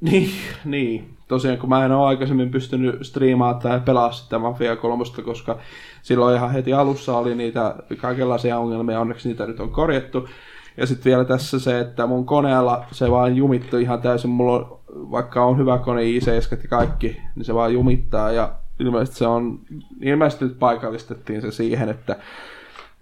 niin, 0.00 0.30
niin, 0.64 1.16
tosiaan 1.28 1.58
kun 1.58 1.68
mä 1.68 1.84
en 1.84 1.92
ole 1.92 2.06
aikaisemmin 2.06 2.50
pystynyt 2.50 3.06
striimaamaan 3.06 3.62
tai 3.62 3.80
pelaa 3.80 4.12
sitä 4.12 4.38
Mafia 4.38 4.76
3, 4.76 5.04
koska 5.24 5.58
silloin 6.02 6.36
ihan 6.36 6.52
heti 6.52 6.72
alussa 6.72 7.16
oli 7.16 7.34
niitä 7.34 7.74
kaikenlaisia 8.00 8.58
ongelmia, 8.58 9.00
onneksi 9.00 9.28
niitä 9.28 9.46
nyt 9.46 9.60
on 9.60 9.70
korjattu. 9.70 10.28
Ja 10.76 10.86
sitten 10.86 11.10
vielä 11.10 11.24
tässä 11.24 11.58
se, 11.58 11.80
että 11.80 12.06
mun 12.06 12.26
koneella 12.26 12.84
se 12.90 13.10
vaan 13.10 13.36
jumittu 13.36 13.78
ihan 13.78 14.02
täysin, 14.02 14.30
mulla 14.30 14.52
on, 14.52 14.80
vaikka 14.88 15.44
on 15.44 15.58
hyvä 15.58 15.78
kone, 15.78 16.02
i7 16.02 16.30
ja 16.62 16.68
kaikki, 16.68 17.20
niin 17.34 17.44
se 17.44 17.54
vaan 17.54 17.72
jumittaa. 17.72 18.32
Ja 18.32 18.52
ilmeisesti 18.80 19.18
se 19.18 19.26
on, 19.26 19.60
ilmeisesti 20.00 20.44
nyt 20.44 20.58
paikallistettiin 20.58 21.40
se 21.40 21.50
siihen, 21.50 21.88
että 21.88 22.16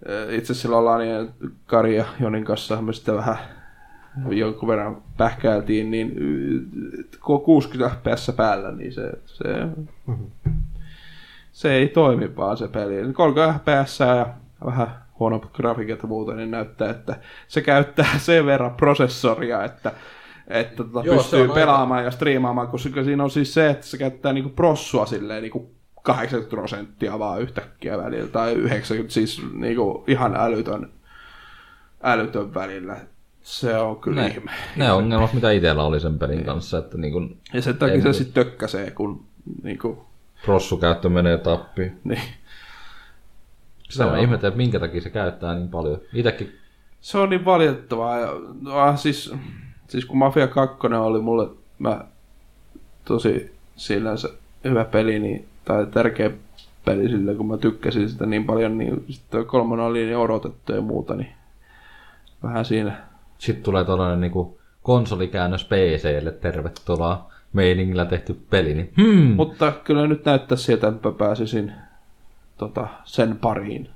ö, 0.09 0.35
itse 0.35 0.53
silloin 0.53 0.85
Lani 0.85 1.11
ja 1.11 1.25
Kari 1.65 1.97
ja 1.97 2.05
Jonin 2.19 2.45
kanssa 2.45 2.81
me 2.81 2.93
sitten 2.93 3.15
vähän 3.15 3.37
jonkun 4.29 4.69
verran 4.69 5.01
pähkäiltiin, 5.17 5.91
niin 5.91 6.13
y, 6.17 6.59
kun 7.25 7.35
on 7.35 7.41
60 7.41 7.95
fps 7.95 8.31
päällä, 8.35 8.71
niin 8.71 8.93
se, 8.93 9.11
se, 9.25 9.45
se 11.51 11.73
ei 11.73 11.87
toimi 11.87 12.35
vaan 12.35 12.57
se 12.57 12.67
peli. 12.67 13.13
30 13.13 13.59
fps 13.59 13.99
ja 13.99 14.33
vähän 14.65 14.87
huono 15.19 15.39
grafiikat 15.39 16.01
ja 16.01 16.07
muuta, 16.07 16.33
niin 16.33 16.51
näyttää, 16.51 16.89
että 16.89 17.15
se 17.47 17.61
käyttää 17.61 18.17
sen 18.17 18.45
verran 18.45 18.75
prosessoria, 18.75 19.63
että 19.63 19.91
että 20.47 20.83
tota 20.83 21.01
Joo, 21.05 21.15
se 21.15 21.21
pystyy 21.21 21.39
on 21.41 21.43
aika- 21.43 21.53
pelaamaan 21.53 22.03
ja 22.03 22.11
striimaamaan, 22.11 22.67
koska 22.67 23.03
siinä 23.03 23.23
on 23.23 23.31
siis 23.31 23.53
se, 23.53 23.69
että 23.69 23.85
se 23.85 23.97
käyttää 23.97 24.33
niinku 24.33 24.49
prossua 24.49 25.05
silleen 25.05 25.41
niinku 25.41 25.71
80 26.03 26.49
prosenttia 26.49 27.19
vaan 27.19 27.41
yhtäkkiä 27.41 27.97
välillä, 27.97 28.27
tai 28.27 28.53
90, 28.53 29.13
siis 29.13 29.41
niinku 29.53 30.03
ihan 30.07 30.35
älytön, 30.35 30.89
älytön 32.03 32.53
välillä. 32.53 32.97
Se 33.41 33.77
on 33.77 33.95
kyllä 34.01 34.21
Ne, 34.21 34.27
ihme. 34.27 34.51
ne 34.75 34.91
ongelmat, 34.91 35.33
mitä 35.33 35.51
itsellä 35.51 35.83
oli 35.83 35.99
sen 35.99 36.19
pelin 36.19 36.45
kanssa, 36.45 36.77
että 36.77 36.97
niin 36.97 37.13
kuin 37.13 37.37
Ja 37.53 37.61
sen 37.61 37.77
takia 37.77 38.01
se 38.01 38.13
sitten 38.13 38.45
tökkäsee, 38.45 38.91
kun 38.91 39.25
niinku, 39.63 40.05
prossukäyttö 40.45 41.09
menee 41.09 41.37
tappiin. 41.37 41.99
niin. 42.03 42.21
Sitä 43.89 44.05
mä 44.05 44.17
ihmettelen, 44.17 44.49
että 44.51 44.57
minkä 44.57 44.79
takia 44.79 45.01
se 45.01 45.09
käyttää 45.09 45.55
niin 45.55 45.69
paljon. 45.69 46.01
Itekin 46.13 46.55
Se 47.01 47.17
on 47.17 47.29
niin 47.29 47.45
valitettavaa. 47.45 48.19
Ja, 48.19 48.29
ah, 48.65 48.97
siis, 48.97 49.33
siis 49.93 50.05
kun 50.05 50.17
Mafia 50.17 50.47
2 50.47 50.77
oli 50.87 51.21
mulle 51.21 51.49
mä, 51.79 52.01
tosi 53.05 53.55
sillänsä 53.75 54.29
hyvä 54.63 54.85
peli, 54.85 55.19
niin, 55.19 55.47
tai 55.65 55.85
tärkeä 55.85 56.31
peli 56.85 57.09
sillä, 57.09 57.33
kun 57.33 57.47
mä 57.47 57.57
tykkäsin 57.57 58.09
sitä 58.09 58.25
niin 58.25 58.45
paljon, 58.45 58.77
niin 58.77 59.05
sitten 59.09 59.45
kolmonen 59.45 59.85
oli 59.85 60.05
niin 60.05 60.17
odotettu 60.17 60.73
ja 60.73 60.81
muuta, 60.81 61.15
niin 61.15 61.29
vähän 62.43 62.65
siinä. 62.65 62.97
sitten 63.37 63.63
tulee 63.63 63.85
tällainen 63.85 64.21
niinku 64.21 64.59
konsolikäännös 64.83 65.65
PClle, 65.65 66.31
tervetuloa 66.31 67.31
meiningillä 67.53 68.05
tehty 68.05 68.39
peli, 68.49 68.73
niin 68.73 68.93
hmm, 69.01 69.35
Mutta 69.35 69.73
kyllä 69.83 70.07
nyt 70.07 70.25
näyttää 70.25 70.57
siltä, 70.57 70.87
että 70.87 71.09
mä 71.09 71.15
pääsisin 71.15 71.71
tota, 72.57 72.87
sen 73.03 73.37
pariin. 73.37 73.89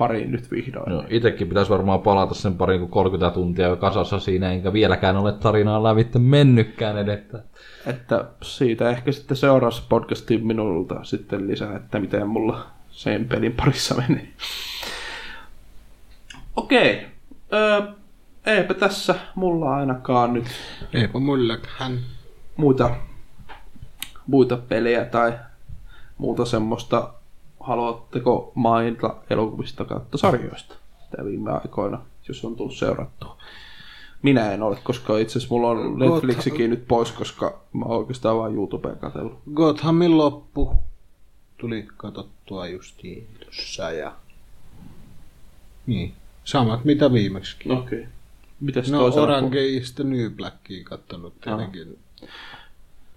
Pariin 0.00 0.32
nyt 0.32 0.50
vihdoin. 0.50 0.92
No, 0.92 1.04
itekin 1.08 1.48
pitäisi 1.48 1.70
varmaan 1.70 2.00
palata 2.00 2.34
sen 2.34 2.54
parin 2.54 2.80
kuin 2.80 2.90
30 2.90 3.34
tuntia 3.34 3.66
jo 3.66 3.76
kasassa 3.76 4.20
siinä, 4.20 4.52
enkä 4.52 4.72
vieläkään 4.72 5.16
ole 5.16 5.32
tarinaa 5.32 5.82
lävitte 5.82 6.18
mennytkään 6.18 6.98
edettä. 6.98 7.42
Että 7.86 8.24
siitä 8.42 8.90
ehkä 8.90 9.12
sitten 9.12 9.36
seuraavassa 9.36 9.82
podcastiin 9.88 10.46
minulta 10.46 11.04
sitten 11.04 11.48
lisää, 11.48 11.76
että 11.76 12.00
miten 12.00 12.28
mulla 12.28 12.66
sen 12.90 13.28
pelin 13.28 13.52
parissa 13.52 13.94
meni. 13.94 14.32
Okei. 16.56 17.06
Öö, 17.52 17.82
eipä 18.46 18.74
tässä 18.74 19.14
mulla 19.34 19.76
ainakaan 19.76 20.32
nyt 20.34 20.46
Eipä 20.94 21.18
mullakaan. 21.18 21.98
muita, 22.56 22.90
muita 24.26 24.56
pelejä 24.56 25.04
tai 25.04 25.32
muuta 26.18 26.44
semmoista. 26.44 27.12
Haluatteko 27.60 28.52
mainita 28.54 29.16
elokuvista 29.30 29.84
kautta 29.84 30.18
sarjoista? 30.18 30.74
Tämä 31.10 31.24
viime 31.24 31.52
aikoina, 31.52 32.00
jos 32.28 32.44
on 32.44 32.56
tullut 32.56 32.74
seurattua. 32.74 33.36
Minä 34.22 34.52
en 34.52 34.62
ole, 34.62 34.78
koska 34.84 35.18
itse 35.18 35.38
asiassa 35.38 35.54
mulla 35.54 35.70
on 35.70 35.98
Netflixikin 35.98 36.70
nyt 36.70 36.88
pois, 36.88 37.12
koska 37.12 37.60
mä 37.72 37.84
oon 37.84 37.98
oikeastaan 37.98 38.36
vaan 38.36 38.54
YouTubeen 38.54 38.98
katsellut. 38.98 39.38
Gothamin 39.54 40.18
loppu 40.18 40.74
tuli 41.58 41.88
katsottua 41.96 42.66
justiin 42.66 43.28
tossa 43.44 43.90
ja... 43.90 44.12
Niin. 45.86 46.14
Samat 46.44 46.84
mitä 46.84 47.12
viimeksikin. 47.12 47.72
Okei. 47.72 47.98
Okay. 47.98 48.10
Mites 48.60 48.90
No 48.90 49.04
Orange 49.04 49.66
is 49.66 49.92
the 49.92 50.04
New 50.04 50.30
Blackia 50.30 50.84
kattonut 50.84 51.40
tietenkin. 51.40 51.98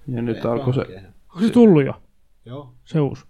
Ja 0.08 0.22
nyt 0.22 0.46
alkoi 0.46 0.74
se... 0.74 0.82
Onko 1.30 1.40
se 1.40 1.50
tullut 1.50 1.86
jo? 1.86 2.02
Joo. 2.46 2.74
Se 2.86 3.00
uusi. 3.00 3.26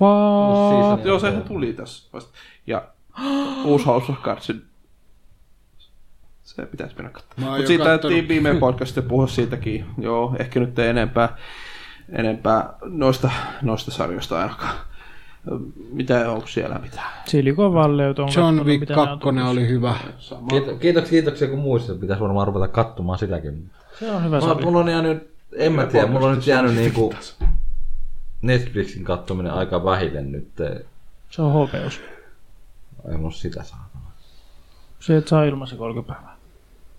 Vaa... 0.00 0.94
Siis- 0.96 1.06
Joo, 1.06 1.18
sehän 1.18 1.42
tuli 1.42 1.72
tässä 1.72 2.08
vasta. 2.12 2.30
Ja 2.66 2.82
uusi 3.64 3.84
House 3.84 4.12
of 4.12 4.18
Cardsin 4.22 4.62
se 6.42 6.66
pitäisi 6.66 6.96
mennä 6.96 7.10
katsomaan. 7.10 7.52
Mutta 7.52 7.66
siitä 7.66 7.84
taidettiin 7.84 8.28
viime 8.28 8.54
podcastissa 8.60 9.02
puhua 9.02 9.26
siitäkin. 9.26 9.84
Joo, 9.98 10.36
ehkä 10.38 10.60
nyt 10.60 10.78
ei 10.78 10.88
enempää, 10.88 11.36
enempää 12.12 12.74
noista, 12.84 13.30
noista 13.62 13.90
sarjoista 13.90 14.40
ainakaan. 14.40 14.74
Mitä 15.92 16.30
onko 16.30 16.46
siellä 16.46 16.78
mitään? 16.78 17.06
Silikon 17.26 17.74
Valley 17.74 18.08
on 18.08 18.28
John 18.36 18.64
Wick 18.66 18.80
mitä 18.80 18.94
ne 18.94 19.00
on 19.00 19.08
2 19.08 19.20
tullut. 19.24 19.46
oli 19.48 19.68
hyvä. 19.68 19.94
Kiitoksia, 20.80 21.10
kiitoksia 21.10 21.48
kun 21.48 21.58
muistat, 21.58 22.00
pitäisi 22.00 22.22
varmaan 22.22 22.46
ruveta 22.46 22.68
katsomaan 22.68 23.18
sitäkin. 23.18 23.70
Se 23.98 24.10
on 24.10 24.24
hyvä 24.24 24.40
Mulla, 24.40 24.52
sarja. 24.54 24.66
mulla 24.66 24.78
on 24.80 24.88
jäänyt, 24.88 25.30
en 25.56 25.72
mä 25.72 25.86
tiedä, 25.86 26.06
mulla 26.06 26.26
on 26.26 26.34
nyt 26.34 26.46
jäänyt 26.46 26.74
niinku 26.74 27.14
Netflixin 28.42 29.04
kattominen 29.04 29.52
aika 29.52 29.84
vähille 29.84 30.22
nyt. 30.22 30.48
Se 31.30 31.42
on 31.42 31.52
hopeus. 31.52 32.00
Ei 33.10 33.16
mulla 33.16 33.30
sitä 33.30 33.62
saa. 33.62 33.90
Se 35.00 35.16
et 35.16 35.28
saa 35.28 35.44
ilmaisen 35.44 35.78
30 35.78 36.12
päivää. 36.14 36.36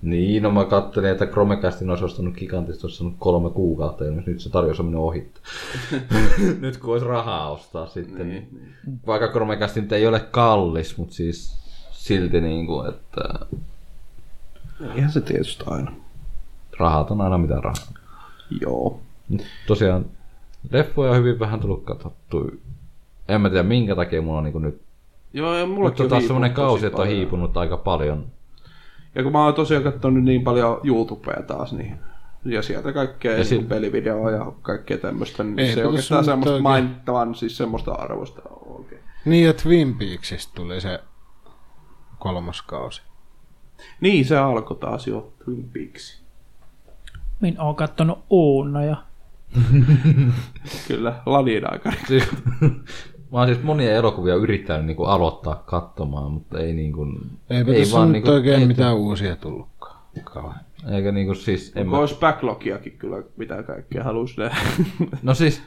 Niin, 0.01 0.43
no 0.43 0.51
mä 0.51 0.65
kattelin, 0.65 1.09
että 1.09 1.25
Chromecastin 1.25 1.89
olisi 1.89 2.05
ostanut 2.05 2.33
gigantista, 2.35 2.88
olisi 2.88 2.97
saanut 2.97 3.15
kolme 3.19 3.49
kuukautta, 3.49 4.05
ja 4.05 4.11
nyt 4.11 4.39
se 4.39 4.49
tarjous 4.49 4.80
on 4.80 4.85
mennyt 4.85 5.01
ohi. 5.01 5.31
nyt 6.61 6.77
kun 6.77 6.91
olisi 6.93 7.05
rahaa 7.05 7.49
ostaa 7.51 7.88
sitten. 7.88 8.30
Niin, 8.30 8.73
Vaikka 9.07 9.27
Chromecast 9.27 9.75
nyt 9.75 9.91
ei 9.91 10.07
ole 10.07 10.19
kallis, 10.19 10.97
mutta 10.97 11.13
siis 11.13 11.55
silti 11.91 12.41
niin 12.41 12.65
kuin, 12.67 12.89
että 12.89 13.22
Ihan 14.95 15.11
se 15.11 15.22
tietysti 15.22 15.63
aina. 15.67 15.91
rahat 16.80 17.11
on 17.11 17.22
aina 17.22 17.38
mitä 17.38 17.55
rahaa. 17.55 17.93
Joo. 18.61 18.99
Tosiaan, 19.67 20.05
leffoja 20.72 21.11
on 21.11 21.17
hyvin 21.17 21.40
vähän 21.40 21.59
tullut 21.59 21.83
katsottua. 21.83 22.51
En 23.27 23.42
mä 23.42 23.50
tiedä 23.50 23.64
minkä 23.64 23.95
takia 23.95 24.22
mulla 24.22 24.38
on 24.38 24.43
niin 24.43 24.61
nyt, 24.61 24.82
Joo, 25.33 25.58
ja 25.58 25.66
mulla 25.66 25.92
on 26.00 26.09
taas 26.09 26.24
semmonen 26.24 26.53
kausi, 26.53 26.85
että 26.85 27.01
on 27.01 27.08
hiipunut 27.08 27.58
aika 27.58 27.77
paljon. 27.77 28.25
Ja 29.16 29.24
kun 29.24 29.32
mä 29.32 29.43
oon 29.45 29.53
tosiaan 29.53 29.83
katsonut 29.83 30.24
niin 30.24 30.43
paljon 30.43 30.80
YouTubea 30.83 31.43
taas, 31.48 31.74
niin 31.74 31.98
ja 32.45 32.61
sieltä 32.61 32.93
kaikkea 32.93 33.38
ja 33.38 33.43
niin 33.50 33.66
pelivideoa 33.66 34.32
ja 34.32 34.51
kaikkea 34.61 34.98
tämmöistä, 34.98 35.43
niin 35.43 35.59
Ei 35.59 35.74
se 35.74 35.85
oikeastaan 35.85 36.25
semmoista 36.25 36.32
semmoista 36.32 36.50
oikein- 36.50 36.64
mainittavan, 36.64 37.35
siis 37.35 37.58
semmoista 37.58 37.92
arvosta 37.92 38.42
oikein. 38.66 39.01
Niin, 39.25 39.50
että 39.50 39.64
Twin 39.64 39.95
Peaksista 39.98 40.53
tuli 40.56 40.82
se 40.82 41.00
kolmas 42.19 42.61
kausi. 42.61 43.01
Niin, 44.01 44.25
se 44.25 44.38
alkoi 44.38 44.77
taas 44.77 45.08
jo 45.08 45.33
Twin 45.45 45.69
Peaks. 45.74 46.24
Minä 47.40 47.64
oon 47.64 47.75
kattonut 47.75 48.19
Uuna 48.30 48.83
ja 48.83 48.98
Kyllä, 50.88 51.14
ladin 51.25 51.72
aikana. 51.73 51.95
Siis, 52.07 52.23
mä 53.32 53.40
oon 53.40 53.48
siis 53.48 53.64
monia 53.64 53.91
elokuvia 53.91 54.35
yrittänyt 54.35 54.85
niin 54.85 54.98
kuin 54.98 55.09
aloittaa 55.09 55.64
katsomaan, 55.65 56.32
mutta 56.32 56.59
ei 56.59 56.73
niin 56.73 56.93
kuin, 56.93 57.15
Eipä 57.49 57.72
ei 57.72 57.80
tässä 57.80 57.98
vaan, 57.98 58.07
nyt 58.07 58.14
niinku- 58.14 58.32
oikein 58.32 58.59
ei- 58.59 58.67
mitään 58.67 58.95
uusia 58.95 59.35
tullutkaan. 59.35 59.98
Kauan. 60.23 60.56
Eikä 60.91 61.11
niinku 61.11 61.33
siis, 61.33 61.72
en 61.75 61.90
mä, 61.90 61.98
olisi 61.98 62.15
backlogiakin 62.19 62.91
kyllä, 62.98 63.23
mitä 63.38 63.64
kaikkea 63.64 64.03
halusi 64.03 64.40
nähdä. 64.41 64.57
no 65.23 65.33
siis, 65.33 65.61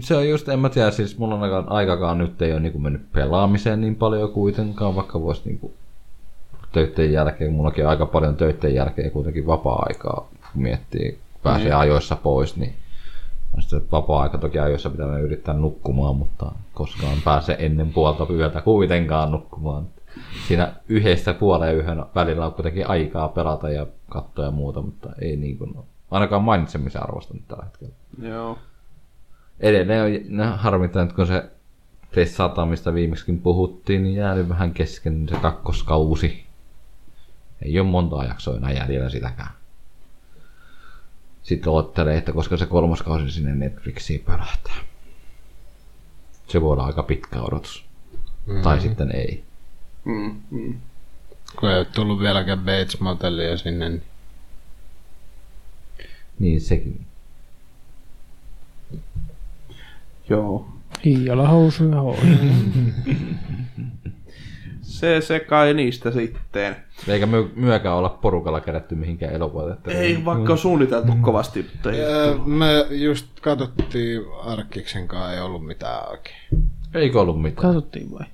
se 0.00 0.16
on 0.16 0.28
just, 0.28 0.48
en 0.48 0.58
mä 0.58 0.68
tiedä, 0.68 0.90
siis 0.90 1.18
mulla 1.18 1.34
on 1.34 1.42
aika- 1.42 1.64
aikakaan 1.70 2.18
nyt 2.18 2.42
ei 2.42 2.52
ole 2.52 2.60
niinku 2.60 2.78
mennyt 2.78 3.12
pelaamiseen 3.12 3.80
niin 3.80 3.96
paljon 3.96 4.32
kuitenkaan, 4.32 4.96
vaikka 4.96 5.20
voisi 5.20 5.42
niinku 5.44 5.74
töiden 6.72 7.12
jälkeen, 7.12 7.52
mullakin 7.52 7.84
on 7.84 7.90
aika 7.90 8.06
paljon 8.06 8.36
töiden 8.36 8.74
jälkeen 8.74 9.10
kuitenkin 9.10 9.46
vapaa-aikaa, 9.46 10.28
kun 10.52 10.62
miettii, 10.62 11.18
pääsee 11.42 11.64
Niin. 11.64 11.76
ajoissa 11.76 12.16
pois, 12.16 12.56
niin 12.56 12.74
on 13.54 13.62
sitten 13.62 13.90
vapaa-aika 13.92 14.38
toki 14.38 14.58
ajoissa 14.58 14.90
pitää 14.90 15.18
yrittää 15.18 15.54
nukkumaan, 15.54 16.16
mutta 16.16 16.52
koskaan 16.74 17.18
pääse 17.24 17.56
ennen 17.58 17.92
puolta 17.92 18.26
yötä 18.30 18.60
kuitenkaan 18.60 19.32
nukkumaan. 19.32 19.88
Siinä 20.48 20.72
yhdestä 20.88 21.34
puoleen 21.34 21.76
yhden 21.76 22.04
välillä 22.14 22.46
on 22.46 22.52
kuitenkin 22.52 22.90
aikaa 22.90 23.28
pelata 23.28 23.70
ja 23.70 23.86
katsoa 24.08 24.44
ja 24.44 24.50
muuta, 24.50 24.82
mutta 24.82 25.08
ei 25.20 25.36
niin 25.36 25.58
kuin, 25.58 25.74
ainakaan 26.10 26.42
mainitsemisen 26.42 27.02
arvosta 27.02 27.34
nyt 27.34 27.48
tällä 27.48 27.64
hetkellä. 27.64 27.94
Joo. 28.22 28.58
Edelleen 29.60 30.02
on 30.02 30.36
ne 30.36 30.44
harmittanut, 30.44 31.12
kun 31.12 31.26
se 31.26 31.50
T100, 32.12 32.66
mistä 32.66 32.94
viimeksikin 32.94 33.40
puhuttiin, 33.40 34.02
niin 34.02 34.14
jäänyt 34.14 34.48
vähän 34.48 34.72
kesken 34.72 35.28
se 35.28 35.36
kakkoskausi. 35.36 36.44
Ei 37.62 37.80
ole 37.80 37.88
monta 37.88 38.24
jaksoa 38.24 38.56
enää 38.56 38.72
jäljellä 38.72 39.10
sitäkään. 39.10 39.50
Sitten 41.44 41.72
odottelee, 41.72 42.16
että 42.16 42.32
koska 42.32 42.56
se 42.56 42.66
kolmas 42.66 43.02
kausi 43.02 43.30
sinne 43.30 43.54
Netflixiin 43.54 44.20
pölähtää. 44.20 44.76
Se 46.48 46.60
voi 46.60 46.72
olla 46.72 46.86
aika 46.86 47.02
pitkä 47.02 47.42
odotus. 47.42 47.84
Mm-hmm. 48.46 48.62
Tai 48.62 48.80
sitten 48.80 49.12
ei. 49.16 49.44
Mm, 50.04 50.40
mm. 50.50 50.80
Kun 51.60 51.70
ei 51.70 51.76
ole 51.76 51.84
tullut 51.84 52.20
vieläkään 52.20 52.58
Bates 52.58 53.00
Motelia 53.00 53.56
sinne, 53.56 53.88
niin 53.88 54.02
Niin 56.38 56.60
sekin. 56.60 57.06
Joo. 60.28 60.68
hiiala 61.04 61.48
housuja 61.48 62.00
hoi. 62.00 62.16
Se, 64.94 65.20
se 65.20 65.40
kai 65.40 65.74
niistä 65.74 66.10
sitten. 66.10 66.76
Eikä 67.08 67.26
my, 67.26 67.52
myökään 67.56 67.96
olla 67.96 68.08
porukalla 68.08 68.60
kerätty 68.60 68.94
mihinkään 68.94 69.32
elokuvaan. 69.32 69.78
Ei, 69.86 70.24
vaikka 70.24 70.52
on 70.52 70.58
suunniteltu 70.58 71.12
kovasti, 71.20 71.62
mutta 71.72 71.92
ei. 71.92 72.00
Öö, 72.00 72.34
me 72.44 72.86
just 72.90 73.26
katsottiin 73.40 74.22
Arkkiksen 74.44 75.08
kanssa, 75.08 75.32
ei 75.32 75.40
ollut 75.40 75.66
mitään 75.66 76.10
oikein. 76.10 76.36
Eikö 76.94 77.20
ollut 77.20 77.42
mitään? 77.42 77.62
Katsottiin 77.62 78.10
vai? 78.10 78.26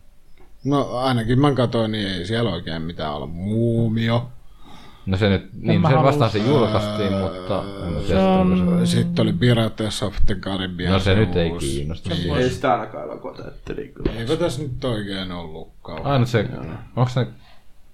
No 0.64 0.90
ainakin 0.90 1.40
mä 1.40 1.52
katsoin, 1.52 1.92
niin 1.92 2.08
ei 2.08 2.26
siellä 2.26 2.52
oikein 2.52 2.82
mitään 2.82 3.14
ollut. 3.14 3.34
Muumio. 3.34 4.28
No 5.06 5.16
se 5.16 5.28
nyt, 5.28 5.50
niin 5.52 5.80
mä 5.80 5.88
se 5.88 5.94
halua- 5.94 6.08
vastaan 6.08 6.30
se 6.30 6.38
julkaistiin, 6.38 7.12
mutta 7.12 7.64
en 7.86 8.06
Se 8.06 8.18
on- 8.18 8.80
se- 8.84 8.86
Sitten 8.96 9.22
oli 9.22 9.32
Pirates 9.32 10.02
of 10.02 10.14
the 10.26 10.34
Caribbean. 10.34 10.92
No 10.92 10.98
se 10.98 11.14
nyt 11.14 11.36
ei 11.36 11.50
kiinnosta. 11.50 12.08
Niin. 12.10 12.36
Ei 12.36 12.50
sitä 12.50 12.72
ainakaan 12.72 13.04
elokuvateatteri 13.04 13.88
kyllä. 13.88 14.12
Eikö 14.20 14.36
tässä 14.36 14.62
nyt 14.62 14.84
oikein 14.84 15.32
ollutkaan? 15.32 16.06
Ainut 16.06 16.28
se, 16.28 16.48
onko 16.96 17.10
se, 17.10 17.26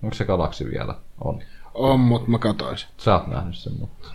onko 0.03 0.15
se 0.15 0.25
galaksi 0.25 0.65
vielä? 0.71 0.95
On. 1.21 1.41
On, 1.75 2.01
mutta 2.01 2.31
mä 2.31 2.39
katoisin. 2.39 2.89
Sä 2.97 3.15
oot 3.15 3.27
nähnyt 3.27 3.55
sen, 3.57 3.73
mutta... 3.81 4.09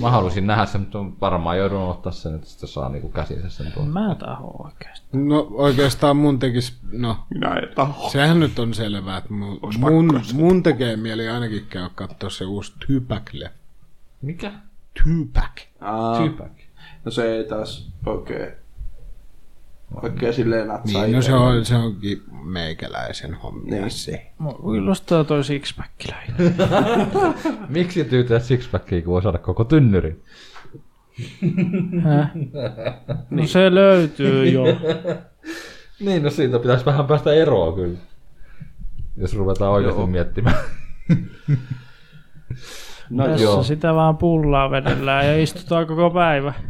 Mä 0.00 0.10
halusin 0.10 0.46
nähdä 0.46 0.66
sen, 0.66 0.80
mutta 0.80 0.98
varmaan 1.20 1.58
joudun 1.58 1.78
ottaa 1.80 2.12
sen, 2.12 2.34
että 2.34 2.46
sitten 2.46 2.68
saa 2.68 2.88
niinku 2.88 3.08
käsinsä 3.08 3.48
sen 3.50 3.72
tuon. 3.72 3.88
Mä 3.88 4.14
taho 4.14 4.64
oikeesti. 4.64 5.06
No 5.12 5.46
oikeastaan 5.50 6.16
mun 6.16 6.38
tekis, 6.38 6.78
no 6.92 7.16
Minä 7.30 7.54
en 7.54 7.68
taho. 7.74 8.08
sehän 8.08 8.40
nyt 8.40 8.58
on 8.58 8.74
selvää, 8.74 9.16
että 9.18 9.32
mun, 9.32 9.60
mun, 9.78 10.20
mun 10.32 10.62
tekee 10.62 10.96
mieli 10.96 11.28
ainakin 11.28 11.66
käydä 11.68 11.90
katsoa 11.94 12.30
se 12.30 12.44
uusi 12.44 12.72
Tupac-leffa. 12.86 13.50
Mikä? 14.22 14.52
Tupac. 15.04 15.62
Aa, 15.80 16.18
Tupac. 16.18 16.50
no 17.04 17.10
se 17.10 17.36
ei 17.36 17.44
taas 17.44 17.90
oikein, 18.06 18.52
oikein 20.02 20.34
silleen 20.34 20.68
natsaa 20.68 21.02
Niin, 21.02 21.16
no 21.16 21.22
se, 21.22 21.32
on, 21.34 21.64
se 21.64 21.76
onkin 21.76 22.22
meikäläisen 22.44 23.34
hommia 23.34 23.80
Niin. 23.80 23.90
se. 23.90 24.32
Mua 24.38 24.52
kuulostaa 24.54 25.24
toi 25.24 25.44
sixpack 25.44 25.90
Miksi 27.68 28.04
tyytää 28.04 28.38
sixpackia, 28.38 29.02
kun 29.02 29.12
voi 29.12 29.22
saada 29.22 29.38
koko 29.38 29.64
tynnyrin? 29.64 30.22
Häh? 32.02 32.30
No 33.30 33.46
se 33.46 33.74
löytyy 33.74 34.48
jo. 34.48 34.64
Niin, 36.00 36.22
no 36.22 36.30
siitä 36.30 36.58
pitäisi 36.58 36.84
vähän 36.86 37.06
päästä 37.06 37.32
eroa 37.32 37.72
kyllä. 37.74 37.98
Jos 39.16 39.36
ruvetaan 39.36 39.72
oikeasti 39.72 40.00
Joo. 40.00 40.06
miettimään. 40.06 40.56
No 43.10 43.26
Tässä 43.26 43.42
joo. 43.44 43.62
sitä 43.62 43.94
vaan 43.94 44.16
pullaa 44.16 44.70
vedellään 44.70 45.26
ja 45.26 45.42
istutaan 45.42 45.86
koko 45.86 46.10
päivä. 46.10 46.52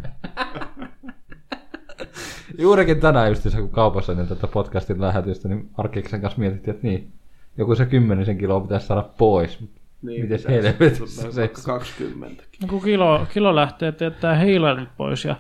Juurikin 2.59 3.01
tänään 3.01 3.29
just 3.29 3.47
kun 3.57 3.71
kaupassa 3.71 4.15
niin 4.15 4.29
tätä 4.29 4.47
podcastin 4.47 5.01
lähetystä, 5.01 5.49
niin 5.49 5.71
Arkiksen 5.79 6.21
kanssa 6.21 6.41
mietittiin, 6.41 6.75
että 6.75 6.87
niin, 6.87 7.13
joku 7.59 7.75
se 7.75 7.87
kymmenisen 7.87 8.39
kiloa 8.39 8.61
pitäisi 8.61 8.87
saada 8.87 9.09
pois. 9.19 9.59
Niin, 10.03 10.23
pitäisi 10.23 10.49
helvetissä 10.49 11.33
se? 11.33 11.41
vaikka 11.41 11.63
20. 11.63 12.43
No 12.63 12.69
kun 12.69 12.83
kilo, 12.83 13.27
kilo 13.35 13.55
lähtee, 13.55 13.89
että 13.89 14.05
jättää 14.05 14.35
heilarit 14.35 14.89
pois 14.97 15.25
ja 15.25 15.37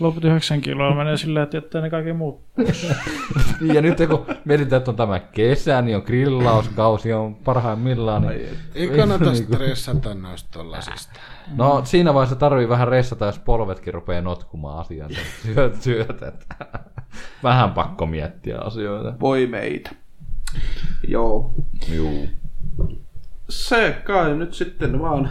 loput 0.00 0.24
9 0.24 0.60
kiloa 0.60 0.94
menee 0.94 1.16
sillä, 1.16 1.42
että 1.42 1.56
jättää 1.56 1.82
ne 1.82 1.90
kaikki 1.90 2.12
muut. 2.12 2.40
Niin, 3.60 3.74
ja 3.74 3.82
nyt 3.82 3.98
kun 4.08 4.26
mietitään, 4.44 4.78
että 4.78 4.90
on 4.90 4.96
tämä 4.96 5.20
kesä, 5.20 5.82
niin 5.82 5.96
on 5.96 6.02
grillauskausi, 6.06 7.12
on 7.12 7.34
parhaimmillaan. 7.34 8.26
Niin... 8.26 8.48
Ei 8.74 8.88
kannata 8.88 9.32
Niinku- 9.32 9.54
stressata 9.54 10.14
noista 10.14 10.48
tollasista. 10.52 11.20
No 11.56 11.80
siinä 11.84 12.14
vaiheessa 12.14 12.36
tarvii 12.36 12.68
vähän 12.68 12.88
ressata, 12.88 13.26
jos 13.26 13.38
polvetkin 13.38 13.94
rupeaa 13.94 14.20
notkumaan 14.22 14.78
asiaan. 14.78 15.10
Syöt, 15.42 15.82
syöt, 15.82 16.22
että 16.22 16.56
vähän 17.42 17.70
pakko 17.70 18.06
miettiä 18.06 18.58
asioita. 18.58 19.14
Voi 19.20 19.46
meitä. 19.46 19.90
Joo. 21.08 21.54
Juu. 21.92 22.28
Se 23.48 24.00
kai 24.04 24.36
nyt 24.36 24.54
sitten 24.54 25.00
vaan 25.00 25.30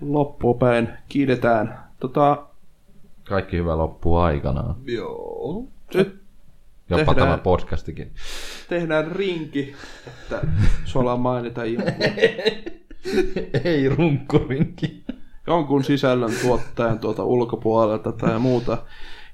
loppupäin 0.00 0.88
kiidetään. 1.08 1.84
Tota, 2.00 2.46
Kaikki 3.30 3.56
hyvä 3.56 3.78
loppuu 3.78 4.16
aikanaan. 4.16 4.74
Joo. 4.86 5.64
nyt 5.94 6.20
Jopa 6.90 6.98
Tehdään. 7.04 7.16
tämä 7.16 7.38
podcastikin. 7.38 8.12
tehdään 8.68 9.12
rinki, 9.12 9.74
että 10.06 10.40
suola 10.84 11.16
mainita 11.16 11.64
jonkun, 11.64 11.92
Ei 13.64 13.88
runkkurinki. 13.88 15.04
jonkun 15.46 15.84
sisällön 15.84 16.32
tuottajan 16.42 16.98
tuolta 16.98 17.24
ulkopuolelta 17.24 18.12
tai 18.12 18.38
muuta. 18.38 18.78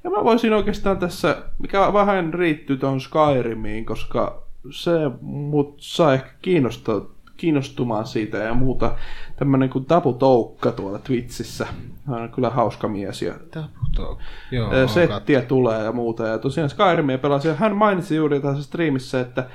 Ja 0.04 0.10
mä 0.10 0.24
voisin 0.24 0.52
oikeastaan 0.52 0.98
tässä, 0.98 1.42
mikä 1.58 1.92
vähän 1.92 2.34
riittyy 2.34 2.76
tuohon 2.76 3.00
Skyrimiin, 3.00 3.86
koska 3.86 4.46
se 4.70 4.90
mut 5.20 5.74
sai 5.78 6.14
ehkä 6.14 6.30
kiinnostaa, 6.42 7.00
kiinnostumaan 7.36 8.06
siitä 8.06 8.38
ja 8.38 8.54
muuta. 8.54 8.94
Tämmönen 9.36 9.70
kuin 9.70 9.84
Tapu 9.84 10.12
Toukka 10.12 10.72
tuolla 10.72 10.98
Twitchissä. 10.98 11.66
Hän 12.06 12.22
on 12.22 12.28
kyllä 12.28 12.50
hauska 12.50 12.88
mies 12.88 13.22
ja 13.22 13.34
Taputo. 13.50 14.18
Joo, 14.50 14.72
Ö, 14.72 14.78
oon 14.78 14.88
settiä 14.88 15.42
tulee 15.42 15.84
ja 15.84 15.92
muuta. 15.92 16.26
Ja 16.26 16.38
tosiaan 16.38 16.70
Skyrimia 16.70 17.18
pelasi. 17.18 17.48
Ja 17.48 17.54
hän 17.54 17.76
mainitsi 17.76 18.16
juuri 18.16 18.40
tässä 18.40 18.62
striimissä, 18.62 19.20
että 19.20 19.46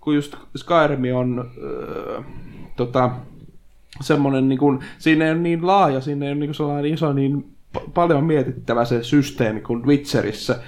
kun 0.00 0.14
just 0.14 0.36
Skyrim 0.56 1.16
on 1.16 1.50
öö, 1.62 2.20
tota, 2.76 3.10
semmoinen, 4.00 4.48
niin 4.48 4.58
kuin, 4.58 4.78
siinä 4.98 5.24
ei 5.24 5.30
ole 5.30 5.40
niin 5.40 5.66
laaja, 5.66 6.00
siinä 6.00 6.26
ei 6.26 6.32
ole 6.32 6.38
niin 6.38 6.48
kuin 6.48 6.54
sellainen 6.54 6.92
iso, 6.92 7.12
niin 7.12 7.52
pa- 7.78 7.90
paljon 7.94 8.24
mietittävä 8.24 8.84
se 8.84 9.02
systeemi 9.02 9.60
kuin 9.60 9.86
Witcherissä. 9.86 10.58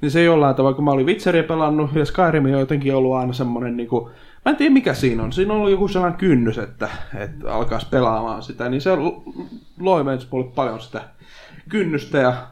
Niin 0.00 0.10
se 0.10 0.24
jollain 0.24 0.56
tavalla, 0.56 0.74
kun 0.74 0.84
mä 0.84 0.90
olin 0.90 1.06
Witcheria 1.06 1.42
pelannut, 1.42 1.94
ja 1.94 2.04
Skyrim 2.04 2.44
on 2.44 2.50
jotenkin 2.50 2.94
ollut 2.94 3.14
aina 3.14 3.32
semmoinen, 3.32 3.76
niin 3.76 3.88
kuin, 3.88 4.10
mä 4.44 4.50
en 4.50 4.56
tiedä 4.56 4.72
mikä 4.72 4.94
siinä 4.94 5.22
on, 5.22 5.32
siinä 5.32 5.52
on 5.52 5.58
ollut 5.58 5.70
joku 5.70 5.88
sellainen 5.88 6.18
kynnys, 6.18 6.58
että, 6.58 6.88
että 7.14 7.54
alkaisi 7.54 7.86
pelaamaan 7.90 8.42
sitä, 8.42 8.68
niin 8.68 8.80
se 8.80 8.96
lo- 8.96 9.22
loi 9.80 10.04
meitä 10.04 10.24
mulle 10.30 10.50
paljon 10.54 10.80
sitä 10.80 11.00
kynnystä, 11.68 12.18
ja 12.18 12.46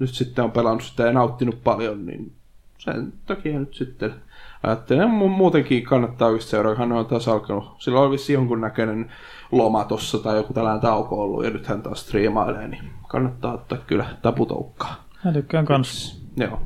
nyt 0.00 0.10
sitten 0.10 0.44
on 0.44 0.52
pelannut 0.52 0.82
sitä 0.82 1.02
ja 1.02 1.12
nauttinut 1.12 1.64
paljon, 1.64 2.06
niin 2.06 2.32
sen 2.78 3.12
takia 3.26 3.58
nyt 3.58 3.74
sitten 3.74 4.14
ajattelen, 4.62 5.08
mu- 5.08 5.28
muutenkin 5.36 5.82
kannattaa 5.82 6.28
oikeasti 6.28 6.50
seurata, 6.50 6.78
hän 6.78 6.92
on 6.92 7.06
taas 7.06 7.28
alkanut, 7.28 7.76
sillä 7.78 8.00
oli 8.00 8.10
vissiin 8.10 8.34
jonkunnäköinen 8.34 9.12
loma 9.52 9.84
tossa 9.84 10.18
tai 10.18 10.36
joku 10.36 10.52
tällainen 10.52 10.80
tauko 10.80 11.22
ollut, 11.22 11.44
ja 11.44 11.50
nyt 11.50 11.66
hän 11.66 11.82
taas 11.82 12.00
striimailee, 12.00 12.68
niin 12.68 12.90
kannattaa 13.08 13.54
ottaa 13.54 13.78
kyllä 13.78 14.06
taputoukkaa. 14.22 15.04
Mä 15.24 15.32
tykkään 15.32 15.64
kans. 15.64 16.22
Joo, 16.36 16.60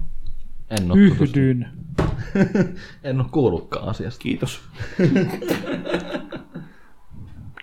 En 0.70 0.88
tutustunut. 0.88 1.36
Yhdyn. 1.36 1.68
En 3.04 3.20
ole 3.20 3.28
kuullutkaan 3.30 3.88
asiasta. 3.88 4.22
kiitos. 4.22 4.60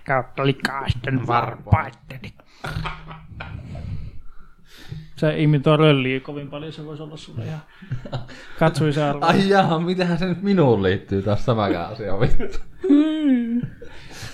Kautta 0.05 0.45
likaisten 0.45 1.27
varpaitteni. 1.27 2.33
Se 5.15 5.41
imitoi 5.41 5.77
rölliä 5.77 6.19
kovin 6.19 6.49
paljon, 6.49 6.73
se 6.73 6.85
voisi 6.85 7.03
olla 7.03 7.17
sulle 7.17 7.45
ihan 7.45 7.61
katsuisa 8.59 9.09
arvo. 9.09 9.25
Ai 9.25 9.49
jaha, 9.49 9.79
mitähän 9.79 10.17
se 10.17 10.25
nyt 10.25 10.41
minuun 10.41 10.83
liittyy 10.83 11.21
taas 11.21 11.45
tämäkään 11.45 11.91
asia 11.91 12.19
vittu. 12.19 12.57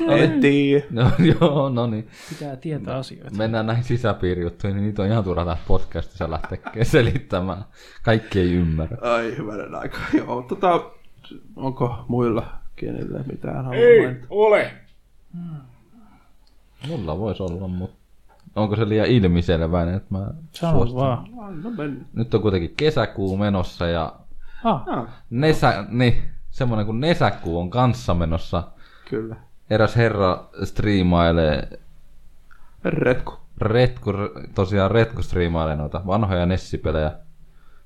En 0.07 0.41
tiedä. 0.41 0.85
No 0.89 1.11
joo, 1.41 1.69
no 1.69 1.87
niin. 1.87 2.07
Pitää 2.29 2.55
tietää 2.55 2.97
asioita. 2.97 3.35
Mennään 3.37 3.65
näihin 3.65 3.83
sisäpiirijuttuihin, 3.83 4.75
niin 4.77 4.85
niitä 4.85 5.01
on 5.01 5.07
ihan 5.07 5.23
turha 5.23 5.45
tässä 5.45 5.63
podcastissa 5.67 6.31
lähteä 6.31 6.57
selittämään. 6.83 7.63
Kaikki 8.03 8.39
ei 8.39 8.53
ymmärrä. 8.53 8.97
Ai 9.01 9.37
hyvänen 9.37 9.75
aika. 9.75 9.97
Joo, 10.17 10.41
tota, 10.41 10.91
onko 11.55 12.05
muilla 12.07 12.47
kenelle 12.75 13.23
mitään 13.31 13.65
haluaa 13.65 13.75
Ei 13.83 14.01
mainita? 14.05 14.27
ole. 14.29 14.71
Mulla 16.87 17.19
voisi 17.19 17.43
olla, 17.43 17.67
mutta 17.67 17.97
onko 18.55 18.75
se 18.75 18.89
liian 18.89 19.07
ilmiselväinen, 19.07 19.95
että 19.95 20.07
mä 20.09 20.27
Sano 20.51 20.77
suostun? 20.77 20.99
vaan. 20.99 21.27
No. 21.63 21.69
Nyt 22.13 22.33
on 22.33 22.41
kuitenkin 22.41 22.73
kesäkuu 22.77 23.37
menossa 23.37 23.87
ja 23.87 24.13
Ah, 24.63 24.83
Ah, 24.87 25.07
nesä, 25.29 25.85
niin, 25.89 26.23
semmoinen 26.49 26.85
kuin 26.85 26.99
nesäkuu 26.99 27.59
on 27.59 27.69
kanssa 27.69 28.13
menossa. 28.13 28.63
kyllä. 29.09 29.35
Eräs 29.69 29.95
herra 29.95 30.49
striimailee, 30.63 31.79
Retku. 32.83 33.33
Retku, 33.57 34.11
tosiaan 34.55 34.91
Retku 34.91 35.21
striimailee 35.21 35.75
noita 35.75 36.01
vanhoja 36.07 36.45
Nessipelejä. 36.45 37.11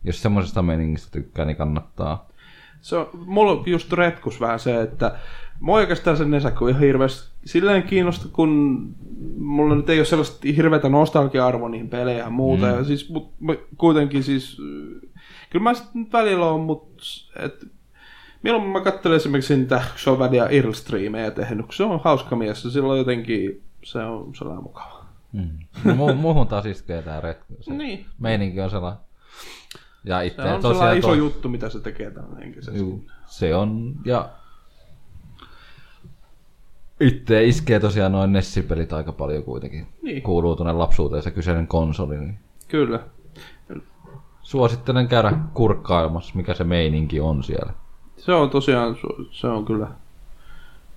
Jos 0.04 0.22
semmosesta 0.22 0.62
meningistä 0.62 1.12
tykkää, 1.12 1.46
niin 1.46 1.58
kannattaa. 1.58 2.28
Se 2.82 2.98
on, 2.98 3.10
mulla 3.14 3.52
on 3.52 3.64
just 3.66 3.94
retkus 3.94 4.42
vähän 4.42 4.60
se, 4.60 4.82
että 4.82 5.16
mua 5.60 5.78
oikeastaan 5.78 6.18
sen 6.18 6.32
nesäkko 6.32 6.68
ihan 6.68 6.82
hirveästi 6.82 7.34
silleen 7.46 7.84
kiinnosta, 7.84 8.28
kun 8.34 8.96
mulla 9.38 9.76
nyt 9.76 9.90
ei 9.90 10.00
ole 10.00 10.06
sellaista 10.06 10.48
hirveätä 10.56 10.90
nostalgia-arvoa 10.90 11.70
niihin 11.70 11.90
peleihin 11.90 12.20
ja 12.24 12.30
muuta. 12.30 12.66
Mm. 12.66 12.74
Ja 12.78 12.84
siis, 12.84 13.10
mut, 13.10 13.34
kuitenkin 13.78 14.24
siis, 14.24 14.58
kyllä 15.50 15.64
mä 15.64 15.74
sitten 15.74 16.02
nyt 16.02 16.14
välillä 16.14 16.46
on, 16.46 16.60
mutta 16.60 17.04
et, 17.40 17.68
milloin 18.44 18.68
mä 18.70 18.82
katselen 18.82 19.16
esimerkiksi 19.18 19.58
niitä 19.58 19.84
Xovadia 19.98 20.46
Irl-striimejä 20.48 21.32
tehnyt, 21.32 21.66
kun 21.66 21.74
se 21.76 21.84
on 21.84 22.00
hauska 22.04 22.36
mies 22.36 22.64
ja 22.64 22.70
silloin 22.70 22.98
jotenkin 23.00 23.64
se 23.84 24.00
on 24.00 24.36
sellainen 24.36 24.64
mukava. 24.64 25.04
Mm. 25.34 25.50
No, 25.84 25.94
mu- 25.94 26.14
muuhun 26.14 26.48
taas 26.48 26.66
iskee 26.66 27.02
tää 27.02 27.22
Retku. 27.22 27.54
Se 27.62 27.74
Niin. 27.74 28.06
meininki 28.20 28.62
on 28.62 28.70
sellainen. 28.70 29.02
Ja 30.06 30.20
Se 30.20 30.26
itse 30.26 30.42
on 30.42 30.48
tosiaan 30.62 30.74
sellainen 30.76 31.00
iso 31.00 31.08
toi- 31.08 31.18
juttu, 31.18 31.50
mitä 31.50 31.70
se 31.70 31.80
tekee 31.80 32.12
tällä 32.12 32.36
henkisesti. 32.40 32.80
Juu, 32.80 33.06
se 33.26 33.56
on, 33.56 33.96
ja 34.06 34.30
itse 37.00 37.44
iskee 37.46 37.80
tosiaan 37.80 38.12
noin 38.12 38.34
Nessipelit 38.34 38.94
aika 38.94 39.12
paljon 39.12 39.44
kuitenkin. 39.44 39.88
Niin. 40.02 40.22
Kuuluu 40.24 40.56
tuonne 40.56 40.74
lapsuuteen 40.74 41.24
se 41.24 41.32
kyseinen 41.32 41.68
konsoli. 41.68 42.18
Niin 42.18 42.40
Kyllä. 42.68 43.00
suosittelen 44.42 45.08
käydä 45.08 45.34
kurkkailemassa, 45.54 46.36
mikä 46.36 46.54
se 46.54 46.64
meininki 46.64 47.20
on 47.20 47.44
siellä. 47.44 47.74
Se 48.26 48.34
on 48.34 48.50
tosiaan, 48.50 48.98
se 49.32 49.48
on 49.48 49.66
kyllä, 49.66 49.88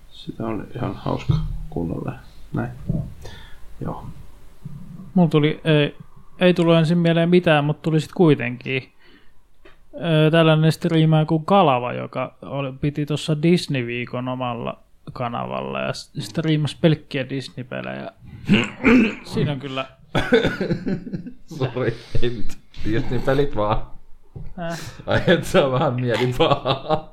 Sitä 0.09 0.45
on 0.45 0.67
ihan 0.75 0.95
hauska 0.95 1.33
kunnolla. 1.69 2.13
Näin. 2.53 2.71
Joo. 3.81 4.05
Mulla 5.13 5.29
tuli, 5.29 5.61
ei, 5.63 5.95
ei 6.39 6.53
tullut 6.53 6.75
ensin 6.75 6.97
mieleen 6.97 7.29
mitään, 7.29 7.65
mutta 7.65 7.81
tuli 7.81 7.99
sitten 7.99 8.17
kuitenkin. 8.17 8.93
Tällainen 10.31 10.71
striimaa 10.71 11.25
kuin 11.25 11.45
Kalava, 11.45 11.93
joka 11.93 12.35
oli, 12.41 12.73
piti 12.81 13.05
tuossa 13.05 13.37
Disney-viikon 13.41 14.27
omalla 14.27 14.79
kanavalla 15.13 15.79
ja 15.79 15.93
striimasi 16.19 16.77
pelkkiä 16.81 17.29
Disney-pelejä. 17.29 18.11
Siinä 19.23 19.51
on 19.51 19.59
kyllä... 19.59 19.85
Sori, 21.57 21.95
ei 22.21 22.29
mitään. 22.29 22.59
Disney-pelit 22.85 23.55
vaan. 23.55 23.96
Äh, 24.59 24.79
Ai 25.05 25.21
et 25.27 25.43
saa 25.43 25.71
vähän 25.71 25.93
mieli 25.93 26.33
pahaa. 26.37 27.11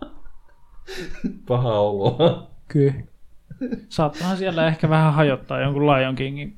Paha 1.49 1.79
oloa. 1.79 2.51
kyllä. 2.69 2.95
Saattahan 3.89 4.37
siellä 4.37 4.67
ehkä 4.67 4.89
vähän 4.89 5.15
hajottaa 5.15 5.61
jonkun 5.61 5.87
Lion 5.87 6.15
Kingin 6.15 6.57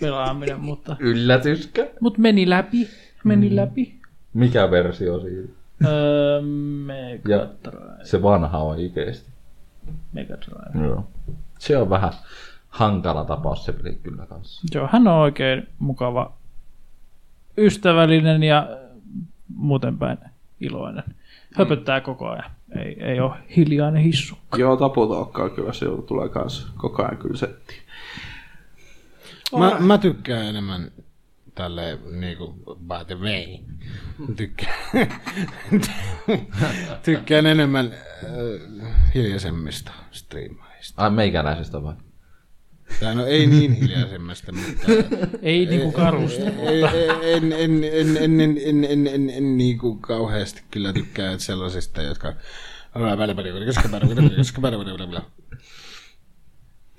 pelaaminen, 0.00 0.60
mutta, 0.60 0.96
Yllätyskä. 0.98 1.86
mutta 2.00 2.20
meni 2.20 2.50
läpi. 2.50 2.88
Meni 3.24 3.56
läpi. 3.56 4.00
Mikä 4.34 4.70
versio 4.70 5.20
siinä? 5.20 5.48
Öö, 5.86 6.36
Ja 6.36 6.42
Mega 7.38 7.46
Drive. 7.64 8.04
se 8.04 8.22
vanha 8.22 8.58
oikeesti. 8.58 9.30
Mega 10.12 10.34
Drive. 10.36 10.86
Joo. 10.86 11.08
Se 11.58 11.76
on 11.78 11.90
vähän 11.90 12.12
hankala 12.68 13.24
tapaus 13.24 13.64
se 13.64 13.72
peli 13.72 13.98
kyllä 14.02 14.26
kanssa. 14.26 14.62
Joo, 14.74 14.88
hän 14.92 15.08
on 15.08 15.14
oikein 15.14 15.68
mukava, 15.78 16.32
ystävällinen 17.58 18.42
ja 18.42 18.68
muuten 19.54 19.98
päin 19.98 20.18
iloinen. 20.60 21.04
Höpöttää 21.54 22.00
koko 22.00 22.28
ajan. 22.28 22.50
Ei, 22.78 23.02
ei 23.02 23.20
ole 23.20 23.36
hiljainen 23.56 24.02
hissu. 24.02 24.38
Joo, 24.58 24.76
taputookkaa 24.76 25.48
kyllä 25.48 25.72
se 25.72 25.86
tulee 26.06 26.28
kans 26.28 26.72
koko 26.76 27.02
ajan 27.02 27.16
kyllä 27.16 27.36
settiin. 27.36 27.80
Mä, 29.58 29.76
mä 29.78 29.98
tykkään 29.98 30.46
enemmän 30.46 30.90
tälle 31.54 31.98
niinku 32.10 32.54
by 32.66 33.04
the 33.06 33.14
way. 33.14 33.58
Tykkään, 34.36 35.08
tykkään 37.04 37.46
enemmän 37.46 37.86
äh, 37.86 39.12
hiljaisemmista 39.14 39.92
striimaista. 40.10 41.02
Ai 41.02 41.10
meikäläisestä 41.10 41.82
vai? 41.82 41.94
Tai 43.00 43.14
no 43.14 43.26
ei 43.26 43.46
niin 43.46 43.72
hiljaisemmasta, 43.72 44.52
mutta 44.52 44.86
Ei 45.42 45.66
niinku 45.66 45.92
karusta. 45.92 46.42
ei- 46.44 46.84
ei- 46.84 47.32
en, 47.34 47.52
en, 47.52 47.84
en, 47.84 48.16
en, 48.16 48.40
en, 48.40 48.58
en, 48.64 48.84
en, 48.84 49.06
en, 49.06 49.30
en 49.30 49.56
niinku 49.56 49.94
kauheasti 49.94 50.62
kyllä 50.70 50.92
tykkää 50.92 51.38
sellaisista, 51.38 52.02
jotka 52.02 52.34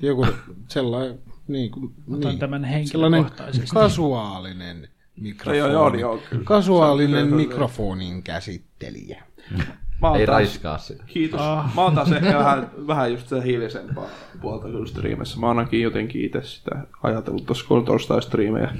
joku 0.02 0.26
sellainen 0.68 1.20
niin 1.48 1.72
kuin, 1.72 1.94
Otan 2.12 2.30
niin, 2.30 2.40
tämän 2.40 2.62
sellainen 2.86 3.20
henkilökohtaisesti. 3.24 3.70
kasuaalinen 3.74 4.88
mikrofoni. 5.16 5.58
Joo, 5.58 5.70
joo, 5.72 5.96
joo, 5.96 6.18
kyllä. 6.30 6.44
Kasuaalinen 6.44 7.28
mikrofonin 7.34 8.24
käsittelijä. 8.24 9.24
Mä 10.02 10.16
Ei 10.18 10.26
taas- 10.26 10.36
raiskaa 10.38 10.78
sitä. 10.78 11.04
Kiitos. 11.08 11.42
Ah. 11.42 11.76
Mä 11.76 11.82
oon 11.82 11.96
taas 11.96 12.12
ehkä 12.12 12.38
vähän, 12.38 12.72
vähän 12.88 13.12
just 13.12 13.28
sitä 13.30 13.42
hiljaisempaa 13.42 14.06
puolta 14.42 14.68
kyllä 14.68 14.86
striimissä. 14.88 15.40
Mä 15.40 15.48
oon 15.48 15.58
ainakin 15.58 15.82
jotenkin 15.82 16.26
itse 16.26 16.42
sitä 16.44 16.72
ajatellut 17.04 17.46
tuossa, 17.46 17.66
kun 17.68 17.78
on 17.78 17.86
torstai-striimejä 17.86 18.72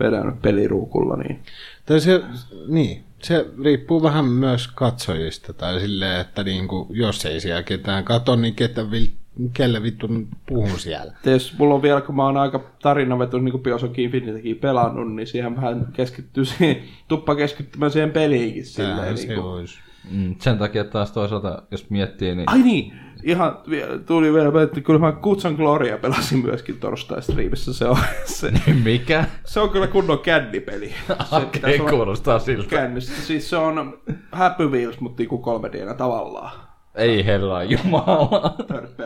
vedänyt 0.00 0.42
peliruukulla, 0.42 1.16
niin 1.16 1.40
Tai 1.86 2.00
se, 2.00 2.22
niin, 2.68 3.04
se 3.22 3.46
riippuu 3.64 4.02
vähän 4.02 4.24
myös 4.24 4.68
katsojista. 4.68 5.52
Tai 5.52 5.80
silleen, 5.80 6.20
että 6.20 6.44
niinku, 6.44 6.86
jos 6.90 7.24
ei 7.26 7.40
siellä 7.40 7.62
ketään 7.62 8.04
kato, 8.04 8.36
niin 8.36 8.54
ketä 8.54 8.90
vil, 8.90 9.06
kelle 9.52 9.82
vittu 9.82 10.08
puhun 10.48 10.78
siellä. 10.80 11.12
Jos 11.24 11.54
mulla 11.58 11.74
on 11.74 11.82
vielä, 11.82 12.00
kun 12.00 12.16
mä 12.16 12.24
oon 12.24 12.36
aika 12.36 12.60
tarinavetus, 12.82 13.42
niin 13.42 13.52
kuin 13.52 13.62
Bioshock 13.62 13.98
Infinitykin 13.98 14.56
pelannut, 14.56 15.12
niin 15.14 15.26
siihen 15.26 15.56
vähän 15.56 15.86
keskittyy 15.92 16.44
siihen, 16.44 16.76
tuppa 17.08 17.34
keskittymään 17.34 17.90
siihen 17.92 18.10
peliinkin 18.10 18.66
silleen. 18.66 18.96
Tämähän 18.96 19.14
Niin 19.14 19.26
se 19.28 19.34
kuin. 19.34 19.44
olisi. 19.46 19.78
Mm, 20.10 20.34
sen 20.40 20.58
takia 20.58 20.84
taas 20.84 21.12
toisaalta, 21.12 21.62
jos 21.70 21.90
miettii, 21.90 22.34
niin 22.34 22.50
Ai 22.50 22.58
niin, 22.58 22.92
ihan 23.22 23.58
tuli 24.06 24.32
vielä, 24.32 24.62
että 24.62 24.80
kyllä 24.80 24.98
mä 24.98 25.12
Kutsan 25.12 25.54
Gloria 25.54 25.98
pelasin 25.98 26.38
myöskin 26.44 26.80
torstai-striimissä. 26.80 27.72
Se 27.72 27.84
on, 27.88 27.96
se, 28.24 28.52
mikä? 28.84 29.24
se 29.44 29.60
on 29.60 29.70
kyllä 29.70 29.86
kunnon 29.86 30.18
kännipeli. 30.18 30.88
Se 31.30 31.36
Okei, 31.36 31.80
olla 31.80 31.90
kuulostaa 31.90 32.38
siltä. 32.38 32.68
Kännissä. 32.68 33.22
Siis 33.26 33.50
se 33.50 33.56
on 33.56 33.98
Happy 34.32 34.66
Wheels, 34.68 35.00
mutta 35.00 35.20
niinku 35.20 35.38
3 35.38 35.68
d 35.72 35.94
tavallaan. 35.96 36.52
Ei 36.94 37.24
herra 37.24 37.62
jumala. 37.62 38.54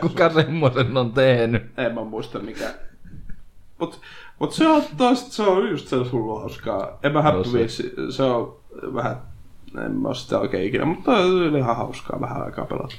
Kuka 0.01 0.29
semmoisen 0.29 0.97
on 0.97 1.11
tehnyt? 1.13 1.63
En 1.77 1.95
mä 1.95 2.03
muista 2.03 2.39
mikä. 2.39 2.73
Mut, 3.79 4.01
mut 4.39 4.51
se 4.53 4.67
on 4.67 4.81
tosta, 4.97 5.31
se 5.31 5.43
on 5.43 5.69
just 5.69 5.87
se 5.87 5.95
hullu 6.11 6.39
hauskaa. 6.39 6.99
En 7.03 7.13
mä 7.13 7.21
Happy 7.21 7.37
No 7.37 7.43
se- 7.43 7.51
Wheels, 7.51 7.83
se 8.09 8.23
on 8.23 8.59
vähän, 8.93 9.15
en 9.85 9.91
mä 9.91 10.13
sitä 10.13 10.39
oikein 10.39 10.67
ikinä, 10.67 10.85
mutta 10.85 11.11
oli 11.11 11.57
ihan 11.59 11.75
hauskaa 11.75 12.21
vähän 12.21 12.41
aikaa 12.45 12.65
pelata. 12.65 12.95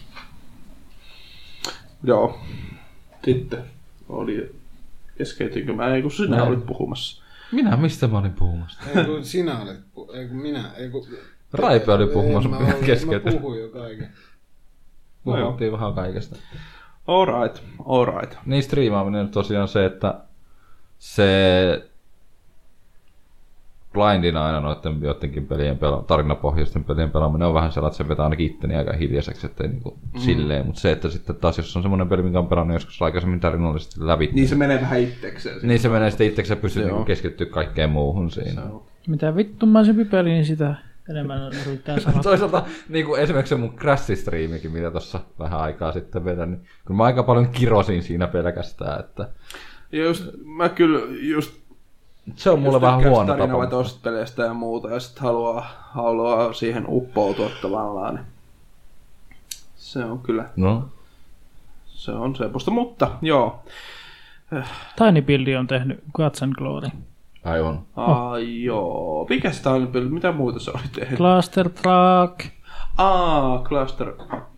Joo. 2.04 2.38
Sitten 3.24 3.64
oli, 4.08 4.54
keskeytinkö 5.18 5.72
mä, 5.72 5.94
ei 5.94 6.02
kun 6.02 6.10
sinä 6.10 6.36
Näin. 6.36 6.48
olit 6.48 6.66
puhumassa. 6.66 7.22
Minä, 7.52 7.76
mistä 7.76 8.06
mä 8.08 8.18
olin 8.18 8.32
puhumassa? 8.32 8.80
Ei 8.96 9.04
kun 9.04 9.24
sinä 9.24 9.60
olet, 9.60 9.80
pu- 9.96 10.16
ei 10.16 10.28
kun 10.28 10.36
minä, 10.36 10.70
ei 10.76 10.90
kun... 10.90 11.06
Raipe 11.52 11.92
oli 11.92 12.06
puhumassa, 12.06 12.48
Ei, 12.48 12.54
mä, 12.54 12.66
olin- 12.74 12.84
keskeytin. 12.86 13.34
Mä 13.34 13.40
puhuin 13.40 13.60
jo 13.60 13.68
kaiken. 13.68 14.12
Puhuttiin 15.24 15.72
vähän 15.72 15.94
kaikesta. 15.94 16.36
Alright, 17.06 17.62
alright. 17.86 18.34
Niin 18.46 18.62
striimaaminen 18.62 19.20
on 19.20 19.28
tosiaan 19.28 19.68
se, 19.68 19.84
että 19.84 20.14
se 20.98 21.89
blindina 23.92 24.46
aina 24.46 24.60
noiden 24.60 24.98
joidenkin 25.02 25.46
pelien 25.46 25.78
pela, 25.78 26.04
tarinapohjaisten 26.06 26.84
pelien 26.84 27.10
pelaaminen 27.10 27.48
on 27.48 27.54
vähän 27.54 27.72
sellainen, 27.72 27.92
että 27.92 28.04
se 28.04 28.08
vetää 28.08 28.24
ainakin 28.24 28.46
itteni 28.46 28.76
aika 28.76 28.92
hiljaiseksi, 28.92 29.46
ettei 29.46 29.68
niinku 29.68 29.98
mm. 30.14 30.20
silleen, 30.20 30.66
mutta 30.66 30.80
se, 30.80 30.92
että 30.92 31.08
sitten 31.10 31.36
taas 31.36 31.58
jos 31.58 31.76
on 31.76 31.82
semmoinen 31.82 32.08
peli, 32.08 32.22
minkä 32.22 32.38
on 32.38 32.46
pelannut 32.46 32.74
joskus 32.74 33.02
aikaisemmin 33.02 33.40
tarinallisesti 33.40 34.06
läpi, 34.06 34.30
Niin 34.32 34.48
se 34.48 34.54
menee 34.54 34.80
vähän 34.80 35.00
itsekseen. 35.00 35.58
niin 35.62 35.80
se 35.80 35.88
menee 35.88 36.10
sitten 36.10 36.26
itseksi 36.26 36.52
ja 36.52 36.56
pystyy 36.56 36.84
niinku 36.84 37.04
keskittyä 37.04 37.46
kaikkeen 37.46 37.90
muuhun 37.90 38.30
siinä. 38.30 38.62
Mitä 39.06 39.36
vittumaisempi 39.36 40.04
peli, 40.04 40.28
niin 40.30 40.44
sitä 40.46 40.74
enemmän 41.10 41.52
yrittää 41.66 42.00
sanoa. 42.00 42.22
Toisaalta 42.22 42.64
niin 42.88 43.06
kuin 43.06 43.20
esimerkiksi 43.22 43.54
se 43.54 43.60
mun 43.60 43.74
Crash-striimikin, 43.78 44.70
mitä 44.72 44.90
tuossa 44.90 45.20
vähän 45.38 45.60
aikaa 45.60 45.92
sitten 45.92 46.24
vedän, 46.24 46.50
niin 46.50 46.60
kyllä 46.84 46.98
mä 46.98 47.04
aika 47.04 47.22
paljon 47.22 47.48
kirosin 47.48 48.02
siinä 48.02 48.26
pelkästään, 48.26 49.00
että 49.00 49.28
Ja 49.92 50.04
just, 50.04 50.24
mä 50.44 50.68
kyllä 50.68 51.00
just 51.20 51.59
se 52.36 52.50
on 52.50 52.58
mulle 52.60 52.74
Just 52.76 52.82
vähän 52.82 53.00
huono 53.00 53.26
tapa. 53.26 53.38
tarinavetoisista 53.38 54.00
peleistä 54.02 54.42
ja 54.42 54.54
muuta, 54.54 54.88
ja 54.90 55.00
sitten 55.00 55.22
haluaa, 55.22 55.66
haluaa 55.90 56.52
siihen 56.52 56.84
uppoutua 56.88 57.50
tavallaan. 57.62 58.14
niin 58.14 58.26
Se 59.76 60.04
on 60.04 60.18
kyllä, 60.18 60.44
No, 60.56 60.88
se 61.86 62.10
on 62.12 62.36
semmoista, 62.36 62.70
mutta 62.70 63.10
joo. 63.22 63.62
Tiny 64.96 65.22
Build 65.22 65.54
on 65.58 65.66
tehnyt 65.66 66.00
Guts 66.14 66.42
and 66.42 66.52
Glory. 66.54 66.88
aivan. 67.44 67.80
Ai 67.96 68.62
joo. 68.64 69.26
Mikä 69.28 69.52
sitä 69.52 69.70
oli, 69.70 69.86
mitä 70.10 70.32
muuta 70.32 70.58
se 70.58 70.70
oli 70.70 70.82
tehnyt? 70.94 71.16
Cluster 71.18 71.68
Truck. 71.70 72.52
Aa, 72.98 73.62
Cluster, 73.62 74.12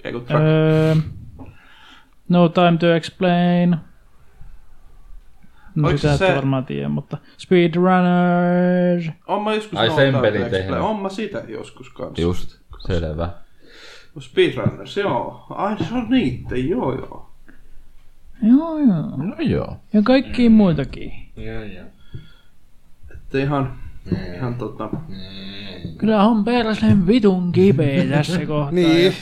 ei 0.05 0.13
kun 0.13 0.25
Track. 0.25 0.45
Öö, 0.45 0.95
no 2.29 2.49
Time 2.49 2.77
to 2.81 2.93
Explain. 2.95 3.77
No 5.75 5.89
Oliko 5.89 5.99
sitä 5.99 6.17
se- 6.17 6.29
et 6.29 6.37
varmaan 6.37 6.65
tiedä, 6.65 6.89
mutta 6.89 7.19
Speedrunner. 7.39 9.13
On 9.27 9.43
mä 9.43 9.55
joskus 9.55 9.79
Ai, 9.79 9.91
sen 9.91 10.15
pelin 10.15 10.51
tehnyt. 10.51 10.81
On 10.81 11.03
mä 11.03 11.09
sitä 11.09 11.43
joskus 11.49 11.91
kanssa. 11.91 12.23
Just, 12.23 12.59
selvä. 12.87 13.29
Speedrunners, 14.21 14.97
joo. 14.97 15.47
Ai 15.51 15.77
se 15.79 15.95
on 15.95 16.07
niitä, 16.11 16.57
joo 16.57 16.93
joo. 16.95 17.31
Joo, 18.43 18.79
joo. 18.79 19.17
No 19.17 19.35
joo. 19.39 19.77
Ja 19.93 20.03
kaikkia 20.03 20.51
muitakin. 20.51 21.13
Joo, 21.37 21.63
joo. 21.63 21.85
Että 23.13 23.39
ihan, 23.39 23.79
ihan 24.37 24.55
tota... 24.55 24.91
Kyllä 25.99 26.23
on 26.23 26.45
persen 26.45 27.07
vitun 27.07 27.53
kipeä 27.53 28.05
tässä 28.05 28.39
kohtaa. 28.47 28.71
Niin, 28.71 29.13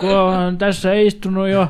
Kun 0.00 0.10
on 0.18 0.58
tässä 0.58 0.94
istunut 0.94 1.48
jo 1.48 1.68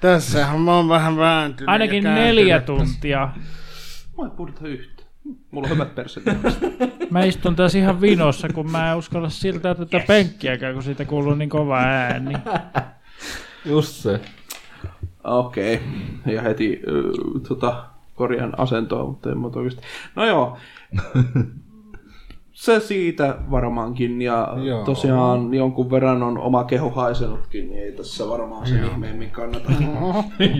tässähän 0.00 0.60
mä 0.60 0.76
oon 0.76 0.88
vähän 0.88 1.16
vääntynyt. 1.16 1.68
ainakin 1.68 2.04
ja 2.04 2.14
neljä 2.14 2.60
tuntia. 2.60 3.28
Mä 4.18 4.24
en 4.24 4.30
puhuta 4.30 4.68
yhtä. 4.68 5.02
Mulla 5.50 5.66
on 5.66 5.74
hyvät 5.74 5.94
perset. 5.94 6.22
Mä 7.10 7.24
istun 7.24 7.56
tässä 7.56 7.78
ihan 7.78 8.00
vinossa, 8.00 8.48
kun 8.48 8.70
mä 8.70 8.90
en 8.90 8.96
uskalla 8.96 9.28
siltä 9.28 9.74
tätä 9.74 10.00
penkkiäkään, 10.06 10.74
kun 10.74 10.82
siitä 10.82 11.04
kuuluu 11.04 11.34
niin 11.34 11.50
kova 11.50 11.78
ääni. 11.78 12.34
Just 13.64 13.94
se. 13.94 14.20
Okei. 15.24 15.74
Okay. 15.74 16.34
Ja 16.34 16.42
heti 16.42 16.82
äh, 16.88 17.42
tota, 17.48 17.84
korjaan 18.14 18.58
asentoa, 18.58 19.04
mutta 19.04 19.30
en 19.30 19.38
mä 19.38 19.46
oikeasti. 19.46 19.82
No 20.14 20.26
joo. 20.26 20.58
Se 22.58 22.80
siitä 22.80 23.36
varmaankin, 23.50 24.22
ja 24.22 24.54
Joo. 24.62 24.84
tosiaan 24.84 25.54
jonkun 25.54 25.90
verran 25.90 26.22
on 26.22 26.38
oma 26.38 26.64
keho 26.64 26.90
haisenutkin, 26.90 27.70
niin 27.70 27.84
ei 27.84 27.92
tässä 27.92 28.28
varmaan 28.28 28.66
sen 28.66 28.84
ihmeemmin 28.84 29.30
kannata. 29.30 29.72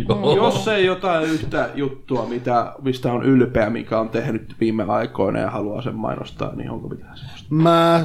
Joo. 0.08 0.36
Jos 0.36 0.68
ei 0.68 0.86
jotain 0.86 1.24
yhtä 1.24 1.70
juttua, 1.74 2.26
mitä, 2.26 2.72
mistä 2.82 3.12
on 3.12 3.22
ylpeä, 3.22 3.70
mikä 3.70 4.00
on 4.00 4.08
tehnyt 4.08 4.54
viime 4.60 4.84
aikoina 4.84 5.38
ja 5.38 5.50
haluaa 5.50 5.82
sen 5.82 5.94
mainostaa, 5.94 6.54
niin 6.54 6.70
onko 6.70 6.88
mitään 6.88 7.16
sellaista? 7.18 7.46
Mä... 7.54 8.00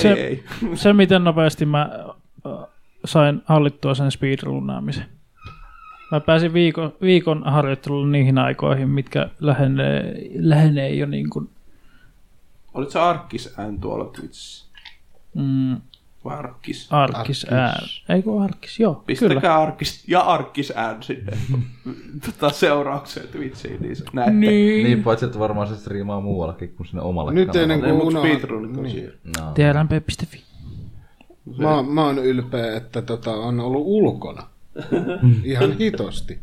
Se- 0.00 0.12
ei, 0.12 0.20
ei. 0.20 0.44
Se, 0.74 0.92
miten 0.92 1.24
nopeasti 1.24 1.66
mä 1.66 1.90
sain 3.04 3.42
hallittua 3.44 3.94
sen 3.94 4.10
speedrunaamisen. 4.10 5.06
Mä 6.12 6.20
pääsin 6.20 6.52
viikon, 6.52 6.92
viikon 7.00 7.42
harjoittelulla 7.44 8.06
niihin 8.06 8.38
aikoihin, 8.38 8.88
mitkä 8.88 9.28
lähenee, 9.40 10.14
lähenee 10.34 10.94
jo 10.94 11.06
niin 11.06 11.30
kuin, 11.30 11.48
Olit 12.74 12.90
sä 12.90 13.08
Arkkis 13.08 13.54
ään 13.58 13.80
tuolla 13.80 14.04
Twitchissä? 14.04 14.66
mm, 15.34 15.76
Vai 16.24 16.36
Arkkis? 16.38 16.86
Arkkis 16.90 17.46
ään. 17.50 17.82
Ei 18.08 18.22
kun 18.22 18.42
Arkkis, 18.42 18.80
joo. 18.80 18.94
Kyllä. 18.94 19.06
Pistäkää 19.06 19.58
Arkkis 19.62 20.04
ja 20.08 20.20
Arkkis 20.20 20.72
ään 20.76 21.02
sinne 21.02 21.32
tota, 22.26 22.50
seuraukseen 22.50 23.28
Twitchiin, 23.28 23.82
niin 23.82 23.96
se 23.96 24.04
näette. 24.12 24.32
Niin. 24.32 24.84
Niin, 24.84 25.02
paitsi 25.02 25.24
että 25.26 25.38
varmaan 25.38 25.68
se 25.68 25.76
striimaa 25.76 26.20
muuallakin 26.20 26.74
kuin 26.76 26.86
sinne 26.86 27.02
omalle 27.02 27.32
Nyt 27.32 27.46
kanavalle. 27.48 27.74
ennen 27.74 27.90
kuin 27.96 28.04
mutta 28.04 28.18
unohdan- 28.20 28.36
speedrunit 28.36 28.76
on 28.76 28.82
niin. 28.82 29.12
No. 29.40 29.52
trmp.fi. 29.54 30.42
Mä, 31.58 31.82
mä 31.82 32.04
oon 32.04 32.18
ylpeä, 32.18 32.76
että 32.76 33.02
tota, 33.02 33.30
on 33.30 33.60
ollut 33.60 33.82
ulkona. 33.86 34.42
Ihan 35.44 35.72
hitosti. 35.78 36.38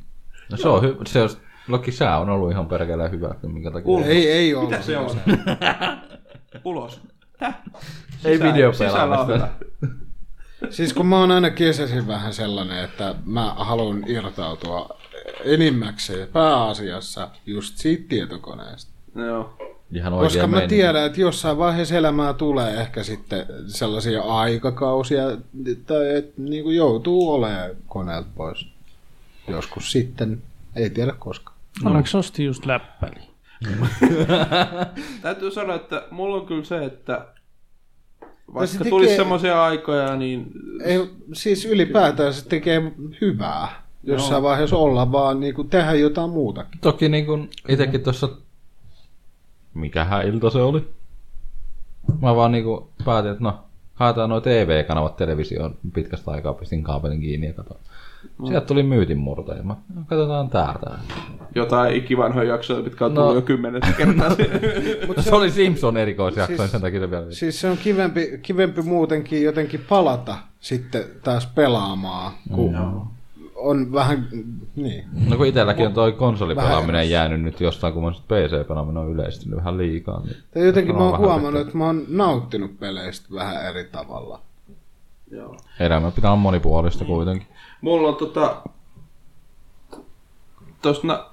no 0.52 0.58
se 0.58 0.68
on 0.70 0.82
hyvä. 0.82 0.96
Se 1.08 1.22
on, 1.22 1.30
Loki 1.68 1.92
sää 1.92 2.20
on 2.20 2.30
ollut 2.30 2.52
ihan 2.52 2.66
perkeleen 2.66 3.12
hyvä, 3.12 3.36
minkä 3.48 3.72
takia. 3.72 3.88
Ulkona. 3.92 4.12
Ei, 4.12 4.32
ei 4.32 4.56
ollut. 4.56 4.70
Mitä 4.70 4.82
se 4.82 4.98
on? 4.98 5.10
Ulos. 6.66 7.02
Täh? 7.40 7.56
Ei 8.26 8.40
videopelaamista. 8.40 9.48
Siis 10.70 10.94
kun 10.94 11.06
mä 11.06 11.20
oon 11.20 11.32
aina 11.32 11.50
kesäisin 11.50 12.08
vähän 12.08 12.34
sellainen, 12.34 12.84
että 12.84 13.16
mä 13.26 13.54
haluan 13.58 14.04
irtautua 14.08 14.98
enimmäkseen 15.46 16.28
pääasiassa 16.28 17.30
just 17.46 17.78
siitä 17.78 18.04
tietokoneesta. 18.10 18.92
Joo. 19.16 19.58
Ihan 19.94 20.14
Koska 20.14 20.48
mä 20.48 20.48
meininki. 20.48 20.76
tiedän, 20.76 21.06
että 21.06 21.22
jossain 21.22 21.58
vaiheessa 21.58 21.96
elämää 21.96 22.34
tulee 22.34 22.82
ehkä 22.82 23.04
sitten 23.04 23.46
sellaisia 23.68 24.22
aikakausia, 24.22 25.24
tai 25.86 26.16
että 26.16 26.42
niin 26.42 26.64
kuin 26.64 26.76
joutuu 26.76 27.32
olemaan 27.34 27.70
koneelta 27.88 28.30
pois. 28.36 28.68
Joskus 29.48 29.92
sitten, 29.92 30.42
ei 30.76 30.90
tiedä 30.90 31.14
koska. 31.20 31.54
Onneksi 31.86 32.18
osti 32.18 32.46
just 32.46 32.66
läppäli. 32.66 33.29
Täytyy 35.22 35.52
sanoa, 35.52 35.76
että 35.76 36.04
mulla 36.12 36.36
on 36.36 36.46
kyllä 36.46 36.64
se, 36.64 36.86
että 36.86 37.28
se 38.20 38.54
vaikka 38.54 38.78
tekee- 38.78 38.90
tulisi 38.90 39.16
semmoisia 39.16 39.64
aikoja, 39.64 40.16
niin 40.16 40.52
Ei, 40.84 41.10
siis 41.34 41.66
ylipäätään 41.66 42.34
se 42.34 42.50
tekee 42.50 42.92
hyvää. 43.22 43.84
Jossain 44.04 44.44
vaiheessa 44.44 44.76
olla 44.78 45.12
vaan 45.12 45.40
niin 45.40 45.56
kuin 45.56 45.70
tehdä 45.70 45.94
jotain 45.94 46.30
muutakin. 46.30 46.80
Toki 46.82 47.10
niin 47.10 47.26
kuin 47.26 47.50
itekin 47.70 48.04
tuossa, 48.04 48.30
mikähän 49.74 50.28
ilta 50.28 50.50
se 50.50 50.58
oli? 50.58 50.88
Mä 52.22 52.36
vaan 52.36 52.52
niinku 52.52 52.90
päätin, 53.06 53.32
että 53.32 53.44
no, 53.44 53.60
haetaan 53.94 54.30
nuo 54.30 54.42
TV-kanavat 54.42 55.18
televisioon 55.18 55.78
pitkästä 55.94 56.32
aikaa, 56.32 56.54
pistin 56.54 56.84
kaapelin 56.84 57.22
kiinni 57.22 57.48
ja 57.48 57.54
katsoin. 57.54 57.80
Sieltä 58.48 58.68
tuli 58.68 58.84
myytinmurto 58.84 59.54
ja 59.54 59.64
mä, 59.64 59.76
no, 59.96 60.02
katsotaan 60.08 60.50
täältä. 60.50 60.92
jotain 61.56 61.96
ikivanhoja 61.96 62.50
jaksoja, 62.50 62.84
mitkä 62.84 63.06
on 63.06 63.14
No. 63.14 63.22
tullut 63.22 63.36
jo 63.36 63.42
kymmenes 63.42 63.84
kertaa. 63.98 64.30
Mutta 65.08 65.22
se 65.22 65.36
oli 65.36 65.52
Simpson 65.52 65.98
erikoisjakso, 65.98 66.58
Siis- 66.58 66.72
sen 66.72 66.82
takia 66.82 67.00
se 67.00 67.12
vielä... 67.12 67.26
Siis 67.32 67.62
se 67.62 67.70
on 67.70 67.78
kivempi, 67.78 68.40
kivempi 68.42 68.82
muutenkin 68.82 69.44
jotenkin 69.44 69.86
palata 69.90 70.36
sitten 70.60 71.04
taas 71.24 71.48
pelaamaan, 71.48 72.32
kun 72.56 72.76
on 73.56 73.94
vähän, 73.94 74.28
niin. 74.76 75.04
No 75.30 75.38
kun 75.38 75.46
itselläkin 75.46 75.86
on 75.88 75.94
toi 75.94 76.12
konsolipelaaminen 76.12 77.10
jäänyt 77.10 77.42
nyt 77.42 77.62
jostain, 77.62 77.94
kun 77.94 78.14
PC-pelaaminen 78.14 78.98
on 78.98 79.12
yleistynyt 79.12 79.58
vähän 79.58 79.78
liikaa. 79.78 80.22
Niin 80.24 80.36
Tai 80.54 80.66
jotenkin 80.66 80.96
mä 80.96 81.02
on 81.04 81.10
oon 81.10 81.20
huomannut, 81.20 81.62
että 81.62 81.78
mä 81.78 81.86
oon 81.86 82.04
nauttinut 82.08 82.80
peleistä 82.80 83.28
vähän 83.34 83.66
eri 83.66 83.84
tavalla. 83.92 84.40
Joo. 85.32 85.58
Elämä 85.80 86.12
pitää 86.12 86.32
olla 86.32 86.40
monipuolista 86.42 87.06
kuitenkin. 87.06 87.48
Mulla 87.82 88.08
on 88.08 88.16
tota... 88.16 88.56
Tuosta 90.82 91.30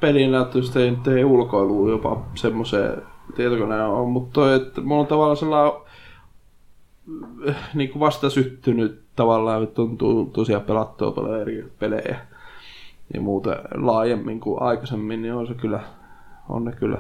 ei, 0.81 0.91
nyt 0.91 1.07
ei 1.07 1.25
ulkoilu 1.25 1.91
jopa 1.91 2.23
semmoiseen 2.35 3.03
tietokoneen 3.37 3.83
on, 3.83 4.09
mutta 4.09 4.33
toi, 4.33 4.55
että 4.55 4.81
mulla 4.81 5.01
on 5.01 5.07
tavallaan 5.07 5.37
sellainen 5.37 5.73
äh, 7.49 7.57
niin 7.75 7.91
kuin 7.91 8.01
vasta 8.01 8.31
syttynyt 8.31 9.03
tavallaan, 9.17 9.63
että 9.63 9.83
on 9.83 9.99
tu- 9.99 10.31
tosiaan 10.33 10.63
pelattua 10.63 11.11
paljon 11.11 11.41
eri 11.41 11.73
pelejä 11.79 12.19
ja 13.15 13.21
muuta 13.21 13.57
laajemmin 13.75 14.41
kuin 14.41 14.63
aikaisemmin, 14.63 15.23
niin 15.23 15.35
on 15.35 15.47
se 15.47 15.55
kyllä, 15.55 15.81
on 16.49 16.65
ne 16.65 16.73
kyllä, 16.73 16.99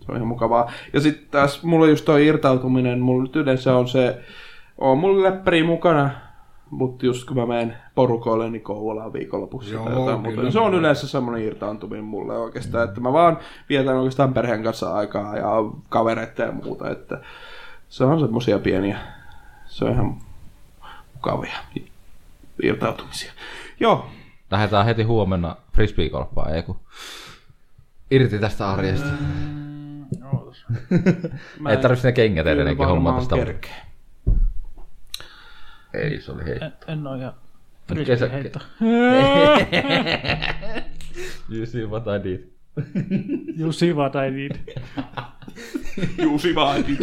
se 0.00 0.12
on 0.12 0.16
ihan 0.16 0.28
mukavaa. 0.28 0.70
Ja 0.92 1.00
sitten 1.00 1.26
taas 1.30 1.62
mulla 1.62 1.86
just 1.86 2.04
toi 2.04 2.26
irtautuminen, 2.26 3.00
mulla 3.00 3.22
nyt 3.22 3.36
yleensä 3.36 3.76
on 3.76 3.88
se, 3.88 4.18
on 4.78 4.98
mulla 4.98 5.22
läppäri 5.22 5.62
mukana, 5.62 6.10
mutta 6.72 7.06
just 7.06 7.28
kun 7.28 7.36
mä 7.36 7.46
menen 7.46 7.76
porukoille, 7.94 8.50
niin 8.50 8.62
Kouvolaan 8.62 9.12
viikonlopuksi 9.12 9.72
Joo, 9.72 9.84
tai 9.84 9.92
jotain 9.92 10.20
muuta, 10.20 10.30
kyllä. 10.30 10.42
niin 10.42 10.52
se 10.52 10.60
on 10.60 10.74
yleensä 10.74 11.08
semmoinen 11.08 11.44
irtaantuminen 11.44 12.04
mulle 12.04 12.38
oikeastaan, 12.38 12.88
että 12.88 13.00
mä 13.00 13.12
vaan 13.12 13.38
vietän 13.68 13.96
oikeastaan 13.96 14.34
perheen 14.34 14.62
kanssa 14.62 14.94
aikaa 14.94 15.36
ja 15.36 15.48
kavereita 15.88 16.42
ja 16.42 16.52
muuta, 16.52 16.90
että 16.90 17.20
se 17.88 18.04
on 18.04 18.20
semmoisia 18.20 18.58
pieniä, 18.58 18.98
se 19.66 19.84
on 19.84 19.92
ihan 19.92 20.16
mukavia 21.14 21.56
irtautumisia. 22.62 23.32
Joo, 23.80 24.06
Lähdetään 24.50 24.86
heti 24.86 25.02
huomenna 25.02 25.56
frisbeegolfaan, 25.72 26.54
ei 26.54 26.62
kun 26.62 26.76
irti 28.10 28.38
tästä 28.38 28.70
arjesta. 28.70 29.08
ei 31.70 31.76
tarvitse 31.76 32.08
ne 32.08 32.12
kengät 32.12 32.46
edelleenkin 32.46 32.86
hommata 32.86 33.22
sitä. 33.22 33.36
kerkeä. 33.36 33.91
Ei, 35.94 36.20
se 36.20 36.32
oli 36.32 36.44
hei. 36.44 36.58
En, 36.60 36.72
en 36.86 37.06
ole 37.06 37.18
ihan 37.18 37.32
Kesä- 38.06 38.28
heitto. 38.28 38.58
You 41.50 41.66
see 41.66 41.84
what 41.86 42.04
I 42.06 42.24
did. 42.24 42.40
You 43.58 43.72
see 43.72 43.92
what 43.92 44.14
I 44.14 44.34
did. 44.36 44.52
Juusi 46.22 46.54
vaati. 46.54 46.98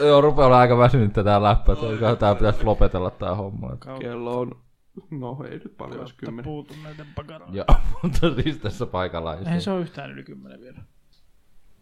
Joo, 0.00 0.20
rupeaa 0.20 0.46
olla 0.46 0.58
aika 0.58 0.78
väsynyt 0.78 1.12
tää 1.12 1.42
läppä. 1.42 1.72
että 1.72 2.16
Tää 2.16 2.34
pitäisi 2.34 2.64
lopetella 2.64 3.10
tää 3.10 3.34
homma. 3.34 3.76
Kello 4.00 4.40
on, 4.40 4.52
no 5.10 5.44
ei 5.50 5.58
nyt 5.58 5.76
paljon, 5.78 6.00
olisi 6.00 6.14
kymmenen. 6.16 6.44
Puutun 6.44 6.76
näiden 6.82 7.06
pakaroihin. 7.14 7.56
Joo, 7.56 7.66
mutta 8.02 8.34
siis 8.42 8.58
tässä 8.58 8.86
paikalla 8.86 9.36
ei 9.36 9.44
se 9.44 9.60
se 9.60 9.70
ole 9.70 9.80
yhtään 9.80 10.10
yli 10.10 10.22
kymmenen 10.22 10.60
vielä. 10.60 10.78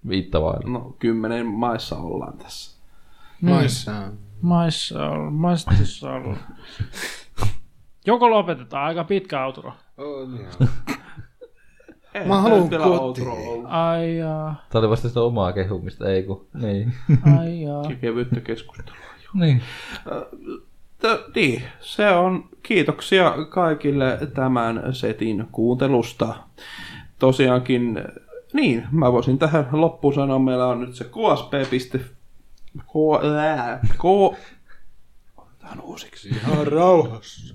viitta 0.08 0.42
vailla. 0.42 0.70
No 0.70 0.96
kymmenen 0.98 1.46
maissa 1.46 1.96
ollaan 1.96 2.38
tässä. 2.38 2.75
Maissa. 3.40 3.92
Maissa 4.42 5.06
on, 5.06 5.32
maistissa 5.32 6.10
on. 6.12 6.36
Joko 8.06 8.30
lopetetaan 8.30 8.84
aika 8.84 9.04
pitkä 9.04 9.46
outro. 9.46 9.72
Joo. 9.98 10.28
Ei, 12.14 12.26
Mä 12.26 12.44
vielä 12.70 12.84
kotiin. 12.84 13.66
Ai 13.66 14.16
jaa, 14.18 14.64
Tää 14.70 14.78
oli 14.78 14.90
vasta 14.90 15.08
sitä 15.08 15.20
omaa 15.20 15.52
kehumista, 15.52 16.08
ei 16.08 16.22
kun. 16.22 16.46
Niin. 16.54 16.92
ai 17.36 17.62
jaa. 17.62 17.82
Kevyttä 18.00 18.40
keskustelua. 18.40 19.00
niin. 19.34 19.62
T- 20.98 21.34
niin, 21.34 21.62
se 21.80 22.10
on 22.10 22.48
kiitoksia 22.62 23.34
kaikille 23.50 24.18
tämän 24.34 24.82
setin 24.92 25.46
kuuntelusta. 25.52 26.34
Tosiaankin, 27.18 28.04
niin, 28.52 28.86
mä 28.90 29.12
voisin 29.12 29.38
tähän 29.38 29.68
loppuun 29.72 30.14
sanoa, 30.14 30.38
meillä 30.38 30.66
on 30.66 30.80
nyt 30.80 30.94
se 30.94 31.04
ksp. 31.04 31.52
K, 32.76 32.90
ää, 33.38 33.80
K, 33.98 34.04
otetaan 35.36 35.80
uusiksi. 35.82 36.28
Ihan 36.28 36.66
rauhassa. 36.66 37.54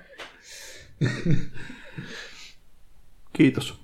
Kiitos. 3.33 3.79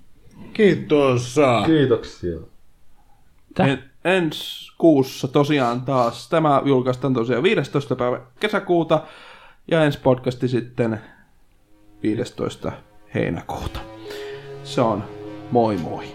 Kiitos. 0.53 1.36
Kiitoksia. 1.66 2.38
Tä- 3.53 3.64
En, 3.66 3.84
ensi 4.06 4.72
kuussa 4.78 5.28
tosiaan 5.28 5.82
taas. 5.82 6.30
Tämä 6.30 6.61
julkaistaan 6.66 7.14
tosiaan 7.14 7.44
15. 7.44 7.95
päivä 7.95 8.22
kesäkuuta 8.40 9.03
ja 9.68 9.84
ensi 9.84 10.00
podcasti 10.00 10.48
sitten 10.48 11.02
15. 12.03 12.72
heinäkuuta. 13.15 13.80
Se 14.64 14.81
on 14.81 15.03
moi 15.51 15.77
moi. 15.77 16.06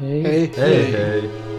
Hei. 0.00 0.22
Hei. 0.22 0.52
Hei 0.56 0.92
hei. 0.92 1.49